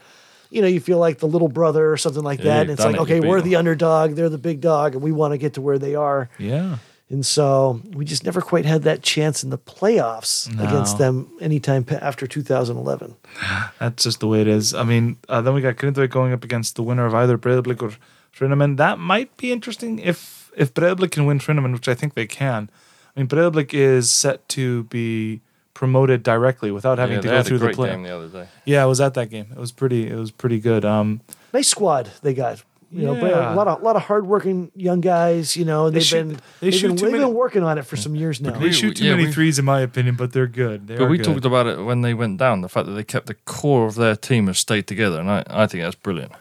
you 0.50 0.62
know, 0.62 0.68
you 0.68 0.80
feel 0.80 0.98
like 0.98 1.18
the 1.18 1.26
little 1.28 1.48
brother 1.48 1.90
or 1.90 1.96
something 1.96 2.22
like 2.22 2.40
that. 2.40 2.44
you've 2.44 2.60
And 2.62 2.70
it's 2.70 2.84
like, 2.84 2.94
it, 2.96 3.00
okay, 3.00 3.20
we're 3.20 3.40
the 3.40 3.56
underdog, 3.56 4.12
they're 4.14 4.28
the 4.28 4.38
big 4.38 4.60
dog, 4.60 4.94
and 4.94 5.02
we 5.02 5.12
want 5.12 5.32
to 5.32 5.38
get 5.38 5.54
to 5.54 5.60
where 5.60 5.78
they 5.78 5.94
are. 5.94 6.28
Yeah. 6.38 6.78
And 7.10 7.24
so 7.24 7.82
we 7.92 8.04
just 8.04 8.24
never 8.24 8.40
quite 8.40 8.64
had 8.64 8.82
that 8.84 9.02
chance 9.02 9.44
in 9.44 9.50
the 9.50 9.58
playoffs 9.58 10.52
No. 10.54 10.64
against 10.64 10.98
them 10.98 11.28
anytime 11.40 11.84
after 11.90 12.26
2011. 12.26 13.14
That's 13.78 14.02
just 14.04 14.20
the 14.20 14.26
way 14.26 14.40
it 14.40 14.48
is. 14.48 14.74
I 14.74 14.84
mean, 14.84 15.18
uh, 15.28 15.42
then 15.42 15.54
we 15.54 15.60
got 15.60 15.76
Grindavik 15.76 16.10
going 16.10 16.32
up 16.32 16.44
against 16.44 16.76
the 16.76 16.82
winner 16.82 17.04
of 17.04 17.14
either 17.14 17.36
Breiðablik 17.36 17.82
or 17.82 17.92
Hrunamenn. 18.36 18.78
That 18.78 18.98
might 18.98 19.36
be 19.36 19.52
interesting 19.52 19.98
if 19.98 20.50
if 20.56 20.72
Breiðablik 20.72 21.10
can 21.10 21.26
win 21.26 21.40
Hrunamenn, 21.40 21.72
which 21.72 21.88
I 21.88 21.94
think 21.94 22.14
they 22.14 22.26
can. 22.26 22.70
I 23.14 23.20
mean, 23.20 23.28
Breiðablik 23.28 23.74
is 23.74 24.10
set 24.10 24.48
to 24.50 24.84
be 24.84 25.40
promoted 25.74 26.22
directly 26.22 26.70
without 26.70 26.98
having 26.98 27.16
yeah, 27.16 27.20
to 27.22 27.28
they 27.28 27.32
go 27.32 27.36
had 27.36 27.46
through 27.46 27.56
a 27.56 27.58
the 27.60 27.64
great 27.66 27.76
play. 27.76 27.90
game 27.90 28.02
the 28.04 28.16
other 28.16 28.28
day. 28.28 28.48
Yeah, 28.64 28.82
I 28.82 28.86
was 28.86 29.00
at 29.00 29.14
that 29.14 29.28
game. 29.30 29.46
It 29.50 29.58
was 29.58 29.72
pretty. 29.72 30.08
It 30.08 30.16
was 30.16 30.30
pretty 30.30 30.60
good. 30.60 30.84
Um, 30.84 31.20
Nice 31.52 31.68
squad 31.68 32.10
they 32.22 32.34
got. 32.34 32.62
You 32.90 33.06
know, 33.06 33.14
Yeah. 33.14 33.52
a 33.52 33.56
lot 33.56 33.66
of 33.66 33.82
lot 33.82 33.96
of 33.96 34.02
hardworking 34.02 34.70
young 34.76 35.00
guys. 35.00 35.56
You 35.56 35.64
know, 35.64 35.90
They 35.90 35.94
they've 35.94 36.02
shoot- 36.04 36.16
been 36.16 36.28
they 36.28 36.40
they've 36.60 36.74
shoot 36.74 36.86
been, 36.88 36.96
they've 36.96 37.12
many- 37.12 37.24
been 37.24 37.34
working 37.34 37.64
on 37.64 37.76
it 37.76 37.84
for 37.86 37.96
some 37.96 38.14
years 38.14 38.40
now. 38.40 38.52
they 38.56 38.70
shoot 38.70 38.96
too 38.96 39.04
yeah, 39.04 39.12
many 39.16 39.26
we- 39.26 39.32
threes, 39.32 39.58
in 39.58 39.64
my 39.64 39.80
opinion, 39.80 40.14
but 40.14 40.32
they're 40.32 40.46
good. 40.46 40.86
They 40.86 40.96
But 40.96 41.08
we 41.08 41.16
good. 41.16 41.26
talked 41.26 41.44
about 41.44 41.66
it 41.66 41.82
when 41.82 42.02
they 42.02 42.14
went 42.14 42.38
down. 42.38 42.60
The 42.60 42.68
fact 42.68 42.86
that 42.86 42.92
they 42.92 43.02
kept 43.02 43.26
the 43.26 43.34
core 43.46 43.86
of 43.86 43.96
their 43.96 44.14
team 44.14 44.46
has 44.46 44.58
stayed 44.60 44.86
together, 44.86 45.18
and 45.18 45.28
I, 45.28 45.42
I 45.50 45.66
think 45.66 45.82
that's 45.82 45.96
brilliant. 45.96 46.32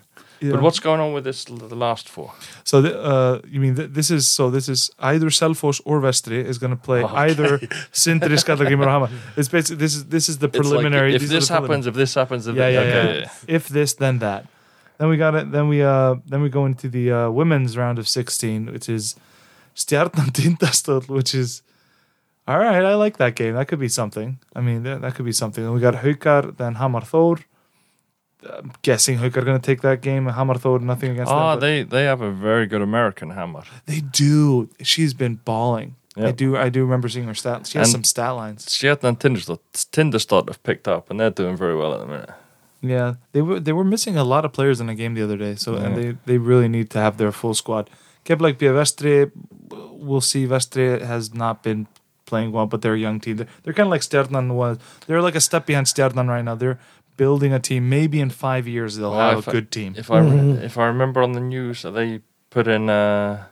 Yeah. 0.43 0.51
But 0.53 0.61
what's 0.65 0.79
going 0.87 0.99
on 1.05 1.11
with 1.15 1.23
this? 1.29 1.45
The 1.45 1.75
last 1.87 2.05
four. 2.15 2.29
So 2.69 2.75
the, 2.85 2.91
uh, 3.13 3.39
you 3.53 3.59
mean 3.63 3.75
th- 3.79 3.91
this 3.97 4.09
is 4.17 4.23
so 4.37 4.43
this 4.57 4.67
is 4.67 4.81
either 5.11 5.29
Selfoss 5.39 5.77
or 5.89 6.01
Vestri 6.01 6.39
is 6.51 6.57
going 6.63 6.75
to 6.77 6.81
play 6.89 7.01
Okay. 7.03 7.15
either 7.27 7.49
Sindri, 8.03 8.35
Skallagrimur, 8.43 8.85
or 8.87 8.93
Hamar. 8.95 9.09
It's 9.39 9.49
basically 9.55 9.77
this 9.85 9.93
is 9.97 10.03
this 10.15 10.25
is 10.31 10.35
the 10.43 10.47
It's 10.47 10.57
like, 10.57 10.61
preliminary. 10.63 11.15
if 11.15 11.23
this 11.35 11.47
happens, 11.55 11.83
if 11.91 11.95
this 12.03 12.13
happens, 12.19 12.41
if 12.49 12.55
yeah, 12.55 12.69
yeah, 12.75 12.79
okay, 12.85 13.19
yeah, 13.21 13.55
If 13.57 13.63
this, 13.77 13.93
then 14.03 14.19
that. 14.19 14.41
Then 14.97 15.07
we 15.11 15.17
got 15.25 15.33
it. 15.39 15.45
Then 15.55 15.65
we 15.73 15.77
uh 15.81 16.15
then 16.31 16.41
we 16.45 16.49
go 16.49 16.63
into 16.71 16.87
the 16.97 17.05
uh, 17.11 17.29
women's 17.39 17.71
round 17.81 17.97
of 18.01 18.05
sixteen, 18.07 18.59
which 18.73 18.87
is 18.97 19.15
Stjarnan 19.81 20.29
Tindastóll, 20.37 21.03
which 21.17 21.33
is 21.43 21.61
all 22.47 22.59
right. 22.59 22.83
I 22.93 22.95
like 23.05 23.15
that 23.23 23.33
game. 23.35 23.53
That 23.55 23.67
could 23.69 23.79
be 23.79 23.89
something. 23.89 24.29
I 24.57 24.61
mean, 24.67 24.83
that, 24.83 25.01
that 25.03 25.15
could 25.15 25.25
be 25.25 25.31
something. 25.41 25.63
Then 25.63 25.73
we 25.73 25.79
got 25.79 25.95
Haukar, 26.03 26.43
then 26.57 26.75
Hamar 26.75 27.01
Thor. 27.11 27.37
I'm 28.51 28.71
guessing 28.81 29.17
Haukar 29.19 29.43
going 29.45 29.59
to 29.59 29.65
take 29.65 29.81
that 29.81 30.01
game. 30.01 30.25
Hamar 30.27 30.57
Thor, 30.57 30.79
nothing 30.79 31.11
against 31.11 31.29
them. 31.29 31.37
Ah, 31.37 31.55
but- 31.55 31.61
they 31.61 31.83
they 31.83 32.03
have 32.05 32.21
a 32.21 32.31
very 32.31 32.65
good 32.67 32.81
American 32.81 33.29
hammer. 33.31 33.63
They 33.85 34.01
do. 34.01 34.69
She's 34.81 35.13
been 35.13 35.35
balling. 35.45 35.95
I 36.15 36.31
do. 36.31 36.55
I 36.55 36.69
do 36.69 36.81
remember 36.81 37.09
seeing 37.09 37.25
her 37.25 37.33
stat. 37.33 37.65
She 37.67 37.77
has 37.79 37.87
And- 37.87 37.91
some 37.93 38.03
stat 38.03 38.35
lines. 38.35 38.65
Stjarnan 38.67 39.03
and 39.03 39.19
Tindastóll, 39.19 39.59
Tindastóll 39.73 40.47
have 40.47 40.61
picked 40.63 40.87
up, 40.87 41.09
and 41.09 41.19
they're 41.19 41.31
doing 41.31 41.57
very 41.57 41.75
well 41.75 41.93
at 41.93 41.99
the 42.01 42.05
minute. 42.05 42.29
Yeah, 42.81 43.15
they 43.31 43.41
were 43.41 43.59
they 43.59 43.71
were 43.73 43.83
missing 43.85 44.17
a 44.17 44.23
lot 44.23 44.45
of 44.45 44.51
players 44.51 44.79
in 44.81 44.87
the 44.87 44.93
game 44.93 45.13
the 45.15 45.23
other 45.23 45.37
day. 45.37 45.55
So 45.55 45.75
and 45.75 45.95
they 45.97 46.17
they 46.25 46.37
really 46.37 46.67
need 46.67 46.89
to 46.91 46.99
have 46.99 47.17
their 47.17 47.31
full 47.31 47.53
squad. 47.55 47.89
Keflavík 48.25 48.57
B 48.57 48.67
Vestri, 48.67 49.31
we'll 49.71 50.21
see. 50.21 50.45
Vestri 50.45 51.01
has 51.01 51.33
not 51.33 51.63
been 51.63 51.87
playing 52.25 52.51
well, 52.51 52.65
but 52.67 52.81
they're 52.81 52.93
a 52.93 52.99
young 52.99 53.19
team. 53.19 53.37
They're, 53.37 53.47
they're 53.63 53.73
kind 53.73 53.87
of 53.87 53.91
like 53.91 54.01
Stjarnan 54.01 54.53
was. 54.53 54.77
They're 55.07 55.21
like 55.21 55.35
a 55.35 55.41
step 55.41 55.65
behind 55.65 55.87
Stjarnan 55.87 56.27
right 56.27 56.43
now. 56.43 56.55
They're 56.55 56.79
building 57.18 57.53
a 57.53 57.60
team. 57.60 57.90
Maybe 57.90 58.19
in 58.19 58.30
five 58.30 58.68
years 58.68 58.98
they'll 58.98 59.11
Well, 59.11 59.30
have 59.30 59.40
if 59.40 59.48
a 59.48 59.52
I- 59.52 59.53
good 59.53 59.72
team. 59.72 59.94
If 59.98 60.10
I 60.11 60.19
re- 60.19 60.64
if 60.65 60.77
I 60.77 60.85
remember 60.88 61.22
on 61.22 61.31
the 61.34 61.40
news, 61.40 61.81
they 61.84 62.22
put 62.49 62.68
in 62.68 62.90
uh 62.90 63.45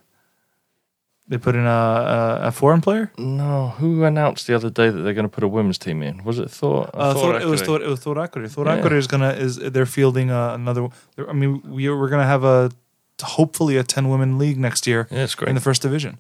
They 1.28 1.38
put 1.38 1.56
in 1.56 1.66
a 1.66 1.70
a, 1.70 2.48
a 2.48 2.52
foreign 2.52 2.82
player. 2.82 3.12
no 3.18 3.70
who 3.80 4.04
announced 4.04 4.48
the 4.48 4.56
other 4.56 4.70
day 4.70 4.90
that 4.90 5.02
they're 5.04 5.14
going 5.20 5.30
to 5.30 5.36
put 5.38 5.44
a 5.44 5.48
women's 5.48 5.78
team 5.78 6.02
in? 6.04 6.24
Was 6.24 6.40
it 6.40 6.50
Thor? 6.52 6.90
Uh, 6.94 7.14
Thor, 7.14 7.40
it 7.40 7.46
was 7.48 7.62
Akureyri? 7.62 7.66
Thor. 7.66 7.82
It 7.82 7.88
was 7.90 8.00
Thor 8.00 8.16
Akureyri. 8.16 8.50
Thor 8.52 8.66
Yeah. 8.66 8.78
Akureyri 8.82 8.98
is 8.98 9.08
gonna 9.08 9.30
is 9.46 9.56
they're 9.58 9.86
fielding 9.86 10.30
uh, 10.32 10.54
another. 10.54 10.90
they're- 11.16 11.30
I 11.30 11.34
mean, 11.34 11.62
we 11.66 11.90
we're 11.90 12.10
gonna 12.10 12.26
have 12.36 12.44
a 12.44 12.72
hopefully 13.24 13.78
a 13.78 13.84
ten 13.84 14.10
women 14.10 14.38
league 14.40 14.58
next 14.60 14.88
year 14.88 15.08
Yeah, 15.12 15.24
it's 15.24 15.36
great. 15.36 15.50
in 15.50 15.56
the 15.56 15.62
first 15.62 15.82
division. 15.84 16.18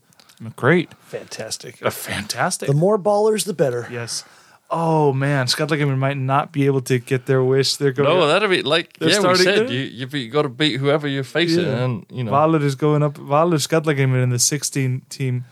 Great, 0.55 0.89
Fantastic. 1.05 1.73
uh, 1.85 1.91
fantastic. 1.91 2.67
The 2.67 2.73
more 2.73 2.97
ballers, 2.97 3.43
the 3.45 3.53
better. 3.53 3.87
yes. 3.91 4.23
Oh 4.73 5.11
man, 5.11 5.47
Scott 5.47 5.67
Skallagrimur 5.69 5.97
might 5.97 6.17
not 6.17 6.53
be 6.53 6.65
able 6.65 6.81
to 6.83 6.97
get 6.99 7.25
their 7.25 7.43
wish. 7.43 7.75
They're 7.75 7.91
going. 7.91 8.07
no, 8.09 8.25
that'd 8.27 8.49
be 8.49 8.61
like 8.61 8.95
yeah. 9.01 9.19
We 9.19 9.35
said 9.35 9.69
you 9.69 9.79
you, 9.81 10.07
you 10.07 10.29
got 10.29 10.43
to 10.43 10.49
beat 10.49 10.79
whoever 10.79 11.07
you're 11.09 11.25
facing, 11.25 11.65
Yeah. 11.65 11.83
and 11.83 12.05
you 12.09 12.23
know. 12.23 12.31
Valur 12.31 12.63
is 12.63 12.75
going 12.75 13.03
up. 13.03 13.15
Valur 13.15 13.59
Skallagrimur 13.59 14.23
in 14.23 14.29
the 14.29 14.39
sixteen 14.39 15.01
team. 15.09 15.43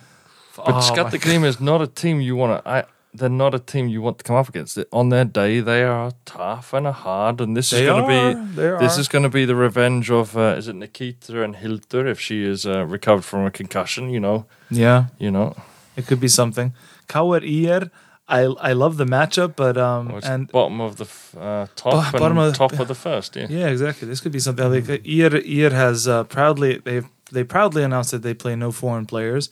But 0.56 0.76
Oh, 0.76 0.80
Scott 0.82 1.12
my 1.14 1.48
is 1.48 1.60
not 1.60 1.82
a 1.82 1.88
team 1.88 2.22
you 2.22 2.36
want 2.38 2.64
to. 2.64 2.70
I 2.70 2.84
they're 3.14 3.28
not 3.28 3.54
a 3.56 3.60
team 3.60 3.88
you 3.90 4.02
want 4.02 4.20
to 4.20 4.24
come 4.24 4.36
up 4.38 4.48
against. 4.50 4.78
On 4.92 5.10
their 5.10 5.26
day, 5.26 5.60
they 5.62 5.84
are 5.84 6.12
tough 6.26 6.74
and 6.74 6.88
hard, 6.88 7.42
and 7.42 7.58
this 7.58 7.72
They 7.72 7.82
is 7.84 7.90
going 7.90 8.04
to 8.04 8.08
be 8.08 8.56
they 8.56 8.78
this 8.80 8.98
are. 8.98 9.02
is 9.02 9.08
going 9.08 9.24
to 9.24 9.30
be 9.30 9.46
the 9.46 9.56
revenge 9.56 10.12
of 10.12 10.38
uh, 10.38 10.56
is 10.58 10.68
it 10.68 10.76
Nikita 10.76 11.42
and 11.44 11.56
Hildur 11.56 12.08
if 12.08 12.20
she 12.20 12.44
is 12.44 12.66
uh, 12.66 12.86
recovered 12.86 13.26
from 13.26 13.46
a 13.46 13.52
concussion. 13.52 14.10
You 14.12 14.20
know, 14.20 14.46
Yeah, 14.70 15.06
you 15.18 15.32
know. 15.32 15.56
it 15.98 16.08
could 16.08 16.20
be 16.22 16.30
something. 16.30 16.74
Kauer 17.08 17.42
ÍR. 17.42 17.90
I 18.38 18.42
I 18.70 18.74
love 18.74 18.98
the 18.98 19.06
matchup, 19.06 19.52
but 19.56 19.76
um 19.78 20.04
Well, 20.14 20.22
and 20.24 20.48
bottom 20.52 20.80
of 20.82 20.96
the 21.02 21.06
f- 21.06 21.36
uh, 21.38 21.66
top 21.76 22.14
and 22.14 22.20
bottom 22.22 22.38
of- 22.38 22.54
top 22.56 22.74
of 22.80 22.88
the 22.88 22.96
first. 23.08 23.36
Yeah. 23.36 23.48
Yeah, 23.50 23.68
exactly. 23.76 24.08
This 24.08 24.20
could 24.22 24.32
be 24.32 24.40
something 24.48 24.70
like 24.76 24.88
uh, 24.90 24.98
ÍR 25.04 25.34
ÍR 25.58 25.72
has 25.72 26.08
uh, 26.08 26.24
proudly 26.36 26.72
they 26.88 27.02
they 27.32 27.44
proudly 27.44 27.84
announced 27.84 28.12
that 28.12 28.22
they 28.28 28.34
play 28.44 28.56
no 28.56 28.72
foreign 28.72 29.06
players, 29.06 29.50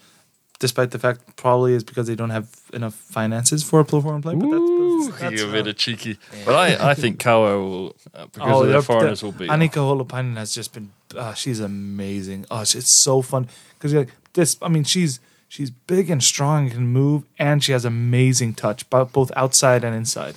despite 0.59 0.89
the 0.91 0.99
fact 0.99 1.19
probably 1.43 1.73
is 1.73 1.83
because 1.83 2.05
they 2.07 2.15
don't 2.15 2.31
have 2.39 2.47
enough 2.73 2.95
finances 2.95 3.63
for 3.69 3.79
a 3.81 3.85
foreign 3.85 4.21
player. 4.21 4.35
But 4.37 4.45
Ooh, 4.47 5.05
that's, 5.09 5.21
that's, 5.21 5.33
you're 5.35 5.49
a 5.49 5.51
bit 5.51 5.67
of 5.67 5.75
cheeky, 5.77 6.17
but 6.45 6.55
I, 6.55 6.91
I 6.91 6.93
think 6.95 7.19
Kawa 7.19 7.51
will 7.63 7.95
uh, 8.13 8.25
because 8.33 8.51
Oh, 8.53 8.63
of 8.63 8.69
they're- 8.69 8.81
foreigners 8.81 9.21
will 9.23 9.31
be. 9.41 9.47
Annika 9.47 9.81
Holopainen 9.89 10.37
has 10.37 10.53
just 10.59 10.73
been. 10.73 10.89
Uh, 11.15 11.33
she's 11.33 11.59
amazing. 11.59 12.45
Oh, 12.51 12.61
it's, 12.61 12.75
it's 12.75 12.91
so 12.91 13.21
fun 13.21 13.47
because 13.77 13.93
like 13.93 14.11
this. 14.33 14.57
I 14.61 14.69
mean, 14.69 14.83
she's 14.83 15.19
she's 15.47 15.69
big 15.71 16.09
and 16.09 16.21
strong 16.23 16.63
and 16.63 16.71
can 16.71 16.87
move, 16.87 17.23
and 17.39 17.63
she 17.63 17.71
has 17.71 17.85
amazing 17.85 18.53
touch, 18.53 18.89
both 18.89 19.31
outside 19.35 19.83
and 19.83 19.95
inside. 19.95 20.35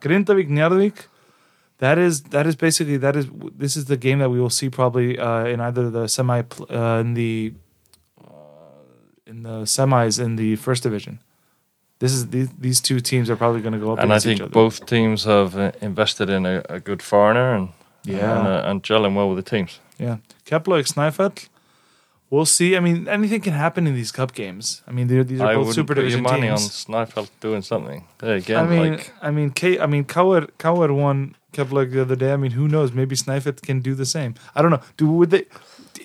Njarðvík. 0.00 1.06
That 1.78 1.98
is 1.98 2.22
that 2.34 2.46
is 2.46 2.56
basically 2.56 2.96
that 2.96 3.16
is 3.16 3.26
this 3.58 3.76
is 3.76 3.84
the 3.84 3.96
game 3.98 4.18
that 4.20 4.30
we 4.30 4.40
will 4.40 4.50
see 4.50 4.70
probably 4.70 5.18
uh, 5.18 5.44
in 5.44 5.60
either 5.60 5.90
the 5.90 6.08
semi 6.08 6.42
uh, 6.70 7.00
in 7.04 7.14
the 7.14 7.52
uh, 8.18 8.30
in 9.26 9.42
the 9.42 9.64
semis 9.66 10.18
in 10.18 10.36
the 10.36 10.56
first 10.56 10.82
division. 10.82 11.18
This 11.98 12.12
is 12.12 12.28
these 12.28 12.48
these 12.58 12.80
two 12.80 13.00
teams 13.00 13.28
are 13.28 13.36
probably 13.36 13.60
going 13.60 13.74
to 13.74 13.78
go 13.78 13.92
up 13.92 13.98
and 13.98 14.12
I 14.12 14.18
think 14.18 14.50
both 14.50 14.86
teams 14.86 15.24
have 15.24 15.56
uh, 15.56 15.72
invested 15.82 16.30
in 16.30 16.46
a, 16.46 16.62
a 16.70 16.80
good 16.80 17.02
foreigner 17.02 17.54
and 17.54 17.68
Yeah. 18.04 18.38
and, 18.38 18.46
uh, 18.48 18.70
and 18.70 18.82
gelling 18.82 19.14
well 19.14 19.28
with 19.28 19.44
the 19.44 19.50
teams. 19.56 19.80
Yeah, 19.98 20.16
Keflavík 20.46 20.86
Snæfell. 20.86 21.48
We'll 22.28 22.44
see. 22.44 22.76
I 22.76 22.80
mean, 22.80 23.06
anything 23.06 23.40
can 23.40 23.52
happen 23.52 23.86
in 23.86 23.94
these 23.94 24.10
cup 24.10 24.34
games. 24.34 24.82
I 24.88 24.90
mean, 24.90 25.06
they're, 25.06 25.22
these 25.22 25.40
are 25.40 25.46
I 25.46 25.54
both 25.54 25.66
would 25.66 25.74
super 25.74 25.94
put 25.94 26.00
your 26.00 26.10
division 26.10 26.22
money 26.24 26.48
teams. 26.48 26.86
on 26.88 27.06
Snæfell 27.06 27.30
doing 27.40 27.62
something. 27.62 28.04
There 28.18 28.40
I 28.56 28.66
mean, 28.66 28.92
like 28.94 29.12
I 29.22 29.30
mean, 29.30 29.50
K. 29.50 29.78
I 29.78 29.86
mean, 29.86 30.04
Kauer 30.04 30.48
Kauer 30.58 30.94
won 30.94 31.36
Kepler 31.52 31.86
the 31.86 32.02
other 32.02 32.16
day. 32.16 32.32
I 32.32 32.36
mean, 32.36 32.52
who 32.52 32.66
knows? 32.66 32.92
Maybe 32.92 33.14
Snæfell 33.14 33.62
can 33.62 33.80
do 33.80 33.94
the 33.94 34.06
same. 34.06 34.34
I 34.56 34.62
don't 34.62 34.72
know. 34.72 34.82
Do 34.96 35.08
would 35.08 35.30
they? 35.30 35.44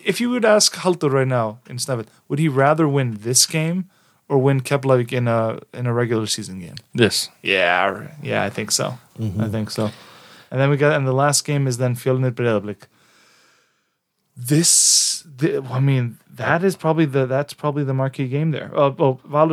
If 0.04 0.20
you 0.20 0.30
would 0.30 0.44
ask 0.44 0.74
Halter 0.76 1.10
right 1.10 1.26
now 1.26 1.58
in 1.68 1.76
Snæfell, 1.76 2.06
would 2.28 2.38
he 2.38 2.48
rather 2.48 2.86
win 2.86 3.18
this 3.20 3.44
game 3.44 3.90
or 4.28 4.38
win 4.38 4.60
Kepler 4.60 5.00
in 5.00 5.26
a 5.26 5.58
in 5.74 5.86
a 5.86 5.92
regular 5.92 6.26
season 6.26 6.60
game? 6.60 6.76
This. 6.94 7.30
Yeah, 7.42 8.08
yeah, 8.22 8.44
I 8.44 8.50
think 8.50 8.70
so. 8.70 8.98
Mm-hmm. 9.18 9.40
I 9.40 9.48
think 9.48 9.70
so. 9.70 9.90
And 10.52 10.60
then 10.60 10.68
we 10.70 10.76
got, 10.76 10.94
and 10.94 11.06
the 11.06 11.14
last 11.14 11.46
game 11.46 11.66
is 11.66 11.78
then 11.78 11.96
Fjölnir 11.96 12.30
Breiðablik. 12.30 12.82
This, 14.36 15.24
the, 15.36 15.62
I 15.70 15.80
mean, 15.80 16.18
that 16.30 16.64
is 16.64 16.74
probably 16.76 17.04
the 17.04 17.26
that's 17.26 17.52
probably 17.52 17.84
the 17.84 17.92
marquee 17.92 18.28
game 18.28 18.50
there. 18.50 18.70
Uh, 18.74 18.90
oh, 18.90 18.96
oh 18.98 19.20
Valur 19.28 19.52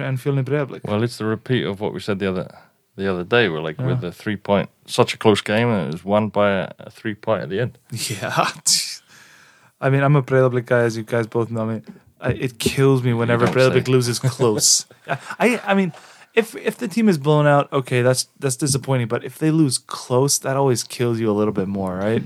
and 0.00 0.18
Fjölnir. 0.18 0.84
Well, 0.84 1.02
it's 1.04 1.18
the 1.18 1.24
repeat 1.24 1.64
of 1.64 1.80
what 1.80 1.94
we 1.94 2.00
said 2.00 2.18
the 2.18 2.28
other 2.28 2.58
the 2.96 3.10
other 3.10 3.24
day. 3.24 3.48
We're 3.48 3.60
like 3.62 3.78
Yeah. 3.78 3.86
with 3.86 4.00
the 4.00 4.10
three 4.12 4.36
point, 4.36 4.70
such 4.86 5.14
a 5.14 5.16
close 5.16 5.40
game, 5.40 5.68
and 5.68 5.88
it 5.88 5.92
was 5.92 6.04
won 6.04 6.28
by 6.28 6.50
a, 6.50 6.72
a 6.80 6.90
three 6.90 7.14
point 7.14 7.42
at 7.42 7.48
the 7.48 7.60
end. 7.60 7.78
Yeah. 7.90 8.50
I 9.80 9.90
mean, 9.90 10.02
I'm 10.02 10.16
a 10.16 10.22
Breiðablik 10.22 10.66
guy, 10.66 10.80
as 10.80 10.96
you 10.96 11.04
guys 11.04 11.28
both 11.28 11.50
know. 11.50 11.62
I 11.62 11.64
mean, 11.66 11.84
I, 12.20 12.30
it 12.32 12.58
kills 12.58 13.04
me 13.04 13.12
whenever 13.14 13.46
say. 13.46 13.80
loses 13.82 14.18
close. 14.18 14.86
I, 15.38 15.60
I 15.64 15.74
mean, 15.74 15.92
if 16.34 16.56
if 16.56 16.76
the 16.78 16.88
team 16.88 17.08
is 17.08 17.18
blown 17.18 17.46
out, 17.46 17.72
okay, 17.72 18.02
that's 18.02 18.28
that's 18.40 18.56
disappointing. 18.56 19.06
But 19.06 19.24
if 19.24 19.38
they 19.38 19.52
lose 19.52 19.78
close, 19.78 20.38
that 20.38 20.56
always 20.56 20.82
kills 20.82 21.20
you 21.20 21.30
a 21.30 21.36
little 21.36 21.54
bit 21.54 21.68
more, 21.68 21.96
right? 21.96 22.22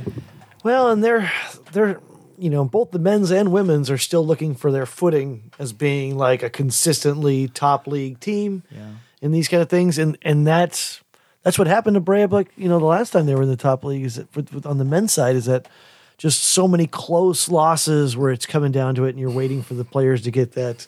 Well, 0.63 0.91
and 0.91 1.03
they're 1.03 1.31
they're 1.73 2.01
you 2.39 2.51
know 2.51 2.65
both 2.65 2.91
the 2.91 2.99
men's 2.99 3.31
and 3.31 3.53
women's 3.53 3.91
are 3.91 3.99
still 3.99 4.27
looking 4.27 4.55
for 4.55 4.71
their 4.73 4.87
footing 4.87 5.51
as 5.59 5.73
being 5.73 6.17
like 6.17 6.43
a 6.43 6.51
consistently 6.51 7.49
top 7.49 7.87
league 7.87 8.21
team 8.21 8.63
Yeah. 8.71 8.93
in 9.21 9.33
these 9.33 9.49
kind 9.49 9.63
of 9.63 9.69
things, 9.69 9.99
and 9.99 10.17
and 10.23 10.47
that's 10.47 11.01
that's 11.43 11.59
what 11.59 11.67
happened 11.67 11.95
to 11.95 12.01
Breiðablik. 12.01 12.49
You 12.57 12.69
know, 12.69 12.79
the 12.79 12.85
last 12.87 13.11
time 13.11 13.27
they 13.27 13.35
were 13.35 13.43
in 13.43 13.49
the 13.49 13.57
top 13.57 13.85
league 13.85 14.05
is 14.05 14.15
that 14.17 14.35
with, 14.37 14.53
with, 14.55 14.67
on 14.67 14.79
the 14.79 14.85
men's 14.85 15.13
side 15.13 15.35
is 15.37 15.47
that 15.47 15.69
just 16.19 16.45
so 16.45 16.69
many 16.69 16.87
close 16.87 17.49
losses 17.49 18.17
where 18.17 18.31
it's 18.31 18.47
coming 18.47 18.71
down 18.71 18.95
to 18.95 19.05
it, 19.07 19.11
and 19.11 19.19
you're 19.19 19.31
waiting 19.31 19.63
for 19.63 19.75
the 19.75 19.85
players 19.85 20.23
to 20.23 20.31
get 20.31 20.53
that 20.53 20.87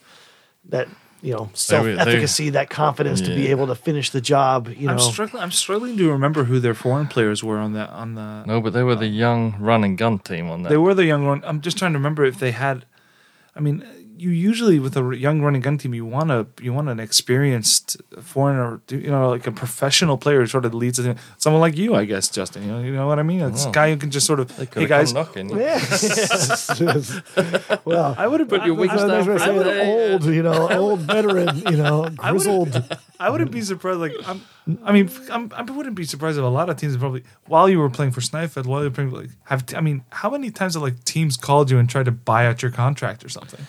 that 0.66 0.88
you 1.24 1.32
know 1.32 1.48
self 1.54 1.86
efficacy, 1.86 2.50
that 2.50 2.68
confidence 2.68 3.22
to 3.22 3.34
be 3.34 3.48
able 3.48 3.66
to 3.68 3.74
finish 3.74 4.10
the 4.10 4.20
job. 4.20 4.68
You 4.68 4.90
I'm 4.90 4.96
know, 4.96 5.02
struggling. 5.02 5.42
I'm 5.42 5.50
struggling 5.50 5.96
to 5.96 6.12
remember 6.12 6.44
who 6.44 6.60
their 6.60 6.74
foreign 6.74 7.06
players 7.06 7.42
were 7.42 7.56
on 7.56 7.72
that 7.72 7.88
on 7.88 8.14
the. 8.14 8.44
No, 8.44 8.60
but 8.60 8.74
they 8.74 8.82
were 8.82 8.94
the 8.94 9.06
uh, 9.06 9.24
young 9.24 9.56
run 9.58 9.84
and 9.84 9.96
gun 9.96 10.18
team 10.18 10.50
on 10.50 10.62
that. 10.62 10.68
They 10.68 10.76
were 10.76 10.92
the 10.92 11.06
young 11.06 11.26
one. 11.26 11.42
I'm 11.46 11.62
just 11.62 11.78
trying 11.78 11.92
to 11.92 11.98
remember 11.98 12.24
if 12.26 12.38
they 12.38 12.50
had. 12.50 12.84
I 13.56 13.60
mean, 13.60 13.86
you 14.16 14.30
usually 14.30 14.78
with 14.78 14.96
a 14.96 15.16
young 15.16 15.42
running 15.42 15.60
gun 15.60 15.76
team, 15.78 15.92
you 15.94 16.04
want 16.04 16.30
a 16.30 16.46
you 16.60 16.72
want 16.72 16.88
an 16.88 17.00
experienced 17.00 17.96
foreigner, 18.22 18.80
you 18.88 19.10
know, 19.10 19.30
like 19.30 19.46
a 19.46 19.52
professional 19.52 20.16
player 20.16 20.40
who 20.40 20.46
sort 20.46 20.64
of 20.64 20.72
leads 20.74 20.98
the 20.98 21.02
team. 21.02 21.16
Someone 21.38 21.60
like 21.60 21.76
you, 21.76 21.94
I 21.94 22.04
guess, 22.04 22.28
Justin. 22.28 22.62
You 22.64 22.72
know, 22.72 22.80
you 22.80 22.92
know 22.92 23.06
what 23.06 23.18
I 23.18 23.22
mean? 23.22 23.40
It's 23.40 23.64
oh. 23.64 23.66
a 23.66 23.70
Oh. 23.70 23.72
guy 23.72 23.90
who 23.90 23.96
can 23.96 24.10
just 24.10 24.26
sort 24.26 24.40
of, 24.40 24.54
They 24.56 24.66
could 24.66 24.82
hey 24.82 24.88
guys, 24.88 25.12
knocking. 25.12 25.50
Yeah. 25.50 25.78
well, 27.84 28.14
I 28.16 28.26
would 28.26 28.40
have 28.40 28.48
Put 28.48 28.64
your 28.64 28.74
wings 28.74 28.92
That's 28.92 29.02
down 29.04 29.10
what 29.10 29.20
I 29.20 29.24
for 29.24 29.38
say, 29.38 29.50
everybody. 29.58 29.90
old, 30.12 30.24
you 30.26 30.42
know, 30.42 30.70
old 30.70 31.00
veteran, 31.00 31.58
you 31.58 31.76
know, 31.76 32.04
I 32.18 32.32
would've- 32.32 32.44
grizzled. 32.44 32.98
I 33.20 33.30
wouldn't 33.30 33.50
be 33.50 33.62
surprised. 33.62 34.00
Like, 34.00 34.12
I'm, 34.26 34.42
I 34.84 34.92
mean, 34.92 35.08
I'm, 35.30 35.50
I 35.54 35.62
wouldn't 35.62 35.94
be 35.94 36.04
surprised 36.04 36.36
if 36.38 36.44
a 36.44 36.48
lot 36.48 36.68
of 36.68 36.76
teams 36.76 36.96
probably, 36.96 37.22
while 37.46 37.68
you 37.68 37.78
were 37.78 37.88
playing 37.90 38.12
for 38.12 38.20
Snæfell, 38.20 38.66
while 38.66 38.82
you 38.82 38.88
were 38.90 38.94
playing, 38.94 39.10
like, 39.12 39.30
have. 39.44 39.64
I 39.74 39.80
mean, 39.80 40.02
how 40.10 40.30
many 40.30 40.50
times 40.50 40.74
have 40.74 40.82
like 40.82 41.02
teams 41.04 41.36
called 41.36 41.70
you 41.70 41.78
and 41.78 41.88
tried 41.88 42.04
to 42.06 42.12
buy 42.12 42.46
out 42.46 42.60
your 42.62 42.70
contract 42.70 43.24
or 43.24 43.28
something? 43.28 43.60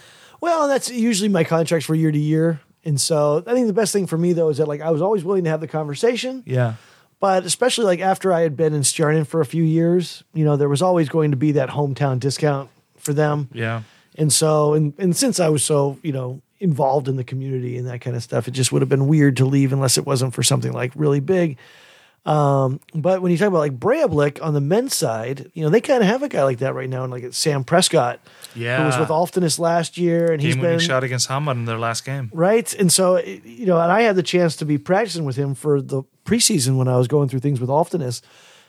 Well, 0.46 0.68
that's 0.68 0.92
usually 0.92 1.28
my 1.30 1.44
contracts 1.44 1.88
for 1.88 1.96
year 1.96 2.12
to 2.12 2.20
year. 2.20 2.60
And 2.84 3.02
so 3.02 3.44
I 3.48 3.54
think 3.54 3.66
the 3.66 3.74
best 3.74 3.92
thing 3.92 4.06
for 4.06 4.16
me 4.16 4.32
though 4.34 4.50
is 4.50 4.58
that 4.58 4.68
like 4.68 4.80
I 4.80 4.92
was 4.92 5.02
always 5.02 5.24
willing 5.24 5.44
to 5.46 5.50
have 5.50 5.60
the 5.60 5.68
conversation, 5.68 6.44
Yeah, 6.46 6.76
but 7.20 7.46
especially 7.46 7.86
like 7.86 8.00
after 8.00 8.32
I 8.32 8.42
had 8.42 8.56
been 8.56 8.76
in 8.76 8.82
Stjarnan 8.82 9.26
for 9.26 9.42
a 9.42 9.46
few 9.46 9.64
years, 9.64 10.24
you 10.36 10.46
know, 10.46 10.56
there 10.56 10.70
was 10.70 10.84
always 10.84 11.10
going 11.10 11.32
to 11.32 11.38
be 11.38 11.54
that 11.54 11.70
hometown 11.70 12.20
discount 12.20 12.70
for 12.98 13.12
them. 13.12 13.50
yeah. 13.54 13.82
And 14.18 14.32
so, 14.32 14.76
and, 14.76 14.94
and 15.00 15.16
since 15.16 15.40
I 15.40 15.50
was 15.50 15.64
so, 15.64 15.98
you 16.04 16.12
know, 16.14 16.42
involved 16.60 17.08
in 17.08 17.16
the 17.16 17.24
community 17.24 17.76
and 17.78 17.88
that 17.88 18.00
kind 18.02 18.16
of 18.16 18.22
stuff, 18.24 18.48
it 18.48 18.52
just 18.52 18.72
would 18.72 18.82
have 18.84 18.88
been 18.88 19.08
weird 19.08 19.36
to 19.38 19.46
leave 19.46 19.74
unless 19.74 19.98
it 19.98 20.06
wasn't 20.06 20.34
for 20.34 20.44
something 20.44 20.72
like 20.72 20.92
really 20.96 21.20
big. 21.20 21.58
Um, 22.26 22.80
but 22.96 23.22
when 23.22 23.32
you 23.32 23.38
talk 23.38 23.50
about 23.50 23.60
like 23.60 23.78
Breiðablik 23.80 24.44
on 24.44 24.54
the 24.56 24.62
men's 24.62 24.96
side, 24.96 25.52
you 25.54 25.64
know, 25.64 25.70
they 25.70 25.80
kind 25.82 26.02
of 26.02 26.10
have 26.10 26.24
a 26.24 26.28
guy 26.30 26.44
like 26.44 26.58
that 26.60 26.74
right 26.74 26.90
now. 26.90 27.04
And 27.04 27.12
like 27.12 27.24
it's 27.24 27.38
Sam 27.38 27.64
Prescott, 27.64 28.20
Yeah. 28.56 28.80
who 28.80 28.86
was 28.86 28.98
with 28.98 29.10
Álftanes 29.10 29.60
last 29.60 29.96
year 29.98 30.32
and 30.32 30.42
he's 30.42 30.56
been 30.58 30.80
shot 30.80 31.04
against 31.04 31.30
Hamad 31.30 31.52
in 31.54 31.66
their 31.66 31.78
last 31.78 32.04
game. 32.04 32.32
right. 32.34 32.74
And 32.74 32.92
so, 32.92 33.18
you 33.20 33.68
know, 33.68 33.80
and 33.80 33.92
I 33.92 34.02
had 34.02 34.16
the 34.16 34.24
chance 34.24 34.56
to 34.58 34.66
be 34.66 34.78
practicing 34.80 35.24
with 35.26 35.36
him 35.36 35.54
for 35.54 35.82
the 35.82 36.02
preseason 36.26 36.78
when 36.78 36.88
I 36.88 36.98
was 36.98 37.08
going 37.08 37.30
through 37.30 37.42
things 37.42 37.60
with 37.62 37.70
Álftanes 37.70 38.22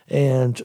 and 0.08 0.60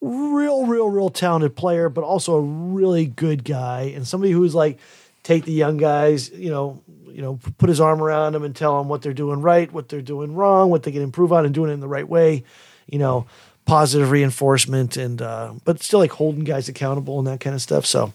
real, 0.00 0.64
real, 0.66 0.88
real 0.88 1.10
talented 1.10 1.54
player, 1.56 1.90
but 1.90 2.04
also 2.04 2.36
a 2.36 2.40
really 2.40 3.04
good 3.04 3.44
guy 3.44 3.92
and 3.94 4.06
somebody 4.08 4.32
who's 4.32 4.54
like, 4.54 4.78
take 5.22 5.44
the 5.44 5.52
young 5.52 5.76
guys, 5.76 6.30
you 6.30 6.48
know, 6.48 6.82
you 7.20 7.26
know, 7.26 7.38
put 7.58 7.68
his 7.68 7.82
arm 7.82 8.00
around 8.00 8.32
them 8.32 8.44
and 8.44 8.56
tell 8.56 8.78
them 8.78 8.88
what 8.88 9.02
they're 9.02 9.12
doing 9.12 9.42
right, 9.42 9.70
what 9.70 9.90
they're 9.90 10.00
doing 10.00 10.34
wrong, 10.34 10.70
what 10.70 10.84
they 10.84 10.90
can 10.90 11.02
improve 11.02 11.34
on, 11.34 11.44
and 11.44 11.52
doing 11.52 11.68
it 11.68 11.74
in 11.74 11.80
the 11.80 11.86
right 11.86 12.08
way. 12.08 12.44
You 12.86 12.98
know, 12.98 13.26
positive 13.66 14.10
reinforcement 14.10 14.96
and, 14.96 15.20
uh, 15.20 15.52
but 15.66 15.82
still 15.82 15.98
like 15.98 16.12
holding 16.12 16.44
guys 16.44 16.70
accountable 16.70 17.18
and 17.18 17.28
that 17.28 17.38
kind 17.38 17.54
of 17.54 17.60
stuff. 17.60 17.84
So, 17.84 18.14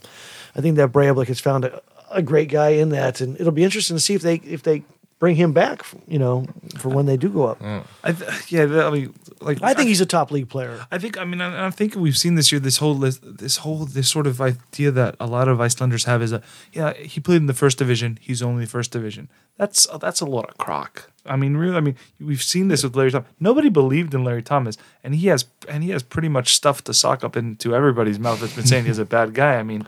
I 0.55 0.61
think 0.61 0.77
that 0.77 0.91
Breiðablik 0.91 1.27
has 1.27 1.39
found 1.39 1.65
a, 1.65 1.83
a 2.09 2.23
great 2.23 2.49
guy 2.49 2.69
in 2.69 2.89
that, 2.89 3.21
and 3.21 3.39
it'll 3.39 3.51
be 3.51 3.63
interesting 3.63 3.95
to 3.95 4.01
see 4.01 4.15
if 4.15 4.23
they 4.23 4.37
if 4.37 4.63
they 4.63 4.83
bring 5.19 5.35
him 5.35 5.53
back. 5.53 5.85
You 6.07 6.19
know, 6.19 6.45
for 6.77 6.89
when 6.89 7.05
they 7.05 7.17
do 7.17 7.29
go 7.29 7.45
up. 7.45 7.61
I 8.03 8.11
th- 8.11 8.51
yeah, 8.51 8.87
I 8.87 8.89
mean, 8.89 9.13
like 9.41 9.61
I 9.61 9.73
think 9.73 9.87
he's 9.87 10.01
a 10.01 10.05
top 10.05 10.31
league 10.31 10.49
player. 10.49 10.85
I 10.91 10.97
think 10.97 11.17
I 11.17 11.25
mean 11.25 11.41
I, 11.41 11.67
I 11.67 11.69
think 11.69 11.95
we've 11.95 12.17
seen 12.17 12.35
this 12.35 12.51
year 12.51 12.59
this 12.59 12.77
whole 12.77 12.95
list, 12.95 13.21
this 13.23 13.57
whole 13.57 13.85
this 13.85 14.09
sort 14.09 14.27
of 14.27 14.41
idea 14.41 14.91
that 14.91 15.15
a 15.19 15.27
lot 15.27 15.47
of 15.47 15.61
Icelanders 15.61 16.05
have 16.05 16.21
is 16.21 16.31
a 16.31 16.41
yeah 16.73 16.93
he 16.93 17.19
played 17.19 17.37
in 17.37 17.47
the 17.47 17.53
first 17.53 17.77
division 17.77 18.17
he's 18.21 18.41
only 18.41 18.65
first 18.65 18.91
division 18.91 19.29
that's 19.57 19.87
that's 19.99 20.21
a 20.21 20.25
lot 20.25 20.49
of 20.49 20.57
crock 20.57 21.11
I 21.25 21.35
mean 21.35 21.57
really 21.57 21.75
I 21.75 21.81
mean 21.81 21.95
we've 22.19 22.43
seen 22.43 22.67
this 22.67 22.83
with 22.83 22.95
Larry 22.95 23.11
Thomas 23.11 23.27
nobody 23.39 23.69
believed 23.69 24.13
in 24.13 24.23
Larry 24.23 24.43
Thomas 24.43 24.77
and 25.03 25.15
he 25.15 25.27
has 25.27 25.45
and 25.69 25.83
he 25.83 25.91
has 25.91 26.03
pretty 26.03 26.29
much 26.29 26.53
stuffed 26.55 26.85
the 26.85 26.93
sock 26.93 27.23
up 27.23 27.37
into 27.37 27.75
everybody's 27.75 28.19
mouth 28.19 28.39
that's 28.39 28.55
been 28.55 28.65
saying 28.65 28.85
he's 28.85 28.99
a 28.99 29.05
bad 29.05 29.33
guy 29.33 29.55
I 29.55 29.63
mean 29.63 29.87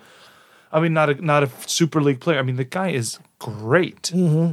I 0.71 0.79
mean 0.79 0.93
not 0.93 1.09
a 1.09 1.13
not 1.25 1.43
a 1.43 1.49
super 1.65 2.01
league 2.01 2.19
player 2.19 2.39
I 2.39 2.41
mean 2.41 2.55
the 2.57 2.63
guy 2.63 2.89
is 2.89 3.19
great 3.39 4.11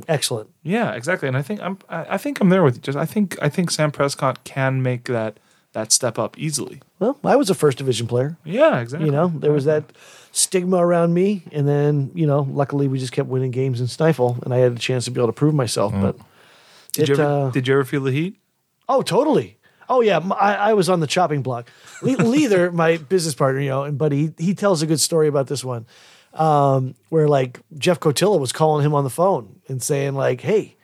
Excellent. 0.08 0.50
yeah, 0.62 0.92
exactly. 0.92 1.26
And 1.28 1.36
I 1.36 1.42
think 1.42 1.60
I'm 1.60 1.78
I 1.88 2.14
I 2.14 2.18
think 2.18 2.40
I'm 2.40 2.48
there 2.50 2.62
with 2.62 2.76
you. 2.76 2.82
Just 2.82 2.98
I 2.98 3.06
think 3.06 3.36
I 3.42 3.48
think 3.48 3.70
Sam 3.70 3.90
Prescott 3.90 4.44
can 4.44 4.82
make 4.82 5.04
that 5.04 5.38
that 5.72 5.90
step 5.90 6.18
up 6.18 6.38
easily. 6.38 6.80
Well, 7.00 7.18
I 7.24 7.34
was 7.36 7.50
a 7.50 7.54
first 7.54 7.78
division 7.78 8.06
player. 8.06 8.36
Yeah, 8.44 8.78
exactly. 8.80 9.06
You 9.06 9.12
know, 9.12 9.28
there 9.34 9.52
was 9.52 9.64
that 9.64 9.84
stigma 10.30 10.76
around 10.76 11.14
me, 11.14 11.42
and 11.50 11.66
then 11.66 12.10
you 12.14 12.26
know, 12.26 12.46
luckily 12.48 12.86
we 12.88 12.98
just 12.98 13.12
kept 13.12 13.28
winning 13.28 13.50
games 13.50 13.80
in 13.80 13.86
Snæfell, 13.86 14.40
and 14.44 14.54
I 14.54 14.58
had 14.58 14.72
a 14.72 14.78
chance 14.78 15.04
to 15.06 15.10
be 15.10 15.20
able 15.20 15.28
to 15.28 15.32
prove 15.32 15.52
myself. 15.54 15.92
But 15.92 16.16
Did 16.92 17.02
it, 17.02 17.08
you 17.08 17.14
ever 17.14 17.46
uh, 17.46 17.50
did 17.50 17.66
you 17.66 17.74
ever 17.74 17.84
feel 17.84 18.02
the 18.02 18.12
heat? 18.12 18.36
Oh, 18.88 19.02
totally. 19.02 19.58
Oh 19.89 20.01
yeah, 20.01 20.19
I 20.19 20.74
was 20.74 20.89
on 20.89 21.01
the 21.01 21.06
chopping 21.06 21.43
block. 21.43 21.69
Le- 22.02 22.16
Leather, 22.16 22.70
my 22.73 22.97
business 22.97 23.35
partner, 23.35 23.61
you 23.61 23.69
know, 23.69 23.85
and 23.85 23.98
buddy, 23.98 24.32
he 24.39 24.47
he 24.47 24.55
tells 24.55 24.82
a 24.82 24.86
good 24.86 25.01
story 25.01 25.28
about 25.28 25.47
this 25.47 25.65
one, 25.65 25.86
um, 26.32 26.94
where 27.09 27.28
like 27.28 27.61
Jeff 27.78 28.01
Kotila 28.01 28.39
was 28.39 28.52
calling 28.52 28.85
him 28.85 28.94
on 28.94 29.05
the 29.05 29.11
phone 29.11 29.61
and 29.69 29.82
saying 29.82 30.15
like, 30.15 30.40
"Hey, 30.40 30.77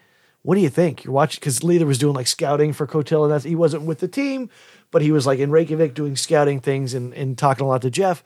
what 0.42 0.54
do 0.54 0.60
you 0.60 0.70
think? 0.70 1.04
You're 1.04 1.14
watching?" 1.14 1.40
Because 1.40 1.62
Leather 1.62 1.86
was 1.86 1.98
doing 1.98 2.14
like 2.14 2.26
scouting 2.26 2.72
for 2.72 2.86
Kotila. 2.86 3.28
That's 3.28 3.44
he 3.44 3.54
wasn't 3.54 3.84
with 3.84 4.00
the 4.00 4.08
team, 4.08 4.50
but 4.90 5.02
he 5.02 5.12
was 5.12 5.26
like 5.26 5.38
in 5.38 5.50
Reykjavik 5.50 5.94
doing 5.94 6.16
scouting 6.16 6.60
things 6.60 6.94
and 6.94 7.14
and 7.14 7.36
talking 7.36 7.64
a 7.64 7.68
lot 7.68 7.82
to 7.82 7.90
Jeff. 7.90 8.22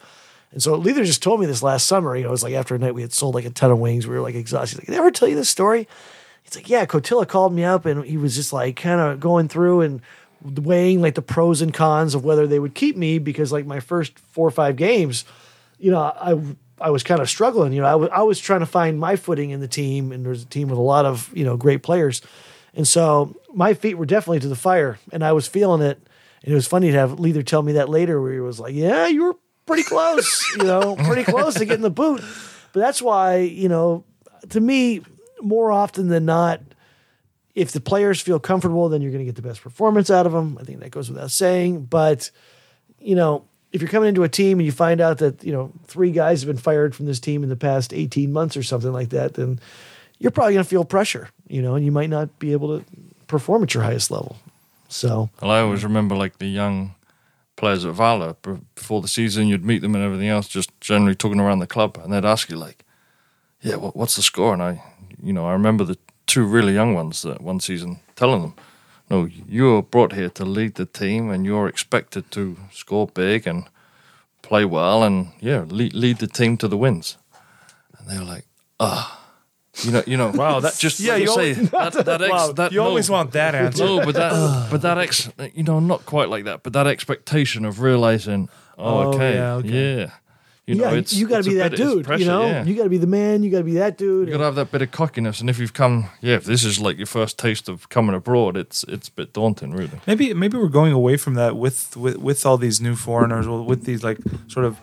And 0.55 0.63
so 0.63 0.77
Leather 0.77 1.05
just 1.05 1.23
told 1.23 1.41
me 1.41 1.47
this 1.47 1.65
last 1.65 1.87
summer. 1.87 2.15
You 2.15 2.23
know, 2.23 2.29
it 2.29 2.33
was 2.33 2.45
like 2.45 2.55
after 2.55 2.77
a 2.77 2.79
night 2.79 2.95
we 2.95 3.03
had 3.03 3.13
sold 3.13 3.35
like 3.35 3.45
a 3.45 3.51
ton 3.51 3.73
of 3.73 3.81
wings. 3.81 4.07
We 4.07 4.15
were 4.15 4.21
like 4.21 4.37
exhausted. 4.37 4.77
He's 4.77 4.83
like, 4.83 4.87
did 4.87 4.95
I 4.95 4.99
ever 4.99 5.11
tell 5.11 5.29
you 5.29 5.35
this 5.35 5.51
story? 5.51 5.89
He's 6.45 6.55
like, 6.55 6.69
yeah, 6.69 6.87
Kotila 6.87 7.27
called 7.27 7.53
me 7.53 7.65
up 7.65 7.87
and 7.87 8.05
he 8.05 8.17
was 8.17 8.37
just 8.37 8.53
like 8.53 8.77
kind 8.77 9.01
of 9.01 9.19
going 9.19 9.49
through 9.49 9.81
and 9.81 10.01
weighing 10.45 11.01
like 11.01 11.15
the 11.15 11.23
pros 11.23 11.63
and 11.63 11.73
cons 11.73 12.15
of 12.15 12.25
whether 12.25 12.47
they 12.47 12.59
would 12.59 12.75
keep 12.75 12.97
me 12.97 13.19
because 13.19 13.51
like 13.53 13.67
my 13.67 13.81
first 13.81 14.19
four 14.19 14.47
or 14.47 14.51
five 14.51 14.77
games, 14.77 15.25
you 15.79 15.91
know, 15.91 16.01
I 16.01 16.41
I 16.81 16.91
was 16.91 17.03
kind 17.03 17.21
of 17.21 17.29
struggling. 17.31 17.73
You 17.73 17.81
know, 17.81 17.87
I 17.87 17.95
wa- 17.95 18.09
I 18.13 18.23
was 18.23 18.39
trying 18.39 18.61
to 18.61 18.67
find 18.67 18.99
my 18.99 19.17
footing 19.17 19.51
in 19.51 19.61
the 19.61 19.69
team, 19.69 20.13
and 20.13 20.25
there's 20.25 20.43
a 20.43 20.47
team 20.47 20.69
with 20.69 20.79
a 20.79 20.83
lot 20.83 21.07
of 21.07 21.31
you 21.35 21.45
know 21.45 21.57
great 21.57 21.83
players, 21.83 22.21
and 22.75 22.87
so 22.87 23.35
my 23.55 23.75
feet 23.75 23.95
were 23.95 24.07
definitely 24.07 24.41
to 24.41 24.49
the 24.49 24.57
fire, 24.57 24.99
and 25.13 25.25
I 25.25 25.33
was 25.33 25.47
feeling 25.47 25.83
it. 25.83 25.99
And 26.43 26.53
it 26.53 26.55
was 26.55 26.67
funny 26.67 26.91
to 26.93 26.99
have 26.99 27.19
Leather 27.19 27.43
tell 27.43 27.63
me 27.63 27.73
that 27.73 27.89
later, 27.89 28.21
where 28.21 28.33
he 28.33 28.41
was 28.41 28.61
like, 28.61 28.75
"Yeah, 28.75 29.07
you 29.07 29.25
were 29.25 29.37
pretty 29.67 29.85
close, 29.85 30.45
you 30.59 30.65
know, 30.65 30.95
pretty 30.97 31.25
close 31.25 31.55
to 31.55 31.65
getting 31.65 31.83
the 31.83 31.91
boot." 31.91 32.23
But 32.73 32.81
that's 32.81 33.01
why, 33.01 33.37
you 33.39 33.69
know, 33.69 34.05
to 34.51 34.61
me, 34.61 35.01
more 35.41 35.71
often 35.73 36.09
than 36.09 36.25
not, 36.27 36.61
if 37.55 37.73
the 37.73 37.81
players 37.81 38.21
feel 38.21 38.41
comfortable, 38.41 38.89
then 38.89 39.01
you're 39.01 39.13
going 39.13 39.25
to 39.25 39.27
get 39.27 39.37
the 39.37 39.47
best 39.47 39.63
performance 39.63 40.11
out 40.11 40.27
of 40.27 40.33
them. 40.33 40.59
I 40.61 40.65
think 40.65 40.81
that 40.81 40.91
goes 40.91 41.09
without 41.09 41.31
saying. 41.31 41.85
But 41.85 42.31
you 42.99 43.15
know, 43.15 43.45
if 43.73 43.81
you're 43.81 43.91
coming 43.91 44.09
into 44.09 44.25
a 44.25 44.29
team 44.29 44.59
and 44.59 44.67
you 44.67 44.73
find 44.73 45.01
out 45.01 45.19
that 45.19 45.45
you 45.45 45.53
know 45.53 45.73
three 45.87 46.11
guys 46.11 46.43
have 46.43 46.49
been 46.49 46.57
fired 46.57 46.95
from 46.95 47.07
this 47.07 47.21
team 47.21 47.43
in 47.43 47.49
the 47.49 47.57
past 47.57 47.93
18 47.93 48.33
months 48.33 48.57
or 48.57 48.63
something 48.63 48.93
like 48.93 49.11
that, 49.11 49.35
then 49.35 49.61
you're 50.19 50.31
probably 50.31 50.55
going 50.55 50.65
to 50.65 50.69
feel 50.69 50.85
pressure. 50.85 51.29
You 51.49 51.63
know, 51.63 51.75
and 51.75 51.85
you 51.85 51.93
might 51.93 52.11
not 52.11 52.39
be 52.39 52.53
able 52.53 52.79
to 52.79 52.85
perform 53.27 53.63
at 53.63 53.75
your 53.75 53.83
highest 53.83 54.11
level. 54.11 54.37
So 54.89 55.31
Well, 55.41 55.51
I 55.51 55.61
always 55.61 55.85
remember 55.85 56.15
like 56.17 56.39
the 56.39 56.47
young 56.47 56.95
players 57.57 57.85
at 57.85 57.95
Valur 57.95 58.37
before 58.75 59.01
the 59.01 59.09
season. 59.09 59.47
You'd 59.47 59.65
meet 59.65 59.81
them 59.83 59.95
and 59.95 60.05
everything 60.05 60.29
else, 60.29 60.49
just 60.49 60.71
generally 60.81 61.15
talking 61.15 61.41
around 61.41 61.61
the 61.61 61.67
club, 61.67 61.99
and 62.03 62.13
they'd 62.13 62.25
ask 62.25 62.51
you 62.51 62.57
like, 62.57 62.85
"Yeah, 63.61 63.77
what's 63.77 64.17
the 64.17 64.23
score?" 64.23 64.53
And 64.53 64.63
I, 64.63 64.83
you 65.23 65.33
know, 65.33 65.47
I 65.47 65.53
remember 65.53 65.85
the 65.85 65.99
two 66.27 66.45
really 66.45 66.73
young 66.75 66.95
ones 66.95 67.23
that 67.23 67.41
one 67.41 67.61
season 67.61 68.01
telling 68.17 68.43
them, 68.43 68.55
"No, 69.11 69.25
you 69.49 69.77
are 69.77 69.83
brought 69.83 70.13
here 70.13 70.31
to 70.31 70.45
lead 70.45 70.75
the 70.75 70.87
team, 70.87 71.31
and 71.31 71.45
you're 71.47 71.69
expected 71.69 72.31
to 72.31 72.57
score 72.73 73.07
big 73.07 73.47
and 73.47 73.65
play 74.43 74.65
well, 74.65 75.03
and 75.03 75.29
yeah, 75.41 75.65
lead, 75.69 75.95
lead 75.95 76.19
the 76.19 76.27
team 76.27 76.57
to 76.59 76.69
the 76.69 76.77
wins." 76.77 77.17
And 77.99 78.09
they 78.09 78.19
were 78.19 78.25
like, 78.35 78.47
"Ah." 78.81 79.21
You 79.83 79.91
know, 79.91 80.03
you 80.07 80.17
know. 80.17 80.31
Wow, 80.35 80.61
that- 80.61 80.79
just 80.79 81.01
yeah, 81.01 81.17
you 81.17 81.27
say, 81.35 81.53
that, 81.55 81.93
that, 82.05 82.23
ex, 82.23 82.31
Wow, 82.31 82.53
that 82.53 82.71
you 82.73 82.79
no- 82.79 82.87
always 82.87 83.11
want 83.11 83.33
that 83.33 83.55
answer. 83.65 83.85
no, 83.85 84.05
but 84.05 84.15
that, 84.15 84.69
but 84.71 84.83
that 84.83 84.99
ex, 84.99 85.29
you 85.53 85.65
know, 85.65 85.81
not 85.81 86.07
quite 86.07 86.29
like 86.29 86.45
that, 86.45 86.63
but 86.63 86.73
that 86.75 86.87
expectation 86.87 87.65
of 87.65 87.81
realizing, 87.81 88.49
oh, 88.79 88.85
Oh, 88.85 89.09
okay, 89.15 89.35
yeah, 89.35 89.55
okay. 89.55 89.69
yeah, 89.99 90.11
you 90.67 90.77
know, 90.77 90.91
yeah, 90.91 90.97
it's 90.99 91.13
you 91.13 91.27
got 91.29 91.45
to 91.45 91.51
be 91.51 91.57
that 91.57 91.73
bit- 91.73 91.77
dude. 91.77 92.05
pressure, 92.07 92.21
you 92.23 92.27
know, 92.27 92.47
yeah. 92.47 92.65
you 92.65 92.75
got 92.75 92.85
to 92.85 92.89
be 92.89 92.97
the 92.99 93.07
man. 93.07 93.43
You 93.43 93.51
got 93.51 93.59
to 93.59 93.65
be 93.65 93.75
that 93.75 93.99
dude. 93.99 94.29
You 94.29 94.33
got 94.33 94.39
to 94.39 94.45
have 94.45 94.55
that 94.55 94.71
bit 94.73 94.81
of 94.83 94.91
cockiness, 94.91 95.41
and 95.41 95.51
if 95.51 95.59
you've 95.59 95.75
come, 95.75 96.09
yeah, 96.23 96.37
if 96.37 96.45
this 96.45 96.65
is 96.65 96.81
like 96.81 96.97
your 96.97 97.07
first 97.07 97.39
taste 97.39 97.69
of 97.69 97.89
coming 97.91 98.15
abroad, 98.15 98.57
it's 98.57 98.83
it's 98.85 99.09
a 99.09 99.13
bit 99.13 99.33
daunting, 99.35 99.73
really. 99.73 100.01
Maybe 100.07 100.33
maybe 100.33 100.57
we're 100.57 100.69
going 100.69 100.93
away 100.93 101.17
from 101.19 101.35
that 101.35 101.57
with 101.57 101.97
with, 101.97 102.17
with 102.17 102.47
all 102.47 102.57
these 102.57 102.81
new 102.81 102.97
foreigners, 102.97 103.47
or 103.47 103.63
with 103.63 103.85
these 103.85 104.03
like 104.03 104.19
sort 104.49 104.65
of 104.65 104.79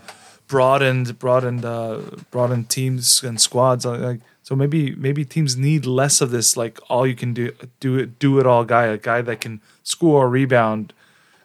broadened 0.47 1.17
broadened 1.19 1.65
uh, 1.65 1.99
broadened 2.29 2.69
teams 2.69 3.23
and 3.23 3.39
squads. 3.39 3.85
uh, 3.85 3.97
Like 3.97 4.21
so, 4.43 4.55
maybe 4.55 4.93
maybe 4.95 5.23
teams 5.25 5.55
need 5.57 5.85
less 5.85 6.21
of 6.21 6.31
this 6.31 6.57
like 6.57 6.79
all 6.89 7.07
you 7.07 7.15
can 7.15 7.33
do 7.33 7.51
do 7.79 7.97
it 7.97 8.19
do 8.19 8.39
it 8.39 8.45
all 8.45 8.65
guy, 8.65 8.85
a 8.85 8.97
guy 8.97 9.21
that 9.21 9.39
can 9.41 9.61
score, 9.83 10.29
rebound, 10.29 10.93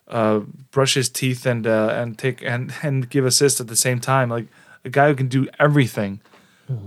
uh, 0.08 0.40
brush 0.70 0.94
his 0.94 1.08
teeth, 1.08 1.46
and 1.46 1.66
uh, 1.66 1.88
and 1.92 2.18
take 2.18 2.42
and 2.42 2.72
and 2.82 3.08
give 3.10 3.24
assists 3.26 3.60
at 3.60 3.68
the 3.68 3.76
same 3.76 4.00
time. 4.00 4.28
Like 4.30 4.46
a 4.84 4.88
guy 4.90 5.08
who 5.08 5.14
can 5.14 5.28
do 5.28 5.48
everything. 5.58 6.20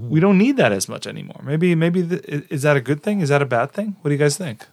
We 0.09 0.19
don't 0.19 0.37
need 0.37 0.57
that 0.57 0.73
as 0.73 0.89
much 0.89 1.07
anymore. 1.07 1.39
Maybe 1.43 1.73
maybe 1.75 2.05
th- 2.05 2.25
i- 2.27 2.53
is 2.53 2.63
that 2.63 2.75
a 2.75 2.81
good 2.81 3.01
thing? 3.01 3.21
Is 3.21 3.29
that 3.29 3.41
a 3.41 3.45
bad 3.45 3.71
thing? 3.71 3.95
What 4.01 4.09
do 4.09 4.13
you 4.13 4.19
guys 4.19 4.35
think? 4.37 4.65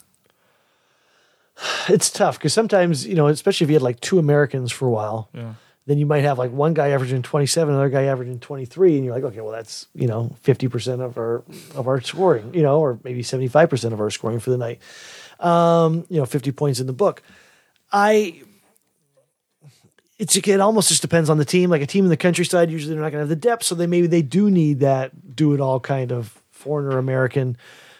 it's 1.88 2.10
tough 2.10 2.38
because 2.38 2.52
sometimes 2.52 3.06
you 3.06 3.14
know, 3.14 3.28
especially 3.28 3.64
if 3.64 3.70
you 3.70 3.74
had 3.76 3.82
like 3.82 4.00
two 4.00 4.18
Americans 4.18 4.72
for 4.72 4.86
a 4.86 4.90
while, 4.90 5.28
Yeah. 5.32 5.54
then 5.86 5.98
you 5.98 6.06
might 6.06 6.22
have 6.24 6.38
like 6.38 6.50
one 6.50 6.74
guy 6.74 6.88
averaging 6.90 7.22
twenty 7.22 7.46
seven, 7.46 7.74
another 7.74 7.88
guy 7.88 8.04
averaging 8.04 8.40
twenty 8.40 8.64
three, 8.64 8.96
and 8.96 9.04
you're 9.04 9.14
like, 9.14 9.24
okay, 9.24 9.40
well 9.40 9.52
that's 9.52 9.86
you 9.94 10.06
know 10.08 10.34
fifty 10.42 10.68
percent 10.68 11.00
of 11.00 11.16
our 11.16 11.44
of 11.74 11.86
our 11.86 12.00
scoring, 12.00 12.52
you 12.52 12.62
know, 12.62 12.80
or 12.80 12.98
maybe 13.04 13.22
seventy 13.22 13.48
five 13.48 13.70
percent 13.70 13.94
of 13.94 14.00
our 14.00 14.10
scoring 14.10 14.40
for 14.40 14.50
the 14.50 14.58
night. 14.58 14.80
Um, 15.40 16.04
you 16.08 16.18
know, 16.18 16.26
fifty 16.26 16.52
points 16.52 16.80
in 16.80 16.86
the 16.86 16.92
book. 16.92 17.22
I. 17.96 18.42
It's 20.18 20.34
it 20.34 20.60
almost 20.60 20.88
just 20.88 21.02
depends 21.02 21.28
on 21.28 21.36
the 21.38 21.44
team. 21.44 21.68
Like 21.68 21.82
a 21.82 21.86
team 21.86 22.04
in 22.04 22.10
the 22.10 22.16
countryside, 22.16 22.70
usually 22.70 22.94
they're 22.94 23.02
not 23.02 23.10
going 23.12 23.24
to 23.24 23.28
have 23.28 23.28
the 23.28 23.36
depth, 23.36 23.64
so 23.64 23.74
they 23.74 23.86
maybe 23.86 24.06
they 24.06 24.22
do 24.22 24.50
need 24.50 24.80
that 24.80 25.36
do 25.36 25.52
it 25.52 25.60
all 25.60 25.78
kind 25.80 26.10
of 26.10 26.42
foreigner 26.50 26.98
American. 26.98 27.56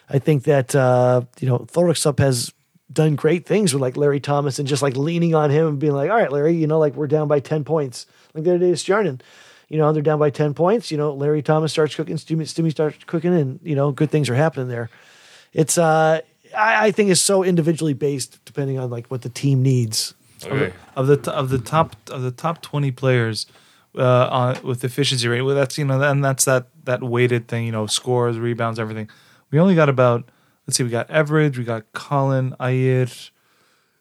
I 0.09 0.19
think 0.19 0.45
that 0.45 0.75
uh, 0.75 1.23
you 1.41 1.49
know 1.49 1.59
Thoroksup 1.59 2.19
has 2.19 2.53
done 2.93 3.17
great 3.17 3.47
things 3.47 3.75
with 3.75 3.83
like 3.83 3.97
Larry 3.97 4.21
Thomas 4.21 4.59
and 4.59 4.69
just 4.69 4.83
like 4.83 4.97
leaning 4.97 5.35
on 5.35 5.51
him 5.51 5.67
and 5.67 5.79
being 5.79 5.93
like, 5.93 6.11
all 6.11 6.17
right, 6.17 6.31
Larry, 6.31 6.55
you 6.55 6.67
know, 6.67 6.79
like 6.79 6.95
we're 6.95 7.07
down 7.07 7.29
by 7.29 7.41
10 7.41 7.65
points. 7.65 8.07
Like 8.33 8.45
the 8.45 8.51
other 8.51 8.59
day, 8.59 8.73
Stjarnan, 8.73 9.21
you 9.69 9.79
know, 9.79 9.93
they're 9.93 10.03
down 10.03 10.19
by 10.19 10.31
10 10.31 10.55
points. 10.55 10.91
You 10.91 10.97
know, 10.97 11.13
Larry 11.13 11.43
Thomas 11.43 11.73
starts 11.73 11.95
cooking, 11.95 12.17
Stimmy, 12.17 12.43
Stimmy 12.43 12.71
starts 12.71 13.03
cooking, 13.05 13.35
and, 13.35 13.61
you 13.63 13.75
know, 13.75 13.91
good 13.91 14.11
things 14.11 14.31
are 14.31 14.35
happening 14.35 14.69
there. 14.69 14.89
It's, 15.53 15.79
uh, 15.79 16.21
I, 16.57 16.87
I 16.87 16.91
think 16.91 17.11
is 17.11 17.21
so 17.21 17.43
individually 17.43 17.95
based 17.95 18.45
depending 18.45 18.79
on 18.79 18.91
like 18.91 19.07
what 19.09 19.23
the 19.23 19.29
team 19.29 19.63
needs. 19.63 20.15
Okay. 20.45 20.73
of 20.95 21.07
the 21.07 21.33
of 21.33 21.49
the 21.49 21.59
top 21.59 21.97
of 22.11 22.23
the 22.23 22.31
top 22.31 22.61
twenty 22.61 22.91
players 22.91 23.47
uh, 23.97 24.29
on 24.31 24.63
with 24.63 24.85
efficiency 24.85 25.27
rate. 25.29 25.43
Well, 25.43 25.55
that's 25.55 25.79
you 25.79 25.85
know, 25.85 26.01
and 26.03 26.25
that's 26.25 26.45
that 26.45 26.69
that 26.85 27.03
weighted 27.03 27.49
thing. 27.49 27.65
You 27.65 27.73
know, 27.73 27.87
scores, 27.87 28.39
rebounds, 28.39 28.79
everything. 28.79 29.09
We 29.51 29.59
only 29.59 29.75
got 29.75 29.89
about 29.89 30.29
let's 30.67 30.77
see, 30.77 30.85
we 30.85 30.91
got 30.91 31.09
Everidge, 31.09 31.57
we 31.57 31.65
got 31.65 31.91
Colin, 31.93 32.55
Ayer, 32.61 33.07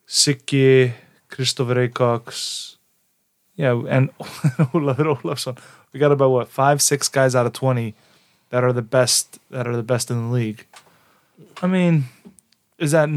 Sikki, 0.06 0.92
Christopher 1.28 1.88
Cox, 1.88 2.76
yeah, 3.54 3.80
and 3.88 4.10
Olaf 4.74 4.98
Olafsson. 4.98 5.58
We 5.92 6.00
got 6.00 6.12
about 6.12 6.30
what 6.30 6.48
five, 6.48 6.82
six 6.82 7.08
guys 7.08 7.34
out 7.34 7.46
of 7.46 7.52
twenty 7.52 7.94
that 8.50 8.62
are 8.62 8.72
the 8.72 8.82
best 8.82 9.38
that 9.50 9.66
are 9.66 9.76
the 9.76 9.82
best 9.82 10.10
in 10.10 10.28
the 10.28 10.34
league. 10.34 10.66
I 11.62 11.66
mean, 11.66 12.04
is 12.78 12.92
that? 12.92 13.08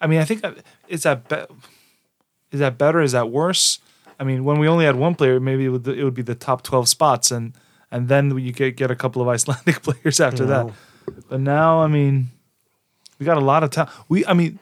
I 0.00 0.06
mean, 0.06 0.20
I 0.20 0.24
think 0.24 0.42
that 0.42 0.58
is 0.88 1.02
that. 1.02 1.28
Be- 1.28 1.54
is 2.50 2.60
that 2.60 2.78
better? 2.78 3.00
Is 3.00 3.12
that 3.12 3.30
worse? 3.30 3.80
I 4.18 4.22
mean, 4.22 4.44
when 4.44 4.60
we 4.60 4.68
only 4.68 4.84
had 4.84 4.94
one 4.94 5.16
player, 5.16 5.40
maybe 5.40 5.64
it 5.64 5.70
would, 5.70 5.88
it 5.88 6.04
would 6.04 6.14
be 6.14 6.22
the 6.22 6.36
top 6.36 6.62
twelve 6.62 6.88
spots, 6.88 7.32
and 7.32 7.52
and 7.90 8.08
then 8.08 8.36
you 8.38 8.52
get 8.52 8.76
get 8.76 8.90
a 8.90 8.96
couple 8.96 9.20
of 9.20 9.28
Icelandic 9.34 9.82
players 9.82 10.20
after 10.20 10.46
that. 10.46 10.70
But 11.28 11.40
now, 11.40 11.80
I 11.80 11.88
mean, 11.88 12.30
we 13.18 13.26
got 13.26 13.36
a 13.36 13.40
lot 13.40 13.64
of 13.64 13.70
talent. 13.70 13.92
We, 14.08 14.24
I 14.26 14.32
mean, 14.32 14.58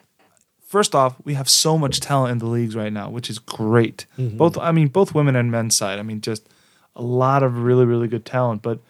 first 0.66 0.94
off, 0.94 1.16
we 1.24 1.34
have 1.34 1.48
so 1.48 1.76
much 1.78 2.00
talent 2.00 2.32
in 2.32 2.38
the 2.38 2.46
leagues 2.46 2.74
right 2.74 2.92
now, 2.92 3.10
which 3.10 3.30
is 3.30 3.38
great. 3.38 4.06
Mm-hmm. 4.18 4.38
Both, 4.38 4.58
I 4.58 4.72
mean, 4.72 4.88
both 4.88 5.14
women 5.14 5.36
and 5.36 5.50
men's 5.50 5.76
side. 5.76 5.98
I 5.98 6.02
mean, 6.02 6.20
just 6.20 6.48
a 6.96 7.02
lot 7.02 7.42
of 7.42 7.62
really, 7.62 7.84
really 7.84 8.08
good 8.08 8.24
talent. 8.24 8.62
But 8.62 8.80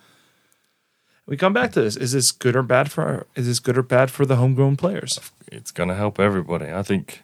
we 1.27 1.37
come 1.37 1.53
back 1.53 1.73
to 1.73 1.83
this: 1.83 1.97
is 1.97 2.13
this 2.13 2.33
good 2.33 2.57
or 2.57 2.63
bad 2.63 2.91
for? 2.91 3.03
Our, 3.03 3.27
is 3.35 3.47
this 3.47 3.59
good 3.59 3.79
or 3.79 3.83
bad 3.83 4.11
for 4.11 4.27
the 4.27 4.37
homegrown 4.37 4.77
players? 4.77 5.19
it's 5.53 5.71
going 5.71 5.89
to 5.89 5.95
help 5.95 6.19
everybody. 6.19 6.73
I 6.73 6.83
think, 6.83 7.23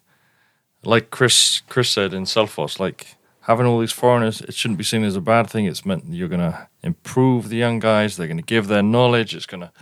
like 0.84 1.10
Chris 1.10 1.62
Chris 1.68 1.90
said 1.90 2.12
in 2.12 2.24
Selfoss, 2.24 2.78
like 2.78 3.16
having 3.42 3.66
all 3.66 3.80
these 3.80 3.92
foreigners, 3.92 4.40
it 4.42 4.54
shouldn't 4.54 4.78
be 4.78 4.84
seen 4.84 5.02
as 5.02 5.16
a 5.16 5.20
bad 5.20 5.48
thing. 5.48 5.64
It's 5.64 5.86
meant 5.86 6.04
you're 6.08 6.28
going 6.28 6.52
to 6.52 6.68
improve 6.82 7.48
the 7.48 7.56
young 7.56 7.78
guys. 7.78 8.16
They're 8.16 8.26
going 8.26 8.36
to 8.36 8.42
give 8.42 8.68
their 8.68 8.82
knowledge. 8.82 9.34
It's 9.34 9.46
going 9.46 9.62
to 9.62 9.72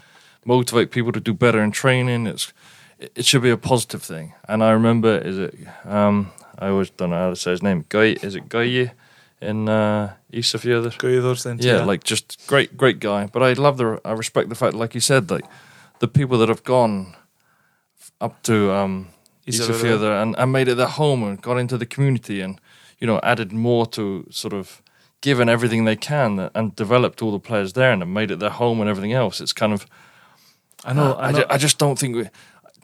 motivate 0.45 0.91
people 0.91 1.13
to 1.13 1.21
do 1.21 1.35
better 1.35 1.61
in 1.61 1.73
training. 1.73 2.27
It's 2.27 2.53
it 2.99 3.27
should 3.27 3.43
be 3.43 3.51
a 3.51 3.59
positive 3.59 4.03
thing. 4.03 4.33
And 4.49 4.63
I 4.63 4.71
remember, 4.71 5.19
is 5.19 5.39
it? 5.39 5.55
Um, 5.85 6.31
I 6.59 6.69
always 6.69 6.91
don't 6.91 7.11
know 7.11 7.17
how 7.17 7.31
to 7.31 7.37
say 7.37 7.51
his 7.51 7.63
name. 7.63 7.85
Guy, 7.89 8.17
is 8.23 8.35
it 8.37 8.49
Guy 8.49 8.93
in 9.41 9.69
uh, 9.69 10.15
Isafjordur? 10.33 10.97
Guðþór 10.99 11.63
yeah, 11.63 11.85
like 11.85 12.05
just 12.05 12.47
great, 12.47 12.77
great 12.77 13.01
guy. 13.01 13.27
But 13.27 13.43
I 13.43 13.53
love 13.53 13.77
the, 13.77 14.01
I 14.05 14.13
respect 14.13 14.49
the 14.49 14.55
fact, 14.55 14.75
like 14.75 14.95
you 14.95 15.01
said, 15.01 15.31
like 15.31 15.45
the 16.01 16.09
people 16.09 16.39
that 16.39 16.49
have 16.49 16.65
gone 16.65 17.15
up 18.21 18.43
to 18.43 18.73
um, 18.73 19.09
Ísafjörður. 19.47 19.99
Isafjordur 19.99 20.23
and, 20.23 20.35
and 20.39 20.53
made 20.53 20.69
it 20.69 20.77
their 20.77 20.87
home 20.87 21.23
and 21.23 21.41
got 21.41 21.59
into 21.59 21.79
the 21.79 21.87
community 21.87 22.41
and 22.41 22.61
you 22.99 23.07
know 23.07 23.21
added 23.23 23.53
more 23.53 23.87
to 23.87 24.27
sort 24.31 24.55
of 24.55 24.83
given 25.21 25.49
everything 25.49 25.85
they 25.85 25.97
can 25.97 26.51
and 26.55 26.77
developed 26.77 27.23
all 27.23 27.33
the 27.33 27.39
players 27.39 27.73
there 27.73 27.93
and 27.93 28.15
made 28.15 28.31
it 28.31 28.39
their 28.39 28.51
home 28.51 28.81
and 28.81 28.89
everything 28.89 29.13
else. 29.13 29.41
It's 29.41 29.53
kind 29.53 29.73
of 29.73 29.87
I 30.85 30.93
know. 30.93 31.15
I, 31.15 31.29
I 31.29 31.33
know. 31.33 31.39
ju- 31.39 31.47
I 31.51 31.59
just 31.59 31.79
don't 31.79 31.99
think 31.99 32.17
we, 32.17 32.29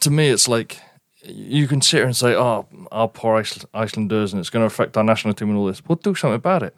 to 0.01 0.11
me 0.11 0.29
it's 0.29 0.49
like 0.49 0.79
you 1.25 1.69
can 1.69 1.81
sit 1.81 1.99
here 1.99 2.07
and 2.07 2.17
say 2.17 2.35
oh 2.35 2.67
our 2.91 3.09
poor 3.09 3.43
Icelanders 3.75 4.33
and 4.33 4.41
it's 4.41 4.51
going 4.51 4.63
to 4.63 4.67
affect 4.67 4.97
our 4.97 5.05
national 5.05 5.35
team 5.35 5.51
and 5.51 5.59
all 5.59 5.67
this 5.67 5.83
We'll 5.87 5.97
do 5.97 6.15
something 6.15 6.37
about 6.37 6.63
it. 6.63 6.77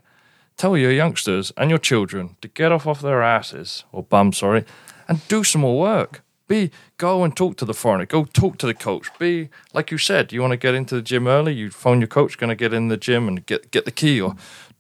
Tell 0.57 0.77
your 0.77 0.93
youngsters 0.93 1.53
and 1.57 1.71
your 1.71 1.79
children 1.79 2.37
to 2.43 2.49
get 2.49 2.73
off 2.73 2.87
off 2.87 3.01
their 3.01 3.23
asses 3.23 3.85
or 3.93 4.03
bum 4.03 4.33
sorry 4.33 4.65
and 5.09 5.27
do 5.29 5.45
some 5.45 5.63
more 5.63 5.81
work. 5.81 6.23
Be 6.47 6.71
go 6.99 7.25
and 7.25 7.35
talk 7.35 7.57
to 7.57 7.65
the 7.65 7.75
foreigner. 7.75 8.07
Go 8.07 8.25
talk 8.25 8.59
to 8.59 8.67
the 8.67 8.75
coach. 8.75 9.09
Be 9.19 9.49
like 9.73 9.91
you 9.91 9.99
said 9.99 10.33
you 10.33 10.41
want 10.41 10.53
to 10.53 10.59
get 10.59 10.75
into 10.75 10.95
the 10.95 11.03
gym 11.03 11.27
early 11.27 11.55
you 11.55 11.71
phone 11.71 12.01
your 12.01 12.09
coach 12.09 12.39
going 12.39 12.51
to 12.51 12.57
get 12.57 12.75
in 12.75 12.89
the 12.89 12.97
gym 12.97 13.29
and 13.29 13.45
get 13.47 13.71
get 13.71 13.85
the 13.85 13.91
key 13.91 14.21
or 14.21 14.37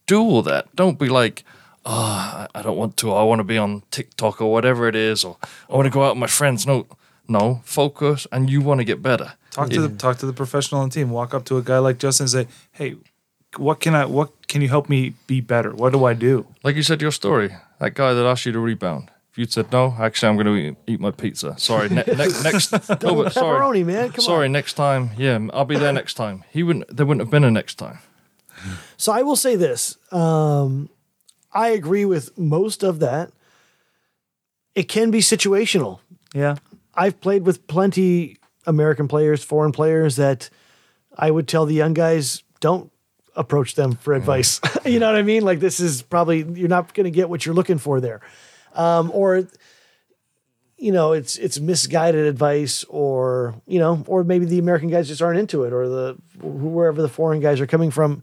do 0.07 0.21
all 0.21 0.43
that. 0.43 0.75
Don't 0.77 0.99
be 0.99 1.09
like 1.09 1.45
oh, 1.87 2.47
I 2.55 2.59
I 2.59 2.63
don't 2.63 2.77
want 2.77 2.97
to. 2.99 3.13
I 3.13 3.23
want 3.23 3.41
to 3.41 3.45
be 3.45 3.59
on 3.59 3.83
TikTok 3.91 4.41
or 4.41 4.53
whatever 4.53 4.89
it 4.89 4.97
is, 4.97 5.25
or 5.25 5.37
I 5.69 5.75
want 5.75 5.87
to 5.87 5.91
go 5.91 6.05
out 6.05 6.15
with 6.15 6.21
my 6.21 6.27
friends. 6.27 6.67
No, 6.67 6.87
no, 7.29 7.61
focus, 7.65 8.27
and 8.33 8.51
you 8.51 8.61
want 8.61 8.81
to 8.81 8.85
get 8.85 9.03
better. 9.03 9.35
Talk 9.51 9.71
to 9.71 9.81
the 9.89 9.97
talk 9.97 10.19
to 10.19 10.27
the 10.27 10.33
professional 10.33 10.81
on 10.81 10.89
the 10.89 10.95
team. 10.95 11.11
Walk 11.11 11.33
up 11.35 11.45
to 11.47 11.57
a 11.57 11.63
guy 11.63 11.79
like 11.79 11.99
Justin 11.99 12.25
and 12.25 12.31
say, 12.31 12.47
"Hey, 12.73 12.97
what 13.57 13.81
can 13.81 13.95
I? 13.95 14.05
What 14.05 14.49
can 14.49 14.61
you 14.63 14.69
help 14.69 14.89
me 14.89 15.15
be 15.27 15.41
better? 15.41 15.73
What 15.73 15.93
do 15.93 16.05
I 16.05 16.15
do?" 16.15 16.47
Like 16.63 16.77
you 16.77 16.83
said, 16.83 17.01
your 17.01 17.13
story. 17.13 17.55
That 17.79 17.95
guy 17.95 18.15
that 18.15 18.27
asked 18.27 18.47
you 18.47 18.53
to 18.53 18.59
rebound. 18.61 19.11
If 19.31 19.39
you'd 19.39 19.53
said 19.53 19.73
no, 19.73 19.97
actually, 19.99 20.29
I'm 20.29 20.37
going 20.37 20.47
to 20.47 20.55
eat, 20.55 20.77
eat 20.87 21.01
my 21.01 21.11
pizza. 21.11 21.59
Sorry, 21.59 21.89
ne- 21.89 22.05
ne- 22.07 22.43
next. 22.45 22.71
No, 22.73 23.17
but 23.17 23.33
sorry, 23.33 23.61
Pepperoni, 23.61 23.85
man. 23.85 24.11
Come 24.13 24.25
sorry. 24.25 24.47
on. 24.47 24.53
Next 24.53 24.75
time, 24.75 25.11
yeah, 25.19 25.39
I'll 25.53 25.65
be 25.65 25.77
there 25.77 25.93
next 25.93 26.15
time. 26.15 26.45
He 26.51 26.63
wouldn't. 26.63 26.97
There 26.97 27.05
wouldn't 27.05 27.23
have 27.23 27.31
been 27.33 27.43
a 27.43 27.51
next 27.51 27.75
time. 27.75 27.99
So 28.97 29.13
I 29.13 29.23
will 29.23 29.35
say 29.37 29.57
this. 29.57 29.97
Um, 30.13 30.89
I 31.53 31.69
agree 31.69 32.05
with 32.05 32.37
most 32.39 32.85
of 32.85 33.01
that. 33.01 33.33
It 34.77 34.85
can 34.89 35.11
be 35.11 35.19
situational. 35.21 35.99
Yeah, 36.33 36.57
I've 36.97 37.21
played 37.21 37.45
with 37.45 37.67
plenty 37.67 38.39
American 38.67 39.09
players, 39.09 39.43
foreign 39.45 39.73
players 39.73 40.17
that 40.17 40.51
I 41.17 41.31
would 41.31 41.49
tell 41.49 41.67
the 41.67 41.75
young 41.75 41.95
guys 41.95 42.43
don't 42.61 42.91
approach 43.37 43.75
them 43.75 43.97
for 43.97 44.15
advice. 44.15 44.61
you 44.85 44.99
know 44.99 45.07
what 45.07 45.17
I 45.17 45.23
mean? 45.23 45.45
Like 45.45 45.61
this 45.61 45.81
is 45.81 46.03
probably 46.03 46.43
you're 46.43 46.69
not 46.69 46.95
going 46.95 47.05
to 47.05 47.11
get 47.11 47.29
what 47.29 47.45
you're 47.45 47.55
looking 47.55 47.79
for 47.79 48.01
there, 48.01 48.21
um, 48.75 49.11
or 49.13 49.47
you 50.77 50.93
know 50.93 51.13
it's 51.13 51.37
it's 51.37 51.59
misguided 51.59 52.27
advice 52.27 52.85
or 52.85 53.55
you 53.67 53.79
know 53.79 54.05
or 54.07 54.25
maybe 54.25 54.45
the 54.45 54.59
american 54.59 54.91
guys 54.91 55.09
just 55.09 55.23
aren't 55.23 55.39
into 55.39 55.65
it 55.65 55.73
or 55.73 55.89
the 55.89 56.17
wherever 56.43 57.01
the 57.01 57.09
foreign 57.09 57.41
guys 57.41 57.61
are 57.61 57.67
coming 57.67 57.91
from 57.91 58.23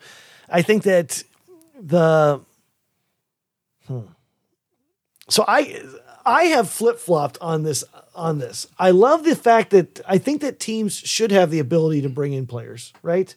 i 0.50 0.62
think 0.62 0.84
that 0.84 1.24
the 1.80 2.40
hmm. 3.88 4.02
so 5.30 5.46
i 5.48 5.82
i 6.26 6.44
have 6.44 6.70
flip-flopped 6.70 7.38
on 7.42 7.64
this 7.64 7.84
on 8.16 8.40
this 8.40 8.68
i 8.78 8.92
love 8.92 9.24
the 9.24 9.36
fact 9.36 9.72
that 9.72 10.02
i 10.08 10.18
think 10.18 10.42
that 10.42 10.60
teams 10.60 10.96
should 10.96 11.32
have 11.32 11.52
the 11.52 11.60
ability 11.60 12.02
to 12.02 12.10
bring 12.10 12.34
in 12.34 12.46
players 12.46 12.94
right 13.02 13.36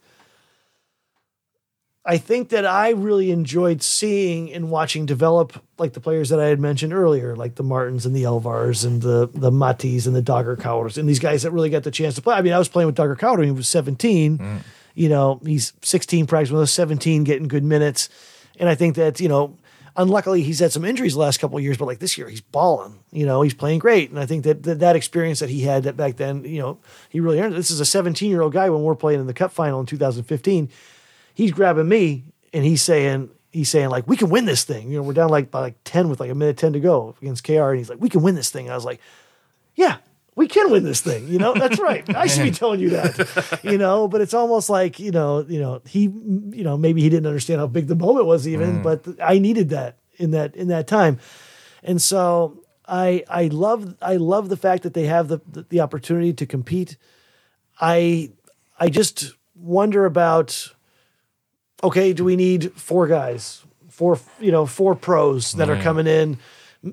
I 2.06 2.18
think 2.18 2.50
that 2.50 2.66
I 2.66 2.90
really 2.90 3.30
enjoyed 3.30 3.82
seeing 3.82 4.52
and 4.52 4.70
watching 4.70 5.06
develop 5.06 5.62
like 5.78 5.94
the 5.94 6.00
players 6.00 6.28
that 6.28 6.38
I 6.38 6.46
had 6.46 6.60
mentioned 6.60 6.92
earlier, 6.92 7.34
like 7.34 7.54
the 7.54 7.62
Martins 7.62 8.04
and 8.04 8.14
the 8.14 8.24
Elvars 8.24 8.84
and 8.84 9.00
the 9.00 9.30
the 9.32 9.50
Matis 9.50 10.06
and 10.06 10.14
the 10.14 10.22
Dagur 10.22 10.56
Kárs 10.56 10.98
and 10.98 11.08
these 11.08 11.18
guys 11.18 11.44
that 11.44 11.50
really 11.50 11.70
got 11.70 11.82
the 11.82 11.90
chance 11.90 12.14
to 12.16 12.22
play. 12.22 12.34
I 12.34 12.42
mean, 12.42 12.52
I 12.52 12.58
was 12.58 12.68
playing 12.68 12.86
with 12.86 12.96
Dagur 12.96 13.16
Kár 13.16 13.38
when 13.38 13.46
he 13.46 13.52
was 13.52 13.68
17. 13.68 14.38
Mm. 14.38 14.60
You 14.94 15.08
know, 15.08 15.40
he's 15.44 15.72
16 15.82 16.26
practice 16.26 16.50
with 16.50 16.62
us, 16.62 16.72
17 16.72 17.24
getting 17.24 17.48
good 17.48 17.64
minutes. 17.64 18.10
And 18.60 18.68
I 18.68 18.74
think 18.74 18.96
that, 18.96 19.18
you 19.18 19.28
know, 19.28 19.56
unluckily 19.96 20.42
he's 20.42 20.58
had 20.58 20.72
some 20.72 20.84
injuries 20.84 21.14
the 21.14 21.20
last 21.20 21.38
couple 21.38 21.56
of 21.56 21.64
years, 21.64 21.76
but 21.76 21.86
like 21.86 21.98
this 21.98 22.18
year 22.18 22.28
he's 22.28 22.40
balling. 22.40 22.98
You 23.12 23.26
know, 23.26 23.42
he's 23.42 23.54
playing 23.54 23.78
great. 23.78 24.10
And 24.10 24.18
I 24.18 24.26
think 24.26 24.44
that 24.44 24.62
that, 24.64 24.80
that 24.80 24.96
experience 24.96 25.40
that 25.40 25.50
he 25.50 25.62
had 25.62 25.84
that 25.84 25.96
back 25.96 26.16
then, 26.16 26.44
you 26.44 26.60
know, 26.60 26.78
he 27.08 27.20
really 27.20 27.40
earned 27.40 27.54
it. 27.54 27.56
This 27.56 27.70
is 27.70 27.80
a 27.80 27.86
17 27.86 28.30
year 28.30 28.42
old 28.42 28.52
guy 28.52 28.70
when 28.70 28.82
we're 28.82 28.94
playing 28.94 29.20
in 29.20 29.26
the 29.26 29.34
cup 29.34 29.52
final 29.52 29.80
in 29.80 29.86
2015 29.86 30.68
he's 31.34 31.50
grabbing 31.50 31.88
me 31.88 32.24
and 32.52 32.64
he's 32.64 32.80
saying 32.80 33.28
he's 33.50 33.68
saying 33.68 33.90
like 33.90 34.08
we 34.08 34.16
can 34.16 34.30
win 34.30 34.46
this 34.46 34.64
thing. 34.64 34.90
You 34.90 34.98
know, 34.98 35.02
we're 35.02 35.12
down 35.12 35.28
like 35.28 35.50
by 35.50 35.60
like 35.60 35.74
ten 35.84 36.08
with 36.08 36.20
like 36.20 36.30
a 36.30 36.34
minute 36.34 36.56
ten 36.56 36.72
to 36.72 36.80
go 36.80 37.14
against 37.20 37.44
KR, 37.44 37.70
and 37.70 37.78
he's 37.78 37.90
like 37.90 38.00
we 38.00 38.08
can 38.08 38.22
win 38.22 38.36
this 38.36 38.50
thing. 38.50 38.70
I 38.70 38.74
was 38.74 38.84
like, 38.84 39.00
yeah. 39.74 39.98
We 40.36 40.48
can 40.48 40.70
win 40.70 40.82
this 40.82 41.00
thing, 41.00 41.28
you 41.28 41.38
know. 41.38 41.54
That's 41.54 41.78
right. 41.78 42.04
I 42.16 42.26
should 42.26 42.42
be 42.42 42.50
telling 42.50 42.80
you 42.80 42.90
that, 42.90 43.60
you 43.62 43.78
know. 43.78 44.08
But 44.08 44.20
it's 44.20 44.34
almost 44.34 44.68
like 44.68 44.98
you 44.98 45.12
know, 45.12 45.44
you 45.48 45.60
know, 45.60 45.80
he, 45.86 46.02
you 46.02 46.64
know, 46.64 46.76
maybe 46.76 47.02
he 47.02 47.08
didn't 47.08 47.26
understand 47.26 47.60
how 47.60 47.68
big 47.68 47.86
the 47.86 47.94
moment 47.94 48.26
was, 48.26 48.48
even. 48.48 48.78
Mm. 48.78 48.82
But 48.82 49.06
I 49.22 49.38
needed 49.38 49.70
that 49.70 49.98
in 50.16 50.32
that 50.32 50.56
in 50.56 50.68
that 50.68 50.88
time, 50.88 51.20
and 51.82 52.02
so 52.02 52.64
I 52.86 53.24
I 53.28 53.46
love 53.46 53.94
I 54.02 54.16
love 54.16 54.48
the 54.48 54.56
fact 54.56 54.82
that 54.82 54.94
they 54.94 55.06
have 55.06 55.28
the 55.28 55.40
the, 55.50 55.62
the 55.68 55.80
opportunity 55.80 56.32
to 56.32 56.46
compete. 56.46 56.96
I 57.80 58.32
I 58.78 58.88
just 58.88 59.34
wonder 59.54 60.04
about 60.04 60.74
okay, 61.82 62.12
do 62.12 62.24
we 62.24 62.34
need 62.34 62.72
four 62.72 63.06
guys, 63.06 63.62
four 63.88 64.18
you 64.40 64.50
know 64.50 64.66
four 64.66 64.94
pros 64.94 65.52
that 65.52 65.70
are 65.70 65.80
coming 65.80 66.06
in? 66.06 66.38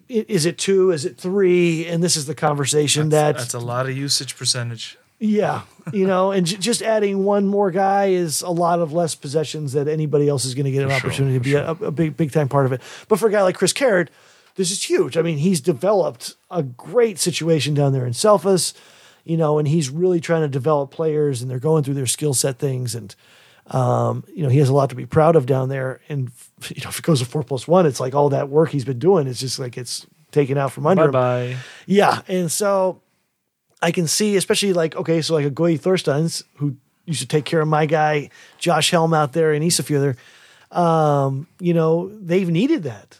Is 0.07 0.45
it 0.45 0.57
two? 0.57 0.91
Is 0.91 1.05
it 1.05 1.17
three? 1.17 1.85
And 1.87 2.01
this 2.03 2.15
is 2.15 2.25
the 2.25 2.35
conversation 2.35 3.09
that 3.09 3.37
That's 3.37 3.53
a 3.53 3.59
lot 3.59 3.87
of 3.89 3.97
usage 3.97 4.37
percentage. 4.37 4.97
yeah, 5.19 5.61
you 5.93 6.07
know, 6.07 6.31
and 6.31 6.45
j- 6.45 6.57
just 6.57 6.81
adding 6.81 7.23
one 7.23 7.47
more 7.47 7.71
guy 7.71 8.07
is 8.07 8.41
a 8.41 8.49
lot 8.49 8.79
of 8.79 8.93
less 8.93 9.15
possessions 9.15 9.73
that 9.73 9.87
anybody 9.87 10.27
else 10.29 10.45
is 10.45 10.55
going 10.55 10.65
to 10.65 10.71
get 10.71 10.83
an 10.83 10.91
opportunity 10.91 11.37
to 11.37 11.43
be 11.43 11.53
a, 11.55 11.71
a 11.71 11.91
big 11.91 12.15
big 12.17 12.31
time 12.31 12.47
part 12.49 12.65
of 12.65 12.71
it. 12.71 12.81
But 13.07 13.19
for 13.19 13.27
a 13.27 13.31
guy 13.31 13.41
like 13.43 13.55
Chris 13.57 13.73
Caird, 13.73 14.09
this 14.55 14.71
is 14.71 14.81
huge. 14.83 15.17
I 15.17 15.21
mean, 15.21 15.37
he's 15.37 15.61
developed 15.61 16.35
a 16.49 16.63
great 16.63 17.19
situation 17.19 17.73
down 17.73 17.93
there 17.93 18.05
in 18.05 18.13
Selfoss, 18.13 18.73
you 19.25 19.37
know, 19.37 19.59
and 19.59 19.67
he's 19.67 19.89
really 19.89 20.19
trying 20.21 20.41
to 20.41 20.47
develop 20.47 20.89
players, 20.91 21.41
and 21.41 21.51
they're 21.51 21.59
going 21.59 21.83
through 21.83 21.95
their 21.95 22.07
skill 22.07 22.33
set 22.33 22.59
things, 22.59 22.95
and 22.95 23.13
um, 23.67 24.23
you 24.33 24.43
know, 24.43 24.49
he 24.49 24.59
has 24.59 24.69
a 24.69 24.73
lot 24.73 24.89
to 24.89 24.95
be 24.95 25.05
proud 25.05 25.35
of 25.35 25.45
down 25.45 25.69
there. 25.69 26.01
And 26.09 26.31
you 26.69 26.81
know, 26.83 26.89
if 26.89 26.99
it 26.99 27.05
goes 27.05 27.19
to 27.19 27.25
four 27.25 27.43
plus 27.43 27.67
one, 27.67 27.85
it's 27.85 27.99
like 27.99 28.15
all 28.15 28.29
that 28.29 28.49
work 28.49 28.69
he's 28.69 28.85
been 28.85 28.99
doing 28.99 29.27
is 29.27 29.39
just 29.39 29.59
like 29.59 29.77
it's 29.77 30.05
taken 30.31 30.57
out 30.57 30.71
from 30.71 30.85
under 30.87 31.11
Bye 31.11 31.43
him. 31.43 31.53
bye. 31.53 31.57
Yeah, 31.85 32.21
and 32.27 32.51
so 32.51 33.01
I 33.81 33.91
can 33.91 34.07
see, 34.07 34.35
especially 34.35 34.73
like 34.73 34.95
okay, 34.95 35.21
so 35.21 35.33
like 35.33 35.45
a 35.45 35.49
Goy 35.49 35.77
Thorsteins 35.77 36.43
who 36.55 36.75
used 37.05 37.21
to 37.21 37.27
take 37.27 37.45
care 37.45 37.61
of 37.61 37.67
my 37.67 37.85
guy 37.85 38.29
Josh 38.57 38.91
Helm 38.91 39.13
out 39.13 39.33
there 39.33 39.53
in 39.53 39.63
Isafjordur. 39.63 40.15
Um, 40.75 41.47
you 41.59 41.73
know, 41.73 42.09
they've 42.21 42.49
needed 42.49 42.83
that. 42.83 43.19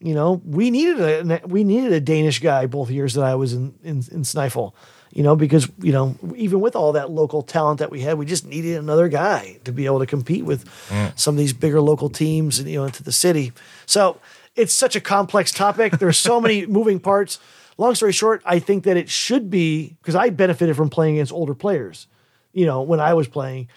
You 0.00 0.14
know, 0.14 0.40
we 0.44 0.70
needed 0.70 1.00
a 1.30 1.40
we 1.46 1.64
needed 1.64 1.92
a 1.92 2.00
Danish 2.00 2.38
guy 2.40 2.66
both 2.66 2.90
years 2.90 3.14
that 3.14 3.24
I 3.24 3.34
was 3.34 3.52
in 3.52 3.74
in, 3.82 3.96
in 4.10 4.22
Snæfell. 4.22 4.72
You 5.12 5.22
know, 5.22 5.36
because 5.36 5.68
you 5.78 5.92
know, 5.92 6.16
even 6.36 6.60
with 6.60 6.76
all 6.76 6.92
that 6.92 7.10
local 7.10 7.42
talent 7.42 7.78
that 7.78 7.90
we 7.90 8.00
had, 8.00 8.18
we 8.18 8.26
just 8.26 8.46
needed 8.46 8.76
another 8.76 9.08
guy 9.08 9.58
to 9.64 9.72
be 9.72 9.86
able 9.86 10.00
to 10.00 10.06
compete 10.06 10.44
with 10.44 10.68
mm. 10.88 11.18
some 11.18 11.34
of 11.34 11.38
these 11.38 11.52
bigger 11.52 11.80
local 11.80 12.10
teams 12.10 12.58
and 12.58 12.68
you 12.68 12.78
know 12.78 12.84
into 12.84 13.02
the 13.02 13.12
city. 13.12 13.52
So 13.86 14.20
it's 14.54 14.74
such 14.74 14.96
a 14.96 15.00
complex 15.00 15.52
topic. 15.52 15.98
There's 15.98 16.18
so 16.18 16.40
many 16.40 16.66
moving 16.78 17.00
parts. 17.00 17.38
Long 17.78 17.94
story 17.94 18.12
short, 18.12 18.42
I 18.44 18.58
think 18.58 18.84
that 18.84 18.96
it 18.96 19.08
should 19.08 19.50
be 19.50 19.96
because 20.02 20.16
I 20.16 20.30
benefited 20.30 20.76
from 20.76 20.90
playing 20.90 21.14
against 21.14 21.32
older 21.32 21.54
players. 21.54 22.08
You 22.52 22.66
know, 22.66 22.82
when 22.82 22.98
I 22.98 23.14
was 23.14 23.28
playing, 23.28 23.68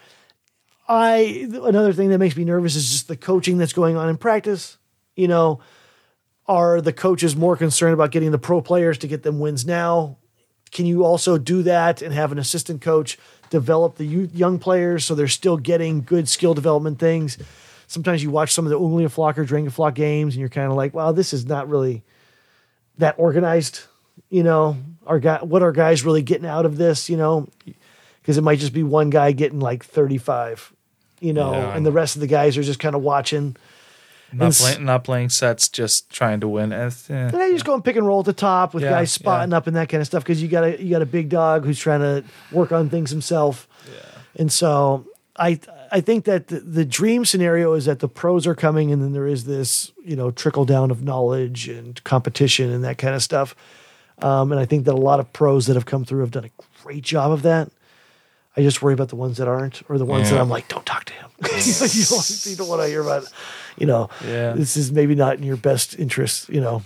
I 0.87 1.47
another 1.63 1.93
thing 1.93 2.09
that 2.09 2.17
makes 2.17 2.35
me 2.35 2.43
nervous 2.43 2.75
is 2.75 2.89
just 2.89 3.07
the 3.07 3.15
coaching 3.15 3.57
that's 3.57 3.73
going 3.73 3.95
on 3.95 4.09
in 4.09 4.17
practice. 4.17 4.77
You 5.15 5.27
know, 5.27 5.59
are 6.47 6.81
the 6.81 6.93
coaches 6.93 7.35
more 7.35 7.55
concerned 7.55 7.93
about 7.93 8.11
getting 8.11 8.31
the 8.31 8.39
pro 8.39 8.61
players 8.61 8.97
to 8.99 9.07
get 9.07 9.23
them 9.23 9.39
wins 9.39 9.65
now? 9.65 10.17
Can 10.72 10.85
you 10.85 11.03
also 11.03 11.38
do 11.38 11.64
that 11.64 12.02
and 12.02 12.14
have 12.14 12.31
an 12.31 12.39
assistant 12.39 12.81
coach 12.81 13.18
develop 13.49 13.95
the 13.95 14.06
youth, 14.06 14.34
young 14.34 14.57
players 14.60 15.03
so 15.06 15.14
they're 15.15 15.27
still 15.27 15.57
getting 15.57 16.02
good 16.02 16.27
skill 16.30 16.53
development 16.53 16.98
things? 16.99 17.38
Sometimes 17.88 18.23
you 18.23 18.30
watch 18.30 18.53
some 18.53 18.65
of 18.65 18.69
the 18.72 18.80
Unglingaflokk 18.80 19.38
or 19.38 19.45
Drengjaflokk 19.45 19.93
games 19.95 20.34
and 20.34 20.39
you're 20.39 20.48
kind 20.49 20.72
of 20.72 20.77
like, 20.77 20.93
wow, 20.93 21.11
this 21.11 21.34
is 21.34 21.45
not 21.45 21.68
really 21.69 22.03
that 22.98 23.15
organized. 23.18 23.81
You 24.30 24.43
know, 24.43 24.77
our 25.06 25.19
guy, 25.19 25.39
what 25.43 25.61
are 25.61 25.73
guys 25.73 26.03
really 26.06 26.22
getting 26.22 26.48
out 26.48 26.65
of 26.65 26.77
this? 26.77 27.10
You 27.10 27.18
know, 27.18 27.49
because 28.22 28.38
it 28.38 28.43
might 28.43 28.60
just 28.60 28.72
be 28.73 28.84
one 28.84 29.10
guy 29.10 29.34
getting 29.34 29.60
like 29.60 29.84
35, 29.84 30.72
you 31.19 31.34
know, 31.34 31.52
Yeah. 31.52 31.76
and 31.76 31.85
the 31.85 31.91
rest 31.91 32.15
of 32.15 32.22
the 32.22 32.27
guys 32.27 32.57
are 32.57 32.64
just 32.64 32.80
kind 32.80 32.95
of 32.95 33.02
watching. 33.02 33.57
Not, 34.33 34.53
play, 34.53 34.77
not 34.79 35.03
playing 35.03 35.29
sets, 35.29 35.67
just 35.67 36.09
trying 36.09 36.39
to 36.39 36.47
win. 36.47 36.71
Eh. 36.71 36.89
And 37.09 37.31
then 37.31 37.49
you 37.49 37.53
just 37.53 37.65
go 37.65 37.73
and 37.73 37.83
pick 37.83 37.95
and 37.95 38.05
roll 38.07 38.19
at 38.19 38.25
the 38.25 38.33
top 38.33 38.73
with 38.73 38.83
Yeah, 38.83 38.91
guys 38.91 39.11
spotting 39.11 39.51
yeah. 39.51 39.57
up 39.57 39.67
and 39.67 39.75
that 39.75 39.89
kind 39.89 39.99
of 39.99 40.07
stuff 40.07 40.23
because 40.23 40.41
you 40.41 40.47
got 40.47 40.63
a 40.63 40.81
you 40.81 40.89
got 40.89 41.01
a 41.01 41.05
big 41.05 41.29
dog 41.29 41.65
who's 41.65 41.79
trying 41.79 41.99
to 41.99 42.23
work 42.51 42.71
on 42.71 42.89
things 42.89 43.09
himself. 43.09 43.67
Yeah. 43.93 43.99
And 44.37 44.51
so 44.51 45.05
I 45.37 45.59
I 45.91 45.99
think 46.01 46.25
that 46.25 46.47
the, 46.47 46.59
the 46.59 46.85
dream 46.85 47.25
scenario 47.25 47.73
is 47.73 47.85
that 47.85 47.99
the 47.99 48.07
pros 48.07 48.47
are 48.47 48.55
coming 48.55 48.91
and 48.91 49.01
then 49.01 49.11
there 49.11 49.27
is 49.27 49.45
this 49.45 49.91
you 50.05 50.15
know 50.15 50.31
trickle 50.31 50.65
down 50.65 50.91
of 50.91 51.03
knowledge 51.03 51.67
and 51.67 52.01
competition 52.03 52.71
and 52.71 52.83
that 52.83 52.97
kind 52.97 53.15
of 53.15 53.23
stuff. 53.23 53.55
Um, 54.21 54.51
and 54.51 54.61
I 54.61 54.65
think 54.65 54.85
that 54.85 54.93
a 54.93 54.97
lot 54.97 55.19
of 55.19 55.33
pros 55.33 55.65
that 55.65 55.75
have 55.75 55.85
come 55.85 56.05
through 56.05 56.21
have 56.21 56.31
done 56.31 56.45
a 56.45 56.83
great 56.83 57.03
job 57.03 57.31
of 57.31 57.41
that. 57.41 57.71
I 58.57 58.61
just 58.61 58.81
worry 58.81 58.93
about 58.93 59.09
the 59.09 59.15
ones 59.15 59.37
that 59.37 59.47
aren't, 59.47 59.81
or 59.89 59.97
the 59.97 60.05
ones 60.05 60.29
that 60.29 60.39
I'm 60.39 60.49
like, 60.49 60.67
don't 60.67 60.85
talk 60.85 61.05
to 61.05 61.13
him. 61.13 61.29
you, 61.41 62.03
don't, 62.05 62.45
you 62.45 62.55
don't 62.55 62.67
want 62.67 62.81
to 62.81 62.87
hear 62.87 63.01
about, 63.01 63.31
you 63.77 63.85
know, 63.85 64.09
Yeah. 64.25 64.53
this 64.53 64.75
is 64.75 64.91
maybe 64.91 65.15
not 65.15 65.37
in 65.37 65.43
your 65.43 65.57
best 65.57 65.97
interest, 65.97 66.49
you 66.49 66.59
know. 66.61 66.83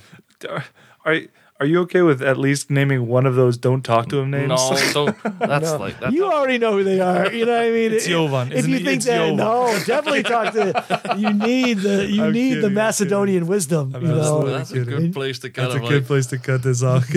Are, 0.48 0.64
are 1.06 1.20
are 1.62 1.66
you 1.66 1.80
okay 1.84 2.02
with 2.02 2.22
at 2.22 2.38
least 2.38 2.70
naming 2.70 3.08
one 3.08 3.26
of 3.26 3.36
those 3.36 3.58
don't 3.58 3.82
talk 3.82 4.10
to 4.10 4.20
him 4.20 4.30
names? 4.30 4.50
No, 4.50 4.78
don't. 4.92 5.18
That's 5.40 5.72
like 5.80 5.98
that. 6.02 6.12
You 6.12 6.26
already 6.26 6.58
know 6.58 6.74
who 6.74 6.84
they 6.84 7.00
are. 7.00 7.32
You 7.32 7.46
know 7.46 7.54
what 7.56 7.62
I 7.64 7.72
mean? 7.72 7.94
It's 7.94 8.06
Jovan. 8.06 8.52
If 8.52 8.68
you 8.68 8.76
it? 8.76 8.84
think 8.84 8.98
It's 8.98 9.06
that, 9.06 9.20
Jovan. 9.20 9.38
no, 9.38 9.80
definitely 9.86 10.24
talk 10.24 10.52
to. 10.54 11.14
You 11.18 11.32
need 11.32 11.78
the 11.78 12.06
you 12.12 12.26
I'm 12.26 12.34
need 12.34 12.50
kidding, 12.50 12.62
the 12.62 12.68
I'm 12.68 12.74
Macedonian 12.74 13.48
wisdom. 13.48 13.94
You 13.96 14.02
know, 14.02 14.20
absolutely 14.20 14.52
That's 14.52 14.72
a 14.72 14.80
good 14.84 15.14
place 15.14 15.40
to 15.40 15.50
kind 15.50 15.72
That's 15.72 15.80
a 15.80 15.84
of 15.84 15.90
good 15.90 16.06
place 16.06 16.26
to 16.28 16.38
cut 16.38 16.62
this 16.62 16.84
off. 16.84 17.08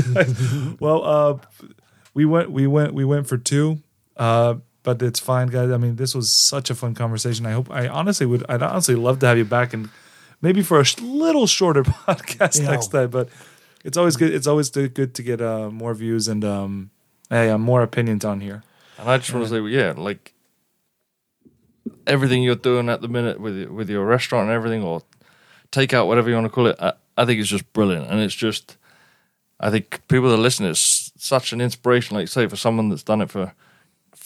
well, 0.81 1.05
uh, 1.05 1.39
we 2.15 2.25
went, 2.25 2.53
we 2.53 2.69
went, 2.69 2.95
we 2.95 3.05
went 3.05 3.27
for 3.27 3.39
two, 3.39 3.81
uh, 4.19 4.55
but 4.83 5.03
it's 5.03 5.21
fine, 5.21 5.49
guys. 5.49 5.71
I 5.71 5.77
mean, 5.77 5.97
this 5.97 6.15
was 6.15 6.33
such 6.33 6.71
a 6.71 6.75
fun 6.75 6.95
conversation. 6.95 7.47
I 7.47 7.53
hope, 7.53 7.71
I 7.71 7.89
honestly 7.89 8.27
would, 8.27 8.45
I'd 8.49 8.63
honestly 8.63 8.95
love 8.95 9.19
to 9.21 9.27
have 9.27 9.37
you 9.39 9.45
back 9.45 9.73
and 9.75 9.91
maybe 10.41 10.63
for 10.63 10.81
a 10.81 10.85
sh- 10.85 10.99
little 11.01 11.47
shorter 11.47 11.83
podcast 12.07 12.61
Yeah. 12.63 12.71
next 12.71 12.89
time. 12.89 13.11
But 13.11 13.29
it's 13.85 13.97
always 13.97 14.17
good. 14.17 14.33
It's 14.35 14.47
always 14.47 14.71
good 14.71 14.95
good 14.95 15.15
to 15.17 15.23
get 15.23 15.41
uh, 15.41 15.71
more 15.71 15.95
views 15.95 16.27
and 16.29 16.45
um, 16.45 16.91
hey, 17.31 17.51
uh, 17.51 17.59
more 17.59 17.83
opinions 17.83 18.25
on 18.25 18.41
here. 18.41 18.63
And 18.99 19.09
I 19.11 19.19
just 19.19 19.33
want 19.33 19.47
to 19.47 19.51
say, 19.51 19.61
yeah, 19.69 19.95
like 19.97 20.35
everything 22.07 22.43
you're 22.43 22.55
doing 22.57 22.89
at 22.89 23.01
the 23.01 23.09
minute 23.09 23.41
with 23.41 23.57
your- 23.57 23.73
with 23.73 23.89
your 23.91 24.05
restaurant 24.05 24.49
and 24.49 24.55
everything, 24.55 24.83
or 24.83 25.03
take 25.71 25.93
out 25.93 26.07
whatever 26.07 26.29
you 26.29 26.35
want 26.35 26.47
to 26.47 26.51
call 26.51 26.67
it. 26.67 26.77
I, 26.81 26.93
I 27.17 27.25
think 27.25 27.41
it's 27.41 27.49
just 27.49 27.73
brilliant, 27.73 28.09
and 28.11 28.21
it's 28.21 28.35
just. 28.35 28.77
I 29.61 29.71
think 29.71 30.07
people 30.07 30.31
that 30.31 30.37
listen 30.37 30.67
it's 30.67 31.11
such 31.17 31.53
an 31.53 31.61
inspiration, 31.61 32.15
like 32.15 32.23
you 32.23 32.27
say, 32.29 32.47
for 32.47 32.55
someone 32.55 32.91
that's 32.91 33.03
done 33.03 33.21
it 33.21 33.29
for 33.29 33.53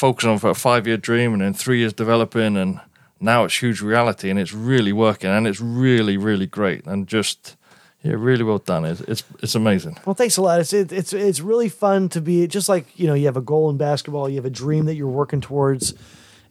focusing 0.03 0.31
on 0.31 0.39
for 0.41 0.51
a 0.51 0.55
five 0.55 0.85
year 0.89 0.97
dream 0.97 1.33
and 1.33 1.43
then 1.43 1.55
three 1.55 1.79
years 1.79 1.93
developing, 1.93 2.57
and 2.57 2.81
now 3.21 3.45
it's 3.45 3.63
huge 3.63 3.81
reality, 3.81 4.31
and 4.31 4.39
it's 4.39 4.53
really 4.53 4.93
working, 4.93 5.31
and 5.31 5.47
it's 5.47 5.61
really 5.61 6.17
really 6.17 6.47
great, 6.47 6.85
and 6.87 7.07
just 7.07 7.57
yeah, 8.03 8.15
really 8.15 8.43
well 8.43 8.59
done. 8.59 8.85
It's 8.85 9.01
it's, 9.03 9.23
it's 9.41 9.55
amazing. 9.55 9.97
Well, 10.05 10.17
thanks 10.17 10.37
a 10.37 10.43
lot. 10.43 10.59
It's 10.59 10.73
it, 10.73 10.91
it's 10.91 11.13
it's 11.13 11.41
really 11.41 11.69
fun 11.69 12.09
to 12.09 12.21
be 12.21 12.49
just 12.49 12.69
like 12.69 12.87
you 12.99 13.07
know 13.07 13.15
you 13.15 13.27
have 13.27 13.37
a 13.37 13.47
goal 13.53 13.71
in 13.71 13.77
basketball, 13.77 14.29
you 14.29 14.37
have 14.37 14.45
a 14.55 14.57
dream 14.65 14.87
that 14.87 14.97
you're 14.97 15.07
working 15.07 15.41
towards, 15.41 15.95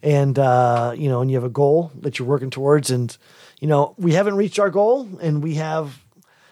and 0.01 0.39
uh, 0.39 0.93
you 0.95 1.09
know, 1.09 1.19
and 1.21 1.29
you 1.29 1.35
have 1.35 1.49
a 1.53 1.55
goal 1.63 1.91
that 1.99 2.17
you're 2.17 2.27
working 2.29 2.51
towards, 2.51 2.89
and 2.89 3.17
you 3.59 3.67
know 3.67 3.93
we 3.97 4.13
haven't 4.13 4.37
reached 4.37 4.59
our 4.59 4.69
goal, 4.69 5.09
and 5.21 5.43
we 5.43 5.55
have, 5.55 6.01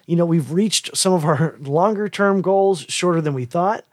you 0.05 0.17
know, 0.17 0.25
we've 0.25 0.51
reached 0.51 0.97
some 0.97 1.13
of 1.13 1.23
our 1.23 1.55
longer 1.61 2.09
term 2.09 2.41
goals 2.41 2.85
shorter 2.89 3.21
than 3.21 3.33
we 3.33 3.45
thought. 3.45 3.85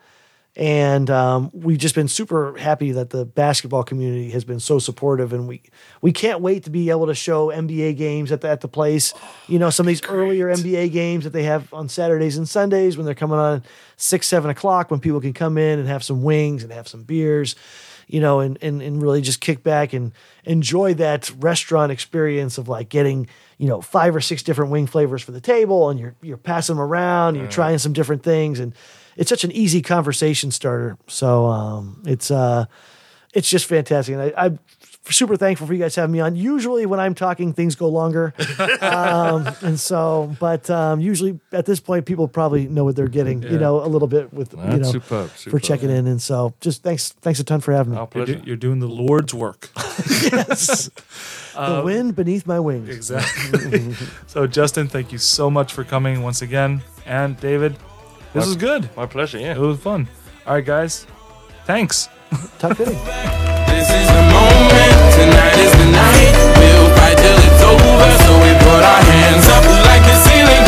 And 0.56 1.10
um, 1.10 1.50
we've 1.52 1.76
just 1.76 1.94
been 1.94 2.08
super 2.08 2.56
happy 2.56 2.90
that 2.92 3.10
the 3.10 3.26
basketball 3.26 3.84
community 3.84 4.30
has 4.30 4.42
been 4.42 4.58
so 4.58 4.78
supportive, 4.78 5.34
and 5.34 5.46
we 5.46 5.60
we 6.00 6.12
can't 6.12 6.40
wait 6.40 6.64
to 6.64 6.70
be 6.70 6.88
able 6.88 7.06
to 7.08 7.14
show 7.14 7.48
NBA 7.48 7.98
games 7.98 8.32
at 8.32 8.40
the 8.40 8.48
at 8.48 8.62
the 8.62 8.68
place. 8.68 9.12
You 9.48 9.58
know, 9.58 9.68
some 9.68 9.84
of 9.84 9.88
these 9.88 10.02
earlier 10.04 10.46
NBA 10.46 10.92
games 10.92 11.24
that 11.24 11.34
they 11.34 11.42
have 11.42 11.72
on 11.74 11.90
Saturdays 11.90 12.38
and 12.38 12.48
Sundays 12.48 12.96
when 12.96 13.04
they're 13.04 13.14
coming 13.14 13.38
on 13.38 13.64
six 13.96 14.26
seven 14.26 14.48
o'clock 14.48 14.90
when 14.90 14.98
people 14.98 15.20
can 15.20 15.34
come 15.34 15.58
in 15.58 15.78
and 15.78 15.88
have 15.88 16.02
some 16.02 16.22
wings 16.22 16.62
and 16.62 16.72
have 16.72 16.88
some 16.88 17.02
beers 17.02 17.54
you 18.08 18.20
know, 18.20 18.40
and, 18.40 18.56
and, 18.62 18.82
and 18.82 19.02
really 19.02 19.20
just 19.20 19.40
kick 19.40 19.62
back 19.62 19.92
and 19.92 20.12
enjoy 20.44 20.94
that 20.94 21.30
restaurant 21.38 21.90
experience 21.90 22.56
of 22.56 22.68
like 22.68 22.88
getting, 22.88 23.28
you 23.58 23.66
know, 23.68 23.80
five 23.80 24.14
or 24.14 24.20
six 24.20 24.42
different 24.42 24.70
wing 24.70 24.86
flavors 24.86 25.22
for 25.22 25.32
the 25.32 25.40
table 25.40 25.90
and 25.90 25.98
you're, 25.98 26.14
you're 26.22 26.36
passing 26.36 26.76
them 26.76 26.84
around, 26.84 27.30
and 27.30 27.38
you're 27.38 27.50
trying 27.50 27.78
some 27.78 27.92
different 27.92 28.22
things. 28.22 28.60
And 28.60 28.74
it's 29.16 29.28
such 29.28 29.44
an 29.44 29.52
easy 29.52 29.82
conversation 29.82 30.50
starter. 30.50 30.98
So, 31.06 31.46
um, 31.46 32.02
it's, 32.06 32.30
uh, 32.30 32.66
it's 33.34 33.50
just 33.50 33.66
fantastic. 33.66 34.14
And 34.14 34.22
I, 34.22 34.32
I'm 34.36 34.58
super 35.08 35.36
thankful 35.36 35.66
for 35.66 35.74
you 35.74 35.78
guys 35.78 35.94
having 35.94 36.12
me 36.12 36.20
on. 36.20 36.34
Usually 36.36 36.86
when 36.86 36.98
I'm 36.98 37.14
talking, 37.14 37.52
things 37.52 37.74
go 37.74 37.88
longer. 37.88 38.34
um, 38.80 39.46
and 39.62 39.78
so, 39.78 40.34
but, 40.40 40.68
um, 40.70 41.00
usually 41.00 41.38
at 41.52 41.66
this 41.66 41.80
point, 41.80 42.06
people 42.06 42.28
probably 42.28 42.66
know 42.66 42.84
what 42.84 42.96
they're 42.96 43.08
getting, 43.08 43.42
you 43.42 43.58
know, 43.58 43.84
a 43.84 43.86
little 43.86 44.08
bit 44.08 44.32
with, 44.32 44.52
you 44.52 44.78
know, 44.78 44.90
superb, 44.90 45.30
for 45.30 45.38
superb. 45.38 45.62
checking 45.62 45.90
in. 45.90 46.06
And 46.06 46.20
so 46.20 46.54
just 46.60 46.82
thanks, 46.82 47.12
thanks 47.12 47.38
a 47.40 47.44
ton 47.44 47.60
for 47.60 47.72
having 47.72 47.92
me. 47.92 47.98
Our 47.98 48.08
You're, 48.14 48.26
pleasure. 48.26 48.42
you're 48.44 48.56
doing 48.56 48.78
the 48.78 48.88
Lord's 48.88 49.34
work. 49.34 49.70
Yes. 50.26 50.90
the 51.54 51.82
wind 51.84 52.16
beneath 52.16 52.46
my 52.46 52.58
wings. 52.58 52.88
Exactly. 52.88 53.94
so, 54.26 54.46
Justin, 54.46 54.88
thank 54.88 55.12
you 55.12 55.18
so 55.18 55.50
much 55.50 55.72
for 55.72 55.84
coming 55.84 56.22
once 56.22 56.42
again. 56.42 56.82
And 57.06 57.38
David, 57.38 57.76
this 58.36 58.44
my, 58.44 58.50
is 58.50 58.56
good. 58.56 58.90
My 58.98 59.06
pleasure. 59.06 59.38
Yeah, 59.38 59.52
it 59.52 59.58
was 59.58 59.80
fun. 59.80 60.06
All 60.46 60.56
right, 60.56 60.64
guys. 60.64 61.06
Thanks. 61.64 62.10
Talk 62.58 62.76
to 62.76 62.84
This 62.84 63.88
is 63.88 64.08
the 64.12 64.24
moment. 64.28 64.96
Tonight 65.16 65.56
is 65.56 65.72
the 65.72 65.88
night. 65.88 66.36
We'll 66.60 66.90
fight 67.00 67.16
till 67.16 67.32
it's 67.32 67.62
over. 67.64 68.10
So 68.28 68.32
we 68.44 68.52
put 68.60 68.82
our 68.84 69.02
hands 69.08 69.48
up 69.48 69.64
like 69.88 70.04
the 70.04 70.16
ceiling. 70.20 70.65